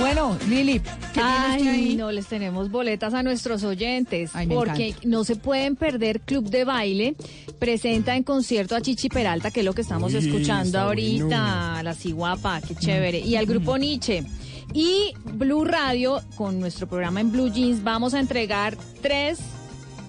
Bueno, 0.00 0.36
Lili, 0.48 0.80
¿qué 0.80 0.88
tienes 1.12 1.12
tú 1.12 1.20
Ay, 1.22 1.68
ahí? 1.68 1.96
no, 1.96 2.10
les 2.10 2.26
tenemos 2.26 2.70
boletas 2.70 3.14
a 3.14 3.22
nuestros 3.22 3.62
oyentes 3.62 4.30
Ay, 4.34 4.46
me 4.48 4.54
porque 4.54 4.88
encanta. 4.88 5.08
no 5.08 5.24
se 5.24 5.36
pueden 5.36 5.76
perder 5.76 6.20
Club 6.20 6.50
de 6.50 6.64
Baile. 6.64 7.14
Presenta 7.58 8.16
en 8.16 8.24
concierto 8.24 8.74
a 8.74 8.80
Chichi 8.80 9.08
Peralta, 9.08 9.50
que 9.52 9.60
es 9.60 9.66
lo 9.66 9.72
que 9.74 9.82
estamos 9.82 10.12
Uy, 10.14 10.18
escuchando 10.26 10.80
ahorita, 10.80 11.68
bueno. 11.74 11.82
la 11.84 11.94
ciguapa, 11.94 12.60
qué 12.60 12.74
chévere, 12.74 13.20
y 13.20 13.36
al 13.36 13.46
grupo 13.46 13.78
Nietzsche. 13.78 14.24
Y 14.72 15.14
Blue 15.34 15.64
Radio, 15.64 16.20
con 16.36 16.60
nuestro 16.60 16.86
programa 16.86 17.20
en 17.20 17.32
Blue 17.32 17.50
Jeans, 17.50 17.82
vamos 17.82 18.14
a 18.14 18.20
entregar 18.20 18.76
tres 19.00 19.40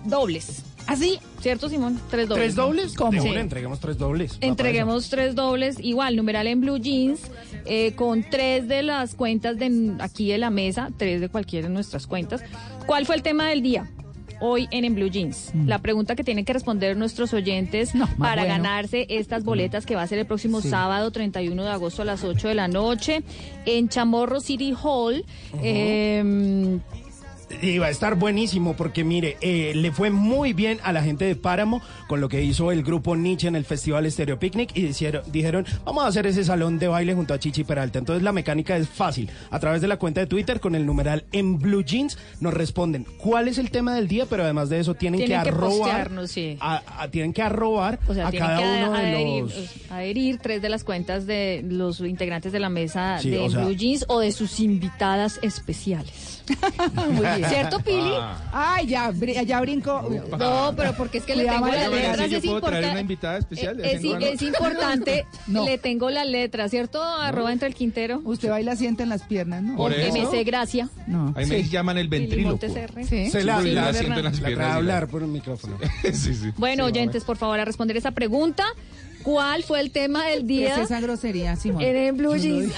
dobles. 0.05 0.63
¿Así? 0.87 1.19
¿Cierto, 1.39 1.69
Simón? 1.69 1.99
Tres 2.09 2.27
dobles. 2.27 2.45
¿Tres 2.45 2.55
dobles? 2.55 2.93
¿Cómo? 2.93 3.21
Sí. 3.21 3.29
entreguemos 3.29 3.79
tres 3.79 3.97
dobles. 3.97 4.37
Entreguemos 4.41 5.09
tres 5.09 5.35
dobles, 5.35 5.77
igual, 5.79 6.15
numeral 6.15 6.47
en 6.47 6.61
Blue 6.61 6.77
Jeans, 6.77 7.21
eh, 7.65 7.93
con 7.95 8.23
tres 8.23 8.67
de 8.67 8.83
las 8.83 9.15
cuentas 9.15 9.57
de 9.57 9.95
aquí 9.99 10.29
de 10.29 10.37
la 10.37 10.49
mesa, 10.49 10.89
tres 10.97 11.21
de 11.21 11.29
cualquiera 11.29 11.67
de 11.67 11.73
nuestras 11.73 12.07
cuentas. 12.07 12.43
¿Cuál 12.85 13.05
fue 13.05 13.15
el 13.15 13.21
tema 13.21 13.47
del 13.47 13.61
día? 13.61 13.89
Hoy 14.45 14.67
en 14.71 14.83
En 14.83 14.93
Blue 14.93 15.07
Jeans. 15.09 15.53
La 15.65 15.79
pregunta 15.79 16.15
que 16.17 16.23
tienen 16.25 16.43
que 16.43 16.51
responder 16.51 16.97
nuestros 16.97 17.33
oyentes 17.33 17.93
para 18.19 18.41
bueno. 18.43 18.57
ganarse 18.57 19.05
estas 19.07 19.45
boletas 19.45 19.85
que 19.85 19.95
va 19.95 20.01
a 20.01 20.07
ser 20.07 20.19
el 20.19 20.25
próximo 20.25 20.59
Sí. 20.59 20.69
sábado 20.69 21.11
31 21.11 21.63
de 21.63 21.69
agosto 21.71 22.01
a 22.01 22.05
las 22.05 22.25
8 22.25 22.49
de 22.49 22.55
la 22.55 22.67
noche 22.67 23.23
en 23.65 23.87
Chamorro 23.87 24.41
City 24.41 24.73
Hall. 24.83 25.23
Eh, 25.61 26.79
Y 27.61 27.77
va 27.77 27.85
a 27.85 27.89
estar 27.91 28.15
buenísimo 28.15 28.75
porque, 28.75 29.03
mire, 29.03 29.37
eh, 29.41 29.73
le 29.75 29.91
fue 29.91 30.09
muy 30.09 30.53
bien 30.53 30.79
a 30.83 30.91
la 30.91 31.03
gente 31.03 31.23
de 31.25 31.35
Páramo 31.35 31.81
con 32.13 32.21
lo 32.21 32.29
que 32.29 32.43
hizo 32.43 32.71
el 32.71 32.83
grupo 32.83 33.15
Nietzsche 33.15 33.47
en 33.47 33.55
el 33.55 33.65
Festival 33.65 34.09
Stereo 34.11 34.37
Picnic 34.37 34.69
y 34.75 34.85
hicieron- 34.85 35.23
dijeron, 35.31 35.65
vamos 35.83 36.03
a 36.03 36.07
hacer 36.09 36.27
ese 36.27 36.43
salón 36.43 36.77
de 36.77 36.87
baile 36.87 37.15
junto 37.15 37.33
a 37.33 37.39
Chichi 37.39 37.63
Peralta. 37.63 37.97
Entonces 37.97 38.21
la 38.21 38.31
mecánica 38.31 38.77
es 38.77 38.87
fácil. 38.87 39.31
A 39.49 39.59
través 39.59 39.81
de 39.81 39.87
la 39.87 39.97
cuenta 39.97 40.21
de 40.21 40.27
Twitter 40.27 40.59
con 40.59 40.75
el 40.75 40.85
numeral 40.85 41.25
en 41.31 41.57
Blue 41.57 41.81
Jeans 41.83 42.19
nos 42.39 42.53
responden 42.53 43.07
cuál 43.17 43.47
es 43.47 43.57
el 43.57 43.71
tema 43.71 43.95
del 43.95 44.07
día, 44.07 44.27
pero 44.29 44.43
además 44.43 44.69
de 44.69 44.79
eso 44.79 44.93
tienen, 44.93 45.21
Tienen 45.21 45.39
que 45.39 45.43
que 45.45 45.49
arrobar, 45.49 46.11
sí. 46.27 46.55
a- 46.59 46.83
a- 46.99 47.07
tienen 47.07 47.33
que 47.33 47.41
arrobar 47.41 47.97
O 48.07 48.13
sea, 48.13 48.27
a 48.27 48.31
cada 48.31 48.57
que 48.59 48.63
uno 48.63 48.91
de 48.93 49.41
los... 49.41 49.53
adherir 49.89 50.37
tres 50.37 50.61
de 50.61 50.69
las 50.69 50.83
cuentas 50.83 51.25
de 51.25 51.65
los 51.67 51.99
integrantes 52.01 52.51
de 52.51 52.59
la 52.59 52.69
mesa 52.69 53.17
Sí, 53.17 53.31
de 53.31 53.49
sea- 53.49 53.63
Blue 53.63 53.73
Jeans 53.75 54.05
o 54.07 54.19
de 54.19 54.31
sus 54.33 54.59
invitadas 54.59 55.39
especiales. 55.41 56.43
Muy 57.09 57.25
bien. 57.37 57.45
¿Cierto, 57.49 57.79
Pili? 57.79 58.11
Ay, 58.51 58.85
ya, 58.85 59.09
br- 59.11 59.45
ya 59.45 59.61
brinco. 59.61 60.09
No, 60.37 60.73
pero 60.75 60.93
porque 60.93 61.19
es 61.19 61.23
que 61.23 61.37
le 61.37 61.45
tengo 61.45 61.67
Elena. 61.67 61.87
Letras. 62.11 62.29
yo 62.31 62.37
Es, 62.37 62.43
puedo 62.45 62.61
traer 62.61 62.75
importa- 62.77 62.91
una 62.91 63.01
invitada 63.01 63.37
especial 63.37 63.77
de 63.77 63.83
Eh, 63.83 63.91
es, 63.95 64.03
en 64.03 64.09
cuando. 64.09 64.25
es 64.27 64.41
importante, 64.41 65.25
No. 65.47 65.65
le 65.65 65.77
tengo 65.77 66.09
las 66.09 66.27
letras, 66.27 66.71
¿cierto? 66.71 67.01
Arroba 67.03 67.51
entre 67.51 67.67
el 67.67 67.75
Quintero. 67.75 68.21
Usted 68.23 68.49
baila 68.49 68.75
siente 68.75 69.03
en 69.03 69.09
las 69.09 69.23
piernas, 69.23 69.61
¿no? 69.63 69.75
Por 69.75 69.91
Porque 69.91 70.07
eso. 70.09 70.17
me 70.17 70.25
sé 70.37 70.43
gracia. 70.43 70.89
No. 71.07 71.33
Ahí 71.35 71.45
me 71.45 71.63
Sí. 71.63 71.69
llaman 71.69 71.97
el. 71.97 72.09
Sí. 72.09 73.29
Se 73.29 73.43
la, 73.43 73.61
Sí, 73.61 73.71
la- 73.71 73.81
la 73.81 73.91
la- 73.91 73.93
siento 73.97 74.19
en 74.19 74.25
las 74.25 74.39
la 74.39 74.47
piernas, 74.47 74.67
la- 74.69 74.75
hablar 74.75 75.07
por 75.07 75.23
un 75.23 75.31
micrófono. 75.31 75.77
sí, 76.13 76.33
sí. 76.33 76.51
Bueno, 76.57 76.85
oyentes, 76.85 77.23
por 77.23 77.37
favor, 77.37 77.59
a 77.59 77.65
responder 77.65 77.97
esa 77.97 78.11
pregunta. 78.11 78.63
¿Cuál 79.23 79.63
fue 79.63 79.79
el 79.79 79.91
tema 79.91 80.25
del 80.25 80.41
¿Qué 80.41 80.47
día 80.47 80.75
es 80.75 80.81
esa 80.85 80.99
grosería, 80.99 81.55
Simón? 81.55 81.81
en 81.81 81.95
el 81.95 82.11
Blue 82.11 82.31
no 82.35 82.35
Jeans? 82.35 82.73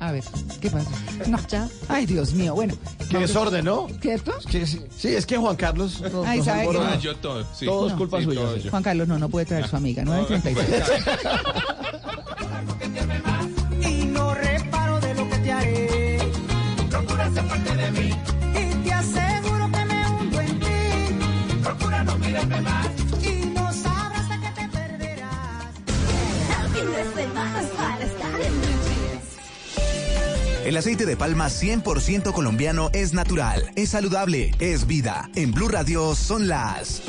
A 0.00 0.12
ver, 0.12 0.24
¿qué 0.60 0.70
pasa? 0.70 0.88
No. 1.28 1.38
Ya. 1.48 1.68
Ay, 1.88 2.06
Dios 2.06 2.32
mío, 2.32 2.54
bueno. 2.54 2.74
Qué 3.10 3.18
desorden, 3.18 3.64
¿no? 3.66 3.86
¿Cierto? 4.00 4.32
Que 4.50 4.66
sí, 4.66 4.80
sí, 4.96 5.08
es 5.08 5.26
que 5.26 5.36
Juan 5.36 5.56
Carlos 5.56 6.00
nos, 6.00 6.26
Ay, 6.26 6.42
¿sabe 6.42 6.62
qué? 6.62 6.68
alborota. 6.68 6.92
Ah, 6.94 6.98
yo 6.98 7.16
todo. 7.16 7.44
Sí. 7.54 7.66
Todo 7.66 7.86
es 7.86 7.92
No. 7.92 7.98
culpa 7.98 8.18
Sí, 8.18 8.24
suya. 8.24 8.40
todo 8.40 8.56
sí. 8.56 8.68
Juan 8.70 8.82
Carlos 8.82 9.08
no, 9.08 9.18
no 9.18 9.28
puede 9.28 9.44
traer 9.46 9.68
su 9.68 9.76
amiga, 9.76 10.02
936. 10.02 10.82
El 30.70 30.76
aceite 30.76 31.04
de 31.04 31.16
palma 31.16 31.46
100% 31.48 32.32
colombiano 32.32 32.90
es 32.92 33.12
natural, 33.12 33.72
es 33.74 33.88
saludable, 33.88 34.52
es 34.60 34.86
vida. 34.86 35.28
En 35.34 35.50
Blue 35.50 35.66
Radio 35.66 36.14
son 36.14 36.46
las 36.46 37.02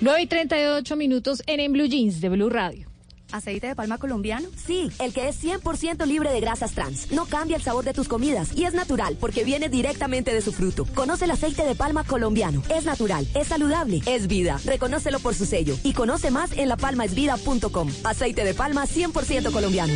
9 0.00 0.22
y 0.22 0.26
38 0.26 0.96
minutos 0.96 1.44
en, 1.46 1.60
en 1.60 1.72
Blue 1.72 1.86
Jeans 1.86 2.20
de 2.20 2.28
Blue 2.28 2.50
Radio. 2.50 2.88
¿Aceite 3.30 3.68
de 3.68 3.76
palma 3.76 3.98
colombiano? 3.98 4.48
Sí, 4.56 4.90
el 4.98 5.12
que 5.12 5.28
es 5.28 5.44
100% 5.44 6.04
libre 6.06 6.32
de 6.32 6.40
grasas 6.40 6.72
trans. 6.72 7.12
No 7.12 7.26
cambia 7.26 7.56
el 7.56 7.62
sabor 7.62 7.84
de 7.84 7.92
tus 7.92 8.08
comidas 8.08 8.50
y 8.56 8.64
es 8.64 8.74
natural 8.74 9.16
porque 9.20 9.44
viene 9.44 9.68
directamente 9.68 10.34
de 10.34 10.40
su 10.40 10.50
fruto. 10.50 10.86
Conoce 10.96 11.26
el 11.26 11.30
aceite 11.30 11.64
de 11.64 11.76
palma 11.76 12.02
colombiano. 12.02 12.64
Es 12.68 12.84
natural, 12.84 13.28
es 13.36 13.46
saludable, 13.46 14.00
es 14.06 14.26
vida. 14.26 14.58
Reconócelo 14.64 15.20
por 15.20 15.36
su 15.36 15.46
sello 15.46 15.76
y 15.84 15.92
conoce 15.92 16.32
más 16.32 16.50
en 16.50 16.68
lapalmaesvida.com. 16.68 17.90
Aceite 18.02 18.44
de 18.44 18.54
palma 18.54 18.86
100% 18.88 19.52
colombiano. 19.52 19.92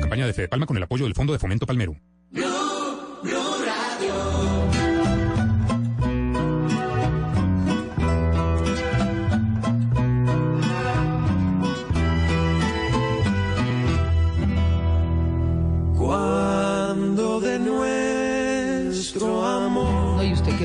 Campaña 0.00 0.26
de 0.26 0.32
Fede 0.32 0.48
Palma 0.48 0.66
con 0.66 0.76
el 0.76 0.82
apoyo 0.82 1.04
del 1.04 1.14
Fondo 1.14 1.32
de 1.32 1.38
Fomento 1.38 1.66
Palmero. 1.66 1.96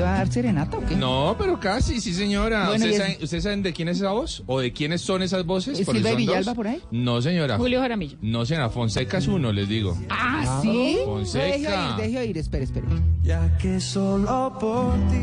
Va 0.06 0.14
a 0.14 0.18
dar 0.18 0.32
serenata 0.32 0.78
o 0.78 0.84
qué? 0.86 0.96
No, 0.96 1.34
pero 1.38 1.58
casi, 1.60 2.00
sí, 2.00 2.14
señora. 2.14 2.66
Bueno, 2.68 2.84
¿Ustedes, 2.84 2.96
saben, 2.96 3.16
ustedes 3.22 3.42
saben 3.42 3.62
de 3.62 3.72
quién 3.72 3.88
es 3.88 3.98
esa 3.98 4.12
voz? 4.12 4.42
¿O 4.46 4.60
de 4.60 4.72
quiénes 4.72 5.00
son 5.00 5.22
esas 5.22 5.44
voces? 5.44 5.78
¿Es 5.80 5.86
son 5.86 5.96
Villalba 5.96 6.40
dos. 6.42 6.54
por 6.54 6.68
ahí? 6.68 6.80
No, 6.90 7.20
señora. 7.20 7.56
Julio 7.58 7.80
Jaramillo. 7.80 8.16
No, 8.22 8.46
señora. 8.46 8.70
Fonseca 8.70 9.18
es 9.18 9.26
uno, 9.28 9.52
les 9.52 9.68
digo. 9.68 9.96
Ah, 10.08 10.60
¿sí? 10.62 10.98
Fonseca. 11.04 11.46
Deje 11.46 11.68
oír, 11.68 11.96
deje 11.96 12.18
oír, 12.18 12.38
espere, 12.38 12.64
espere. 12.64 12.86
Ya 13.22 13.56
que 13.58 13.80
solo 13.80 14.56
por 14.60 14.94
ti. 15.10 15.16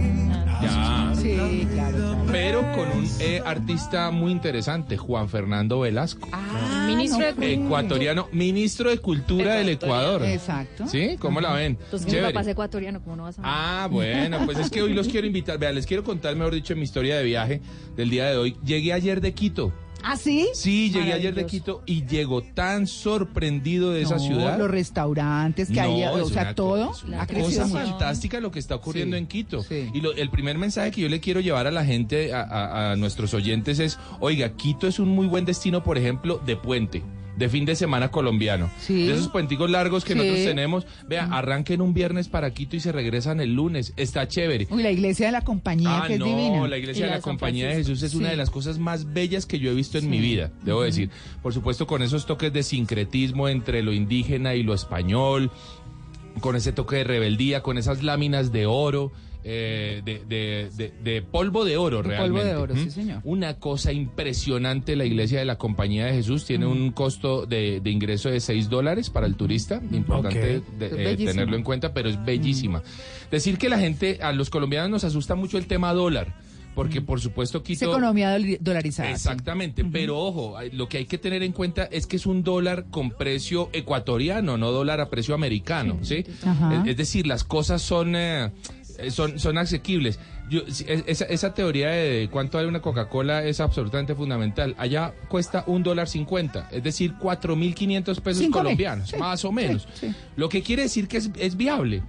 Ya. 0.62 1.12
Sí, 1.16 1.68
claro. 1.74 2.18
Pero 2.32 2.62
con 2.74 2.90
un 2.98 3.08
eh, 3.20 3.42
artista 3.45 4.12
muy 4.12 4.32
interesante, 4.32 4.98
Juan 4.98 5.30
Fernando 5.30 5.80
Velasco. 5.82 6.28
Ah, 6.32 6.86
Ministro 6.88 7.20
de 7.20 7.34
Cultura. 7.34 7.52
Ecuatoriano, 7.53 8.28
ministro 8.32 8.90
de 8.90 8.98
Cultura 8.98 9.56
del 9.56 9.70
Ecuador. 9.70 10.24
Exacto. 10.26 10.88
¿Sí? 10.88 11.16
¿Cómo 11.20 11.40
la 11.42 11.53
ven? 11.53 11.78
Pues 11.90 12.03
mi 12.03 12.12
Chévere. 12.12 12.34
papá 12.34 12.42
es 12.42 12.48
ecuatoriano, 12.48 13.02
¿cómo 13.02 13.16
no 13.16 13.24
vas 13.24 13.40
a 13.40 13.42
ver? 13.42 13.52
Ah, 13.53 13.88
bueno, 13.90 14.40
pues 14.45 14.58
es 14.58 14.70
que 14.74 14.82
hoy 14.82 14.93
los 14.93 15.08
quiero 15.08 15.27
invitar. 15.27 15.58
Vean, 15.60 15.76
les 15.76 15.85
quiero 15.85 16.03
contar, 16.03 16.35
mejor 16.35 16.53
dicho, 16.53 16.76
mi 16.76 16.84
historia 16.84 17.18
de 17.18 17.24
viaje 17.24 17.61
del 17.95 18.10
día 18.10 18.26
de 18.30 18.38
hoy. 18.38 18.56
Llegué 18.66 18.93
ayer 18.93 19.22
de 19.22 19.34
Quito. 19.34 19.72
¿Ah, 20.06 20.18
sí? 20.18 20.50
Sí, 20.53 20.92
llegué 20.92 21.14
ayer 21.14 21.34
de. 21.34 21.45
Quito 21.45 21.82
y 21.85 22.06
llego 22.06 22.42
tan 22.42 22.88
sorprendido 22.88 23.92
de 23.92 24.02
esa 24.02 24.19
ciudad. 24.19 24.58
Los 24.60 24.69
restaurantes 24.69 25.69
que 25.69 25.80
hay, 25.80 26.02
No, 26.02 26.11
o 26.11 26.19
es 26.27 26.34
sea, 26.34 26.53
todo 26.53 26.92
es 26.92 27.03
una 27.03 27.26
cosa 27.26 27.68
fantástica 27.69 28.42
lo 28.42 28.52
que 28.52 28.60
está 28.60 28.76
ocurriendo 28.76 29.16
Sí, 29.16 29.19
en 29.22 29.27
Quito. 29.27 29.64
sí. 29.64 29.90
Y 29.93 30.02
lo- 30.02 30.11
el 30.14 30.30
primer 30.30 30.58
mensaje 30.58 30.92
que 30.92 31.00
yo 31.02 31.08
le 31.08 31.22
quiero 31.22 31.40
llevar 31.40 31.68
a 31.68 31.72
la 31.72 31.85
gente, 31.85 32.34
a, 32.34 32.42
a- 32.42 32.92
a 32.92 32.95
nuestros 32.98 33.34
oyentes 33.34 33.80
es, 33.80 33.98
oiga, 34.19 34.50
Quito 34.58 34.88
es 34.90 35.00
un 35.00 35.08
muy 35.08 35.27
buen 35.27 35.45
destino, 35.45 35.84
por 35.85 35.98
ejemplo, 35.98 36.42
de 36.45 36.58
puente. 36.58 37.02
De 37.38 37.50
fin 37.50 37.66
de 37.66 37.76
semana 37.76 38.12
colombiano. 38.12 38.70
Sí. 38.80 39.08
De 39.08 39.14
esos 39.14 39.28
puenticos 39.30 39.70
largos 39.70 40.03
que 40.06 40.14
Sí. 40.14 40.20
nosotros 40.20 40.45
tenemos. 40.45 40.86
Vea, 41.08 41.26
arranquen 41.32 41.82
un 41.82 41.94
viernes 41.94 42.28
para 42.30 42.53
Quito 42.53 42.76
y 42.76 42.80
se 42.80 42.92
regresan 42.92 43.40
el 43.42 43.53
lunes. 43.56 43.94
Está 43.98 44.28
chévere. 44.28 44.68
Uy, 44.70 44.84
la 44.84 44.92
iglesia 44.92 45.26
de 45.26 45.32
la 45.32 45.42
compañía, 45.42 46.03
Ah, 46.03 46.08
que 46.08 46.14
es 46.14 46.20
no, 46.20 46.26
divina. 46.26 46.68
la 46.68 46.78
iglesia 46.78 47.06
de 47.06 47.12
la 47.12 47.22
Compañía 47.22 47.70
de. 47.70 47.76
Jesús 47.76 48.03
es 48.03 48.12
Sí. 48.12 48.18
una 48.18 48.30
de 48.30 48.38
las 48.38 48.50
cosas 48.50 48.78
más 48.78 49.14
bellas 49.14 49.45
que 49.45 49.60
yo 49.60 49.72
he 49.72 49.74
visto 49.74 49.98
en 49.98 50.10
mi 50.10 50.20
vida, 50.20 50.52
debo 50.64 50.82
decir. 50.84 51.10
Por 51.42 51.53
supuesto, 51.53 51.88
con 51.88 52.02
esos 52.03 52.26
toques 52.26 52.53
de 52.53 52.64
sincretismo 52.64 53.50
entre 53.50 53.82
lo 53.82 53.94
indígena 53.94 54.53
y 54.56 54.64
lo 54.64 54.74
español, 54.74 55.50
con 56.40 56.56
ese 56.56 56.72
toque 56.72 56.98
de 56.98 57.03
rebeldía, 57.03 57.62
con 57.62 57.78
esas 57.78 58.03
láminas 58.03 58.52
de 58.52 58.66
oro. 58.66 59.12
Eh, 59.44 60.02
de, 60.06 60.22
de- 60.28 60.70
de- 60.76 60.94
de 61.04 61.22
polvo 61.22 61.66
de 61.66 61.76
oro, 61.78 61.98
De 61.98 62.04
polvo 62.04 62.18
realmente. 62.38 62.48
de 62.50 62.56
oro, 62.56 62.76
sí, 62.76 62.90
señor. 62.92 63.22
Una 63.24 63.56
cosa 63.60 63.92
impresionante, 63.92 64.96
la 64.96 65.06
iglesia 65.06 65.40
de 65.40 65.46
la 65.46 65.58
Compañía 65.58 66.06
de 66.06 66.14
Jesús 66.14 66.46
tiene 66.46 66.66
un 66.66 66.92
costo 66.92 67.46
de, 67.46 67.82
ingreso 67.86 68.30
de 68.30 68.40
6 68.40 68.70
dólares 68.70 69.10
para 69.10 69.28
el 69.28 69.36
turista, 69.36 69.82
importante 69.92 70.56
Es 70.56 70.62
eh, 70.80 71.16
tenerlo 71.26 71.56
en 71.56 71.64
cuenta, 71.64 71.94
pero 71.94 72.10
es 72.10 72.24
bellísima. 72.24 72.82
Decir 73.32 73.58
que 73.58 73.70
la 73.70 73.80
gente, 73.80 74.20
a 74.22 74.32
los 74.32 74.50
colombianos 74.50 74.90
nos 74.90 75.04
asusta 75.04 75.36
mucho 75.36 75.58
el 75.58 75.66
tema 75.68 75.94
dólar, 75.94 76.34
porque 76.76 77.02
por 77.02 77.22
supuesto 77.22 77.60
Es 77.60 77.64
Quito... 77.64 77.86
economía 77.92 78.36
dol- 78.36 78.58
dolarizada. 78.60 79.10
sí. 79.10 79.14
Exactamente, 79.16 79.84
pero 79.86 80.18
ojo, 80.20 80.56
lo 80.72 80.88
que 80.90 80.98
hay 81.00 81.06
que 81.06 81.18
tener 81.20 81.44
en 81.44 81.52
cuenta 81.52 81.84
es 81.84 82.08
que 82.08 82.16
es 82.16 82.26
un 82.26 82.44
dólar 82.44 82.86
con 82.90 83.12
precio 83.12 83.70
ecuatoriano, 83.74 84.58
no 84.58 84.72
dólar 84.72 85.00
a 85.02 85.10
precio 85.10 85.36
americano, 85.36 86.00
¿sí? 86.02 86.24
Ajá. 86.44 86.82
Es, 86.84 86.90
es 86.92 86.98
decir, 86.98 87.28
las 87.28 87.44
cosas 87.44 87.82
son, 87.84 88.16
eh, 88.16 88.50
son, 89.10 89.40
son 89.40 89.58
asequibles. 89.58 90.20
Yo, 90.50 90.62
esa, 91.08 91.26
esa 91.26 91.54
teoría 91.54 91.90
de 91.90 92.28
cuánto 92.30 92.58
vale 92.58 92.68
una 92.68 92.82
Coca-Cola 92.82 93.44
es 93.44 93.60
absolutamente 93.60 94.14
fundamental. 94.14 94.76
Allá 94.78 95.14
cuesta 95.30 95.64
un 95.68 95.84
dólar 95.84 96.08
cincuenta, 96.08 96.68
es 96.72 96.84
decir, 96.84 97.14
cuatro 97.18 97.56
mil 97.56 97.74
quinientos 97.74 98.20
pesos 98.20 98.44
Cinco 98.44 98.60
colombianos, 98.60 99.10
sí, 99.10 99.18
más 99.18 99.44
o 99.46 99.52
menos. 99.52 99.88
sí, 99.94 100.08
sí. 100.10 100.16
Lo 100.36 100.50
que 100.50 100.62
quiere 100.62 100.84
decir 100.84 101.08
que 101.08 101.18
es, 101.18 101.32
es 101.40 101.56
viable. 101.58 102.04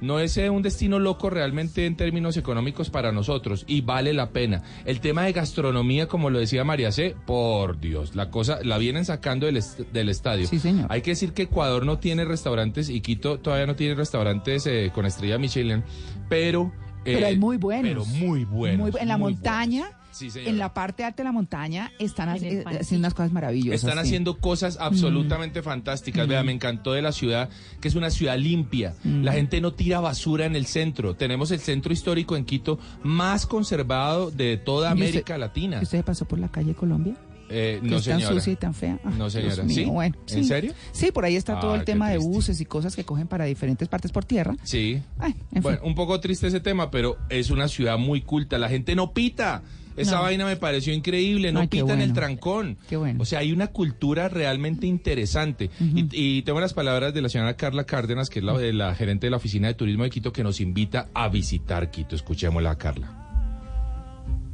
No 0.00 0.18
es 0.20 0.36
eh, 0.36 0.50
un 0.50 0.62
destino 0.62 0.98
loco 0.98 1.30
realmente 1.30 1.86
en 1.86 1.96
términos 1.96 2.36
económicos 2.36 2.90
para 2.90 3.12
nosotros 3.12 3.64
y 3.66 3.80
vale 3.82 4.12
la 4.12 4.30
pena. 4.30 4.62
El 4.84 5.00
tema 5.00 5.24
de 5.24 5.32
gastronomía, 5.32 6.06
como 6.06 6.28
lo 6.28 6.38
decía 6.38 6.64
María 6.64 6.90
C, 6.92 7.14
por 7.24 7.78
Dios, 7.80 8.14
la 8.14 8.30
cosa 8.30 8.58
la 8.62 8.78
vienen 8.78 9.04
sacando 9.04 9.46
del, 9.46 9.58
est- 9.58 9.80
del 9.92 10.08
estadio. 10.08 10.46
Sí, 10.48 10.58
señor. 10.58 10.86
Hay 10.90 11.02
que 11.02 11.10
decir 11.12 11.32
que 11.32 11.42
Ecuador 11.42 11.86
no 11.86 11.98
tiene 11.98 12.24
restaurantes 12.24 12.88
y 12.90 13.00
Quito 13.00 13.38
todavía 13.38 13.66
no 13.66 13.76
tiene 13.76 13.94
restaurantes 13.94 14.66
eh, 14.66 14.90
con 14.94 15.06
estrella 15.06 15.38
Michelin, 15.38 15.82
pero... 16.28 16.72
eh, 17.06 17.14
Pero 17.14 17.26
hay 17.26 17.38
muy 17.38 17.56
buenos. 17.56 17.90
Pero 17.90 18.04
muy 18.04 18.44
buenos. 18.44 18.90
Muy 18.92 19.00
en 19.00 19.08
la 19.08 19.16
muy 19.16 19.32
montaña, 19.34 19.80
buenos. 19.82 20.00
Sí, 20.12 20.30
señora. 20.30 20.50
en 20.50 20.58
la 20.58 20.72
parte 20.72 21.04
alta 21.04 21.18
de 21.22 21.24
la 21.24 21.32
montaña, 21.32 21.92
están 21.98 22.30
eh, 22.42 22.64
haciendo 22.66 23.00
unas 23.06 23.12
cosas 23.12 23.32
maravillosas. 23.32 23.84
Están 23.84 24.02
sí. 24.02 24.08
haciendo 24.08 24.38
cosas 24.38 24.78
absolutamente 24.80 25.62
fantásticas. 25.62 26.26
Vea, 26.26 26.42
me 26.42 26.52
encantó 26.52 26.92
de 26.94 27.02
la 27.02 27.12
ciudad, 27.12 27.50
que 27.82 27.88
es 27.88 27.94
una 27.94 28.08
ciudad 28.10 28.38
limpia. 28.38 28.94
La 29.04 29.32
gente 29.32 29.60
no 29.60 29.74
tira 29.74 30.00
basura 30.00 30.46
en 30.46 30.56
el 30.56 30.64
centro. 30.66 31.14
Tenemos 31.16 31.50
el 31.50 31.60
centro 31.60 31.92
histórico 31.92 32.34
en 32.36 32.44
Quito 32.46 32.78
más 33.02 33.44
conservado 33.46 34.30
de 34.30 34.56
toda 34.56 34.88
¿Y 34.90 34.94
usted- 34.94 35.04
América 35.06 35.36
Latina. 35.38 35.80
¿Usted 35.82 36.02
pasó 36.04 36.24
por 36.24 36.38
la 36.38 36.48
calle 36.48 36.74
Colombia? 36.74 37.14
Eh, 37.48 37.78
no, 37.82 37.96
es 37.98 38.04
tan 38.04 38.18
señora. 38.18 38.34
sucia 38.34 38.52
y 38.52 38.56
tan 38.56 38.74
fea. 38.74 38.98
Ah, 39.04 39.10
No, 39.16 39.30
señora. 39.30 39.62
Mío, 39.62 39.74
¿Sí? 39.74 39.84
Bueno, 39.84 40.16
¿En 40.28 40.42
sí. 40.42 40.44
serio? 40.44 40.72
Sí, 40.92 41.12
por 41.12 41.24
ahí 41.24 41.36
está 41.36 41.60
todo 41.60 41.72
Ah, 41.72 41.76
el 41.76 41.84
tema 41.84 42.10
de 42.10 42.18
buses 42.18 42.60
y 42.60 42.64
cosas 42.64 42.96
que 42.96 43.04
cogen 43.04 43.26
para 43.28 43.44
diferentes 43.44 43.88
partes 43.88 44.10
por 44.12 44.24
tierra. 44.24 44.54
Sí. 44.64 45.00
Ay, 45.18 45.34
en 45.52 45.62
Bueno, 45.62 45.78
fin. 45.78 45.88
un 45.88 45.94
poco 45.94 46.18
triste 46.20 46.46
ese 46.48 46.60
tema, 46.60 46.90
pero 46.90 47.16
es 47.28 47.50
una 47.50 47.68
ciudad 47.68 47.98
muy 47.98 48.20
culta. 48.22 48.58
La 48.58 48.68
gente 48.68 48.94
no 48.96 49.12
pita. 49.12 49.62
Esa 49.96 50.16
No. 50.16 50.22
vaina 50.22 50.44
me 50.44 50.56
pareció 50.56 50.92
increíble, 50.92 51.52
no 51.52 51.60
Ay, 51.60 51.68
pita 51.68 51.94
en 51.94 52.02
el 52.02 52.12
trancón. 52.12 52.76
Qué 52.86 52.98
bueno. 52.98 53.22
O 53.22 53.24
sea, 53.24 53.38
hay 53.38 53.50
una 53.52 53.68
cultura 53.68 54.28
realmente 54.28 54.86
interesante. 54.86 55.70
y, 55.80 56.06
y 56.12 56.42
tengo 56.42 56.60
las 56.60 56.74
palabras 56.74 57.14
de 57.14 57.22
la 57.22 57.30
señora 57.30 57.56
Carla 57.56 57.84
Cárdenas, 57.84 58.28
que 58.28 58.40
es 58.40 58.44
la, 58.44 58.52
la 58.58 58.94
gerente 58.94 59.26
de 59.28 59.30
la 59.30 59.38
Oficina 59.38 59.68
de 59.68 59.74
Turismo 59.74 60.04
de 60.04 60.10
Quito, 60.10 60.32
que 60.34 60.42
nos 60.44 60.60
invita 60.60 61.08
a 61.14 61.28
visitar 61.30 61.90
Quito. 61.90 62.14
Escuchémosla, 62.14 62.76
Carla. 62.76 63.22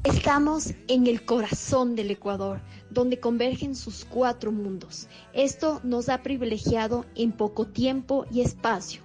Estamos 0.05 0.74
en 0.89 1.06
el 1.06 1.24
corazón 1.24 1.94
del 1.94 2.10
Ecuador, 2.10 2.60
donde 2.90 3.20
convergen 3.20 3.76
sus 3.76 4.05
cuatro 4.05 4.50
mundos. 4.50 5.06
Esto 5.32 5.81
nos 5.84 6.08
ha 6.08 6.24
privilegiado 6.24 7.06
en 7.14 7.31
poco 7.31 7.68
tiempo 7.68 8.26
y 8.28 8.40
espacio. 8.40 9.00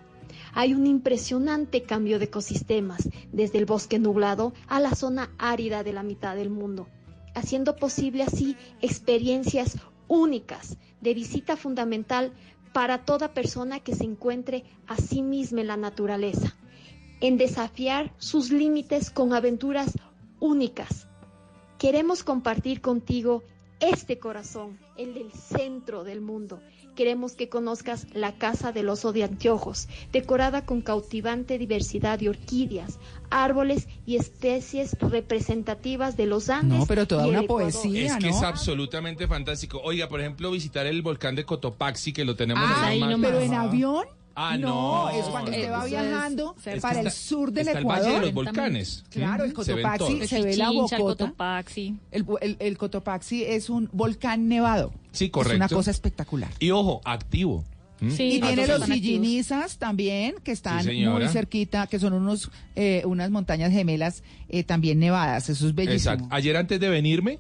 Hay 0.55 0.73
un 0.73 0.87
impresionante 0.87 1.83
cambio 1.83 2.17
de 2.17 2.25
ecosistemas, 2.25 3.07
desde 3.31 3.59
el 3.59 3.65
bosque 3.65 3.99
nublado 3.99 4.53
a 4.67 4.79
la 4.79 4.95
zona 4.95 5.29
árida 5.37 5.83
de 5.83 5.93
la 5.93 6.01
mitad 6.01 6.35
del 6.35 6.49
mundo, 6.49 6.87
haciendo 7.35 7.75
posible 7.75 8.23
así 8.23 8.57
experiencias 8.81 9.77
únicas 10.07 10.77
de 11.01 11.13
visita 11.13 11.57
fundamental 11.57 12.33
para 12.73 13.05
toda 13.05 13.35
persona 13.35 13.81
que 13.81 13.93
se 13.93 14.03
encuentre 14.03 14.63
a 14.87 14.97
sí 14.97 15.21
misma 15.21 15.61
en 15.61 15.67
la 15.67 15.77
naturaleza, 15.77 16.55
en 17.21 17.37
desafiar 17.37 18.15
sus 18.17 18.49
límites 18.49 19.11
con 19.11 19.35
aventuras 19.35 19.93
únicas. 20.39 21.07
Queremos 21.77 22.23
compartir 22.23 22.81
contigo 22.81 23.43
este 23.79 24.17
corazón, 24.17 24.79
el 24.97 25.13
del 25.13 25.31
centro 25.31 26.03
del 26.03 26.21
mundo. 26.21 26.59
Queremos 26.95 27.33
que 27.33 27.47
conozcas 27.47 28.07
la 28.15 28.39
Casa 28.39 28.71
del 28.71 28.89
Oso 28.89 29.13
de 29.13 29.23
Anteojos, 29.23 29.87
decorada 30.11 30.65
con 30.65 30.81
cautivante 30.81 31.59
diversidad 31.59 32.17
de 32.17 32.29
orquídeas, 32.29 32.97
árboles 33.29 33.87
y 34.07 34.15
especies 34.15 34.97
representativas 34.99 36.17
de 36.17 36.25
los 36.25 36.49
Andes. 36.49 36.79
No, 36.79 36.85
pero 36.87 37.05
toda 37.05 37.27
una 37.27 37.41
Ecuador. 37.41 37.71
poesía, 37.71 38.07
Es 38.07 38.15
que 38.17 38.31
¿no? 38.31 38.35
es 38.35 38.41
absolutamente 38.41 39.27
fantástico. 39.27 39.79
Oiga, 39.83 40.09
por 40.09 40.21
ejemplo, 40.21 40.49
visitar 40.49 40.87
el 40.87 41.03
volcán 41.03 41.35
de 41.35 41.45
Cotopaxi, 41.45 42.13
que 42.13 42.25
lo 42.25 42.35
tenemos 42.35 42.63
Ah, 42.65 42.87
allá 42.87 43.05
más- 43.17 43.19
pero 43.21 43.39
en 43.41 43.53
avión. 43.53 44.05
Ah, 44.39 44.55
no. 44.55 45.09
es 45.09 45.25
cuando 45.25 45.49
usted 45.49 45.71
va 45.71 45.83
es 45.85 45.89
viajando 45.89 46.55
Es 46.63 46.79
para 46.81 46.99
el 47.01 47.09
sur 47.11 47.51
del 47.51 47.67
está 47.69 47.79
Ecuador. 47.79 48.05
el 48.05 48.11
Valle 48.13 48.19
de 48.19 48.25
los 48.27 48.33
Volcanes. 48.35 49.03
Claro, 49.09 49.43
el 49.45 49.49
se 49.49 49.55
Cotopaxi 49.55 50.27
se, 50.27 50.41
ve 50.43 50.55
la 50.57 50.69
Pichincha, 50.69 50.95
el 50.97 51.01
bocota. 51.01 51.25
Cotopaxi. 51.25 51.95
El, 52.11 52.25
el- 52.41 52.57
el 52.59 52.77
Cotopaxi 52.77 53.43
es 53.43 53.69
un 53.71 53.89
volcán 53.91 54.47
nevado. 54.47 54.93
Sí, 55.11 55.25
Es 55.25 55.31
correcto. 55.31 55.55
una 55.57 55.67
cosa 55.69 55.89
espectacular. 55.89 56.51
Y 56.59 56.69
ojo, 56.69 57.01
activo. 57.03 57.63
¿Mm? 57.99 58.11
Sí, 58.11 58.33
Y 58.35 58.41
tiene 58.41 58.67
los 58.67 58.83
sillinizas 58.83 59.79
también, 59.79 60.35
que 60.43 60.51
están 60.51 60.83
Sí, 60.83 61.03
muy 61.03 61.27
cerquita, 61.29 61.87
que 61.87 61.97
son 61.97 62.13
unos 62.13 62.51
eh, 62.75 63.01
unas 63.05 63.31
montañas 63.31 63.71
gemelas 63.71 64.21
eh, 64.49 64.63
también 64.63 64.99
nevadas. 64.99 65.49
Eso 65.49 65.65
es 65.67 65.73
bellísimo. 65.73 66.13
Exacto. 66.13 66.27
Ayer 66.35 66.57
antes 66.57 66.79
de 66.79 66.89
venirme, 66.89 67.39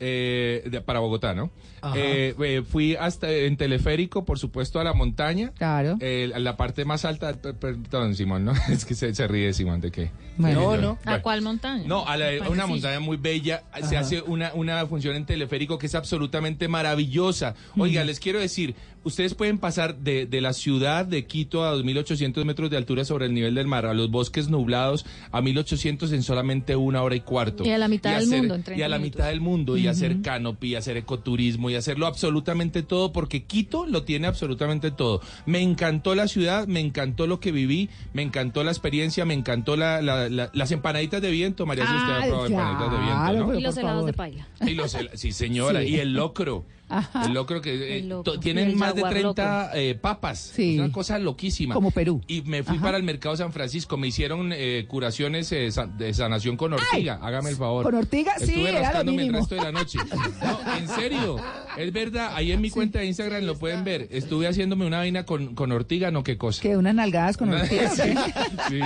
eh, 0.00 0.62
de- 0.70 0.82
para 0.82 0.98
Bogotá, 1.00 1.32
¿no? 1.32 1.50
Eh, 1.94 2.34
eh, 2.42 2.62
fui 2.68 2.94
hasta 2.96 3.30
en 3.30 3.56
teleférico, 3.56 4.24
por 4.24 4.38
supuesto, 4.38 4.80
a 4.80 4.84
la 4.84 4.92
montaña. 4.94 5.52
Claro. 5.56 5.96
Eh, 6.00 6.30
a 6.34 6.38
la 6.38 6.56
parte 6.56 6.84
más 6.84 7.04
alta, 7.04 7.32
per- 7.34 7.54
perdón, 7.56 8.14
Simón, 8.14 8.44
¿no? 8.44 8.52
Es 8.70 8.84
que 8.84 8.94
se, 8.94 9.14
se 9.14 9.26
ríe 9.28 9.52
Simón 9.52 9.80
de 9.80 9.90
qué. 9.90 10.10
Bueno. 10.36 10.60
No, 10.62 10.76
no. 10.76 10.98
¿A 11.04 11.20
cuál 11.22 11.42
montaña? 11.42 11.84
No, 11.86 12.06
a, 12.06 12.16
la- 12.16 12.44
a 12.44 12.48
una 12.48 12.66
montaña 12.66 13.00
muy 13.00 13.16
bella. 13.16 13.62
Se 13.88 13.96
hace 13.96 14.20
una, 14.22 14.52
una 14.54 14.84
función 14.86 15.14
en 15.16 15.26
teleférico 15.26 15.78
que 15.78 15.86
es 15.86 15.94
absolutamente 15.94 16.68
maravillosa. 16.68 17.54
Oiga, 17.76 18.02
les 18.04 18.18
quiero 18.20 18.40
decir, 18.40 18.74
ustedes 19.04 19.34
pueden 19.34 19.58
pasar 19.58 19.96
de, 19.98 20.26
de 20.26 20.40
la 20.40 20.52
ciudad 20.52 21.04
de 21.04 21.24
Quito 21.26 21.64
a 21.64 21.74
2.800 21.76 22.44
metros 22.44 22.70
de 22.70 22.76
altura 22.76 23.04
sobre 23.04 23.26
el 23.26 23.34
nivel 23.34 23.54
del 23.54 23.66
mar, 23.66 23.86
a 23.86 23.94
los 23.94 24.10
bosques 24.10 24.48
nublados 24.48 25.04
a 25.30 25.40
1.800 25.40 26.12
en 26.12 26.22
solamente 26.22 26.74
una 26.76 27.02
hora 27.02 27.14
y 27.14 27.20
cuarto. 27.20 27.64
Y 27.64 27.70
a 27.70 27.78
la 27.78 27.88
mitad 27.88 28.14
del 28.18 28.24
hacer- 28.28 28.38
mundo 28.38 28.54
en 28.54 28.60
Y 28.60 28.64
30 28.64 28.84
a 28.84 28.88
la 28.88 28.98
minutos. 28.98 29.16
mitad 29.18 29.28
del 29.28 29.40
mundo, 29.40 29.76
y 29.76 29.86
hacer 29.86 30.20
canopy, 30.22 30.68
y 30.68 30.74
hacer 30.76 30.96
ecoturismo, 30.96 31.70
y 31.70 31.73
hacerlo 31.76 32.06
absolutamente 32.06 32.82
todo, 32.82 33.12
porque 33.12 33.44
Quito 33.44 33.86
lo 33.86 34.04
tiene 34.04 34.26
absolutamente 34.26 34.90
todo. 34.90 35.20
Me 35.46 35.60
encantó 35.60 36.14
la 36.14 36.28
ciudad, 36.28 36.66
me 36.66 36.80
encantó 36.80 37.26
lo 37.26 37.40
que 37.40 37.52
viví, 37.52 37.88
me 38.12 38.22
encantó 38.22 38.64
la 38.64 38.70
experiencia, 38.70 39.24
me 39.24 39.34
encantó 39.34 39.76
la- 39.76 40.00
la- 40.02 40.28
la- 40.28 40.50
las 40.52 40.70
empanaditas 40.72 41.20
de 41.22 41.30
viento. 41.30 41.66
María, 41.66 41.86
si 41.86 41.92
usted 41.94 42.12
ha 42.12 42.16
Ay, 42.22 42.28
probado 42.28 42.46
empanaditas 42.46 42.90
de 42.90 42.98
viento, 42.98 43.58
Y 43.58 43.62
los 43.62 43.76
helados 43.76 44.06
de 44.06 44.12
paila. 44.12 44.48
Y 44.66 44.74
los 44.74 44.94
hel- 44.94 45.10
sí, 45.14 45.32
señora. 45.32 45.80
Sí. 45.82 45.88
Y 45.88 45.96
el 46.00 46.12
locro. 46.14 46.64
Ajá. 46.88 47.24
El 47.26 47.32
locro 47.32 47.60
que 47.60 47.98
eh, 47.98 48.08
tienen 48.40 48.70
el 48.70 48.76
más 48.76 48.94
de 48.94 49.02
jaguar 49.02 49.12
30 49.34 49.70
eh, 49.74 49.94
papas. 49.94 50.38
Sí. 50.54 50.74
Es 50.74 50.80
una 50.80 50.92
cosa 50.92 51.18
loquísima. 51.18 51.74
Como 51.74 51.90
Perú. 51.90 52.20
Y 52.26 52.42
me 52.42 52.62
fui 52.62 52.76
Ajá. 52.76 52.84
para 52.84 52.96
el 52.98 53.02
mercado 53.02 53.36
San 53.36 53.52
Francisco. 53.52 53.96
Me 53.96 54.08
hicieron 54.08 54.52
eh, 54.52 54.84
curaciones 54.88 55.50
eh, 55.52 55.70
de 55.96 56.14
sanación 56.14 56.56
con 56.56 56.72
ortiga. 56.74 57.18
Hágame 57.22 57.50
el 57.50 57.56
favor. 57.56 57.84
¿Con 57.84 57.94
ortiga? 57.94 58.34
Sí, 58.38 58.44
Estuve 58.44 58.68
era 58.68 58.78
lo 58.78 58.84
rascándome 58.84 59.22
el 59.22 59.32
resto 59.32 59.54
de 59.54 59.62
la 59.62 59.72
noche. 59.72 59.98
No, 60.44 60.76
en 60.76 60.88
serio. 60.88 61.36
Es 61.76 61.92
verdad. 61.92 62.32
Ahí 62.34 62.52
en 62.52 62.60
mi 62.60 62.70
cuenta 62.70 62.98
de 62.98 63.06
Instagram 63.06 63.44
lo 63.44 63.56
pueden 63.58 63.84
ver. 63.84 64.08
Estuve 64.10 64.46
haciéndome 64.46 64.86
una 64.86 64.98
vaina 64.98 65.24
con, 65.24 65.54
con 65.54 65.72
ortiga, 65.72 66.10
no 66.10 66.22
qué 66.22 66.36
cosa. 66.36 66.60
Que 66.60 66.76
unas 66.76 66.94
nalgadas 66.94 67.36
con 67.36 67.52
ortiga. 67.54 67.90
Sí, 67.90 68.80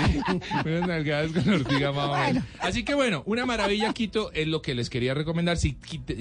unas 0.65 0.89
nalgadas 0.89 1.33
con 1.33 1.49
ortiga 1.49 1.93
más 1.93 2.05
o 2.09 2.13
menos. 2.13 2.25
Bueno. 2.29 2.43
Así 2.61 2.85
que 2.85 2.95
bueno, 2.95 3.23
una 3.27 3.47
maravilla 3.47 3.93
Quito 3.93 4.31
es 4.33 4.47
lo 4.47 4.63
que 4.63 4.75
les 4.75 4.91
quería 4.91 5.15
recomendar. 5.15 5.57
Si, 5.57 5.77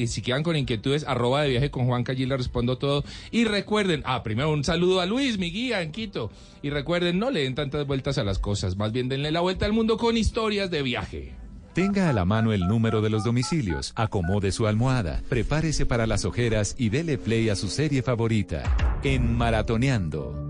si 0.07 0.21
quedan 0.21 0.43
con 0.43 0.55
inquietudes, 0.55 1.05
arroba 1.07 1.43
de 1.43 1.49
viaje 1.49 1.66
con 1.69 1.85
Juan 1.85 2.03
allí 2.07 2.25
le 2.25 2.37
respondo 2.37 2.77
todo. 2.77 3.03
Y 3.31 3.45
recuerden, 3.45 4.01
ah, 4.05 4.23
primero 4.23 4.51
un 4.51 4.63
saludo 4.63 5.01
a 5.01 5.05
Luis, 5.05 5.37
mi 5.37 5.51
guía 5.51 5.81
en 5.81 5.91
Quito. 5.91 6.31
Y 6.61 6.69
recuerden, 6.69 7.19
no 7.19 7.29
le 7.29 7.43
den 7.43 7.55
tantas 7.55 7.85
vueltas 7.85 8.17
a 8.17 8.23
las 8.23 8.39
cosas, 8.39 8.77
más 8.77 8.91
bien 8.91 9.09
denle 9.09 9.31
la 9.31 9.41
vuelta 9.41 9.65
al 9.65 9.73
mundo 9.73 9.97
con 9.97 10.17
historias 10.17 10.71
de 10.71 10.81
viaje. 10.81 11.35
Tenga 11.73 12.09
a 12.09 12.13
la 12.13 12.25
mano 12.25 12.53
el 12.53 12.61
número 12.67 13.01
de 13.01 13.11
los 13.11 13.23
domicilios, 13.23 13.93
acomode 13.95 14.51
su 14.51 14.65
almohada, 14.65 15.21
prepárese 15.29 15.85
para 15.85 16.07
las 16.07 16.25
ojeras 16.25 16.75
y 16.77 16.89
dele 16.89 17.19
play 17.19 17.49
a 17.49 17.55
su 17.55 17.67
serie 17.67 18.01
favorita. 18.01 18.63
En 19.03 19.37
Maratoneando. 19.37 20.46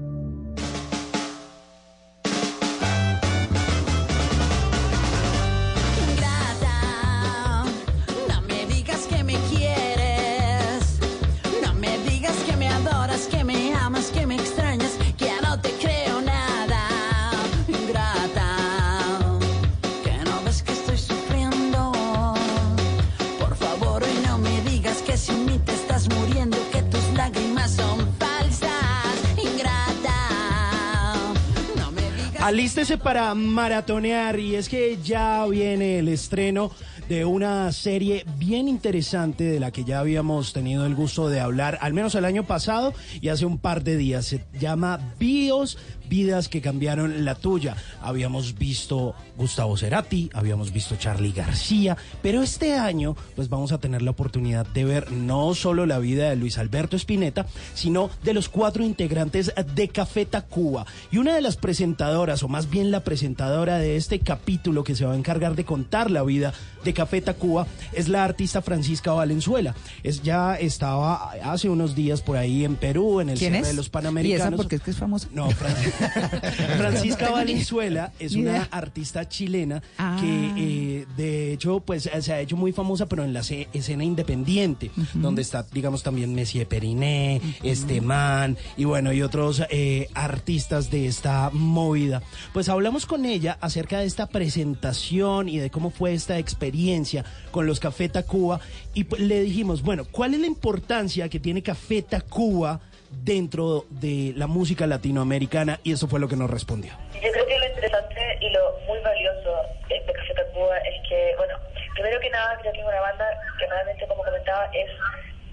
Alístese 32.48 32.98
para 32.98 33.35
maratonear 33.35 34.40
y 34.40 34.56
es 34.56 34.69
que 34.69 34.98
ya 35.03 35.45
viene 35.48 36.00
el 36.00 36.08
estreno 36.08 36.72
de 37.09 37.26
una 37.26 37.74
serie 37.74 38.24
bien 38.38 38.69
interesante 38.69 39.43
de 39.43 39.59
la 39.59 39.72
que 39.72 39.84
ya 39.84 40.00
habíamos 40.00 40.53
tenido 40.53 40.85
el 40.85 40.95
gusto 40.95 41.27
de 41.27 41.42
hablar, 41.42 41.77
al 41.82 41.93
menos 41.93 42.16
el 42.16 42.24
año 42.24 42.45
pasado 42.45 42.93
y 43.19 43.27
hace 43.27 43.45
un 43.45 43.58
par 43.58 43.84
de 43.84 43.98
días. 43.98 44.27
Se 44.27 44.45
llama 44.58 45.14
Bios, 45.19 45.77
vidas 46.08 46.48
que 46.50 46.61
cambiaron 46.61 47.26
la 47.26 47.36
tuya. 47.36 47.76
Habíamos 48.02 48.58
visto 48.58 49.16
Gustavo 49.38 49.77
Cerati, 49.77 50.30
habíamos 50.34 50.72
visto 50.72 50.95
Charlie 50.95 51.32
García, 51.32 51.98
pero 52.22 52.42
este 52.42 52.76
año 52.76 53.16
pues 53.36 53.50
vamos 53.50 53.72
a 53.72 53.80
tener 53.80 54.02
la 54.02 54.11
oportunidad 54.11 54.66
de 54.68 54.86
ver 54.86 55.11
no 55.11 55.53
solo 55.56 55.86
la 55.86 56.00
vida 56.00 56.30
de 56.30 56.36
Luis 56.36 56.58
Alberto 56.58 56.95
Spinetta, 56.95 57.45
sino 57.74 58.10
de 58.24 58.34
los 58.34 58.50
cuatro 58.50 58.84
integrantes 58.84 59.52
de 59.76 59.88
Café 59.90 60.26
Tacuba. 60.26 60.86
Y 61.11 61.18
una 61.18 61.36
de 61.36 61.42
las 61.42 61.58
presentadoras, 61.58 62.44
o 62.44 62.48
más 62.48 62.69
bien 62.69 62.92
la 62.92 63.03
presentadora 63.03 63.77
de 63.77 63.95
este 63.95 64.19
capítulo 64.19 64.84
que 64.84 64.95
se 64.95 65.06
va 65.06 65.14
a 65.14 65.18
encargar 65.18 65.56
de 65.56 65.66
contar 65.66 66.11
la 66.11 66.24
vida 66.24 66.53
de 66.84 66.94
Café 66.94 67.22
Tacuba, 67.22 67.68
es 67.94 68.08
la 68.08 68.24
artista 68.24 68.61
Francisca 68.61 69.11
Valenzuela. 69.11 69.76
Es, 70.03 70.22
ya 70.24 70.56
estaba 70.56 71.32
hace 71.44 71.69
unos 71.69 71.95
días 71.95 72.22
por 72.22 72.38
ahí 72.38 72.64
en 72.66 72.76
Perú, 72.76 73.19
en 73.22 73.30
el 73.30 73.38
¿Quién 73.38 73.53
cierre 73.53 73.68
de 73.68 73.74
los 73.74 73.86
¿Y 73.86 73.90
esa 73.90 73.92
Panamericanos. 73.92 74.58
porque 74.58 74.76
es 74.77 74.82
que 74.82 74.92
es 74.92 74.98
famosa? 74.98 75.27
No, 75.34 75.50
Fran- 75.52 75.76
Francisca 76.77 77.30
Valenzuela 77.32 78.11
es 78.19 78.35
una 78.35 78.67
artista 78.72 79.27
chilena 79.27 79.82
Ah. 79.98 80.17
que 80.22 80.51
eh, 80.58 81.06
de 81.16 81.53
hecho 81.53 81.80
pues 81.80 82.09
se 82.19 82.34
ha 82.34 82.40
hecho 82.40 82.56
muy 82.58 82.72
famosa 82.72 83.06
pero 83.08 83.24
en 83.24 83.34
la 83.34 83.43
ce- 83.43 83.67
escena 83.74 84.03
independiente 84.03 84.92
donde 85.14 85.42
está 85.42 85.66
digamos 85.72 86.03
también 86.03 86.34
Messi 86.34 86.64
Periné, 86.66 87.42
este 87.64 88.01
man 88.01 88.58
y 88.77 88.84
bueno 88.85 89.14
y 89.14 89.22
otros 89.22 89.64
eh, 89.69 90.08
artistas 90.14 90.90
de 90.92 91.08
esta 91.08 91.50
movida. 91.53 92.22
Pues 92.53 92.69
hablamos 92.69 93.06
con 93.06 93.26
ella 93.26 93.58
acerca 93.61 94.00
de 94.00 94.06
esta 94.06 94.27
presentación 94.27 95.50
y 95.50 95.58
de 95.59 95.69
cómo 95.69 95.90
fue 95.92 96.14
esta 96.14 96.38
experiencia 96.38 97.26
con 97.51 97.66
los 97.66 97.80
Café 97.80 98.09
Tacuba 98.09 98.59
y 98.93 99.06
pues, 99.06 99.22
le 99.22 99.42
dijimos, 99.42 99.82
bueno, 99.82 100.06
¿cuál 100.06 100.34
es 100.34 100.40
la 100.40 100.48
importancia 100.48 101.30
que 101.30 101.40
tiene 101.40 101.61
Café 101.64 102.01
Tacuba 102.01 102.82
dentro 103.11 103.86
de 103.90 104.34
la 104.36 104.48
música 104.48 104.88
latinoamericana? 104.88 105.80
Y 105.84 105.94
eso 105.94 106.08
fue 106.08 106.19
lo 106.19 106.27
que 106.27 106.36
nos 106.36 106.50
respondió. 106.50 106.94
Yo 107.14 107.32
creo 107.32 107.45
que 107.45 107.60
lo 107.60 107.68
interesante 107.68 108.38
y 108.42 108.50
lo 108.50 108.77
muy 108.88 109.00
valioso 109.00 109.61
de 109.90 110.14
Café 110.14 110.34
Tacuba 110.34 110.77
es 110.80 111.10
que, 111.10 111.34
bueno, 111.38 111.58
primero 111.94 112.19
que 112.19 112.30
nada, 112.30 112.58
creo 112.61 112.74
que 112.74 112.80
es 112.80 112.86
una 112.86 113.02
banda 113.02 113.26
que 113.60 113.68
realmente, 113.68 114.08
como 114.08 114.24
comentaba, 114.24 114.66
es 114.74 114.90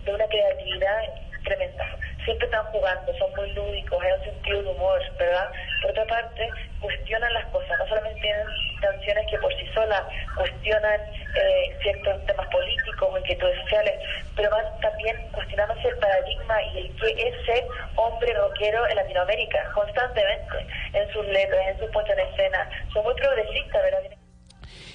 de 0.04 0.14
una 0.14 0.26
creatividad 0.26 0.98
tremenda. 1.44 1.84
Siempre 2.24 2.46
están 2.46 2.64
jugando, 2.66 3.12
son 3.18 3.30
muy 3.36 3.50
lúdicos, 3.52 4.02
hay 4.02 4.12
un 4.12 4.24
sentido 4.24 4.62
de 4.62 4.68
humor, 4.70 5.00
¿verdad? 5.18 5.50
Por 5.82 5.90
otra 5.90 6.04
parte, 6.06 6.50
cuestionan 6.80 7.32
las 7.34 7.44
cosas, 7.46 7.78
no 7.78 7.86
solamente 7.86 8.20
tienen 8.20 8.46
canciones 8.80 9.26
que 9.30 9.38
por 9.38 9.52
sí 9.54 9.66
solas 9.74 10.02
cuestionan 10.36 11.00
eh, 11.36 11.76
ciertos 11.82 12.24
temas 12.26 12.46
políticos 12.48 13.08
o 13.12 13.18
inquietudes 13.18 13.60
sociales, 13.60 13.94
pero 14.36 14.50
van 14.50 14.64
también 14.80 15.16
cuestionándose 15.32 15.88
el 15.88 15.98
paradigma 15.98 16.62
y 16.62 16.78
el 16.78 16.96
qué 16.96 17.28
es 17.28 17.46
ser 17.46 17.64
hombre 17.96 18.32
rockero 18.32 18.88
en 18.88 18.96
Latinoamérica, 18.96 19.70
constantemente, 19.74 20.66
en 20.94 21.12
sus 21.12 21.26
letras, 21.26 21.68
en 21.68 21.78
su 21.78 21.90
puesta 21.90 22.12
en 22.14 22.20
escena. 22.20 22.70
Son 22.92 23.04
muy 23.04 23.14
progresistas, 23.14 23.82
¿verdad? 23.82 24.23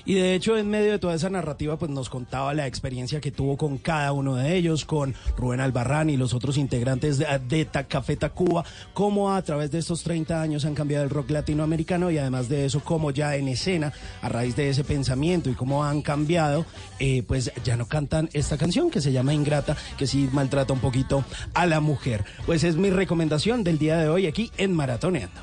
Y 0.06 0.16
de 0.16 0.36
hecho, 0.36 0.58
en 0.58 0.70
medio 0.70 0.92
de 0.92 1.00
toda 1.00 1.16
esa 1.16 1.30
narrativa, 1.30 1.78
pues 1.78 1.92
nos 1.92 2.10
contaba 2.10 2.54
la 2.54 2.68
experiencia 2.68 3.22
que 3.22 3.32
tuvo 3.32 3.58
con 3.58 3.78
cada 3.78 4.12
uno 4.12 4.36
de 4.36 4.56
ellos, 4.56 4.86
con 4.86 5.16
Rubén 5.38 5.60
Albarrán 5.60 6.10
y 6.10 6.18
los 6.18 6.34
otros 6.34 6.58
integrantes 6.58 7.18
de, 7.18 7.26
de 7.48 7.68
Café 7.88 8.16
Tacuba, 8.16 8.64
cómo 8.94 9.34
a 9.34 9.42
través 9.42 9.72
de 9.72 9.80
estos 9.80 10.04
30 10.04 10.42
años 10.42 10.66
han 10.66 10.76
cambiado 10.76 11.04
el 11.04 11.10
rock 11.10 11.32
latinoamericano 11.32 12.12
y 12.12 12.18
además 12.18 12.50
de 12.50 12.66
eso, 12.66 12.82
cómo 12.84 13.12
ya 13.12 13.36
en 13.36 13.48
escena, 13.48 13.94
a 14.22 14.30
raíz 14.30 14.56
de 14.56 14.70
ese 14.70 14.84
pensamiento 14.84 15.50
y 15.50 15.54
cómo 15.54 15.84
han 15.84 16.02
cambiado, 16.02 16.66
eh, 17.00 17.24
pues 17.24 17.52
ya 17.64 17.78
no 17.78 17.88
cantan 17.88 18.30
esta 18.34 18.58
canción 18.58 18.90
que 18.90 19.02
se 19.02 19.12
llama 19.12 19.34
Ingrata, 19.34 19.76
que 19.98 20.08
sí 20.08 20.30
maltrata 20.32 20.74
un 20.74 20.80
poquito 20.80 21.24
a 21.54 21.66
la 21.66 21.80
mujer. 21.80 22.26
Pues 22.46 22.64
es 22.64 22.76
mi 22.76 22.90
recomendación 22.90 23.64
del 23.64 23.78
día 23.78 23.98
de 23.98 24.10
hoy 24.10 24.28
aquí 24.28 24.52
en 24.58 24.74
Maratoneando. 24.74 25.42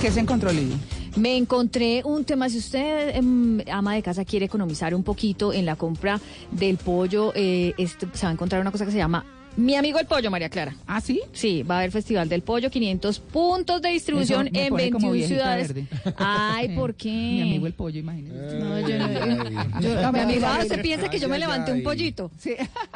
¿Qué 0.00 0.12
se 0.12 0.20
encontró, 0.20 0.52
Lili? 0.52 0.76
Me 1.16 1.36
encontré 1.36 2.02
un 2.04 2.24
tema, 2.24 2.48
si 2.48 2.58
usted, 2.58 3.16
em, 3.16 3.58
ama 3.72 3.94
de 3.94 4.02
casa, 4.02 4.24
quiere 4.24 4.46
economizar 4.46 4.94
un 4.94 5.02
poquito 5.02 5.52
en 5.52 5.66
la 5.66 5.74
compra 5.74 6.20
del 6.52 6.76
pollo, 6.76 7.32
eh, 7.34 7.74
este, 7.78 8.06
se 8.12 8.24
va 8.24 8.30
a 8.30 8.32
encontrar 8.32 8.60
una 8.60 8.70
cosa 8.70 8.84
que 8.84 8.92
se 8.92 8.98
llama 8.98 9.24
Mi 9.58 9.74
Amigo 9.74 9.98
el 9.98 10.06
Pollo, 10.06 10.30
María 10.30 10.48
Clara. 10.48 10.72
¿Ah, 10.86 11.00
sí? 11.00 11.20
Sí, 11.32 11.64
va 11.64 11.74
a 11.74 11.78
haber 11.78 11.90
Festival 11.90 12.28
del 12.28 12.42
Pollo, 12.42 12.70
500 12.70 13.18
puntos 13.18 13.82
de 13.82 13.88
distribución 13.88 14.46
Eso 14.46 14.52
me 14.54 14.62
en 14.66 14.68
pone 14.70 14.90
como 14.92 15.10
21 15.10 15.12
viejita 15.12 15.34
ciudades. 15.66 15.74
verde. 15.74 16.14
Ay, 16.16 16.68
¿por 16.76 16.94
qué? 16.94 17.08
Mi 17.10 17.42
amigo 17.42 17.66
el 17.66 17.72
pollo, 17.72 17.98
imagínese. 17.98 18.56
No, 18.60 18.78
yo 18.88 18.98
no. 18.98 19.80
yo- 19.80 20.12
mi 20.12 20.18
amigo, 20.20 20.46
ah, 20.46 20.60
¿usted 20.62 20.80
piensa 20.80 21.10
que 21.10 21.18
yo 21.18 21.28
me 21.28 21.40
levanté 21.40 21.72
un 21.72 21.82
pollito? 21.82 22.30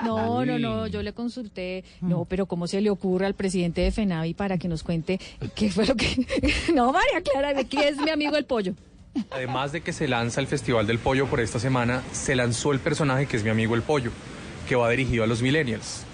No, 0.04 0.44
no, 0.46 0.56
no, 0.60 0.86
yo 0.86 1.02
le 1.02 1.12
consulté. 1.12 1.82
No, 2.00 2.26
pero 2.26 2.46
¿cómo 2.46 2.68
se 2.68 2.80
le 2.80 2.90
ocurre 2.90 3.26
al 3.26 3.34
presidente 3.34 3.80
de 3.80 3.90
FENAVI 3.90 4.34
para 4.34 4.56
que 4.56 4.68
nos 4.68 4.84
cuente 4.84 5.18
qué 5.56 5.68
fue 5.68 5.84
lo 5.84 5.96
que... 5.96 6.26
No, 6.74 6.92
María 6.92 7.20
Clara, 7.22 7.54
¿de 7.54 7.64
qué 7.64 7.88
es 7.88 7.96
mi 7.98 8.10
amigo 8.10 8.36
el 8.36 8.44
pollo? 8.44 8.74
Además 9.32 9.72
de 9.72 9.80
que 9.80 9.92
se 9.92 10.06
lanza 10.06 10.40
el 10.40 10.46
Festival 10.46 10.86
del 10.86 10.98
Pollo 11.00 11.26
por 11.26 11.40
esta 11.40 11.58
semana, 11.58 12.02
se 12.12 12.36
lanzó 12.36 12.70
el 12.72 12.78
personaje 12.78 13.26
que 13.26 13.36
es 13.36 13.42
mi 13.42 13.50
amigo 13.50 13.74
el 13.74 13.82
Pollo, 13.82 14.12
que 14.68 14.76
va 14.76 14.88
dirigido 14.90 15.24
a 15.24 15.26
los 15.26 15.42
millennials. 15.42 16.04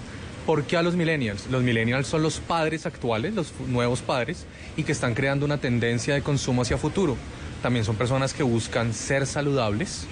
¿Por 0.49 0.65
qué 0.65 0.79
a 0.79 0.83
los 0.83 0.97
millennials? 0.97 1.47
Los 1.51 1.63
millennials 1.63 2.07
son 2.07 2.23
los 2.23 2.41
padres 2.41 2.87
actuales, 2.87 3.35
los 3.35 3.53
nuevos 3.67 4.01
padres, 4.01 4.47
y 4.79 4.83
que 4.83 4.93
están 4.93 5.13
creando 5.13 5.45
una 5.45 5.59
tendencia 5.59 6.15
de 6.15 6.23
consumo 6.23 6.63
hacia 6.63 6.79
futuro. 6.79 7.19
También 7.63 7.85
son 7.85 7.97
personas 7.97 8.33
que 8.33 8.43
buscan 8.43 8.95
ser 8.95 9.27
saludables. 9.27 10.07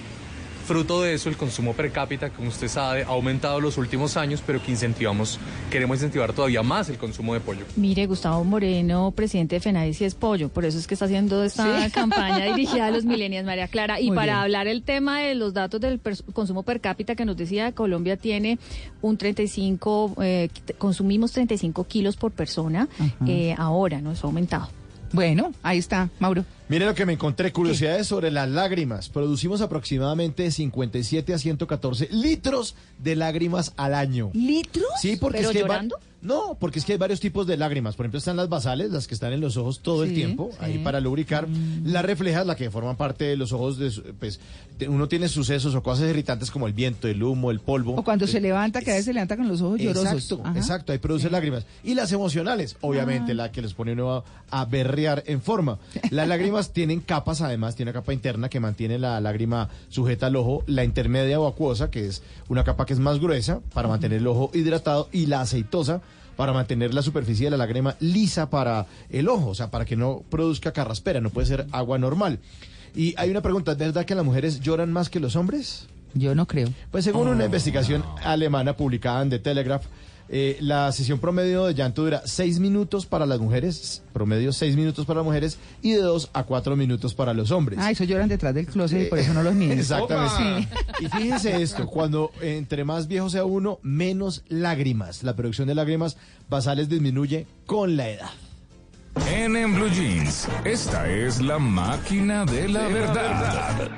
Fruto 0.67 1.01
de 1.01 1.13
eso, 1.13 1.29
el 1.29 1.37
consumo 1.37 1.71
per 1.73 1.91
cápita, 1.93 2.29
como 2.29 2.49
usted 2.49 2.67
sabe, 2.67 3.03
ha 3.03 3.07
aumentado 3.07 3.61
los 3.61 3.77
últimos 3.77 4.17
años, 4.17 4.43
pero 4.45 4.61
que 4.61 4.69
incentivamos, 4.71 5.39
queremos 5.71 5.95
incentivar 5.99 6.33
todavía 6.33 6.61
más 6.61 6.89
el 6.89 6.97
consumo 6.97 7.33
de 7.33 7.39
pollo. 7.39 7.63
Mire, 7.77 8.05
Gustavo 8.05 8.43
Moreno, 8.43 9.11
presidente 9.11 9.55
de 9.55 9.59
FENAVI, 9.61 9.93
sí 9.93 10.03
es 10.03 10.13
pollo, 10.13 10.49
por 10.49 10.65
eso 10.65 10.77
es 10.77 10.85
que 10.85 10.95
está 10.95 11.05
haciendo 11.05 11.41
esta 11.45 11.85
Sí. 11.85 11.91
campaña 11.93 12.43
dirigida 12.53 12.87
a 12.87 12.91
los 12.91 13.05
millennials, 13.05 13.45
María 13.45 13.69
Clara. 13.69 14.01
Y 14.01 14.07
Muy 14.07 14.15
para 14.17 14.33
bien. 14.33 14.43
hablar 14.43 14.67
el 14.67 14.83
tema 14.83 15.21
de 15.21 15.35
los 15.35 15.53
datos 15.53 15.79
del 15.79 16.01
consumo 16.33 16.63
per 16.63 16.81
cápita 16.81 17.15
que 17.15 17.23
nos 17.23 17.37
decía, 17.37 17.71
Colombia 17.71 18.17
tiene 18.17 18.59
un 19.01 19.15
35, 19.15 20.15
eh, 20.21 20.49
consumimos 20.77 21.31
35 21.31 21.85
kilos 21.85 22.17
por 22.17 22.33
persona, 22.33 22.89
eh, 23.25 23.55
ahora, 23.57 24.01
¿no? 24.01 24.11
Eso 24.11 24.27
ha 24.27 24.29
aumentado. 24.29 24.67
Bueno, 25.13 25.53
ahí 25.63 25.77
está, 25.77 26.09
Mauro. 26.19 26.45
Mire 26.69 26.85
lo 26.85 26.93
que 26.93 27.05
me 27.05 27.13
encontré, 27.13 27.53
curiosidades 27.53 28.07
sobre 28.07 28.29
las 28.29 28.49
lágrimas. 28.49 29.07
Producimos 29.07 29.61
aproximadamente 29.61 30.51
57 30.51 31.33
a 31.33 31.37
114 31.37 32.09
litros 32.11 32.75
de 32.99 33.15
lágrimas 33.15 33.73
al 33.77 33.93
año. 33.93 34.31
¿Litros? 34.33 34.87
Sí, 35.01 35.15
porque 35.15 35.37
¿Pero 35.37 35.49
es 35.49 35.55
que 35.55 35.61
llorando? 35.61 35.97
No, 36.27 36.57
porque 36.59 36.79
es 36.79 36.85
que 36.85 36.91
hay 36.91 36.97
varios 36.97 37.19
tipos 37.19 37.47
de 37.47 37.55
lágrimas. 37.57 37.95
Por 37.95 38.05
ejemplo, 38.05 38.17
están 38.19 38.35
las 38.35 38.49
basales, 38.49 38.91
las 38.91 39.07
que 39.07 39.13
están 39.13 39.31
en 39.33 39.39
los 39.41 39.55
ojos 39.57 39.79
todo 39.79 40.03
el 40.03 40.13
tiempo, 40.13 40.49
sí. 40.51 40.57
ahí 40.59 40.77
para 40.79 40.99
lubricar. 40.99 41.47
Las 41.85 42.03
reflejas, 42.03 42.45
las 42.45 42.57
que 42.57 42.69
forman 42.69 42.97
parte 42.97 43.23
de 43.25 43.37
los 43.37 43.53
ojos, 43.53 43.77
de, 43.77 43.89
pues 44.19 44.39
uno 44.87 45.07
tiene 45.07 45.27
sucesos 45.29 45.73
o 45.73 45.81
cosas 45.81 46.09
irritantes 46.09 46.51
como 46.51 46.67
el 46.67 46.73
viento, 46.73 47.07
el 47.07 47.23
humo, 47.23 47.49
el 47.49 47.59
polvo. 47.61 47.95
O 47.95 48.03
cuando 48.03 48.27
se 48.27 48.41
levanta, 48.41 48.81
que 48.81 48.91
a 48.91 48.93
veces 48.93 49.05
se 49.05 49.13
levanta 49.13 49.37
con 49.37 49.47
los 49.47 49.61
ojos 49.61 49.79
llorosos. 49.79 50.13
Exacto, 50.13 50.41
exacto, 50.55 50.91
ahí 50.91 50.97
produce 50.97 51.29
lágrimas. 51.29 51.65
Y 51.83 51.93
las 51.95 52.11
emocionales, 52.11 52.75
obviamente, 52.81 53.31
Ah. 53.31 53.35
la 53.35 53.51
que 53.51 53.61
les 53.61 53.73
pone 53.73 53.93
uno 53.93 54.11
a, 54.17 54.23
a 54.51 54.65
berrear 54.65 55.23
en 55.27 55.41
forma. 55.41 55.79
Las 56.11 56.27
lágrimas 56.27 56.73
tienen 56.73 56.99
capas, 56.99 57.41
además, 57.41 57.75
tiene 57.75 57.91
una 57.91 57.99
capa 58.01 58.13
interna 58.13 58.49
que 58.49 58.59
mantiene 58.59 58.99
la 58.99 59.21
lágrima 59.21 59.69
sujeta 59.89 60.27
al 60.27 60.35
ojo, 60.35 60.63
la 60.67 60.83
intermedia 60.83 61.39
o 61.39 61.47
acuosa, 61.47 61.89
que 61.89 62.05
es 62.05 62.21
una 62.49 62.63
capa 62.63 62.85
que 62.85 62.93
es 62.93 62.99
más 62.99 63.19
gruesa 63.19 63.61
para 63.73 63.87
mantener 63.87 64.19
el 64.19 64.27
ojo 64.27 64.51
hidratado, 64.53 65.07
y 65.11 65.27
la 65.27 65.41
aceitosa 65.41 66.01
para 66.37 66.53
mantener 66.53 66.93
la 66.93 67.01
superficie 67.01 67.47
de 67.47 67.51
la 67.51 67.57
lágrima 67.57 67.97
lisa 67.99 68.49
para 68.49 68.85
el 69.09 69.27
ojo, 69.27 69.49
o 69.49 69.55
sea, 69.55 69.69
para 69.69 69.83
que 69.83 69.97
no 69.97 70.23
produzca 70.29 70.71
carraspera, 70.71 71.19
no 71.19 71.31
puede 71.31 71.47
ser 71.47 71.67
agua 71.71 71.97
normal. 71.97 72.39
Y 72.95 73.13
hay 73.17 73.29
una 73.29 73.41
pregunta, 73.41 73.73
¿es 73.73 73.77
verdad 73.77 74.05
que 74.05 74.15
las 74.15 74.23
mujeres 74.23 74.61
lloran 74.61 74.93
más 74.93 75.09
que 75.09 75.19
los 75.19 75.35
hombres? 75.35 75.87
Yo 76.13 76.33
no 76.35 76.47
creo. 76.47 76.69
Pues 76.91 77.03
según 77.03 77.27
una 77.27 77.45
investigación 77.45 78.03
alemana 78.23 78.77
publicada 78.77 79.21
en 79.21 79.29
The 79.29 79.39
Telegraph, 79.39 79.85
eh, 80.29 80.57
la 80.59 80.91
sesión 80.91 81.19
promedio 81.19 81.65
de 81.65 81.73
llanto 81.73 82.03
dura 82.03 82.21
seis 82.25 82.59
minutos 82.59 83.05
para 83.05 83.25
las 83.25 83.39
mujeres, 83.39 84.03
promedio 84.13 84.51
seis 84.51 84.75
minutos 84.75 85.05
para 85.05 85.19
las 85.19 85.25
mujeres 85.25 85.57
y 85.81 85.91
de 85.91 86.01
dos 86.01 86.29
a 86.33 86.43
cuatro 86.43 86.75
minutos 86.75 87.13
para 87.13 87.33
los 87.33 87.51
hombres. 87.51 87.79
Ah, 87.81 87.91
eso 87.91 88.03
lloran 88.03 88.29
detrás 88.29 88.53
del 88.53 88.67
closet 88.67 89.07
y 89.07 89.09
por 89.09 89.19
eso 89.19 89.33
no 89.33 89.43
los 89.43 89.55
miden. 89.55 89.79
Exactamente. 89.79 90.67
Y 90.99 91.07
fíjense 91.07 91.61
esto, 91.61 91.87
cuando 91.87 92.31
entre 92.41 92.83
más 92.83 93.07
viejo 93.07 93.29
sea 93.29 93.45
uno, 93.45 93.79
menos 93.81 94.43
lágrimas. 94.47 95.23
La 95.23 95.35
producción 95.35 95.67
de 95.67 95.75
lágrimas 95.75 96.17
basales 96.49 96.89
disminuye 96.89 97.47
con 97.65 97.97
la 97.97 98.09
edad. 98.09 98.29
En, 99.33 99.55
en 99.55 99.73
Blue 99.73 99.89
Jeans, 99.89 100.47
esta 100.63 101.09
es 101.09 101.41
la 101.41 101.57
máquina 101.57 102.45
de 102.45 102.67
la 102.67 102.87
verdad. 102.87 103.89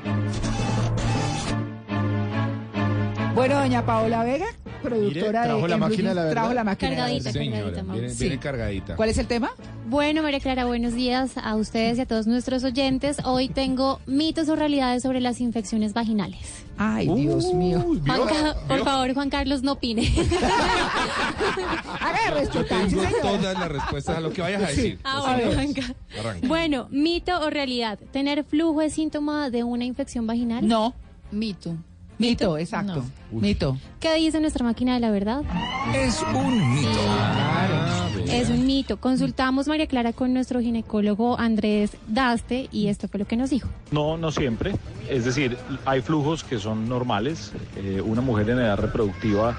Bueno, 3.35 3.59
doña 3.59 3.85
Paola 3.85 4.23
Vega, 4.23 4.47
productora 4.81 5.43
trajo 5.43 5.61
de 5.63 5.67
la 5.69 5.75
Blue 5.77 5.85
máquina 5.87 6.09
de 6.09 6.15
la 6.15 6.21
Jeans, 6.21 6.31
trajo 6.33 6.47
verdad. 6.49 6.55
la 6.59 6.63
máquina 6.63 6.89
de 6.91 6.95
la 6.95 7.01
Cargadita, 7.03 7.31
verdad. 7.31 7.51
cargadita. 7.73 7.93
Viene, 7.93 8.09
Sí. 8.09 8.23
viene 8.23 8.39
cargadita. 8.39 8.95
¿Cuál 8.95 9.09
es 9.09 9.17
el 9.17 9.27
tema? 9.27 9.51
Bueno, 9.87 10.21
María 10.21 10.39
Clara, 10.39 10.65
buenos 10.65 10.93
días 10.93 11.31
a 11.37 11.55
ustedes 11.55 11.97
y 11.97 12.01
a 12.01 12.05
todos 12.05 12.27
nuestros 12.27 12.63
oyentes. 12.63 13.17
Hoy 13.25 13.49
tengo 13.49 13.99
mitos 14.05 14.47
o 14.49 14.55
realidades 14.55 15.01
sobre 15.03 15.19
las 15.21 15.41
infecciones 15.41 15.93
vaginales. 15.93 16.65
Ay, 16.77 17.07
Dios 17.13 17.53
mío. 17.53 17.79
Juan 18.05 18.21
Ca- 18.27 18.55
por 18.67 18.83
favor, 18.85 19.13
Juan 19.13 19.29
Carlos, 19.29 19.63
no 19.63 19.73
opine. 19.73 20.03
Haga 21.99 22.19
de 22.23 22.29
Yo 22.29 22.35
respetar, 22.35 22.83
sí, 22.89 22.95
tengo 22.95 23.03
señora. 23.03 23.21
todas 23.21 23.59
las 23.59 23.69
respuestas 23.69 24.17
a 24.17 24.19
lo 24.21 24.31
que 24.31 24.41
vayas 24.41 24.63
a 24.63 24.67
decir. 24.67 24.99
Ah, 25.03 25.21
bueno, 25.35 25.51
siento. 25.61 25.81
Juanca. 25.81 25.95
Arranca. 26.19 26.47
Bueno, 26.47 26.87
mito 26.91 27.39
o 27.41 27.49
realidad. 27.49 27.99
¿Tener 28.11 28.43
flujo 28.43 28.81
es 28.81 28.93
síntoma 28.93 29.49
de 29.49 29.63
una 29.63 29.85
infección 29.85 30.25
vaginal? 30.27 30.67
No, 30.67 30.93
Mito. 31.31 31.75
Mito, 32.19 32.57
exacto. 32.57 33.03
Mito. 33.31 33.77
¿Qué 33.99 34.13
dice 34.15 34.39
nuestra 34.39 34.63
máquina 34.63 34.93
de 34.93 34.99
la 34.99 35.09
verdad? 35.09 35.41
Es 35.95 36.21
un 36.33 36.75
mito. 36.75 36.99
Es 38.31 38.49
un 38.49 38.65
mito. 38.65 38.97
Consultamos, 38.97 39.67
María 39.67 39.87
Clara, 39.87 40.13
con 40.13 40.33
nuestro 40.33 40.59
ginecólogo 40.59 41.39
Andrés 41.39 41.97
Daste 42.07 42.69
y 42.71 42.87
esto 42.87 43.07
fue 43.07 43.19
lo 43.19 43.25
que 43.25 43.37
nos 43.37 43.49
dijo. 43.49 43.67
No, 43.91 44.17
no 44.17 44.31
siempre. 44.31 44.75
Es 45.09 45.25
decir, 45.25 45.57
hay 45.85 46.01
flujos 46.01 46.43
que 46.43 46.59
son 46.59 46.87
normales. 46.87 47.51
Eh, 47.75 48.01
una 48.05 48.21
mujer 48.21 48.49
en 48.51 48.59
edad 48.59 48.77
reproductiva 48.77 49.57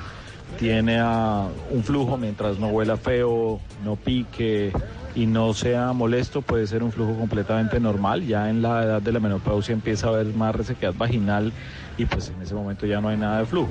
tiene 0.58 1.02
un 1.02 1.82
flujo 1.84 2.16
mientras 2.16 2.58
no 2.58 2.68
huela 2.68 2.97
feo, 2.97 3.60
no 3.84 3.97
pique 3.97 4.72
y 5.14 5.26
no 5.26 5.55
sea 5.55 5.92
molesto, 5.92 6.42
puede 6.42 6.66
ser 6.66 6.82
un 6.82 6.92
flujo 6.92 7.14
completamente 7.14 7.80
normal. 7.80 8.26
Ya 8.26 8.50
en 8.50 8.62
la 8.62 8.82
edad 8.82 9.02
de 9.02 9.12
la 9.12 9.20
menopausia 9.20 9.72
empieza 9.72 10.06
a 10.06 10.10
haber 10.10 10.26
más 10.34 10.55
resequedad 10.55 10.94
vaginal 10.97 11.52
y 12.01 12.07
pues 12.07 12.31
en 12.35 12.41
ese 12.41 12.55
momento 12.55 12.87
ya 12.87 13.01
no 13.01 13.09
hay 13.09 13.17
nada 13.19 13.41
de 13.41 13.47
flujo. 13.47 13.69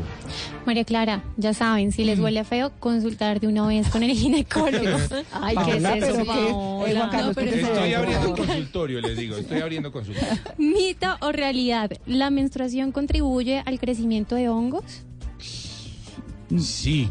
María 0.66 0.84
Clara, 0.84 1.24
ya 1.38 1.54
saben, 1.54 1.92
si 1.92 2.04
les 2.04 2.20
huele 2.20 2.44
feo, 2.44 2.72
consultar 2.80 3.40
de 3.40 3.48
una 3.48 3.66
vez 3.66 3.90
con 3.90 4.04
el 4.04 4.12
ginecólogo. 4.12 4.98
Ay, 5.34 5.56
Paola, 5.56 5.94
¿qué 5.94 5.98
es 6.00 6.08
eso, 6.10 6.24
qué- 6.24 6.52
Juan 6.54 7.10
Carlos, 7.10 7.28
No, 7.28 7.34
pero 7.34 7.52
¿qué 7.52 7.62
es 7.62 7.68
Estoy 7.68 7.94
abriendo 7.94 8.36
consultorio, 8.36 9.02
les 9.02 9.18
digo. 9.18 9.36
Estoy 9.36 9.62
abriendo 9.62 9.92
consultorio. 9.92 10.30
Mito 10.60 11.08
o 11.22 11.32
realidad, 11.32 11.90
¿la 12.06 12.30
menstruación 12.30 12.92
contribuye 12.92 13.64
al 13.66 13.80
crecimiento 13.80 14.36
de 14.36 14.50
hongos? 14.50 14.84
Sí, 16.58 17.10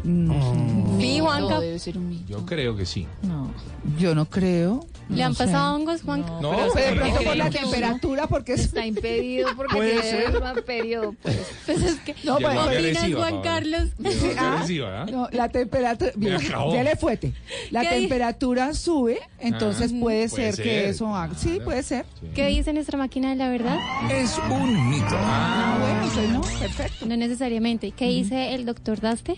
Sí, 0.99 1.19
Juanca. 1.21 1.49
No, 1.55 1.61
debe 1.61 1.79
ser 1.79 1.97
un 1.97 2.09
mito. 2.09 2.25
yo 2.27 2.45
creo 2.45 2.75
que 2.75 2.85
sí. 2.85 3.07
No, 3.23 3.51
yo 3.97 4.13
no 4.15 4.25
creo. 4.25 4.85
¿Le 5.09 5.23
han 5.23 5.31
No 5.31 5.35
sé. 5.37 5.45
pasado 5.45 5.75
hongos, 5.75 6.03
Juanca? 6.03 6.29
No, 6.39 6.51
Pero 6.51 6.65
de 6.65 6.71
pero- 6.75 6.95
pronto 7.01 7.23
por 7.23 7.35
la 7.37 7.49
temperatura, 7.49 8.27
porque 8.27 8.53
es... 8.53 8.59
Está 8.65 8.85
impedido 8.85 9.49
porque 9.55 9.75
Puede 9.75 10.01
tiene 10.01 10.07
ser. 10.27 10.39
mal 10.39 10.63
periodo. 10.63 11.15
Pues. 11.23 11.39
Pues 11.65 11.81
es 11.83 11.99
que, 12.01 12.13
No, 12.23 12.37
Llegó 12.37 12.51
pues, 12.51 12.53
muy 12.65 12.69
¿Qué 12.73 12.77
opinas, 12.77 12.97
agresiva, 13.03 13.19
Juan. 13.29 13.41
Carlos? 13.41 13.81
Muy 13.97 14.13
Ah, 14.37 14.51
agresiva, 14.53 15.01
¿ah? 15.01 15.05
No, 15.09 15.27
la 15.31 15.49
temperatura, 15.49 16.11
mira, 16.15 16.37
acabó. 16.37 16.73
dele 16.73 16.95
fuerte. 16.95 17.33
La 17.71 17.81
¿Qué 17.81 17.95
di- 17.95 18.01
temperatura 18.01 18.73
sube, 18.75 19.19
entonces 19.39 19.91
Ah, 19.95 19.99
puede, 19.99 20.29
puede 20.29 20.51
ser, 20.53 20.63
que 20.63 20.69
ser. 20.81 20.85
eso 20.89 21.15
haga. 21.15 21.33
Sí, 21.35 21.49
Claro. 21.49 21.65
puede 21.65 21.83
ser. 21.83 22.05
¿Qué 22.35 22.45
dice 22.47 22.71
nuestra 22.73 22.97
máquina 22.99 23.31
de 23.31 23.35
la 23.37 23.49
verdad? 23.49 23.77
Es 24.11 24.37
un 24.51 24.89
mito. 24.91 25.05
Ah, 25.11 25.77
bueno, 25.79 26.03
entonces 26.03 26.29
no, 26.29 26.41
perfecto. 26.59 27.05
No 27.07 27.17
necesariamente. 27.17 27.91
¿Qué 27.91 28.05
dice 28.05 28.53
el 28.53 28.65
doctor 28.65 28.99
Daste? 28.99 29.28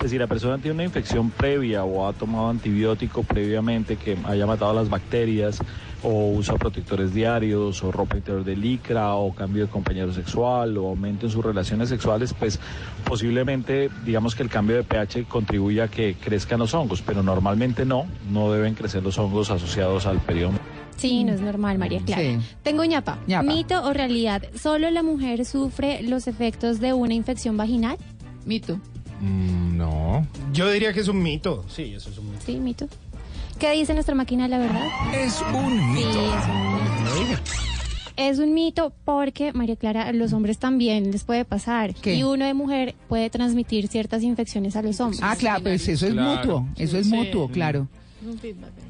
Pues 0.00 0.12
si 0.12 0.18
la 0.18 0.26
persona 0.26 0.56
tiene 0.56 0.76
una 0.76 0.84
infección 0.84 1.30
previa 1.30 1.84
o 1.84 2.08
ha 2.08 2.14
tomado 2.14 2.48
antibiótico 2.48 3.22
previamente 3.22 3.96
que 3.96 4.16
haya 4.24 4.46
matado 4.46 4.72
las 4.72 4.88
bacterias 4.88 5.58
o 6.02 6.30
usa 6.30 6.54
protectores 6.54 7.12
diarios 7.12 7.82
o 7.84 7.92
ropa 7.92 8.16
interior 8.16 8.42
de 8.42 8.56
licra 8.56 9.14
o 9.14 9.34
cambio 9.34 9.66
de 9.66 9.70
compañero 9.70 10.10
sexual 10.14 10.78
o 10.78 10.88
aumento 10.88 11.26
en 11.26 11.32
sus 11.32 11.44
relaciones 11.44 11.90
sexuales, 11.90 12.32
pues 12.32 12.58
posiblemente 13.04 13.90
digamos 14.06 14.34
que 14.34 14.42
el 14.42 14.48
cambio 14.48 14.76
de 14.76 14.84
pH 14.84 15.26
contribuye 15.28 15.82
a 15.82 15.88
que 15.88 16.14
crezcan 16.14 16.60
los 16.60 16.72
hongos, 16.72 17.02
pero 17.02 17.22
normalmente 17.22 17.84
no, 17.84 18.06
no 18.30 18.50
deben 18.50 18.74
crecer 18.74 19.02
los 19.02 19.18
hongos 19.18 19.50
asociados 19.50 20.06
al 20.06 20.18
periodo. 20.20 20.54
Sí, 20.96 21.24
no 21.24 21.32
es 21.32 21.40
normal, 21.40 21.78
María 21.78 22.00
Clara. 22.00 22.22
Sí. 22.22 22.38
Tengo 22.62 22.84
ñapa. 22.84 23.18
Ñapa. 23.26 23.42
¿Mito 23.42 23.84
o 23.84 23.92
realidad? 23.92 24.42
¿Solo 24.54 24.90
la 24.90 25.02
mujer 25.02 25.44
sufre 25.44 26.02
los 26.02 26.26
efectos 26.26 26.80
de 26.80 26.92
una 26.92 27.14
infección 27.14 27.56
vaginal? 27.56 27.96
Mito. 28.44 28.78
Mm, 29.20 29.76
no. 29.76 30.26
Yo 30.52 30.70
diría 30.70 30.92
que 30.92 31.00
es 31.00 31.08
un 31.08 31.22
mito. 31.22 31.64
Sí, 31.68 31.92
eso 31.94 32.10
es 32.10 32.18
un 32.18 32.30
mito. 32.30 32.42
Sí, 32.46 32.56
mito. 32.56 32.88
¿Qué 33.58 33.72
dice 33.72 33.92
nuestra 33.92 34.14
máquina 34.14 34.44
de 34.44 34.48
la 34.48 34.58
verdad? 34.58 34.86
Es 35.14 35.42
un 35.54 35.76
Sí, 35.78 36.04
mito. 36.04 36.08
es 36.08 36.44
un 36.48 37.28
mito. 37.28 37.40
Es 38.16 38.38
un 38.38 38.52
mito 38.54 38.92
porque, 39.04 39.52
María 39.54 39.76
Clara, 39.76 40.02
a 40.08 40.12
los 40.12 40.32
hombres 40.32 40.58
también 40.58 41.10
les 41.10 41.24
puede 41.24 41.44
pasar. 41.44 41.94
¿Qué? 41.94 42.16
Y 42.16 42.22
uno 42.22 42.44
de 42.44 42.52
mujer 42.54 42.94
puede 43.08 43.30
transmitir 43.30 43.88
ciertas 43.88 44.22
infecciones 44.22 44.76
a 44.76 44.82
los 44.82 45.00
hombres. 45.00 45.20
Ah, 45.22 45.36
claro, 45.38 45.62
pues 45.62 45.88
eso 45.88 46.06
es 46.06 46.12
Claro. 46.12 46.36
mutuo, 46.60 46.68
eso 46.76 46.98
es 46.98 47.06
Sí. 47.08 47.14
mutuo, 47.14 47.48
claro. 47.48 47.88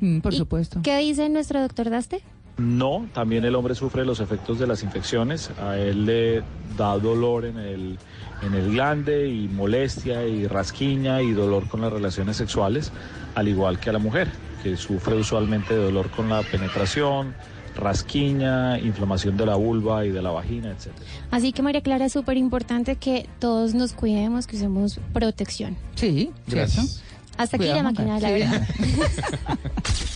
Mm, 0.00 0.18
por 0.20 0.34
¿Y 0.34 0.36
supuesto. 0.36 0.80
¿Qué 0.82 0.96
dice 0.98 1.28
nuestro 1.28 1.60
doctor 1.60 1.90
Daste? 1.90 2.20
No, 2.58 3.06
también 3.14 3.44
el 3.44 3.54
hombre 3.54 3.74
sufre 3.76 4.04
los 4.04 4.18
efectos 4.20 4.58
de 4.58 4.66
las 4.66 4.82
infecciones. 4.82 5.50
A 5.60 5.76
él 5.78 6.04
le 6.06 6.42
da 6.76 6.98
dolor 6.98 7.44
en 7.44 7.58
el, 7.58 7.98
en 8.42 8.54
el 8.54 8.72
glande 8.72 9.28
y 9.28 9.48
molestia 9.48 10.26
y 10.26 10.46
rasquiña 10.46 11.22
y 11.22 11.32
dolor 11.32 11.68
con 11.68 11.80
las 11.80 11.92
relaciones 11.92 12.36
sexuales, 12.36 12.92
al 13.34 13.48
igual 13.48 13.78
que 13.78 13.90
a 13.90 13.92
la 13.92 13.98
mujer, 13.98 14.28
que 14.62 14.76
sufre 14.76 15.14
usualmente 15.16 15.74
de 15.74 15.82
dolor 15.82 16.10
con 16.10 16.28
la 16.28 16.42
penetración, 16.42 17.34
rasquiña, 17.76 18.78
inflamación 18.78 19.36
de 19.36 19.46
la 19.46 19.54
vulva 19.56 20.04
y 20.04 20.10
de 20.10 20.22
la 20.22 20.30
vagina, 20.30 20.70
etc. 20.70 20.92
Así 21.30 21.52
que, 21.52 21.62
María 21.62 21.80
Clara, 21.80 22.06
es 22.06 22.12
súper 22.12 22.36
importante 22.36 22.96
que 22.96 23.28
todos 23.38 23.74
nos 23.74 23.92
cuidemos, 23.92 24.46
que 24.46 24.56
usemos 24.56 25.00
protección. 25.12 25.76
Sí, 25.94 26.30
Gracias. 26.46 27.02
Hasta 27.36 27.56
aquí 27.56 27.64
Cuidado, 27.64 27.76
la 27.78 27.82
máquina 27.84 28.20
de 28.20 28.38
la 28.40 28.66
sí. 28.66 30.10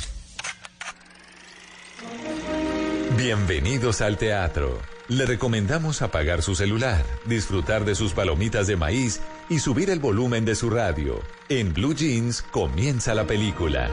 Bienvenidos 3.16 4.00
al 4.00 4.18
teatro. 4.18 4.80
Le 5.06 5.24
recomendamos 5.24 6.02
apagar 6.02 6.42
su 6.42 6.56
celular, 6.56 7.04
disfrutar 7.26 7.84
de 7.84 7.94
sus 7.94 8.12
palomitas 8.12 8.66
de 8.66 8.76
maíz 8.76 9.20
y 9.48 9.60
subir 9.60 9.88
el 9.90 10.00
volumen 10.00 10.44
de 10.44 10.56
su 10.56 10.68
radio. 10.68 11.20
En 11.48 11.72
Blue 11.72 11.94
Jeans 11.94 12.42
comienza 12.42 13.14
la 13.14 13.24
película. 13.24 13.88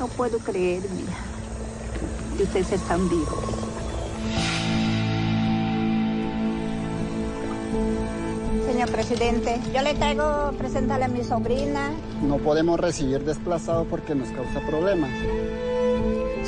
No 0.00 0.08
puedo 0.08 0.38
creer, 0.38 0.82
mira, 0.90 1.12
que 2.36 2.42
usted 2.42 2.64
sea 2.64 2.78
tan 2.78 3.08
vivo. 3.08 3.42
Señor 8.66 8.90
presidente, 8.90 9.60
yo 9.72 9.82
le 9.82 9.94
traigo 9.94 10.52
presentarle 10.58 11.04
a 11.04 11.08
mi 11.08 11.22
sobrina. 11.22 11.92
No 12.22 12.38
podemos 12.38 12.80
recibir 12.80 13.24
desplazados 13.24 13.86
porque 13.88 14.16
nos 14.16 14.28
causa 14.30 14.60
problemas. 14.66 15.10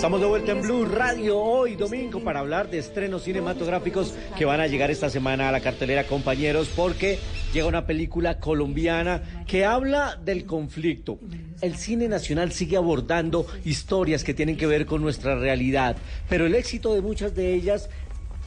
Estamos 0.02 0.20
de 0.20 0.26
vuelta 0.26 0.50
en 0.50 0.62
Blue 0.62 0.84
Radio 0.84 1.38
hoy 1.38 1.76
domingo 1.76 2.18
para 2.24 2.40
hablar 2.40 2.68
de 2.68 2.78
estrenos 2.78 3.22
cinematográficos 3.22 4.12
que 4.36 4.44
van 4.44 4.60
a 4.60 4.66
llegar 4.66 4.90
esta 4.90 5.08
semana 5.08 5.48
a 5.48 5.52
la 5.52 5.60
cartelera 5.60 6.08
compañeros 6.08 6.68
porque 6.74 7.20
llega 7.54 7.68
una 7.68 7.86
película 7.86 8.40
colombiana 8.40 9.44
que 9.46 9.64
habla 9.64 10.16
del 10.16 10.44
conflicto. 10.44 11.20
El 11.60 11.76
cine 11.76 12.08
nacional 12.08 12.50
sigue 12.50 12.76
abordando 12.76 13.46
historias 13.64 14.24
que 14.24 14.34
tienen 14.34 14.56
que 14.56 14.66
ver 14.66 14.86
con 14.86 15.02
nuestra 15.02 15.36
realidad, 15.36 15.96
pero 16.28 16.46
el 16.46 16.56
éxito 16.56 16.94
de 16.94 17.00
muchas 17.00 17.36
de 17.36 17.54
ellas 17.54 17.88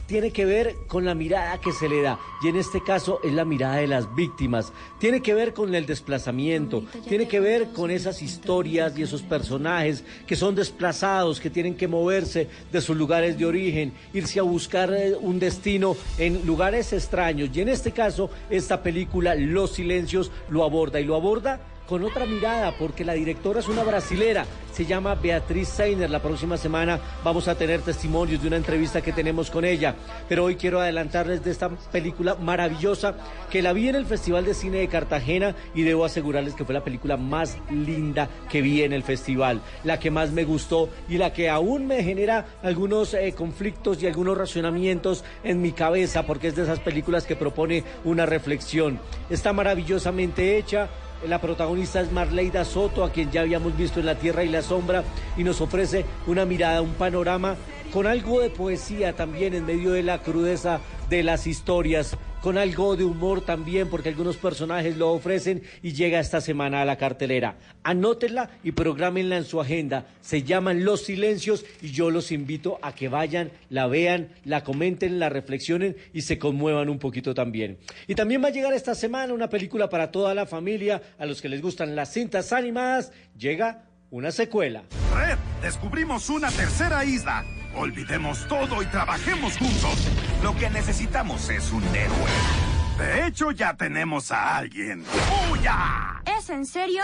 tiene 0.06 0.30
que 0.30 0.44
ver 0.44 0.76
con 0.86 1.04
la 1.04 1.14
mirada 1.14 1.60
que 1.60 1.72
se 1.72 1.88
le 1.88 2.02
da. 2.02 2.18
Y 2.42 2.48
en 2.48 2.56
este 2.56 2.82
caso 2.82 3.20
es 3.24 3.32
la 3.32 3.44
mirada 3.44 3.76
de 3.76 3.86
las 3.86 4.14
víctimas. 4.14 4.72
Tiene 4.98 5.20
que 5.20 5.34
ver 5.34 5.52
con 5.52 5.74
el 5.74 5.86
desplazamiento. 5.86 6.84
Tiene 7.08 7.28
que 7.28 7.40
ver 7.40 7.68
con 7.68 7.90
esas 7.90 8.22
historias 8.22 8.96
y 8.96 9.02
esos 9.02 9.22
personajes 9.22 10.04
que 10.26 10.36
son 10.36 10.54
desplazados, 10.54 11.40
que 11.40 11.50
tienen 11.50 11.76
que 11.76 11.88
moverse 11.88 12.48
de 12.72 12.80
sus 12.80 12.96
lugares 12.96 13.38
de 13.38 13.46
origen, 13.46 13.92
irse 14.12 14.38
a 14.38 14.42
buscar 14.42 14.92
eh, 14.94 15.14
un 15.20 15.38
destino 15.38 15.96
en 16.18 16.46
lugares 16.46 16.92
extraños. 16.92 17.50
Y 17.52 17.60
en 17.60 17.68
este 17.68 17.92
caso, 17.92 18.30
esta 18.50 18.82
película, 18.82 19.34
Los 19.34 19.72
Silencios, 19.72 20.30
lo 20.48 20.64
aborda. 20.64 21.00
Y 21.00 21.04
lo 21.04 21.16
aborda 21.16 21.60
con 21.86 22.02
otra 22.04 22.26
mirada, 22.26 22.72
porque 22.78 23.04
la 23.04 23.14
directora 23.14 23.60
es 23.60 23.68
una 23.68 23.84
brasilera, 23.84 24.44
se 24.72 24.84
llama 24.84 25.14
Beatriz 25.14 25.68
Seiner. 25.68 26.10
La 26.10 26.20
próxima 26.20 26.56
semana 26.56 27.00
vamos 27.24 27.48
a 27.48 27.54
tener 27.54 27.80
testimonios 27.80 28.42
de 28.42 28.48
una 28.48 28.56
entrevista 28.56 29.00
que 29.00 29.12
tenemos 29.12 29.50
con 29.50 29.64
ella. 29.64 29.94
Pero 30.28 30.44
hoy 30.44 30.56
quiero 30.56 30.80
adelantarles 30.80 31.44
de 31.44 31.50
esta 31.50 31.70
película 31.90 32.34
maravillosa 32.34 33.14
que 33.50 33.62
la 33.62 33.72
vi 33.72 33.88
en 33.88 33.94
el 33.94 34.06
Festival 34.06 34.44
de 34.44 34.54
Cine 34.54 34.78
de 34.78 34.88
Cartagena 34.88 35.54
y 35.74 35.82
debo 35.82 36.04
asegurarles 36.04 36.54
que 36.54 36.64
fue 36.64 36.74
la 36.74 36.84
película 36.84 37.16
más 37.16 37.56
linda 37.70 38.28
que 38.50 38.62
vi 38.62 38.82
en 38.82 38.92
el 38.92 39.02
festival, 39.02 39.60
la 39.84 39.98
que 39.98 40.10
más 40.10 40.32
me 40.32 40.44
gustó 40.44 40.88
y 41.08 41.18
la 41.18 41.32
que 41.32 41.48
aún 41.48 41.86
me 41.86 42.02
genera 42.02 42.46
algunos 42.62 43.14
eh, 43.14 43.32
conflictos 43.36 44.02
y 44.02 44.06
algunos 44.06 44.36
racionamientos 44.36 45.24
en 45.44 45.62
mi 45.62 45.72
cabeza, 45.72 46.26
porque 46.26 46.48
es 46.48 46.56
de 46.56 46.64
esas 46.64 46.80
películas 46.80 47.24
que 47.24 47.36
propone 47.36 47.84
una 48.04 48.26
reflexión. 48.26 48.98
Está 49.30 49.52
maravillosamente 49.52 50.58
hecha, 50.58 50.88
la 51.26 51.40
protagonista 51.40 52.00
es 52.00 52.12
Marleida 52.12 52.64
Soto, 52.64 53.04
a 53.04 53.10
quien 53.10 53.30
ya 53.30 53.40
habíamos 53.40 53.76
visto 53.76 54.00
en 54.00 54.06
La 54.06 54.16
Tierra 54.16 54.44
y 54.44 54.48
la 54.48 54.62
Sombra, 54.62 55.04
y 55.36 55.44
nos 55.44 55.60
ofrece 55.60 56.04
una 56.26 56.44
mirada, 56.44 56.82
un 56.82 56.94
panorama 56.94 57.56
con 57.92 58.06
algo 58.06 58.40
de 58.40 58.50
poesía 58.50 59.14
también 59.14 59.54
en 59.54 59.64
medio 59.64 59.92
de 59.92 60.02
la 60.02 60.22
crudeza 60.22 60.80
de 61.08 61.22
las 61.22 61.46
historias, 61.46 62.16
con 62.46 62.58
algo 62.58 62.94
de 62.94 63.02
humor 63.02 63.40
también, 63.40 63.88
porque 63.90 64.10
algunos 64.10 64.36
personajes 64.36 64.96
lo 64.96 65.10
ofrecen 65.10 65.64
y 65.82 65.94
llega 65.94 66.20
esta 66.20 66.40
semana 66.40 66.80
a 66.80 66.84
la 66.84 66.96
cartelera. 66.96 67.56
Anótenla 67.82 68.50
y 68.62 68.70
programenla 68.70 69.36
en 69.36 69.44
su 69.44 69.60
agenda. 69.60 70.06
Se 70.20 70.44
llaman 70.44 70.84
Los 70.84 71.06
Silencios 71.06 71.64
y 71.82 71.90
yo 71.90 72.08
los 72.08 72.30
invito 72.30 72.78
a 72.82 72.94
que 72.94 73.08
vayan, 73.08 73.50
la 73.68 73.88
vean, 73.88 74.28
la 74.44 74.62
comenten, 74.62 75.18
la 75.18 75.28
reflexionen 75.28 75.96
y 76.12 76.20
se 76.20 76.38
conmuevan 76.38 76.88
un 76.88 77.00
poquito 77.00 77.34
también. 77.34 77.78
Y 78.06 78.14
también 78.14 78.40
va 78.40 78.46
a 78.46 78.52
llegar 78.52 78.74
esta 78.74 78.94
semana 78.94 79.34
una 79.34 79.48
película 79.48 79.88
para 79.88 80.12
toda 80.12 80.32
la 80.32 80.46
familia, 80.46 81.02
a 81.18 81.26
los 81.26 81.42
que 81.42 81.48
les 81.48 81.60
gustan 81.60 81.96
las 81.96 82.12
cintas 82.12 82.52
animadas, 82.52 83.10
llega 83.36 83.86
una 84.12 84.30
secuela. 84.30 84.84
Red, 85.12 85.36
descubrimos 85.62 86.30
una 86.30 86.52
tercera 86.52 87.04
isla. 87.04 87.44
Olvidemos 87.74 88.46
todo 88.46 88.84
y 88.84 88.86
trabajemos 88.86 89.58
juntos. 89.58 90.25
Lo 90.42 90.54
que 90.54 90.70
necesitamos 90.70 91.48
es 91.50 91.72
un 91.72 91.82
héroe. 91.94 92.75
De 92.98 93.26
hecho, 93.26 93.50
ya 93.50 93.74
tenemos 93.76 94.32
a 94.32 94.56
alguien. 94.56 95.04
¡Uya! 95.52 96.22
¿Es 96.38 96.48
en 96.48 96.64
serio? 96.64 97.02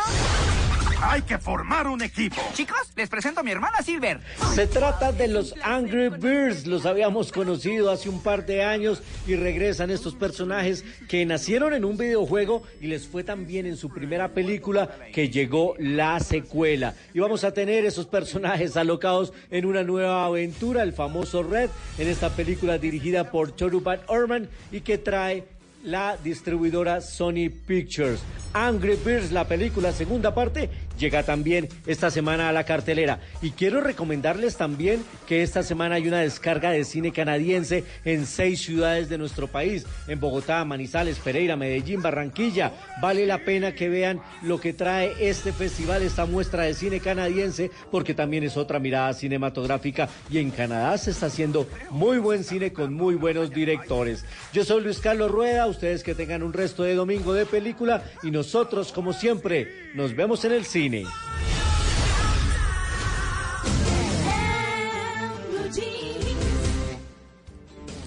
Hay 1.05 1.23
que 1.23 1.37
formar 1.37 1.89
un 1.89 2.01
equipo. 2.01 2.41
Chicos, 2.55 2.93
les 2.95 3.09
presento 3.09 3.41
a 3.41 3.43
mi 3.43 3.51
hermana 3.51 3.83
Silver. 3.83 4.21
Se 4.55 4.69
trata 4.69 5.11
de 5.11 5.27
los 5.27 5.53
Angry 5.63 6.11
Birds, 6.11 6.67
los 6.67 6.87
habíamos 6.87 7.33
conocido 7.33 7.91
hace 7.91 8.09
un 8.09 8.23
par 8.23 8.47
de 8.47 8.63
años 8.63 9.03
y 9.27 9.35
regresan 9.35 9.91
estos 9.91 10.15
personajes 10.15 10.85
que 11.09 11.27
nacieron 11.27 11.75
en 11.75 11.85
un 11.85 11.97
videojuego 11.97 12.63
y 12.81 12.87
les 12.87 13.09
fue 13.09 13.25
tan 13.25 13.49
bien 13.49 13.67
en 13.67 13.77
su 13.77 13.91
primera 13.91 14.29
película 14.29 14.97
que 15.13 15.29
llegó 15.29 15.75
la 15.79 16.21
secuela. 16.21 16.95
Y 17.13 17.19
vamos 17.19 17.43
a 17.43 17.53
tener 17.53 17.85
esos 17.85 18.07
personajes 18.07 18.77
alocados 18.77 19.33
en 19.51 19.67
una 19.67 19.83
nueva 19.83 20.25
aventura, 20.25 20.85
el 20.85 20.93
famoso 20.93 21.43
Red, 21.43 21.69
en 21.99 22.09
esta 22.09 22.31
película 22.31 22.79
dirigida 22.79 23.31
por 23.33 23.57
Choruban 23.57 24.01
Orman 24.07 24.49
y 24.71 24.83
que 24.83 24.99
trae 24.99 25.49
la 25.83 26.17
distribuidora 26.23 27.01
Sony 27.01 27.51
Pictures. 27.51 28.21
Angry 28.53 28.97
Birds, 28.97 29.33
la 29.33 29.47
película 29.47 29.93
segunda 29.93 30.35
parte, 30.35 30.69
llega 31.03 31.25
también 31.25 31.69
esta 31.87 32.13
semana 32.13 32.49
a 32.49 32.53
la 32.53 32.65
cartelera. 32.65 33.19
Y 33.43 33.51
quiero 33.51 33.81
recomendarles 33.81 34.57
también 34.57 35.03
que 35.27 35.43
esta 35.43 35.65
semana 35.65 35.97
hay 35.97 36.07
una 36.07 36.21
descarga 36.21 36.71
de 36.71 36.85
cine 36.85 37.13
canadiense 37.13 37.85
en 38.05 38.25
seis 38.25 38.61
ciudades 38.63 39.09
de 39.09 39.19
nuestro 39.19 39.49
país, 39.49 39.85
en 40.07 40.21
Bogotá, 40.21 40.65
Manizales, 40.65 41.19
Pereira, 41.19 41.57
Medellín, 41.57 42.03
Barranquilla. 42.03 42.73
Vale 43.01 43.27
la 43.27 43.45
pena 43.45 43.75
que 43.75 43.89
vean 43.89 44.21
lo 44.43 44.61
que 44.61 44.73
trae 44.73 45.13
este 45.19 45.53
festival, 45.53 46.03
esta 46.03 46.25
muestra 46.25 46.63
de 46.63 46.75
cine 46.75 47.01
canadiense, 47.01 47.73
porque 47.91 48.15
también 48.15 48.45
es 48.45 48.57
otra 48.57 48.79
mirada 48.79 49.13
cinematográfica 49.13 50.09
y 50.31 50.39
en 50.39 50.53
Canadá 50.53 50.97
se 50.99 51.11
está 51.11 51.27
haciendo 51.27 51.67
muy 51.91 52.19
buen 52.19 52.45
cine 52.45 52.73
con 52.73 52.95
muy 52.95 53.17
buenos 53.17 53.51
directores. 53.51 54.25
Yo 54.53 54.65
soy 54.65 54.85
Luis 54.85 55.01
Carlos 55.01 55.33
Rueda, 55.33 55.67
ustedes 55.67 56.05
que 56.05 56.15
tengan 56.15 56.45
un 56.45 56.53
resto 56.53 56.85
de 56.85 56.95
domingo 56.95 57.35
de 57.35 57.45
película 57.45 58.05
y 58.23 58.31
nosotros, 58.31 58.93
como 58.93 59.13
siempre, 59.13 59.91
nos 59.95 60.15
vemos 60.15 60.45
en 60.45 60.53
el 60.53 60.65
cine. 60.65 60.92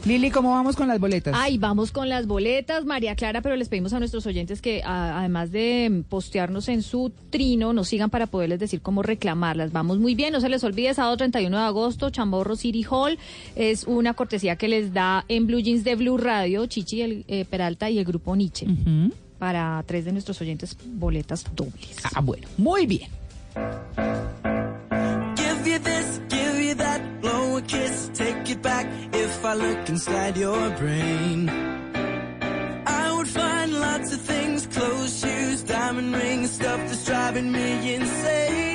Lili, 0.05 0.29
¿cómo 0.29 0.51
vamos 0.51 0.75
con 0.75 0.87
las 0.87 0.99
boletas? 0.99 1.33
Ay, 1.35 1.57
vamos 1.57 1.91
con 1.91 2.09
las 2.09 2.27
boletas, 2.27 2.85
María 2.85 3.15
Clara, 3.15 3.41
pero 3.41 3.55
les 3.55 3.69
pedimos 3.69 3.91
a 3.93 3.97
nuestros 3.97 4.27
oyentes 4.27 4.61
que 4.61 4.83
a- 4.83 5.17
además 5.17 5.51
de 5.51 6.03
postearnos 6.09 6.69
en 6.69 6.83
su 6.83 7.11
trino, 7.31 7.73
nos 7.73 7.87
sigan 7.87 8.11
para 8.11 8.27
poderles 8.27 8.59
decir 8.59 8.81
cómo 8.81 9.01
reclamarlas. 9.01 9.71
Vamos 9.71 9.97
muy 9.97 10.13
bien, 10.13 10.31
no 10.31 10.41
se 10.41 10.49
les 10.49 10.63
olvide, 10.63 10.93
sábado 10.93 11.17
31 11.17 11.57
de 11.57 11.63
agosto, 11.63 12.11
Chamorro 12.11 12.55
City 12.55 12.85
Hall, 12.87 13.17
es 13.55 13.85
una 13.85 14.13
cortesía 14.13 14.57
que 14.57 14.67
les 14.67 14.93
da 14.93 15.25
en 15.27 15.47
Blue 15.47 15.59
Jeans 15.59 15.83
de 15.83 15.95
Blue 15.95 16.17
Radio, 16.19 16.67
Chichi 16.67 17.01
el, 17.01 17.25
eh, 17.27 17.45
Peralta 17.45 17.89
y 17.89 17.97
el 17.97 18.05
grupo 18.05 18.35
Nietzsche. 18.35 18.67
Para 19.39 19.83
tres 19.85 20.05
de 20.05 20.11
nuestros 20.11 20.39
oyentes, 20.41 20.77
boletas 20.85 21.45
dobles. 21.55 21.97
Ah, 22.15 22.21
bueno, 22.21 22.47
muy 22.57 22.85
bien. 22.85 23.09
Give 25.35 25.67
you 25.67 25.79
this, 25.79 26.21
give 26.29 26.61
you 26.61 26.75
that, 26.75 27.01
blow 27.21 27.57
a 27.57 27.61
kiss, 27.61 28.09
take 28.13 28.49
it 28.51 28.61
back. 28.61 28.85
If 29.13 29.43
I 29.43 29.53
look 29.55 29.89
inside 29.89 30.37
your 30.37 30.69
brain, 30.77 31.49
I 32.87 33.11
would 33.15 33.27
find 33.27 33.73
lots 33.73 34.13
of 34.13 34.21
things, 34.21 34.67
clothes, 34.67 35.19
shoes, 35.19 35.63
diamond 35.63 36.13
rings, 36.15 36.51
stuff 36.51 36.79
that's 36.87 37.05
driving 37.05 37.51
me 37.51 37.95
insane. 37.95 38.74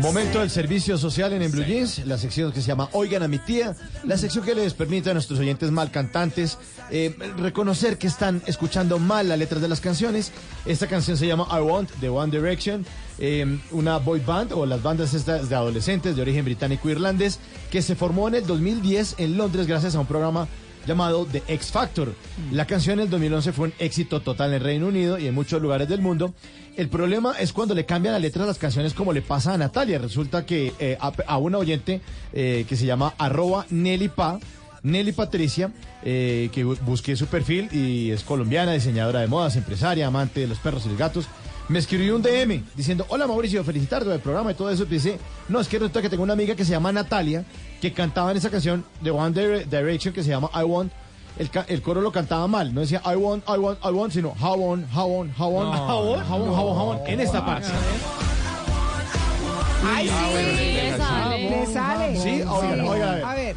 Momento 0.00 0.40
del 0.40 0.50
servicio 0.50 0.98
social 0.98 1.32
en, 1.32 1.42
en 1.42 1.52
Blue 1.52 1.64
Jeans, 1.64 2.04
la 2.06 2.18
sección 2.18 2.50
que 2.50 2.60
se 2.60 2.66
llama 2.66 2.88
Oigan 2.92 3.22
a 3.22 3.28
mi 3.28 3.38
tía, 3.38 3.76
la 4.04 4.18
sección 4.18 4.44
que 4.44 4.54
les 4.54 4.74
permite 4.74 5.10
a 5.10 5.14
nuestros 5.14 5.38
oyentes 5.38 5.70
mal 5.70 5.90
cantantes 5.90 6.58
eh, 6.90 7.14
reconocer 7.38 7.98
que 7.98 8.08
están 8.08 8.42
escuchando 8.46 8.98
mal 8.98 9.28
las 9.28 9.38
letras 9.38 9.62
de 9.62 9.68
las 9.68 9.80
canciones. 9.80 10.32
Esta 10.66 10.88
canción 10.88 11.16
se 11.16 11.26
llama 11.26 11.46
I 11.50 11.60
Want 11.60 11.90
de 12.00 12.08
One 12.08 12.36
Direction, 12.36 12.84
eh, 13.18 13.58
una 13.70 13.98
boy 13.98 14.20
band 14.20 14.52
o 14.52 14.66
las 14.66 14.82
bandas 14.82 15.14
estas 15.14 15.48
de 15.48 15.54
adolescentes 15.54 16.16
de 16.16 16.22
origen 16.22 16.44
británico 16.44 16.88
e 16.88 16.92
irlandés 16.92 17.38
que 17.70 17.80
se 17.80 17.94
formó 17.94 18.28
en 18.28 18.34
el 18.34 18.46
2010 18.46 19.16
en 19.18 19.36
Londres 19.36 19.66
gracias 19.66 19.94
a 19.94 20.00
un 20.00 20.06
programa 20.06 20.48
llamado 20.86 21.26
The 21.30 21.42
X 21.48 21.70
Factor. 21.70 22.14
La 22.50 22.66
canción 22.66 22.98
en 22.98 23.04
el 23.04 23.10
2011 23.10 23.52
fue 23.52 23.66
un 23.68 23.74
éxito 23.78 24.20
total 24.20 24.52
en 24.54 24.62
Reino 24.62 24.88
Unido 24.88 25.18
y 25.18 25.26
en 25.26 25.34
muchos 25.34 25.60
lugares 25.62 25.88
del 25.88 26.00
mundo. 26.00 26.34
El 26.76 26.88
problema 26.88 27.34
es 27.38 27.52
cuando 27.52 27.74
le 27.74 27.84
cambian 27.84 28.14
la 28.14 28.18
letra 28.18 28.44
a 28.44 28.46
las 28.46 28.58
canciones 28.58 28.94
como 28.94 29.12
le 29.12 29.20
pasa 29.22 29.52
a 29.52 29.58
Natalia. 29.58 29.98
Resulta 29.98 30.46
que 30.46 30.72
eh, 30.78 30.96
a, 31.00 31.12
a 31.26 31.38
una 31.38 31.58
oyente 31.58 32.00
eh, 32.32 32.64
que 32.68 32.76
se 32.76 32.86
llama 32.86 33.14
arroba 33.18 33.66
Nelly 33.70 34.08
Pa, 34.08 34.38
Nelly 34.82 35.12
Patricia, 35.12 35.70
eh, 36.02 36.48
que 36.52 36.64
bu- 36.66 36.78
busqué 36.80 37.14
su 37.14 37.26
perfil 37.26 37.68
y 37.72 38.10
es 38.10 38.22
colombiana, 38.24 38.72
diseñadora 38.72 39.20
de 39.20 39.28
modas, 39.28 39.54
empresaria, 39.56 40.06
amante 40.06 40.40
de 40.40 40.46
los 40.48 40.58
perros 40.58 40.84
y 40.86 40.88
los 40.88 40.98
gatos. 40.98 41.26
Me 41.68 41.78
escribió 41.78 42.16
un 42.16 42.22
DM 42.22 42.64
diciendo, 42.74 43.06
hola 43.08 43.26
Mauricio, 43.26 43.64
felicitarte 43.64 44.08
del 44.08 44.20
programa 44.20 44.50
y 44.52 44.54
todo 44.54 44.70
eso. 44.70 44.84
Dice, 44.84 45.18
no, 45.48 45.60
es 45.60 45.68
que 45.68 45.78
resulta 45.78 46.02
que 46.02 46.08
tengo 46.10 46.22
una 46.22 46.32
amiga 46.34 46.54
que 46.54 46.64
se 46.64 46.72
llama 46.72 46.92
Natalia, 46.92 47.44
que 47.80 47.92
cantaba 47.92 48.30
en 48.30 48.36
esa 48.36 48.50
canción 48.50 48.84
de 49.00 49.10
One 49.10 49.34
Dire- 49.34 49.64
Direction 49.64 50.12
que 50.12 50.22
se 50.22 50.30
llama 50.30 50.50
I 50.54 50.64
Want. 50.64 50.92
El, 51.38 51.50
el 51.68 51.80
coro 51.80 52.02
lo 52.02 52.12
cantaba 52.12 52.46
mal, 52.46 52.74
no 52.74 52.82
decía 52.82 53.00
I 53.06 53.16
want, 53.16 53.42
I 53.48 53.52
want, 53.58 53.78
I 53.82 53.88
want, 53.88 54.12
sino 54.12 54.34
how 54.38 54.62
on, 54.70 54.86
how 54.94 55.10
on, 55.20 55.32
how 55.38 55.56
on, 55.56 55.64
No. 55.70 55.72
how 55.72 56.12
on, 56.12 56.20
how 56.20 56.42
on, 56.42 56.54
how 56.54 56.66
on, 56.68 56.76
how 56.76 56.88
on, 56.90 56.98
en 57.06 57.20
esta 57.20 57.44
parte. 57.46 57.68
Ay, 59.84 60.08
sí, 60.08 60.72
le 60.74 60.96
sale. 60.98 61.50
Le 61.50 61.66
sale. 61.66 62.20
Sí, 62.20 62.42
a 62.44 63.34
ver. 63.34 63.56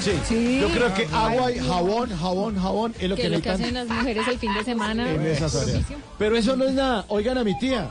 Sí, 0.00 0.58
yo 0.60 0.68
creo 0.70 0.94
que 0.94 1.06
agua 1.12 1.52
y 1.52 1.58
jabón, 1.58 2.10
jabón, 2.16 2.56
jabón 2.56 2.94
es 2.98 3.08
lo 3.08 3.16
que 3.16 3.22
que 3.22 3.26
es 3.28 3.32
lo 3.34 3.42
que 3.42 3.50
hacen 3.50 3.74
las 3.74 3.86
mujeres 3.88 4.26
el 4.28 4.38
fin 4.38 4.54
de 4.54 4.64
semana. 4.64 5.10
en 5.10 5.26
esas 5.26 5.54
áreas. 5.56 5.82
Pero 6.18 6.36
eso 6.36 6.56
no 6.56 6.64
es 6.66 6.74
nada, 6.74 7.04
oigan 7.08 7.36
a 7.38 7.44
mi 7.44 7.58
tía. 7.58 7.88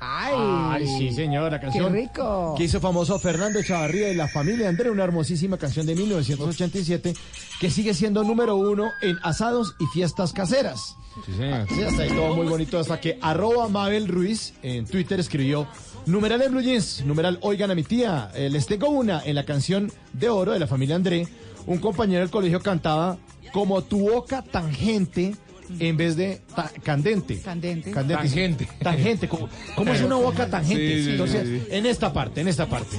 Ay, 0.00 0.32
Ay, 0.36 0.86
sí, 0.86 1.12
señor, 1.12 1.50
la 1.50 1.60
canción. 1.60 1.92
¡Qué 1.92 2.02
rico! 2.02 2.54
Que 2.56 2.64
hizo 2.64 2.80
famoso 2.80 3.18
Fernando 3.18 3.60
Chavarría 3.64 4.10
y 4.10 4.14
la 4.14 4.28
familia 4.28 4.68
André, 4.68 4.90
una 4.90 5.02
hermosísima 5.02 5.56
canción 5.56 5.86
de 5.86 5.96
1987 5.96 7.14
que 7.60 7.70
sigue 7.70 7.94
siendo 7.94 8.22
número 8.22 8.54
uno 8.54 8.92
en 9.02 9.18
asados 9.24 9.74
y 9.80 9.86
fiestas 9.86 10.32
caseras. 10.32 10.94
Sí, 11.26 11.32
señor. 11.32 11.66
Sí, 11.68 11.82
hasta 11.82 12.02
ahí 12.02 12.10
todo 12.10 12.36
muy 12.36 12.46
bonito, 12.46 12.78
hasta 12.78 13.00
que 13.00 13.18
arroba 13.20 13.68
Mabel 13.68 14.06
Ruiz 14.06 14.54
en 14.62 14.86
Twitter 14.86 15.18
escribió 15.18 15.66
numeral 16.08 16.42
en 16.42 16.50
Blue 16.52 16.62
Jeans, 16.62 17.04
numeral 17.04 17.38
oigan 17.42 17.70
a 17.70 17.74
mi 17.74 17.82
tía, 17.84 18.30
eh, 18.34 18.48
les 18.50 18.66
tengo 18.66 18.88
una 18.88 19.22
en 19.24 19.34
la 19.34 19.44
canción 19.44 19.92
de 20.12 20.28
oro 20.28 20.52
de 20.52 20.58
la 20.58 20.66
familia 20.66 20.96
André, 20.96 21.26
un 21.66 21.78
compañero 21.78 22.20
del 22.20 22.30
colegio 22.30 22.60
cantaba 22.60 23.18
como 23.52 23.82
tu 23.82 24.08
boca 24.10 24.42
tangente 24.42 25.34
en 25.80 25.98
vez 25.98 26.16
de 26.16 26.40
ta- 26.56 26.72
candente. 26.82 27.40
Candente. 27.42 27.92
Tangente. 27.92 28.66
Tangente. 28.82 29.28
¿Cómo, 29.28 29.50
cómo 29.76 29.92
es 29.92 30.00
una 30.00 30.14
boca 30.16 30.48
tangente? 30.48 30.96
Sí, 30.96 31.04
sí, 31.04 31.10
Entonces, 31.10 31.46
sí, 31.46 31.60
sí. 31.60 31.66
en 31.70 31.84
esta 31.84 32.10
parte, 32.10 32.40
en 32.40 32.48
esta 32.48 32.66
parte. 32.66 32.96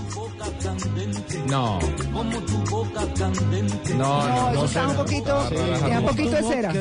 No. 1.48 1.80
No, 2.14 2.24
No, 3.98 4.54
no, 4.54 4.66
está 4.66 4.88
un 4.88 4.96
poquito, 4.98 5.50
Sí. 5.50 5.56
tiene 5.84 5.98
un 6.00 6.06
poquito 6.06 6.30
de 6.32 6.44
cera. 6.44 6.72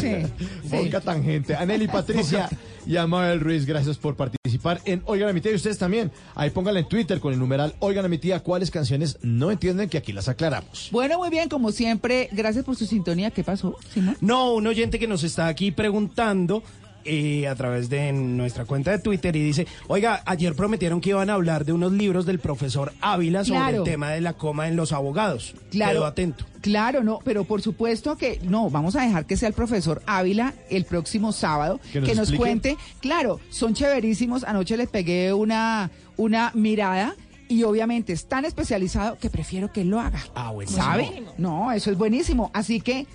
Sí, 0.00 0.24
sí. 0.70 0.76
Boca 0.76 1.00
tangente. 1.02 1.54
Aneli 1.54 1.88
Patricia 1.88 2.48
y 2.86 2.96
a 2.96 3.06
Mabel 3.06 3.40
Ruiz, 3.40 3.66
gracias 3.66 3.98
por 3.98 4.16
participar 4.16 4.80
en 4.84 5.02
Oigan 5.06 5.28
a 5.28 5.32
mi 5.32 5.40
tía. 5.40 5.52
Y 5.52 5.56
ustedes 5.56 5.78
también. 5.78 6.12
Ahí 6.34 6.50
pónganla 6.50 6.80
en 6.80 6.88
Twitter 6.88 7.20
con 7.20 7.32
el 7.32 7.38
numeral 7.38 7.74
Oigan 7.80 8.04
a 8.04 8.08
mi 8.08 8.18
tía 8.18 8.40
cuáles 8.40 8.70
canciones 8.70 9.18
no 9.22 9.50
entienden 9.50 9.88
que 9.88 9.98
aquí 9.98 10.12
las 10.12 10.28
aclaramos. 10.28 10.88
Bueno, 10.92 11.18
muy 11.18 11.30
bien, 11.30 11.48
como 11.48 11.72
siempre, 11.72 12.28
gracias 12.32 12.64
por 12.64 12.76
su 12.76 12.86
sintonía. 12.86 13.30
¿Qué 13.30 13.42
pasó, 13.42 13.76
Simón? 13.92 14.16
No, 14.20 14.54
un 14.54 14.66
oyente 14.66 14.98
que 14.98 15.08
nos 15.08 15.24
está 15.24 15.48
aquí 15.48 15.72
preguntando 15.72 16.62
eh, 17.06 17.48
a 17.48 17.54
través 17.54 17.88
de 17.88 18.12
nuestra 18.12 18.64
cuenta 18.64 18.90
de 18.90 18.98
Twitter 18.98 19.34
y 19.36 19.42
dice, 19.42 19.66
oiga, 19.88 20.22
ayer 20.26 20.54
prometieron 20.54 21.00
que 21.00 21.10
iban 21.10 21.30
a 21.30 21.34
hablar 21.34 21.64
de 21.64 21.72
unos 21.72 21.92
libros 21.92 22.26
del 22.26 22.38
profesor 22.38 22.92
Ávila 23.00 23.44
sobre 23.44 23.60
Claro. 23.60 23.76
el 23.78 23.84
tema 23.84 24.10
de 24.10 24.20
la 24.20 24.32
coma 24.34 24.68
en 24.68 24.76
los 24.76 24.92
abogados. 24.92 25.54
Claro. 25.70 25.92
Quedo 25.92 26.06
atento. 26.06 26.44
Claro, 26.60 27.04
no, 27.04 27.20
pero 27.24 27.44
por 27.44 27.62
supuesto 27.62 28.16
que 28.16 28.40
no, 28.42 28.70
vamos 28.70 28.96
a 28.96 29.02
dejar 29.02 29.24
que 29.26 29.36
sea 29.36 29.48
el 29.48 29.54
profesor 29.54 30.02
Ávila 30.06 30.52
el 30.68 30.84
próximo 30.84 31.30
sábado, 31.32 31.80
Que 31.92 32.00
que 32.02 32.14
nos 32.14 32.32
cuente. 32.32 32.76
Claro, 33.00 33.38
son 33.50 33.74
chéverísimos. 33.74 34.42
Anoche 34.44 34.76
les 34.76 34.88
pegué 34.88 35.32
una, 35.32 35.90
una 36.16 36.50
mirada 36.54 37.14
y 37.48 37.62
obviamente 37.62 38.12
es 38.12 38.26
tan 38.26 38.44
especializado 38.44 39.16
que 39.18 39.30
prefiero 39.30 39.72
que 39.72 39.82
él 39.82 39.90
lo 39.90 40.00
haga. 40.00 40.18
Ah, 40.34 40.50
bueno. 40.50 40.70
¿Sabe? 40.72 41.22
No, 41.38 41.70
eso 41.70 41.92
es 41.92 41.96
buenísimo. 41.98 42.50
Así 42.52 42.80
que 42.80 43.06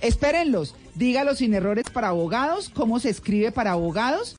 espérenlos. 0.00 0.74
Dígalos 0.94 1.38
sin 1.38 1.54
errores 1.54 1.84
para 1.92 2.08
abogados, 2.08 2.68
cómo 2.68 2.98
se 2.98 3.10
escribe 3.10 3.52
para 3.52 3.72
abogados 3.72 4.36